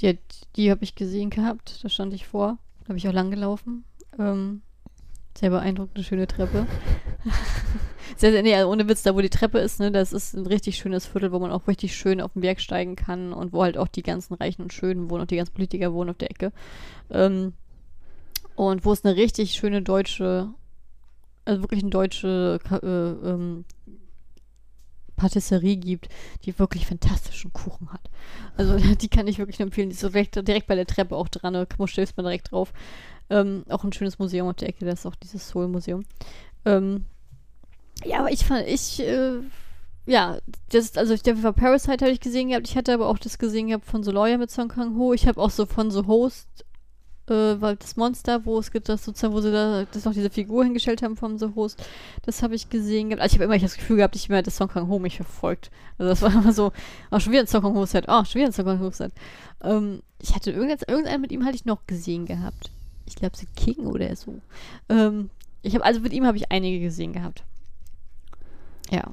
Die, 0.00 0.18
die 0.56 0.70
habe 0.70 0.84
ich 0.84 0.94
gesehen 0.94 1.30
gehabt. 1.30 1.82
Da 1.82 1.88
stand 1.88 2.14
ich 2.14 2.26
vor. 2.26 2.58
Da 2.82 2.88
habe 2.88 2.98
ich 2.98 3.08
auch 3.08 3.12
lang 3.12 3.30
gelaufen. 3.30 3.84
Ähm, 4.18 4.62
sehr 5.36 5.50
beeindruckende, 5.50 6.04
schöne 6.04 6.26
Treppe. 6.26 6.66
sehr, 8.16 8.32
sehr, 8.32 8.42
nee, 8.42 8.54
also 8.54 8.70
ohne 8.70 8.88
Witz, 8.88 9.02
da 9.02 9.14
wo 9.14 9.20
die 9.20 9.30
Treppe 9.30 9.58
ist, 9.58 9.80
ne, 9.80 9.90
das 9.90 10.12
ist 10.12 10.34
ein 10.34 10.46
richtig 10.46 10.76
schönes 10.76 11.06
Viertel, 11.06 11.32
wo 11.32 11.38
man 11.38 11.50
auch 11.50 11.66
richtig 11.68 11.96
schön 11.96 12.20
auf 12.20 12.34
den 12.34 12.42
Berg 12.42 12.60
steigen 12.60 12.96
kann 12.96 13.32
und 13.32 13.52
wo 13.52 13.62
halt 13.62 13.78
auch 13.78 13.88
die 13.88 14.02
ganzen 14.02 14.34
Reichen 14.34 14.62
und 14.62 14.72
Schönen 14.72 15.08
wohnen 15.08 15.22
und 15.22 15.30
die 15.30 15.36
ganzen 15.36 15.54
Politiker 15.54 15.92
wohnen 15.94 16.10
auf 16.10 16.18
der 16.18 16.30
Ecke. 16.30 16.52
Ähm, 17.10 17.54
und 18.54 18.84
wo 18.84 18.92
es 18.92 19.04
eine 19.04 19.16
richtig 19.16 19.52
schöne 19.52 19.80
deutsche, 19.80 20.50
also 21.44 21.62
wirklich 21.62 21.82
eine 21.82 21.90
deutsche 21.90 22.60
äh, 22.70 22.86
ähm, 22.86 23.64
Patisserie 25.16 25.76
gibt, 25.76 26.08
die 26.44 26.58
wirklich 26.58 26.86
fantastischen 26.86 27.52
Kuchen 27.52 27.92
hat. 27.92 28.10
Also 28.56 28.76
die 28.94 29.08
kann 29.08 29.28
ich 29.28 29.38
wirklich 29.38 29.60
empfehlen. 29.60 29.88
Die 29.88 29.94
ist 29.94 30.00
so 30.00 30.08
direkt, 30.08 30.36
direkt 30.36 30.66
bei 30.66 30.74
der 30.74 30.86
Treppe 30.86 31.16
auch 31.16 31.28
dran, 31.28 31.54
da 31.54 31.66
stößt 31.86 32.16
man 32.16 32.24
direkt 32.24 32.52
drauf. 32.52 32.72
Ähm, 33.30 33.64
auch 33.68 33.84
ein 33.84 33.92
schönes 33.92 34.18
Museum 34.18 34.48
auf 34.48 34.56
der 34.56 34.68
Ecke, 34.68 34.84
das 34.84 35.00
ist 35.00 35.06
auch 35.06 35.14
dieses 35.14 35.48
Soul-Museum. 35.48 36.04
Ähm, 36.64 37.04
ja, 38.04 38.18
aber 38.18 38.30
ich 38.30 38.44
fand, 38.44 38.66
ich, 38.66 39.00
äh, 39.00 39.38
ja, 40.06 40.38
das, 40.70 40.96
also 40.96 41.14
ich 41.14 41.22
glaube, 41.22 41.52
Parasite 41.52 42.04
habe 42.04 42.12
ich 42.12 42.20
gesehen 42.20 42.48
gehabt. 42.48 42.68
Ich 42.68 42.76
hatte 42.76 42.92
aber 42.92 43.06
auch 43.06 43.18
das 43.18 43.38
gesehen 43.38 43.68
gehabt 43.68 43.84
von 43.84 44.02
Lawyer 44.02 44.38
mit 44.38 44.50
Song 44.50 44.68
Kang 44.68 44.96
Ho. 44.96 45.12
Ich 45.12 45.26
habe 45.26 45.40
auch 45.40 45.50
so 45.50 45.66
von 45.66 45.90
The 45.90 46.06
Host, 46.06 46.48
äh, 47.32 47.60
weil 47.60 47.76
das 47.76 47.96
Monster, 47.96 48.44
wo 48.44 48.58
es 48.58 48.70
gibt, 48.70 48.88
das 48.88 49.04
sozusagen, 49.04 49.32
wo 49.32 49.40
sie 49.40 49.52
da 49.52 49.84
das 49.92 50.04
noch 50.04 50.12
diese 50.12 50.30
Figur 50.30 50.64
hingestellt 50.64 51.02
haben 51.02 51.16
vom 51.16 51.38
The 51.38 51.48
Host, 51.54 51.82
das 52.24 52.42
habe 52.42 52.54
ich 52.54 52.68
gesehen. 52.68 53.12
Also 53.18 53.24
ich 53.26 53.34
habe 53.34 53.44
immer 53.44 53.58
das 53.58 53.76
Gefühl 53.76 53.96
gehabt, 53.96 54.16
ich 54.16 54.28
mir 54.28 54.42
das 54.42 54.56
Song 54.56 54.68
Kang 54.68 54.88
Ho 54.88 54.98
mich 54.98 55.16
verfolgt. 55.16 55.70
Also 55.98 56.10
das 56.10 56.22
war 56.22 56.32
immer 56.42 56.52
so, 56.52 56.72
oh, 57.10 57.18
schon 57.18 57.32
wieder 57.32 57.42
ein 57.42 57.48
Song 57.48 57.62
Kang 57.62 57.74
Ho 57.74 57.86
Set, 57.86 58.04
oh, 58.08 58.24
schon 58.24 58.40
wieder 58.40 58.46
ein 58.46 58.52
Song 58.52 58.66
Kang 58.66 58.80
Ho 58.80 58.90
Set. 58.90 59.12
Ähm, 59.62 60.02
ich 60.20 60.34
hatte 60.34 60.50
irgendeinen, 60.50 60.82
irgendeinen 60.86 61.20
mit 61.20 61.32
ihm 61.32 61.44
hatte 61.44 61.56
ich 61.56 61.64
noch 61.64 61.86
gesehen 61.86 62.26
gehabt 62.26 62.70
ich 63.06 63.16
glaube, 63.16 63.36
The 63.36 63.46
King 63.54 63.86
oder 63.86 64.14
so. 64.16 64.40
Ähm, 64.88 65.30
ich 65.62 65.74
habe 65.74 65.84
also 65.84 66.00
mit 66.00 66.12
ihm 66.12 66.26
habe 66.26 66.36
ich 66.36 66.50
einige 66.50 66.80
gesehen 66.80 67.12
gehabt. 67.12 67.44
Ja. 68.90 69.12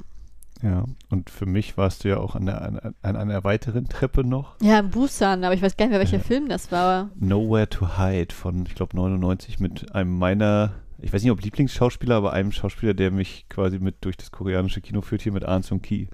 Ja, 0.61 0.83
und 1.09 1.29
für 1.29 1.45
mich 1.45 1.77
warst 1.77 2.03
du 2.03 2.09
ja 2.09 2.17
auch 2.17 2.35
an, 2.35 2.45
der, 2.45 2.61
an, 2.61 2.95
an 3.01 3.15
einer 3.15 3.43
weiteren 3.43 3.87
Treppe 3.87 4.25
noch. 4.25 4.55
Ja, 4.61 4.81
Busan, 4.81 5.43
aber 5.43 5.53
ich 5.53 5.61
weiß 5.61 5.77
gar 5.77 5.85
nicht 5.85 5.91
mehr, 5.91 5.99
welcher 5.99 6.17
äh, 6.17 6.27
Film 6.27 6.49
das 6.49 6.71
war. 6.71 7.09
Nowhere 7.15 7.69
to 7.69 7.97
Hide 7.97 8.33
von, 8.33 8.65
ich 8.65 8.75
glaube, 8.75 8.95
99 8.97 9.59
mit 9.59 9.95
einem 9.95 10.17
meiner, 10.17 10.73
ich 10.97 11.13
weiß 11.13 11.23
nicht, 11.23 11.31
ob 11.31 11.41
Lieblingsschauspieler, 11.41 12.15
aber 12.15 12.33
einem 12.33 12.51
Schauspieler, 12.51 12.93
der 12.93 13.11
mich 13.11 13.47
quasi 13.47 13.79
mit 13.79 14.03
durch 14.03 14.17
das 14.17 14.31
koreanische 14.31 14.81
Kino 14.81 15.01
führt, 15.01 15.21
hier 15.21 15.31
mit 15.31 15.45
Ahn 15.45 15.63
Sung 15.63 15.81
Ki. 15.81 16.09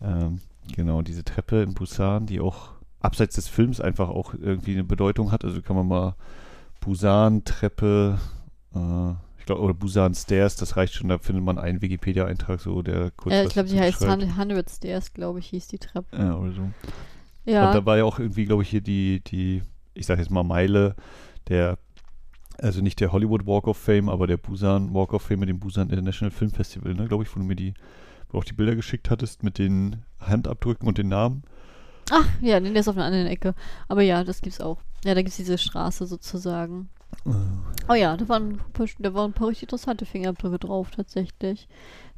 Ähm, 0.00 0.40
genau, 0.74 1.02
diese 1.02 1.24
Treppe 1.24 1.62
in 1.62 1.74
Busan, 1.74 2.24
die 2.24 2.40
auch 2.40 2.70
abseits 3.00 3.34
des 3.34 3.48
Films 3.48 3.80
einfach 3.82 4.08
auch 4.08 4.32
irgendwie 4.32 4.72
eine 4.72 4.84
Bedeutung 4.84 5.30
hat. 5.30 5.44
Also 5.44 5.60
kann 5.60 5.76
man 5.76 5.88
mal 5.88 6.14
Busan-Treppe, 6.80 8.18
äh, 8.74 9.12
ich 9.48 9.50
glaube, 9.50 9.62
oder 9.62 9.72
Busan 9.72 10.14
Stairs, 10.14 10.56
das 10.56 10.76
reicht 10.76 10.92
schon, 10.92 11.08
da 11.08 11.16
findet 11.16 11.42
man 11.42 11.56
einen 11.56 11.80
Wikipedia-Eintrag, 11.80 12.60
so 12.60 12.82
der 12.82 13.10
kurz. 13.12 13.34
Ja, 13.34 13.44
ich 13.44 13.48
glaube, 13.48 13.70
die 13.70 13.80
heißt 13.80 14.04
100 14.04 14.68
Stairs, 14.68 15.14
glaube 15.14 15.38
ich, 15.38 15.46
hieß 15.46 15.68
die 15.68 15.78
Treppe. 15.78 16.14
Ja, 16.14 16.36
oder 16.36 16.52
so. 16.52 16.70
Ja. 17.46 17.68
Und 17.68 17.74
da 17.74 17.86
war 17.86 17.96
ja 17.96 18.04
auch 18.04 18.18
irgendwie, 18.18 18.44
glaube 18.44 18.62
ich, 18.62 18.68
hier 18.68 18.82
die, 18.82 19.20
die, 19.20 19.62
ich 19.94 20.04
sage 20.04 20.20
jetzt 20.20 20.30
mal 20.30 20.42
Meile, 20.42 20.96
der, 21.48 21.78
also 22.58 22.82
nicht 22.82 23.00
der 23.00 23.10
Hollywood 23.10 23.46
Walk 23.46 23.68
of 23.68 23.78
Fame, 23.78 24.10
aber 24.10 24.26
der 24.26 24.36
Busan 24.36 24.92
Walk 24.92 25.14
of 25.14 25.22
Fame 25.22 25.40
mit 25.40 25.48
dem 25.48 25.60
Busan 25.60 25.88
International 25.88 26.30
Film 26.30 26.50
Festival, 26.50 26.92
ne, 26.92 27.08
glaube 27.08 27.24
ich, 27.24 27.34
wo 27.34 27.40
du 27.40 27.46
mir 27.46 27.56
die, 27.56 27.72
wo 28.28 28.32
du 28.32 28.38
auch 28.40 28.44
die 28.44 28.52
Bilder 28.52 28.76
geschickt 28.76 29.08
hattest 29.08 29.42
mit 29.42 29.56
den 29.56 30.02
Handabdrücken 30.20 30.86
und 30.86 30.98
den 30.98 31.08
Namen. 31.08 31.42
Ach, 32.10 32.28
ja, 32.42 32.60
der 32.60 32.74
ist 32.74 32.88
auf 32.88 32.96
einer 32.96 33.06
anderen 33.06 33.26
Ecke. 33.26 33.54
Aber 33.88 34.02
ja, 34.02 34.24
das 34.24 34.42
gibt's 34.42 34.60
auch. 34.60 34.76
Ja, 35.06 35.14
da 35.14 35.22
gibt's 35.22 35.38
diese 35.38 35.56
Straße 35.56 36.06
sozusagen. 36.06 36.90
Oh, 37.88 37.94
ja, 37.94 38.16
da 38.16 38.28
waren, 38.28 38.60
da 38.98 39.14
waren 39.14 39.30
ein 39.30 39.34
paar 39.34 39.48
richtig 39.48 39.64
interessante 39.64 40.04
Fingerabdrücke 40.04 40.58
drauf, 40.58 40.90
tatsächlich. 40.90 41.68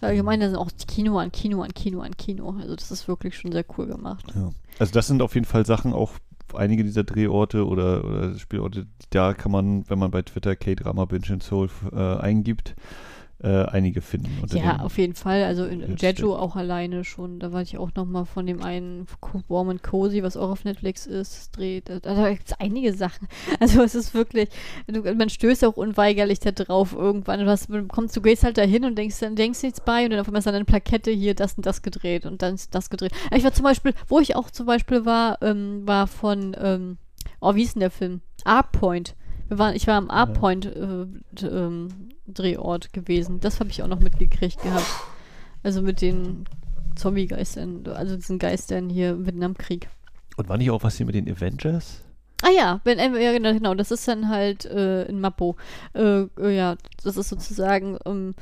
Allgemein, 0.01 0.41
da 0.41 0.49
sind 0.49 0.59
auch 0.59 0.71
Kino 0.89 1.19
an 1.19 1.31
Kino 1.31 1.63
an 1.63 1.73
Kino 1.73 2.01
an 2.01 2.17
Kino. 2.17 2.57
Also 2.61 2.75
das 2.75 2.91
ist 2.91 3.07
wirklich 3.07 3.37
schon 3.37 3.53
sehr 3.53 3.65
cool 3.77 3.87
gemacht. 3.87 4.25
Ja. 4.35 4.51
Also 4.79 4.93
das 4.93 5.07
sind 5.07 5.23
auf 5.23 5.35
jeden 5.35 5.47
Fall 5.47 5.65
Sachen, 5.67 5.93
auch 5.93 6.13
einige 6.55 6.83
dieser 6.83 7.05
Drehorte 7.05 7.67
oder, 7.67 8.05
oder 8.05 8.39
Spielorte, 8.39 8.87
da 9.11 9.35
kann 9.35 9.53
man, 9.53 9.89
wenn 9.89 9.99
man 9.99 10.11
bei 10.11 10.23
Twitter 10.23 10.57
K-Drama 10.57 11.05
Binge 11.05 11.29
and 11.31 11.43
Soul 11.43 11.69
äh, 11.93 12.17
eingibt, 12.17 12.75
äh, 13.43 13.65
einige 13.65 14.03
finden. 14.03 14.29
ja, 14.53 14.81
auf 14.81 14.99
jeden 14.99 15.15
Fall. 15.15 15.45
Also 15.45 15.65
in, 15.65 15.97
Jeju 15.97 16.35
auch 16.35 16.57
alleine 16.57 17.05
schon. 17.05 17.39
Da 17.41 17.53
war 17.53 17.63
ich 17.63 17.79
auch 17.79 17.91
noch 17.95 18.05
mal 18.05 18.25
von 18.27 18.47
dem 18.47 18.63
einen 18.63 19.07
Warm 19.49 19.71
and 19.71 19.83
Cozy, 19.83 20.23
was 20.23 20.37
auch 20.37 20.51
auf 20.51 20.65
Netflix 20.65 21.07
ist, 21.07 21.57
dreht. 21.57 21.89
Da, 21.89 22.01
da 22.01 22.31
gibt 22.31 22.49
es 22.49 22.61
einige 22.61 22.93
Sachen. 22.93 23.29
Also 23.59 23.83
es 23.83 23.95
ist 23.95 24.15
wirklich, 24.15 24.49
du, 24.87 25.03
man 25.15 25.29
stößt 25.29 25.65
auch 25.65 25.77
unweigerlich 25.77 26.41
da 26.41 26.51
drauf 26.51 26.95
irgendwann. 26.95 27.41
Du, 27.41 27.47
hast, 27.47 27.69
kommst, 27.89 28.17
du 28.17 28.23
gehst 28.23 28.43
halt 28.43 28.59
dahin 28.59 28.85
und 28.85 28.97
denkst, 28.97 29.19
dann 29.21 29.37
denkst 29.37 29.63
nichts 29.63 29.81
bei 29.81 30.05
und 30.05 30.11
dann 30.11 30.21
auf 30.21 30.29
einmal 30.29 30.39
ist 30.39 30.47
dann 30.47 30.55
eine 30.55 30.65
Plakette 30.65 31.11
hier, 31.11 31.35
das 31.35 31.55
und 31.55 31.67
das 31.67 31.83
gedreht 31.83 32.27
und 32.27 32.43
dann 32.43 32.55
ist 32.55 32.75
das 32.75 32.91
gedreht. 32.91 33.13
Ich 33.35 33.45
war 33.45 33.53
zum 33.53 33.65
Beispiel, 33.65 33.93
wo 34.09 34.19
ich 34.19 34.37
auch 34.37 34.51
zum 34.51 34.67
Beispiel 34.67 35.05
war, 35.05 35.43
ähm, 35.43 35.87
war 35.87 36.07
von, 36.07 36.57
ähm, 36.59 36.99
oh, 37.41 37.55
wie 37.55 37.63
ist 37.63 37.75
denn 37.75 37.81
der 37.81 37.91
Film? 37.91 38.21
Art 38.45 38.73
Point. 38.73 39.15
Wir 39.51 39.59
waren, 39.59 39.75
ich 39.75 39.89
war 39.89 39.97
am 39.97 40.11
A-Point 40.11 40.67
äh, 40.67 41.07
ähm, 41.45 41.89
Drehort 42.29 42.93
gewesen. 42.93 43.41
Das 43.41 43.59
habe 43.59 43.71
ich 43.71 43.83
auch 43.83 43.89
noch 43.89 43.99
mitgekriegt 43.99 44.63
gehabt. 44.63 44.87
Also 45.65 45.83
mit 45.83 46.01
den 46.01 46.45
Zombie-Geistern, 46.95 47.85
also 47.89 48.15
diesen 48.15 48.39
Geistern 48.39 48.89
hier 48.89 49.11
im 49.11 49.27
Vietnamkrieg. 49.27 49.89
Und 50.37 50.49
war 50.49 50.57
nicht 50.57 50.71
auch 50.71 50.85
was 50.85 50.97
hier 50.97 51.07
mit 51.07 51.17
den 51.17 51.29
Avengers? 51.29 52.05
Ah 52.43 52.51
ja, 52.57 52.81
wenn, 52.85 53.01
äh, 53.01 53.21
ja 53.21 53.33
genau, 53.33 53.53
genau, 53.53 53.75
das 53.75 53.91
ist 53.91 54.07
dann 54.07 54.29
halt 54.29 54.67
äh, 54.67 55.07
in 55.07 55.21
Mappo. 55.21 55.57
Äh, 55.95 56.27
äh, 56.39 56.57
ja, 56.57 56.77
das 57.03 57.17
ist 57.17 57.29
sozusagen 57.29 57.99
im 58.05 58.37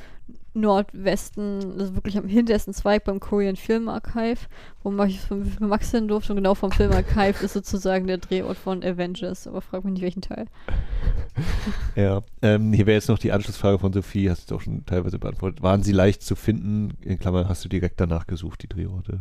Nordwesten, 0.60 1.78
also 1.78 1.94
wirklich 1.94 2.16
am 2.16 2.28
hintersten 2.28 2.74
Zweig 2.74 3.04
beim 3.04 3.20
Korean 3.20 3.56
Film 3.56 3.88
Archive, 3.88 4.40
wo 4.82 4.90
Max, 4.90 5.14
Max 5.60 5.90
hin 5.90 6.08
durfte 6.08 6.32
und 6.32 6.36
genau 6.36 6.54
vom 6.54 6.72
Film 6.72 6.92
Archive 6.92 7.44
ist 7.44 7.52
sozusagen 7.52 8.06
der 8.06 8.18
Drehort 8.18 8.56
von 8.56 8.82
Avengers, 8.82 9.46
aber 9.46 9.60
frag 9.60 9.84
mich 9.84 9.94
nicht 9.94 10.02
welchen 10.02 10.22
Teil. 10.22 10.46
Ja, 11.96 12.22
ähm, 12.42 12.72
hier 12.72 12.86
wäre 12.86 12.96
jetzt 12.96 13.08
noch 13.08 13.18
die 13.18 13.32
Anschlussfrage 13.32 13.78
von 13.78 13.92
Sophie, 13.92 14.30
hast 14.30 14.50
du 14.50 14.56
auch 14.56 14.60
schon 14.60 14.86
teilweise 14.86 15.18
beantwortet. 15.18 15.62
Waren 15.62 15.82
sie 15.82 15.92
leicht 15.92 16.22
zu 16.22 16.36
finden? 16.36 16.92
In 17.00 17.18
Klammern 17.18 17.48
hast 17.48 17.64
du 17.64 17.68
direkt 17.68 18.00
danach 18.00 18.26
gesucht, 18.26 18.62
die 18.62 18.68
Drehorte. 18.68 19.20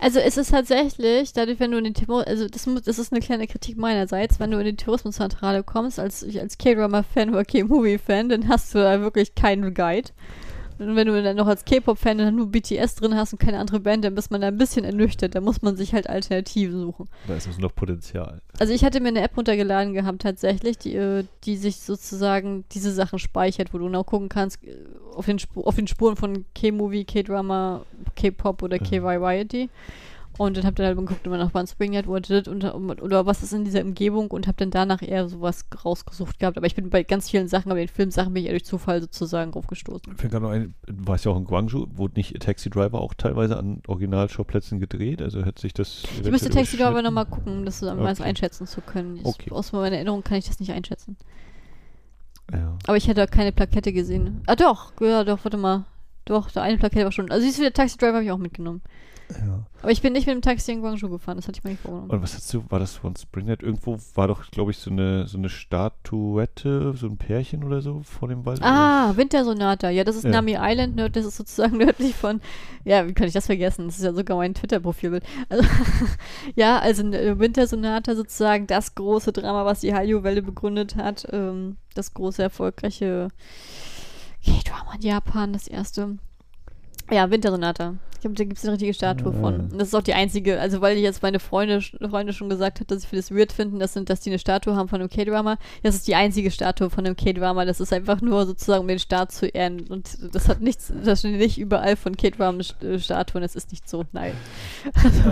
Also 0.00 0.18
es 0.18 0.36
ist 0.36 0.50
tatsächlich, 0.50 1.32
dadurch, 1.32 1.60
wenn 1.60 1.70
du 1.70 1.78
in 1.78 1.84
den 1.84 1.94
Tourismus, 1.94 2.26
also 2.26 2.48
das, 2.48 2.66
muss, 2.66 2.82
das 2.82 2.98
ist 2.98 3.12
eine 3.12 3.20
kleine 3.20 3.46
Kritik 3.46 3.76
meinerseits, 3.76 4.40
wenn 4.40 4.50
du 4.50 4.58
in 4.58 4.64
die 4.64 4.76
Tourismuszentrale 4.76 5.62
kommst, 5.62 6.00
als 6.00 6.22
ich 6.22 6.40
als 6.40 6.58
K-Drama-Fan 6.58 7.30
oder 7.30 7.44
K-Movie-Fan, 7.44 8.28
dann 8.28 8.48
hast 8.48 8.74
du 8.74 8.78
da 8.78 9.00
wirklich 9.00 9.34
keinen 9.34 9.72
Guide. 9.74 10.10
Und 10.78 10.96
wenn 10.96 11.06
du 11.06 11.22
dann 11.22 11.36
noch 11.36 11.46
als 11.46 11.64
K-Pop-Fan 11.64 12.18
dann 12.18 12.36
nur 12.36 12.50
BTS 12.50 12.96
drin 12.96 13.14
hast 13.14 13.32
und 13.32 13.38
keine 13.38 13.58
andere 13.58 13.80
Band, 13.80 14.04
dann 14.04 14.14
bist 14.14 14.30
man 14.30 14.40
da 14.40 14.48
ein 14.48 14.58
bisschen 14.58 14.84
ernüchtert. 14.84 15.34
Da 15.34 15.40
muss 15.40 15.62
man 15.62 15.76
sich 15.76 15.94
halt 15.94 16.08
Alternativen 16.08 16.80
suchen. 16.80 17.08
Da 17.26 17.34
ist 17.36 17.46
also 17.46 17.60
noch 17.60 17.74
Potenzial. 17.74 18.40
Also 18.58 18.72
ich 18.72 18.84
hatte 18.84 19.00
mir 19.00 19.08
eine 19.08 19.22
App 19.22 19.36
runtergeladen 19.36 19.94
gehabt 19.94 20.22
tatsächlich, 20.22 20.78
die, 20.78 20.94
äh, 20.94 21.24
die 21.44 21.56
sich 21.56 21.76
sozusagen 21.76 22.64
diese 22.72 22.92
Sachen 22.92 23.18
speichert, 23.18 23.72
wo 23.72 23.78
du 23.78 23.88
noch 23.88 24.04
gucken 24.04 24.28
kannst 24.28 24.62
äh, 24.64 24.76
auf 25.14 25.26
den, 25.26 25.38
Sp 25.40 25.64
auf 25.64 25.76
den 25.76 25.86
Spuren 25.86 26.16
von 26.16 26.44
K-Movie, 26.54 27.04
K-Drama, 27.04 27.82
K-Pop 28.14 28.62
oder 28.62 28.78
K-Variety. 28.78 29.70
Und 30.38 30.56
dann 30.56 30.64
hab 30.64 30.74
dann 30.76 30.86
halt 30.86 30.98
geguckt, 30.98 31.26
immer 31.26 31.38
nach 31.38 31.54
One 31.54 31.66
Spring 31.66 31.92
Net 31.92 32.06
oder, 32.06 32.74
oder 32.74 33.26
was 33.26 33.42
ist 33.42 33.52
in 33.52 33.64
dieser 33.64 33.82
Umgebung 33.82 34.30
und 34.30 34.46
hab 34.46 34.56
dann 34.58 34.70
danach 34.70 35.02
eher 35.02 35.28
sowas 35.28 35.64
rausgesucht 35.84 36.38
gehabt. 36.38 36.56
Aber 36.56 36.66
ich 36.66 36.74
bin 36.74 36.90
bei 36.90 37.02
ganz 37.02 37.30
vielen 37.30 37.48
Sachen, 37.48 37.70
aber 37.70 37.80
den 37.80 37.88
Filmsachen 37.88 38.34
bin 38.34 38.42
ich 38.42 38.48
eher 38.48 38.54
durch 38.54 38.64
Zufall 38.64 39.00
sozusagen 39.00 39.52
draufgestoßen. 39.52 40.12
Ich 40.12 40.20
finde 40.20 40.40
noch 40.40 40.50
ein, 40.50 40.74
du 40.86 41.06
warst 41.06 41.24
ja 41.24 41.30
auch 41.30 41.38
in 41.38 41.44
Guangzhou, 41.44 41.86
wurde 41.94 42.14
nicht 42.16 42.38
Taxi 42.40 42.68
Driver 42.68 43.00
auch 43.00 43.14
teilweise 43.14 43.56
an 43.56 43.82
Originalschauplätzen 43.86 44.78
gedreht? 44.78 45.22
Also 45.22 45.44
hat 45.44 45.58
sich 45.58 45.72
das. 45.72 46.02
Ich 46.22 46.30
müsste 46.30 46.50
Taxi 46.50 46.76
Driver 46.76 47.00
nochmal 47.02 47.26
gucken, 47.26 47.58
um 47.58 47.64
das 47.64 47.82
okay. 47.82 48.22
einschätzen 48.22 48.66
zu 48.66 48.80
können. 48.80 49.16
Ich, 49.16 49.24
okay. 49.24 49.50
Aus 49.50 49.72
meiner 49.72 49.96
Erinnerung 49.96 50.22
kann 50.22 50.38
ich 50.38 50.46
das 50.46 50.60
nicht 50.60 50.72
einschätzen. 50.72 51.16
Ja. 52.52 52.76
Aber 52.86 52.96
ich 52.96 53.08
hätte 53.08 53.26
keine 53.26 53.52
Plakette 53.52 53.92
gesehen. 53.92 54.42
Ah 54.46 54.56
doch, 54.56 54.92
ja 55.00 55.24
doch, 55.24 55.44
warte 55.44 55.56
mal. 55.56 55.84
Doch, 56.26 56.50
da 56.50 56.62
eine 56.62 56.76
Plakette 56.76 57.04
war 57.04 57.12
schon. 57.12 57.30
Also 57.30 57.44
siehst 57.44 57.58
du, 57.58 57.62
der 57.62 57.72
Taxi 57.72 57.96
Driver 57.96 58.14
habe 58.14 58.24
ich 58.24 58.30
auch 58.30 58.38
mitgenommen. 58.38 58.82
Ja. 59.30 59.66
Aber 59.82 59.90
ich 59.90 60.02
bin 60.02 60.12
nicht 60.12 60.26
mit 60.26 60.34
dem 60.34 60.42
Taxi 60.42 60.72
in 60.72 60.80
Guangzhou 60.80 61.08
gefahren, 61.08 61.36
das 61.36 61.48
hatte 61.48 61.58
ich 61.58 61.64
mir 61.64 61.70
nicht 61.70 61.82
vorgenommen. 61.82 62.10
Und 62.10 62.22
was 62.22 62.34
hast 62.34 62.52
du, 62.52 62.64
war 62.70 62.78
das 62.78 62.94
von 62.94 63.14
Springnet? 63.16 63.62
Irgendwo 63.62 63.98
war 64.14 64.28
doch, 64.28 64.50
glaube 64.50 64.70
ich, 64.70 64.78
so 64.78 64.90
eine, 64.90 65.26
so 65.26 65.38
eine 65.38 65.48
Statuette, 65.48 66.94
so 66.96 67.06
ein 67.06 67.16
Pärchen 67.16 67.64
oder 67.64 67.80
so 67.80 68.02
vor 68.02 68.28
dem 68.28 68.44
Wald. 68.44 68.60
Ah, 68.62 69.16
Wintersonata. 69.16 69.90
Ja, 69.90 70.04
das 70.04 70.16
ist 70.16 70.24
Ja. 70.24 70.30
Nami 70.30 70.56
Island, 70.58 70.96
ne? 70.96 71.10
das 71.10 71.24
ist 71.24 71.36
sozusagen 71.36 71.76
nördlich 71.78 72.14
von, 72.14 72.40
ja, 72.84 73.06
wie 73.06 73.14
kann 73.14 73.26
ich 73.26 73.32
das 73.32 73.46
vergessen? 73.46 73.86
Das 73.86 73.96
ist 73.96 74.04
ja 74.04 74.12
sogar 74.12 74.36
mein 74.36 74.54
Twitter-Profilbild. 74.54 75.24
Also, 75.48 75.64
ja, 76.54 76.78
also 76.78 77.02
äh, 77.10 77.38
Wintersonata 77.38 78.14
sozusagen 78.14 78.66
das 78.66 78.94
große 78.94 79.32
Drama, 79.32 79.64
was 79.64 79.80
die 79.80 79.94
Hallyu-Welle 79.94 80.42
begründet 80.42 80.96
hat. 80.96 81.26
Ähm, 81.32 81.76
das 81.94 82.14
große, 82.14 82.42
erfolgreiche 82.42 83.28
K-Drama 84.44 84.94
in 84.94 85.02
Japan, 85.02 85.52
das 85.52 85.66
erste. 85.66 86.18
Ja, 87.10 87.30
Wintersonata. 87.30 87.94
Glaube, 88.26 88.34
da 88.38 88.44
gibt 88.44 88.58
es 88.58 88.64
eine 88.64 88.72
richtige 88.72 88.92
Statue 88.94 89.32
Ah. 89.32 89.40
von. 89.40 89.60
Und 89.70 89.78
das 89.78 89.88
ist 89.88 89.94
auch 89.94 90.02
die 90.02 90.14
einzige, 90.14 90.60
also 90.60 90.80
weil 90.80 90.96
ich 90.96 91.02
jetzt 91.02 91.22
meine 91.22 91.38
Freunde, 91.38 91.80
Freunde 91.80 92.32
schon 92.32 92.48
gesagt 92.48 92.80
hat, 92.80 92.90
dass 92.90 93.02
sie 93.02 93.08
für 93.08 93.16
das 93.16 93.30
weird 93.30 93.52
finden, 93.52 93.78
dass, 93.78 93.92
sind, 93.92 94.10
dass 94.10 94.20
die 94.20 94.30
eine 94.30 94.38
Statue 94.38 94.74
haben 94.74 94.88
von 94.88 95.00
einem 95.00 95.08
K-Drama. 95.08 95.58
Das 95.82 95.94
ist 95.94 96.08
die 96.08 96.14
einzige 96.16 96.50
Statue 96.50 96.90
von 96.90 97.06
einem 97.06 97.14
K-Drama. 97.16 97.64
Das 97.64 97.78
ist 97.80 97.92
einfach 97.92 98.20
nur 98.20 98.46
sozusagen, 98.46 98.80
um 98.82 98.88
den 98.88 98.98
Start 98.98 99.30
zu 99.32 99.46
ehren. 99.46 99.86
Und 99.88 100.18
das 100.34 100.48
hat 100.48 100.60
nichts, 100.60 100.92
das 101.04 101.20
steht 101.20 101.38
nicht 101.38 101.58
überall 101.58 101.96
von 101.96 102.16
K-Drama-Statuen. 102.16 103.42
Das 103.42 103.54
ist 103.54 103.70
nicht 103.70 103.88
so, 103.88 104.04
nein. 104.12 104.32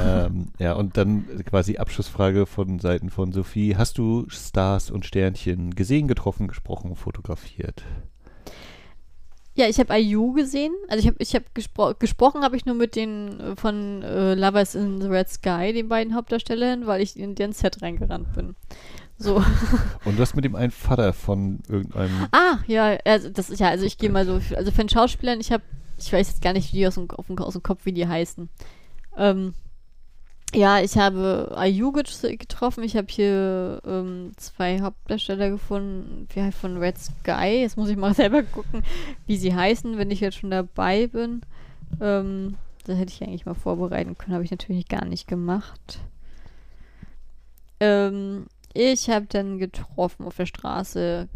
ähm, 0.07 0.47
ja, 0.59 0.75
und 0.75 0.97
dann 0.97 1.25
quasi 1.45 1.77
Abschlussfrage 1.79 2.47
von 2.47 2.79
Seiten 2.79 3.11
von 3.11 3.33
Sophie. 3.33 3.77
Hast 3.77 3.99
du 3.99 4.27
Stars 4.29 4.91
und 4.91 5.05
Sternchen 5.05 5.75
gesehen, 5.75 6.07
getroffen, 6.09 6.49
gesprochen, 6.49 6.95
fotografiert? 6.97 7.83
Ja, 9.57 9.69
ich 9.69 9.79
habe 9.79 9.95
IU 9.95 10.33
gesehen. 10.33 10.73
Also 10.89 11.01
ich 11.01 11.07
habe 11.07 11.17
ich 11.21 11.35
hab 11.35 11.55
gespro 11.55 11.95
gesprochen 11.99 12.43
habe 12.43 12.57
ich 12.57 12.67
nur 12.67 12.75
mit 12.75 12.97
den 12.97 13.39
äh, 13.41 13.57
von 13.57 14.03
äh, 14.03 14.35
Lovers 14.35 14.75
in 14.75 15.01
the 15.01 15.07
Red 15.07 15.29
Sky, 15.29 15.73
den 15.73 15.89
beiden 15.89 16.15
Hauptdarstellern, 16.15 16.87
weil 16.87 17.01
ich 17.01 17.17
in 17.17 17.35
deren 17.37 17.53
Set 17.53 17.81
reingerannt 17.81 18.33
bin. 18.33 18.57
So. 19.17 19.37
Und 20.05 20.19
du 20.19 20.23
hast 20.23 20.35
mit 20.35 20.45
dem 20.45 20.57
einen 20.57 20.73
Vater 20.73 21.13
von 21.13 21.61
irgendeinem. 21.69 22.27
ah, 22.33 22.59
ja, 22.67 22.99
also 23.05 23.29
das 23.31 23.49
ist 23.49 23.61
ja, 23.61 23.69
also 23.69 23.85
ich 23.85 23.97
gehe 23.99 24.11
mal 24.11 24.27
so, 24.27 24.41
also 24.57 24.73
von 24.73 24.89
Schauspielern, 24.89 25.41
ich 25.41 25.53
habe, 25.53 25.63
ich 25.99 26.13
weiß 26.13 26.29
jetzt 26.29 26.43
gar 26.43 26.53
nicht, 26.53 26.73
wie 26.73 26.79
die 26.79 26.87
aus 26.89 26.97
dem, 26.97 27.09
auf 27.11 27.29
dem, 27.29 27.39
aus 27.39 27.53
dem 27.53 27.63
Kopf, 27.63 27.85
wie 27.85 27.93
die 27.93 28.09
heißen. 28.09 28.49
Ähm, 29.17 29.55
ja, 30.55 30.81
ich 30.81 30.97
habe 30.97 31.55
get- 31.93 32.39
getroffen. 32.39 32.85
Ich 32.85 32.97
habe 32.97 33.09
hier 33.11 33.81
ähm, 33.85 34.33
zwei 34.37 34.81
Hauptdarsteller 34.81 35.51
gefunden, 35.51 36.29
wie 36.33 36.53
von 36.53 36.79
Red 36.79 36.99
Sky. 36.99 37.61
Jetzt 37.61 37.77
muss 37.77 37.89
ich 37.89 37.97
mal 37.97 38.15
selber 38.15 38.43
gucken, 38.43 38.83
wie 39.27 39.37
sie 39.37 39.55
heißen, 39.55 39.99
wenn 39.99 40.11
ich 40.11 40.21
jetzt 40.21 40.39
schon 40.39 40.51
dabei 40.51 41.09
bin. 41.09 41.43
Ähm, 42.01 42.57
das 42.85 42.99
hätte 42.99 43.13
ich 43.13 43.23
eigentlich 43.23 43.47
mal 43.47 43.55
vorbereiten 43.55 44.17
können, 44.17 44.35
habe 44.35 44.45
ich 44.45 44.51
natürlich 44.51 44.89
gar 44.89 45.05
nicht 45.05 45.27
gemacht. 45.27 46.01
Ähm, 47.81 48.47
ich 48.73 49.11
habe 49.11 49.27
dann 49.27 49.59
getroffen 49.59 50.27
auf 50.27 50.37
der 50.37 50.47
Straße 50.47 51.29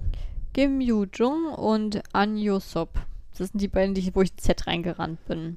Kim 0.54 0.80
Yoo-jung 0.80 1.46
und 1.54 2.02
An 2.12 2.36
Yo-sop. 2.36 2.90
Das 3.36 3.48
sind 3.48 3.60
die 3.60 3.68
beiden, 3.68 3.96
wo 4.14 4.22
ich 4.22 4.36
Z 4.36 4.66
reingerannt 4.66 5.24
bin. 5.26 5.56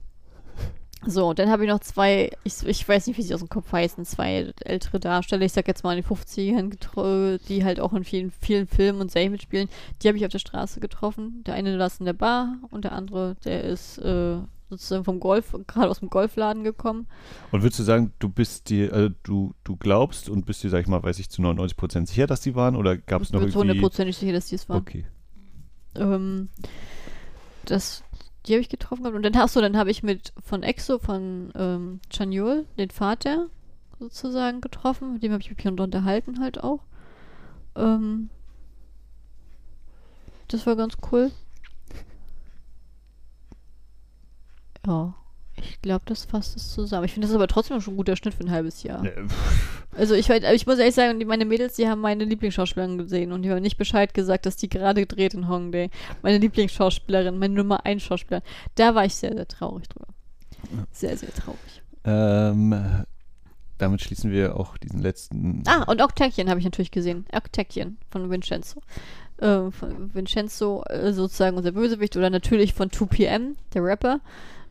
So, 1.06 1.34
dann 1.34 1.50
habe 1.50 1.64
ich 1.66 1.70
noch 1.70 1.80
zwei, 1.80 2.30
ich, 2.44 2.62
ich 2.66 2.88
weiß 2.88 3.08
nicht, 3.08 3.18
wie 3.18 3.24
sie 3.24 3.34
aus 3.34 3.40
dem 3.40 3.50
Kopf 3.50 3.72
heißen, 3.72 4.06
zwei 4.06 4.52
ältere 4.64 5.00
Darsteller, 5.00 5.44
ich 5.46 5.52
sag 5.54 5.68
jetzt 5.68 5.84
mal 5.84 5.98
in 5.98 6.04
den 6.04 6.10
50ern, 6.10 6.70
getro- 6.72 7.40
die 7.48 7.64
halt 7.64 7.80
auch 7.80 7.94
in 7.94 8.04
vielen, 8.04 8.30
vielen 8.30 8.68
Filmen 8.68 9.02
und 9.02 9.10
Serien 9.12 9.32
mitspielen. 9.32 9.68
Die 10.02 10.08
habe 10.08 10.18
ich 10.20 10.26
auf 10.26 10.32
der 10.32 10.38
Straße 10.40 10.80
getroffen. 10.80 11.44
Der 11.48 11.56
eine 11.56 11.76
saß 11.78 12.02
in 12.02 12.06
der 12.06 12.14
Bar 12.14 12.56
und 12.70 12.84
der 12.84 12.92
andere, 12.92 13.36
der 13.46 13.64
ist 13.64 13.98
äh, 13.98 14.38
sozusagen 14.70 15.04
vom 15.04 15.20
Golf, 15.20 15.56
gerade 15.66 15.90
aus 15.90 16.00
dem 16.02 16.10
Golfladen 16.12 16.64
gekommen. 16.64 17.08
Und 17.52 17.64
würdest 17.64 17.80
du 17.80 17.84
sagen, 17.84 18.14
du 18.20 18.30
bist 18.30 18.70
dir, 18.70 18.94
also 18.94 19.10
du, 19.24 19.54
du 19.64 19.78
glaubst 19.78 20.30
und 20.30 20.46
bist 20.46 20.64
dir, 20.64 20.70
sag 20.70 20.82
ich 20.82 20.88
mal, 20.88 21.02
weiß 21.02 21.18
ich, 21.18 21.30
zu 21.32 21.42
99% 21.42 22.06
sicher, 22.08 22.28
dass 22.28 22.42
die 22.42 22.54
waren? 22.54 22.76
Oder 22.76 22.96
gab 22.98 23.24
es 23.24 23.30
Ich 23.30 23.34
noch 23.34 23.40
bin 23.40 23.50
irgendwie. 23.50 23.60
hundertprozentig 23.60 24.18
sicher, 24.18 24.34
dass 24.34 24.46
die 24.46 24.56
es 24.56 24.70
waren. 24.70 24.78
Okay. 24.78 25.06
Ähm, 25.96 26.50
das, 27.66 28.04
die 28.46 28.54
habe 28.54 28.62
ich 28.62 28.70
getroffen 28.70 29.04
gehabt. 29.04 29.16
Und 29.16 29.24
dann 29.24 29.38
hast 29.38 29.56
du, 29.56 29.62
dann 29.62 29.78
habe 29.78 29.92
ich 29.92 30.04
mit 30.04 30.34
von 30.44 30.64
Exo, 30.64 31.00
von 31.00 31.52
ähm, 31.56 32.00
Chanyol, 32.10 32.66
den 32.78 32.90
Vater 32.90 33.48
sozusagen 34.00 34.62
getroffen. 34.62 35.14
Mit 35.14 35.24
dem 35.24 35.32
habe 35.32 35.42
ich 35.42 35.50
mich 35.50 35.60
hier 35.62 35.72
unterhalten 35.72 36.40
halt 36.42 36.64
auch. 36.64 36.82
Ähm, 37.76 38.30
das 40.48 40.66
war 40.66 40.76
ganz 40.76 40.98
cool. 41.12 41.32
Ja, 44.86 45.14
ich 45.70 45.82
glaube, 45.82 46.04
das 46.06 46.26
fasst 46.26 46.56
es 46.56 46.72
zusammen. 46.74 47.06
Ich 47.06 47.14
finde, 47.14 47.26
das 47.26 47.32
ist 47.32 47.36
aber 47.36 47.48
trotzdem 47.48 47.80
schon 47.82 47.94
ein 47.94 47.98
guter 47.98 48.16
Schnitt 48.16 48.34
für 48.34 48.44
ein 48.44 48.52
halbes 48.52 48.84
Jahr. 48.84 49.04
Äh, 49.06 49.28
pff, 49.28 49.84
Also 49.98 50.16
ich, 50.16 50.30
ich 50.30 50.66
muss 50.68 50.80
ehrlich 50.80 50.96
sagen, 50.96 51.22
meine 51.28 51.46
Mädels, 51.46 51.76
die 51.76 51.88
haben 51.88 52.02
meine 52.02 52.24
Lieblingsschauspielerin 52.24 52.98
gesehen 52.98 53.32
und 53.32 53.42
die 53.44 53.52
haben 53.52 53.62
nicht 53.62 53.78
Bescheid 53.78 54.14
gesagt, 54.14 54.46
dass 54.46 54.56
die 54.56 54.70
gerade 54.70 55.06
dreht 55.06 55.34
in 55.34 55.48
Hongdae. 55.48 55.90
Meine 56.22 56.38
Lieblingsschauspielerin, 56.38 57.38
meine 57.38 57.54
Nummer 57.56 57.86
1 57.86 58.02
Schauspielerin. 58.04 58.46
Da 58.76 58.96
war 58.96 59.06
ich 59.06 59.16
sehr, 59.16 59.34
sehr 59.34 59.48
traurig 59.48 59.88
drüber. 59.90 60.08
Sehr, 60.92 61.18
sehr 61.18 61.34
traurig. 61.34 61.82
ähm, 62.06 63.04
damit 63.78 64.02
schließen 64.02 64.32
wir 64.32 64.56
auch 64.60 64.78
diesen 64.78 65.02
letzten. 65.02 65.64
Ah, 65.66 65.84
und 65.84 66.02
Octakian 66.02 66.50
habe 66.50 66.60
ich 66.60 66.66
natürlich 66.66 66.92
gesehen. 66.92 67.26
Octakian 67.34 67.98
von 68.12 68.30
Vincenzo. 68.30 68.80
Äh, 69.38 69.72
von 69.72 70.14
Vincenzo, 70.14 70.84
äh, 70.88 71.12
sozusagen 71.14 71.58
unser 71.58 71.72
Bösewicht 71.72 72.16
oder 72.16 72.30
natürlich 72.30 72.76
von 72.76 72.90
2PM, 72.92 73.56
der 73.74 73.84
Rapper. 73.84 74.20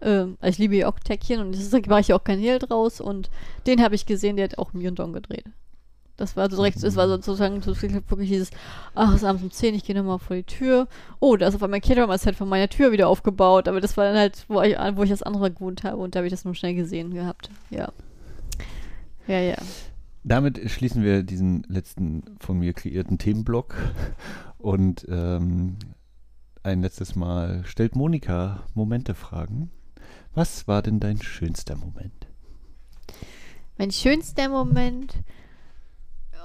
Ähm, 0.03 0.37
ich 0.43 0.59
liebe 0.59 0.77
ja 0.77 0.89
Octakian 0.89 1.41
und 1.41 1.55
das 1.55 1.73
war 1.73 2.01
ich 2.01 2.09
ja 2.09 2.17
auch 2.17 2.25
kein 2.25 2.39
Hehl 2.39 2.59
draus 2.59 3.01
und 3.01 3.31
den 3.67 3.83
habe 3.83 3.95
ich 3.95 4.07
gesehen, 4.07 4.37
der 4.37 4.45
hat 4.45 4.59
auch 4.59 4.73
Myeondong 4.73 5.13
gedreht. 5.13 5.45
Das 6.17 6.37
war 6.37 6.51
so 6.51 6.57
direkt, 6.57 6.83
es 6.83 6.97
war 6.97 7.09
sozusagen 7.09 7.63
so 7.63 7.75
wirklich 7.81 8.29
dieses, 8.29 8.51
ach, 8.95 9.09
es 9.11 9.23
ist 9.23 9.25
abends 9.25 9.43
um 9.43 9.51
10, 9.51 9.75
ich 9.75 9.85
gehe 9.85 9.97
nochmal 9.97 10.19
vor 10.19 10.37
die 10.37 10.43
Tür. 10.43 10.87
Oh, 11.19 11.37
da 11.37 11.49
ist 11.49 11.55
auf 11.55 11.63
einmal 11.63 11.81
ein 11.83 12.19
set 12.19 12.37
von 12.37 12.49
meiner 12.49 12.69
Tür 12.69 12.93
wieder 12.93 13.09
aufgebaut, 13.09 13.69
aber 13.69 13.81
das 13.81 13.97
war 13.97 14.05
dann 14.05 14.19
halt, 14.19 14.45
wo 14.49 14.61
ich, 14.61 14.77
wo 14.95 15.03
ich 15.03 15.09
das 15.09 15.23
andere 15.23 15.51
gewohnt 15.51 15.83
habe 15.83 15.97
und 15.97 16.15
da 16.15 16.19
habe 16.19 16.27
ich 16.27 16.33
das 16.33 16.45
nur 16.45 16.55
schnell 16.55 16.75
gesehen 16.75 17.15
gehabt. 17.15 17.49
Ja. 17.71 17.91
Ja, 19.27 19.39
ja. 19.41 19.57
Damit 20.23 20.71
schließen 20.71 21.03
wir 21.03 21.23
diesen 21.23 21.63
letzten 21.69 22.23
von 22.39 22.59
mir 22.59 22.75
kreierten 22.75 23.17
Themenblock. 23.17 23.75
Und 24.59 25.07
ähm, 25.09 25.77
ein 26.63 26.83
letztes 26.83 27.17
Mal 27.17 27.63
stellt 27.65 27.97
Monika 27.97 28.65
Momente-Fragen. 28.75 29.71
Was 30.35 30.69
war 30.69 30.83
denn 30.83 31.01
dein 31.01 31.21
schönster 31.21 31.77
Moment? 31.77 32.27
Mein 33.79 33.91
schönster 33.91 34.49
Moment 34.49 35.15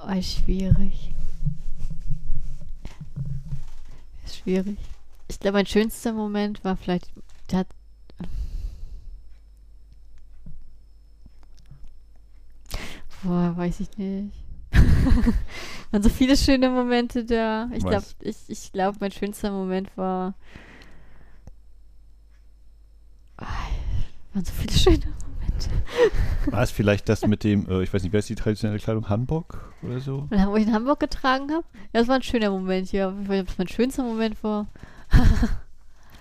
war 0.04 0.20
schwierig. 0.22 1.12
Ist 4.24 4.38
schwierig. 4.38 4.78
Ich 5.28 5.38
glaube, 5.38 5.58
mein 5.58 5.66
schönster 5.66 6.12
Moment 6.12 6.64
war 6.64 6.76
vielleicht. 6.76 7.10
Der 7.50 7.60
hat, 7.60 7.68
boah, 13.22 13.56
weiß 13.56 13.80
ich 13.80 13.96
nicht. 13.98 14.32
waren 15.90 16.02
so 16.02 16.08
viele 16.08 16.36
schöne 16.36 16.70
Momente 16.70 17.24
da. 17.24 17.68
Ich 17.72 17.84
glaube, 17.84 18.06
ich, 18.20 18.36
ich 18.48 18.72
glaub, 18.72 19.00
mein 19.00 19.12
schönster 19.12 19.50
Moment 19.50 19.96
war. 19.96 20.34
Ah, 23.38 23.46
waren 24.32 24.44
so 24.44 24.52
viele 24.52 24.72
schöne 24.72 24.98
Momente. 24.98 25.70
War 26.46 26.62
es 26.62 26.70
vielleicht 26.70 27.08
das 27.08 27.26
mit 27.26 27.44
dem, 27.44 27.68
äh, 27.68 27.82
ich 27.82 27.92
weiß 27.92 28.02
nicht, 28.02 28.12
wer 28.12 28.20
ist 28.20 28.28
die 28.28 28.34
traditionelle 28.34 28.78
Kleidung? 28.78 29.08
Hanbok 29.08 29.72
oder 29.82 30.00
so? 30.00 30.26
Wo 30.30 30.56
ich 30.56 30.66
in 30.66 30.72
Hamburg 30.72 31.00
getragen 31.00 31.50
habe. 31.50 31.64
Ja, 31.92 32.00
das 32.00 32.08
war 32.08 32.16
ein 32.16 32.22
schöner 32.22 32.50
Moment, 32.50 32.92
ja. 32.92 33.10
Ich 33.10 33.28
weiß 33.28 33.30
nicht, 33.30 33.40
ob 33.40 33.46
das 33.46 33.58
mein 33.58 33.68
schönster 33.68 34.02
Moment 34.02 34.42
war. 34.42 34.66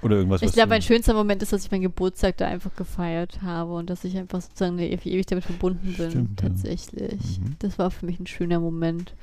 Oder 0.02 0.18
irgendwas, 0.18 0.44
Ich 0.44 0.52
glaube, 0.52 0.70
mein 0.70 0.84
schönster 0.84 1.16
Moment 1.16 1.42
ist, 1.42 1.52
dass 1.52 1.66
ich 1.66 1.72
meinen 1.72 1.82
Geburtstag 1.82 2.38
da 2.38 2.48
einfach 2.48 2.76
gefeiert 2.76 3.42
habe 3.42 3.74
und 3.74 3.90
dass 3.90 4.04
ich 4.04 4.16
einfach 4.16 4.40
sozusagen 4.40 4.78
ewig, 4.78 5.08
ewig 5.08 5.26
damit 5.26 5.46
verbunden 5.46 5.96
bin. 5.98 6.12
Stimmt, 6.12 6.42
ja. 6.42 6.48
tatsächlich. 6.48 7.40
Mhm. 7.40 7.56
Das 7.58 7.80
war 7.80 7.90
für 7.90 8.06
mich 8.06 8.20
ein 8.20 8.28
schöner 8.28 8.60
Moment. 8.60 9.16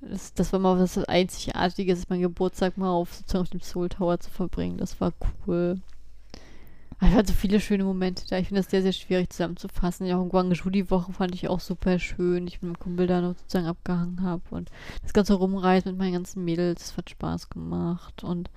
Das, 0.00 0.32
das 0.32 0.52
war 0.52 0.60
mal 0.60 0.78
was 0.78 0.98
Einzigartiges, 0.98 2.08
meinen 2.08 2.22
Geburtstag 2.22 2.76
mal 2.76 2.90
auf, 2.90 3.12
sozusagen 3.12 3.42
auf 3.42 3.50
dem 3.50 3.60
Soul 3.60 3.88
Tower 3.88 4.20
zu 4.20 4.30
verbringen. 4.30 4.76
Das 4.76 5.00
war 5.00 5.12
cool. 5.46 5.80
Es 7.06 7.14
waren 7.14 7.26
so 7.26 7.32
viele 7.32 7.60
schöne 7.60 7.84
Momente 7.84 8.24
da. 8.28 8.38
Ich 8.38 8.48
finde 8.48 8.62
das 8.62 8.70
sehr, 8.70 8.82
sehr 8.82 8.92
schwierig 8.92 9.30
zusammenzufassen. 9.30 10.06
Ja, 10.06 10.16
auch 10.16 10.22
in 10.22 10.28
Guangzhou 10.28 10.70
die 10.70 10.90
Woche 10.90 11.12
fand 11.12 11.34
ich 11.34 11.48
auch 11.48 11.60
super 11.60 11.98
schön. 11.98 12.46
Ich 12.46 12.54
mit 12.54 12.62
meinem 12.62 12.78
Kumpel 12.78 13.06
da 13.06 13.20
noch 13.20 13.36
sozusagen 13.36 13.66
abgehangen 13.66 14.22
habe. 14.22 14.42
Und 14.50 14.70
das 15.02 15.12
ganze 15.12 15.34
Rumreisen 15.34 15.92
mit 15.92 15.98
meinen 15.98 16.14
ganzen 16.14 16.44
Mädels, 16.44 16.88
das 16.88 16.96
hat 16.96 17.10
Spaß 17.10 17.50
gemacht. 17.50 18.24
Und 18.24 18.50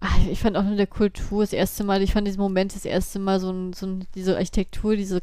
ah, 0.00 0.16
ich 0.30 0.40
fand 0.40 0.56
auch 0.56 0.64
nur 0.64 0.76
der 0.76 0.86
Kultur 0.86 1.42
das 1.42 1.52
erste 1.52 1.84
Mal, 1.84 2.02
ich 2.02 2.12
fand 2.12 2.26
diesen 2.26 2.40
Moment 2.40 2.74
das 2.74 2.84
erste 2.84 3.18
Mal 3.18 3.40
so, 3.40 3.72
so 3.72 4.00
diese 4.14 4.36
Architektur, 4.36 4.96
diese 4.96 5.20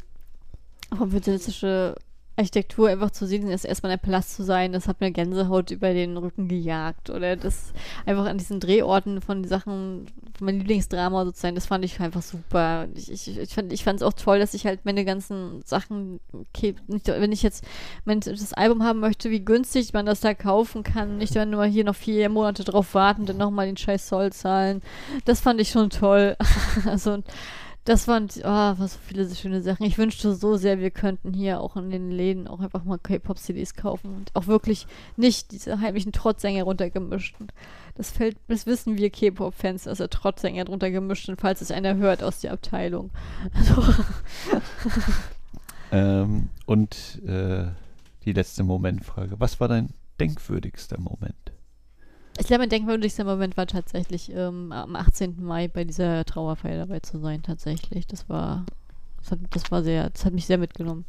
konfuzianistische 0.90 1.96
Architektur 2.36 2.88
einfach 2.88 3.10
zu 3.10 3.26
sehen, 3.26 3.48
das 3.48 3.64
erstmal 3.64 3.92
ein 3.92 3.98
Palast 3.98 4.34
zu 4.34 4.42
sein, 4.42 4.72
das 4.72 4.88
hat 4.88 5.00
mir 5.00 5.10
Gänsehaut 5.10 5.70
über 5.70 5.92
den 5.92 6.16
Rücken 6.16 6.48
gejagt. 6.48 7.10
Oder 7.10 7.36
das 7.36 7.72
einfach 8.06 8.26
an 8.26 8.38
diesen 8.38 8.60
Drehorten 8.60 9.20
von 9.20 9.44
Sachen, 9.44 10.06
von 10.36 10.46
meinem 10.46 10.58
Lieblingsdrama 10.58 11.24
sozusagen, 11.24 11.54
das 11.54 11.66
fand 11.66 11.84
ich 11.84 12.00
einfach 12.00 12.22
super. 12.22 12.88
Ich, 12.94 13.10
ich, 13.10 13.38
ich 13.38 13.84
fand 13.84 14.00
es 14.00 14.02
auch 14.02 14.12
toll, 14.12 14.38
dass 14.38 14.54
ich 14.54 14.66
halt 14.66 14.84
meine 14.84 15.04
ganzen 15.04 15.62
Sachen, 15.64 16.20
okay, 16.32 16.74
nicht, 16.86 17.06
wenn 17.06 17.32
ich 17.32 17.42
jetzt 17.42 17.64
mein, 18.04 18.20
das 18.20 18.52
Album 18.52 18.82
haben 18.82 19.00
möchte, 19.00 19.30
wie 19.30 19.44
günstig 19.44 19.92
man 19.92 20.06
das 20.06 20.20
da 20.20 20.34
kaufen 20.34 20.82
kann, 20.82 21.18
nicht 21.18 21.36
dann 21.36 21.50
nur 21.50 21.64
hier 21.64 21.84
noch 21.84 21.96
vier 21.96 22.28
Monate 22.28 22.64
drauf 22.64 22.94
warten 22.94 23.26
dann 23.26 23.36
nochmal 23.36 23.66
den 23.66 23.76
scheiß 23.76 24.06
Zoll 24.06 24.32
zahlen. 24.32 24.82
Das 25.24 25.40
fand 25.40 25.60
ich 25.60 25.70
schon 25.70 25.90
toll. 25.90 26.36
also 26.86 27.22
das 27.84 28.08
waren, 28.08 28.28
oh, 28.38 28.74
was 28.78 28.94
so 28.94 28.98
viele 29.06 29.32
schöne 29.34 29.62
Sachen. 29.62 29.84
Ich 29.84 29.98
wünschte 29.98 30.34
so 30.34 30.56
sehr, 30.56 30.78
wir 30.78 30.90
könnten 30.90 31.32
hier 31.32 31.60
auch 31.60 31.76
in 31.76 31.90
den 31.90 32.10
Läden 32.10 32.48
auch 32.48 32.60
einfach 32.60 32.84
mal 32.84 32.98
K-Pop-CDs 32.98 33.74
kaufen 33.74 34.14
und 34.14 34.30
auch 34.34 34.46
wirklich 34.46 34.86
nicht 35.16 35.52
diese 35.52 35.80
heimlichen 35.80 36.12
Trotzsänger 36.12 36.64
runtergemischten. 36.64 37.48
Das 37.94 38.10
fällt, 38.10 38.36
das 38.48 38.66
wissen 38.66 38.96
wir 38.96 39.10
K-Pop-Fans, 39.10 39.84
dass 39.84 40.00
er 40.00 40.10
Trotzsänger 40.10 40.64
drunter 40.64 40.90
gemischt 40.90 41.26
sind, 41.26 41.40
falls 41.40 41.60
es 41.60 41.70
einer 41.70 41.96
hört 41.96 42.22
aus 42.22 42.40
der 42.40 42.52
Abteilung. 42.52 43.10
Also, 43.52 43.82
Ähm, 45.94 46.48
und 46.66 47.22
äh, 47.24 47.66
die 48.24 48.32
letzte 48.32 48.64
Momentfrage. 48.64 49.38
Was 49.38 49.60
war 49.60 49.68
dein 49.68 49.94
denkwürdigster 50.18 50.98
Moment? 50.98 51.52
Ich 52.38 52.46
glaube, 52.46 52.62
mein 52.62 52.68
denkwürdigster 52.68 53.24
Moment 53.24 53.56
war 53.56 53.66
tatsächlich 53.66 54.32
ähm, 54.34 54.72
am 54.72 54.96
18. 54.96 55.42
Mai 55.42 55.68
bei 55.68 55.84
dieser 55.84 56.24
Trauerfeier 56.24 56.78
dabei 56.78 57.00
zu 57.00 57.18
sein, 57.18 57.42
tatsächlich. 57.42 58.06
Das 58.06 58.28
war, 58.28 58.64
das 59.22 59.32
hat, 59.32 59.38
das 59.50 59.70
war 59.70 59.82
sehr, 59.82 60.10
das 60.10 60.24
hat 60.24 60.32
mich 60.32 60.46
sehr 60.46 60.58
mitgenommen. 60.58 61.04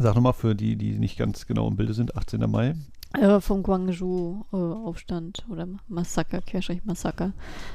Sag 0.00 0.14
nochmal 0.14 0.32
für 0.32 0.54
die, 0.54 0.76
die 0.76 0.98
nicht 0.98 1.18
ganz 1.18 1.46
genau 1.46 1.68
im 1.68 1.76
Bilde 1.76 1.92
sind, 1.92 2.16
18. 2.16 2.40
Mai. 2.50 2.76
Äh, 3.14 3.40
vom 3.40 3.62
Guangzhou-Aufstand 3.62 5.46
oder 5.48 5.66
Massaker, 5.88 6.40
Querstrich 6.40 6.84
Massaker. 6.84 7.32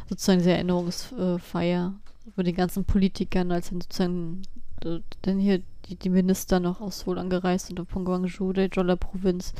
Sozusagen 0.07 0.39
diese 0.39 0.51
Erinnerungsfeier 0.51 1.93
über 2.25 2.43
den 2.43 2.55
ganzen 2.55 2.85
Politikern, 2.85 3.51
als 3.51 3.69
dann 3.69 3.81
sozusagen 3.81 4.43
äh, 4.85 5.01
dann 5.23 5.39
hier 5.39 5.61
die, 5.87 5.95
die 5.95 6.09
Minister 6.09 6.59
noch 6.59 6.79
aus 6.81 6.99
Seoul 7.01 7.17
angereist 7.19 7.67
sind 7.67 7.79
und 7.79 7.89
von 7.89 8.05
Guangzhou, 8.05 8.53
der 8.53 8.67
Jolla-Provinz, 8.67 9.53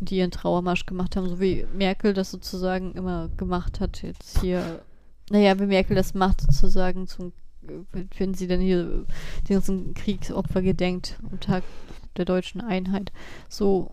die 0.00 0.18
ihren 0.18 0.30
Trauermarsch 0.30 0.86
gemacht 0.86 1.16
haben, 1.16 1.28
so 1.28 1.40
wie 1.40 1.66
Merkel 1.76 2.14
das 2.14 2.30
sozusagen 2.30 2.92
immer 2.92 3.28
gemacht 3.36 3.80
hat, 3.80 4.02
jetzt 4.02 4.40
hier, 4.40 4.80
naja, 5.30 5.58
wie 5.58 5.66
Merkel 5.66 5.96
das 5.96 6.14
macht, 6.14 6.40
sozusagen 6.42 7.06
zum 7.06 7.32
wenn 8.18 8.34
sie 8.34 8.46
dann 8.46 8.60
hier 8.60 8.84
den 9.48 9.54
ganzen 9.54 9.94
Kriegsopfer 9.94 10.60
gedenkt 10.60 11.18
am 11.30 11.40
Tag 11.40 11.64
der 12.18 12.26
deutschen 12.26 12.60
Einheit. 12.60 13.10
So 13.48 13.90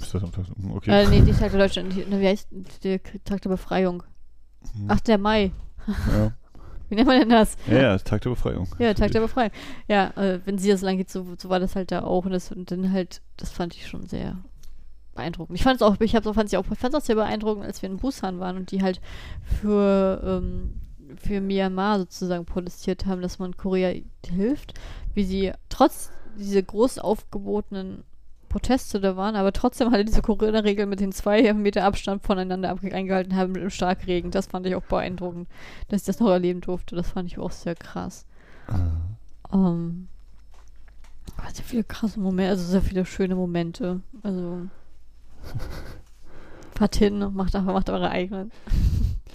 Ist 0.00 0.12
das 0.12 0.24
am 0.24 0.32
Tag- 0.32 0.46
Okay. 0.74 0.90
äh, 1.04 1.06
nee, 1.08 1.20
nicht 1.20 1.38
Tag 1.38 1.52
der 1.52 1.60
Deutschen, 1.60 1.94
wie 1.94 2.26
heißt 2.26 2.48
der 2.82 3.00
Tag 3.22 3.42
der 3.42 3.50
Befreiung? 3.50 4.02
Hm. 4.74 4.90
8. 4.90 5.18
Mai. 5.20 5.52
ja. 5.86 6.32
Wie 6.92 6.96
nennt 6.96 7.08
man 7.08 7.20
denn 7.20 7.30
das? 7.30 7.56
ja, 7.68 7.80
ja, 7.80 7.98
Tag 7.98 8.20
der 8.20 8.28
Befreiung. 8.28 8.68
Ja, 8.78 8.92
Tag 8.92 9.12
der 9.12 9.20
Befreiung. 9.20 9.50
Ja, 9.88 10.10
äh, 10.14 10.40
wenn 10.44 10.58
sie 10.58 10.68
das 10.68 10.82
lang 10.82 10.98
geht, 10.98 11.08
so, 11.08 11.26
so 11.38 11.48
war 11.48 11.58
das 11.58 11.74
halt 11.74 11.90
da 11.90 12.02
auch. 12.02 12.26
Und, 12.26 12.32
das, 12.32 12.52
und 12.52 12.70
dann 12.70 12.92
halt, 12.92 13.22
das 13.38 13.50
fand 13.50 13.74
ich 13.74 13.86
schon 13.86 14.06
sehr 14.06 14.36
beeindruckend. 15.14 15.56
Ich 15.56 15.62
fand 15.62 15.76
es 15.76 15.82
auch, 15.82 15.98
ich 16.00 16.14
hab's 16.14 16.26
auch, 16.26 16.34
fand's 16.34 16.52
auch, 16.52 16.66
fand's 16.66 16.94
auch 16.94 17.00
sehr 17.00 17.14
beeindruckend, 17.14 17.64
als 17.64 17.80
wir 17.80 17.88
in 17.88 17.96
Busan 17.96 18.40
waren 18.40 18.58
und 18.58 18.72
die 18.72 18.82
halt 18.82 19.00
für, 19.62 20.20
ähm, 20.22 20.74
für 21.16 21.40
Myanmar 21.40 22.00
sozusagen 22.00 22.44
protestiert 22.44 23.06
haben, 23.06 23.22
dass 23.22 23.38
man 23.38 23.56
Korea 23.56 23.94
hilft, 24.26 24.74
wie 25.14 25.24
sie 25.24 25.52
trotz 25.70 26.10
dieser 26.36 26.60
groß 26.60 26.98
aufgebotenen 26.98 28.04
Proteste 28.52 29.00
da 29.00 29.16
waren, 29.16 29.34
aber 29.34 29.52
trotzdem 29.52 29.90
halt 29.90 30.06
diese 30.08 30.22
Corona-Regel 30.22 30.86
mit 30.86 31.00
den 31.00 31.10
zwei 31.12 31.52
Meter 31.54 31.84
Abstand 31.84 32.22
voneinander 32.22 32.76
eingehalten 32.92 33.34
haben 33.34 33.56
im 33.56 33.70
Starkregen. 33.70 34.30
Das 34.30 34.46
fand 34.46 34.66
ich 34.66 34.74
auch 34.74 34.82
beeindruckend, 34.82 35.48
dass 35.88 36.02
ich 36.02 36.06
das 36.06 36.20
noch 36.20 36.28
erleben 36.28 36.60
durfte. 36.60 36.94
Das 36.94 37.08
fand 37.10 37.28
ich 37.28 37.38
auch 37.38 37.50
sehr 37.50 37.74
krass. 37.74 38.26
Ah. 38.68 38.90
Ähm, 39.52 40.08
aber 41.36 41.50
sehr 41.50 41.64
viele 41.64 41.84
krasse 41.84 42.20
Momente, 42.20 42.50
also 42.50 42.64
sehr 42.64 42.82
viele 42.82 43.04
schöne 43.06 43.34
Momente. 43.34 44.00
Also 44.22 44.60
fahrt 46.76 46.96
hin 46.96 47.22
und 47.22 47.34
macht, 47.34 47.56
einfach- 47.56 47.72
macht 47.72 47.90
eure 47.90 48.10
eigenen. 48.10 48.52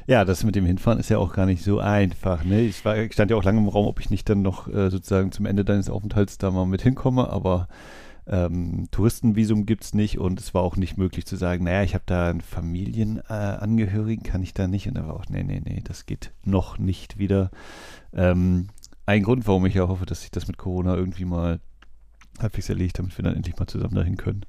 Ja, 0.10 0.24
das 0.24 0.46
mit 0.46 0.56
dem 0.56 0.66
Hinfahren 0.66 1.00
ist 1.02 1.10
ja 1.10 1.18
auch 1.18 1.34
gar 1.34 1.46
nicht 1.46 1.62
so 1.66 1.80
einfach. 1.80 2.46
Ne? 2.46 2.62
Ich, 2.62 2.86
war, 2.86 2.96
stand 3.12 3.30
ja 3.30 3.36
auch 3.36 3.44
lange 3.44 3.60
im 3.60 3.68
Raum, 3.68 3.88
ob 3.88 4.00
ich 4.00 4.10
nicht 4.10 4.30
dann 4.30 4.42
noch 4.42 4.70
äh, 4.70 4.90
sozusagen 4.90 5.34
zum 5.34 5.46
Ende 5.46 5.66
deines 5.66 5.90
Aufenthalts 5.90 6.38
da 6.38 6.50
mal 6.50 6.66
mit 6.66 6.82
hinkomme, 6.82 7.30
aber 7.30 7.68
ähm, 8.30 8.88
Touristenvisum 8.92 9.66
gibt 9.66 9.86
es 9.86 9.94
nicht 9.94 10.20
und 10.20 10.40
es 10.40 10.54
war 10.54 10.62
auch 10.62 10.76
nicht 10.76 10.98
möglich 10.98 11.26
zu 11.26 11.38
sagen, 11.38 11.64
naja, 11.64 11.84
ich 11.84 11.94
habe 11.94 12.04
da 12.06 12.30
einen 12.30 12.42
Familienangehörigen, 12.42 13.24
äh, 13.30 13.64
Angehörigen, 13.64 14.24
kann 14.24 14.44
ich 14.44 14.54
da 14.54 14.68
nicht. 14.68 14.88
Und 14.88 14.96
da 14.96 15.08
war 15.08 15.16
auch, 15.16 15.26
nee, 15.30 15.44
nee, 15.44 15.62
nee, 15.64 15.82
das 15.84 16.06
geht 16.06 16.32
noch 16.44 16.78
nicht 16.78 17.18
wieder. 17.18 17.52
Ähm, 18.14 18.68
ein 19.06 19.24
Grund, 19.24 19.48
warum 19.48 19.66
ich 19.66 19.76
ja 19.76 19.88
hoffe, 19.88 20.06
dass 20.06 20.22
sich 20.22 20.32
das 20.32 20.48
mit 20.48 20.58
Corona 20.58 20.96
irgendwie 20.96 21.26
mal 21.26 21.60
halbwegs 22.40 22.68
erledigt, 22.70 23.00
damit 23.00 23.18
wir 23.18 23.24
dann 23.24 23.36
endlich 23.36 23.58
mal 23.58 23.68
zusammen 23.68 23.96
dahin 23.96 24.18
können. 24.18 24.46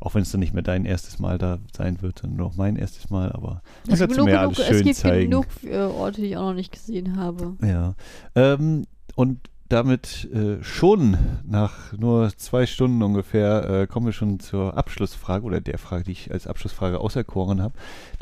Auch 0.00 0.14
wenn 0.14 0.22
es 0.22 0.30
dann 0.30 0.40
nicht 0.40 0.54
mehr 0.54 0.62
dein 0.62 0.86
erstes 0.86 1.18
Mal 1.18 1.36
da 1.36 1.58
sein 1.76 2.00
wird, 2.00 2.20
sondern 2.20 2.38
nur 2.38 2.48
noch 2.48 2.56
mein 2.56 2.76
erstes 2.76 3.10
Mal, 3.10 3.32
aber 3.32 3.60
Es 3.86 3.98
gibt, 3.98 4.12
genug, 4.12 4.26
mir 4.26 4.38
genug, 4.38 4.58
alles 4.58 4.70
es 4.70 5.02
gibt 5.02 5.02
genug 5.02 5.46
äh, 5.62 5.76
Orte, 5.76 6.22
die 6.22 6.28
ich 6.28 6.36
auch 6.38 6.48
noch 6.48 6.54
nicht 6.54 6.72
gesehen 6.72 7.16
habe. 7.16 7.58
Ja. 7.62 7.94
Ähm, 8.34 8.86
und 9.14 9.49
damit 9.70 10.28
äh, 10.32 10.62
schon 10.62 11.16
nach 11.44 11.92
nur 11.92 12.30
zwei 12.36 12.66
Stunden 12.66 13.02
ungefähr 13.02 13.68
äh, 13.68 13.86
kommen 13.86 14.06
wir 14.06 14.12
schon 14.12 14.40
zur 14.40 14.76
Abschlussfrage 14.76 15.44
oder 15.44 15.60
der 15.60 15.78
Frage, 15.78 16.04
die 16.04 16.12
ich 16.12 16.30
als 16.30 16.46
Abschlussfrage 16.46 16.98
auserkoren 16.98 17.62
habe. 17.62 17.74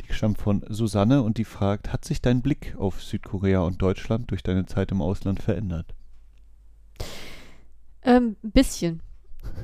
Die 0.07 0.13
stammt 0.13 0.37
von 0.37 0.63
Susanne 0.69 1.23
und 1.23 1.37
die 1.37 1.45
fragt, 1.45 1.91
hat 1.91 2.05
sich 2.05 2.21
dein 2.21 2.41
Blick 2.41 2.75
auf 2.77 3.01
Südkorea 3.03 3.61
und 3.61 3.81
Deutschland 3.81 4.29
durch 4.31 4.43
deine 4.43 4.65
Zeit 4.67 4.91
im 4.91 5.01
Ausland 5.01 5.41
verändert? 5.41 5.93
Ähm, 8.03 8.35
ein 8.43 8.51
bisschen. 8.51 9.01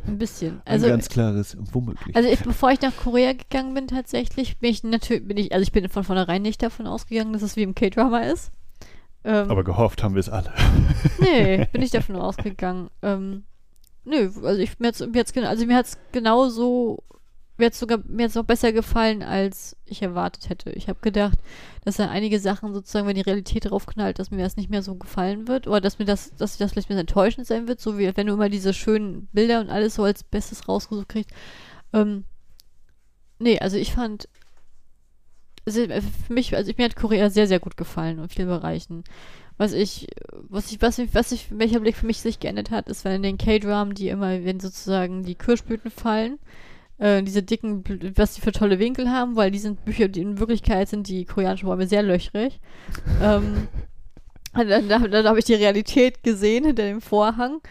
Ein 0.08 0.18
bisschen. 0.18 0.62
Ein 0.66 0.74
Also, 0.74 0.88
ganz 0.88 1.10
klares 1.10 1.56
womöglich. 1.72 2.16
also 2.16 2.28
ich, 2.28 2.40
bevor 2.40 2.72
ich 2.72 2.82
nach 2.82 2.96
Korea 2.96 3.34
gegangen 3.34 3.74
bin, 3.74 3.88
tatsächlich, 3.88 4.58
bin 4.58 4.72
ich 4.72 4.84
natürlich, 4.84 5.28
bin 5.28 5.38
ich, 5.38 5.54
also 5.54 5.64
ich 5.64 5.72
bin 5.72 5.88
von 5.90 6.04
vornherein 6.04 6.42
nicht 6.42 6.62
davon 6.64 6.88
ausgegangen, 6.88 7.34
dass 7.34 7.42
es 7.42 7.56
wie 7.56 7.64
im 7.64 7.76
K-Drama 7.76 8.22
ist. 8.22 8.52
Ähm, 9.26 9.50
aber 9.50 9.64
gehofft 9.64 10.04
haben 10.04 10.14
wir 10.16 10.20
es 10.20 10.30
alle. 10.30 10.54
Nee, 11.20 11.66
bin 11.72 11.82
ich 11.82 11.92
davon 11.92 12.16
ausgegangen. 12.16 12.90
Ähm, 13.02 13.44
nö, 14.04 14.30
also 14.44 14.62
ich 14.62 14.80
mir 14.80 14.88
hat's, 14.90 15.00
mir 15.06 15.20
hat's, 15.20 15.34
gen- 15.34 15.46
also 15.46 15.66
mir 15.66 15.76
hat's 15.78 15.98
genauso 16.12 17.04
mir 17.58 17.68
hat 17.68 17.74
sogar 17.74 18.00
mir 18.06 18.26
hat's 18.26 18.36
auch 18.36 18.44
besser 18.44 18.74
gefallen, 18.74 19.24
als 19.24 19.78
ich 19.86 20.02
erwartet 20.02 20.50
hätte. 20.50 20.72
Ich 20.72 20.90
habe 20.90 21.00
gedacht, 21.02 21.40
dass 21.86 21.96
da 21.96 22.10
einige 22.10 22.38
Sachen 22.40 22.74
sozusagen, 22.74 23.08
wenn 23.08 23.16
die 23.16 23.22
Realität 23.22 23.70
draufknallt, 23.70 24.20
dass 24.20 24.30
mir 24.30 24.44
das 24.44 24.58
nicht 24.58 24.70
mehr 24.70 24.84
so 24.84 24.96
gefallen 24.96 25.48
wird 25.48 25.66
oder 25.66 25.80
dass 25.82 25.98
mir 25.98 26.04
das, 26.06 26.36
dass 26.36 26.58
das 26.58 26.72
vielleicht 26.74 26.88
ein 26.88 26.90
bisschen 26.90 27.00
enttäuschend 27.00 27.48
sein 27.48 27.68
wird, 27.70 27.80
so 27.80 27.98
wie 27.98 28.12
wenn 28.16 28.28
du 28.28 28.34
immer 28.34 28.50
diese 28.50 28.74
schönen 28.74 29.28
Bilder 29.32 29.62
und 29.62 29.70
alles 29.70 29.96
so 29.96 30.04
als 30.04 30.24
Bestes 30.26 30.68
rausgesucht 30.68 31.08
kriegst. 31.10 31.32
Ähm, 31.94 32.26
nee, 33.40 33.58
also 33.60 33.78
ich 33.78 33.94
fand 33.94 34.28
also 35.66 35.86
für 36.28 36.34
mich, 36.34 36.56
also 36.56 36.72
mir 36.78 36.86
hat 36.86 36.96
Korea 36.96 37.30
sehr, 37.30 37.48
sehr 37.48 37.60
gut 37.60 37.78
gefallen 37.78 38.20
in 38.20 38.30
vielen 38.30 38.48
Bereichen. 38.48 39.04
Was 39.58 39.74
ich, 39.74 40.08
was 40.50 40.72
ich, 40.72 40.82
was 40.82 41.00
ich, 41.00 41.14
was 41.14 41.32
ich, 41.32 41.48
welcher 41.50 41.80
Blick 41.80 41.96
für 41.96 42.06
mich 42.06 42.22
sich 42.22 42.40
geändert 42.40 42.72
hat, 42.72 42.90
ist, 42.90 43.06
wenn 43.06 43.14
in 43.14 43.24
den 43.24 43.38
K-Dramen, 43.38 43.96
die 43.96 44.10
immer, 44.10 44.44
wenn 44.44 44.60
sozusagen 44.60 45.24
die 45.24 45.36
Kirschblüten 45.36 45.90
fallen, 45.90 46.40
äh, 46.98 47.24
diese 47.24 47.42
dicken, 47.42 47.84
was 48.16 48.34
die 48.34 48.42
für 48.42 48.52
tolle 48.52 48.80
Winkel 48.80 49.10
haben, 49.10 49.36
weil 49.36 49.52
die 49.52 49.60
sind 49.60 49.86
Bücher, 49.86 50.08
die 50.08 50.22
in 50.22 50.40
Wirklichkeit 50.40 50.90
sind 50.90 51.08
die 51.08 51.26
koreanischen 51.26 51.68
Bäume 51.68 51.88
sehr 51.88 52.04
löchrig. 52.04 52.60
ähm, 53.22 53.68
dann, 54.54 54.90
dann, 54.90 55.12
dann 55.12 55.28
habe 55.28 55.40
ich 55.40 55.46
die 55.46 55.54
Realität 55.54 56.24
gesehen 56.24 56.66
hinter 56.66 56.84
dem 56.84 57.02
Vorhang. 57.02 57.62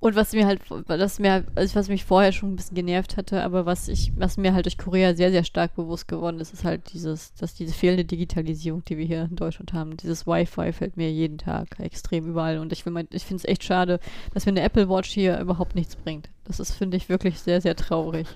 Und 0.00 0.16
was 0.16 0.32
mir 0.32 0.46
halt, 0.46 0.62
was 0.70 1.18
mir, 1.18 1.44
also 1.54 1.74
was 1.74 1.90
mich 1.90 2.06
vorher 2.06 2.32
schon 2.32 2.52
ein 2.52 2.56
bisschen 2.56 2.74
genervt 2.74 3.18
hatte, 3.18 3.42
aber 3.42 3.66
was 3.66 3.86
ich, 3.86 4.12
was 4.16 4.38
mir 4.38 4.54
halt 4.54 4.64
durch 4.64 4.78
Korea 4.78 5.14
sehr, 5.14 5.30
sehr 5.30 5.44
stark 5.44 5.74
bewusst 5.76 6.08
geworden 6.08 6.40
ist, 6.40 6.54
ist 6.54 6.64
halt 6.64 6.94
dieses, 6.94 7.34
dass 7.34 7.54
diese 7.54 7.74
fehlende 7.74 8.06
Digitalisierung, 8.06 8.82
die 8.86 8.96
wir 8.96 9.04
hier 9.04 9.28
in 9.30 9.36
Deutschland 9.36 9.74
haben, 9.74 9.98
dieses 9.98 10.26
Wi-Fi 10.26 10.72
fällt 10.72 10.96
mir 10.96 11.12
jeden 11.12 11.36
Tag 11.36 11.78
extrem 11.80 12.26
überall. 12.26 12.58
Und 12.58 12.72
ich, 12.72 12.86
ich 12.86 13.24
finde 13.24 13.36
es 13.36 13.44
echt 13.44 13.62
schade, 13.62 14.00
dass 14.32 14.46
mir 14.46 14.52
eine 14.52 14.62
Apple 14.62 14.88
Watch 14.88 15.10
hier 15.10 15.38
überhaupt 15.38 15.74
nichts 15.74 15.96
bringt. 15.96 16.30
Das 16.44 16.60
ist, 16.60 16.72
finde 16.72 16.96
ich, 16.96 17.10
wirklich 17.10 17.38
sehr, 17.38 17.60
sehr 17.60 17.76
traurig. 17.76 18.26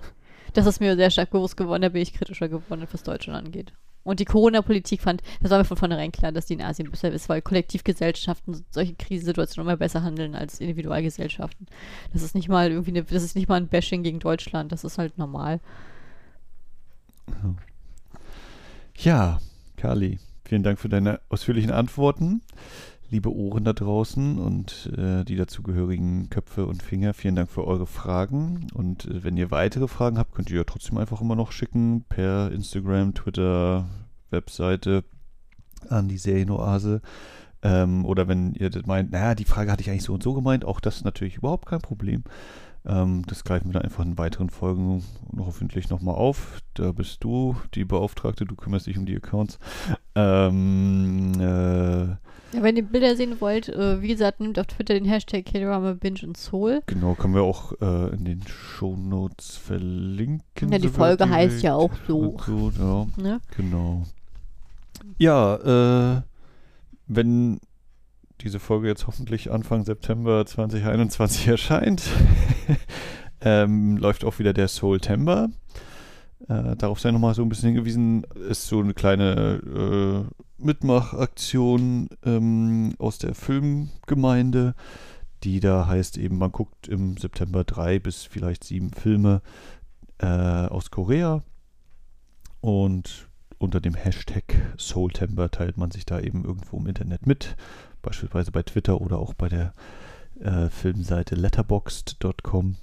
Das 0.53 0.67
ist 0.67 0.81
mir 0.81 0.97
sehr 0.97 1.11
stark 1.11 1.31
bewusst 1.31 1.57
geworden, 1.57 1.83
da 1.83 1.89
bin 1.89 2.03
ich 2.03 2.13
kritischer 2.13 2.49
geworden, 2.49 2.87
was 2.93 3.03
Deutschland 3.03 3.47
angeht. 3.47 3.73
Und 4.05 4.21
die 4.21 4.25
Corona-Politik 4.27 5.01
fand, 5.01 5.23
das 5.41 5.51
war 5.51 5.59
mir 5.59 5.65
von 5.65 5.77
vornherein 5.77 6.13
klar, 6.13 6.31
dass 6.31 6.47
die 6.47 6.55
in 6.55 6.63
Asien 6.63 6.91
besser 6.91 7.11
ist, 7.11 7.29
weil 7.29 7.43
Kollektivgesellschaften 7.43 8.65
solche 8.71 8.95
Krisensituationen 8.95 9.69
immer 9.69 9.77
besser 9.77 10.03
handeln 10.03 10.35
als 10.35 10.61
Individualgesellschaften. 10.61 11.67
Das 12.13 12.23
ist 12.23 12.35
nicht 12.35 12.49
mal 12.49 12.71
irgendwie 12.71 12.91
eine, 12.91 13.03
das 13.03 13.23
ist 13.23 13.35
nicht 13.35 13.49
mal 13.49 13.57
ein 13.57 13.69
Bashing 13.69 14.03
gegen 14.03 14.21
Deutschland, 14.21 14.73
das 14.73 14.85
ist 14.85 14.99
halt 14.99 15.19
normal. 15.19 15.61
Ja, 18.97 19.41
Kali, 19.77 20.19
vielen 20.45 20.63
Dank 20.63 20.79
für 20.79 20.89
deine 20.91 21.21
ausführlichen 21.31 21.71
Antworten 21.71 22.43
liebe 23.15 23.33
Ohren 23.33 23.63
da 23.63 23.73
draußen 23.73 24.41
und 24.41 24.91
äh, 24.99 25.25
die 25.25 25.37
dazugehörigen 25.37 26.31
Köpfe 26.31 26.67
und 26.67 26.83
Finger, 26.83 27.15
vielen 27.15 27.37
Dank 27.37 27.49
für 27.49 27.65
eure 27.65 27.87
Fragen. 27.87 28.67
Und 28.75 29.05
äh, 29.05 29.23
wenn 29.23 29.37
ihr 29.37 29.53
weitere 29.53 29.87
Fragen 29.87 30.19
habt, 30.19 30.35
könnt 30.35 30.51
ihr 30.51 30.57
ja 30.57 30.65
trotzdem 30.65 30.99
einfach 30.99 31.21
immer 31.21 31.37
noch 31.37 31.53
schicken 31.53 32.05
per 32.09 32.51
Instagram, 32.51 33.15
Twitter, 33.15 33.87
Webseite 34.31 35.05
an 35.89 36.09
die 36.09 36.19
Serienoase. 36.19 37.03
Ähm, 37.65 38.05
oder 38.05 38.29
wenn 38.29 38.55
ihr 38.55 38.71
meint, 38.85 39.11
naja, 39.11 39.35
die 39.35 39.47
Frage 39.47 39.73
hatte 39.73 39.81
ich 39.83 39.91
eigentlich 39.91 40.05
so 40.05 40.13
und 40.13 40.23
so 40.23 40.35
gemeint, 40.35 40.65
auch 40.65 40.81
das 40.81 40.97
ist 40.97 41.05
natürlich 41.05 41.37
überhaupt 41.37 41.67
kein 41.67 41.81
Problem. 41.81 42.23
Ähm, 42.87 43.25
das 43.27 43.45
greifen 43.45 43.69
wir 43.69 43.73
dann 43.73 43.83
einfach 43.83 44.05
in 44.05 44.19
weiteren 44.19 44.51
Folgen 44.51 45.03
hoffentlich 45.39 45.89
nochmal 45.89 46.15
auf. 46.15 46.59
Da 46.75 46.93
bist 46.93 47.25
du 47.25 47.57
die 47.75 47.87
Beauftragte, 47.87 48.45
du 48.45 48.55
kümmerst 48.55 48.87
dich 48.87 48.99
um 48.99 49.07
die 49.07 49.17
Accounts. 49.17 49.59
Ähm, 50.15 51.33
äh, 51.41 52.05
ja, 52.55 52.63
wenn 52.63 52.77
ihr 52.77 52.85
Bilder 52.85 53.17
sehen 53.17 53.41
wollt, 53.41 53.71
äh, 53.71 54.03
wie 54.03 54.09
gesagt, 54.09 54.41
nehmt 54.41 54.59
auf 54.59 54.67
Twitter 54.67 54.95
den 54.95 55.07
Hashtag 55.07 55.47
K-Drama 55.47 55.95
Binge 55.95 56.21
und 56.25 56.37
Soul. 56.37 56.83
Genau, 56.87 57.15
können 57.15 57.35
wir 57.35 57.43
auch 57.43 57.73
äh, 57.81 58.15
in 58.15 58.27
den 58.27 58.43
Show 58.47 58.95
Notes 58.95 59.57
verlinken. 59.57 60.71
Ja, 60.71 60.79
die 60.79 60.89
Folge 60.89 61.29
heißt 61.29 61.63
ja 61.63 61.75
auch 61.75 61.91
so. 62.07 62.37
so 62.47 62.71
ja, 62.79 63.07
ne? 63.23 63.41
Genau. 63.57 64.05
Ja, 65.19 66.19
äh, 66.19 66.23
wenn 67.07 67.61
diese 68.41 68.59
Folge 68.59 68.89
jetzt 68.89 69.07
hoffentlich 69.07 69.51
Anfang 69.51 69.85
September 69.85 70.45
2021 70.45 71.49
erscheint, 71.49 72.03
ähm, 73.41 73.97
läuft 73.97 74.25
auch 74.25 74.39
wieder 74.39 74.53
der 74.53 74.69
Soultember. 74.69 75.49
Äh, 76.49 76.77
darauf 76.77 77.01
sei 77.01 77.11
nochmal 77.11 77.35
so 77.35 77.43
ein 77.43 77.49
bisschen 77.49 77.69
hingewiesen, 77.71 78.25
ist 78.49 78.67
so 78.67 78.81
eine 78.81 78.95
kleine 78.95 79.61
äh, 79.65 80.45
Mitmachaktion 80.59 82.09
ähm, 82.25 82.95
aus 82.99 83.19
der 83.19 83.35
Filmgemeinde, 83.35 84.75
die 85.43 85.61
da 85.61 85.87
heißt 85.87 86.19
eben, 86.19 86.39
man 86.39 86.53
guckt 86.53 86.89
im 86.89 87.17
September 87.17 87.65
drei 87.65 87.99
bis 87.99 88.25
vielleicht 88.25 88.65
sieben 88.65 88.91
Filme 88.91 89.43
äh, 90.19 90.27
aus 90.27 90.91
Korea 90.91 91.43
und 92.61 93.29
unter 93.65 93.81
dem 93.81 93.95
Hashtag 93.95 94.45
Soultember 94.79 95.51
teilt 95.51 95.77
man 95.77 95.91
sich 95.91 96.07
da 96.07 96.21
eben 96.21 96.45
irgendwo 96.45 96.77
im 96.77 96.87
Internet 96.87 97.27
mit 97.27 97.57
beispielsweise 98.03 98.53
bei 98.53 98.63
Twitter 98.63 99.01
oder 99.01 99.19
auch 99.19 99.35
bei 99.35 99.49
der 99.49 99.75
äh, 100.41 100.69
Filmseite 100.69 101.35
letterboxd.com. 101.35 102.77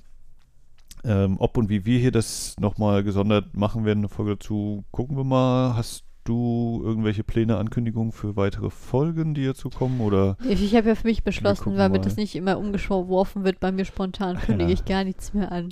Ähm, 1.03 1.37
ob 1.39 1.57
und 1.57 1.69
wie 1.69 1.85
wir 1.85 1.99
hier 1.99 2.11
das 2.11 2.55
nochmal 2.59 3.03
gesondert 3.03 3.55
machen 3.55 3.85
werden, 3.85 3.99
eine 3.99 4.09
Folge 4.09 4.31
dazu, 4.31 4.83
gucken 4.91 5.17
wir 5.17 5.23
mal. 5.23 5.75
Hast 5.75 6.03
du 6.23 6.81
irgendwelche 6.83 7.23
Pläne, 7.23 7.57
Ankündigungen 7.57 8.11
für 8.11 8.35
weitere 8.35 8.69
Folgen, 8.69 9.33
die 9.33 9.45
dazu 9.45 9.69
kommen? 9.69 10.01
Oder 10.01 10.37
ich 10.47 10.75
habe 10.75 10.89
ja 10.89 10.95
für 10.95 11.07
mich 11.07 11.23
beschlossen, 11.23 11.77
weil 11.77 11.89
mir 11.89 11.99
das 11.99 12.15
nicht 12.15 12.35
immer 12.35 12.57
umgeworfen 12.57 13.43
wird, 13.43 13.59
bei 13.59 13.71
mir 13.71 13.85
spontan 13.85 14.37
kündige 14.37 14.69
ja. 14.69 14.73
ich 14.73 14.85
gar 14.85 15.03
nichts 15.03 15.33
mehr 15.33 15.51
an. 15.51 15.69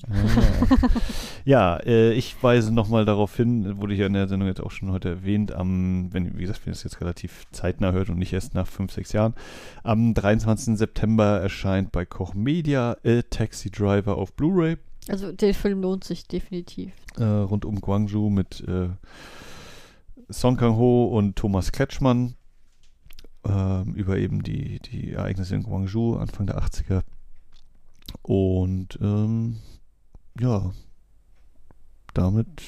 Ja, 1.46 1.78
ja 1.78 1.78
äh, 1.86 2.14
ich 2.14 2.42
weise 2.42 2.74
nochmal 2.74 3.06
darauf 3.06 3.36
hin, 3.36 3.80
wurde 3.82 3.94
ja 3.94 4.08
in 4.08 4.14
der 4.14 4.28
Sendung 4.28 4.48
jetzt 4.48 4.62
auch 4.62 4.72
schon 4.72 4.92
heute 4.92 5.10
erwähnt, 5.10 5.52
am, 5.52 6.10
wenn, 6.12 6.38
wie 6.38 6.42
gesagt, 6.42 6.66
wenn 6.66 6.72
ihr 6.72 6.76
es 6.76 6.84
jetzt 6.84 7.02
relativ 7.02 7.46
zeitnah 7.52 7.92
hört 7.92 8.10
und 8.10 8.18
nicht 8.18 8.34
erst 8.34 8.54
nach 8.54 8.68
fünf, 8.68 8.92
sechs 8.92 9.14
Jahren, 9.14 9.34
am 9.84 10.14
23. 10.14 10.78
September 10.78 11.40
erscheint 11.40 11.92
bei 11.92 12.06
Koch 12.06 12.34
Media 12.34 12.98
A 13.06 13.22
Taxi 13.30 13.70
Driver 13.70 14.18
auf 14.18 14.34
Blu-ray. 14.34 14.78
Also 15.08 15.32
der 15.32 15.54
Film 15.54 15.82
lohnt 15.82 16.04
sich 16.04 16.28
definitiv. 16.28 16.92
Äh, 17.18 17.24
rund 17.24 17.66
um 17.66 17.82
Guangzhou 17.82 18.30
mit 18.30 18.64
äh, 18.68 18.90
Song 20.32 20.58
Kang-ho 20.58 21.06
und 21.06 21.36
Thomas 21.36 21.72
Kretschmann 21.72 22.36
ähm, 23.46 23.94
über 23.96 24.18
eben 24.18 24.44
die, 24.44 24.80
die 24.80 25.14
Ereignisse 25.14 25.56
in 25.56 25.64
Guangzhou 25.64 26.16
Anfang 26.16 26.46
der 26.48 26.60
80er. 26.60 27.02
Und 28.22 29.00
ähm, 29.02 29.58
ja, 30.40 30.72
damit 32.14 32.64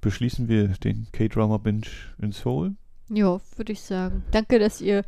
beschließen 0.00 0.48
wir 0.48 0.68
den 0.68 1.08
K-Drama 1.12 1.58
Binge 1.58 1.86
in 2.18 2.32
Seoul. 2.32 2.76
Ja, 3.08 3.40
würde 3.56 3.72
ich 3.72 3.82
sagen. 3.82 4.24
Danke, 4.30 4.58
dass 4.58 4.80
ihr 4.80 5.04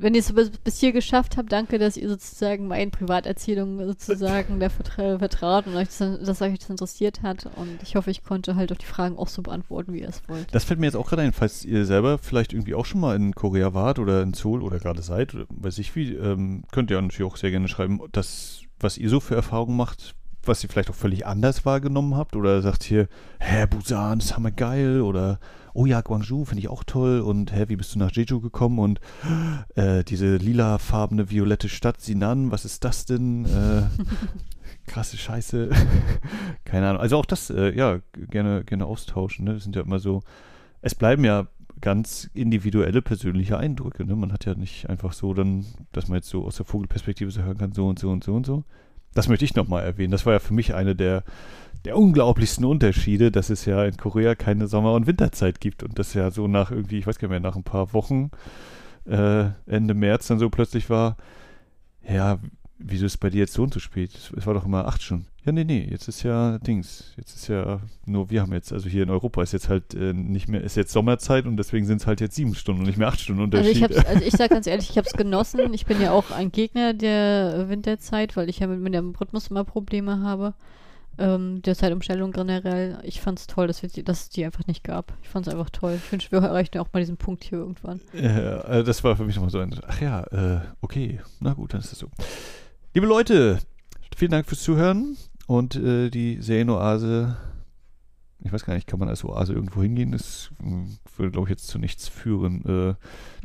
wenn 0.00 0.14
ihr 0.14 0.20
es 0.20 0.32
bis, 0.32 0.78
hier 0.78 0.92
geschafft 0.92 1.36
habt, 1.36 1.52
danke, 1.52 1.78
dass 1.78 1.96
ihr 1.96 2.08
sozusagen 2.08 2.68
meinen 2.68 2.90
Privaterzählungen 2.90 3.86
sozusagen 3.86 4.58
vertra 4.58 5.18
vertraut 5.18 5.66
und 5.66 5.76
euch 5.76 5.88
das, 5.88 5.98
dass 5.98 6.42
euch 6.42 6.58
das 6.58 6.70
interessiert 6.70 7.22
hat. 7.22 7.46
Und 7.56 7.82
ich 7.82 7.96
hoffe, 7.96 8.10
ich 8.10 8.22
konnte 8.22 8.56
halt 8.56 8.72
auch 8.72 8.76
die 8.76 8.86
Fragen 8.86 9.16
auch 9.18 9.28
so 9.28 9.42
beantworten, 9.42 9.92
wie 9.92 10.00
ihr 10.00 10.08
es 10.08 10.22
wollt. 10.28 10.46
Das 10.52 10.64
fällt 10.64 10.80
mir 10.80 10.86
jetzt 10.86 10.96
auch 10.96 11.08
gerade 11.08 11.22
ein, 11.22 11.32
falls 11.32 11.64
ihr 11.64 11.84
selber 11.84 12.18
vielleicht 12.18 12.52
irgendwie 12.52 12.74
auch 12.74 12.86
schon 12.86 13.00
mal 13.00 13.16
in 13.16 13.34
Korea 13.34 13.74
wart 13.74 13.98
oder 13.98 14.22
in 14.22 14.34
Seoul 14.34 14.62
oder 14.62 14.78
gerade 14.78 15.02
seid, 15.02 15.34
oder 15.34 15.46
weiß 15.50 15.78
ich 15.78 15.94
wie, 15.96 16.14
ähm, 16.14 16.64
könnt 16.70 16.90
ihr 16.90 17.00
natürlich 17.00 17.30
auch 17.30 17.36
sehr 17.36 17.50
gerne 17.50 17.68
schreiben, 17.68 18.00
dass, 18.12 18.62
was 18.80 18.98
ihr 18.98 19.10
so 19.10 19.20
für 19.20 19.34
Erfahrungen 19.34 19.76
macht, 19.76 20.14
was 20.44 20.62
ihr 20.62 20.70
vielleicht 20.70 20.90
auch 20.90 20.94
völlig 20.94 21.26
anders 21.26 21.64
wahrgenommen 21.64 22.16
habt 22.16 22.36
oder 22.36 22.62
sagt 22.62 22.82
hier, 22.82 23.08
hä, 23.38 23.66
Busan, 23.66 24.18
ist 24.18 24.36
hammer 24.36 24.50
geil 24.50 25.02
oder 25.02 25.38
oh 25.78 25.86
ja, 25.86 26.00
Guangzhou 26.00 26.44
finde 26.44 26.60
ich 26.60 26.68
auch 26.68 26.82
toll 26.82 27.20
und 27.20 27.52
hä, 27.54 27.66
wie 27.68 27.76
bist 27.76 27.94
du 27.94 28.00
nach 28.00 28.10
Jeju 28.10 28.40
gekommen 28.40 28.80
und 28.80 29.00
äh, 29.76 30.02
diese 30.02 30.36
lilafarbene, 30.36 31.30
violette 31.30 31.68
Stadt 31.68 32.00
Sinan, 32.00 32.50
was 32.50 32.64
ist 32.64 32.82
das 32.82 33.06
denn? 33.06 33.44
Äh, 33.44 33.82
krasse 34.88 35.16
Scheiße. 35.16 35.70
Keine 36.64 36.88
Ahnung. 36.88 37.00
Also 37.00 37.16
auch 37.16 37.26
das, 37.26 37.50
äh, 37.50 37.76
ja, 37.76 38.00
gerne, 38.12 38.64
gerne 38.64 38.86
austauschen. 38.86 39.44
Ne? 39.44 39.54
Das 39.54 39.62
sind 39.62 39.76
ja 39.76 39.82
immer 39.82 40.00
so, 40.00 40.22
es 40.80 40.96
bleiben 40.96 41.24
ja 41.24 41.46
ganz 41.80 42.28
individuelle 42.34 43.00
persönliche 43.00 43.56
Eindrücke. 43.56 44.04
Ne? 44.04 44.16
Man 44.16 44.32
hat 44.32 44.46
ja 44.46 44.54
nicht 44.54 44.90
einfach 44.90 45.12
so 45.12 45.32
dann, 45.32 45.64
dass 45.92 46.08
man 46.08 46.16
jetzt 46.16 46.28
so 46.28 46.44
aus 46.44 46.56
der 46.56 46.66
Vogelperspektive 46.66 47.30
so 47.30 47.42
hören 47.42 47.58
kann, 47.58 47.70
so 47.70 47.86
und 47.86 48.00
so 48.00 48.10
und 48.10 48.24
so 48.24 48.34
und 48.34 48.46
so. 48.46 48.64
Das 49.18 49.26
möchte 49.26 49.44
ich 49.44 49.56
nochmal 49.56 49.82
erwähnen. 49.82 50.12
Das 50.12 50.26
war 50.26 50.34
ja 50.34 50.38
für 50.38 50.54
mich 50.54 50.74
eine 50.76 50.94
der 50.94 51.24
der 51.84 51.96
unglaublichsten 51.96 52.64
Unterschiede, 52.64 53.32
dass 53.32 53.50
es 53.50 53.64
ja 53.64 53.84
in 53.84 53.96
Korea 53.96 54.36
keine 54.36 54.68
Sommer- 54.68 54.92
und 54.92 55.08
Winterzeit 55.08 55.60
gibt 55.60 55.82
und 55.82 55.98
das 55.98 56.14
ja 56.14 56.30
so 56.30 56.46
nach 56.46 56.70
irgendwie, 56.70 56.98
ich 56.98 57.06
weiß 57.08 57.18
gar 57.18 57.26
nicht 57.26 57.32
mehr, 57.32 57.40
nach 57.40 57.56
ein 57.56 57.64
paar 57.64 57.92
Wochen, 57.94 58.30
äh, 59.06 59.46
Ende 59.66 59.94
März 59.94 60.28
dann 60.28 60.38
so 60.38 60.50
plötzlich 60.50 60.88
war, 60.88 61.16
ja, 62.08 62.38
wieso 62.78 63.06
ist 63.06 63.18
bei 63.18 63.30
dir 63.30 63.38
jetzt 63.40 63.52
so 63.54 63.62
und 63.62 63.74
so 63.74 63.80
spät? 63.80 64.10
Es 64.36 64.46
war 64.46 64.54
doch 64.54 64.64
immer 64.64 64.86
acht 64.86 65.02
Stunden. 65.02 65.26
Ja, 65.44 65.52
nee, 65.52 65.64
nee, 65.64 65.88
jetzt 65.90 66.08
ist 66.08 66.22
ja 66.22 66.58
Dings. 66.58 67.12
Jetzt 67.16 67.34
ist 67.36 67.48
ja 67.48 67.80
nur, 68.04 68.30
wir 68.30 68.42
haben 68.42 68.52
jetzt, 68.52 68.72
also 68.72 68.88
hier 68.88 69.02
in 69.02 69.10
Europa 69.10 69.42
ist 69.42 69.52
jetzt 69.52 69.68
halt 69.68 69.94
äh, 69.94 70.12
nicht 70.12 70.48
mehr, 70.48 70.62
ist 70.62 70.76
jetzt 70.76 70.92
Sommerzeit 70.92 71.46
und 71.46 71.56
deswegen 71.56 71.86
sind 71.86 72.00
es 72.02 72.06
halt 72.06 72.20
jetzt 72.20 72.34
sieben 72.36 72.54
Stunden 72.54 72.82
und 72.82 72.86
nicht 72.86 72.98
mehr 72.98 73.08
acht 73.08 73.20
Stunden 73.20 73.42
Unterschied. 73.42 73.82
Also 73.82 73.98
ich, 74.00 74.06
also 74.06 74.24
ich 74.24 74.32
sag 74.34 74.50
ganz 74.50 74.66
ehrlich, 74.66 74.90
ich 74.90 74.98
habe 74.98 75.06
es 75.06 75.14
genossen. 75.14 75.72
Ich 75.72 75.86
bin 75.86 76.00
ja 76.00 76.10
auch 76.12 76.30
ein 76.30 76.52
Gegner 76.52 76.92
der 76.94 77.68
Winterzeit, 77.68 78.36
weil 78.36 78.48
ich 78.50 78.58
ja 78.58 78.66
mit, 78.66 78.80
mit 78.80 78.92
dem 78.94 79.14
Rhythmus 79.14 79.48
immer 79.48 79.64
Probleme 79.64 80.20
habe. 80.20 80.54
ähm, 81.20 81.62
der 81.62 81.74
Zeitumstellung 81.74 82.30
generell. 82.30 82.98
Ich 83.02 83.20
fand 83.20 83.40
es 83.40 83.46
toll, 83.48 83.66
dass, 83.66 83.82
wir, 83.82 83.88
die- 83.88 84.04
dass 84.04 84.20
es 84.24 84.28
die 84.28 84.44
einfach 84.44 84.66
nicht 84.68 84.84
gab. 84.84 85.12
Ich 85.22 85.28
fand 85.30 85.46
es 85.48 85.52
einfach 85.52 85.70
toll. 85.70 85.94
Ich 86.04 86.12
wünsche, 86.12 86.30
wir 86.30 86.38
erreichen 86.40 86.78
auch 86.78 86.88
mal 86.92 87.00
diesen 87.00 87.16
Punkt 87.16 87.42
hier 87.42 87.58
irgendwann. 87.58 88.00
Äh, 88.14 88.20
äh, 88.80 88.84
das 88.84 89.02
war 89.02 89.16
für 89.16 89.24
mich 89.24 89.34
nochmal 89.34 89.50
so 89.50 89.58
ein, 89.58 89.74
ach 89.88 90.00
ja, 90.00 90.22
äh, 90.24 90.60
okay, 90.82 91.20
na 91.40 91.54
gut, 91.54 91.72
dann 91.74 91.80
ist 91.80 91.90
das 91.90 91.98
so. 91.98 92.08
Liebe 92.98 93.06
Leute, 93.06 93.60
vielen 94.16 94.32
Dank 94.32 94.46
fürs 94.46 94.64
Zuhören 94.64 95.16
und 95.46 95.76
äh, 95.76 96.10
die 96.10 96.38
Serienoase, 96.42 97.36
ich 98.42 98.52
weiß 98.52 98.64
gar 98.64 98.74
nicht, 98.74 98.88
kann 98.88 98.98
man 98.98 99.08
als 99.08 99.24
Oase 99.24 99.52
irgendwo 99.52 99.82
hingehen? 99.82 100.10
Das 100.10 100.50
mh, 100.60 100.86
würde, 101.16 101.30
glaube 101.30 101.46
ich, 101.46 101.50
jetzt 101.50 101.68
zu 101.68 101.78
nichts 101.78 102.08
führen. 102.08 102.62
Äh, 102.62 102.94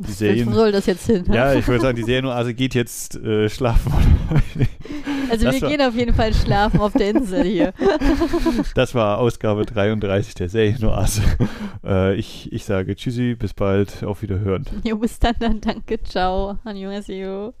die 0.00 0.08
Wo 0.08 0.10
Serien, 0.10 0.52
soll 0.52 0.72
das 0.72 0.86
jetzt 0.86 1.06
hin? 1.06 1.24
ja, 1.32 1.54
ich 1.54 1.68
würde 1.68 1.82
sagen, 1.82 1.94
die 1.94 2.02
Serienoase 2.02 2.52
geht 2.52 2.74
jetzt 2.74 3.14
äh, 3.14 3.48
schlafen. 3.48 3.92
also 5.30 5.44
das 5.44 5.60
wir 5.60 5.68
gehen 5.68 5.82
auf 5.82 5.94
jeden 5.94 6.14
Fall 6.16 6.34
schlafen 6.34 6.80
auf 6.80 6.94
der 6.94 7.10
Insel 7.10 7.44
hier. 7.44 7.72
Das 8.74 8.92
war 8.96 9.18
Ausgabe 9.18 9.64
33 9.66 10.34
der 10.34 10.48
Serienoase. 10.48 11.22
Äh, 11.86 12.14
ich, 12.16 12.50
ich 12.50 12.64
sage 12.64 12.96
Tschüssi, 12.96 13.36
bis 13.38 13.52
bald, 13.52 14.02
auf 14.02 14.22
Wiederhören. 14.22 14.64
Jo, 14.84 14.96
bis 14.96 15.18
dann, 15.18 15.34
dann 15.38 15.60
danke, 15.60 16.02
ciao. 16.02 16.58
Annyeonghaseyo. 16.64 17.52